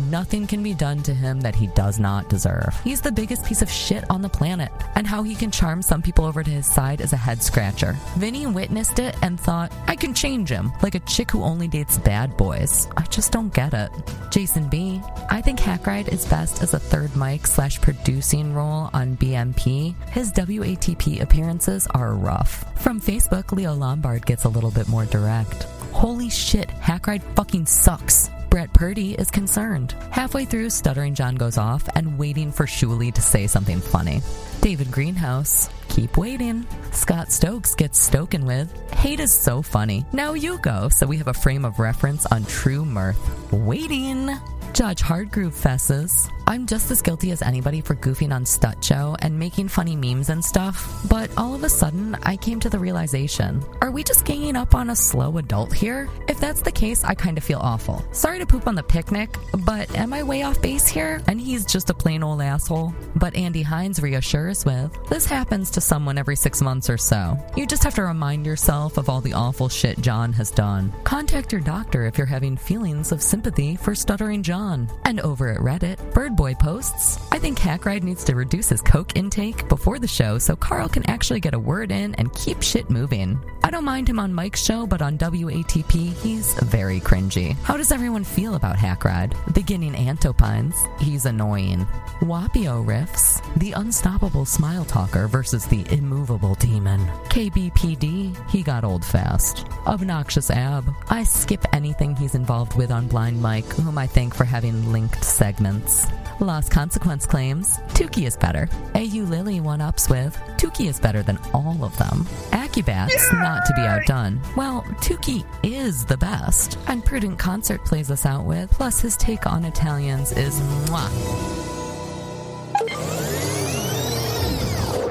nothing 0.09 0.47
can 0.47 0.61
be 0.61 0.73
done 0.73 1.01
to 1.03 1.13
him 1.13 1.41
that 1.41 1.55
he 1.55 1.67
does 1.67 1.99
not 1.99 2.29
deserve. 2.29 2.79
He's 2.83 3.01
the 3.01 3.11
biggest 3.11 3.45
piece 3.45 3.61
of 3.61 3.69
shit 3.69 4.03
on 4.09 4.21
the 4.21 4.29
planet, 4.29 4.71
and 4.95 5.05
how 5.07 5.23
he 5.23 5.35
can 5.35 5.51
charm 5.51 5.81
some 5.81 6.01
people 6.01 6.25
over 6.25 6.43
to 6.43 6.51
his 6.51 6.65
side 6.65 7.01
is 7.01 7.13
a 7.13 7.17
head 7.17 7.41
scratcher. 7.41 7.95
Vinny 8.17 8.45
witnessed 8.45 8.99
it 8.99 9.15
and 9.21 9.39
thought, 9.39 9.71
I 9.87 9.95
can 9.95 10.13
change 10.13 10.49
him, 10.49 10.71
like 10.81 10.95
a 10.95 10.99
chick 11.01 11.31
who 11.31 11.43
only 11.43 11.67
dates 11.67 11.97
bad 11.97 12.37
boys. 12.37 12.87
I 12.97 13.03
just 13.03 13.31
don't 13.31 13.53
get 13.53 13.73
it. 13.73 13.91
Jason 14.31 14.67
B. 14.69 15.01
I 15.29 15.41
think 15.41 15.59
Hackride 15.59 16.09
is 16.09 16.25
best 16.25 16.61
as 16.61 16.73
a 16.73 16.79
third 16.79 17.15
mic 17.15 17.47
slash 17.47 17.81
producing 17.81 18.53
role 18.53 18.89
on 18.93 19.17
BMP. 19.17 19.95
His 20.09 20.31
WATP 20.33 21.21
appearances 21.21 21.87
are 21.87 22.13
rough. 22.13 22.65
From 22.81 23.01
Facebook, 23.01 23.51
Leo 23.51 23.73
Lombard 23.73 24.25
gets 24.25 24.45
a 24.45 24.49
little 24.49 24.71
bit 24.71 24.87
more 24.87 25.05
direct. 25.05 25.65
Holy 25.91 26.29
shit, 26.29 26.69
Hackride 26.69 27.23
fucking 27.35 27.65
sucks. 27.65 28.29
Brett 28.49 28.73
Purdy 28.73 29.13
is 29.13 29.29
concerned. 29.29 29.91
Halfway 30.11 30.45
through, 30.45 30.71
Stuttering 30.71 31.13
John 31.13 31.35
goes 31.35 31.57
off 31.57 31.87
and 31.95 32.17
waiting 32.17 32.51
for 32.51 32.65
Shuli 32.65 33.13
to 33.13 33.21
say 33.21 33.45
something 33.45 33.79
funny. 33.79 34.21
David 34.61 34.91
Greenhouse, 34.91 35.69
keep 35.87 36.17
waiting. 36.17 36.65
Scott 36.91 37.31
Stokes 37.31 37.75
gets 37.75 37.99
stoken 37.99 38.45
with, 38.45 38.71
hate 38.91 39.19
is 39.19 39.31
so 39.31 39.61
funny. 39.61 40.03
Now 40.13 40.33
you 40.33 40.57
go, 40.59 40.89
so 40.89 41.05
we 41.05 41.17
have 41.17 41.27
a 41.27 41.33
frame 41.33 41.63
of 41.63 41.79
reference 41.79 42.25
on 42.25 42.45
true 42.45 42.85
mirth. 42.85 43.53
Waiting. 43.53 44.29
Judge 44.73 45.01
Hardgroove 45.01 45.53
fesses. 45.53 46.29
I'm 46.49 46.65
just 46.65 46.89
as 46.89 47.03
guilty 47.03 47.29
as 47.29 47.43
anybody 47.43 47.79
for 47.79 47.93
goofing 47.93 48.33
on 48.33 48.43
Stut 48.43 48.83
Show 48.83 49.15
and 49.19 49.37
making 49.37 49.67
funny 49.67 49.95
memes 49.95 50.29
and 50.29 50.43
stuff, 50.43 51.05
but 51.07 51.29
all 51.37 51.53
of 51.53 51.63
a 51.63 51.69
sudden 51.69 52.17
I 52.23 52.37
came 52.37 52.59
to 52.61 52.71
the 52.71 52.79
realization 52.79 53.63
are 53.81 53.91
we 53.91 54.03
just 54.03 54.25
ganging 54.25 54.55
up 54.55 54.73
on 54.73 54.89
a 54.89 54.95
slow 54.95 55.37
adult 55.37 55.71
here? 55.71 56.09
If 56.27 56.39
that's 56.39 56.61
the 56.61 56.71
case, 56.71 57.03
I 57.03 57.13
kind 57.13 57.37
of 57.37 57.43
feel 57.43 57.59
awful. 57.59 58.03
Sorry 58.11 58.39
to 58.39 58.47
poop 58.47 58.67
on 58.67 58.73
the 58.73 58.81
picnic, 58.81 59.35
but 59.65 59.95
am 59.95 60.11
I 60.11 60.23
way 60.23 60.41
off 60.41 60.59
base 60.59 60.87
here? 60.87 61.21
And 61.27 61.39
he's 61.39 61.65
just 61.65 61.91
a 61.91 61.93
plain 61.93 62.23
old 62.23 62.41
asshole. 62.41 62.95
But 63.15 63.35
Andy 63.35 63.61
Hines 63.61 64.01
reassures 64.01 64.65
with 64.65 64.91
this 65.07 65.25
happens 65.25 65.69
to 65.71 65.81
someone 65.81 66.17
every 66.17 66.35
six 66.35 66.61
months 66.61 66.89
or 66.89 66.97
so. 66.97 67.37
You 67.55 67.67
just 67.67 67.83
have 67.83 67.95
to 67.95 68.03
remind 68.03 68.45
yourself 68.45 68.97
of 68.97 69.07
all 69.07 69.21
the 69.21 69.33
awful 69.33 69.69
shit 69.69 70.01
John 70.01 70.33
has 70.33 70.49
done. 70.49 70.91
Contact 71.03 71.51
your 71.51 71.61
doctor 71.61 72.05
if 72.05 72.17
you're 72.17 72.27
having 72.27 72.57
feelings 72.57 73.11
of 73.11 73.21
sympathy 73.21 73.75
for 73.75 73.93
stuttering 73.93 74.41
John. 74.41 74.89
And 75.05 75.19
over 75.19 75.49
at 75.49 75.59
Reddit, 75.59 75.99
Birdboy 76.39 76.57
posts, 76.57 77.19
I 77.33 77.37
think 77.37 77.59
Hackride 77.59 78.03
needs 78.03 78.23
to 78.23 78.33
reduce 78.33 78.69
his 78.69 78.81
coke 78.81 79.17
intake 79.17 79.67
before 79.67 79.99
the 79.99 80.07
show 80.07 80.37
so 80.37 80.55
Carl 80.55 80.87
can 80.87 81.05
actually 81.09 81.41
get 81.41 81.53
a 81.53 81.59
word 81.59 81.91
in 81.91 82.15
and 82.15 82.33
keep 82.33 82.61
shit 82.61 82.89
moving. 82.89 83.37
I 83.61 83.71
don't 83.71 83.83
mind 83.83 84.07
him 84.07 84.19
on 84.19 84.33
Mike's 84.33 84.63
show, 84.63 84.87
but 84.87 85.01
on 85.01 85.17
WATP, 85.17 86.13
he's 86.13 86.53
very 86.61 87.01
cringy. 87.01 87.57
How 87.63 87.75
does 87.75 87.91
everyone 87.91 88.23
feel 88.23 88.55
about 88.55 88.77
Hackride? 88.77 89.35
Beginning 89.53 89.93
Antopines, 89.93 90.75
he's 91.01 91.25
annoying. 91.25 91.85
Wapio 92.21 92.85
riffs, 92.85 93.43
the 93.57 93.73
unstoppable 93.73 94.45
smile 94.45 94.85
talker 94.85 95.27
versus 95.27 95.65
the 95.65 95.85
immovable 95.91 96.55
demon. 96.55 97.05
KBPD, 97.27 98.49
he 98.49 98.63
got 98.63 98.85
old 98.85 99.03
fast. 99.03 99.65
Obnoxious 99.85 100.49
Ab, 100.49 100.85
I 101.09 101.25
skip 101.25 101.65
anything 101.73 102.15
he's 102.15 102.35
involved 102.35 102.77
with 102.77 102.91
on 102.91 103.09
Blind 103.09 103.41
Mike, 103.41 103.67
whom 103.73 103.97
I 103.97 104.07
thank 104.07 104.33
for 104.33 104.45
having 104.45 104.93
linked 104.93 105.23
segments. 105.23 106.07
Lost 106.39 106.71
Consequence 106.71 107.25
claims 107.25 107.77
Tookie 107.89 108.25
is 108.25 108.37
better. 108.37 108.69
AU 108.95 109.23
Lily 109.23 109.59
one 109.59 109.81
ups 109.81 110.07
with 110.09 110.37
Tookie 110.57 110.87
is 110.87 110.97
better 110.99 111.21
than 111.21 111.37
all 111.53 111.83
of 111.83 111.97
them. 111.97 112.25
Acubats 112.51 113.33
not 113.33 113.65
to 113.65 113.73
be 113.73 113.81
outdone. 113.81 114.39
Well, 114.55 114.83
Tookie 115.01 115.45
is 115.63 116.05
the 116.05 116.15
best. 116.17 116.77
And 116.87 117.03
Prudent 117.03 117.37
Concert 117.37 117.83
plays 117.83 118.09
us 118.09 118.25
out 118.25 118.45
with. 118.45 118.71
Plus, 118.71 119.01
his 119.01 119.17
take 119.17 119.45
on 119.47 119.65
Italians 119.65 120.31
is 120.31 120.61
mwah. 120.87 121.09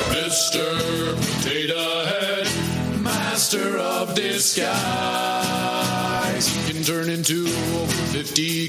Mr. 0.09 1.15
Potato 1.17 2.05
Head, 2.07 3.03
master 3.03 3.77
of 3.77 4.15
disguise. 4.15 4.69
Can 6.71 6.83
turn 6.83 7.11
into 7.11 7.47
over 7.75 7.93
50 8.13 8.69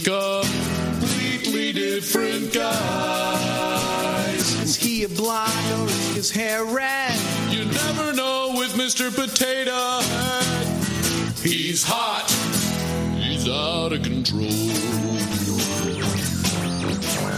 completely 1.50 1.82
different 1.82 2.54
guys. 2.54 4.54
Is 4.62 4.76
he 4.76 5.04
a 5.04 5.10
blonde 5.10 5.82
or 5.82 5.86
is 5.88 6.16
his 6.16 6.32
hair 6.32 6.64
red? 6.64 7.18
You 7.50 7.66
never 7.66 8.14
know 8.14 8.54
with 8.56 8.74
Mr. 8.74 9.14
Potato 9.14 10.00
Head. 10.02 10.68
He's 11.40 11.84
hot, 11.84 12.30
he's 13.20 13.48
out 13.50 13.94
of 13.94 14.04
control. 14.04 14.42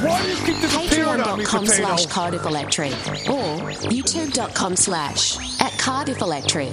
Why 0.04 0.22
do 0.24 0.30
you 0.30 0.36
keep 0.46 0.60
disappearing 0.62 1.22
on 1.22 1.40
me, 1.40 1.46
Patreon.com 1.46 1.66
potato? 1.66 1.84
slash 1.84 2.06
Cardiff 2.08 2.46
Electric 2.46 2.92
or 3.30 3.72
YouTube.com 3.92 4.76
slash 4.76 5.62
at 5.62 5.78
Cardiff 5.80 6.22
Electric. 6.22 6.70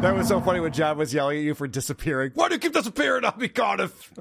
That 0.00 0.14
was 0.14 0.28
so 0.28 0.40
funny 0.40 0.60
when 0.60 0.72
John 0.72 0.96
was 0.98 1.12
yelling 1.12 1.38
at 1.38 1.44
you 1.44 1.54
for 1.54 1.66
disappearing. 1.66 2.30
Why 2.34 2.48
do 2.48 2.54
you 2.54 2.60
keep 2.60 2.72
disappearing 2.74 3.24
on 3.24 3.36
me, 3.38 3.48
Cardiff? 3.48 4.12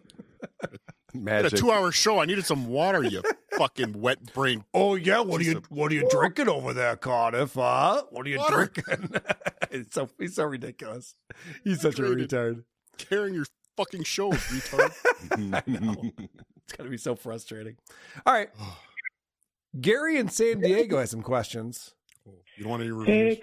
I 1.28 1.30
had 1.30 1.46
a 1.46 1.50
two-hour 1.50 1.92
show. 1.92 2.20
I 2.20 2.26
needed 2.26 2.46
some 2.46 2.68
water. 2.68 3.04
You 3.04 3.22
fucking 3.58 4.02
wet 4.02 4.34
brain. 4.34 4.66
Oh 4.74 4.96
yeah, 4.96 5.20
what 5.22 5.42
are 5.42 5.44
you 5.44 5.62
what 5.70 5.92
are 5.92 5.96
you 5.96 6.08
drinking 6.10 6.50
over 6.50 6.74
there, 6.74 6.96
Cardiff? 6.96 7.54
Huh? 7.54 8.04
What 8.10 8.26
are 8.26 8.30
you 8.30 8.40
Water. 8.40 8.72
drinking? 8.74 9.22
it's 9.72 9.94
so 9.94 10.10
he's 10.18 10.36
so 10.36 10.46
ridiculous. 10.46 11.16
He's 11.64 11.82
such 11.82 12.00
a 12.00 12.04
retard. 12.04 12.64
Carrying 12.98 13.36
your 13.36 13.46
fucking 13.78 14.04
show, 14.04 14.32
retard. 14.32 14.92
I 15.32 15.64
know. 15.68 15.96
It's 16.18 16.74
gonna 16.76 16.90
be 16.90 16.98
so 16.98 17.16
frustrating. 17.16 17.78
All 18.26 18.34
right. 18.34 18.50
Gary 19.82 20.18
in 20.18 20.30
San 20.30 20.60
Diego 20.62 21.00
has 21.00 21.10
some 21.12 21.24
questions. 21.24 21.96
Oh, 22.28 22.34
you 22.58 22.64
don't 22.64 22.72
want 22.72 22.84
any 22.84 22.92
reviews? 22.92 23.38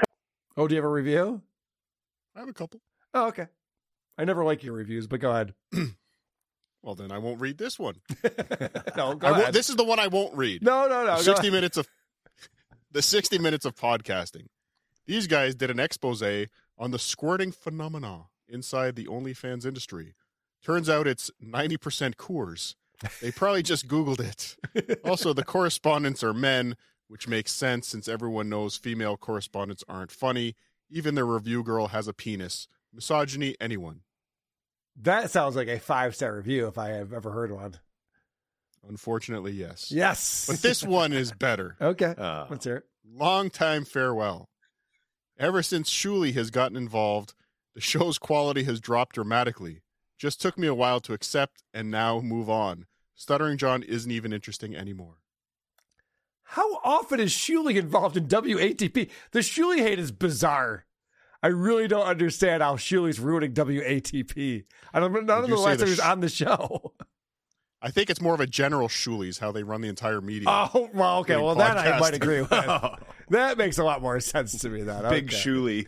Oh, 0.57 0.69
do 0.69 0.75
you 0.75 0.81
have 0.81 0.89
a 0.89 0.93
review? 0.93 1.43
I 2.37 2.41
have 2.41 2.49
a 2.49 2.53
couple. 2.53 2.81
Oh, 3.15 3.29
okay. 3.29 3.47
I 4.17 4.25
never 4.25 4.45
like 4.45 4.62
your 4.62 4.75
reviews, 4.75 5.07
but 5.07 5.20
go 5.20 5.31
ahead. 5.31 5.55
Well, 6.83 6.94
then 6.94 7.12
I 7.12 7.18
won't 7.18 7.41
read 7.41 7.59
this 7.59 7.78
one. 7.78 7.97
no, 8.97 9.15
go 9.15 9.26
I 9.26 9.39
ahead. 9.39 9.55
this 9.55 9.68
is 9.68 9.76
the 9.76 9.84
one 9.84 9.99
I 9.99 10.07
won't 10.07 10.34
read. 10.34 10.62
No, 10.62 10.89
no, 10.89 11.05
no. 11.05 11.18
Sixty 11.18 11.50
minutes 11.50 11.76
of 11.76 11.86
the 12.91 13.02
sixty 13.02 13.39
minutes 13.39 13.65
of 13.65 13.75
podcasting. 13.76 14.47
These 15.07 15.26
guys 15.26 15.55
did 15.55 15.70
an 15.70 15.78
expose 15.81 16.23
on 16.78 16.91
the 16.91 16.99
squirting 16.99 17.52
phenomena 17.52 18.26
inside 18.49 18.97
the 18.97 19.07
OnlyFans 19.07 19.67
industry. 19.67 20.15
Turns 20.65 20.89
out 20.89 21.07
it's 21.07 21.31
ninety 21.41 21.76
percent 21.76 22.17
Coors. 22.17 22.75
They 23.20 23.31
probably 23.31 23.62
just 23.62 23.89
Googled 23.89 24.20
it. 24.20 24.57
Also, 25.05 25.33
the 25.33 25.44
correspondents 25.44 26.23
are 26.23 26.34
men, 26.34 26.76
which 27.09 27.26
makes 27.26 27.50
sense 27.52 27.89
since 27.89 28.07
everyone 28.09 28.49
knows 28.49 28.76
female 28.76 29.17
correspondents 29.17 29.83
aren't 29.89 30.12
funny. 30.12 30.55
Even 30.91 31.15
the 31.15 31.25
review 31.25 31.62
girl 31.62 31.89
has 31.89 32.07
a 32.07 32.12
penis. 32.12 32.68
Misogyny, 32.92 33.57
anyone. 33.60 34.00
That 35.03 35.31
sounds 35.31 35.57
like 35.57 35.69
a 35.69 35.79
five 35.79 36.15
star 36.15 36.35
review 36.35 36.67
if 36.67 36.79
I 36.79 36.91
have 36.91 37.12
ever 37.12 37.31
heard 37.31 37.51
one. 37.53 37.75
Unfortunately, 38.89 39.53
yes. 39.53 39.91
Yes. 39.91 40.47
But 40.47 40.62
this 40.62 40.83
one 40.83 41.12
is 41.12 41.33
better. 41.33 41.77
Okay. 41.81 42.15
Uh, 42.17 42.47
Let's 42.49 42.65
hear 42.65 42.77
it. 42.77 42.85
Long 43.12 43.51
time 43.51 43.85
farewell. 43.85 44.49
Ever 45.39 45.62
since 45.62 45.91
Shuli 45.91 46.35
has 46.35 46.51
gotten 46.51 46.77
involved, 46.77 47.35
the 47.75 47.81
show's 47.81 48.19
quality 48.19 48.65
has 48.65 48.81
dropped 48.81 49.15
dramatically. 49.15 49.81
Just 50.19 50.41
took 50.41 50.59
me 50.59 50.67
a 50.67 50.75
while 50.75 51.01
to 51.01 51.15
accept 51.15 51.62
and 51.73 51.91
now 51.91 52.20
move 52.20 52.51
on. 52.51 52.87
Stuttering 53.15 53.57
John 53.59 53.83
isn't 53.83 54.11
even 54.11 54.33
interesting 54.33 54.77
anymore. 54.77 55.17
How 56.43 56.77
often 56.85 57.20
is 57.20 57.33
Shuli 57.33 57.77
involved 57.77 58.17
in 58.17 58.27
WATP? 58.27 59.09
The 59.31 59.39
Shuli 59.39 59.79
hate 59.79 59.99
is 59.99 60.11
bizarre. 60.12 60.85
I 61.43 61.49
really 61.49 61.89
don't 61.89 62.07
understand 62.07 62.62
how 62.62 62.77
Shuli's 62.77 63.19
ruining 63.19 63.55
WATP. 63.55 64.65
I 64.93 65.01
don't. 65.01 65.12
None 65.25 65.44
of 65.44 65.49
the 65.49 65.57
last 65.57 65.78
the 65.78 65.86
time 65.86 65.86
he 65.86 65.91
was 65.91 65.99
sh- 65.99 66.02
on 66.02 66.20
the 66.20 66.28
show. 66.28 66.93
I 67.83 67.91
think 67.91 68.10
it's 68.10 68.20
more 68.20 68.35
of 68.35 68.41
a 68.41 68.47
general 68.47 68.89
Shuli's 68.89 69.39
how 69.39 69.52
they 69.52 69.62
run 69.62 69.81
the 69.81 69.89
entire 69.89 70.20
media. 70.20 70.49
Oh 70.51 70.91
well, 70.93 71.19
okay. 71.20 71.36
Well, 71.36 71.55
that 71.55 71.78
I 71.78 71.99
might 71.99 72.15
agree 72.15 72.43
with. 72.43 72.51
that 73.31 73.57
makes 73.57 73.78
a 73.78 73.85
lot 73.85 74.02
more 74.02 74.20
sense 74.20 74.59
to 74.59 74.69
me. 74.69 74.83
That 74.83 75.09
Big 75.09 75.28
okay. 75.28 75.36
Shuli. 75.36 75.86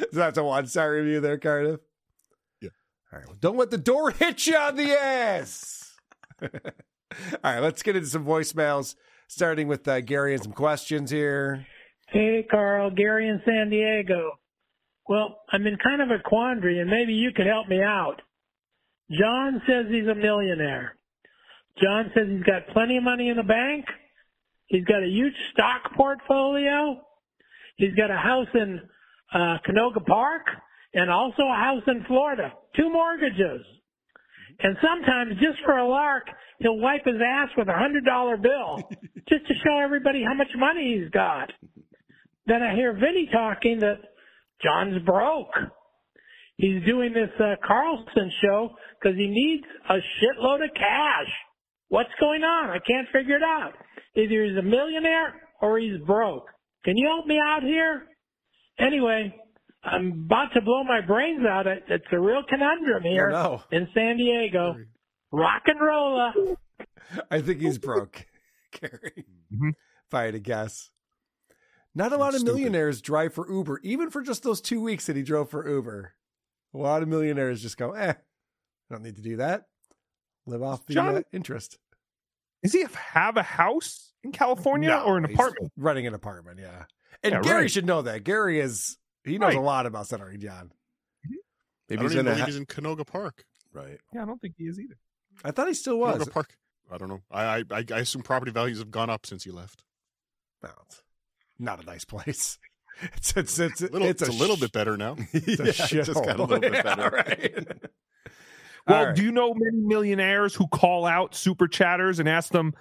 So 0.00 0.06
that's 0.12 0.38
a 0.38 0.44
one 0.44 0.66
star 0.66 0.92
review 0.92 1.20
there, 1.20 1.38
Cardiff. 1.38 1.80
Yeah. 2.60 2.70
All 3.12 3.20
right. 3.20 3.28
Well, 3.28 3.36
don't 3.38 3.56
let 3.56 3.70
the 3.70 3.78
door 3.78 4.10
hit 4.18 4.46
you 4.48 4.56
on 4.56 4.74
the 4.74 4.90
ass. 4.90 5.94
All 6.42 6.48
right. 7.44 7.60
Let's 7.60 7.84
get 7.84 7.94
into 7.94 8.08
some 8.08 8.24
voicemails, 8.24 8.96
starting 9.28 9.68
with 9.68 9.86
uh, 9.86 10.00
Gary 10.00 10.34
and 10.34 10.42
some 10.42 10.52
questions 10.52 11.12
here. 11.12 11.64
Hey, 12.08 12.46
Carl, 12.48 12.90
Gary 12.90 13.28
in 13.28 13.42
San 13.44 13.70
Diego. 13.70 14.38
Well, 15.08 15.38
I'm 15.50 15.66
in 15.66 15.76
kind 15.76 16.02
of 16.02 16.10
a 16.10 16.18
quandary, 16.22 16.80
and 16.80 16.90
maybe 16.90 17.14
you 17.14 17.32
could 17.32 17.46
help 17.46 17.68
me 17.68 17.82
out. 17.82 18.22
John 19.10 19.62
says 19.66 19.86
he's 19.90 20.08
a 20.08 20.14
millionaire. 20.14 20.96
John 21.82 22.10
says 22.14 22.26
he's 22.28 22.42
got 22.44 22.68
plenty 22.68 22.96
of 22.96 23.02
money 23.04 23.28
in 23.28 23.36
the 23.36 23.42
bank. 23.42 23.84
He's 24.66 24.84
got 24.84 25.02
a 25.02 25.06
huge 25.08 25.34
stock 25.52 25.94
portfolio. 25.96 27.00
He's 27.76 27.94
got 27.94 28.10
a 28.10 28.16
house 28.16 28.48
in 28.54 28.80
uh, 29.32 29.58
Canoga 29.66 30.04
Park. 30.04 30.46
and 30.94 31.10
also 31.10 31.42
a 31.42 31.54
house 31.56 31.82
in 31.86 32.04
Florida, 32.04 32.52
two 32.74 32.90
mortgages. 32.90 33.62
And 34.60 34.76
sometimes, 34.82 35.34
just 35.40 35.58
for 35.64 35.76
a 35.76 35.86
lark, 35.86 36.26
he'll 36.60 36.78
wipe 36.78 37.04
his 37.04 37.20
ass 37.24 37.50
with 37.56 37.68
a 37.68 37.74
hundred 37.76 38.04
dollar 38.06 38.36
bill 38.38 38.82
just 39.28 39.46
to 39.46 39.54
show 39.62 39.78
everybody 39.78 40.24
how 40.24 40.34
much 40.34 40.48
money 40.56 40.98
he's 40.98 41.10
got. 41.10 41.52
Then 42.46 42.62
I 42.62 42.74
hear 42.74 42.92
Vinny 42.92 43.28
talking 43.32 43.80
that 43.80 43.98
John's 44.62 45.02
broke. 45.04 45.54
He's 46.56 46.82
doing 46.86 47.12
this 47.12 47.30
uh, 47.38 47.56
Carlson 47.66 48.30
show 48.42 48.70
because 49.00 49.16
he 49.16 49.26
needs 49.26 49.64
a 49.88 49.94
shitload 49.94 50.64
of 50.64 50.70
cash. 50.74 51.28
What's 51.88 52.10
going 52.18 52.42
on? 52.42 52.70
I 52.70 52.78
can't 52.78 53.08
figure 53.12 53.36
it 53.36 53.42
out. 53.42 53.72
Either 54.16 54.44
he's 54.44 54.56
a 54.56 54.62
millionaire 54.62 55.34
or 55.60 55.78
he's 55.78 56.00
broke. 56.06 56.46
Can 56.84 56.96
you 56.96 57.06
help 57.08 57.26
me 57.26 57.38
out 57.38 57.62
here? 57.62 58.06
Anyway, 58.78 59.34
I'm 59.84 60.24
about 60.26 60.52
to 60.54 60.62
blow 60.62 60.82
my 60.84 61.00
brains 61.00 61.44
out. 61.46 61.66
It's 61.66 62.04
a 62.12 62.18
real 62.18 62.42
conundrum 62.48 63.02
here 63.02 63.30
no. 63.30 63.62
in 63.70 63.88
San 63.94 64.16
Diego. 64.16 64.74
Rock 65.32 65.62
and 65.66 65.80
rolla. 65.80 66.32
I 67.30 67.40
think 67.40 67.60
he's 67.60 67.78
broke, 67.78 68.26
Gary. 68.80 69.26
Mm-hmm. 69.52 69.68
If 69.68 70.14
I 70.14 70.24
had 70.24 70.34
to 70.34 70.40
guess. 70.40 70.90
Not 71.96 72.12
a 72.12 72.16
lot 72.18 72.34
of 72.34 72.44
millionaires 72.44 73.00
drive 73.00 73.32
for 73.32 73.50
Uber, 73.50 73.80
even 73.82 74.10
for 74.10 74.20
just 74.22 74.42
those 74.42 74.60
two 74.60 74.80
weeks 74.82 75.06
that 75.06 75.16
he 75.16 75.22
drove 75.22 75.48
for 75.48 75.66
Uber. 75.68 76.12
A 76.74 76.78
lot 76.78 77.02
of 77.02 77.08
millionaires 77.08 77.62
just 77.62 77.78
go, 77.78 77.92
eh, 77.92 78.12
I 78.12 78.94
don't 78.94 79.02
need 79.02 79.16
to 79.16 79.22
do 79.22 79.36
that. 79.38 79.64
Live 80.46 80.62
off 80.62 80.84
the 80.84 80.92
John- 80.94 81.16
uh, 81.16 81.22
interest. 81.32 81.78
Does 82.62 82.72
he 82.74 82.84
have 83.12 83.36
a 83.38 83.42
house 83.42 84.12
in 84.22 84.30
California 84.32 84.90
No, 84.90 85.04
or 85.04 85.16
an 85.16 85.24
apartment? 85.24 85.72
Renting 85.76 86.06
an 86.06 86.12
apartment, 86.14 86.58
yeah. 86.60 86.84
And 87.22 87.32
Yeah, 87.32 87.40
Gary 87.40 87.60
right. 87.62 87.70
should 87.70 87.86
know 87.86 88.02
that. 88.02 88.24
Gary 88.24 88.60
is 88.60 88.98
he 89.24 89.38
knows 89.38 89.54
a 89.54 89.60
lot 89.60 89.86
about 89.86 90.06
Stuttering 90.06 90.38
John. 90.40 90.70
I 91.24 91.28
Maybe 91.88 91.96
don't 91.96 92.02
he's 92.04 92.12
even 92.12 92.26
in 92.26 92.32
a 92.32 92.38
ha- 92.38 92.44
he's 92.46 92.56
in 92.56 92.66
Canoga 92.66 93.06
Park. 93.06 93.44
right. 93.72 93.98
Yeah, 94.12 94.22
I 94.22 94.26
don't 94.26 94.40
think 94.40 94.54
he 94.58 94.64
is 94.64 94.78
either. 94.78 94.96
I 95.44 95.50
thought 95.50 95.68
he 95.68 95.74
still 95.74 95.98
was. 95.98 96.18
Canoga 96.22 96.30
Park. 96.32 96.56
I 96.90 96.98
don't 96.98 97.08
know. 97.08 97.22
I, 97.30 97.64
I 97.70 97.84
I 97.94 97.98
assume 98.00 98.22
property 98.22 98.50
values 98.52 98.78
have 98.80 98.90
gone 98.90 99.08
up 99.10 99.24
since 99.26 99.44
he 99.44 99.50
left. 99.50 99.82
No, 100.62 100.70
it's 100.86 101.02
not 101.58 101.82
a 101.82 101.86
nice 101.86 102.04
place. 102.04 102.58
It's 103.14 103.36
it's 103.36 103.58
it's, 103.58 103.80
Little, 103.82 104.04
it's, 104.08 104.22
it's, 104.22 104.30
a, 104.34 104.38
little 104.40 104.56
bit 104.56 104.72
better 104.72 104.96
now. 104.96 105.16
It's 105.34 105.60
a 105.60 105.64
Yeah, 105.94 106.00
it 106.00 106.04
just 106.06 106.14
got 106.14 106.40
a 106.40 106.44
little 106.44 106.58
bit 106.58 106.72
Yeah, 106.72 106.82
better. 106.82 107.10
right. 107.10 107.66
Well, 108.88 108.98
All 108.98 109.04
right. 109.08 109.14
do 109.14 109.22
you 109.22 109.32
know 109.32 109.52
many 109.54 109.76
millionaires 109.84 110.54
who 110.54 110.66
call 110.68 111.04
out 111.04 111.34
super 111.34 111.68
chatters 111.68 112.20
and 112.20 112.26
ask 112.26 112.52
them, 112.52 112.72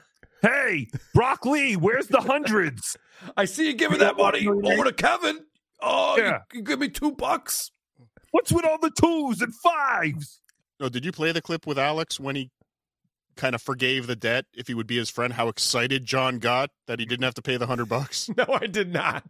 "Hey, 0.42 0.88
Brock 1.14 1.46
Lee, 1.46 1.76
where's 1.76 2.08
the 2.08 2.22
hundreds? 2.22 2.96
I 3.36 3.44
see 3.44 3.68
you 3.68 3.74
giving 3.74 4.00
that 4.00 4.16
money 4.16 4.48
over 4.48 4.86
to 4.86 4.94
Kevin. 4.94 5.40
Oh, 5.82 6.16
Yeah. 6.18 6.40
you, 6.54 6.60
you 6.60 6.64
give 6.64 6.80
me 6.80 6.88
two 6.88 7.12
bucks. 7.12 7.72
What's 8.32 8.54
with 8.54 8.64
all 8.66 8.78
the 8.80 8.92
twos 8.92 9.42
and 9.42 9.54
fives? 9.56 10.40
No, 10.80 10.88
did 10.88 11.04
you 11.04 11.12
play 11.12 11.34
the 11.34 11.42
clip 11.42 11.68
with 11.68 11.78
Alex 11.78 12.22
when 12.22 12.38
he 12.38 12.52
kind 13.36 13.56
of 13.56 13.62
forgave 13.62 14.08
the 14.08 14.16
debt 14.16 14.46
if 14.54 14.68
he 14.68 14.74
would 14.74 14.88
be 14.88 14.98
his 14.98 15.10
friend? 15.10 15.34
How 15.34 15.48
excited 15.48 16.06
John 16.06 16.40
got 16.40 16.70
that 16.88 17.00
he 17.00 17.06
didn't 17.06 17.24
have 17.24 17.34
to 17.36 17.42
pay 17.42 17.58
the 17.58 17.68
hundred 17.68 17.90
bucks. 17.90 18.30
No, 18.38 18.46
I 18.62 18.68
did 18.68 18.92
not. 18.92 19.24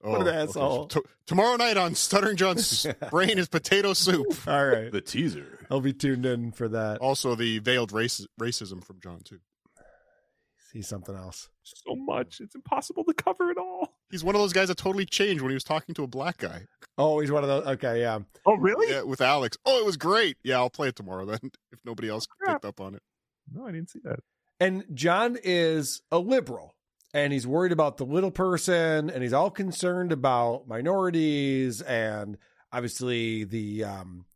What 0.00 0.20
an 0.20 0.28
oh, 0.28 0.30
okay. 0.30 0.38
asshole. 0.42 0.86
T- 0.86 1.00
tomorrow 1.26 1.56
night 1.56 1.76
on 1.76 1.94
Stuttering 1.94 2.36
John's 2.36 2.86
brain 3.10 3.38
is 3.38 3.48
potato 3.48 3.92
soup. 3.92 4.26
All 4.48 4.66
right. 4.66 4.92
The 4.92 5.00
teaser. 5.00 5.66
I'll 5.70 5.80
be 5.80 5.92
tuned 5.92 6.24
in 6.26 6.52
for 6.52 6.68
that. 6.68 6.98
Also, 6.98 7.34
the 7.34 7.58
veiled 7.58 7.92
race- 7.92 8.26
racism 8.40 8.84
from 8.84 9.00
John 9.00 9.20
too. 9.24 9.40
See 10.72 10.82
something 10.82 11.14
else. 11.14 11.48
So 11.62 11.94
much, 11.96 12.40
it's 12.40 12.54
impossible 12.54 13.04
to 13.04 13.14
cover 13.14 13.50
it 13.50 13.56
all." 13.58 13.94
He's 14.10 14.22
one 14.22 14.34
of 14.34 14.40
those 14.40 14.52
guys 14.52 14.68
that 14.68 14.76
totally 14.76 15.06
changed 15.06 15.42
when 15.42 15.50
he 15.50 15.54
was 15.54 15.64
talking 15.64 15.94
to 15.94 16.02
a 16.02 16.06
black 16.06 16.38
guy. 16.38 16.66
Oh, 16.98 17.20
he's 17.20 17.30
one 17.32 17.42
of 17.42 17.48
those. 17.48 17.66
Okay, 17.74 18.00
yeah. 18.00 18.18
Oh, 18.44 18.56
really? 18.56 18.90
Yeah, 18.90 19.02
with 19.02 19.20
Alex. 19.20 19.56
Oh, 19.64 19.78
it 19.80 19.86
was 19.86 19.96
great. 19.96 20.36
Yeah, 20.44 20.56
I'll 20.56 20.70
play 20.70 20.88
it 20.88 20.96
tomorrow 20.96 21.24
then 21.24 21.38
if 21.72 21.78
nobody 21.84 22.08
else 22.08 22.26
Crap. 22.26 22.56
picked 22.56 22.64
up 22.64 22.80
on 22.80 22.94
it. 22.94 23.02
No, 23.52 23.66
I 23.66 23.72
didn't 23.72 23.90
see 23.90 24.00
that. 24.04 24.20
And 24.58 24.84
John 24.94 25.36
is 25.42 26.02
a 26.10 26.18
liberal 26.18 26.74
and 27.12 27.32
he's 27.32 27.46
worried 27.46 27.72
about 27.72 27.96
the 27.96 28.06
little 28.06 28.30
person 28.30 29.10
and 29.10 29.22
he's 29.22 29.32
all 29.32 29.50
concerned 29.50 30.12
about 30.12 30.66
minorities 30.66 31.82
and 31.82 32.38
obviously 32.72 33.44
the 33.44 33.84
um, 33.84 34.26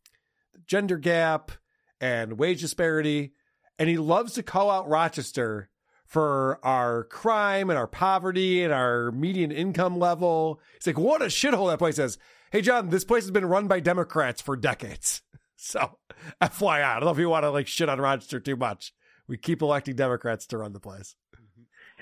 gender 0.66 0.98
gap 0.98 1.52
and 2.00 2.39
wage 2.39 2.60
disparity. 2.60 3.32
And 3.78 3.89
he 3.89 3.97
loves 3.97 4.34
to 4.34 4.42
call 4.42 4.70
out 4.70 4.89
Rochester 4.89 5.70
for 6.05 6.58
our 6.62 7.05
crime 7.05 7.70
and 7.70 7.78
our 7.78 7.86
poverty 7.86 8.62
and 8.62 8.72
our 8.72 9.10
median 9.12 9.52
income 9.52 9.98
level. 9.98 10.60
He's 10.74 10.86
like, 10.86 10.98
what 10.98 11.22
a 11.22 11.26
shithole 11.26 11.70
that 11.70 11.78
place 11.78 11.98
is. 11.98 12.18
Hey, 12.50 12.62
John, 12.62 12.90
this 12.90 13.05
place 13.05 13.22
has 13.24 13.30
been 13.30 13.47
run 13.47 13.68
by 13.68 13.80
Democrats 13.80 14.40
for 14.40 14.56
decades. 14.56 15.22
So, 15.62 15.98
FYI, 16.40 16.82
I 16.82 16.94
don't 16.94 17.05
know 17.05 17.10
if 17.10 17.18
you 17.18 17.28
want 17.28 17.44
to 17.44 17.50
like 17.50 17.66
shit 17.66 17.90
on 17.90 18.00
Rochester 18.00 18.40
too 18.40 18.56
much. 18.56 18.94
We 19.31 19.36
keep 19.36 19.62
electing 19.62 19.94
Democrats 19.94 20.44
to 20.49 20.59
run 20.59 20.73
the 20.73 20.81
place. 20.81 21.15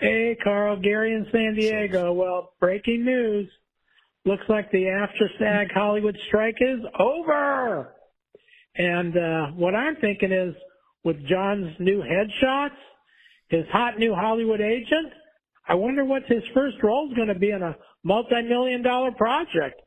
Hey, 0.00 0.34
Carl, 0.42 0.80
Gary 0.80 1.12
in 1.12 1.26
San 1.30 1.54
Diego. 1.54 2.14
Well, 2.14 2.54
breaking 2.58 3.04
news. 3.04 3.46
Looks 4.24 4.44
like 4.48 4.72
the 4.72 4.88
after 4.88 5.28
SAG 5.38 5.70
Hollywood 5.74 6.16
strike 6.28 6.56
is 6.58 6.80
over. 6.98 7.94
And 8.76 9.14
uh, 9.14 9.46
what 9.56 9.74
I'm 9.74 9.96
thinking 9.96 10.32
is, 10.32 10.54
with 11.04 11.16
John's 11.28 11.76
new 11.78 12.02
headshots, 12.02 12.76
his 13.50 13.64
hot 13.72 13.98
new 13.98 14.14
Hollywood 14.14 14.62
agent, 14.62 15.12
I 15.68 15.74
wonder 15.74 16.06
what 16.06 16.22
his 16.28 16.42
first 16.54 16.76
role 16.82 17.10
is 17.10 17.16
going 17.16 17.28
to 17.28 17.38
be 17.38 17.50
in 17.50 17.62
a 17.62 17.76
multi-million 18.04 18.82
dollar 18.82 19.10
project. 19.12 19.82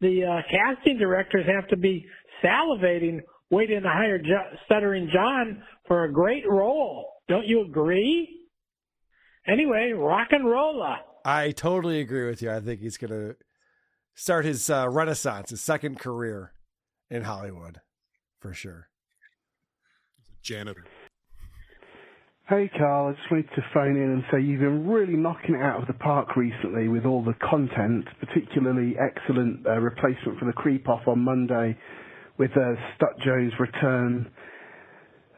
The 0.00 0.24
uh, 0.24 0.42
casting 0.50 0.98
directors 0.98 1.46
have 1.46 1.68
to 1.68 1.76
be 1.76 2.04
salivating, 2.42 3.20
waiting 3.48 3.82
to 3.82 3.88
hire 3.88 4.18
jo- 4.18 4.56
Stuttering 4.64 5.08
John 5.14 5.62
for 5.90 6.04
a 6.04 6.12
great 6.12 6.48
role. 6.48 7.14
Don't 7.26 7.48
you 7.48 7.62
agree? 7.62 8.46
Anyway, 9.44 9.90
rock 9.92 10.28
and 10.30 10.48
rolla. 10.48 10.98
I 11.24 11.50
totally 11.50 11.98
agree 11.98 12.28
with 12.28 12.40
you. 12.40 12.52
I 12.52 12.60
think 12.60 12.80
he's 12.80 12.96
going 12.96 13.10
to 13.10 13.34
start 14.14 14.44
his 14.44 14.70
uh, 14.70 14.88
renaissance, 14.88 15.50
his 15.50 15.60
second 15.60 15.98
career 15.98 16.52
in 17.10 17.24
Hollywood, 17.24 17.80
for 18.38 18.54
sure. 18.54 18.86
Janitor. 20.42 20.84
Hey 22.48 22.70
Carl, 22.78 23.08
I 23.08 23.12
just 23.12 23.28
wanted 23.28 23.48
to 23.56 23.62
phone 23.74 23.96
in 23.96 24.10
and 24.12 24.22
say 24.30 24.40
you've 24.40 24.60
been 24.60 24.86
really 24.86 25.16
knocking 25.16 25.56
it 25.56 25.60
out 25.60 25.80
of 25.80 25.88
the 25.88 25.94
park 25.94 26.36
recently 26.36 26.86
with 26.86 27.04
all 27.04 27.24
the 27.24 27.34
content, 27.48 28.04
particularly 28.20 28.94
excellent 28.96 29.66
uh, 29.66 29.78
replacement 29.80 30.38
for 30.38 30.44
the 30.44 30.52
creep 30.52 30.88
off 30.88 31.02
on 31.08 31.18
Monday 31.18 31.76
with 32.38 32.52
uh, 32.52 32.74
Stut 32.94 33.18
Jones' 33.24 33.52
return. 33.58 34.30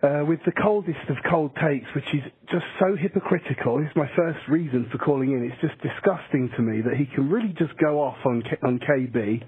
Uh, 0.03 0.25
with 0.27 0.41
the 0.45 0.53
coldest 0.61 0.99
of 1.09 1.17
cold 1.31 1.53
takes, 1.63 1.87
which 1.95 2.13
is 2.13 2.23
just 2.51 2.65
so 2.81 2.97
hypocritical. 2.97 3.79
It's 3.79 3.95
my 3.95 4.11
first 4.17 4.41
reason 4.49 4.89
for 4.91 4.99
calling 4.99 5.31
in. 5.31 5.45
It's 5.49 5.61
just 5.61 5.81
disgusting 5.81 6.51
to 6.57 6.63
me 6.63 6.81
that 6.83 6.97
he 6.97 7.07
can 7.07 7.31
really 7.31 7.55
just 7.57 7.77
go 7.79 8.01
off 8.03 8.17
on 8.25 8.43
K- 8.43 8.59
on 8.65 8.81
KB, 8.81 9.43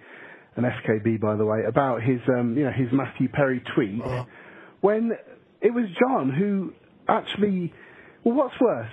and 0.57 0.65
FKB 0.65 1.21
by 1.21 1.35
the 1.35 1.45
way, 1.45 1.65
about 1.67 2.03
his 2.03 2.21
um, 2.29 2.57
you 2.57 2.63
know 2.63 2.71
his 2.71 2.87
Matthew 2.93 3.29
Perry 3.29 3.63
tweet 3.75 4.01
when 4.81 5.13
it 5.61 5.71
was 5.73 5.87
John 5.99 6.31
who 6.31 6.73
actually, 7.09 7.73
well, 8.23 8.37
what's 8.37 8.61
worse, 8.61 8.91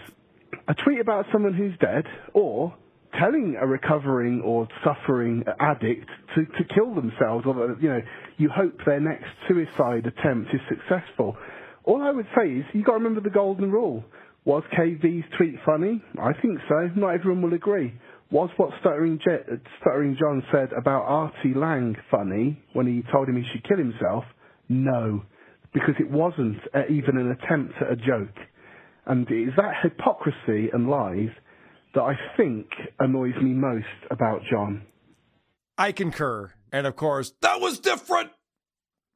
a 0.68 0.74
tweet 0.74 1.00
about 1.00 1.26
someone 1.32 1.54
who's 1.54 1.78
dead, 1.80 2.06
or 2.34 2.74
telling 3.20 3.58
a 3.60 3.66
recovering 3.66 4.42
or 4.42 4.68
suffering 4.84 5.44
addict 5.60 6.08
to, 6.36 6.46
to 6.46 6.74
kill 6.74 6.94
themselves, 6.94 7.46
or 7.46 7.78
you 7.80 7.90
know, 7.90 8.02
you 8.38 8.50
hope 8.50 8.74
their 8.86 9.00
next 9.00 9.26
suicide 9.48 10.06
attempt 10.06 10.54
is 10.54 10.62
successful. 10.70 11.38
All 11.84 12.02
I 12.02 12.12
would 12.12 12.28
say 12.38 12.50
is 12.50 12.66
you've 12.74 12.86
got 12.86 12.94
to 12.94 12.98
remember 13.00 13.22
the 13.22 13.30
golden 13.30 13.72
rule. 13.72 14.04
Was 14.46 14.64
KB's 14.78 15.26
tweet 15.38 15.56
funny? 15.66 16.02
I 16.20 16.34
think 16.42 16.60
so. 16.68 16.90
Not 16.96 17.10
everyone 17.10 17.42
will 17.42 17.54
agree. 17.54 17.94
Was 18.32 18.50
what 18.58 18.72
Stuttering, 18.80 19.20
Je- 19.20 19.56
Stuttering 19.82 20.18
John 20.20 20.44
said 20.52 20.70
about 20.74 21.04
Artie 21.04 21.54
Lange 21.54 21.98
funny 22.10 22.62
when 22.74 22.88
he 22.88 23.04
told 23.12 23.28
him 23.28 23.36
he 23.36 23.48
should 23.52 23.68
kill 23.68 23.78
himself? 23.78 24.24
No 24.70 25.24
because 25.74 25.96
it 26.00 26.10
wasn't 26.10 26.58
uh, 26.74 26.82
even 26.90 27.18
an 27.18 27.32
attempt 27.32 27.74
at 27.82 27.92
a 27.92 27.96
joke. 27.96 28.36
And 29.06 29.30
it 29.30 29.50
is 29.50 29.54
that 29.58 29.76
hypocrisy 29.82 30.70
and 30.72 30.90
lies 30.90 31.30
that 31.94 32.02
I 32.02 32.16
think 32.38 32.68
annoys 33.00 33.36
me 33.42 33.52
most 33.52 33.86
about 34.10 34.42
John. 34.50 34.84
I 35.78 35.92
concur. 35.92 36.52
And 36.72 36.88
of 36.88 36.96
course, 36.96 37.34
that 37.42 37.60
was 37.60 37.80
different. 37.80 38.30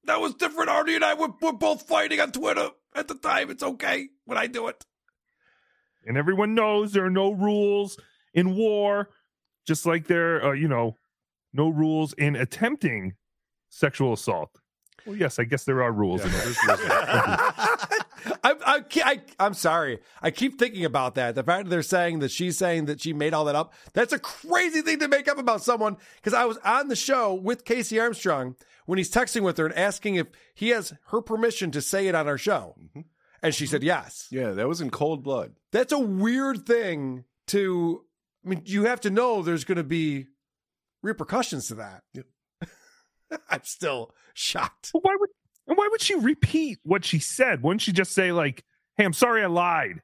That 0.05 0.19
was 0.21 0.33
different. 0.35 0.69
Artie 0.69 0.95
and 0.95 1.03
I 1.03 1.13
were, 1.13 1.29
were 1.41 1.53
both 1.53 1.83
fighting 1.83 2.19
on 2.19 2.31
Twitter 2.31 2.69
at 2.93 3.07
the 3.07 3.15
time. 3.15 3.49
It's 3.49 3.63
okay 3.63 4.09
when 4.25 4.37
I 4.37 4.47
do 4.47 4.67
it. 4.67 4.85
And 6.05 6.17
everyone 6.17 6.53
knows 6.53 6.91
there 6.91 7.05
are 7.05 7.09
no 7.09 7.31
rules 7.31 7.97
in 8.33 8.55
war, 8.55 9.09
just 9.65 9.85
like 9.85 10.07
there 10.07 10.43
are, 10.43 10.55
you 10.55 10.67
know, 10.67 10.97
no 11.53 11.69
rules 11.69 12.13
in 12.13 12.35
attempting 12.35 13.13
sexual 13.69 14.13
assault. 14.13 14.59
Well, 15.05 15.15
yes, 15.15 15.39
I 15.39 15.43
guess 15.43 15.63
there 15.63 15.81
are 15.81 15.91
rules. 15.91 16.23
in 16.23 16.31
I'm, 18.43 18.57
I'm, 18.65 18.85
I, 19.03 19.21
I'm 19.39 19.53
sorry. 19.53 19.99
I 20.21 20.31
keep 20.31 20.57
thinking 20.57 20.85
about 20.85 21.15
that. 21.15 21.35
The 21.35 21.43
fact 21.43 21.65
that 21.65 21.69
they're 21.69 21.81
saying 21.81 22.19
that 22.19 22.31
she's 22.31 22.57
saying 22.57 22.85
that 22.85 23.01
she 23.01 23.13
made 23.13 23.33
all 23.33 23.45
that 23.45 23.55
up. 23.55 23.73
That's 23.93 24.13
a 24.13 24.19
crazy 24.19 24.81
thing 24.81 24.99
to 24.99 25.07
make 25.07 25.27
up 25.27 25.37
about 25.37 25.63
someone. 25.63 25.97
Because 26.15 26.33
I 26.33 26.45
was 26.45 26.57
on 26.57 26.87
the 26.87 26.95
show 26.95 27.33
with 27.33 27.65
KC 27.65 28.01
Armstrong 28.01 28.55
when 28.85 28.97
he's 28.97 29.11
texting 29.11 29.41
with 29.41 29.57
her 29.57 29.67
and 29.67 29.75
asking 29.75 30.15
if 30.15 30.27
he 30.53 30.69
has 30.69 30.93
her 31.07 31.21
permission 31.21 31.71
to 31.71 31.81
say 31.81 32.07
it 32.07 32.15
on 32.15 32.27
our 32.27 32.37
show. 32.37 32.75
Mm-hmm. 32.79 33.01
And 33.41 33.53
she 33.53 33.67
said 33.67 33.83
yes. 33.83 34.27
Yeah, 34.31 34.51
that 34.51 34.67
was 34.67 34.81
in 34.81 34.89
cold 34.89 35.23
blood. 35.23 35.53
That's 35.71 35.91
a 35.93 35.99
weird 35.99 36.65
thing 36.65 37.25
to. 37.47 38.03
I 38.43 38.49
mean, 38.49 38.61
you 38.65 38.85
have 38.85 39.01
to 39.01 39.09
know 39.09 39.41
there's 39.41 39.65
going 39.65 39.77
to 39.77 39.83
be 39.83 40.27
repercussions 41.01 41.67
to 41.67 41.75
that. 41.75 42.03
I'm 43.49 43.63
still 43.63 44.13
shocked. 44.33 44.91
But 44.93 45.03
why 45.03 45.15
would 45.19 45.29
and 45.67 45.77
why 45.77 45.87
would 45.91 46.01
she 46.01 46.15
repeat 46.15 46.79
what 46.83 47.03
she 47.05 47.19
said? 47.19 47.63
Wouldn't 47.63 47.81
she 47.81 47.91
just 47.91 48.11
say 48.13 48.31
like, 48.31 48.63
"Hey, 48.97 49.05
I'm 49.05 49.13
sorry, 49.13 49.43
I 49.43 49.47
lied." 49.47 50.01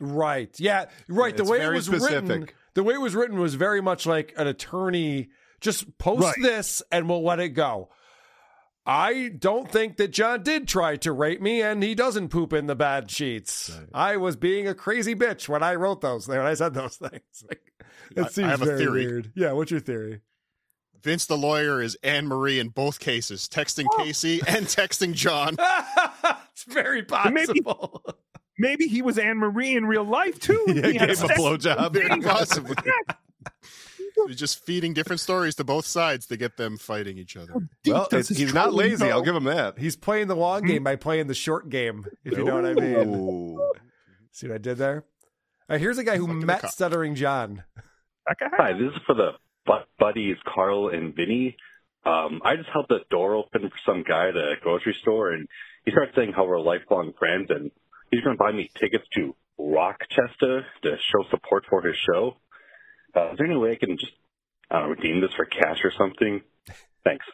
Right. 0.00 0.54
Yeah. 0.58 0.86
Right. 1.08 1.32
Yeah, 1.32 1.36
the 1.36 1.42
it's 1.42 1.50
way 1.50 1.58
it 1.58 1.62
very 1.62 1.74
was 1.76 1.88
written, 1.88 2.48
the 2.74 2.82
way 2.82 2.94
it 2.94 3.00
was 3.00 3.14
written 3.14 3.38
was 3.38 3.54
very 3.54 3.80
much 3.80 4.06
like 4.06 4.34
an 4.36 4.46
attorney. 4.46 5.28
Just 5.60 5.96
post 5.98 6.22
Right. 6.22 6.34
this 6.42 6.82
and 6.92 7.08
we'll 7.08 7.22
let 7.24 7.40
it 7.40 7.50
go. 7.50 7.88
I 8.86 9.28
don't 9.38 9.70
think 9.70 9.96
that 9.96 10.08
John 10.10 10.42
did 10.42 10.68
try 10.68 10.96
to 10.96 11.12
rape 11.12 11.40
me, 11.40 11.62
and 11.62 11.82
he 11.82 11.94
doesn't 11.94 12.28
poop 12.28 12.52
in 12.52 12.66
the 12.66 12.74
bad 12.74 13.10
sheets. 13.10 13.72
I 13.94 14.18
was 14.18 14.36
being 14.36 14.68
a 14.68 14.74
crazy 14.74 15.14
bitch 15.14 15.48
when 15.48 15.62
I 15.62 15.76
wrote 15.76 16.02
those. 16.02 16.28
When 16.28 16.38
I 16.40 16.52
said 16.52 16.74
those 16.74 16.96
things, 16.98 17.44
like, 17.48 17.72
it 18.14 18.24
I 18.26 18.28
seems 18.28 18.48
have 18.50 18.60
a 18.60 18.66
very 18.66 18.78
theory. 18.80 19.06
weird. 19.06 19.32
Yeah. 19.34 19.52
What's 19.52 19.70
your 19.70 19.80
theory? 19.80 20.20
Vince 21.04 21.26
the 21.26 21.36
lawyer 21.36 21.82
is 21.82 21.98
Anne 22.02 22.26
Marie 22.26 22.58
in 22.58 22.70
both 22.70 22.98
cases, 22.98 23.46
texting 23.46 23.84
KC 23.98 24.40
and 24.48 24.64
texting 24.66 25.12
John. 25.12 25.56
it's 26.50 26.64
very 26.64 27.02
possible. 27.02 28.02
Maybe 28.58 28.86
he 28.86 29.02
was 29.02 29.18
Anne 29.18 29.36
Marie 29.36 29.76
in 29.76 29.84
real 29.84 30.04
life 30.04 30.40
too. 30.40 30.64
Yeah, 30.68 30.86
He 30.86 30.98
gave 30.98 31.18
him 31.18 31.30
a 31.30 31.34
blowjob. 31.34 32.24
Possibly. 32.24 32.74
He's 34.28 34.36
just 34.36 34.64
feeding 34.64 34.94
different 34.94 35.20
stories 35.20 35.56
to 35.56 35.64
both 35.64 35.86
sides 35.86 36.26
to 36.28 36.38
get 36.38 36.56
them 36.56 36.78
fighting 36.78 37.18
each 37.18 37.36
other. 37.36 37.52
Well, 37.86 38.06
does 38.10 38.20
it's, 38.20 38.28
his 38.30 38.38
he's 38.38 38.54
not 38.54 38.72
lazy. 38.72 39.04
go? 39.04 39.10
I'll 39.10 39.22
give 39.22 39.34
him 39.34 39.44
that. 39.44 39.76
He's 39.76 39.96
playing 39.96 40.28
the 40.28 40.36
long 40.36 40.62
game 40.62 40.84
by 40.84 40.96
playing 40.96 41.26
the 41.26 41.34
short 41.34 41.68
game, 41.68 42.06
if 42.24 42.38
you 42.38 42.44
know 42.44 42.54
what 42.54 42.64
I 42.64 42.74
mean. 42.74 43.58
See 44.30 44.46
what 44.46 44.54
I 44.54 44.58
did 44.58 44.78
there? 44.78 45.04
Uh, 45.68 45.78
here's 45.78 45.98
a 45.98 46.04
guy 46.04 46.16
who 46.16 46.28
met. 46.28 46.70
Stuttering 46.70 47.16
John. 47.16 47.64
Hi, 48.26 48.72
this 48.72 48.92
is 48.94 49.02
for 49.04 49.14
the 49.14 49.32
bu- 49.32 49.43
buddies 49.98 50.36
Carl 50.44 50.88
and 50.88 51.14
Vinny. 51.14 51.56
Um, 52.04 52.42
I 52.44 52.56
just 52.56 52.68
held 52.68 52.86
the 52.88 53.00
door 53.10 53.34
open 53.34 53.62
for 53.62 53.78
some 53.86 54.02
guy 54.02 54.28
at 54.28 54.36
a 54.36 54.54
grocery 54.60 54.96
store, 55.00 55.32
and 55.32 55.48
he 55.84 55.90
started 55.90 56.14
saying 56.14 56.32
how 56.34 56.46
we're 56.46 56.60
lifelong 56.60 57.14
friends, 57.18 57.50
and 57.50 57.70
he's 58.10 58.20
going 58.20 58.36
to 58.36 58.42
buy 58.42 58.52
me 58.52 58.70
tickets 58.78 59.04
to 59.14 59.34
Rochester 59.58 60.66
to 60.82 60.96
show 60.98 61.24
support 61.30 61.64
for 61.68 61.82
his 61.82 61.96
show. 61.96 62.36
Uh, 63.16 63.30
is 63.32 63.38
there 63.38 63.46
any 63.46 63.56
way 63.56 63.72
I 63.72 63.76
can 63.76 63.96
just 63.96 64.12
uh, 64.72 64.84
redeem 64.86 65.20
this 65.20 65.32
for 65.34 65.44
cash 65.44 65.84
or 65.84 65.92
something? 65.96 66.42
Thanks. 67.04 67.24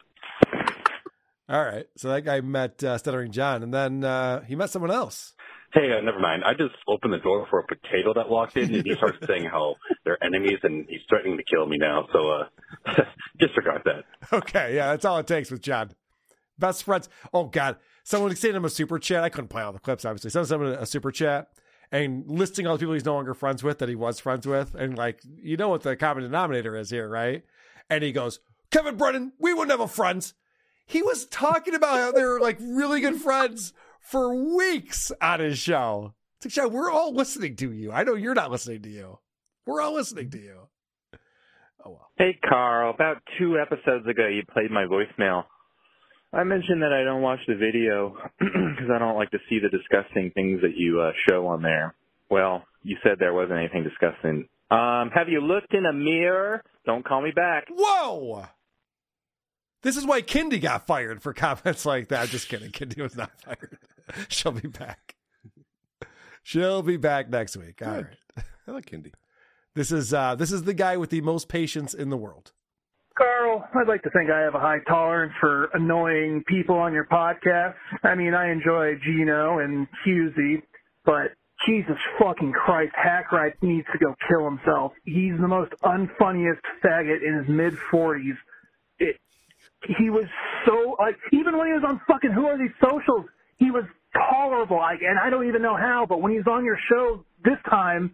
All 1.49 1.63
right. 1.63 1.85
So 1.97 2.09
that 2.09 2.21
guy 2.21 2.39
met 2.39 2.81
uh, 2.83 2.97
Stuttering 2.97 3.31
John, 3.31 3.63
and 3.63 3.73
then 3.73 4.03
uh, 4.03 4.43
he 4.43 4.55
met 4.55 4.69
someone 4.69 4.91
else. 4.91 5.33
Hey, 5.73 5.91
uh, 5.93 6.01
never 6.01 6.19
mind. 6.19 6.43
I 6.43 6.53
just 6.53 6.75
opened 6.87 7.13
the 7.13 7.19
door 7.19 7.47
for 7.49 7.59
a 7.59 7.63
potato 7.63 8.13
that 8.15 8.29
walked 8.29 8.57
in, 8.57 8.73
and 8.75 8.85
he 8.85 8.93
starts 8.95 9.17
saying 9.27 9.45
how 9.45 9.75
they're 10.03 10.21
enemies, 10.23 10.59
and 10.63 10.85
he's 10.89 11.01
threatening 11.07 11.37
to 11.37 11.43
kill 11.43 11.65
me 11.65 11.77
now. 11.77 12.07
So 12.11 12.29
uh, 12.29 12.93
disregard 13.39 13.83
that. 13.85 14.03
Okay. 14.33 14.75
Yeah, 14.75 14.87
that's 14.87 15.05
all 15.05 15.17
it 15.17 15.27
takes 15.27 15.49
with 15.49 15.61
John. 15.61 15.91
Best 16.59 16.83
friends. 16.83 17.07
Oh, 17.33 17.45
God. 17.45 17.77
Someone 18.03 18.35
sent 18.35 18.55
him 18.55 18.65
a 18.65 18.69
super 18.69 18.99
chat. 18.99 19.23
I 19.23 19.29
couldn't 19.29 19.47
play 19.47 19.63
all 19.63 19.71
the 19.71 19.79
clips, 19.79 20.03
obviously. 20.03 20.29
Someone 20.29 20.47
sent 20.47 20.61
him 20.61 20.67
a 20.67 20.85
super 20.85 21.11
chat 21.11 21.49
and 21.91 22.29
listing 22.29 22.67
all 22.67 22.75
the 22.75 22.79
people 22.79 22.93
he's 22.93 23.05
no 23.05 23.13
longer 23.13 23.33
friends 23.33 23.63
with 23.63 23.79
that 23.79 23.87
he 23.87 23.95
was 23.95 24.19
friends 24.19 24.45
with. 24.45 24.75
And, 24.75 24.97
like, 24.97 25.19
you 25.41 25.55
know 25.55 25.69
what 25.69 25.83
the 25.83 25.95
common 25.95 26.23
denominator 26.23 26.75
is 26.75 26.89
here, 26.89 27.07
right? 27.07 27.43
And 27.89 28.03
he 28.03 28.11
goes, 28.11 28.39
Kevin 28.71 28.97
Brennan, 28.97 29.33
we 29.39 29.53
wouldn't 29.53 29.71
have 29.71 29.79
a 29.79 29.87
friends. 29.87 30.33
He 30.85 31.01
was 31.01 31.25
talking 31.27 31.75
about 31.75 31.97
how 31.97 32.11
they 32.11 32.23
were 32.23 32.41
like 32.41 32.57
really 32.59 32.99
good 32.99 33.21
friends 33.21 33.71
for 34.01 34.33
weeks 34.55 35.11
on 35.21 35.39
his 35.39 35.57
show. 35.57 36.13
It's 36.37 36.45
like, 36.45 36.53
John, 36.53 36.73
we're 36.73 36.91
all 36.91 37.13
listening 37.13 37.55
to 37.57 37.71
you. 37.71 37.91
I 37.91 38.03
know 38.03 38.15
you're 38.15 38.33
not 38.33 38.51
listening 38.51 38.81
to 38.81 38.89
you. 38.89 39.19
We're 39.65 39.81
all 39.81 39.93
listening 39.93 40.29
to 40.31 40.39
you. 40.39 40.57
Oh, 41.85 41.91
well. 41.91 42.09
Hey, 42.17 42.37
Carl. 42.47 42.93
About 42.93 43.21
two 43.39 43.57
episodes 43.59 44.07
ago, 44.07 44.27
you 44.27 44.43
played 44.51 44.71
my 44.71 44.85
voicemail. 44.85 45.43
I 46.33 46.43
mentioned 46.43 46.81
that 46.81 46.93
I 46.93 47.03
don't 47.03 47.21
watch 47.21 47.39
the 47.47 47.55
video 47.55 48.15
because 48.39 48.89
I 48.93 48.99
don't 48.99 49.15
like 49.15 49.31
to 49.31 49.39
see 49.49 49.59
the 49.59 49.69
disgusting 49.69 50.31
things 50.31 50.61
that 50.61 50.75
you 50.75 51.01
uh, 51.01 51.11
show 51.29 51.47
on 51.47 51.61
there. 51.61 51.93
Well, 52.29 52.63
you 52.83 52.97
said 53.03 53.17
there 53.19 53.33
wasn't 53.33 53.59
anything 53.59 53.83
disgusting. 53.83 54.47
Um, 54.71 55.11
have 55.13 55.27
you 55.27 55.41
looked 55.41 55.73
in 55.73 55.85
a 55.85 55.91
mirror? 55.91 56.63
Don't 56.85 57.05
call 57.05 57.21
me 57.21 57.31
back. 57.31 57.65
Whoa! 57.69 58.45
This 59.81 59.97
is 59.97 60.05
why 60.05 60.21
Kindy 60.21 60.61
got 60.61 60.87
fired 60.87 61.21
for 61.21 61.33
comments 61.35 61.85
like 61.85 62.07
that. 62.09 62.29
Just 62.29 62.47
kidding. 62.47 62.71
Kindy 62.71 63.01
was 63.01 63.15
not 63.15 63.31
fired. 63.43 63.77
She'll 64.29 64.51
be 64.51 64.67
back. 64.67 65.15
She'll 66.43 66.81
be 66.81 66.97
back 66.97 67.29
next 67.29 67.55
week. 67.57 67.81
All 67.85 67.93
Good. 67.93 68.07
right. 68.37 68.45
I 68.67 68.71
like 68.71 68.85
Kindy. 68.85 69.13
This 69.75 69.91
is 69.91 70.13
uh 70.13 70.35
this 70.35 70.51
is 70.51 70.63
the 70.63 70.73
guy 70.73 70.97
with 70.97 71.09
the 71.09 71.21
most 71.21 71.47
patience 71.47 71.93
in 71.93 72.09
the 72.09 72.17
world. 72.17 72.51
Carl, 73.17 73.63
I'd 73.75 73.87
like 73.87 74.01
to 74.03 74.09
think 74.09 74.29
I 74.31 74.39
have 74.39 74.55
a 74.55 74.59
high 74.59 74.79
tolerance 74.87 75.33
for 75.39 75.65
annoying 75.73 76.43
people 76.47 76.75
on 76.75 76.93
your 76.93 77.05
podcast. 77.05 77.75
I 78.03 78.15
mean, 78.15 78.33
I 78.33 78.51
enjoy 78.51 78.95
Gino 79.03 79.59
and 79.59 79.87
Husey, 80.05 80.61
but 81.05 81.31
Jesus 81.67 81.97
fucking 82.19 82.53
Christ, 82.53 82.93
Hackright 82.95 83.53
needs 83.61 83.85
to 83.91 83.99
go 83.99 84.15
kill 84.27 84.45
himself. 84.45 84.93
He's 85.05 85.33
the 85.39 85.47
most 85.47 85.71
unfunniest 85.83 86.61
faggot 86.83 87.21
in 87.21 87.37
his 87.37 87.47
mid 87.47 87.75
40s. 87.91 88.37
He 89.97 90.09
was 90.09 90.25
so, 90.65 90.95
like, 90.99 91.17
even 91.31 91.57
when 91.57 91.67
he 91.67 91.73
was 91.73 91.83
on 91.85 91.99
fucking 92.07 92.31
Who 92.31 92.45
Are 92.45 92.57
These 92.57 92.73
Socials, 92.81 93.25
he 93.57 93.71
was 93.71 93.83
tolerable. 94.13 94.77
Like, 94.77 94.99
and 95.01 95.19
I 95.19 95.29
don't 95.29 95.47
even 95.47 95.61
know 95.61 95.75
how, 95.75 96.05
but 96.07 96.21
when 96.21 96.31
he 96.31 96.37
was 96.37 96.47
on 96.47 96.65
your 96.65 96.77
show 96.89 97.23
this 97.43 97.57
time, 97.69 98.13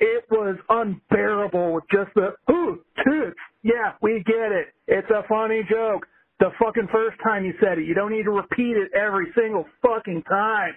it 0.00 0.24
was 0.30 0.56
unbearable 0.68 1.72
with 1.74 1.84
just 1.90 2.10
the, 2.14 2.34
ooh, 2.52 2.80
toots. 3.04 3.38
Yeah, 3.62 3.92
we 4.00 4.22
get 4.24 4.52
it. 4.52 4.68
It's 4.86 5.10
a 5.10 5.26
funny 5.28 5.62
joke. 5.68 6.06
The 6.38 6.50
fucking 6.62 6.88
first 6.92 7.18
time 7.22 7.44
you 7.44 7.54
said 7.60 7.78
it. 7.78 7.84
You 7.84 7.94
don't 7.94 8.12
need 8.12 8.22
to 8.24 8.30
repeat 8.30 8.76
it 8.76 8.92
every 8.94 9.26
single 9.36 9.66
fucking 9.82 10.22
time. 10.22 10.74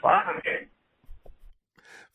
Fuck. 0.00 0.42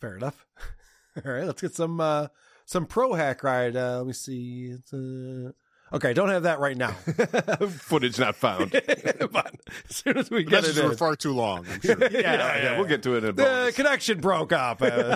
Fair 0.02 0.18
enough. 0.18 0.46
All 1.26 1.32
right, 1.32 1.46
let's 1.46 1.62
get 1.62 1.76
some 1.76 2.02
uh 2.02 2.28
some 2.66 2.88
pro 2.88 3.14
hack 3.14 3.44
ride. 3.44 3.76
Uh, 3.76 4.00
let 4.00 4.08
me 4.08 4.14
see. 4.14 4.74
It's, 4.74 4.92
uh... 4.92 5.52
Okay, 5.94 6.14
don't 6.14 6.30
have 6.30 6.44
that 6.44 6.60
right 6.60 6.76
now. 6.76 6.92
Footage 7.70 8.20
not 8.20 8.36
found. 8.36 8.72
but 9.32 9.56
as 9.90 9.96
soon 9.96 10.18
as 10.18 10.30
we 10.32 10.44
get 10.44 10.66
it 10.66 10.78
in, 10.78 10.86
were 10.86 10.96
far 10.98 11.16
too 11.16 11.32
long. 11.32 11.66
I'm 11.72 11.80
sure. 11.82 11.98
yeah, 12.12 12.58
yeah, 12.58 12.78
we'll 12.78 12.88
get 12.88 13.04
to 13.04 13.16
it 13.16 13.24
in 13.24 13.30
a 13.30 13.34
the 13.34 13.44
bonus. 13.44 13.76
connection 13.76 14.20
broke 14.20 14.52
up. 14.52 14.82
Uh, 14.82 15.16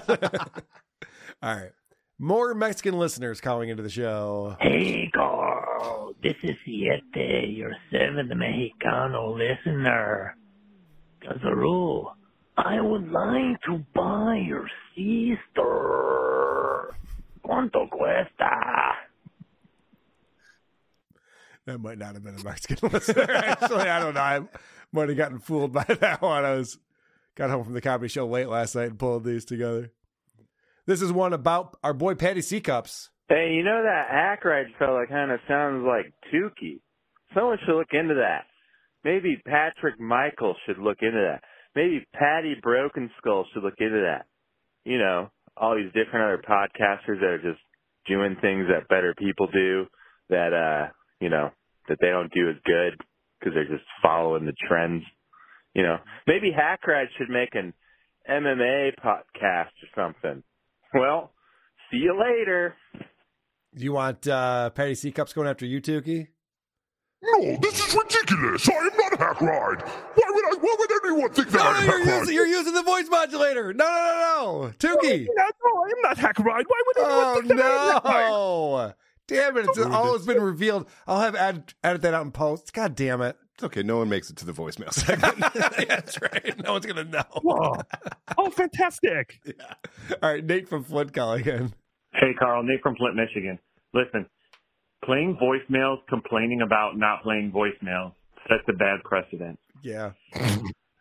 all 1.41 1.55
right, 1.55 1.71
more 2.19 2.53
Mexican 2.53 2.99
listeners 2.99 3.41
calling 3.41 3.69
into 3.69 3.81
the 3.83 3.89
show. 3.89 4.55
Hey, 4.59 5.09
Carl. 5.13 6.13
This 6.21 6.35
is 6.43 6.55
Siete, 6.65 7.49
your 7.49 7.71
seventh 7.91 8.31
Mexicano 8.31 9.35
listener. 9.35 10.35
Gazaroo, 11.23 12.11
I 12.57 12.79
would 12.79 13.09
like 13.09 13.61
to 13.65 13.83
buy 13.93 14.43
your 14.45 14.69
sister. 14.95 16.93
¿Cuánto 17.43 17.89
cuesta? 17.89 19.08
That 21.65 21.79
might 21.79 21.97
not 21.97 22.13
have 22.13 22.23
been 22.23 22.35
a 22.35 22.43
Mexican 22.43 22.89
listener. 22.93 23.29
Actually, 23.29 23.89
I 23.89 23.99
don't 23.99 24.13
know. 24.13 24.21
I 24.21 24.41
might 24.91 25.09
have 25.09 25.17
gotten 25.17 25.39
fooled 25.39 25.73
by 25.73 25.83
that 25.99 26.21
one. 26.21 26.45
I 26.45 26.53
was 26.55 26.77
got 27.35 27.49
home 27.49 27.63
from 27.63 27.73
the 27.73 27.81
comedy 27.81 28.07
show 28.09 28.27
late 28.27 28.49
last 28.49 28.75
night 28.75 28.89
and 28.89 28.99
pulled 28.99 29.23
these 29.23 29.45
together. 29.45 29.91
This 30.85 31.01
is 31.01 31.11
one 31.11 31.33
about 31.33 31.77
our 31.83 31.93
boy 31.93 32.15
Patty 32.15 32.41
Seacups. 32.41 33.09
Hey, 33.27 33.51
you 33.53 33.63
know 33.63 33.83
that 33.83 34.09
Ackridge 34.09 34.75
fella 34.79 35.05
kind 35.07 35.31
of 35.31 35.39
sounds 35.47 35.85
like 35.85 36.11
Tookie. 36.33 36.79
Someone 37.35 37.59
should 37.63 37.77
look 37.77 37.93
into 37.93 38.15
that. 38.15 38.45
Maybe 39.03 39.39
Patrick 39.45 39.99
Michael 39.99 40.55
should 40.65 40.79
look 40.79 40.97
into 41.01 41.19
that. 41.29 41.41
Maybe 41.75 42.05
Patty 42.13 42.55
Broken 42.61 43.11
Skull 43.19 43.45
should 43.53 43.63
look 43.63 43.75
into 43.77 44.01
that. 44.01 44.25
You 44.83 44.97
know, 44.97 45.29
all 45.55 45.75
these 45.75 45.93
different 45.93 46.25
other 46.25 46.41
podcasters 46.41 47.19
that 47.19 47.29
are 47.29 47.41
just 47.41 47.61
doing 48.07 48.35
things 48.41 48.65
that 48.67 48.87
better 48.89 49.13
people 49.15 49.47
do 49.53 49.85
that, 50.29 50.53
uh, 50.53 50.91
you 51.19 51.29
know, 51.29 51.51
that 51.87 51.97
they 52.01 52.07
don't 52.09 52.31
do 52.33 52.49
as 52.49 52.55
good 52.65 52.99
because 53.39 53.53
they're 53.53 53.65
just 53.67 53.85
following 54.01 54.45
the 54.45 54.53
trends. 54.67 55.03
You 55.73 55.83
know, 55.83 55.97
maybe 56.27 56.51
Hackride 56.51 57.07
should 57.17 57.29
make 57.29 57.53
an 57.55 57.73
MMA 58.29 58.91
podcast 59.03 59.71
or 59.83 59.87
something. 59.95 60.43
Well, 60.93 61.31
see 61.91 61.97
you 61.97 62.19
later. 62.19 62.75
Do 63.75 63.83
you 63.83 63.93
want 63.93 64.27
uh, 64.27 64.71
Patty 64.71 64.95
Seacups 64.95 65.33
going 65.33 65.47
after 65.47 65.65
you, 65.65 65.79
Tookie? 65.81 66.27
No, 67.21 67.57
this 67.61 67.85
is 67.85 67.93
ridiculous. 67.95 68.67
I 68.69 68.73
am 68.73 68.85
not 68.97 69.19
not 69.19 69.19
Hack 69.19 69.41
Ride. 69.41 69.81
Why 69.81 70.23
would 70.29 70.45
I? 70.45 70.57
Why 70.59 70.75
would 70.79 70.91
anyone 71.05 71.29
think 71.33 71.49
that 71.49 71.57
No, 71.57 71.63
I'm 71.65 71.85
no, 71.85 71.95
you're 71.97 72.05
Ride? 72.05 72.19
using, 72.21 72.33
you're 72.35 72.47
using 72.47 72.73
the 72.73 72.81
voice 72.83 73.07
modulator. 73.09 73.73
No, 73.73 73.85
no, 73.85 73.91
no, 73.91 74.61
no. 74.67 74.71
Tookie. 74.79 75.27
No, 75.35 75.43
no, 75.43 75.83
I'm 75.83 76.01
not 76.01 76.17
Hack 76.17 76.39
Ride. 76.39 76.65
Why 76.67 76.81
would 76.87 76.97
anyone 76.97 77.23
Oh, 77.25 77.41
think 77.41 77.47
that 77.59 77.65
I'm 77.71 77.93
Hack 77.93 78.03
Ride? 78.05 78.29
no. 78.29 78.93
Damn 79.29 79.57
it. 79.57 79.65
It's 79.67 79.77
all 79.77 80.13
has 80.13 80.25
been 80.25 80.41
revealed. 80.41 80.89
I'll 81.07 81.21
have 81.21 81.35
added, 81.35 81.73
added 81.83 82.01
that 82.01 82.13
out 82.15 82.25
in 82.25 82.31
post. 82.31 82.73
God 82.73 82.95
damn 82.95 83.21
it. 83.21 83.37
It's 83.53 83.63
okay. 83.63 83.83
No 83.83 83.97
one 83.97 84.09
makes 84.09 84.29
it 84.31 84.37
to 84.37 84.45
the 84.45 84.53
voicemail 84.53 84.91
segment. 84.93 85.37
That's 85.87 86.19
right. 86.21 86.63
No 86.63 86.73
one's 86.73 86.85
going 86.85 87.05
to 87.05 87.11
know. 87.11 87.23
Whoa. 87.43 87.75
Oh, 88.37 88.49
fantastic. 88.49 89.39
All 90.23 90.33
right. 90.33 90.43
Nate 90.43 90.67
from 90.67 90.83
Flint 90.83 91.13
calling 91.13 91.45
in. 91.45 91.73
Hey, 92.13 92.33
Carl. 92.39 92.63
Nate 92.63 92.81
from 92.81 92.95
Flint, 92.95 93.15
Michigan. 93.15 93.59
Listen, 93.93 94.25
playing 95.05 95.37
voicemails, 95.41 95.97
complaining 96.07 96.61
about 96.61 96.97
not 96.97 97.21
playing 97.21 97.51
voicemails, 97.51 98.13
sets 98.47 98.63
a 98.67 98.73
bad 98.73 99.03
precedent. 99.03 99.59
Yeah. 99.83 100.11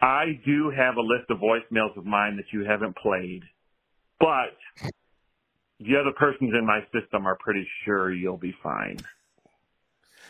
I 0.01 0.41
do 0.45 0.71
have 0.71 0.97
a 0.97 1.01
list 1.01 1.31
of 1.31 1.39
voicemails 1.39 1.97
of 1.97 2.05
mine 2.05 2.37
that 2.37 2.47
you 2.53 2.65
haven't 2.65 2.97
played, 2.97 3.43
but 4.21 4.57
the 5.81 5.97
other 5.97 6.13
persons 6.13 6.53
in 6.59 6.67
my 6.67 6.81
system 6.93 7.27
are 7.27 7.37
pretty 7.37 7.67
sure 7.85 8.13
you'll 8.13 8.37
be 8.37 8.55
fine. 8.63 8.99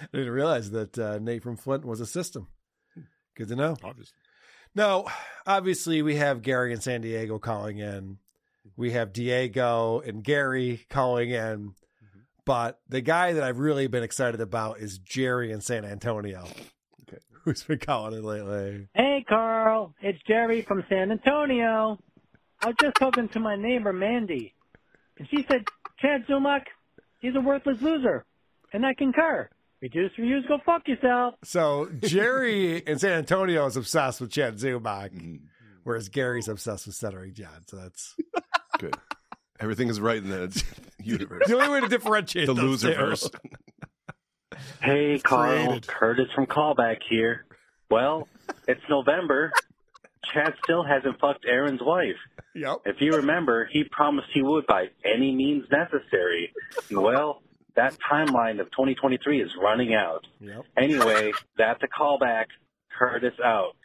I 0.01 0.07
didn't 0.13 0.33
realize 0.33 0.71
that 0.71 0.99
uh, 0.99 1.19
Nate 1.19 1.43
from 1.43 1.57
Flint 1.57 1.85
was 1.85 2.01
a 2.01 2.07
system. 2.07 2.49
Good 3.35 3.49
to 3.49 3.57
know. 3.57 3.77
Obviously. 3.83 4.17
No, 4.75 5.07
obviously 5.47 6.03
we 6.03 6.17
have 6.17 6.43
Gary 6.43 6.73
in 6.73 6.81
San 6.81 7.01
Diego 7.01 7.39
calling 7.39 7.79
in. 7.79 8.19
We 8.77 8.93
have 8.93 9.13
Diego 9.13 10.01
and 10.05 10.23
Gary 10.23 10.87
calling 10.91 11.31
in. 11.31 11.75
But 12.45 12.81
the 12.89 13.01
guy 13.01 13.33
that 13.33 13.43
I've 13.43 13.59
really 13.59 13.89
been 13.89 14.03
excited 14.03 14.41
about 14.41 14.79
is 14.79 14.99
Jerry 14.99 15.53
in 15.53 15.61
San 15.61 15.85
Antonio. 15.85 16.47
Okay. 17.03 17.19
Who's 17.45 17.63
been 17.63 17.79
calling 17.79 18.15
in 18.15 18.23
lately? 18.23 18.89
Hey, 18.95 19.25
Carl. 19.29 19.95
It's 20.01 20.19
Jerry 20.27 20.63
from 20.63 20.85
San 20.89 21.11
Antonio. 21.11 21.99
I 22.63 22.69
was 22.69 22.77
just 22.81 22.97
talking 22.97 23.29
to 23.29 23.41
my 23.41 23.57
neighbor, 23.57 23.93
Mandy. 23.93 24.55
And 25.19 25.29
she 25.31 25.45
said, 25.51 25.65
Chad 25.99 26.27
Zumock, 26.27 26.63
he's 27.21 27.35
a 27.35 27.41
worthless 27.41 27.81
loser. 27.83 28.25
And 28.73 28.87
I 28.87 28.95
concur. 28.95 29.49
Reduce, 29.81 30.13
reuse, 30.19 30.47
go 30.49 30.59
fuck 30.65 30.87
yourself. 30.89 31.35
So 31.45 31.89
Jerry 32.01 32.79
in 32.79 32.99
San 32.99 33.13
Antonio 33.13 33.67
is 33.67 33.77
obsessed 33.77 34.21
with 34.21 34.31
Chad 34.31 34.57
Zumock, 34.57 35.11
mm-hmm. 35.11 35.37
whereas 35.85 36.09
Gary's 36.09 36.49
obsessed 36.49 36.87
with 36.87 36.97
Stuttering 36.97 37.35
John. 37.35 37.65
So 37.67 37.77
that's 37.77 38.17
good. 38.79 38.97
Everything 39.61 39.89
is 39.89 40.01
right 40.01 40.19
in 40.19 40.29
the 40.29 40.65
universe. 41.03 41.47
the 41.47 41.55
only 41.55 41.69
way 41.69 41.81
to 41.81 41.89
differentiate 41.89 42.47
the 42.47 42.55
those 42.55 42.83
two. 42.83 42.89
loserverse. 42.89 43.31
Hey, 44.83 45.21
Carl. 45.23 45.67
Created. 45.67 45.87
Curtis 45.87 46.27
from 46.35 46.47
Callback 46.47 46.99
here. 47.09 47.45
Well, 47.91 48.27
it's 48.67 48.81
November. 48.89 49.53
Chad 50.33 50.55
still 50.65 50.83
hasn't 50.83 51.21
fucked 51.21 51.45
Aaron's 51.47 51.81
wife. 51.81 52.17
Yep. 52.59 52.79
If 52.87 52.97
you 53.01 53.13
remember, 53.13 53.69
he 53.71 53.85
promised 53.85 54.29
he 54.33 54.43
would 54.43 54.67
by 54.67 54.87
any 55.05 55.35
means 55.35 55.65
necessary. 55.71 56.53
Well, 56.91 57.43
that 57.77 57.97
timeline 58.11 58.61
of 58.61 58.67
2023 58.73 59.41
is 59.41 59.51
running 59.63 59.95
out. 59.95 60.27
Yep. 60.41 60.65
Anyway, 60.77 61.33
that's 61.57 61.83
a 61.83 61.89
callback. 61.89 62.47
Curtis 62.99 63.35
out. 63.45 63.77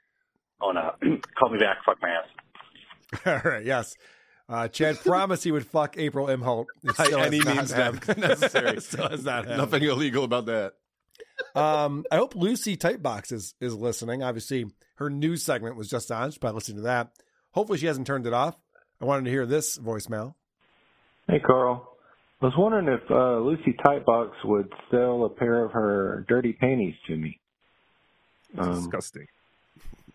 Oh 0.62 0.72
no, 0.72 0.94
call 1.38 1.50
me 1.50 1.60
back. 1.60 1.78
Fuck 1.86 1.98
my 2.02 2.10
ass. 2.10 3.22
All 3.46 3.52
right, 3.52 3.66
yes. 3.66 3.94
Uh, 4.50 4.68
Chad 4.68 5.00
promised 5.00 5.44
he 5.44 5.52
would 5.52 5.66
fuck 5.66 5.98
April 5.98 6.28
Imholt. 6.28 6.66
It 6.84 6.98
By 7.14 7.22
any 7.22 7.40
means 7.42 7.72
necessary. 8.18 8.82
still 8.82 9.08
has 9.10 9.24
not 9.24 9.46
happened. 9.46 9.58
Nothing 9.58 9.84
illegal 9.84 10.24
about 10.24 10.48
that. 10.48 10.74
Um, 11.56 12.06
I 12.12 12.18
hope 12.18 12.36
Lucy 12.36 12.76
Tightbox 12.76 13.32
is 13.32 13.56
is 13.62 13.74
listening. 13.76 14.24
Obviously, 14.24 14.66
her 14.96 15.10
news 15.10 15.44
segment 15.44 15.76
was 15.76 15.90
just 15.90 16.12
on. 16.12 16.30
She's 16.32 16.38
probably 16.38 16.56
listening 16.58 16.78
to 16.78 16.84
that. 16.84 17.12
Hopefully, 17.52 17.78
she 17.78 17.86
hasn't 17.86 18.08
turned 18.08 18.26
it 18.28 18.34
off. 18.34 18.56
I 19.04 19.06
wanted 19.06 19.26
to 19.26 19.32
hear 19.32 19.46
this 19.46 19.78
voicemail. 19.78 20.34
Hey, 21.28 21.42
Carl. 21.46 21.98
I 22.42 22.46
was 22.46 22.54
wondering 22.58 22.88
if 22.88 23.02
uh, 23.12 23.40
Lucy 23.40 23.76
Tightbox 23.86 24.32
would 24.46 24.72
sell 24.90 25.26
a 25.26 25.30
pair 25.30 25.66
of 25.66 25.74
her 25.74 26.24
dirty 26.30 26.54
panties 26.54 26.96
to 27.08 27.18
me. 27.18 27.38
Um, 28.58 28.76
Disgusting. 28.76 29.28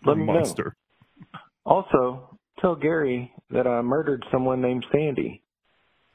Let 0.07 0.17
me 0.17 0.25
know. 0.25 0.33
Monster. 0.33 0.75
Also, 1.67 2.39
tell 2.61 2.77
Gary 2.77 3.31
that 3.51 3.67
I 3.67 3.83
murdered 3.83 4.25
someone 4.33 4.63
named 4.63 4.87
Sandy. 4.91 5.43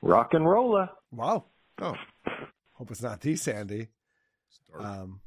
Rock 0.01 0.33
and 0.33 0.43
rolla. 0.43 0.93
Wow. 1.11 1.43
Oh, 1.79 1.93
hope 2.73 2.89
it's 2.89 3.03
not 3.03 3.21
the 3.21 3.35
Sandy. 3.35 3.89
Um, 4.79 5.19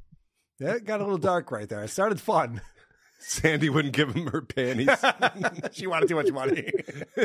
yeah, 0.59 0.73
it 0.73 0.83
got 0.83 0.99
a 0.99 1.03
little 1.03 1.17
dark 1.17 1.49
right 1.49 1.69
there. 1.69 1.81
It 1.81 1.91
started 1.91 2.19
fun. 2.19 2.59
Sandy 3.17 3.69
wouldn't 3.69 3.93
give 3.93 4.13
him 4.15 4.27
her 4.27 4.41
panties. 4.41 4.89
she 5.71 5.87
wanted 5.87 6.09
too 6.09 6.15
much 6.15 6.31
money. 6.31 6.71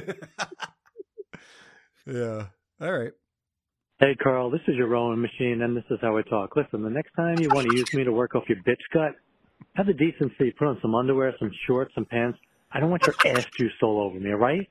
yeah. 2.06 2.46
All 2.80 2.92
right. 2.92 3.12
Hey, 4.00 4.16
Carl, 4.20 4.50
this 4.50 4.60
is 4.66 4.74
your 4.74 4.88
rowing 4.88 5.20
machine, 5.20 5.62
and 5.62 5.76
this 5.76 5.84
is 5.90 5.98
how 6.00 6.16
I 6.16 6.22
talk. 6.22 6.56
Listen, 6.56 6.82
the 6.82 6.90
next 6.90 7.12
time 7.14 7.38
you 7.38 7.48
want 7.50 7.70
to 7.70 7.76
use 7.76 7.94
me 7.94 8.02
to 8.02 8.10
work 8.10 8.34
off 8.34 8.42
your 8.48 8.58
bitch 8.58 8.80
gut, 8.92 9.12
have 9.74 9.86
the 9.86 9.92
decency 9.92 10.50
to 10.50 10.56
put 10.58 10.66
on 10.66 10.78
some 10.82 10.94
underwear, 10.94 11.32
some 11.38 11.52
shorts, 11.66 11.94
some 11.94 12.04
pants. 12.06 12.38
I 12.72 12.80
don't 12.80 12.90
want 12.90 13.06
your 13.06 13.14
ass 13.26 13.46
juice 13.56 13.72
all 13.82 14.00
over 14.00 14.18
me, 14.18 14.32
all 14.32 14.38
right? 14.38 14.68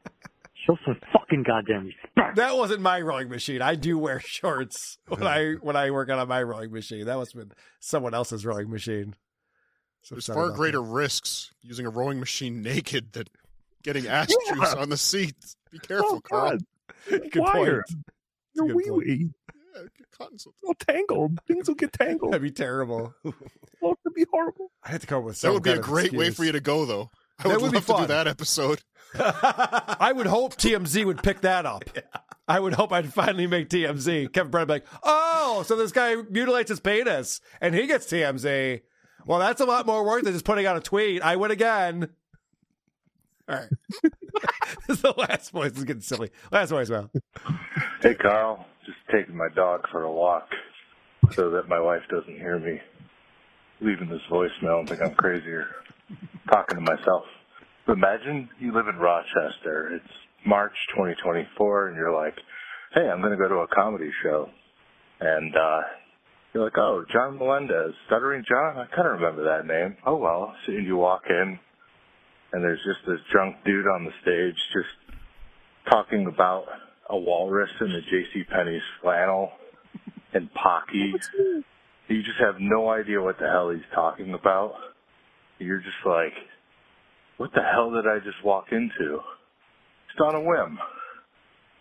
Show 0.67 0.77
some 0.85 0.99
fucking 1.13 1.43
goddamn 1.43 1.85
respect. 1.85 2.35
That 2.35 2.57
wasn't 2.57 2.81
my 2.81 2.99
rowing 3.01 3.29
machine. 3.29 3.61
I 3.61 3.75
do 3.75 3.97
wear 3.97 4.19
shorts 4.19 4.97
when 5.07 5.25
I 5.25 5.53
when 5.61 5.75
I 5.75 5.89
work 5.91 6.09
out 6.09 6.19
on 6.19 6.27
my 6.27 6.43
rowing 6.43 6.71
machine. 6.71 7.05
That 7.05 7.15
must 7.15 7.33
have 7.33 7.47
been 7.47 7.55
someone 7.79 8.13
else's 8.13 8.45
rowing 8.45 8.69
machine. 8.69 9.15
So 10.03 10.15
There's 10.15 10.25
far 10.27 10.45
about 10.45 10.55
greater 10.55 10.81
risks 10.81 11.51
using 11.61 11.85
a 11.85 11.89
rowing 11.89 12.19
machine 12.19 12.61
naked 12.63 13.13
than 13.13 13.25
getting 13.83 14.07
ass 14.07 14.33
Yeah. 14.47 14.55
juice 14.55 14.73
on 14.73 14.89
the 14.89 14.97
seats. 14.97 15.55
Be 15.71 15.79
oh, 15.83 15.87
careful, 15.87 16.15
Oh, 16.15 16.21
Carl. 16.21 16.49
God. 16.51 16.61
Good 17.31 17.35
Wire. 17.37 17.85
point. 17.87 18.05
Your 18.53 18.67
good 18.67 18.75
wee 18.75 18.83
point. 18.89 18.97
wee. 19.07 19.29
Yeah, 19.75 19.81
get 19.97 20.11
cotton 20.11 20.37
All 20.65 20.73
tangled. 20.75 21.39
Things 21.47 21.67
will 21.67 21.75
get 21.75 21.93
tangled. 21.93 22.33
That'd 22.33 22.41
be 22.43 22.51
terrible. 22.51 23.13
Oh, 23.83 23.95
it'd 24.05 24.13
be 24.13 24.25
horrible. 24.31 24.69
I 24.83 24.91
had 24.91 25.01
to 25.01 25.07
come 25.07 25.17
up 25.19 25.23
with 25.23 25.41
That 25.41 25.51
would 25.53 25.63
be 25.63 25.71
a 25.71 25.73
kind 25.73 25.83
of 25.83 25.89
great 25.89 26.13
way 26.13 26.29
for 26.29 26.43
you 26.43 26.51
to 26.51 26.59
go, 26.59 26.85
though. 26.85 27.09
I 27.39 27.47
That 27.47 27.53
would, 27.53 27.61
would 27.63 27.71
be 27.71 27.77
love 27.77 27.85
to 27.87 28.03
do 28.03 28.07
that 28.13 28.27
episode. 28.27 28.83
I 29.15 30.11
would 30.15 30.27
hope 30.27 30.55
TMZ 30.55 31.03
would 31.03 31.23
pick 31.23 31.41
that 31.41 31.65
up. 31.65 31.85
I 32.47 32.59
would 32.59 32.73
hope 32.73 32.91
I'd 32.91 33.11
finally 33.11 33.47
make 33.47 33.69
TMZ. 33.69 34.31
Kevin 34.33 34.51
Brennan 34.51 34.67
be 34.67 34.73
like, 34.73 34.85
oh, 35.01 35.63
so 35.65 35.75
this 35.75 35.91
guy 35.91 36.15
mutilates 36.29 36.69
his 36.69 36.79
penis 36.79 37.41
and 37.59 37.73
he 37.73 37.87
gets 37.87 38.05
TMZ. 38.05 38.81
Well, 39.25 39.39
that's 39.39 39.61
a 39.61 39.65
lot 39.65 39.85
more 39.85 40.05
work 40.05 40.23
than 40.23 40.33
just 40.33 40.45
putting 40.45 40.65
out 40.65 40.77
a 40.77 40.81
tweet. 40.81 41.21
I 41.21 41.35
win 41.35 41.51
again. 41.51 42.09
All 43.47 43.55
right. 43.55 43.69
this 44.87 44.97
is 44.97 45.01
the 45.01 45.13
last 45.17 45.51
voice. 45.51 45.71
This 45.71 45.79
is 45.79 45.85
getting 45.85 46.01
silly. 46.01 46.31
Last 46.51 46.69
voice, 46.69 46.89
well. 46.89 47.09
Hey, 48.01 48.15
Carl. 48.15 48.65
Just 48.85 48.97
taking 49.11 49.35
my 49.35 49.49
dog 49.55 49.87
for 49.91 50.03
a 50.03 50.11
walk 50.11 50.49
so 51.33 51.51
that 51.51 51.69
my 51.69 51.79
wife 51.79 52.01
doesn't 52.09 52.35
hear 52.35 52.57
me 52.57 52.81
leaving 53.79 54.09
this 54.09 54.21
voicemail 54.29 54.79
and 54.79 54.89
think 54.89 55.01
I'm 55.01 55.13
crazier 55.15 55.67
talking 56.51 56.75
to 56.75 56.81
myself. 56.81 57.25
Imagine 57.87 58.49
you 58.59 58.73
live 58.73 58.87
in 58.87 58.97
Rochester. 58.97 59.95
It's 59.95 60.13
March 60.45 60.75
2024, 60.91 61.89
and 61.89 61.97
you're 61.97 62.13
like, 62.13 62.35
hey, 62.93 63.07
I'm 63.09 63.21
going 63.21 63.31
to 63.31 63.37
go 63.37 63.47
to 63.47 63.55
a 63.55 63.67
comedy 63.67 64.11
show. 64.23 64.49
And 65.19 65.55
uh, 65.55 65.81
you're 66.53 66.63
like, 66.63 66.77
oh, 66.77 67.05
John 67.11 67.37
Melendez, 67.37 67.93
Stuttering 68.07 68.43
John? 68.47 68.77
I 68.77 68.85
kind 68.93 69.07
of 69.07 69.19
remember 69.19 69.45
that 69.45 69.65
name. 69.65 69.97
Oh, 70.05 70.17
well. 70.17 70.53
So 70.65 70.73
you 70.73 70.97
walk 70.97 71.23
in, 71.29 71.59
and 72.51 72.63
there's 72.63 72.83
just 72.85 72.99
this 73.07 73.19
drunk 73.31 73.57
dude 73.65 73.87
on 73.87 74.05
the 74.05 74.11
stage 74.21 74.55
just 74.73 75.19
talking 75.89 76.27
about 76.27 76.65
a 77.09 77.17
walrus 77.17 77.69
in 77.79 77.91
a 77.91 78.01
J.C. 78.01 78.43
Penney's 78.53 78.81
flannel 79.01 79.51
and 80.33 80.49
Pocky. 80.53 81.13
Oh, 81.39 81.61
you 82.07 82.23
just 82.23 82.39
have 82.39 82.55
no 82.59 82.89
idea 82.89 83.21
what 83.21 83.39
the 83.39 83.47
hell 83.47 83.69
he's 83.69 83.81
talking 83.95 84.33
about. 84.33 84.73
You're 85.59 85.79
just 85.79 86.05
like, 86.05 86.33
what 87.37 87.51
the 87.53 87.61
hell 87.61 87.91
did 87.91 88.05
I 88.07 88.19
just 88.19 88.43
walk 88.43 88.65
into? 88.71 89.19
Just 90.09 90.19
on 90.21 90.35
a 90.35 90.41
whim. 90.41 90.77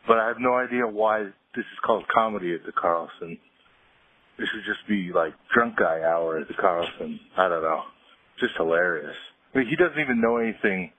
But 0.06 0.18
I 0.18 0.28
have 0.28 0.38
no 0.38 0.54
idea 0.54 0.86
why 0.86 1.24
this 1.24 1.64
is 1.64 1.78
called 1.84 2.04
comedy 2.14 2.54
at 2.54 2.64
the 2.64 2.72
Carlson. 2.72 3.38
This 4.40 4.48
should 4.48 4.64
just 4.64 4.88
be 4.88 5.12
like 5.12 5.34
drunk 5.52 5.76
guy 5.76 6.00
hour 6.00 6.38
at 6.38 6.48
the 6.48 6.54
Carlson. 6.54 7.20
I 7.36 7.46
don't 7.48 7.62
know. 7.62 7.82
Just 8.38 8.54
hilarious. 8.56 9.14
I 9.54 9.58
mean, 9.58 9.68
he 9.68 9.76
doesn't 9.76 10.00
even 10.00 10.22
know 10.22 10.38
anything 10.38 10.92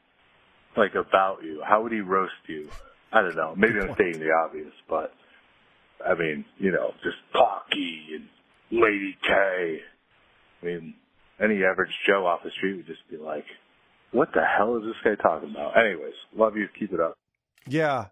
like 0.77 0.93
about 0.93 1.39
you. 1.43 1.63
How 1.65 1.81
would 1.81 1.91
he 1.91 2.01
roast 2.01 2.33
you? 2.47 2.69
I 3.11 3.23
don't 3.23 3.35
know. 3.35 3.55
Maybe 3.57 3.79
I'm 3.79 3.95
stating 3.95 4.19
the 4.19 4.29
obvious, 4.31 4.71
but 4.87 5.11
I 6.07 6.13
mean, 6.13 6.45
you 6.59 6.71
know, 6.71 6.93
just 7.03 7.17
Pocky 7.33 8.09
and 8.13 8.27
Lady 8.79 9.17
K. 9.27 9.79
I 10.61 10.65
mean, 10.65 10.93
any 11.39 11.63
average 11.63 11.89
Joe 12.05 12.27
off 12.27 12.43
the 12.43 12.51
street 12.51 12.75
would 12.75 12.85
just 12.85 13.09
be 13.09 13.17
like, 13.17 13.45
"What 14.11 14.29
the 14.35 14.45
hell 14.45 14.77
is 14.77 14.83
this 14.83 14.95
guy 15.03 15.15
talking 15.19 15.49
about?" 15.49 15.75
Anyways, 15.75 16.13
love 16.35 16.55
you. 16.55 16.67
Keep 16.77 16.93
it 16.93 16.99
up. 16.99 17.17
Yeah. 17.67 18.09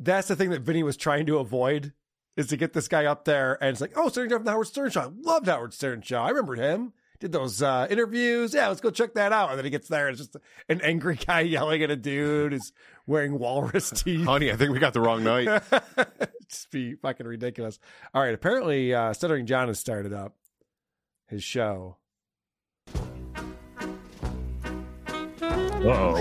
That's 0.00 0.26
the 0.26 0.34
thing 0.34 0.50
that 0.50 0.62
Vinny 0.62 0.82
was 0.82 0.96
trying 0.96 1.26
to 1.26 1.38
avoid 1.38 1.92
is 2.36 2.46
to 2.48 2.56
get 2.56 2.72
this 2.72 2.88
guy 2.88 3.04
up 3.04 3.24
there 3.24 3.58
and 3.60 3.70
it's 3.70 3.80
like, 3.80 3.92
oh, 3.96 4.08
Stern 4.08 4.30
from 4.30 4.44
the 4.44 4.50
Howard 4.50 4.66
Stern 4.66 4.90
show. 4.90 5.00
I 5.00 5.08
loved 5.20 5.46
Howard 5.46 5.74
Stern 5.74 6.02
show. 6.02 6.18
I 6.18 6.28
remember 6.30 6.54
him. 6.54 6.92
did 7.18 7.32
those 7.32 7.60
uh, 7.62 7.86
interviews. 7.90 8.54
Yeah, 8.54 8.68
let's 8.68 8.80
go 8.80 8.90
check 8.90 9.14
that 9.14 9.32
out. 9.32 9.50
And 9.50 9.58
then 9.58 9.64
he 9.64 9.70
gets 9.70 9.88
there, 9.88 10.08
and 10.08 10.18
it's 10.18 10.26
just 10.26 10.36
an 10.68 10.80
angry 10.82 11.16
guy 11.26 11.40
yelling 11.40 11.82
at 11.82 11.90
a 11.90 11.96
dude 11.96 12.52
who's 12.52 12.72
wearing 13.06 13.38
walrus 13.38 13.90
teeth. 13.94 14.24
Honey, 14.24 14.50
I 14.50 14.56
think 14.56 14.72
we 14.72 14.78
got 14.78 14.94
the 14.94 15.00
wrong 15.00 15.22
night. 15.24 15.62
just 16.48 16.70
be 16.70 16.94
fucking 16.94 17.26
ridiculous. 17.26 17.78
All 18.14 18.22
right, 18.22 18.34
apparently, 18.34 18.94
uh, 18.94 19.12
Stuttering 19.12 19.46
John 19.46 19.68
has 19.68 19.78
started 19.78 20.12
up 20.12 20.34
his 21.26 21.44
show. 21.44 21.96
Uh-oh. 25.82 26.20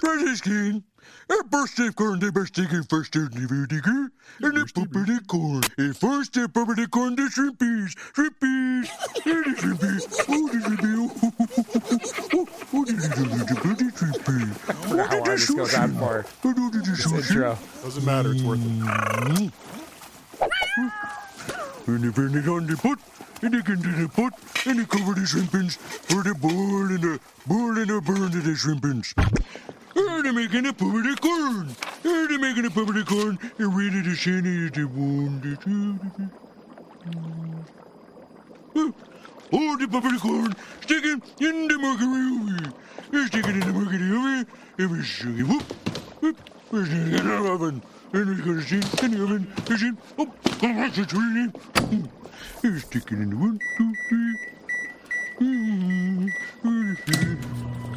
Franciscan, 0.00 0.84
a 1.30 1.44
birthday 1.44 1.88
corn, 1.90 2.18
the 2.18 2.30
birthday 2.30 2.66
corn, 2.66 2.84
first 2.84 3.12
the 3.12 3.28
vinegar, 3.30 4.12
and 4.40 4.56
the 4.56 4.66
puppy 4.74 5.18
corn. 5.26 5.62
And 5.78 5.96
first 5.96 6.34
the 6.34 6.48
puppy 6.48 6.86
corn, 6.88 7.16
the 7.16 7.22
shrimpies, 7.22 7.94
shrimpies, 8.12 8.88
and 9.24 9.44
the 9.44 9.52
shrimpies. 9.60 10.04
Oh, 10.28 10.48
the 10.48 10.58
shrimpy, 10.60 10.92
oh, 10.98 11.10
oh, 12.34 12.46
oh, 12.74 12.84
the 12.84 13.54
bloody 13.62 13.88
shrimpy. 13.96 14.40
I 14.68 14.72
forgot 14.88 15.08
how 15.08 15.16
long 15.16 15.24
this 15.24 15.50
goes 15.50 15.74
on 15.74 15.92
for. 15.94 16.26
This 16.42 17.06
intro. 17.06 17.56
Doesn't 17.82 18.04
matter. 18.04 18.32
It's 18.32 18.42
worth 18.42 18.60
it. 20.76 21.10
And 21.90 22.04
the 22.04 22.12
vinegar 22.12 22.52
on 22.52 22.66
the 22.68 22.76
pot, 22.76 23.00
and 23.42 23.52
they 23.52 23.62
get 23.62 23.70
into 23.70 23.90
the 23.90 24.08
pot, 24.08 24.32
and 24.64 24.78
they 24.78 24.84
cover 24.84 25.12
the 25.12 25.26
shrimpins 25.26 25.76
for 25.76 26.22
the 26.22 26.36
boil 26.38 26.86
and 26.86 27.02
the 27.02 27.18
boil 27.48 27.76
and 27.78 27.90
the 27.90 28.00
burn 28.00 28.22
of 28.22 28.44
the 28.44 28.54
shrimpins. 28.54 29.12
And 29.96 30.24
they're 30.24 30.32
making 30.32 30.66
a 30.66 30.72
puppy 30.72 31.16
corn. 31.16 31.74
And 32.04 32.30
they're 32.30 32.38
making 32.38 32.66
a 32.66 32.70
puppy 32.70 33.02
corn. 33.02 33.40
And 33.58 33.76
ready 33.76 34.04
to 34.04 34.14
send 34.14 34.46
it 34.46 34.74
to 34.74 34.86
one, 34.86 35.40
the 35.40 35.56
two, 35.56 35.98
the 38.72 38.94
Oh, 39.52 39.76
the 39.76 39.88
puppy 39.88 40.16
corn. 40.16 40.54
Stick 40.82 41.04
it 41.04 41.20
in 41.40 41.66
the 41.66 41.76
mercury 41.76 42.22
oven. 42.38 42.72
You 43.10 43.26
stick 43.26 43.48
it 43.48 43.56
in 43.56 43.60
the 43.66 43.72
mercury 43.72 44.14
oven. 44.14 44.46
And 44.78 44.90
we 44.92 45.02
stick 45.02 45.26
it, 45.26 45.42
whoop, 45.42 45.62
whoop. 46.22 46.38
We 46.70 46.84
stick 46.84 46.98
it 46.98 47.20
in 47.20 47.26
the 47.26 47.50
oven. 47.50 47.82
In 48.12 48.26
the 48.26 49.22
oven. 49.22 49.52
Is 49.68 49.82
it? 49.82 49.94
Oh, 50.18 50.32
that's 50.60 50.98
a 50.98 51.06
tree. 51.06 51.52
You 52.62 52.78
stick 52.80 53.12
it 53.12 53.12
in 53.12 53.38
one, 53.38 53.60
two, 53.78 53.94
three. 54.08 54.36
Hello? 56.62 57.89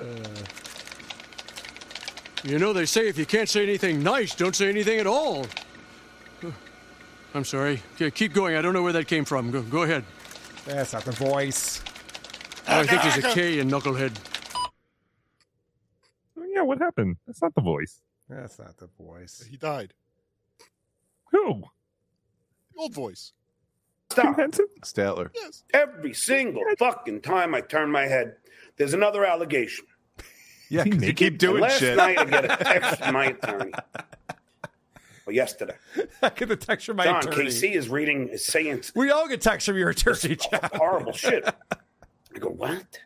Uh, 0.00 0.34
you 2.44 2.58
know, 2.58 2.72
they 2.72 2.86
say 2.86 3.08
if 3.08 3.18
you 3.18 3.26
can't 3.26 3.48
say 3.48 3.62
anything 3.62 4.02
nice, 4.02 4.34
don't 4.34 4.56
say 4.56 4.68
anything 4.68 4.98
at 4.98 5.06
all. 5.06 5.46
I'm 7.34 7.44
sorry. 7.44 7.82
Okay, 7.94 8.10
keep 8.10 8.32
going. 8.32 8.56
I 8.56 8.62
don't 8.62 8.72
know 8.72 8.82
where 8.82 8.92
that 8.94 9.06
came 9.06 9.24
from. 9.24 9.50
Go, 9.50 9.62
go 9.62 9.82
ahead. 9.82 10.04
That's 10.64 10.92
not 10.92 11.04
the 11.04 11.12
voice. 11.12 11.82
Oh, 12.68 12.80
I 12.80 12.86
think 12.86 13.02
there's 13.02 13.18
a 13.18 13.34
K 13.34 13.58
in 13.58 13.68
Knucklehead. 13.68 14.16
Oh, 16.36 16.44
yeah, 16.52 16.62
what 16.62 16.78
happened? 16.78 17.16
That's 17.26 17.42
not 17.42 17.54
the 17.54 17.60
voice. 17.60 18.00
That's 18.30 18.58
not 18.58 18.76
the 18.78 18.88
voice. 18.98 19.44
He 19.48 19.56
died. 19.56 19.92
Who? 21.32 21.62
The 22.72 22.78
old 22.80 22.94
voice. 22.94 23.32
Stop. 24.10 24.36
Statler. 24.82 25.30
Yes. 25.34 25.64
Every 25.74 26.14
single 26.14 26.62
fucking 26.78 27.20
time 27.22 27.54
I 27.54 27.60
turn 27.60 27.90
my 27.90 28.02
head, 28.06 28.36
there's 28.76 28.94
another 28.94 29.24
allegation. 29.24 29.84
Yeah, 30.72 30.84
'cause 30.84 31.02
you 31.02 31.12
keep 31.14 31.36
doing 31.38 31.62
last 31.62 31.80
shit. 31.80 31.96
Last 31.96 32.14
night 32.16 32.18
I 32.20 32.24
get 32.30 32.44
a 32.44 32.56
text 32.64 33.00
from 33.02 33.12
my 33.12 33.24
attorney. 33.42 33.72
Well, 35.26 35.34
yesterday. 35.34 35.74
I 36.22 36.28
get 36.28 36.48
the 36.48 36.54
text 36.54 36.86
from 36.86 36.94
my 36.98 37.06
John 37.06 37.26
attorney. 37.26 37.46
KC 37.48 37.72
is 37.74 37.88
reading, 37.88 38.28
is 38.28 38.44
saying 38.44 38.84
We 38.94 39.10
all 39.10 39.26
get 39.26 39.40
texts 39.40 39.66
from 39.66 39.76
your 39.76 39.88
attorney, 39.90 40.36
John. 40.36 40.70
horrible 40.74 41.12
shit. 41.12 41.44
I 41.72 42.38
go, 42.38 42.50
what? 42.50 43.00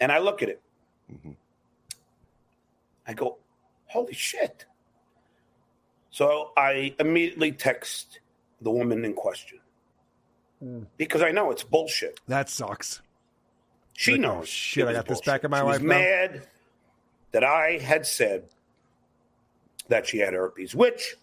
And 0.00 0.10
I 0.10 0.18
look 0.18 0.42
at 0.42 0.48
it. 0.48 0.60
Mm-hmm. 1.12 1.30
I 3.06 3.12
go, 3.14 3.38
holy 3.86 4.14
shit. 4.14 4.64
So 6.10 6.52
I 6.56 6.94
immediately 6.98 7.52
text 7.52 8.20
the 8.60 8.70
woman 8.70 9.04
in 9.04 9.12
question 9.14 9.58
hmm. 10.62 10.82
because 10.96 11.22
I 11.22 11.30
know 11.30 11.50
it's 11.50 11.62
bullshit. 11.62 12.20
That 12.28 12.48
sucks. 12.48 13.02
She 13.92 14.12
Like, 14.12 14.20
oh, 14.20 14.22
knows. 14.38 14.48
shit, 14.48 14.86
I 14.86 14.92
got 14.92 15.06
this 15.06 15.20
back 15.20 15.44
in 15.44 15.50
my 15.50 15.58
she 15.58 15.64
life 15.64 15.72
was 15.74 15.82
now. 15.82 15.88
mad 15.98 16.46
that 17.32 17.44
I 17.44 17.78
had 17.78 18.06
said 18.06 18.44
that 19.88 20.06
she 20.06 20.18
had 20.18 20.34
herpes, 20.34 20.74
which 20.74 21.16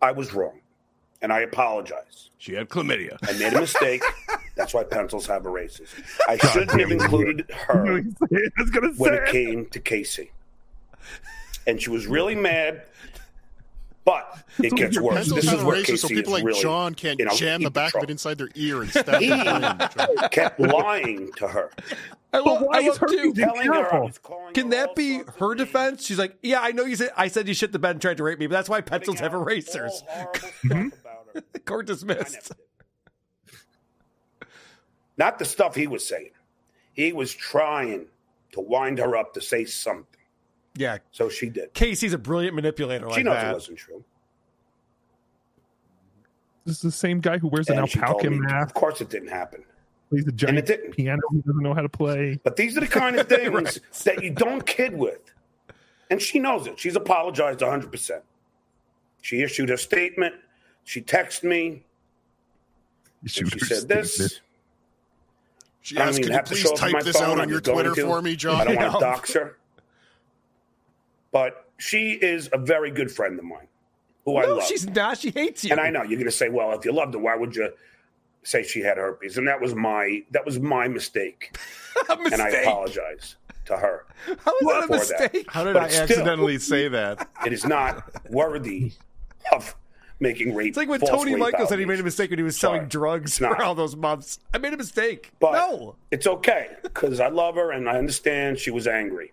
I 0.00 0.12
was 0.12 0.32
wrong. 0.32 0.60
And 1.22 1.32
I 1.32 1.40
apologize. 1.40 2.30
She 2.38 2.54
had 2.54 2.70
chlamydia. 2.70 3.18
I 3.28 3.38
made 3.38 3.52
a 3.52 3.60
mistake. 3.60 4.02
That's 4.56 4.72
why 4.72 4.84
pencils 4.84 5.26
have 5.26 5.44
erasers. 5.44 5.90
I 6.26 6.38
shouldn't 6.38 6.80
have 6.80 6.90
included 6.90 7.50
her 7.50 7.98
I 8.22 8.50
was 8.58 8.70
gonna 8.70 8.92
when 8.96 9.12
say 9.12 9.22
it 9.22 9.28
came 9.30 9.66
to 9.66 9.80
KC. 9.80 10.28
And 11.66 11.80
she 11.80 11.90
was 11.90 12.06
really 12.06 12.34
mad 12.34 12.82
But 14.04 14.38
it 14.58 14.74
gets 14.74 14.98
worse. 14.98 15.28
This 15.28 15.44
is 15.44 15.52
on 15.52 15.66
where 15.66 15.76
razor 15.76 15.96
so 15.96 16.08
people 16.08 16.34
is 16.34 16.40
like 16.40 16.44
really, 16.44 16.62
John 16.62 16.94
can't 16.94 17.18
you 17.18 17.26
know, 17.26 17.34
jam 17.36 17.60
the 17.60 17.66
in 17.66 17.72
back 17.72 17.94
of 17.94 18.02
it 18.02 18.10
inside 18.10 18.38
their 18.38 18.48
ear 18.54 18.82
and 18.82 18.90
stab 18.90 19.20
He 19.20 19.28
their 19.28 20.28
kept 20.30 20.58
lying 20.58 21.30
to 21.36 21.46
her. 21.48 21.70
I 22.32 22.38
love, 22.38 22.62
why 22.62 22.78
I 22.78 22.80
is 22.80 23.00
love 23.00 23.10
too. 23.10 23.18
in 23.18 23.34
Telling 23.34 23.66
her 23.66 23.94
I 23.94 23.98
was 24.00 24.18
calling 24.18 24.54
Can 24.54 24.70
that 24.70 24.94
be 24.94 25.20
her 25.38 25.54
defense? 25.54 26.06
She's 26.06 26.18
like, 26.18 26.36
yeah, 26.42 26.60
I 26.60 26.72
know 26.72 26.84
you 26.84 26.96
said 26.96 27.10
I 27.16 27.28
said 27.28 27.46
you 27.46 27.54
shit 27.54 27.72
the 27.72 27.78
bed 27.78 27.90
and 27.92 28.00
tried 28.02 28.16
to 28.18 28.22
rape 28.22 28.38
me, 28.38 28.46
but 28.46 28.54
that's 28.54 28.68
why 28.68 28.80
pencils 28.80 29.20
have 29.20 29.34
erasers. 29.34 30.02
Mhm. 30.64 30.92
Court 31.64 31.86
dismissed. 31.86 32.52
Not 35.16 35.38
the 35.38 35.44
stuff 35.44 35.74
he 35.74 35.86
was 35.86 36.06
saying. 36.06 36.30
He 36.92 37.12
was 37.12 37.32
trying 37.32 38.06
to 38.52 38.60
wind 38.60 38.98
her 38.98 39.16
up 39.16 39.34
to 39.34 39.40
say 39.40 39.64
something. 39.64 40.19
Yeah, 40.76 40.98
So 41.10 41.28
she 41.28 41.48
did. 41.50 41.74
KC's 41.74 42.12
a 42.12 42.18
brilliant 42.18 42.54
manipulator 42.54 43.06
like 43.06 43.16
she 43.16 43.22
knows 43.22 43.34
that. 43.34 43.50
it 43.50 43.54
wasn't 43.54 43.78
true. 43.78 44.04
This 46.64 46.76
is 46.76 46.82
the 46.82 46.90
same 46.92 47.20
guy 47.20 47.38
who 47.38 47.48
wears 47.48 47.68
an 47.68 47.78
And 47.78 47.88
she 47.88 47.98
told 47.98 48.10
alpaca 48.24 48.30
mask, 48.30 48.66
of 48.68 48.74
course 48.74 49.00
it 49.00 49.08
didn't 49.10 49.28
happen. 49.28 49.64
He's 50.10 50.26
a 50.26 50.32
giant 50.32 50.66
didn't. 50.66 50.92
piano 50.96 51.20
he 51.32 51.38
doesn't 51.38 51.62
know 51.62 51.74
how 51.74 51.82
to 51.82 51.88
play. 51.88 52.38
But 52.42 52.56
these 52.56 52.76
are 52.76 52.80
the 52.80 52.86
kind 52.88 53.16
of 53.16 53.28
things 53.28 53.80
that 54.04 54.22
you 54.22 54.30
don't 54.30 54.64
kid 54.66 54.96
with. 54.96 55.20
And 56.10 56.20
she 56.20 56.38
knows 56.38 56.66
it. 56.66 56.78
She's 56.78 56.96
apologized 56.96 57.60
100%. 57.60 58.20
She 59.22 59.42
issued 59.42 59.70
a 59.70 59.78
statement. 59.78 60.34
She 60.84 61.00
texted 61.02 61.44
me. 61.44 61.84
She, 63.26 63.44
she 63.44 63.58
said 63.60 63.88
this. 63.88 64.40
She 65.82 65.96
I 65.96 66.00
don't 66.00 66.08
asked, 66.08 66.22
"Could 66.22 66.32
you 66.32 66.42
please 66.42 66.58
show 66.58 66.70
it 66.72 66.76
to 66.76 66.80
type 66.92 67.04
this 67.04 67.16
out 67.20 67.38
on 67.40 67.48
your 67.48 67.60
Twitter 67.60 67.94
to. 67.94 68.02
for 68.02 68.22
me, 68.22 68.34
John?" 68.34 68.60
I 68.60 68.64
don't 68.64 68.76
want 68.76 68.86
Yeah. 68.92 68.92
to 68.92 68.98
dox 69.00 69.32
her. 69.34 69.56
But 71.32 71.66
she 71.78 72.12
is 72.12 72.48
a 72.52 72.58
very 72.58 72.90
good 72.90 73.10
friend 73.10 73.38
of 73.38 73.44
mine 73.44 73.68
who 74.24 74.36
I 74.36 74.46
love. 74.46 74.64
she's 74.64 74.86
not. 74.88 75.18
She 75.18 75.30
hates 75.30 75.64
you. 75.64 75.70
And 75.72 75.80
I 75.80 75.90
know 75.90 76.02
you're 76.02 76.18
going 76.18 76.24
to 76.24 76.30
say, 76.30 76.48
"Well, 76.48 76.72
if 76.78 76.84
you 76.84 76.92
loved 76.92 77.14
her, 77.14 77.20
why 77.20 77.36
would 77.36 77.54
you 77.56 77.72
say 78.42 78.62
she 78.62 78.80
had 78.80 78.96
herpes?" 78.98 79.38
And 79.38 79.46
that 79.48 79.60
was 79.60 79.74
my 79.74 80.22
that 80.32 80.44
was 80.44 80.58
my 80.60 80.88
mistake, 80.88 81.56
mistake. 82.08 82.32
and 82.32 82.42
I 82.42 82.48
apologize 82.48 83.36
to 83.66 83.76
her. 83.76 84.06
How 84.44 84.52
is 84.56 84.66
that 84.66 84.82
a 84.84 84.86
for 84.86 84.92
mistake? 84.94 85.46
How 85.50 85.64
did 85.64 85.74
But 85.74 85.84
I 85.84 85.88
still, 85.88 86.02
accidentally 86.02 86.58
say 86.58 86.88
that? 86.88 87.28
It 87.46 87.52
is 87.52 87.64
not 87.64 88.10
worthy 88.30 88.92
of 89.52 89.74
making 90.18 90.54
rape. 90.54 90.68
It's 90.68 90.76
like 90.76 90.88
when 90.88 91.00
Tony 91.00 91.34
Michael 91.36 91.66
said 91.66 91.78
he 91.78 91.86
made 91.86 92.00
a 92.00 92.02
mistake 92.02 92.28
when 92.30 92.38
he 92.38 92.42
was 92.42 92.58
Sorry. 92.58 92.76
selling 92.78 92.88
drugs 92.88 93.38
for 93.38 93.62
all 93.62 93.74
those 93.74 93.96
months. 93.96 94.38
I 94.52 94.58
made 94.58 94.74
a 94.74 94.76
mistake. 94.76 95.30
But 95.40 95.52
no. 95.52 95.96
it's 96.10 96.26
okay 96.26 96.76
because 96.82 97.20
I 97.20 97.28
love 97.28 97.54
her 97.54 97.70
and 97.72 97.88
I 97.88 97.96
understand 97.96 98.58
she 98.58 98.70
was 98.70 98.86
angry. 98.86 99.32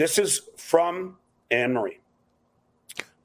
This 0.00 0.16
is 0.18 0.48
from 0.56 1.18
Anne 1.50 1.74
Marie. 1.74 1.98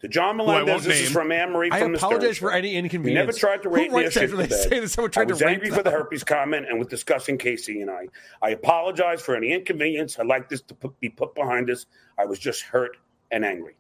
To 0.02 0.10
John 0.10 0.32
I 0.42 0.44
Melendez, 0.44 0.70
won't 0.74 0.84
this 0.84 1.00
is 1.04 1.10
from 1.10 1.32
Anne 1.32 1.54
Marie 1.54 1.70
I 1.72 1.80
from 1.80 1.94
the 1.94 1.98
Stern 1.98 2.12
apologize 2.12 2.38
for 2.38 2.52
Show. 2.52 2.58
any 2.58 2.72
We 2.72 2.76
inconvenience. 2.76 3.28
never 3.28 3.32
tried 3.32 3.64
to 3.64 3.70
Who 3.70 3.76
rape 3.76 3.92
me 3.94 3.98
or 4.00 4.02
writes 4.02 4.16
that 4.16 4.20
shit 4.20 4.30
when 4.32 4.40
the 4.42 4.48
they 4.48 4.62
say 4.62 4.80
that 4.82 4.90
someone 4.90 5.10
tried 5.12 5.22
I 5.22 5.26
to 5.28 5.34
was 5.36 5.42
rape 5.42 5.50
angry 5.54 5.70
for 5.70 5.76
the 5.78 5.84
them? 5.84 5.94
herpes 5.94 6.26
comment 6.26 6.66
and 6.70 6.78
with 6.78 6.90
discussing 6.90 7.38
KC 7.38 7.82
and 7.82 7.90
I. 7.90 8.08
I 8.42 8.50
apologize 8.50 9.22
for 9.22 9.38
any 9.38 9.54
inconvenience. 9.54 10.20
I'd 10.20 10.28
like 10.28 10.50
this 10.50 10.60
to 10.64 10.76
put, 10.76 11.00
be 11.00 11.08
put 11.08 11.34
behind 11.34 11.70
us. 11.70 11.86
I 12.20 12.26
was 12.26 12.40
just 12.40 12.64
hurt 12.64 12.98
and 13.32 13.45
angry. 13.45 13.78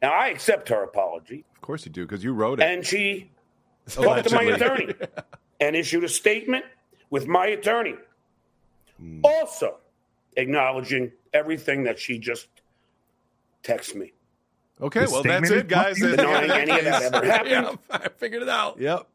Now, 0.00 0.12
I 0.12 0.28
accept 0.28 0.70
her 0.70 0.82
apology. 0.82 1.44
Of 1.54 1.60
course 1.60 1.84
you 1.84 1.92
do, 1.92 2.06
because 2.06 2.24
you 2.24 2.32
wrote 2.32 2.58
it. 2.58 2.62
And 2.64 2.86
she 2.86 3.30
talked 3.86 4.26
to 4.30 4.34
my 4.34 4.44
Allegedly. 4.44 4.84
attorney 4.84 4.94
and 5.60 5.76
issued 5.76 6.04
a 6.04 6.08
statement 6.08 6.64
with 7.10 7.26
my 7.26 7.48
attorney, 7.48 7.96
Hmm. 8.98 9.20
also 9.22 9.76
acknowledging 10.38 11.12
everything 11.34 11.82
that 11.84 11.98
she 11.98 12.18
just 12.18 12.48
texted 13.62 13.96
me. 13.96 14.12
Okay, 14.80 15.04
The 15.04 15.10
well 15.10 15.22
that's 15.24 15.50
it, 15.50 15.68
guys. 15.68 16.00
is 16.00 16.16
Denying 16.16 16.50
any 16.50 16.70
of 16.70 16.84
that 16.84 17.02
ever 17.14 17.26
happened. 17.30 17.50
Yeah, 17.50 17.74
I 17.90 18.08
figured 18.08 18.42
it 18.42 18.48
out. 18.48 18.80
Yep. 18.80 19.06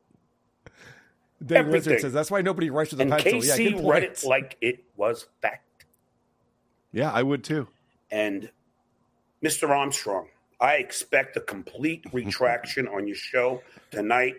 Dave 1.46 1.58
Everything. 1.58 1.72
Wizard 1.94 2.02
says 2.02 2.14
that's 2.14 2.30
why 2.30 2.42
nobody 2.42 2.70
writes 2.70 2.92
with 2.92 3.00
a 3.00 3.04
And 3.04 3.12
pencil. 3.12 3.44
yeah, 3.44 3.58
KC 3.58 3.76
good 3.78 3.88
read 3.90 4.04
it 4.04 4.24
like 4.26 4.58
it 4.62 4.84
was 4.98 5.28
fact. 5.42 5.86
Yeah, 6.92 7.12
I 7.12 7.24
would 7.24 7.44
too. 7.44 7.68
And 8.12 8.50
Mr. 9.44 9.70
Armstrong, 9.70 10.28
I 10.62 10.76
expect 10.76 11.36
a 11.38 11.42
complete 11.42 12.06
retraction 12.14 12.88
on 12.88 13.08
your 13.08 13.16
show 13.18 13.62
tonight. 13.92 14.36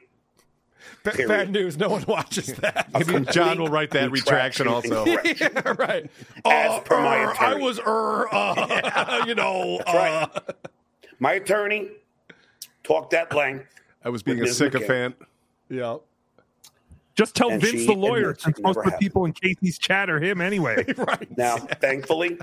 Ba- 1.02 1.10
period. 1.12 1.28
bad 1.28 1.50
news. 1.50 1.76
No 1.76 1.88
one 1.88 2.04
watches 2.08 2.46
that. 2.54 2.88
A 2.94 3.20
John 3.32 3.58
will 3.58 3.68
write 3.68 3.90
that 3.92 4.10
retraction 4.10 4.66
and 4.66 4.74
also. 4.74 5.04
yeah, 5.24 5.74
right. 5.78 6.10
As 6.44 6.70
Uh, 6.72 6.80
per 6.80 7.00
my 7.02 7.24
uh, 7.24 7.32
attorney. 7.32 7.62
I 7.62 7.64
was, 7.64 7.78
er, 7.86 8.28
uh, 8.32 9.24
you 9.26 9.34
know, 9.34 9.78
That's 9.86 9.94
right. 9.94 10.30
uh, 10.34 10.52
My 11.18 11.32
attorney 11.34 11.88
talked 12.82 13.10
that 13.12 13.34
length. 13.34 13.66
I 14.04 14.08
was 14.10 14.22
being 14.22 14.38
a 14.38 14.42
Ms. 14.42 14.56
sycophant. 14.56 15.16
yeah. 15.68 15.96
Just 17.14 17.36
tell 17.36 17.50
And 17.50 17.62
Vince 17.62 17.86
the 17.86 17.92
lawyer, 17.92 18.30
admits 18.30 18.42
since 18.44 18.60
most 18.60 18.76
of 18.78 18.84
the 18.86 18.90
people 18.98 19.24
in 19.24 19.32
KC's 19.32 19.78
chat 19.78 20.10
are 20.10 20.18
him 20.18 20.40
anyway. 20.40 20.84
right. 20.96 21.38
Now, 21.38 21.58
thankfully, 21.58 22.36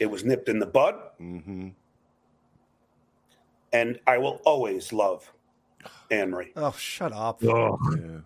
it 0.00 0.06
was 0.06 0.24
nipped 0.24 0.48
in 0.48 0.58
the 0.58 0.66
bud, 0.66 0.94
Mm-hmm. 1.20 1.68
and 3.72 4.00
I 4.06 4.16
will 4.18 4.40
always 4.46 4.92
love 4.94 5.30
Anne 6.10 6.30
Marie. 6.30 6.52
Oh, 6.56 6.72
shut 6.78 7.12
up. 7.12 7.42
Ugh. 7.44 7.78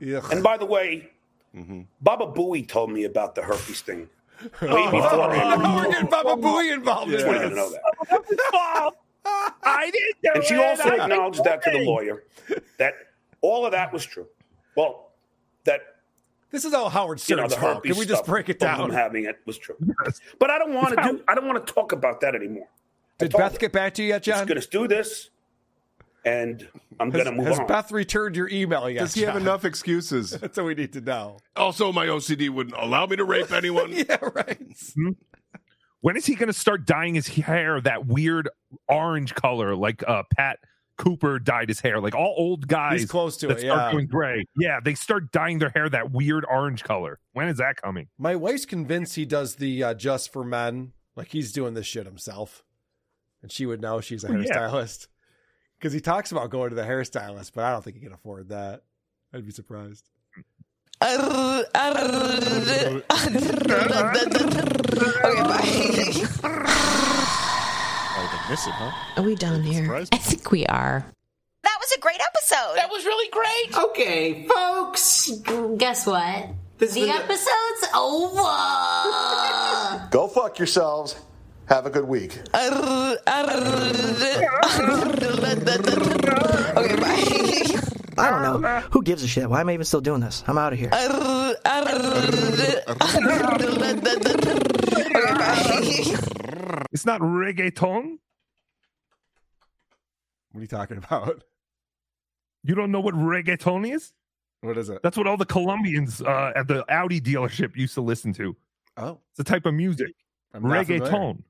Ugh. 0.02 0.24
And 0.32 0.42
by 0.42 0.56
the 0.56 0.66
way, 0.66 1.10
Mm-hmm. 1.56 1.80
Baba 2.02 2.26
Booey 2.26 2.68
told 2.68 2.92
me 2.92 3.04
about 3.04 3.34
the 3.34 3.42
herpes 3.42 3.80
thing. 3.80 4.00
Way 4.60 4.68
Oh, 4.68 4.90
before 4.90 5.32
Anne 5.34 5.58
now 5.60 5.72
Marie. 5.74 5.86
we're 5.86 5.92
getting 5.92 6.10
Baba 6.10 6.36
Booey 6.36 6.74
involved 6.74 7.10
Just 7.10 7.24
in 7.24 7.26
wanted 7.32 7.42
you 7.44 7.48
to 7.50 7.56
know 7.56 7.70
that. 7.70 8.92
I 9.64 9.90
didn't 9.90 10.16
do 10.22 10.30
And 10.34 10.44
she 10.44 10.54
it. 10.54 10.60
also 10.60 10.90
I 10.90 11.02
acknowledged 11.04 11.42
that 11.44 11.62
to 11.62 11.70
the 11.70 11.78
lawyer 11.80 12.22
that 12.78 12.94
all 13.40 13.64
of 13.66 13.72
that 13.72 13.92
was 13.92 14.04
true. 14.04 14.26
Well, 14.76 15.10
that 15.64 15.80
This 16.50 16.64
is 16.66 16.74
all 16.74 16.90
Howard 16.90 17.22
you 17.28 17.36
know 17.36 17.46
Stern's 17.48 17.54
the 17.54 17.60
fault. 17.60 17.74
herpes 17.76 17.92
Can 17.92 17.98
we 17.98 18.04
just 18.06 18.18
stuff 18.18 18.26
break 18.26 18.48
it 18.50 18.58
down? 18.58 18.80
them 18.80 18.90
having 18.90 19.24
it 19.24 19.38
was 19.46 19.56
true. 19.58 19.76
But 20.38 20.50
I 20.50 20.58
don't 20.58 20.74
want 20.74 20.96
to 20.96 21.02
do. 21.02 21.22
I 21.26 21.34
don't 21.34 21.46
want 21.46 21.66
to 21.66 21.72
talk 21.72 21.92
about 21.92 22.20
that 22.20 22.34
anymore. 22.34 22.68
Did 23.18 23.32
Beth 23.32 23.52
her, 23.54 23.58
get 23.58 23.72
back 23.72 23.94
to 23.94 24.02
you 24.02 24.08
yet, 24.08 24.22
Just 24.22 24.38
John? 24.40 24.46
going 24.46 24.60
to 24.60 24.68
do 24.68 24.86
this, 24.86 25.30
and 26.24 26.68
I'm 27.00 27.10
going 27.10 27.24
to 27.24 27.32
move 27.32 27.46
has 27.46 27.58
on. 27.58 27.66
Beth 27.66 27.90
returned 27.92 28.36
your 28.36 28.48
email 28.48 28.88
yet? 28.90 29.00
Does 29.00 29.14
he 29.14 29.22
have 29.22 29.36
enough 29.36 29.64
excuses? 29.64 30.30
That's 30.40 30.56
what 30.56 30.66
we 30.66 30.74
need 30.74 30.92
to 30.94 31.00
know. 31.00 31.38
Also, 31.56 31.92
my 31.92 32.06
OCD 32.06 32.50
wouldn't 32.50 32.76
allow 32.76 33.06
me 33.06 33.16
to 33.16 33.24
rape 33.24 33.52
anyone. 33.52 33.92
yeah, 33.92 34.18
right. 34.34 34.58
When 36.00 36.16
is 36.16 36.26
he 36.26 36.34
going 36.34 36.48
to 36.48 36.52
start 36.52 36.86
dyeing 36.86 37.14
his 37.14 37.26
hair 37.26 37.80
that 37.80 38.06
weird 38.06 38.48
orange 38.88 39.34
color, 39.34 39.74
like 39.74 40.04
uh, 40.06 40.22
Pat 40.36 40.58
Cooper 40.96 41.38
dyed 41.40 41.68
his 41.68 41.80
hair? 41.80 42.00
Like 42.00 42.14
all 42.14 42.34
old 42.36 42.68
guys 42.68 43.00
He's 43.00 43.10
close 43.10 43.36
to 43.38 43.48
that 43.48 43.58
it. 43.58 43.60
start 43.62 43.78
Yeah. 43.80 43.92
going 43.92 44.06
gray. 44.06 44.44
Yeah, 44.56 44.78
they 44.84 44.94
start 44.94 45.32
dyeing 45.32 45.58
their 45.58 45.70
hair 45.70 45.88
that 45.88 46.12
weird 46.12 46.44
orange 46.48 46.84
color. 46.84 47.18
When 47.32 47.48
is 47.48 47.58
that 47.58 47.76
coming? 47.82 48.08
My 48.18 48.36
wife's 48.36 48.64
convinced 48.66 49.16
he 49.16 49.24
does 49.24 49.56
the 49.56 49.82
uh, 49.82 49.94
just 49.94 50.32
for 50.32 50.44
men, 50.44 50.92
like 51.16 51.28
he's 51.32 51.50
doing 51.50 51.74
this 51.74 51.86
shit 51.86 52.06
himself, 52.06 52.62
and 53.42 53.50
she 53.50 53.66
would 53.66 53.80
know 53.80 54.00
she's 54.00 54.22
a 54.22 54.28
Well, 54.28 54.42
yeah. 54.42 54.70
Hairstylist 55.78 55.80
because 55.80 55.92
he 55.92 56.00
talks 56.00 56.32
about 56.32 56.50
going 56.50 56.70
to 56.70 56.76
the 56.76 56.82
hairstylist, 56.82 57.52
but 57.54 57.64
I 57.64 57.70
don't 57.72 57.82
think 57.84 57.96
he 57.96 58.02
can 58.02 58.12
afford 58.12 58.48
that. 58.50 58.82
I'd 59.32 59.44
be 59.46 59.52
surprised. 59.52 60.08
Okay, 61.00 61.64
bye. 61.72 61.78
Oh, 68.20 68.28
they 68.32 68.50
miss 68.50 68.66
it, 68.66 68.72
huh? 68.72 68.90
Are 69.16 69.22
we 69.22 69.36
done 69.36 69.62
here? 69.62 69.94
I 69.94 70.04
think 70.16 70.50
we 70.50 70.66
are. 70.66 71.06
That 71.62 71.76
was 71.80 71.92
a 71.96 72.00
great 72.00 72.20
episode. 72.20 72.74
That 72.76 72.90
was 72.90 73.04
really 73.04 73.30
great. 73.30 73.76
Okay, 73.90 74.46
folks. 74.48 75.30
Guess 75.76 76.04
what? 76.06 76.48
This 76.78 76.94
the 76.94 77.02
is 77.02 77.08
a- 77.08 77.12
episode's 77.14 77.86
over. 77.94 78.42
Go 80.10 80.26
fuck 80.28 80.58
yourselves. 80.58 81.14
Have 81.68 81.84
a 81.86 81.90
good 81.90 82.06
week. 82.06 82.40
Okay, 86.76 86.96
bye. 86.96 87.24
I 88.18 88.30
don't 88.30 88.62
know. 88.62 88.80
Who 88.90 89.02
gives 89.02 89.22
a 89.22 89.28
shit? 89.28 89.48
Why 89.48 89.60
am 89.60 89.68
I 89.68 89.74
even 89.74 89.84
still 89.84 90.00
doing 90.00 90.20
this? 90.20 90.42
I'm 90.46 90.58
out 90.58 90.72
of 90.72 90.78
here. 90.78 90.90
It's 96.92 97.06
not 97.06 97.20
reggaeton. 97.20 98.18
What 100.52 100.58
are 100.58 100.60
you 100.60 100.66
talking 100.66 100.96
about? 100.96 101.44
You 102.64 102.74
don't 102.74 102.90
know 102.90 103.00
what 103.00 103.14
reggaeton 103.14 103.94
is? 103.94 104.12
What 104.62 104.76
is 104.78 104.88
it? 104.88 105.00
That's 105.02 105.16
what 105.16 105.26
all 105.26 105.36
the 105.36 105.46
Colombians 105.46 106.20
uh, 106.20 106.52
at 106.56 106.66
the 106.66 106.84
Audi 106.92 107.20
dealership 107.20 107.76
used 107.76 107.94
to 107.94 108.00
listen 108.00 108.32
to. 108.34 108.56
Oh, 108.96 109.20
It's 109.30 109.38
a 109.40 109.44
type 109.44 109.66
of 109.66 109.74
music. 109.74 110.12
I'm 110.52 110.62
not 110.62 110.86
reggaeton. 110.86 111.42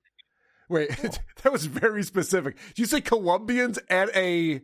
Wait, 0.68 0.90
that 1.42 1.52
was 1.52 1.66
very 1.66 2.02
specific. 2.02 2.56
Did 2.68 2.78
you 2.78 2.86
say 2.86 3.00
Colombians 3.00 3.78
at 3.88 4.14
a 4.14 4.60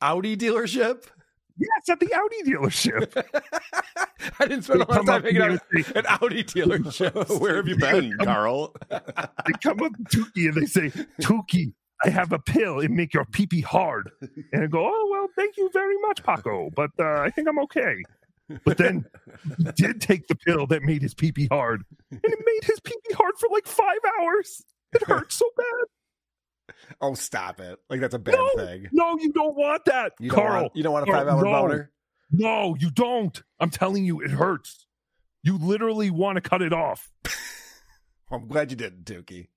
Audi 0.00 0.36
dealership? 0.36 1.04
Yeah, 1.58 1.68
it's 1.78 1.88
at 1.88 2.00
the 2.00 2.12
Audi 2.12 2.50
dealership. 2.50 3.24
I 4.40 4.46
didn't 4.46 4.62
spend 4.62 4.82
a 4.82 4.84
lot 4.84 4.90
of 4.90 4.96
come 4.96 5.06
time 5.06 5.14
up 5.16 5.24
hanging 5.24 5.42
out 5.42 5.52
at 5.52 5.96
an 5.96 6.06
Audi 6.08 6.44
dealership. 6.44 7.40
Where 7.40 7.56
have 7.56 7.68
you 7.68 7.76
been, 7.76 8.16
Carl? 8.22 8.74
they 8.90 9.52
come 9.62 9.82
up 9.82 9.92
to 10.10 10.24
Tookie 10.24 10.48
and 10.48 10.54
they 10.54 10.66
say, 10.66 10.90
Tookie, 11.22 11.72
I 12.04 12.10
have 12.10 12.32
a 12.32 12.38
pill. 12.38 12.80
It 12.80 12.90
make 12.90 13.14
your 13.14 13.24
pee 13.24 13.46
pee 13.46 13.62
hard. 13.62 14.10
And 14.52 14.64
I 14.64 14.66
go, 14.66 14.86
oh 14.86 15.08
well, 15.10 15.28
thank 15.34 15.56
you 15.56 15.70
very 15.72 15.96
much, 16.02 16.22
Paco, 16.22 16.70
but 16.74 16.90
uh, 16.98 17.20
I 17.20 17.30
think 17.30 17.48
I'm 17.48 17.58
okay. 17.60 18.02
But 18.64 18.76
then 18.76 19.06
he 19.58 19.64
did 19.76 20.00
take 20.00 20.28
the 20.28 20.34
pill 20.34 20.66
that 20.68 20.82
made 20.82 21.02
his 21.02 21.14
pee 21.14 21.32
pee 21.32 21.48
hard, 21.50 21.82
and 22.10 22.20
it 22.22 22.38
made 22.44 22.64
his 22.64 22.78
pee 22.80 22.96
pee 23.08 23.14
hard 23.14 23.34
for 23.38 23.48
like 23.50 23.66
five 23.66 23.98
hours. 24.20 24.62
It 24.96 25.04
hurts 25.06 25.36
so 25.36 25.46
bad. 25.56 26.86
Oh, 27.00 27.14
stop 27.14 27.60
it! 27.60 27.78
Like 27.90 28.00
that's 28.00 28.14
a 28.14 28.18
bad 28.18 28.34
no, 28.34 28.48
thing. 28.56 28.88
No, 28.92 29.16
you 29.18 29.32
don't 29.32 29.56
want 29.56 29.84
that, 29.86 30.12
You 30.20 30.30
don't 30.30 30.38
Carl. 30.38 30.62
want- 30.62 30.76
you 30.76 30.82
don't 30.82 30.92
want 30.92 31.08
a 31.08 31.10
oh, 31.10 31.14
five-hour 31.14 31.44
no. 31.44 31.50
boner? 31.50 31.90
No, 32.30 32.76
you 32.78 32.90
don't. 32.90 33.42
I'm 33.60 33.70
telling 33.70 34.04
you, 34.04 34.20
it 34.20 34.30
hurts. 34.30 34.86
You 35.42 35.58
literally 35.58 36.10
want 36.10 36.36
to 36.36 36.40
cut 36.40 36.60
it 36.62 36.72
off. 36.72 37.10
I'm 38.30 38.48
glad 38.48 38.70
you 38.70 38.76
didn't, 38.76 39.04
Tookie. 39.04 39.48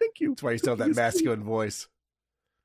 Thank 0.00 0.20
you. 0.20 0.30
That's 0.30 0.42
why 0.42 0.52
you 0.52 0.58
still 0.58 0.76
have 0.76 0.78
that 0.86 0.94
masculine 0.94 1.42
voice. 1.42 1.88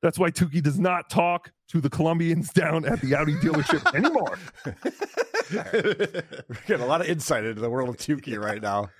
That's 0.02 0.18
why 0.18 0.30
Tookie 0.30 0.62
does 0.62 0.78
not 0.78 1.10
talk 1.10 1.52
to 1.68 1.80
the 1.80 1.90
Colombians 1.90 2.52
down 2.54 2.84
at 2.84 3.00
the 3.00 3.14
Audi 3.14 3.34
dealership 3.34 3.94
anymore. 3.94 4.38
We're 6.48 6.56
getting 6.66 6.84
a 6.84 6.88
lot 6.88 7.00
of 7.00 7.08
insight 7.08 7.44
into 7.44 7.60
the 7.60 7.68
world 7.70 7.88
of 7.88 7.96
Tookie 7.96 8.40
right 8.40 8.62
now. 8.62 8.90